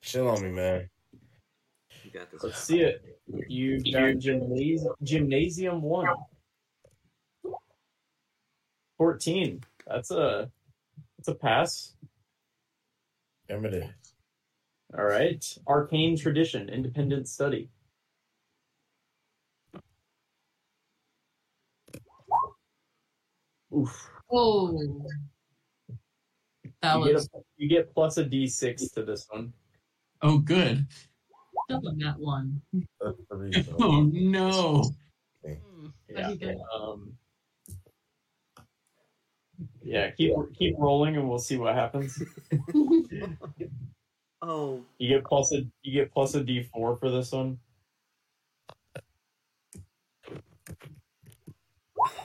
Chill 0.00 0.28
on 0.28 0.40
me, 0.40 0.52
man. 0.52 0.88
You 2.04 2.12
got 2.12 2.30
this. 2.30 2.44
Let's 2.44 2.62
see 2.62 2.82
it. 2.82 3.04
You 3.48 3.82
got 3.92 4.18
gymnasium, 4.18 4.94
gymnasium 5.02 5.82
one. 5.82 6.06
14. 8.98 9.64
That's 9.88 10.12
a 10.12 10.48
that's 11.24 11.36
a 11.36 11.38
pass. 11.38 11.94
Remember 13.48 13.70
that. 13.78 13.94
All 14.98 15.04
right. 15.04 15.44
Arcane 15.66 16.16
tradition, 16.16 16.68
independent 16.68 17.28
study. 17.28 17.70
Oof. 23.76 24.10
Oh. 24.30 25.06
That 26.82 26.98
you, 26.98 27.14
was 27.14 27.28
get 27.28 27.40
a, 27.40 27.44
you 27.56 27.68
get 27.68 27.94
plus 27.94 28.18
a 28.18 28.24
d6 28.24 28.92
to 28.94 29.02
this 29.02 29.26
one. 29.30 29.52
Oh, 30.22 30.38
good. 30.38 30.86
still 31.64 31.88
on 31.88 31.98
that 31.98 32.18
one. 32.18 32.60
That's 33.00 33.16
the. 33.30 33.74
Oh 33.80 34.02
no. 34.02 34.90
Hmm. 35.44 35.86
Yeah. 36.08 36.54
Um, 36.74 37.14
yeah. 39.84 40.10
Keep 40.10 40.34
keep 40.58 40.74
rolling, 40.78 41.16
and 41.16 41.28
we'll 41.28 41.38
see 41.38 41.56
what 41.56 41.74
happens. 41.74 42.22
Oh, 44.46 44.82
You 44.98 45.08
get 45.08 45.24
plus 45.24 45.52
a 45.54 45.64
you 45.82 45.92
get 45.92 46.12
plus 46.12 46.34
a 46.34 46.40
d4 46.42 46.68
for 46.70 47.10
this 47.10 47.32
one. 47.32 47.58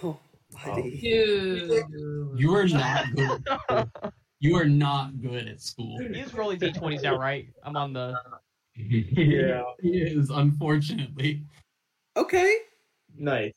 oh, 0.03 0.19
buddy. 0.65 0.97
Oh. 0.97 1.87
Dude. 1.87 2.39
You 2.39 2.53
are 2.55 2.67
not 2.67 3.05
good. 3.15 3.43
You 4.41 4.55
are 4.57 4.65
not 4.65 5.21
good 5.21 5.47
at 5.47 5.61
school. 5.61 5.97
He's 6.13 6.33
rolling 6.33 6.59
d20s 6.59 7.03
now, 7.03 7.17
right? 7.17 7.47
I'm 7.63 7.75
on 7.77 7.93
the. 7.93 8.15
Yeah. 8.75 9.63
He 9.81 9.89
is, 9.99 10.29
unfortunately. 10.29 11.41
Okay. 12.15 12.53
Nice. 13.17 13.53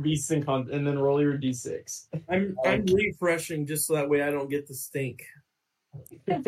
Beasts 0.00 0.30
and 0.30 0.44
con, 0.44 0.68
and 0.72 0.86
then 0.86 0.98
roll 0.98 1.20
your 1.20 1.36
d6. 1.36 2.06
I'm 2.28 2.56
I'm 2.64 2.86
refreshing 2.86 3.66
just 3.66 3.86
so 3.86 3.94
that 3.94 4.08
way 4.08 4.22
I 4.22 4.30
don't 4.30 4.48
get 4.48 4.66
the 4.66 4.74
stink. 4.74 5.22
That's 6.26 6.46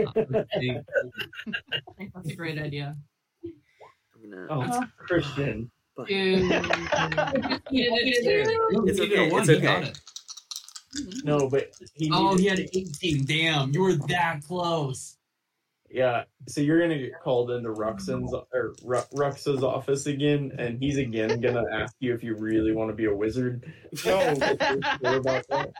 a 2.30 2.36
great 2.36 2.58
idea. 2.58 2.96
I'm 3.44 4.30
gonna. 4.30 4.46
Oh, 4.50 4.84
Christian. 4.98 5.70
but- 5.96 6.06
It's 6.10 6.28
He 7.70 7.88
okay, 9.04 9.28
it's 9.30 9.48
okay. 9.50 9.92
No, 11.24 11.48
but 11.48 11.70
he. 11.94 12.10
Oh, 12.12 12.34
needed- 12.34 12.70
he 12.72 12.80
had 12.80 12.86
18. 13.02 13.24
Damn, 13.24 13.72
you 13.72 13.82
were 13.82 13.94
that 14.08 14.40
close. 14.46 15.16
Yeah, 15.90 16.24
so 16.48 16.60
you're 16.60 16.80
gonna 16.80 16.98
get 16.98 17.20
called 17.22 17.50
into 17.52 17.68
Ruxin's 17.68 18.34
or 18.52 18.74
Ru- 18.84 18.98
Rux's 19.14 19.62
office 19.62 20.06
again, 20.06 20.52
and 20.58 20.82
he's 20.82 20.98
again 20.98 21.40
gonna 21.40 21.64
ask 21.72 21.94
you 22.00 22.12
if 22.14 22.24
you 22.24 22.34
really 22.36 22.72
want 22.72 22.90
to 22.90 22.94
be 22.96 23.04
a 23.04 23.14
wizard. 23.14 23.72
No. 24.04 24.18
About 25.04 25.44
that? 25.48 25.70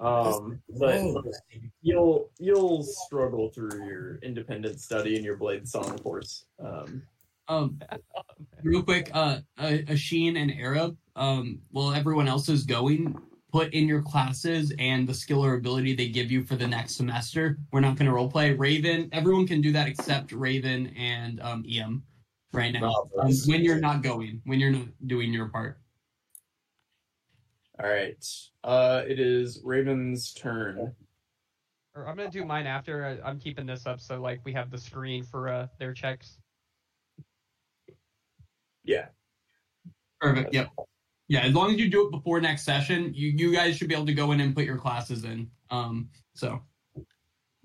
um, 0.00 0.60
but 0.78 1.00
you'll 1.82 2.30
you'll 2.38 2.82
struggle 2.82 3.50
through 3.50 3.86
your 3.86 4.16
independent 4.22 4.80
study 4.80 5.16
and 5.16 5.24
your 5.24 5.36
blade 5.36 5.68
song 5.68 5.98
course. 5.98 6.44
Um, 6.58 7.02
Um, 7.48 7.80
real 8.64 8.82
quick, 8.82 9.08
uh, 9.14 9.38
uh, 9.56 9.78
Ashin 9.86 10.36
and 10.36 10.50
Arab, 10.50 10.96
um, 11.14 11.60
while 11.70 11.92
everyone 11.94 12.26
else 12.26 12.48
is 12.48 12.64
going, 12.64 13.16
put 13.52 13.72
in 13.72 13.86
your 13.86 14.02
classes 14.02 14.72
and 14.78 15.08
the 15.08 15.14
skill 15.14 15.44
or 15.44 15.54
ability 15.54 15.94
they 15.94 16.08
give 16.08 16.30
you 16.30 16.44
for 16.44 16.56
the 16.56 16.66
next 16.66 16.96
semester. 16.96 17.58
We're 17.72 17.80
not 17.80 17.96
going 17.96 18.06
to 18.06 18.12
role 18.12 18.30
play. 18.30 18.52
Raven, 18.54 19.08
everyone 19.12 19.46
can 19.46 19.60
do 19.60 19.72
that 19.72 19.86
except 19.88 20.32
Raven 20.32 20.88
and 20.96 21.40
um, 21.40 21.64
EM 21.70 22.02
right 22.52 22.72
now. 22.72 23.08
Um, 23.18 23.30
when 23.46 23.62
you're 23.62 23.80
not 23.80 24.02
going, 24.02 24.40
when 24.44 24.60
you're 24.60 24.70
not 24.70 24.88
doing 25.06 25.32
your 25.32 25.48
part. 25.48 25.78
all 27.82 27.88
right, 27.88 28.24
uh, 28.64 29.02
it 29.06 29.20
is 29.20 29.60
Raven's 29.64 30.32
turn. 30.32 30.94
I'm 31.96 32.14
gonna 32.16 32.30
do 32.30 32.44
mine 32.44 32.66
after. 32.66 33.06
I- 33.06 33.26
I'm 33.26 33.38
keeping 33.38 33.64
this 33.64 33.86
up 33.86 34.00
so 34.00 34.20
like 34.20 34.40
we 34.44 34.52
have 34.52 34.70
the 34.70 34.76
screen 34.76 35.24
for 35.24 35.48
uh, 35.48 35.66
their 35.78 35.94
checks. 35.94 36.38
Yeah, 38.84 39.06
Perfect. 40.20 40.52
Yep. 40.52 40.70
Yeah, 41.28 41.40
as 41.40 41.54
long 41.54 41.72
as 41.72 41.78
you 41.78 41.90
do 41.90 42.06
it 42.06 42.10
before 42.10 42.40
next 42.40 42.64
session, 42.64 43.12
you 43.14 43.28
you 43.30 43.52
guys 43.52 43.76
should 43.76 43.88
be 43.88 43.94
able 43.94 44.06
to 44.06 44.14
go 44.14 44.32
in 44.32 44.40
and 44.40 44.54
put 44.54 44.64
your 44.64 44.78
classes 44.78 45.24
in. 45.24 45.50
Um, 45.70 46.08
so 46.34 46.62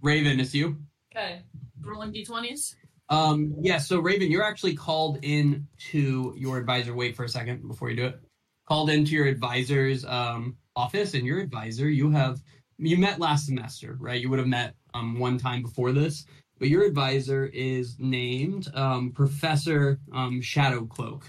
Raven, 0.02 0.40
it's 0.40 0.54
you. 0.54 0.78
Okay. 1.16 1.42
Rolling 1.82 2.12
d20s. 2.12 2.76
Um, 3.10 3.54
yeah, 3.60 3.78
so 3.78 4.00
Raven, 4.00 4.32
you're 4.32 4.44
actually 4.44 4.74
called 4.74 5.20
in 5.22 5.68
to 5.92 6.34
your 6.38 6.58
advisor. 6.58 6.96
Wait 6.96 7.16
for 7.16 7.26
a 7.26 7.30
second 7.30 7.68
before 7.68 7.90
you 7.90 7.98
do 7.98 8.06
it. 8.06 8.20
Called 8.68 8.90
into 8.90 9.12
your 9.12 9.26
advisor's 9.28 10.06
um, 10.06 10.56
office, 10.76 11.14
and 11.14 11.26
your 11.26 11.40
advisor, 11.40 11.90
you 11.90 12.10
have 12.12 12.42
you 12.78 12.98
met 12.98 13.20
last 13.20 13.46
semester, 13.46 13.98
right? 14.00 14.20
You 14.20 14.30
would 14.30 14.40
have 14.40 14.48
met 14.48 14.76
um, 14.94 15.20
one 15.20 15.38
time 15.38 15.62
before 15.62 15.92
this, 15.92 16.26
but 16.58 16.70
your 16.70 16.84
advisor 16.84 17.46
is 17.48 17.98
named 18.00 18.70
um, 18.74 19.12
Professor 19.12 20.00
um, 20.14 20.42
Shadowcloak. 20.42 21.24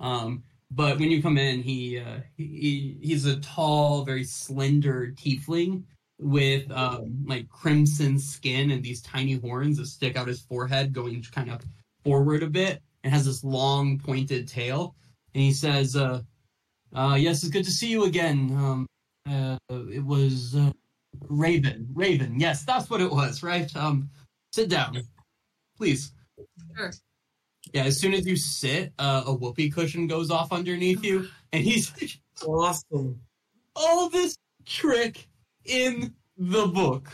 Um, 0.00 0.44
but 0.74 0.98
when 0.98 1.10
you 1.10 1.22
come 1.22 1.36
in, 1.36 1.62
he, 1.62 1.98
uh, 1.98 2.20
he 2.36 2.96
he's 3.00 3.26
a 3.26 3.40
tall, 3.40 4.04
very 4.04 4.24
slender 4.24 5.12
tiefling 5.16 5.84
with 6.18 6.70
um, 6.70 7.24
like 7.26 7.48
crimson 7.48 8.18
skin 8.18 8.70
and 8.70 8.82
these 8.82 9.02
tiny 9.02 9.34
horns 9.34 9.76
that 9.76 9.86
stick 9.86 10.16
out 10.16 10.28
his 10.28 10.40
forehead, 10.40 10.92
going 10.92 11.22
kind 11.32 11.50
of 11.50 11.60
forward 12.04 12.42
a 12.42 12.46
bit, 12.46 12.82
and 13.04 13.12
has 13.12 13.26
this 13.26 13.44
long 13.44 13.98
pointed 13.98 14.48
tail. 14.48 14.94
And 15.34 15.42
he 15.42 15.52
says, 15.52 15.96
uh, 15.96 16.22
uh, 16.94 17.16
"Yes, 17.18 17.42
it's 17.42 17.52
good 17.52 17.64
to 17.64 17.70
see 17.70 17.90
you 17.90 18.04
again. 18.04 18.50
Um, 18.56 18.86
uh, 19.28 19.58
it 19.68 20.04
was 20.04 20.54
uh, 20.54 20.72
Raven. 21.28 21.88
Raven. 21.92 22.38
Yes, 22.38 22.64
that's 22.64 22.88
what 22.88 23.00
it 23.00 23.10
was. 23.10 23.42
Right. 23.42 23.74
Um, 23.76 24.08
sit 24.52 24.68
down, 24.68 25.02
please." 25.76 26.12
Sure. 26.76 26.92
Yeah, 27.72 27.84
as 27.84 27.98
soon 28.00 28.12
as 28.12 28.26
you 28.26 28.36
sit, 28.36 28.92
uh, 28.98 29.22
a 29.26 29.32
whoopee 29.32 29.70
cushion 29.70 30.06
goes 30.06 30.30
off 30.30 30.52
underneath 30.52 31.04
you, 31.04 31.28
and 31.52 31.62
he's 31.62 31.92
like, 32.00 32.18
Awesome. 32.46 33.20
all 33.76 34.08
this 34.08 34.36
trick 34.66 35.28
in 35.64 36.14
the 36.36 36.66
book. 36.66 37.08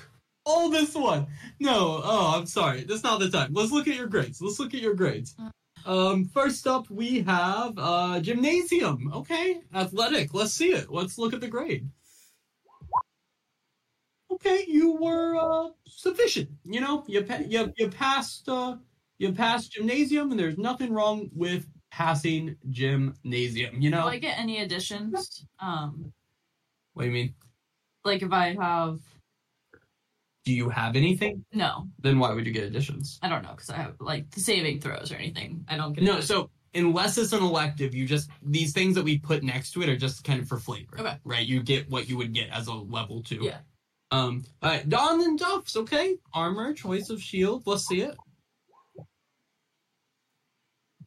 All 0.47 0.71
this 0.71 0.95
one. 0.95 1.27
No, 1.61 2.01
oh, 2.03 2.35
I'm 2.39 2.47
sorry. 2.47 2.85
That's 2.85 3.03
not 3.03 3.21
the 3.21 3.29
time. 3.29 3.53
Let's 3.53 3.71
look 3.71 3.87
at 3.87 3.97
your 3.97 4.07
grades. 4.07 4.41
Let's 4.41 4.59
look 4.59 4.73
at 4.73 4.81
your 4.81 4.95
grades. 4.95 5.37
Um, 5.85 6.25
first 6.25 6.67
up, 6.67 6.89
we 6.91 7.21
have 7.23 7.75
uh, 7.77 8.21
gymnasium. 8.21 9.13
Okay, 9.15 9.61
athletic. 9.75 10.33
Let's 10.33 10.55
see 10.55 10.73
it. 10.73 10.91
Let's 10.91 11.19
look 11.19 11.35
at 11.35 11.43
the 11.43 11.49
grade. 11.49 11.89
Okay, 14.31 14.65
you 14.69 14.93
were 14.97 15.37
uh, 15.37 15.69
sufficient. 15.87 16.51
You 16.65 16.81
know, 16.81 17.05
you 17.07 17.23
pa- 17.25 17.43
you 17.47 17.73
you 17.77 17.89
passed 17.89 18.49
uh, 18.49 18.77
you 19.19 19.33
passed 19.33 19.73
gymnasium, 19.73 20.31
and 20.31 20.39
there's 20.41 20.59
nothing 20.59 20.93
wrong 20.93 21.29
with 21.35 21.67
passing 21.91 22.57
gymnasium. 22.71 23.81
You 23.81 23.91
know, 23.91 24.03
Do 24.03 24.09
I 24.09 24.19
get 24.19 24.39
any 24.39 24.61
additions? 24.61 25.45
Um, 25.61 26.13
what 26.95 27.03
do 27.05 27.09
you 27.09 27.15
mean? 27.15 27.35
like 28.05 28.23
if 28.23 28.33
I 28.33 28.55
have 28.55 29.01
Do 30.45 30.53
you 30.55 30.69
have 30.71 30.97
anything? 30.97 31.45
no, 31.53 31.89
Then 31.99 32.19
why 32.19 32.33
would 32.33 32.47
you 32.47 32.53
get 32.53 32.65
additions? 32.65 33.19
I 33.23 33.29
don't 33.29 33.43
know 33.43 33.51
because 33.51 33.71
I 33.71 33.77
have 33.77 33.97
like 34.01 34.31
the 34.31 34.41
saving 34.41 34.81
throws 34.81 35.13
or 35.13 35.17
anything. 35.17 35.65
I 35.69 35.77
don't 35.77 35.93
get 35.93 36.05
No, 36.05 36.21
so 36.21 36.49
unless 36.75 37.19
it's 37.19 37.33
an 37.33 37.43
elective, 37.43 37.95
you 37.95 38.07
just 38.07 38.31
these 38.43 38.73
things 38.73 38.95
that 38.95 39.05
we 39.05 39.19
put 39.19 39.43
next 39.43 39.73
to 39.73 39.83
it 39.83 39.89
are 39.89 39.97
just 39.97 40.25
kind 40.25 40.41
of 40.41 40.49
for 40.49 40.59
flavor. 40.59 40.99
Okay. 40.99 41.19
Right? 41.25 41.47
You 41.47 41.63
get 41.63 41.91
what 41.91 42.09
you 42.09 42.17
would 42.17 42.33
get 42.33 42.49
as 42.51 42.67
a 42.69 42.73
level 42.73 43.23
two. 43.23 43.41
Yeah. 43.43 43.59
Um 44.11 44.45
all 44.63 44.71
right, 44.71 44.89
Don 44.89 45.21
and 45.21 45.39
Duffs, 45.39 45.77
okay? 45.77 46.17
Armor, 46.33 46.73
choice 46.73 47.11
of 47.11 47.21
shield, 47.21 47.65
let's 47.67 47.87
see 47.87 48.01
it. 48.03 48.17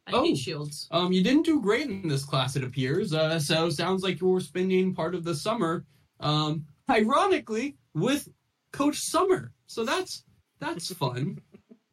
I 0.06 0.12
Oh. 0.12 0.22
need 0.22 0.36
shields. 0.36 0.88
Um, 0.90 1.12
you 1.12 1.22
didn't 1.22 1.44
do 1.44 1.60
great 1.60 1.88
in 1.88 2.08
this 2.08 2.24
class, 2.24 2.56
it 2.56 2.64
appears. 2.64 3.12
Uh, 3.14 3.38
so 3.38 3.70
sounds 3.70 4.02
like 4.02 4.20
you 4.20 4.26
were 4.28 4.40
spending 4.40 4.94
part 4.94 5.14
of 5.14 5.22
the 5.24 5.34
summer, 5.34 5.84
um, 6.20 6.66
ironically, 6.90 7.76
with 7.94 8.28
Coach 8.72 8.96
Summer. 8.98 9.52
So 9.66 9.84
that's 9.84 10.24
that's 10.58 10.92
fun. 10.94 11.40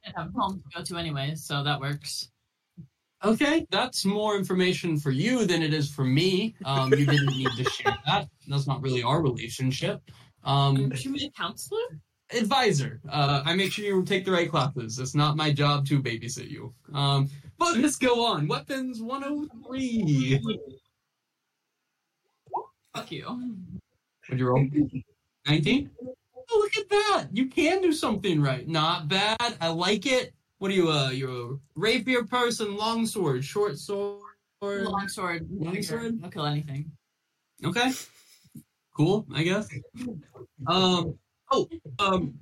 I 0.05 0.11
have 0.15 0.29
a 0.35 0.39
home 0.39 0.63
to 0.71 0.77
go 0.77 0.83
to 0.83 0.97
anyway, 0.97 1.35
so 1.35 1.63
that 1.63 1.79
works. 1.79 2.31
Okay, 3.23 3.67
that's 3.69 4.05
more 4.05 4.37
information 4.37 4.97
for 4.97 5.11
you 5.11 5.45
than 5.45 5.61
it 5.61 5.73
is 5.73 5.91
for 5.91 6.05
me. 6.05 6.55
Um, 6.63 6.89
you 6.93 7.05
didn't 7.05 7.35
need 7.37 7.49
to 7.57 7.63
share 7.65 7.97
that. 8.05 8.29
That's 8.47 8.65
not 8.65 8.81
really 8.81 9.03
our 9.03 9.21
relationship. 9.21 10.01
Um, 10.45 10.95
Should 10.95 11.11
we 11.13 11.25
a 11.25 11.29
counselor? 11.31 11.99
advisor. 12.31 13.01
Uh, 13.09 13.41
I 13.45 13.55
make 13.55 13.73
sure 13.73 13.83
you 13.85 14.03
take 14.05 14.23
the 14.23 14.31
right 14.31 14.49
classes. 14.49 14.99
It's 14.99 15.15
not 15.15 15.35
my 15.35 15.51
job 15.51 15.85
to 15.87 16.01
babysit 16.01 16.49
you. 16.49 16.73
Um, 16.93 17.29
but 17.59 17.77
let's 17.77 17.97
go 17.97 18.25
on. 18.25 18.47
Weapons 18.47 19.01
103. 19.01 20.41
Fuck 22.95 23.11
you. 23.11 23.25
What'd 24.27 24.39
you 24.39 24.47
roll? 24.47 24.65
19? 25.47 25.89
Oh, 26.51 26.57
look 26.59 26.77
at 26.77 26.89
that. 26.89 27.27
You 27.31 27.47
can 27.47 27.81
do 27.81 27.91
something 27.93 28.41
right. 28.41 28.67
Not 28.67 29.07
bad. 29.07 29.57
I 29.61 29.67
like 29.67 30.05
it. 30.05 30.33
What 30.57 30.71
are 30.71 30.73
you, 30.73 30.89
uh, 30.89 31.09
you're 31.11 31.53
a 31.53 31.57
rapier 31.75 32.23
person, 32.23 32.75
long 32.75 33.05
sword, 33.05 33.45
short 33.45 33.77
sword? 33.77 34.21
Long 34.61 35.07
sword. 35.07 35.47
Long 35.51 35.81
sword? 35.81 36.19
I'll 36.23 36.31
kill 36.31 36.45
anything. 36.45 36.91
Okay. 37.63 37.91
Cool, 38.95 39.25
I 39.33 39.43
guess. 39.43 39.69
Um, 40.67 41.17
Oh, 41.51 41.67
um, 41.97 42.35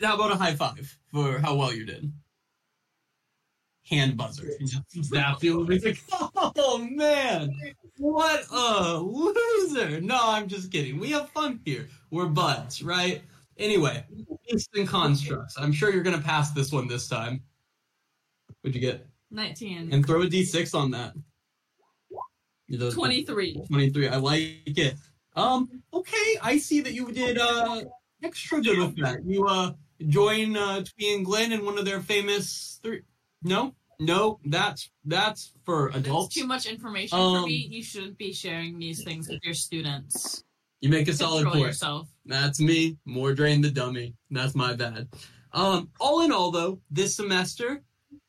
how 0.00 0.14
about 0.14 0.32
a 0.32 0.36
high 0.36 0.54
five 0.54 0.96
for 1.12 1.38
how 1.38 1.54
well 1.54 1.72
you 1.72 1.84
did? 1.84 2.10
Hand 3.88 4.16
buzzer. 4.16 4.50
Zap 5.02 5.42
you. 5.42 5.64
It's 5.70 5.84
like, 5.84 5.98
oh 6.10 6.78
man, 6.90 7.50
what 7.98 8.44
a 8.50 8.98
loser. 8.98 10.00
No, 10.00 10.18
I'm 10.20 10.48
just 10.48 10.72
kidding. 10.72 10.98
We 10.98 11.10
have 11.12 11.30
fun 11.30 11.60
here. 11.64 11.88
We're 12.10 12.26
buds, 12.26 12.82
right? 12.82 13.22
Anyway, 13.58 14.04
instant 14.48 14.88
constructs. 14.88 15.56
I'm 15.56 15.72
sure 15.72 15.92
you're 15.92 16.02
gonna 16.02 16.20
pass 16.20 16.50
this 16.50 16.72
one 16.72 16.88
this 16.88 17.08
time. 17.08 17.42
What'd 18.62 18.74
you 18.74 18.80
get? 18.80 19.06
19. 19.30 19.92
And 19.92 20.04
throw 20.04 20.22
a 20.22 20.26
d6 20.26 20.74
on 20.74 20.90
that. 20.90 21.14
Those- 22.68 22.94
23. 22.94 23.62
23. 23.68 24.08
I 24.08 24.16
like 24.16 24.62
it. 24.66 24.94
Um, 25.36 25.68
okay, 25.92 26.36
I 26.42 26.58
see 26.58 26.80
that 26.80 26.92
you 26.92 27.12
did 27.12 27.38
uh 27.38 27.82
extra 28.24 28.60
good 28.60 28.78
with 28.78 28.96
that. 29.02 29.24
You 29.24 29.46
uh 29.46 29.72
join 30.08 30.56
uh 30.56 30.82
Twee 30.82 31.14
and 31.14 31.24
Glenn 31.24 31.52
in 31.52 31.64
one 31.64 31.78
of 31.78 31.84
their 31.84 32.00
famous 32.00 32.80
three 32.82 33.02
No? 33.46 33.74
No, 33.98 34.38
that's 34.44 34.90
that's 35.06 35.52
for 35.64 35.88
adults. 35.94 36.34
too 36.34 36.46
much 36.46 36.66
information 36.66 37.18
Um, 37.18 37.42
for 37.42 37.46
me. 37.46 37.68
You 37.70 37.82
shouldn't 37.82 38.18
be 38.18 38.32
sharing 38.32 38.78
these 38.78 39.02
things 39.02 39.26
with 39.28 39.40
your 39.42 39.54
students. 39.54 40.44
You 40.82 40.90
make 40.90 41.08
a 41.08 41.14
solid 41.14 41.46
point. 41.46 41.60
yourself. 41.60 42.08
That's 42.26 42.60
me. 42.60 42.98
More 43.06 43.32
drain 43.32 43.62
the 43.62 43.70
dummy. 43.70 44.14
That's 44.30 44.54
my 44.54 44.74
bad. 44.74 45.08
Um, 45.52 45.88
all 45.98 46.20
in 46.22 46.30
all, 46.32 46.50
though, 46.50 46.80
this 46.90 47.16
semester 47.16 47.82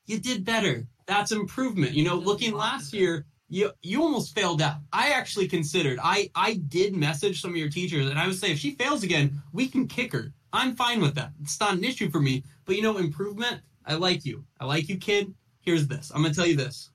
you 0.06 0.20
did 0.20 0.46
better. 0.46 0.88
That's 1.06 1.34
improvement. 1.34 1.92
You 1.94 2.06
know, 2.06 2.16
looking 2.16 2.54
last 2.54 2.94
year, 2.94 3.26
you 3.50 3.72
you 3.82 4.02
almost 4.02 4.34
failed 4.34 4.62
out. 4.62 4.78
I 4.94 5.10
actually 5.10 5.50
considered. 5.50 6.00
I 6.02 6.30
I 6.34 6.54
did 6.70 6.96
message 6.96 7.42
some 7.42 7.52
of 7.52 7.58
your 7.58 7.70
teachers, 7.70 8.10
and 8.10 8.18
I 8.18 8.26
would 8.28 8.40
say 8.40 8.52
if 8.52 8.60
she 8.60 8.72
fails 8.76 9.04
again, 9.04 9.42
we 9.52 9.68
can 9.68 9.86
kick 9.88 10.14
her. 10.14 10.32
I'm 10.54 10.76
fine 10.78 11.02
with 11.02 11.16
that. 11.16 11.32
It's 11.42 11.60
not 11.60 11.74
an 11.74 11.84
issue 11.84 12.10
for 12.10 12.22
me. 12.22 12.44
But 12.64 12.78
you 12.78 12.82
know, 12.84 12.98
improvement. 12.98 13.60
I 13.88 13.94
like 13.96 14.26
you. 14.26 14.44
I 14.60 14.66
like 14.66 14.90
you, 14.90 14.98
kid. 14.98 15.34
Here's 15.62 15.88
this. 15.88 16.12
I'm 16.14 16.22
gonna 16.22 16.34
tell 16.34 16.46
you 16.46 16.58
this, 16.58 16.92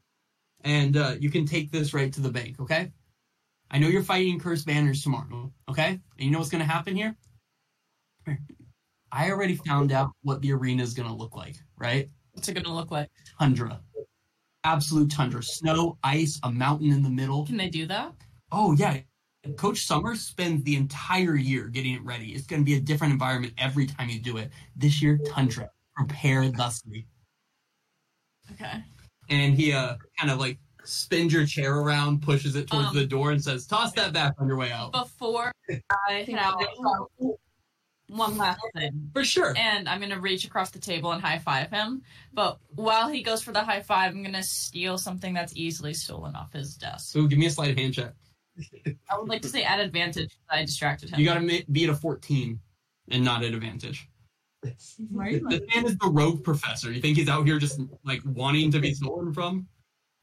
and 0.63 0.97
uh, 0.97 1.15
you 1.19 1.31
can 1.31 1.47
take 1.47 1.73
this 1.73 1.95
right 1.95 2.13
to 2.13 2.21
the 2.21 2.31
bank. 2.31 2.61
Okay. 2.61 2.93
I 3.71 3.79
know 3.79 3.89
you're 3.89 4.03
fighting 4.03 4.39
cursed 4.39 4.67
banners 4.67 5.03
tomorrow, 5.03 5.51
okay? 5.71 5.89
And 5.89 6.01
you 6.19 6.31
know 6.31 6.39
what's 6.39 6.51
gonna 6.51 6.65
happen 6.65 6.95
here? 6.95 7.17
I 9.11 9.31
already 9.31 9.57
found 9.57 9.93
out 9.93 10.11
what 10.23 10.43
the 10.43 10.53
arena 10.53 10.83
is 10.83 10.93
gonna 10.93 11.17
look 11.17 11.35
like, 11.35 11.57
right? 11.79 12.11
What's 12.33 12.49
it 12.49 12.55
gonna 12.55 12.75
look 12.75 12.91
like? 12.91 13.11
Tundra. 13.39 13.81
Absolute 14.65 15.11
tundra. 15.11 15.43
Snow, 15.43 15.97
ice, 16.05 16.39
a 16.43 16.53
mountain 16.53 16.93
in 16.93 17.03
the 17.03 17.11
middle. 17.11 17.47
Can 17.47 17.57
they 17.57 17.71
do 17.71 17.87
that? 17.87 18.13
Oh 18.53 18.75
yeah. 18.75 18.99
Coach 19.57 19.87
Summer 19.87 20.15
spends 20.15 20.63
the 20.63 20.77
entire 20.77 21.35
year 21.35 21.69
getting 21.69 21.95
it 21.95 22.05
ready. 22.05 22.33
It's 22.33 22.47
gonna 22.47 22.63
be 22.63 22.75
a 22.75 22.81
different 22.81 23.15
environment 23.15 23.55
every 23.57 23.87
time 23.87 24.11
you 24.11 24.21
do 24.21 24.37
it. 24.37 24.51
This 24.77 25.01
year, 25.01 25.19
tundra. 25.27 25.71
Prepare 26.07 26.51
thusly. 26.51 27.07
Okay. 28.53 28.83
And 29.29 29.55
he 29.55 29.73
uh 29.73 29.97
kind 30.19 30.31
of 30.31 30.39
like 30.39 30.59
spins 30.85 31.33
your 31.33 31.47
chair 31.47 31.77
around, 31.77 32.23
pushes 32.23 32.57
it 32.57 32.69
towards 32.69 32.89
Um, 32.89 32.95
the 32.97 33.07
door, 33.07 33.31
and 33.31 33.43
says, 33.43 33.67
Toss 33.67 33.93
that 33.93 34.13
back 34.13 34.35
on 34.39 34.49
your 34.49 34.57
way 34.57 34.73
out. 34.73 34.93
Before 34.93 35.53
I 36.09 36.27
have 36.29 36.55
one 38.09 38.37
last 38.37 38.61
thing. 38.75 39.11
For 39.15 39.25
sure. 39.25 39.55
And 39.57 39.89
I'm 39.89 40.01
gonna 40.01 40.21
reach 40.21 40.45
across 40.45 40.71
the 40.71 40.79
table 40.79 41.13
and 41.13 41.23
high 41.23 41.39
five 41.39 41.71
him. 41.71 42.03
But 42.33 42.59
while 42.75 43.09
he 43.09 43.23
goes 43.23 43.43
for 43.43 43.53
the 43.53 43.63
high 43.63 43.81
five, 43.81 44.13
I'm 44.13 44.23
gonna 44.23 44.43
steal 44.43 44.99
something 44.99 45.33
that's 45.33 45.57
easily 45.57 45.95
stolen 45.95 46.35
off 46.35 46.53
his 46.53 46.77
desk. 46.77 47.13
So 47.13 47.27
give 47.27 47.39
me 47.39 47.47
a 47.47 47.51
sleight 47.51 47.71
of 47.71 47.79
hand 47.79 47.95
check. 47.95 48.13
I 49.09 49.19
would 49.19 49.29
like 49.29 49.41
to 49.43 49.49
say 49.49 49.65
at 49.65 49.81
advantage. 49.81 50.37
I 50.51 50.63
distracted 50.65 51.09
him. 51.11 51.19
You 51.19 51.25
got 51.25 51.35
to 51.35 51.41
ma- 51.41 51.65
be 51.71 51.85
at 51.85 51.91
a 51.91 51.95
14 51.95 52.61
and 53.11 53.25
not 53.25 53.43
at 53.43 53.55
advantage. 53.55 54.11
Why 55.11 55.29
are 55.29 55.41
This 55.49 55.61
man 55.75 55.87
is 55.87 55.97
the 55.99 56.09
rogue 56.11 56.45
professor. 56.45 56.93
You 56.93 57.01
think 57.01 57.17
he's 57.17 57.29
out 57.29 57.47
here 57.47 57.59
just 57.59 57.81
like 58.05 58.21
wanting 58.25 58.71
to 58.73 58.79
be 58.81 58.95
stolen 58.95 59.33
from? 59.33 59.67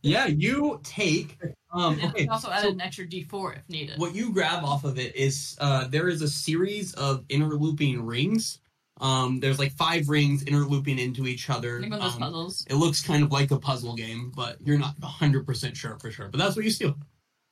Yeah, 0.01 0.27
you 0.27 0.79
take. 0.83 1.37
Um, 1.73 1.99
And 1.99 2.11
okay, 2.11 2.23
we 2.23 2.27
also 2.29 2.47
so 2.49 2.69
an 2.69 2.79
extra 2.81 3.05
D4 3.05 3.57
if 3.57 3.69
needed. 3.69 3.99
what 3.99 4.15
you 4.15 4.31
grab 4.31 4.63
off 4.63 4.85
of 4.85 4.97
it 4.97 5.15
is 5.15 5.57
uh, 5.59 5.87
there 5.87 6.07
is 6.07 6.21
a 6.21 6.27
series 6.27 6.93
of 6.93 7.25
interlooping 7.29 8.05
rings. 8.05 8.59
Um, 9.01 9.39
there's 9.39 9.59
like 9.59 9.73
five 9.73 10.09
rings 10.09 10.43
interlooping 10.43 10.99
into 10.99 11.27
each 11.27 11.49
other. 11.49 11.79
Think 11.79 11.91
one 11.91 12.01
of 12.01 12.05
those 12.05 12.15
Um, 12.15 12.19
puzzles. 12.21 12.65
It 12.69 12.75
looks 12.75 13.01
kind 13.01 13.23
of 13.23 13.31
like 13.31 13.51
a 13.51 13.59
puzzle 13.59 13.93
game, 13.95 14.31
but 14.35 14.57
you're 14.63 14.79
not 14.79 14.95
100% 15.01 15.75
sure 15.75 15.97
for 15.99 16.11
sure. 16.11 16.29
But 16.29 16.37
that's 16.39 16.55
what 16.55 16.65
you 16.65 16.71
steal. 16.71 16.95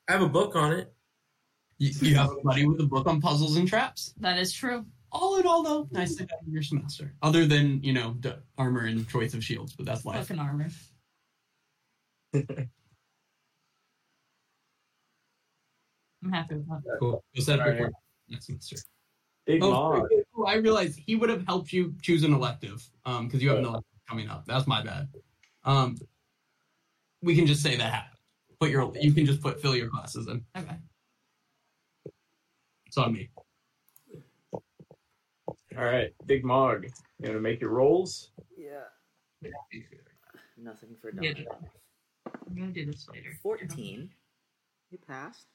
I 0.08 0.12
have 0.12 0.22
a 0.22 0.28
book 0.28 0.56
on 0.56 0.72
it. 0.72 0.92
You, 1.78 1.90
you 2.00 2.14
have 2.16 2.30
a 2.30 2.40
buddy 2.42 2.66
with 2.66 2.80
a 2.80 2.86
book 2.86 3.06
on 3.06 3.20
puzzles 3.20 3.56
and 3.56 3.68
traps. 3.68 4.14
That 4.20 4.36
is 4.38 4.52
true. 4.52 4.84
All 5.10 5.36
in 5.38 5.46
all, 5.46 5.62
though, 5.62 5.88
nice 5.90 6.14
to 6.16 6.22
have 6.24 6.40
your 6.46 6.62
semester. 6.62 7.14
Other 7.22 7.46
than, 7.46 7.82
you 7.82 7.92
know, 7.92 8.16
the 8.20 8.40
armor 8.58 8.84
and 8.86 9.08
choice 9.08 9.34
of 9.34 9.42
shields, 9.42 9.74
but 9.74 9.86
that's 9.86 10.04
life. 10.04 10.26
Fucking 10.26 10.38
armor. 10.40 10.68
I'm 16.22 16.32
happy 16.32 16.56
with 16.56 16.68
that. 16.68 16.82
Cool. 17.00 17.22
Go 17.34 17.42
set 17.42 17.60
up 17.60 17.66
your 17.66 17.74
Alright. 17.74 17.82
work 17.84 17.92
next 18.28 18.46
semester. 18.46 18.76
Big 19.46 19.62
Oh, 19.62 19.70
Mog. 19.70 20.08
oh, 20.36 20.44
I 20.44 20.54
realized 20.56 21.00
he 21.06 21.14
would 21.16 21.30
have 21.30 21.46
helped 21.46 21.72
you 21.72 21.94
choose 22.02 22.24
an 22.24 22.34
elective 22.34 22.86
um, 23.06 23.26
because 23.26 23.42
you 23.42 23.48
have 23.48 23.58
an 23.58 23.64
elective 23.64 23.84
coming 24.08 24.28
up. 24.28 24.44
That's 24.46 24.66
my 24.66 24.82
bad. 24.82 25.08
Um, 25.64 25.96
we 27.22 27.34
can 27.34 27.46
just 27.46 27.62
say 27.62 27.76
that 27.76 27.92
happened. 27.92 28.18
Put 28.60 28.70
your, 28.70 28.92
you 29.00 29.12
can 29.12 29.24
just 29.24 29.40
put 29.40 29.60
fill 29.62 29.74
your 29.76 29.88
classes 29.88 30.26
in. 30.28 30.44
Okay. 30.56 30.76
It's 32.86 32.98
on 32.98 33.12
me. 33.12 33.30
All 35.78 35.84
right, 35.84 36.12
Big 36.26 36.44
Mog. 36.44 36.86
You 37.20 37.26
gonna 37.28 37.38
make 37.38 37.60
your 37.60 37.70
rolls? 37.70 38.32
Yeah. 38.56 38.82
Nothing 40.56 40.96
for 41.00 41.12
Yeah. 41.22 41.34
I'm 42.26 42.56
gonna 42.56 42.72
do 42.72 42.84
this 42.84 43.08
later. 43.08 43.30
14. 43.40 44.10
You 44.90 44.98
passed. 44.98 45.46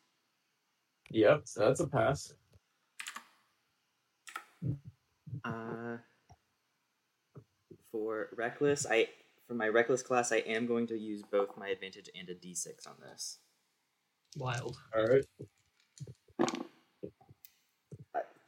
Yep, 1.09 1.41
so 1.43 1.59
that's 1.59 1.81
a 1.81 1.87
pass. 1.87 2.33
Uh, 5.43 5.97
for 7.91 8.29
reckless, 8.37 8.85
I 8.89 9.09
for 9.45 9.55
my 9.55 9.67
reckless 9.67 10.01
class, 10.01 10.31
I 10.31 10.37
am 10.37 10.65
going 10.65 10.87
to 10.87 10.97
use 10.97 11.21
both 11.21 11.57
my 11.57 11.67
advantage 11.67 12.09
and 12.15 12.29
a 12.29 12.35
d6 12.35 12.87
on 12.87 12.95
this. 13.01 13.39
Wild. 14.37 14.77
All 14.95 15.05
right. 15.05 15.25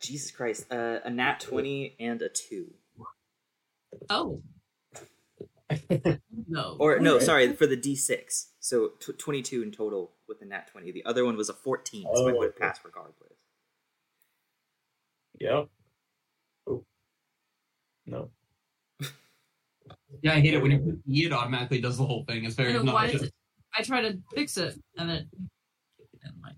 Jesus 0.06 0.32
Christ, 0.32 0.72
uh, 0.72 1.00
a 1.03 1.09
nat 1.09 1.40
20 1.40 1.95
and 2.00 2.22
a 2.22 2.30
two. 2.30 2.74
Oh. 4.09 4.42
no. 6.48 6.77
Or 6.80 7.00
no, 7.00 7.19
sorry, 7.19 7.53
for 7.53 7.66
the 7.66 7.77
d6. 7.77 8.45
So 8.59 8.90
tw 9.00 9.17
22 9.17 9.64
in 9.64 9.72
total 9.72 10.11
with 10.27 10.40
the 10.40 10.45
nat 10.45 10.67
20. 10.72 10.92
The 10.92 11.06
other 11.06 11.25
one 11.25 11.35
was 11.38 11.50
a 11.50 11.53
14, 11.53 12.03
so 12.03 12.09
I 12.09 12.14
Oh, 12.14 12.24
would 12.24 12.43
have 12.43 12.53
okay. 12.56 12.59
passed 12.59 12.82
regardless. 12.85 13.16
Yep. 15.40 15.67
Oh. 16.67 16.85
No. 18.06 18.30
Yeah, 20.22 20.34
I 20.34 20.40
hate 20.40 20.53
it 20.53 20.61
when 20.61 20.72
you 20.72 20.80
put 20.80 21.01
E, 21.09 21.25
it 21.25 21.34
automatically 21.34 21.82
does 21.82 21.98
the 21.98 22.06
whole 22.06 22.24
thing. 22.25 22.45
It's 22.45 22.58
I 22.58 22.64
very 22.64 22.74
know, 22.74 22.84
why 22.93 23.06
obnoxious. 23.08 23.24
it, 23.24 23.34
I 23.75 23.82
try 23.82 24.01
to 24.01 24.17
fix 24.34 24.58
it 24.58 24.80
and 24.98 25.11
it 25.11 25.25
and 26.24 26.34
like 26.42 26.56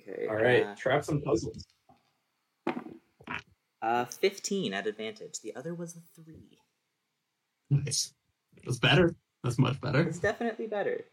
Okay. 0.00 0.26
All 0.26 0.36
right. 0.36 0.64
Uh, 0.66 0.74
Traps 0.74 1.08
and 1.08 1.22
puzzles. 1.22 1.66
Uh, 3.82 4.04
15 4.04 4.74
at 4.74 4.86
advantage. 4.86 5.40
The 5.40 5.54
other 5.56 5.74
was 5.74 5.96
a 5.96 6.00
three. 6.22 6.58
Nice. 7.70 8.12
That's 8.64 8.78
better. 8.78 9.14
That's 9.42 9.58
much 9.58 9.80
better. 9.80 10.02
It's 10.02 10.18
definitely 10.18 10.66
better. 10.66 11.04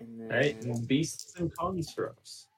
And 0.00 0.20
then, 0.20 0.32
All 0.32 0.36
right. 0.38 0.88
Beasts 0.88 1.36
and 1.38 1.54
constructs. 1.56 2.48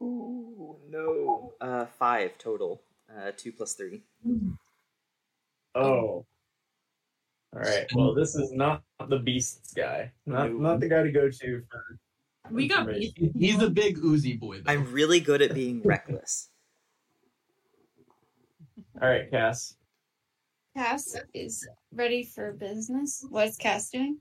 Ooh, 0.00 0.76
no. 0.90 1.54
Uh, 1.60 1.86
five 1.98 2.36
total. 2.38 2.82
Uh, 3.10 3.30
two 3.36 3.50
plus 3.52 3.74
three. 3.74 4.02
Oh. 5.74 5.80
All 5.82 6.26
right. 7.54 7.86
Well, 7.94 8.14
this 8.14 8.34
is 8.34 8.52
not 8.52 8.82
the 9.08 9.18
beasts 9.18 9.72
guy. 9.72 10.12
Not 10.26 10.50
No. 10.52 10.58
not 10.58 10.80
the 10.80 10.88
guy 10.88 11.02
to 11.02 11.10
go 11.10 11.30
to 11.30 11.62
for. 11.70 11.98
We 12.50 12.68
got 12.68 12.88
information. 12.88 13.32
He's 13.38 13.60
a 13.62 13.70
big 13.70 13.98
Uzi 13.98 14.38
boy, 14.38 14.60
though. 14.60 14.72
I'm 14.72 14.90
really 14.92 15.20
good 15.20 15.42
at 15.42 15.54
being 15.54 15.82
reckless. 15.84 16.50
All 19.00 19.08
right, 19.08 19.30
Cass. 19.30 19.76
Cass 20.76 21.16
is 21.34 21.66
ready 21.92 22.22
for 22.22 22.52
business. 22.52 23.24
What's 23.28 23.56
Cass 23.56 23.90
doing? 23.90 24.18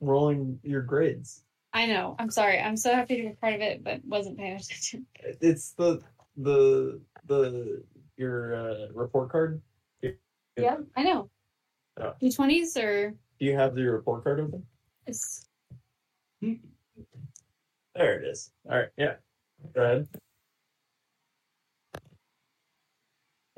Rolling 0.00 0.58
your 0.62 0.82
grids. 0.82 1.44
I 1.72 1.86
know. 1.86 2.14
I'm 2.18 2.30
sorry. 2.30 2.60
I'm 2.60 2.76
so 2.76 2.94
happy 2.94 3.16
to 3.16 3.22
be 3.30 3.34
part 3.40 3.54
of 3.54 3.60
it, 3.60 3.82
but 3.82 4.00
wasn't 4.04 4.38
paying 4.38 4.56
attention. 4.56 5.06
It's 5.40 5.72
the 5.72 6.00
the 6.36 7.00
the 7.26 7.82
your 8.16 8.54
uh, 8.54 8.86
report 8.94 9.30
card. 9.30 9.60
Yeah, 10.56 10.76
I 10.96 11.02
know. 11.02 11.30
Oh. 12.00 12.12
D20s 12.22 12.76
or 12.76 13.10
Do 13.10 13.46
you 13.46 13.56
have 13.56 13.74
the 13.74 13.82
report 13.84 14.24
card 14.24 14.40
open? 14.40 14.64
is 15.06 15.46
There 17.94 18.20
it 18.20 18.26
is. 18.26 18.50
All 18.68 18.76
right. 18.76 18.88
Yeah. 18.96 19.14
Go 19.74 19.82
ahead. 19.82 20.08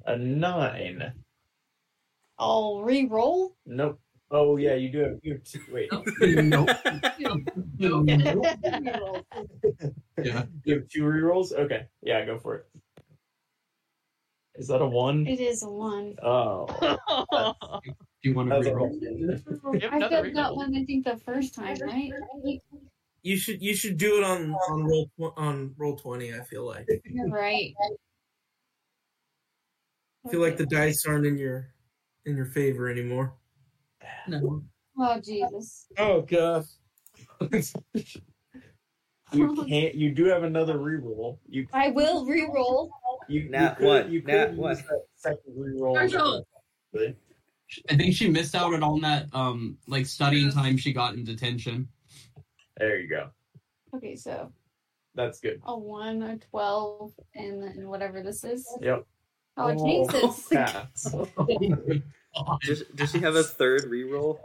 A 0.07 0.17
nine. 0.17 1.13
I'll 2.39 2.83
re-roll. 2.83 3.57
Nope. 3.65 3.99
Oh 4.31 4.57
yeah, 4.57 4.75
you 4.75 4.91
do 4.91 4.99
have. 4.99 5.19
You 5.23 5.35
have 5.35 5.45
two, 5.45 5.61
wait. 5.73 5.91
nope. 6.21 6.69
Re-roll. 7.79 9.27
Yeah. 10.23 10.45
You 10.65 10.75
have 10.75 10.89
two 10.89 11.03
rerolls. 11.03 11.53
Okay. 11.53 11.87
Yeah, 12.03 12.25
go 12.25 12.39
for 12.39 12.55
it. 12.57 12.67
Is 14.55 14.69
that 14.69 14.81
a 14.81 14.87
one? 14.87 15.27
It 15.27 15.41
is 15.41 15.63
a 15.63 15.69
one. 15.71 16.17
Oh. 16.23 16.67
Do 16.81 18.31
you 18.31 18.35
want 18.35 18.49
to 18.49 18.55
That's 18.55 18.67
a 18.67 18.71
reroll? 18.71 19.81
Yep, 19.81 19.93
I 19.93 19.97
another 19.97 20.23
failed 20.23 20.37
that 20.37 20.57
one. 20.57 20.75
I 20.75 20.85
think 20.85 21.05
the 21.05 21.19
first 21.19 21.55
time, 21.55 21.77
right? 21.83 22.11
You 23.27 23.37
should 23.37 23.61
you 23.61 23.75
should 23.75 23.97
do 23.97 24.19
it 24.19 24.23
on 24.23 24.55
on 24.55 24.85
roll 24.85 25.11
on 25.37 25.75
Roll20. 25.81 26.41
I 26.41 26.45
feel 26.45 26.65
like 26.65 26.87
You're 27.05 27.29
right. 27.29 27.75
I 30.25 30.31
feel 30.31 30.41
like 30.41 30.57
the 30.57 30.67
dice 30.67 31.05
aren't 31.09 31.27
in 31.27 31.37
your 31.37 31.75
in 32.25 32.37
your 32.37 32.47
favor 32.47 32.89
anymore. 32.89 33.35
No. 34.29 34.63
Oh 34.97 35.21
Jesus! 35.21 35.89
Oh 35.99 36.21
god. 36.23 36.67
you 39.33 39.67
can't. 39.69 39.97
You 39.97 40.13
do 40.15 40.27
have 40.27 40.45
another 40.45 40.79
reroll. 40.79 41.39
You 41.49 41.67
I 41.73 41.89
will 41.89 42.27
re-roll. 42.27 42.93
you 43.29 43.51
Nat 43.51 43.81
you 43.81 43.87
one, 43.87 44.13
You 44.13 44.23
nat 44.23 44.47
could 44.51 44.57
one. 44.57 44.77
use 44.77 44.85
that 44.87 45.03
second 45.17 45.53
reroll. 45.59 45.95
Marshall! 45.95 46.47
I 47.91 47.97
think 47.97 48.15
she 48.15 48.31
missed 48.31 48.55
out 48.55 48.73
on 48.81 49.01
that 49.01 49.27
um 49.33 49.79
like 49.89 50.07
studying 50.07 50.53
time 50.53 50.77
she 50.77 50.93
got 50.93 51.15
in 51.15 51.25
detention. 51.25 51.89
There 52.77 52.99
you 52.99 53.09
go. 53.09 53.31
Okay, 53.95 54.17
so 54.17 54.53
That's 55.15 55.41
good. 55.41 55.61
a 55.65 55.77
one, 55.77 56.23
a 56.23 56.39
twelve, 56.39 57.13
and 57.35 57.63
then 57.63 57.89
whatever 57.89 58.23
this 58.23 58.45
is. 58.45 58.67
Yep. 58.81 59.07
Oh, 59.57 59.87
Jesus! 59.87 60.49
pass. 60.53 61.15
Does, 62.67 62.83
does 62.95 63.11
she 63.11 63.19
have 63.21 63.35
a 63.35 63.43
third 63.43 63.85
reroll? 63.85 64.39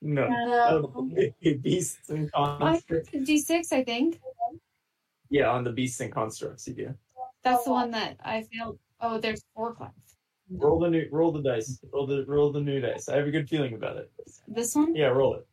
No. 0.00 0.22
Uh, 0.22 0.82
Oh, 0.96 1.10
beasts 1.42 2.08
and 2.10 2.30
constructs. 2.32 3.10
D 3.24 3.38
six, 3.38 3.72
I 3.72 3.82
think. 3.82 4.20
Yeah, 5.30 5.50
on 5.50 5.64
the 5.64 5.72
beasts 5.72 5.98
and 5.98 6.12
constructs 6.12 6.68
you 6.68 6.74
do. 6.74 6.94
That's 7.42 7.64
the 7.64 7.72
one 7.72 7.90
that 7.90 8.18
I 8.24 8.44
failed. 8.52 8.78
Oh, 9.00 9.18
there's 9.18 9.44
four 9.52 9.74
class. 9.74 9.90
Roll 10.48 10.78
the 10.78 10.90
new. 10.90 11.08
Roll 11.10 11.32
the 11.32 11.42
dice. 11.42 11.80
Roll 11.92 12.06
the 12.06 12.24
roll 12.26 12.52
the 12.52 12.60
new 12.60 12.80
dice. 12.80 13.08
I 13.08 13.16
have 13.16 13.26
a 13.26 13.32
good 13.32 13.48
feeling 13.48 13.74
about 13.74 13.96
it. 13.96 14.12
This 14.46 14.76
one. 14.76 14.94
Yeah, 14.94 15.06
roll 15.06 15.34
it. 15.34 15.46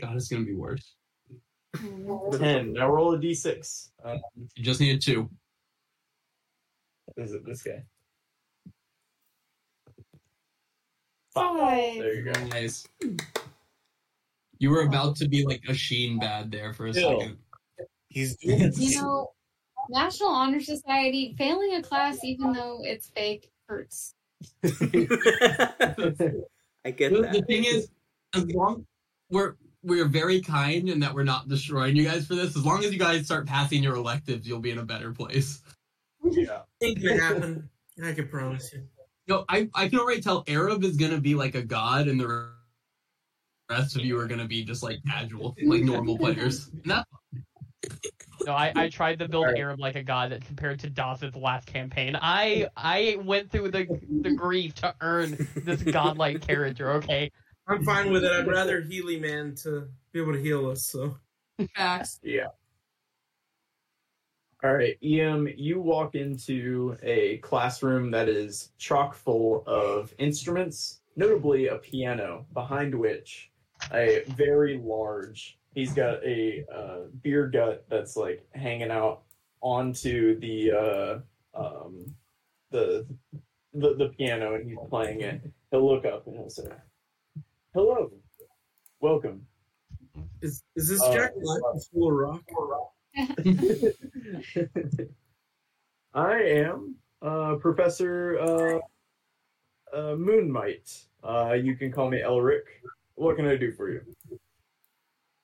God, 0.00 0.16
it's 0.16 0.28
gonna 0.28 0.44
be 0.44 0.54
worse. 0.54 0.94
Ten. 2.38 2.72
Now 2.72 2.90
roll 2.90 3.14
a 3.14 3.18
d6. 3.18 3.90
Uh, 4.04 4.16
You 4.54 4.64
just 4.64 4.80
need 4.80 5.00
two. 5.02 5.28
is 7.16 7.32
it 7.32 7.44
this 7.44 7.62
guy? 7.62 7.82
Five. 11.34 11.98
There 11.98 12.14
you 12.14 12.32
go. 12.32 12.44
Nice. 12.46 12.86
You 14.58 14.70
were 14.70 14.82
about 14.82 15.16
to 15.16 15.28
be 15.28 15.44
like 15.44 15.62
a 15.68 15.74
sheen 15.74 16.18
bad 16.18 16.50
there 16.50 16.72
for 16.72 16.86
a 16.86 16.92
Ew. 16.92 16.94
second. 16.94 17.36
He's 18.08 18.36
doing 18.36 18.60
it. 18.62 18.78
You 18.78 19.00
know, 19.00 19.30
National 19.90 20.30
Honor 20.30 20.60
Society 20.60 21.34
failing 21.38 21.74
a 21.76 21.82
class, 21.82 22.18
even 22.24 22.52
though 22.52 22.80
it's 22.82 23.08
fake, 23.10 23.50
hurts. 23.68 24.14
I 24.64 24.68
get 26.90 27.12
The, 27.12 27.22
that. 27.22 27.32
the 27.32 27.42
thing 27.46 27.64
is, 27.64 27.88
as 28.34 28.46
long 28.52 28.86
we're 29.30 29.56
we're 29.82 30.08
very 30.08 30.40
kind 30.40 30.88
and 30.88 31.02
that 31.02 31.14
we're 31.14 31.24
not 31.24 31.48
destroying 31.48 31.96
you 31.96 32.04
guys 32.04 32.26
for 32.26 32.34
this. 32.34 32.56
As 32.56 32.64
long 32.64 32.84
as 32.84 32.92
you 32.92 32.98
guys 32.98 33.24
start 33.24 33.46
passing 33.46 33.82
your 33.82 33.94
electives, 33.94 34.46
you'll 34.46 34.60
be 34.60 34.70
in 34.70 34.78
a 34.78 34.84
better 34.84 35.12
place. 35.12 35.62
Yeah. 36.24 36.62
Ain't 36.82 37.02
gonna 37.02 37.20
happen. 37.20 37.70
I 38.04 38.12
can 38.12 38.28
promise 38.28 38.72
you. 38.72 38.82
No, 39.28 39.44
I 39.48 39.68
I 39.74 39.88
can 39.88 39.98
already 39.98 40.20
tell 40.20 40.44
Arab 40.48 40.84
is 40.84 40.96
gonna 40.96 41.20
be 41.20 41.34
like 41.34 41.54
a 41.54 41.62
god, 41.62 42.08
and 42.08 42.18
the 42.18 42.50
rest 43.70 43.96
of 43.96 44.04
you 44.04 44.18
are 44.18 44.26
gonna 44.26 44.46
be 44.46 44.64
just 44.64 44.82
like 44.82 44.98
casual, 45.06 45.54
like 45.64 45.82
normal 45.82 46.18
players. 46.18 46.68
And 46.68 46.84
that, 46.86 47.06
No, 48.46 48.52
I, 48.52 48.72
I 48.74 48.88
tried 48.88 49.18
to 49.20 49.28
build 49.28 49.46
Alright. 49.46 49.60
Arab 49.60 49.80
like 49.80 49.96
a 49.96 50.02
god 50.02 50.32
that 50.32 50.44
compared 50.44 50.80
to 50.80 50.90
Dawson's 50.90 51.36
last 51.36 51.66
campaign. 51.66 52.16
I 52.20 52.68
I 52.76 53.18
went 53.24 53.50
through 53.50 53.70
the 53.70 53.86
the 54.22 54.30
grief 54.34 54.74
to 54.76 54.94
earn 55.00 55.48
this 55.56 55.82
godlike 55.82 56.40
character. 56.46 56.90
Okay, 56.92 57.30
I'm 57.68 57.84
fine 57.84 58.10
with 58.10 58.24
it. 58.24 58.32
I'd 58.32 58.46
rather 58.46 58.80
Healy 58.88 59.20
Man 59.20 59.54
to 59.56 59.88
be 60.12 60.20
able 60.20 60.32
to 60.32 60.40
heal 60.40 60.70
us. 60.70 60.84
So 60.84 61.16
Facts. 61.74 62.20
Yeah. 62.22 62.48
All 64.64 64.74
right, 64.74 64.96
Em, 65.04 65.48
you 65.56 65.80
walk 65.80 66.16
into 66.16 66.96
a 67.00 67.38
classroom 67.38 68.10
that 68.10 68.28
is 68.28 68.72
chock 68.76 69.14
full 69.14 69.62
of 69.68 70.12
instruments, 70.18 71.00
notably 71.14 71.68
a 71.68 71.76
piano, 71.76 72.44
behind 72.52 72.92
which 72.92 73.52
a 73.92 74.24
very 74.36 74.80
large. 74.82 75.58
He's 75.74 75.92
got 75.92 76.24
a 76.24 76.64
uh, 76.74 76.98
beer 77.22 77.46
gut 77.46 77.84
that's 77.88 78.16
like 78.16 78.44
hanging 78.52 78.90
out 78.90 79.22
onto 79.60 80.40
the 80.40 80.72
uh, 80.72 81.18
um, 81.54 82.12
the, 82.72 83.06
the 83.74 83.94
the 83.94 84.08
piano, 84.08 84.54
and 84.54 84.68
he's 84.68 84.78
playing 84.88 85.20
it. 85.20 85.40
He'll 85.70 85.86
look 85.86 86.04
up 86.04 86.26
and 86.26 86.34
he'll 86.36 86.50
say, 86.50 86.66
"Hello, 87.78 88.10
welcome." 88.98 89.46
is 90.42 90.64
is 90.74 90.88
this 90.88 91.00
Uh, 91.00 91.12
Jack 91.12 91.32
Black 91.40 91.60
from 91.60 91.78
School 91.78 92.10
of 92.10 92.16
Rock? 92.18 92.42
I 96.12 96.42
am 96.42 96.96
uh, 97.22 97.54
Professor 97.60 98.36
uh, 98.40 98.80
uh, 99.96 100.16
Moonmite. 100.16 101.06
Uh, 101.22 101.52
you 101.52 101.76
can 101.76 101.92
call 101.92 102.10
me 102.10 102.20
Elric. 102.20 102.64
What 103.14 103.36
can 103.36 103.46
I 103.46 103.54
do 103.54 103.70
for 103.70 103.92
you? 103.92 104.00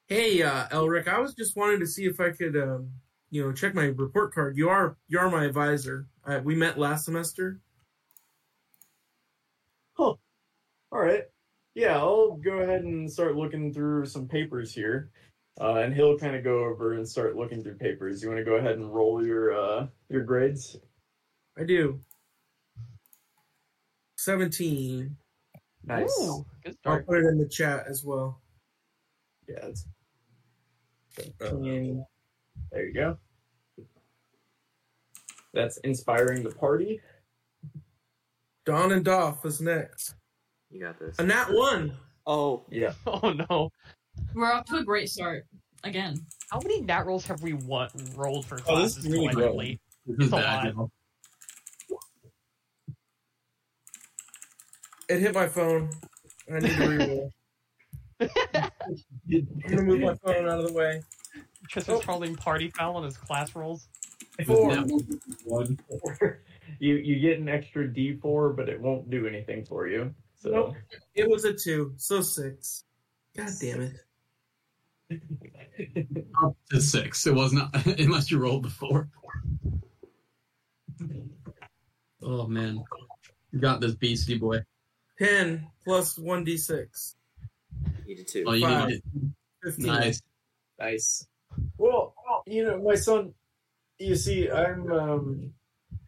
Hey, 0.09 0.43
uh, 0.43 0.67
Elric, 0.73 1.07
I 1.07 1.21
was 1.21 1.35
just 1.35 1.55
wanting 1.55 1.79
to 1.79 1.87
see 1.87 2.07
if 2.07 2.19
I 2.19 2.31
could, 2.31 2.57
um, 2.57 2.91
you 3.31 3.45
know, 3.45 3.53
check 3.53 3.77
my 3.77 3.85
report 3.85 4.35
card. 4.35 4.57
You 4.57 4.71
are 4.71 4.97
you 5.07 5.21
are 5.21 5.31
my 5.31 5.45
advisor. 5.45 6.09
Uh, 6.27 6.41
we 6.43 6.57
met 6.57 6.81
last 6.81 7.05
semester. 7.05 7.61
Oh. 10.01 10.19
All 10.91 10.99
right. 10.99 11.27
Yeah, 11.75 11.97
I'll 11.99 12.37
go 12.37 12.59
ahead 12.59 12.83
and 12.83 13.11
start 13.11 13.37
looking 13.37 13.73
through 13.73 14.07
some 14.07 14.29
papers 14.29 14.73
here. 14.73 15.11
Uh, 15.61 15.75
and 15.77 15.95
he'll 15.95 16.19
kind 16.19 16.35
of 16.35 16.43
go 16.43 16.65
over 16.65 16.95
and 16.95 17.09
start 17.09 17.37
looking 17.37 17.63
through 17.63 17.77
papers. 17.77 18.23
You 18.23 18.29
want 18.29 18.39
to 18.39 18.45
go 18.45 18.57
ahead 18.57 18.73
and 18.73 18.93
roll 18.93 19.25
your 19.25 19.53
uh, 19.53 19.87
your 20.09 20.23
grades? 20.23 20.77
I 21.57 21.65
do. 21.65 22.01
Seventeen. 24.17 25.17
Nice. 25.85 26.11
Ooh, 26.21 26.45
good 26.65 26.77
I'll 26.85 27.03
put 27.03 27.19
it 27.19 27.27
in 27.27 27.39
the 27.39 27.49
chat 27.49 27.85
as 27.89 28.03
well. 28.03 28.41
Yeah. 29.49 29.67
It's... 29.67 29.87
There 31.41 32.87
you 32.87 32.93
go. 32.93 33.19
That's 35.53 35.77
inspiring 35.79 36.43
the 36.43 36.51
party. 36.51 37.01
Don 38.65 38.91
and 38.91 39.05
Doff 39.05 39.45
is 39.45 39.61
next. 39.61 40.15
You 40.75 40.81
got 40.81 40.99
this. 40.99 41.17
A 41.21 41.23
nat 41.25 41.47
one. 41.53 41.97
Oh, 42.27 42.65
Yeah. 42.69 42.95
Oh 43.07 43.33
no! 43.49 43.71
We're 44.35 44.53
off 44.53 44.65
to 44.67 44.77
a 44.79 44.85
great 44.85 45.09
start. 45.09 45.47
Again. 45.85 46.17
How 46.51 46.59
many 46.59 46.81
nat 46.81 47.07
rolls 47.07 47.25
have 47.27 47.43
we 47.43 47.53
won, 47.53 47.91
rolled 48.17 48.45
for 48.45 48.57
Oh, 48.67 48.81
this 48.81 48.95
classes 48.95 49.07
is 49.07 49.13
really 49.13 49.29
collectively? 49.29 49.81
this 50.07 50.17
is 50.19 50.25
It's 50.25 50.33
a 50.33 50.37
bad. 50.37 50.77
lot. 50.77 50.91
It 55.09 55.21
hit 55.21 55.35
my 55.35 55.47
phone. 55.47 55.91
I 56.53 56.59
need 56.59 56.71
to 56.71 56.77
reroll. 56.77 57.31
I'm 59.31 59.49
gonna 59.69 59.83
move 59.83 60.01
my 60.01 60.15
phone 60.25 60.49
out 60.49 60.59
of 60.61 60.67
the 60.67 60.73
way. 60.73 61.03
Just 61.69 61.89
Oh. 61.89 61.97
was 61.97 62.05
calling 62.05 62.35
party 62.35 62.71
foul 62.71 62.97
on 62.97 63.05
his 63.05 63.17
class 63.17 63.55
rolls. 63.55 63.87
Four. 64.45 64.73
Yeah. 64.73 64.83
One. 65.45 65.79
you 66.81 66.97
you 66.97 67.21
get 67.21 67.39
an 67.39 67.49
extra 67.49 67.87
D 67.93 68.17
four, 68.17 68.51
but 68.53 68.69
it 68.69 68.81
won't 68.81 69.09
do 69.11 69.27
anything 69.29 69.65
for 69.65 69.87
you. 69.87 70.13
So 70.45 70.51
Nope. 70.51 70.75
It 71.15 71.27
was 71.27 71.47
a 71.47 71.55
two, 71.55 71.95
so 71.97 72.21
six. 72.21 72.85
God 73.35 73.49
damn 73.63 73.81
it. 73.81 73.97
Up 76.43 76.55
to 76.71 76.83
six. 76.83 77.27
It 77.27 77.35
was 77.35 77.55
not 77.55 77.75
unless 77.99 78.31
you 78.31 78.39
rolled 78.39 78.65
the 78.65 78.69
four. 78.69 79.09
Oh 82.23 82.47
man, 82.47 82.85
you 83.53 83.59
got 83.59 83.81
this 83.81 83.95
beastie 83.95 84.37
boy. 84.37 84.59
Ten 85.19 85.67
plus 85.83 86.19
one 86.19 86.45
d 86.45 86.59
six. 86.59 87.17
you 88.05 88.15
did 88.17 88.29
too. 88.29 88.45
Oh, 88.47 88.53
you 88.53 88.67
Five. 88.67 88.89
need 88.89 88.95
it. 88.97 89.03
Fifteen. 89.63 89.87
Nice. 89.87 90.21
nice. 90.79 91.27
Well, 91.79 92.15
you 92.47 92.65
know, 92.65 92.83
my 92.83 92.97
son. 92.97 93.33
You 93.99 94.15
see, 94.15 94.51
I'm 94.51 94.93
um, 94.93 95.55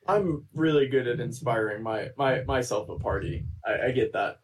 I'm 0.08 0.46
really 0.54 0.88
good 0.88 1.06
at 1.06 1.20
inspiring 1.20 1.82
my 1.82 2.10
my 2.16 2.42
myself 2.44 2.88
a 2.88 2.98
party. 2.98 3.44
I, 3.64 3.86
I 3.86 3.90
get 3.90 4.12
that. 4.12 4.40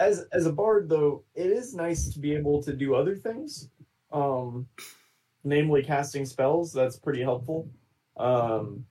As 0.00 0.26
as 0.32 0.46
a 0.46 0.52
bard, 0.52 0.88
though, 0.88 1.24
it 1.34 1.46
is 1.46 1.74
nice 1.74 2.12
to 2.12 2.18
be 2.18 2.34
able 2.34 2.62
to 2.62 2.72
do 2.72 2.94
other 2.94 3.16
things, 3.16 3.70
um, 4.12 4.66
namely 5.44 5.82
casting 5.82 6.26
spells. 6.26 6.72
That's 6.72 6.98
pretty 6.98 7.22
helpful. 7.22 7.68
Um, 8.16 8.84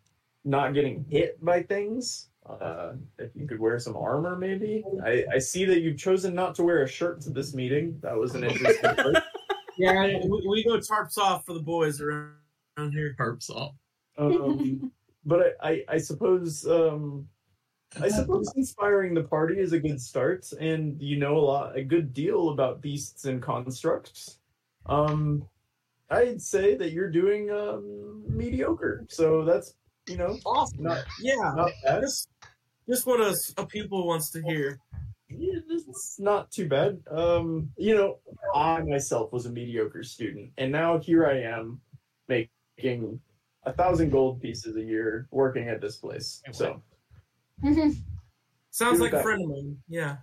not 0.43 0.73
getting 0.73 1.05
hit 1.09 1.43
by 1.43 1.63
things. 1.63 2.29
Uh, 2.47 2.93
if 3.17 3.31
you 3.35 3.47
could 3.47 3.59
wear 3.59 3.79
some 3.79 3.97
armor, 3.97 4.35
maybe. 4.35 4.83
I, 5.03 5.25
I 5.33 5.39
see 5.39 5.65
that 5.65 5.81
you've 5.81 5.97
chosen 5.97 6.35
not 6.35 6.53
to 6.55 6.63
wear 6.63 6.83
a 6.83 6.87
shirt 6.87 7.21
to 7.21 7.31
this 7.31 7.55
meeting. 7.55 7.97
That 8.03 8.15
was 8.15 8.35
an 8.35 8.43
interesting. 8.43 9.15
Yeah, 9.77 10.19
we, 10.23 10.47
we 10.47 10.63
go 10.63 10.77
tarps 10.77 11.17
off 11.17 11.45
for 11.45 11.53
the 11.53 11.59
boys 11.59 11.99
around, 11.99 12.35
around 12.77 12.93
here. 12.93 13.15
Tarps 13.19 13.49
off. 13.49 13.73
Um, 14.17 14.91
but 15.25 15.57
I, 15.61 15.69
I, 15.69 15.83
I 15.89 15.97
suppose 15.97 16.65
um, 16.67 17.27
I 18.01 18.09
suppose 18.09 18.51
inspiring 18.55 19.13
the 19.13 19.23
party 19.23 19.59
is 19.59 19.73
a 19.73 19.79
good 19.79 20.01
start, 20.01 20.45
and 20.59 21.01
you 21.01 21.17
know 21.17 21.37
a 21.37 21.39
lot, 21.39 21.77
a 21.77 21.83
good 21.83 22.13
deal 22.13 22.49
about 22.49 22.81
beasts 22.81 23.25
and 23.25 23.41
constructs. 23.41 24.39
Um, 24.85 25.47
I'd 26.09 26.41
say 26.41 26.75
that 26.75 26.91
you're 26.91 27.09
doing 27.09 27.49
um, 27.51 28.23
mediocre, 28.27 29.05
so 29.09 29.45
that's 29.45 29.73
you 30.07 30.17
know 30.17 30.37
Awesome. 30.45 30.83
not 30.83 31.03
Yeah, 31.21 31.53
not 31.55 31.71
bad. 31.83 32.01
just, 32.01 32.29
just 32.87 33.07
what 33.07 33.21
a, 33.21 33.35
a 33.57 33.65
pupil 33.65 34.05
wants 34.07 34.29
to 34.31 34.41
hear. 34.43 34.79
Yeah, 35.29 35.59
it's 35.67 36.19
not 36.19 36.51
too 36.51 36.67
bad. 36.67 37.01
Um, 37.09 37.71
you 37.77 37.95
know, 37.95 38.19
I 38.53 38.81
myself 38.81 39.31
was 39.33 39.45
a 39.47 39.51
mediocre 39.51 40.03
student, 40.03 40.51
and 40.57 40.71
now 40.71 40.99
here 40.99 41.25
I 41.25 41.41
am 41.41 41.81
making 42.27 43.19
a 43.65 43.73
thousand 43.73 44.09
gold 44.11 44.41
pieces 44.41 44.75
a 44.75 44.81
year 44.81 45.27
working 45.31 45.67
at 45.69 45.81
this 45.81 45.97
place. 45.97 46.41
So 46.51 46.81
Sounds 48.71 48.99
like 48.99 49.13
a 49.13 49.15
that. 49.17 49.23
friend 49.23 49.43
of 49.43 49.49
mine. 49.49 49.77
Yeah. 49.87 50.17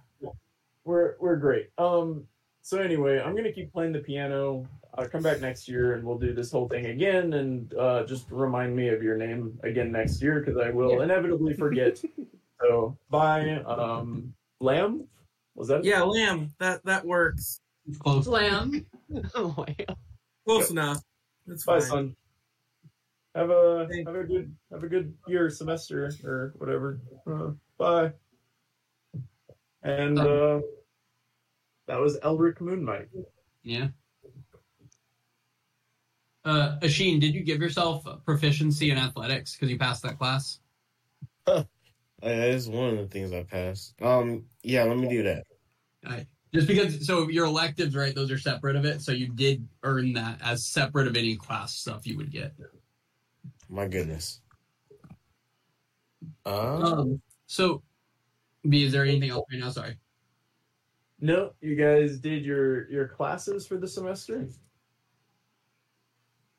we're 0.85 1.15
we're 1.21 1.37
great. 1.37 1.71
Um, 1.79 2.27
so 2.63 2.79
anyway, 2.81 3.21
I'm 3.21 3.35
gonna 3.35 3.53
keep 3.53 3.73
playing 3.73 3.93
the 3.93 4.01
piano. 4.01 4.67
I'll 4.95 5.09
come 5.09 5.23
back 5.23 5.41
next 5.41 5.69
year 5.69 5.95
and 5.95 6.05
we'll 6.05 6.19
do 6.19 6.35
this 6.35 6.53
whole 6.53 6.69
thing 6.69 6.87
again, 6.87 7.33
and 7.33 7.73
uh, 7.75 8.05
just 8.05 8.31
remind 8.31 8.77
me 8.77 8.89
of 8.89 9.03
your 9.03 9.17
name 9.17 9.59
again 9.63 9.91
next 9.91 10.21
year 10.21 10.41
because 10.41 10.59
I 10.61 10.71
will 10.71 11.01
inevitably 11.01 11.55
forget. 11.55 11.99
so 12.61 12.97
bye, 13.11 13.63
um, 13.67 14.35
Lamb. 14.61 15.09
Was 15.55 15.69
that? 15.69 15.83
Yeah, 15.85 16.03
lamb. 16.03 16.53
That 16.59 16.85
that 16.85 17.05
works. 17.07 17.61
Close. 17.99 18.27
Lamb. 18.27 18.87
Oh, 19.35 19.67
Close 20.47 20.71
enough. 20.71 21.03
That's 21.47 21.65
Bye, 21.67 21.81
fine. 21.81 21.89
son. 21.89 22.17
Have 23.35 23.51
a 23.51 23.89
have 24.07 24.15
a 24.15 24.25
good 24.25 24.55
have 24.71 24.83
a 24.83 24.89
good 24.89 25.15
year 25.27 25.49
semester 25.49 26.11
or 26.25 26.53
whatever. 26.59 27.01
Uh, 27.27 27.53
bye. 27.79 28.13
And 29.83 30.19
uh, 30.19 30.61
that 31.87 31.99
was 31.99 32.19
Elric 32.21 32.59
Moonmite. 32.61 33.09
Yeah. 33.63 33.89
Uh, 36.45 36.79
Ashin, 36.81 37.21
did 37.21 37.35
you 37.35 37.43
give 37.43 37.61
yourself 37.61 38.05
proficiency 38.25 38.91
in 38.91 38.99
athletics 38.99 39.55
because 39.55 39.71
you 39.71 39.79
passed 39.79 40.03
that 40.03 40.19
class? 40.19 40.61
Uh, 41.47 41.65
That 42.23 42.49
is 42.51 42.69
one 42.69 42.91
of 42.91 42.99
the 42.99 43.09
things 43.09 43.33
I 43.33 43.43
passed. 43.43 43.95
Um, 44.01 44.45
yeah, 44.63 44.85
let 44.85 44.97
me 44.97 45.09
do 45.09 45.25
that. 45.25 45.45
Alright. 46.07 46.27
Just 46.55 46.69
because, 46.69 47.07
so 47.07 47.29
your 47.29 47.47
electives, 47.47 47.97
right? 47.97 48.15
Those 48.15 48.31
are 48.31 48.39
separate 48.39 48.77
of 48.77 48.85
it. 48.85 49.01
So 49.03 49.11
you 49.11 49.29
did 49.29 49.67
earn 49.83 50.13
that 50.13 50.39
as 50.43 50.65
separate 50.65 51.09
of 51.09 51.17
any 51.17 51.35
class 51.37 51.75
stuff 51.75 52.07
you 52.07 52.17
would 52.19 52.31
get. 52.31 52.53
My 53.73 53.89
goodness. 53.89 54.43
Uh, 56.45 56.77
Um, 56.77 57.23
so, 57.47 57.83
B, 58.69 58.85
is 58.85 58.93
there 58.93 59.05
anything 59.05 59.31
else 59.31 59.47
right 59.51 59.61
now? 59.61 59.71
Sorry. 59.71 59.97
No, 61.21 61.53
you 61.63 61.75
guys 61.75 62.19
did 62.19 62.45
your 62.45 62.91
your 62.91 63.09
classes 63.09 63.67
for 63.67 63.79
the 63.79 63.89
semester. 63.89 64.47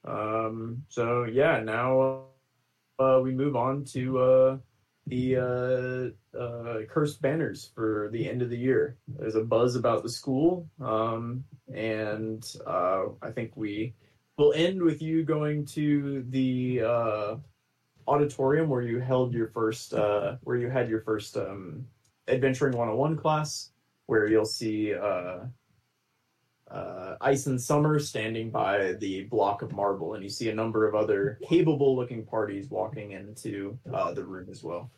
Um. 0.06 0.84
So 0.90 1.26
yeah, 1.26 1.60
now 1.60 2.26
uh, 2.98 3.20
we 3.22 3.32
move 3.32 3.56
on 3.56 3.86
to 3.94 4.18
uh, 4.20 4.58
the 5.06 5.36
uh, 5.38 6.38
uh, 6.38 6.86
cursed 6.90 7.22
banners 7.22 7.70
for 7.76 8.10
the 8.12 8.28
end 8.28 8.42
of 8.42 8.50
the 8.50 8.58
year. 8.58 8.98
There's 9.08 9.36
a 9.36 9.44
buzz 9.44 9.76
about 9.76 10.02
the 10.02 10.10
school, 10.10 10.68
um, 10.82 11.44
and 11.72 12.44
uh, 12.66 13.04
I 13.22 13.30
think 13.32 13.52
we 13.56 13.94
will 14.38 14.54
end 14.54 14.82
with 14.82 15.02
you 15.02 15.24
going 15.24 15.66
to 15.66 16.26
the 16.30 16.82
uh, 16.82 17.36
auditorium 18.08 18.70
where 18.70 18.82
you 18.82 19.00
held 19.00 19.34
your 19.34 19.48
first, 19.48 19.94
uh, 19.94 20.38
where 20.44 20.58
you 20.58 20.70
had 20.70 20.90
your 20.90 21.02
first 21.02 21.38
um, 21.38 21.86
adventuring 22.28 22.76
101 22.76 23.18
class 23.18 23.70
where 24.08 24.28
you'll 24.28 24.46
see 24.46 24.94
uh, 24.94 25.40
uh, 26.70 27.16
Ice 27.22 27.46
and 27.46 27.62
Summer 27.62 28.00
standing 28.00 28.50
by 28.50 28.94
the 28.94 29.24
block 29.26 29.62
of 29.62 29.72
marble, 29.72 30.16
and 30.16 30.24
you 30.24 30.30
see 30.30 30.50
a 30.50 30.56
number 30.56 30.88
of 30.88 30.96
other 30.96 31.40
capable 31.48 31.96
looking 31.96 32.26
parties 32.26 32.70
walking 32.70 33.12
into 33.12 33.78
uh, 33.94 34.12
the 34.14 34.24
room 34.24 34.48
as 34.50 34.64
well. 34.64 34.90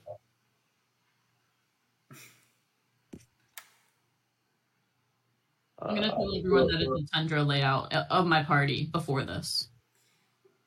I'm 5.80 5.96
gonna 5.96 6.08
Uh, 6.08 6.18
tell 6.18 6.36
everyone 6.38 6.68
that 6.68 6.82
it's 6.82 7.12
a 7.12 7.16
tundra 7.16 7.44
layout 7.44 7.94
uh, 7.94 8.06
of 8.10 8.26
my 8.28 8.44
party 8.44 8.86
before 8.92 9.24
this. 9.26 9.70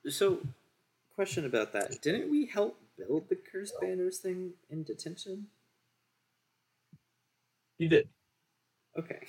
So, 0.09 0.41
question 1.15 1.45
about 1.47 1.73
that: 1.73 2.01
Didn't 2.03 2.31
we 2.31 2.47
help 2.47 2.79
build 2.97 3.29
the 3.29 3.37
cursed 3.37 3.75
banners 3.81 4.19
thing 4.19 4.53
in 4.71 4.83
detention? 4.85 5.47
You 7.79 7.89
did. 7.89 8.09
Okay. 8.99 9.21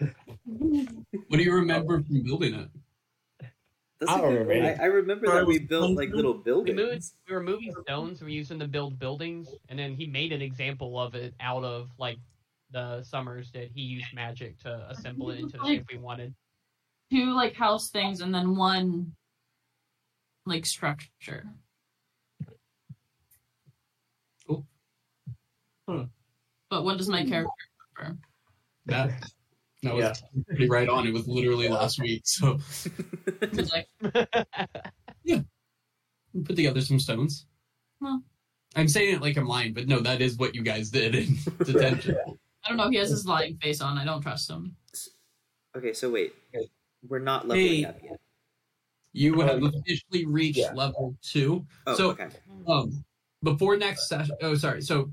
What 1.28 1.38
do 1.38 1.42
you 1.42 1.54
remember 1.54 2.02
from 2.02 2.22
building 2.22 2.54
it? 2.54 2.68
That's 3.98 4.12
I 4.12 4.18
a 4.18 4.22
good- 4.22 4.46
remember. 4.46 4.80
I, 4.80 4.84
I 4.84 4.86
remember 4.86 5.26
that 5.26 5.46
we 5.46 5.58
built 5.58 5.96
like 5.96 6.08
Hunter? 6.08 6.16
little 6.16 6.34
we 6.34 6.42
buildings. 6.42 6.76
moved. 6.76 7.04
We 7.28 7.34
were 7.34 7.42
moving 7.42 7.74
stones. 7.82 8.22
We 8.22 8.32
used 8.34 8.50
them 8.50 8.60
to 8.60 8.68
build 8.68 8.98
buildings, 8.98 9.48
and 9.68 9.78
then 9.78 9.94
he 9.94 10.06
made 10.06 10.32
an 10.32 10.42
example 10.42 10.98
of 11.00 11.14
it 11.14 11.34
out 11.40 11.64
of 11.64 11.88
like 11.98 12.18
the 12.70 13.02
summers 13.02 13.50
did. 13.50 13.70
He 13.74 13.82
used 13.82 14.14
magic 14.14 14.58
to 14.60 14.86
assemble 14.90 15.30
it 15.30 15.40
into 15.40 15.58
the 15.58 15.66
shape 15.66 15.86
we 15.90 15.98
wanted. 15.98 16.34
Two 17.10 17.34
like 17.34 17.54
house 17.54 17.90
things 17.90 18.20
and 18.20 18.34
then 18.34 18.56
one 18.56 19.12
like 20.44 20.66
structure. 20.66 21.44
Cool. 24.46 24.66
Hmm. 25.88 26.02
But 26.70 26.84
what 26.84 26.98
does 26.98 27.08
my 27.08 27.24
character 27.24 27.50
remember? 27.96 28.18
That 28.86 29.30
that 29.82 29.94
was 29.94 30.22
pretty 30.46 30.68
right 30.68 30.88
on. 30.88 31.06
It 31.06 31.12
was 31.12 31.28
literally 31.28 31.68
last 31.68 32.00
week. 32.00 32.22
So 32.24 32.58
It's 33.42 33.72
like, 33.72 33.88
we 35.24 35.44
put 36.44 36.56
together 36.56 36.80
some 36.80 36.98
stones. 36.98 37.46
Well. 38.00 38.22
I'm 38.74 38.88
saying 38.88 39.14
it 39.14 39.22
like 39.22 39.36
I'm 39.38 39.46
lying, 39.46 39.72
but 39.72 39.88
no, 39.88 40.00
that 40.00 40.20
is 40.20 40.36
what 40.36 40.54
you 40.54 40.62
guys 40.62 40.90
did 40.90 41.14
in 41.14 41.38
detention. 41.64 42.16
I 42.66 42.68
don't 42.70 42.76
know. 42.78 42.84
If 42.86 42.90
he 42.90 42.96
has 42.98 43.10
his 43.10 43.26
lying 43.26 43.56
face 43.58 43.80
on. 43.80 43.96
I 43.96 44.04
don't 44.04 44.20
trust 44.20 44.50
him. 44.50 44.74
Okay, 45.76 45.92
so 45.92 46.10
wait, 46.10 46.34
we're 47.06 47.18
not 47.20 47.46
leveling 47.46 47.66
Hey. 47.68 47.84
up 47.84 47.96
yet. 48.02 48.20
You 49.12 49.40
have 49.40 49.62
Oh, 49.62 49.66
officially 49.68 50.26
reached 50.26 50.58
yeah. 50.58 50.72
level 50.74 51.16
two. 51.22 51.64
Oh, 51.86 51.94
so 51.94 52.10
okay. 52.10 52.28
um 52.68 53.04
before 53.42 53.76
next 53.76 54.08
session 54.08 54.34
oh 54.42 54.54
sorry 54.54 54.80
so 54.82 55.10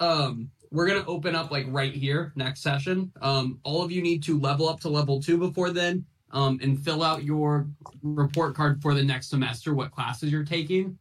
um 0.00 0.50
we're 0.70 0.86
gonna 0.86 1.04
open 1.06 1.34
up 1.34 1.50
like 1.50 1.64
right 1.68 1.94
here 1.94 2.32
next 2.36 2.60
session 2.62 3.10
um 3.22 3.58
all 3.62 3.82
of 3.82 3.90
you 3.92 4.02
need 4.02 4.22
to 4.24 4.38
level 4.38 4.68
up 4.68 4.80
to 4.80 4.88
level 4.88 5.20
two 5.22 5.38
before 5.38 5.70
then 5.70 6.04
um 6.32 6.58
and 6.62 6.78
fill 6.84 7.02
out 7.02 7.22
your 7.24 7.66
report 8.02 8.54
card 8.54 8.82
for 8.82 8.92
the 8.92 9.02
next 9.02 9.28
semester 9.30 9.72
what 9.72 9.92
classes 9.92 10.30
you're 10.32 10.44
taking 10.44 10.98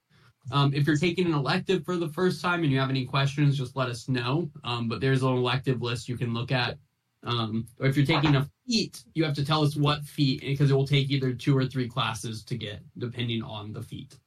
um 0.52 0.74
if 0.74 0.86
you're 0.88 0.98
taking 0.98 1.26
an 1.26 1.34
elective 1.34 1.84
for 1.86 1.96
the 1.98 2.10
first 2.10 2.42
time 2.42 2.64
and 2.64 2.72
you 2.72 2.80
have 2.80 2.90
any 2.90 3.06
questions 3.06 3.58
just 3.58 3.76
let 3.76 3.90
us 3.90 4.08
know 4.08 4.50
um 4.64 4.88
but 4.88 5.02
there's 5.02 5.24
an 5.24 5.30
elective 5.30 5.82
list 5.82 6.08
you 6.10 6.18
can 6.18 6.34
look 6.34 6.52
at 6.52 6.78
um 7.24 7.68
or 7.80 7.88
if 7.88 7.98
you're 7.98 8.06
taking 8.06 8.36
a 8.36 8.48
feat 8.68 9.04
you 9.14 9.24
have 9.24 9.34
to 9.36 9.46
tell 9.46 9.64
us 9.64 9.76
what 9.76 10.04
feat 10.04 10.42
because 10.42 10.72
it 10.72 10.74
will 10.74 10.88
take 10.88 11.10
either 11.10 11.34
two 11.34 11.58
or 11.58 11.66
three 11.66 11.88
classes 11.88 12.44
to 12.44 12.56
get 12.58 12.82
depending 12.98 13.42
on 13.44 13.74
the 13.74 13.82
feat 13.82 14.20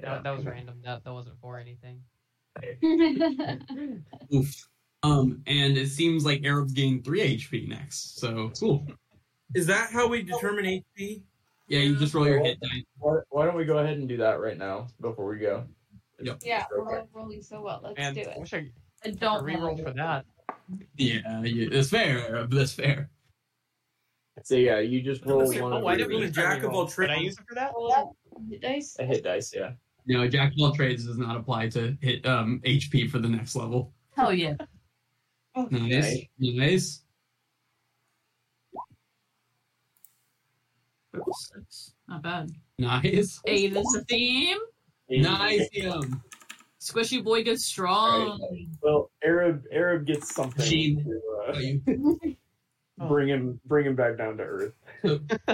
That, 0.00 0.22
that 0.24 0.36
was 0.36 0.44
random. 0.46 0.80
That 0.84 1.04
that 1.04 1.12
wasn't 1.12 1.38
for 1.40 1.58
anything. 1.58 2.02
Oof. 4.34 4.68
Um, 5.02 5.42
and 5.46 5.76
it 5.76 5.88
seems 5.88 6.24
like 6.24 6.44
Arab's 6.44 6.72
gained 6.72 7.04
three 7.04 7.36
HP 7.36 7.68
next. 7.68 8.18
So 8.20 8.50
cool. 8.58 8.86
Is 9.54 9.66
that 9.66 9.90
how 9.92 10.08
we 10.08 10.22
determine 10.22 10.64
HP? 10.98 11.22
Yeah, 11.72 11.78
you 11.78 11.96
just 11.96 12.12
roll 12.12 12.26
your 12.26 12.44
hit 12.44 12.60
die. 12.60 12.84
Why, 12.98 13.16
why 13.30 13.46
don't 13.46 13.56
we 13.56 13.64
go 13.64 13.78
ahead 13.78 13.96
and 13.96 14.06
do 14.06 14.18
that 14.18 14.38
right 14.40 14.58
now 14.58 14.88
before 15.00 15.26
we 15.26 15.38
go? 15.38 15.64
Yep. 16.20 16.40
yeah, 16.44 16.66
we're 16.70 17.02
rolling 17.14 17.40
so 17.40 17.62
well. 17.62 17.80
Let's 17.82 17.94
And 17.96 18.14
do 18.14 18.20
I 18.20 18.24
it. 18.34 18.40
wish 18.40 18.52
I 18.52 18.66
I 19.06 19.10
don't 19.12 19.40
a 19.40 19.42
reroll 19.42 19.82
for 19.82 19.90
that. 19.94 20.26
Yeah, 20.98 21.40
yeah, 21.42 21.68
that's 21.72 21.88
fair, 21.88 22.28
Arab. 22.28 22.52
That's 22.52 22.74
fair. 22.74 23.08
So 24.44 24.54
yeah, 24.56 24.80
you 24.80 25.00
just 25.00 25.24
roll 25.24 25.38
Listen, 25.38 25.62
one 25.62 25.72
Oh, 25.72 25.76
of 25.78 25.82
why 25.82 25.92
your 25.92 26.08
did 26.08 26.14
we 26.14 26.16
a 26.16 26.26
use 26.26 26.32
jack 26.32 26.62
of 26.62 26.74
all 26.74 26.86
trades. 26.86 27.10
Did 27.10 27.18
I 27.18 27.22
use 27.22 27.38
it 27.38 27.44
for 27.48 27.54
that? 27.54 27.72
Roll 27.74 28.16
the 28.50 28.58
dice. 28.58 28.98
a 28.98 29.06
hit 29.06 29.24
dice. 29.24 29.54
Yeah. 29.56 29.70
No, 30.04 30.28
Jack 30.28 30.52
of 30.52 30.58
all 30.60 30.72
trades 30.74 31.06
does 31.06 31.16
not 31.16 31.38
apply 31.38 31.70
to 31.70 31.96
hit 32.02 32.26
um 32.26 32.60
HP 32.66 33.08
for 33.10 33.18
the 33.18 33.28
next 33.30 33.56
level. 33.56 33.94
Hell 34.14 34.34
yeah. 34.34 34.56
Nice, 35.70 36.18
nice. 36.38 37.02
Six. 41.14 41.52
Not 42.12 42.22
bad. 42.22 42.50
Nice. 42.78 43.40
Eight 43.46 43.74
is 43.74 43.94
a 43.94 44.04
theme. 44.04 44.58
Nice, 45.08 45.66
him. 45.72 46.22
Squishy 46.78 47.24
boy 47.24 47.42
gets 47.42 47.64
strong. 47.64 48.38
Well, 48.82 49.10
Arab 49.24 49.62
Arab 49.72 50.04
gets 50.04 50.34
something 50.34 50.66
Gene. 50.66 51.02
to 51.04 52.28
uh, 52.98 53.06
bring 53.08 53.28
him 53.28 53.58
bring 53.64 53.86
him 53.86 53.96
back 53.96 54.18
down 54.18 54.36
to 54.36 54.42
earth. 54.42 54.74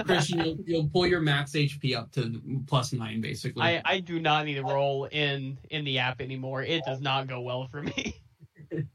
Christian, 0.03 0.39
you'll, 0.39 0.57
you'll 0.65 0.89
pull 0.89 1.07
your 1.07 1.21
max 1.21 1.53
HP 1.53 1.95
up 1.95 2.11
to 2.11 2.41
plus 2.67 2.91
nine, 2.91 3.21
basically. 3.21 3.63
I, 3.63 3.81
I 3.85 3.99
do 4.01 4.19
not 4.19 4.45
need 4.45 4.55
to 4.55 4.63
roll 4.63 5.05
in 5.05 5.57
in 5.69 5.85
the 5.85 5.99
app 5.99 6.19
anymore. 6.19 6.63
It 6.63 6.83
does 6.85 6.99
not 6.99 7.27
go 7.27 7.39
well 7.39 7.67
for 7.67 7.81
me. 7.81 8.21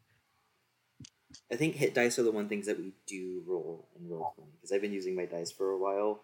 I 1.51 1.57
think 1.57 1.76
hit 1.76 1.94
dice 1.94 2.18
are 2.18 2.25
the 2.25 2.33
one 2.33 2.47
things 2.49 2.67
that 2.67 2.78
we 2.78 2.93
do 3.07 3.43
roll 3.47 3.89
in 3.99 4.07
Roll20 4.07 4.34
because 4.57 4.73
I've 4.73 4.83
been 4.83 4.93
using 4.93 5.17
my 5.17 5.25
dice 5.25 5.51
for 5.51 5.70
a 5.70 5.78
while. 5.78 6.20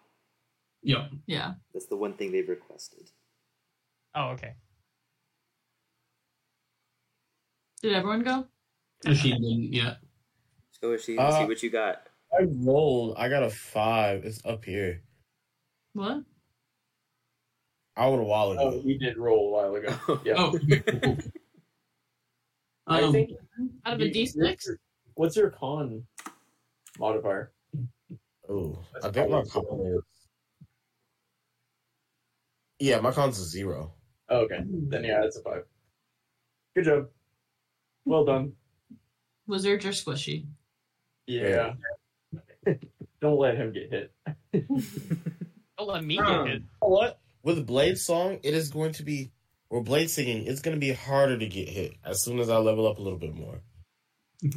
Yep. 0.83 1.11
Yeah. 1.27 1.53
That's 1.73 1.85
the 1.87 1.95
one 1.97 2.13
thing 2.13 2.31
they've 2.31 2.47
requested. 2.49 3.09
Oh, 4.15 4.29
okay. 4.29 4.55
Did 7.81 7.93
everyone 7.93 8.23
go? 8.23 8.45
She 9.13 9.31
didn't 9.31 9.73
yet. 9.73 9.97
Let's 10.69 10.77
go 10.81 10.89
with 10.91 11.03
she 11.03 11.17
Uh, 11.17 11.39
see 11.39 11.45
what 11.45 11.63
you 11.63 11.69
got. 11.69 12.07
I 12.33 12.43
rolled. 12.43 13.15
I 13.17 13.29
got 13.29 13.43
a 13.43 13.49
five. 13.49 14.23
It's 14.25 14.43
up 14.45 14.63
here. 14.65 15.01
What? 15.93 16.23
I 17.97 18.07
would 18.07 18.19
a 18.19 18.23
while 18.23 18.49
Oh, 18.57 18.69
ago. 18.69 18.81
we 18.85 18.97
did 18.97 19.17
roll 19.17 19.49
a 19.49 19.51
while 19.51 19.75
ago. 19.75 20.21
Yeah. 20.25 20.33
Oh, 20.37 20.55
okay, 20.55 20.79
cool, 20.79 20.99
cool. 21.01 21.17
I 22.87 23.01
Um, 23.03 23.11
think 23.11 23.31
Out 23.85 23.93
of 23.95 24.01
a 24.01 24.07
you- 24.07 24.25
D6? 24.25 24.69
What's 25.15 25.35
your, 25.35 25.49
con 25.51 26.05
modifier? 26.97 27.51
Oh, 28.49 28.79
I 29.03 29.09
think 29.09 29.29
my 29.29 29.43
probably- 29.49 29.69
con 29.69 29.79
is. 29.97 30.01
Yeah, 32.81 32.99
my 32.99 33.11
con's 33.11 33.39
a 33.39 33.43
zero. 33.45 33.93
Oh, 34.27 34.39
okay, 34.41 34.59
then 34.65 35.03
yeah, 35.03 35.23
it's 35.23 35.37
a 35.37 35.43
five. 35.43 35.65
Good 36.75 36.85
job. 36.85 37.09
Well 38.05 38.25
done. 38.25 38.53
Wizards 39.45 39.85
are 39.85 39.89
squishy? 39.89 40.47
Yeah. 41.27 41.73
Don't 43.21 43.37
let 43.39 43.55
him 43.55 43.71
get 43.71 43.91
hit. 43.91 44.11
Don't 45.77 45.87
let 45.87 46.03
me 46.03 46.17
Um, 46.17 46.45
get 46.45 46.55
it. 46.55 46.61
You 46.61 46.67
know 46.81 46.87
what? 46.89 47.19
With 47.43 47.67
Bladesong, 47.67 48.39
it 48.43 48.53
is 48.55 48.69
going 48.69 48.93
to 48.93 49.03
be, 49.03 49.31
or 49.69 49.83
Bladesinging, 49.83 50.47
it's 50.47 50.61
going 50.61 50.75
to 50.75 50.79
be 50.79 50.91
harder 50.91 51.37
to 51.37 51.47
get 51.47 51.69
hit 51.69 51.93
as 52.03 52.23
soon 52.23 52.39
as 52.39 52.49
I 52.49 52.57
level 52.57 52.87
up 52.87 52.97
a 52.97 53.01
little 53.01 53.19
bit 53.19 53.35
more. 53.35 53.61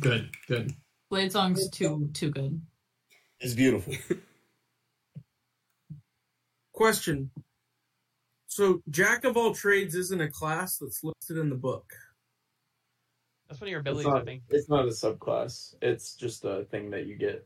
good, 0.00 0.30
good. 0.48 0.72
Bladesong's 1.12 1.68
too 1.68 2.08
too 2.14 2.30
good. 2.30 2.60
It's 3.40 3.52
beautiful. 3.54 3.94
Question. 6.72 7.30
So, 8.54 8.80
Jack 8.88 9.24
of 9.24 9.36
all 9.36 9.52
trades 9.52 9.96
isn't 9.96 10.20
a 10.20 10.30
class 10.30 10.78
that's 10.78 11.02
listed 11.02 11.38
in 11.38 11.50
the 11.50 11.56
book. 11.56 11.92
That's 13.48 13.60
one 13.60 13.66
of 13.66 13.72
your 13.72 13.80
It's 13.80 13.88
abilities, 13.88 14.06
I 14.06 14.10
not, 14.10 14.24
think. 14.24 14.42
it's 14.48 14.68
not 14.68 14.84
a 14.84 14.90
subclass. 14.90 15.74
It's 15.82 16.14
just 16.14 16.44
a 16.44 16.64
thing 16.70 16.88
that 16.90 17.06
you 17.06 17.16
get. 17.16 17.44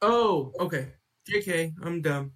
Oh, 0.00 0.50
okay. 0.60 0.86
JK, 1.30 1.74
I'm 1.82 2.00
dumb. 2.00 2.32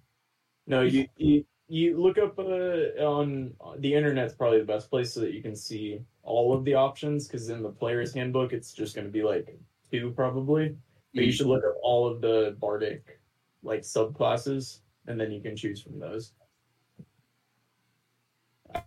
No, 0.67 0.83
you 0.83 1.07
you, 1.17 1.45
you 1.67 1.99
look 1.99 2.19
up 2.19 2.37
uh, 2.37 3.01
on 3.03 3.55
the 3.79 3.95
internet's 3.95 4.35
probably 4.35 4.59
the 4.59 4.65
best 4.65 4.91
place 4.91 5.11
so 5.11 5.21
that 5.21 5.33
you 5.33 5.41
can 5.41 5.55
see 5.55 5.99
all 6.21 6.53
of 6.53 6.63
the 6.65 6.75
options 6.75 7.27
because 7.27 7.49
in 7.49 7.63
the 7.63 7.71
player's 7.71 8.13
handbook 8.13 8.53
it's 8.53 8.71
just 8.71 8.93
going 8.93 9.07
to 9.07 9.11
be 9.11 9.23
like 9.23 9.57
two 9.91 10.11
probably. 10.11 10.77
But 11.15 11.23
you 11.23 11.31
should 11.31 11.47
look 11.47 11.63
up 11.65 11.73
all 11.81 12.05
of 12.05 12.21
the 12.21 12.55
bardic 12.59 13.19
like 13.63 13.81
subclasses 13.81 14.81
and 15.07 15.19
then 15.19 15.31
you 15.31 15.41
can 15.41 15.55
choose 15.55 15.81
from 15.81 15.97
those. 15.97 16.33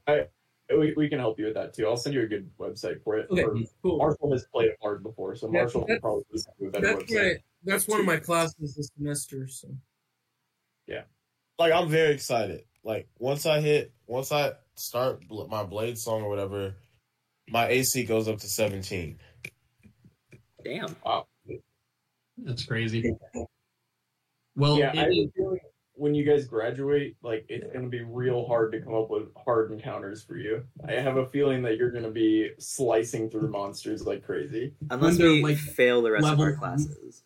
I 0.07 0.27
we, 0.77 0.95
we 0.97 1.09
can 1.09 1.19
help 1.21 1.39
you 1.39 1.45
with 1.47 1.55
that 1.55 1.75
too. 1.75 1.87
I'll 1.87 1.97
send 1.97 2.15
you 2.15 2.23
a 2.23 2.27
good 2.27 2.51
website 2.59 3.03
for 3.05 3.17
it. 3.19 3.29
Okay, 3.31 3.43
Or- 3.45 3.55
cool. 3.83 3.99
Marshall 3.99 4.33
has 4.33 4.47
played 4.53 4.71
it 4.71 4.77
hard 4.83 5.03
before, 5.03 5.37
so 5.37 5.47
Yeah, 5.47 5.61
Marshall 5.61 5.85
can 5.85 5.95
that- 5.95 6.01
probably 6.03 6.25
send 6.35 6.55
you 6.59 6.69
a 6.69 6.71
better 6.73 6.87
That's 6.87 7.03
website. 7.05 7.35
my, 7.35 7.37
that's 7.65 7.89
one 7.89 8.01
of 8.01 8.07
my 8.07 8.17
classes 8.17 8.75
this 8.75 8.91
semester. 8.97 9.47
So 9.49 9.69
yeah, 10.89 11.03
like, 11.59 11.73
I'm 11.73 11.89
very 11.89 12.13
excited. 12.15 12.65
Like, 12.83 13.09
once 13.19 13.47
I 13.47 13.61
hit, 13.61 13.93
once 14.07 14.33
I 14.33 14.53
start 14.77 15.27
bl- 15.29 15.47
my 15.47 15.65
Bladesong 15.65 16.23
or 16.23 16.29
whatever, 16.29 16.75
my 17.49 17.67
AC 17.69 18.05
goes 18.05 18.27
up 18.29 18.39
to 18.39 18.49
17. 18.49 19.19
Damn. 20.65 20.97
Wow. 21.05 21.27
That's 22.39 22.65
crazy. 22.65 23.15
Well, 24.57 24.79
yeah, 24.79 24.93
it 24.95 25.31
I 25.97 26.03
have 26.03 26.05
is- 26.05 26.05
a 26.05 26.05
feeling 26.05 26.05
when 26.05 26.15
you 26.15 26.25
guys 26.25 26.45
graduate, 26.47 27.17
like 27.23 27.47
it's 27.49 27.73
gonna 27.73 27.89
be 27.89 28.03
real 28.03 28.47
hard 28.47 28.73
to 28.73 28.81
come 28.81 28.95
up 28.95 29.11
with 29.11 29.29
hard 29.37 29.73
encounters 29.73 30.23
for 30.23 30.37
you. 30.37 30.65
I 30.87 30.93
have 30.93 31.17
a 31.17 31.27
feeling 31.27 31.63
that 31.63 31.77
you're 31.77 31.91
gonna 31.91 32.11
be 32.11 32.51
slicing 32.59 33.31
through 33.31 33.51
monsters 33.51 34.07
like 34.07 34.25
crazy. 34.25 34.75
Unless 34.91 35.19
they're, 35.19 35.29
we 35.29 35.43
like, 35.43 35.57
fail 35.57 36.03
the 36.03 36.13
rest 36.13 36.27
of 36.27 36.41
our 36.41 36.55
classes. 36.55 37.25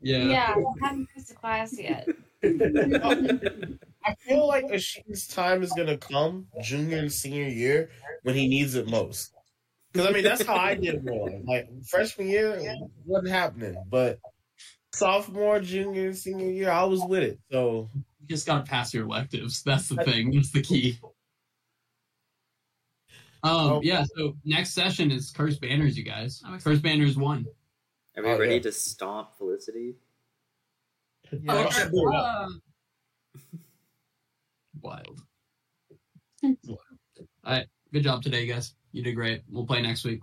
yeah. 0.00 0.24
Yeah, 0.24 0.54
I 0.56 0.86
haven't 0.86 1.08
missed 1.16 1.30
a 1.30 1.34
class 1.34 1.78
yet. 1.78 2.08
I 2.42 4.14
feel 4.20 4.46
like 4.46 4.66
Ashin's 4.66 5.28
time 5.28 5.62
is 5.62 5.72
gonna 5.72 5.98
come 5.98 6.46
junior 6.62 6.98
and 6.98 7.12
senior 7.12 7.48
year 7.48 7.90
when 8.22 8.34
he 8.34 8.48
needs 8.48 8.74
it 8.74 8.88
most. 8.88 9.34
Because 9.92 10.08
I 10.08 10.12
mean 10.12 10.24
that's 10.24 10.44
how 10.44 10.56
I 10.56 10.74
did 10.74 11.04
more. 11.04 11.30
Like 11.44 11.68
freshman 11.84 12.28
year 12.28 12.52
it 12.54 12.78
wasn't 13.04 13.32
happening, 13.32 13.82
but 13.88 14.20
sophomore, 14.92 15.60
junior, 15.60 16.12
senior 16.14 16.50
year 16.50 16.70
I 16.70 16.84
was 16.84 17.02
with 17.04 17.22
it. 17.22 17.40
So 17.50 17.90
You 18.30 18.36
just 18.36 18.46
gotta 18.46 18.62
pass 18.62 18.94
your 18.94 19.06
electives. 19.06 19.64
That's 19.64 19.88
the 19.88 19.96
thing. 20.04 20.30
That's 20.30 20.52
the 20.52 20.62
key. 20.62 20.96
Um, 23.42 23.50
Oh. 23.52 23.80
yeah. 23.82 24.04
So 24.16 24.36
next 24.44 24.70
session 24.72 25.10
is 25.10 25.32
Curse 25.32 25.56
Banners, 25.58 25.98
you 25.98 26.04
guys. 26.04 26.40
I'm. 26.46 26.60
Curse 26.60 26.78
Banners 26.78 27.16
one. 27.16 27.44
Are 28.16 28.22
we 28.22 28.28
Oh, 28.30 28.38
ready 28.38 28.54
yeah. 28.54 28.60
to 28.60 28.70
stomp 28.70 29.34
Felicity? 29.36 29.96
Yeah. 31.32 31.52
Uh, 31.52 32.48
Wild. 34.80 35.20
All 36.44 36.78
right. 37.44 37.66
Good 37.92 38.04
job 38.04 38.22
today, 38.22 38.46
guys. 38.46 38.76
You 38.92 39.02
did 39.02 39.14
great. 39.16 39.42
We'll 39.48 39.66
play 39.66 39.82
next 39.82 40.04
week. 40.04 40.20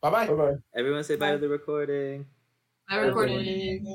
bye 0.00 0.10
bye. 0.10 0.26
Bye 0.26 0.34
bye. 0.34 0.54
Everyone 0.74 1.04
say 1.04 1.14
bye 1.14 1.30
to 1.30 1.38
the 1.38 1.48
recording. 1.48 2.26
I 2.88 2.96
recorded. 2.96 3.86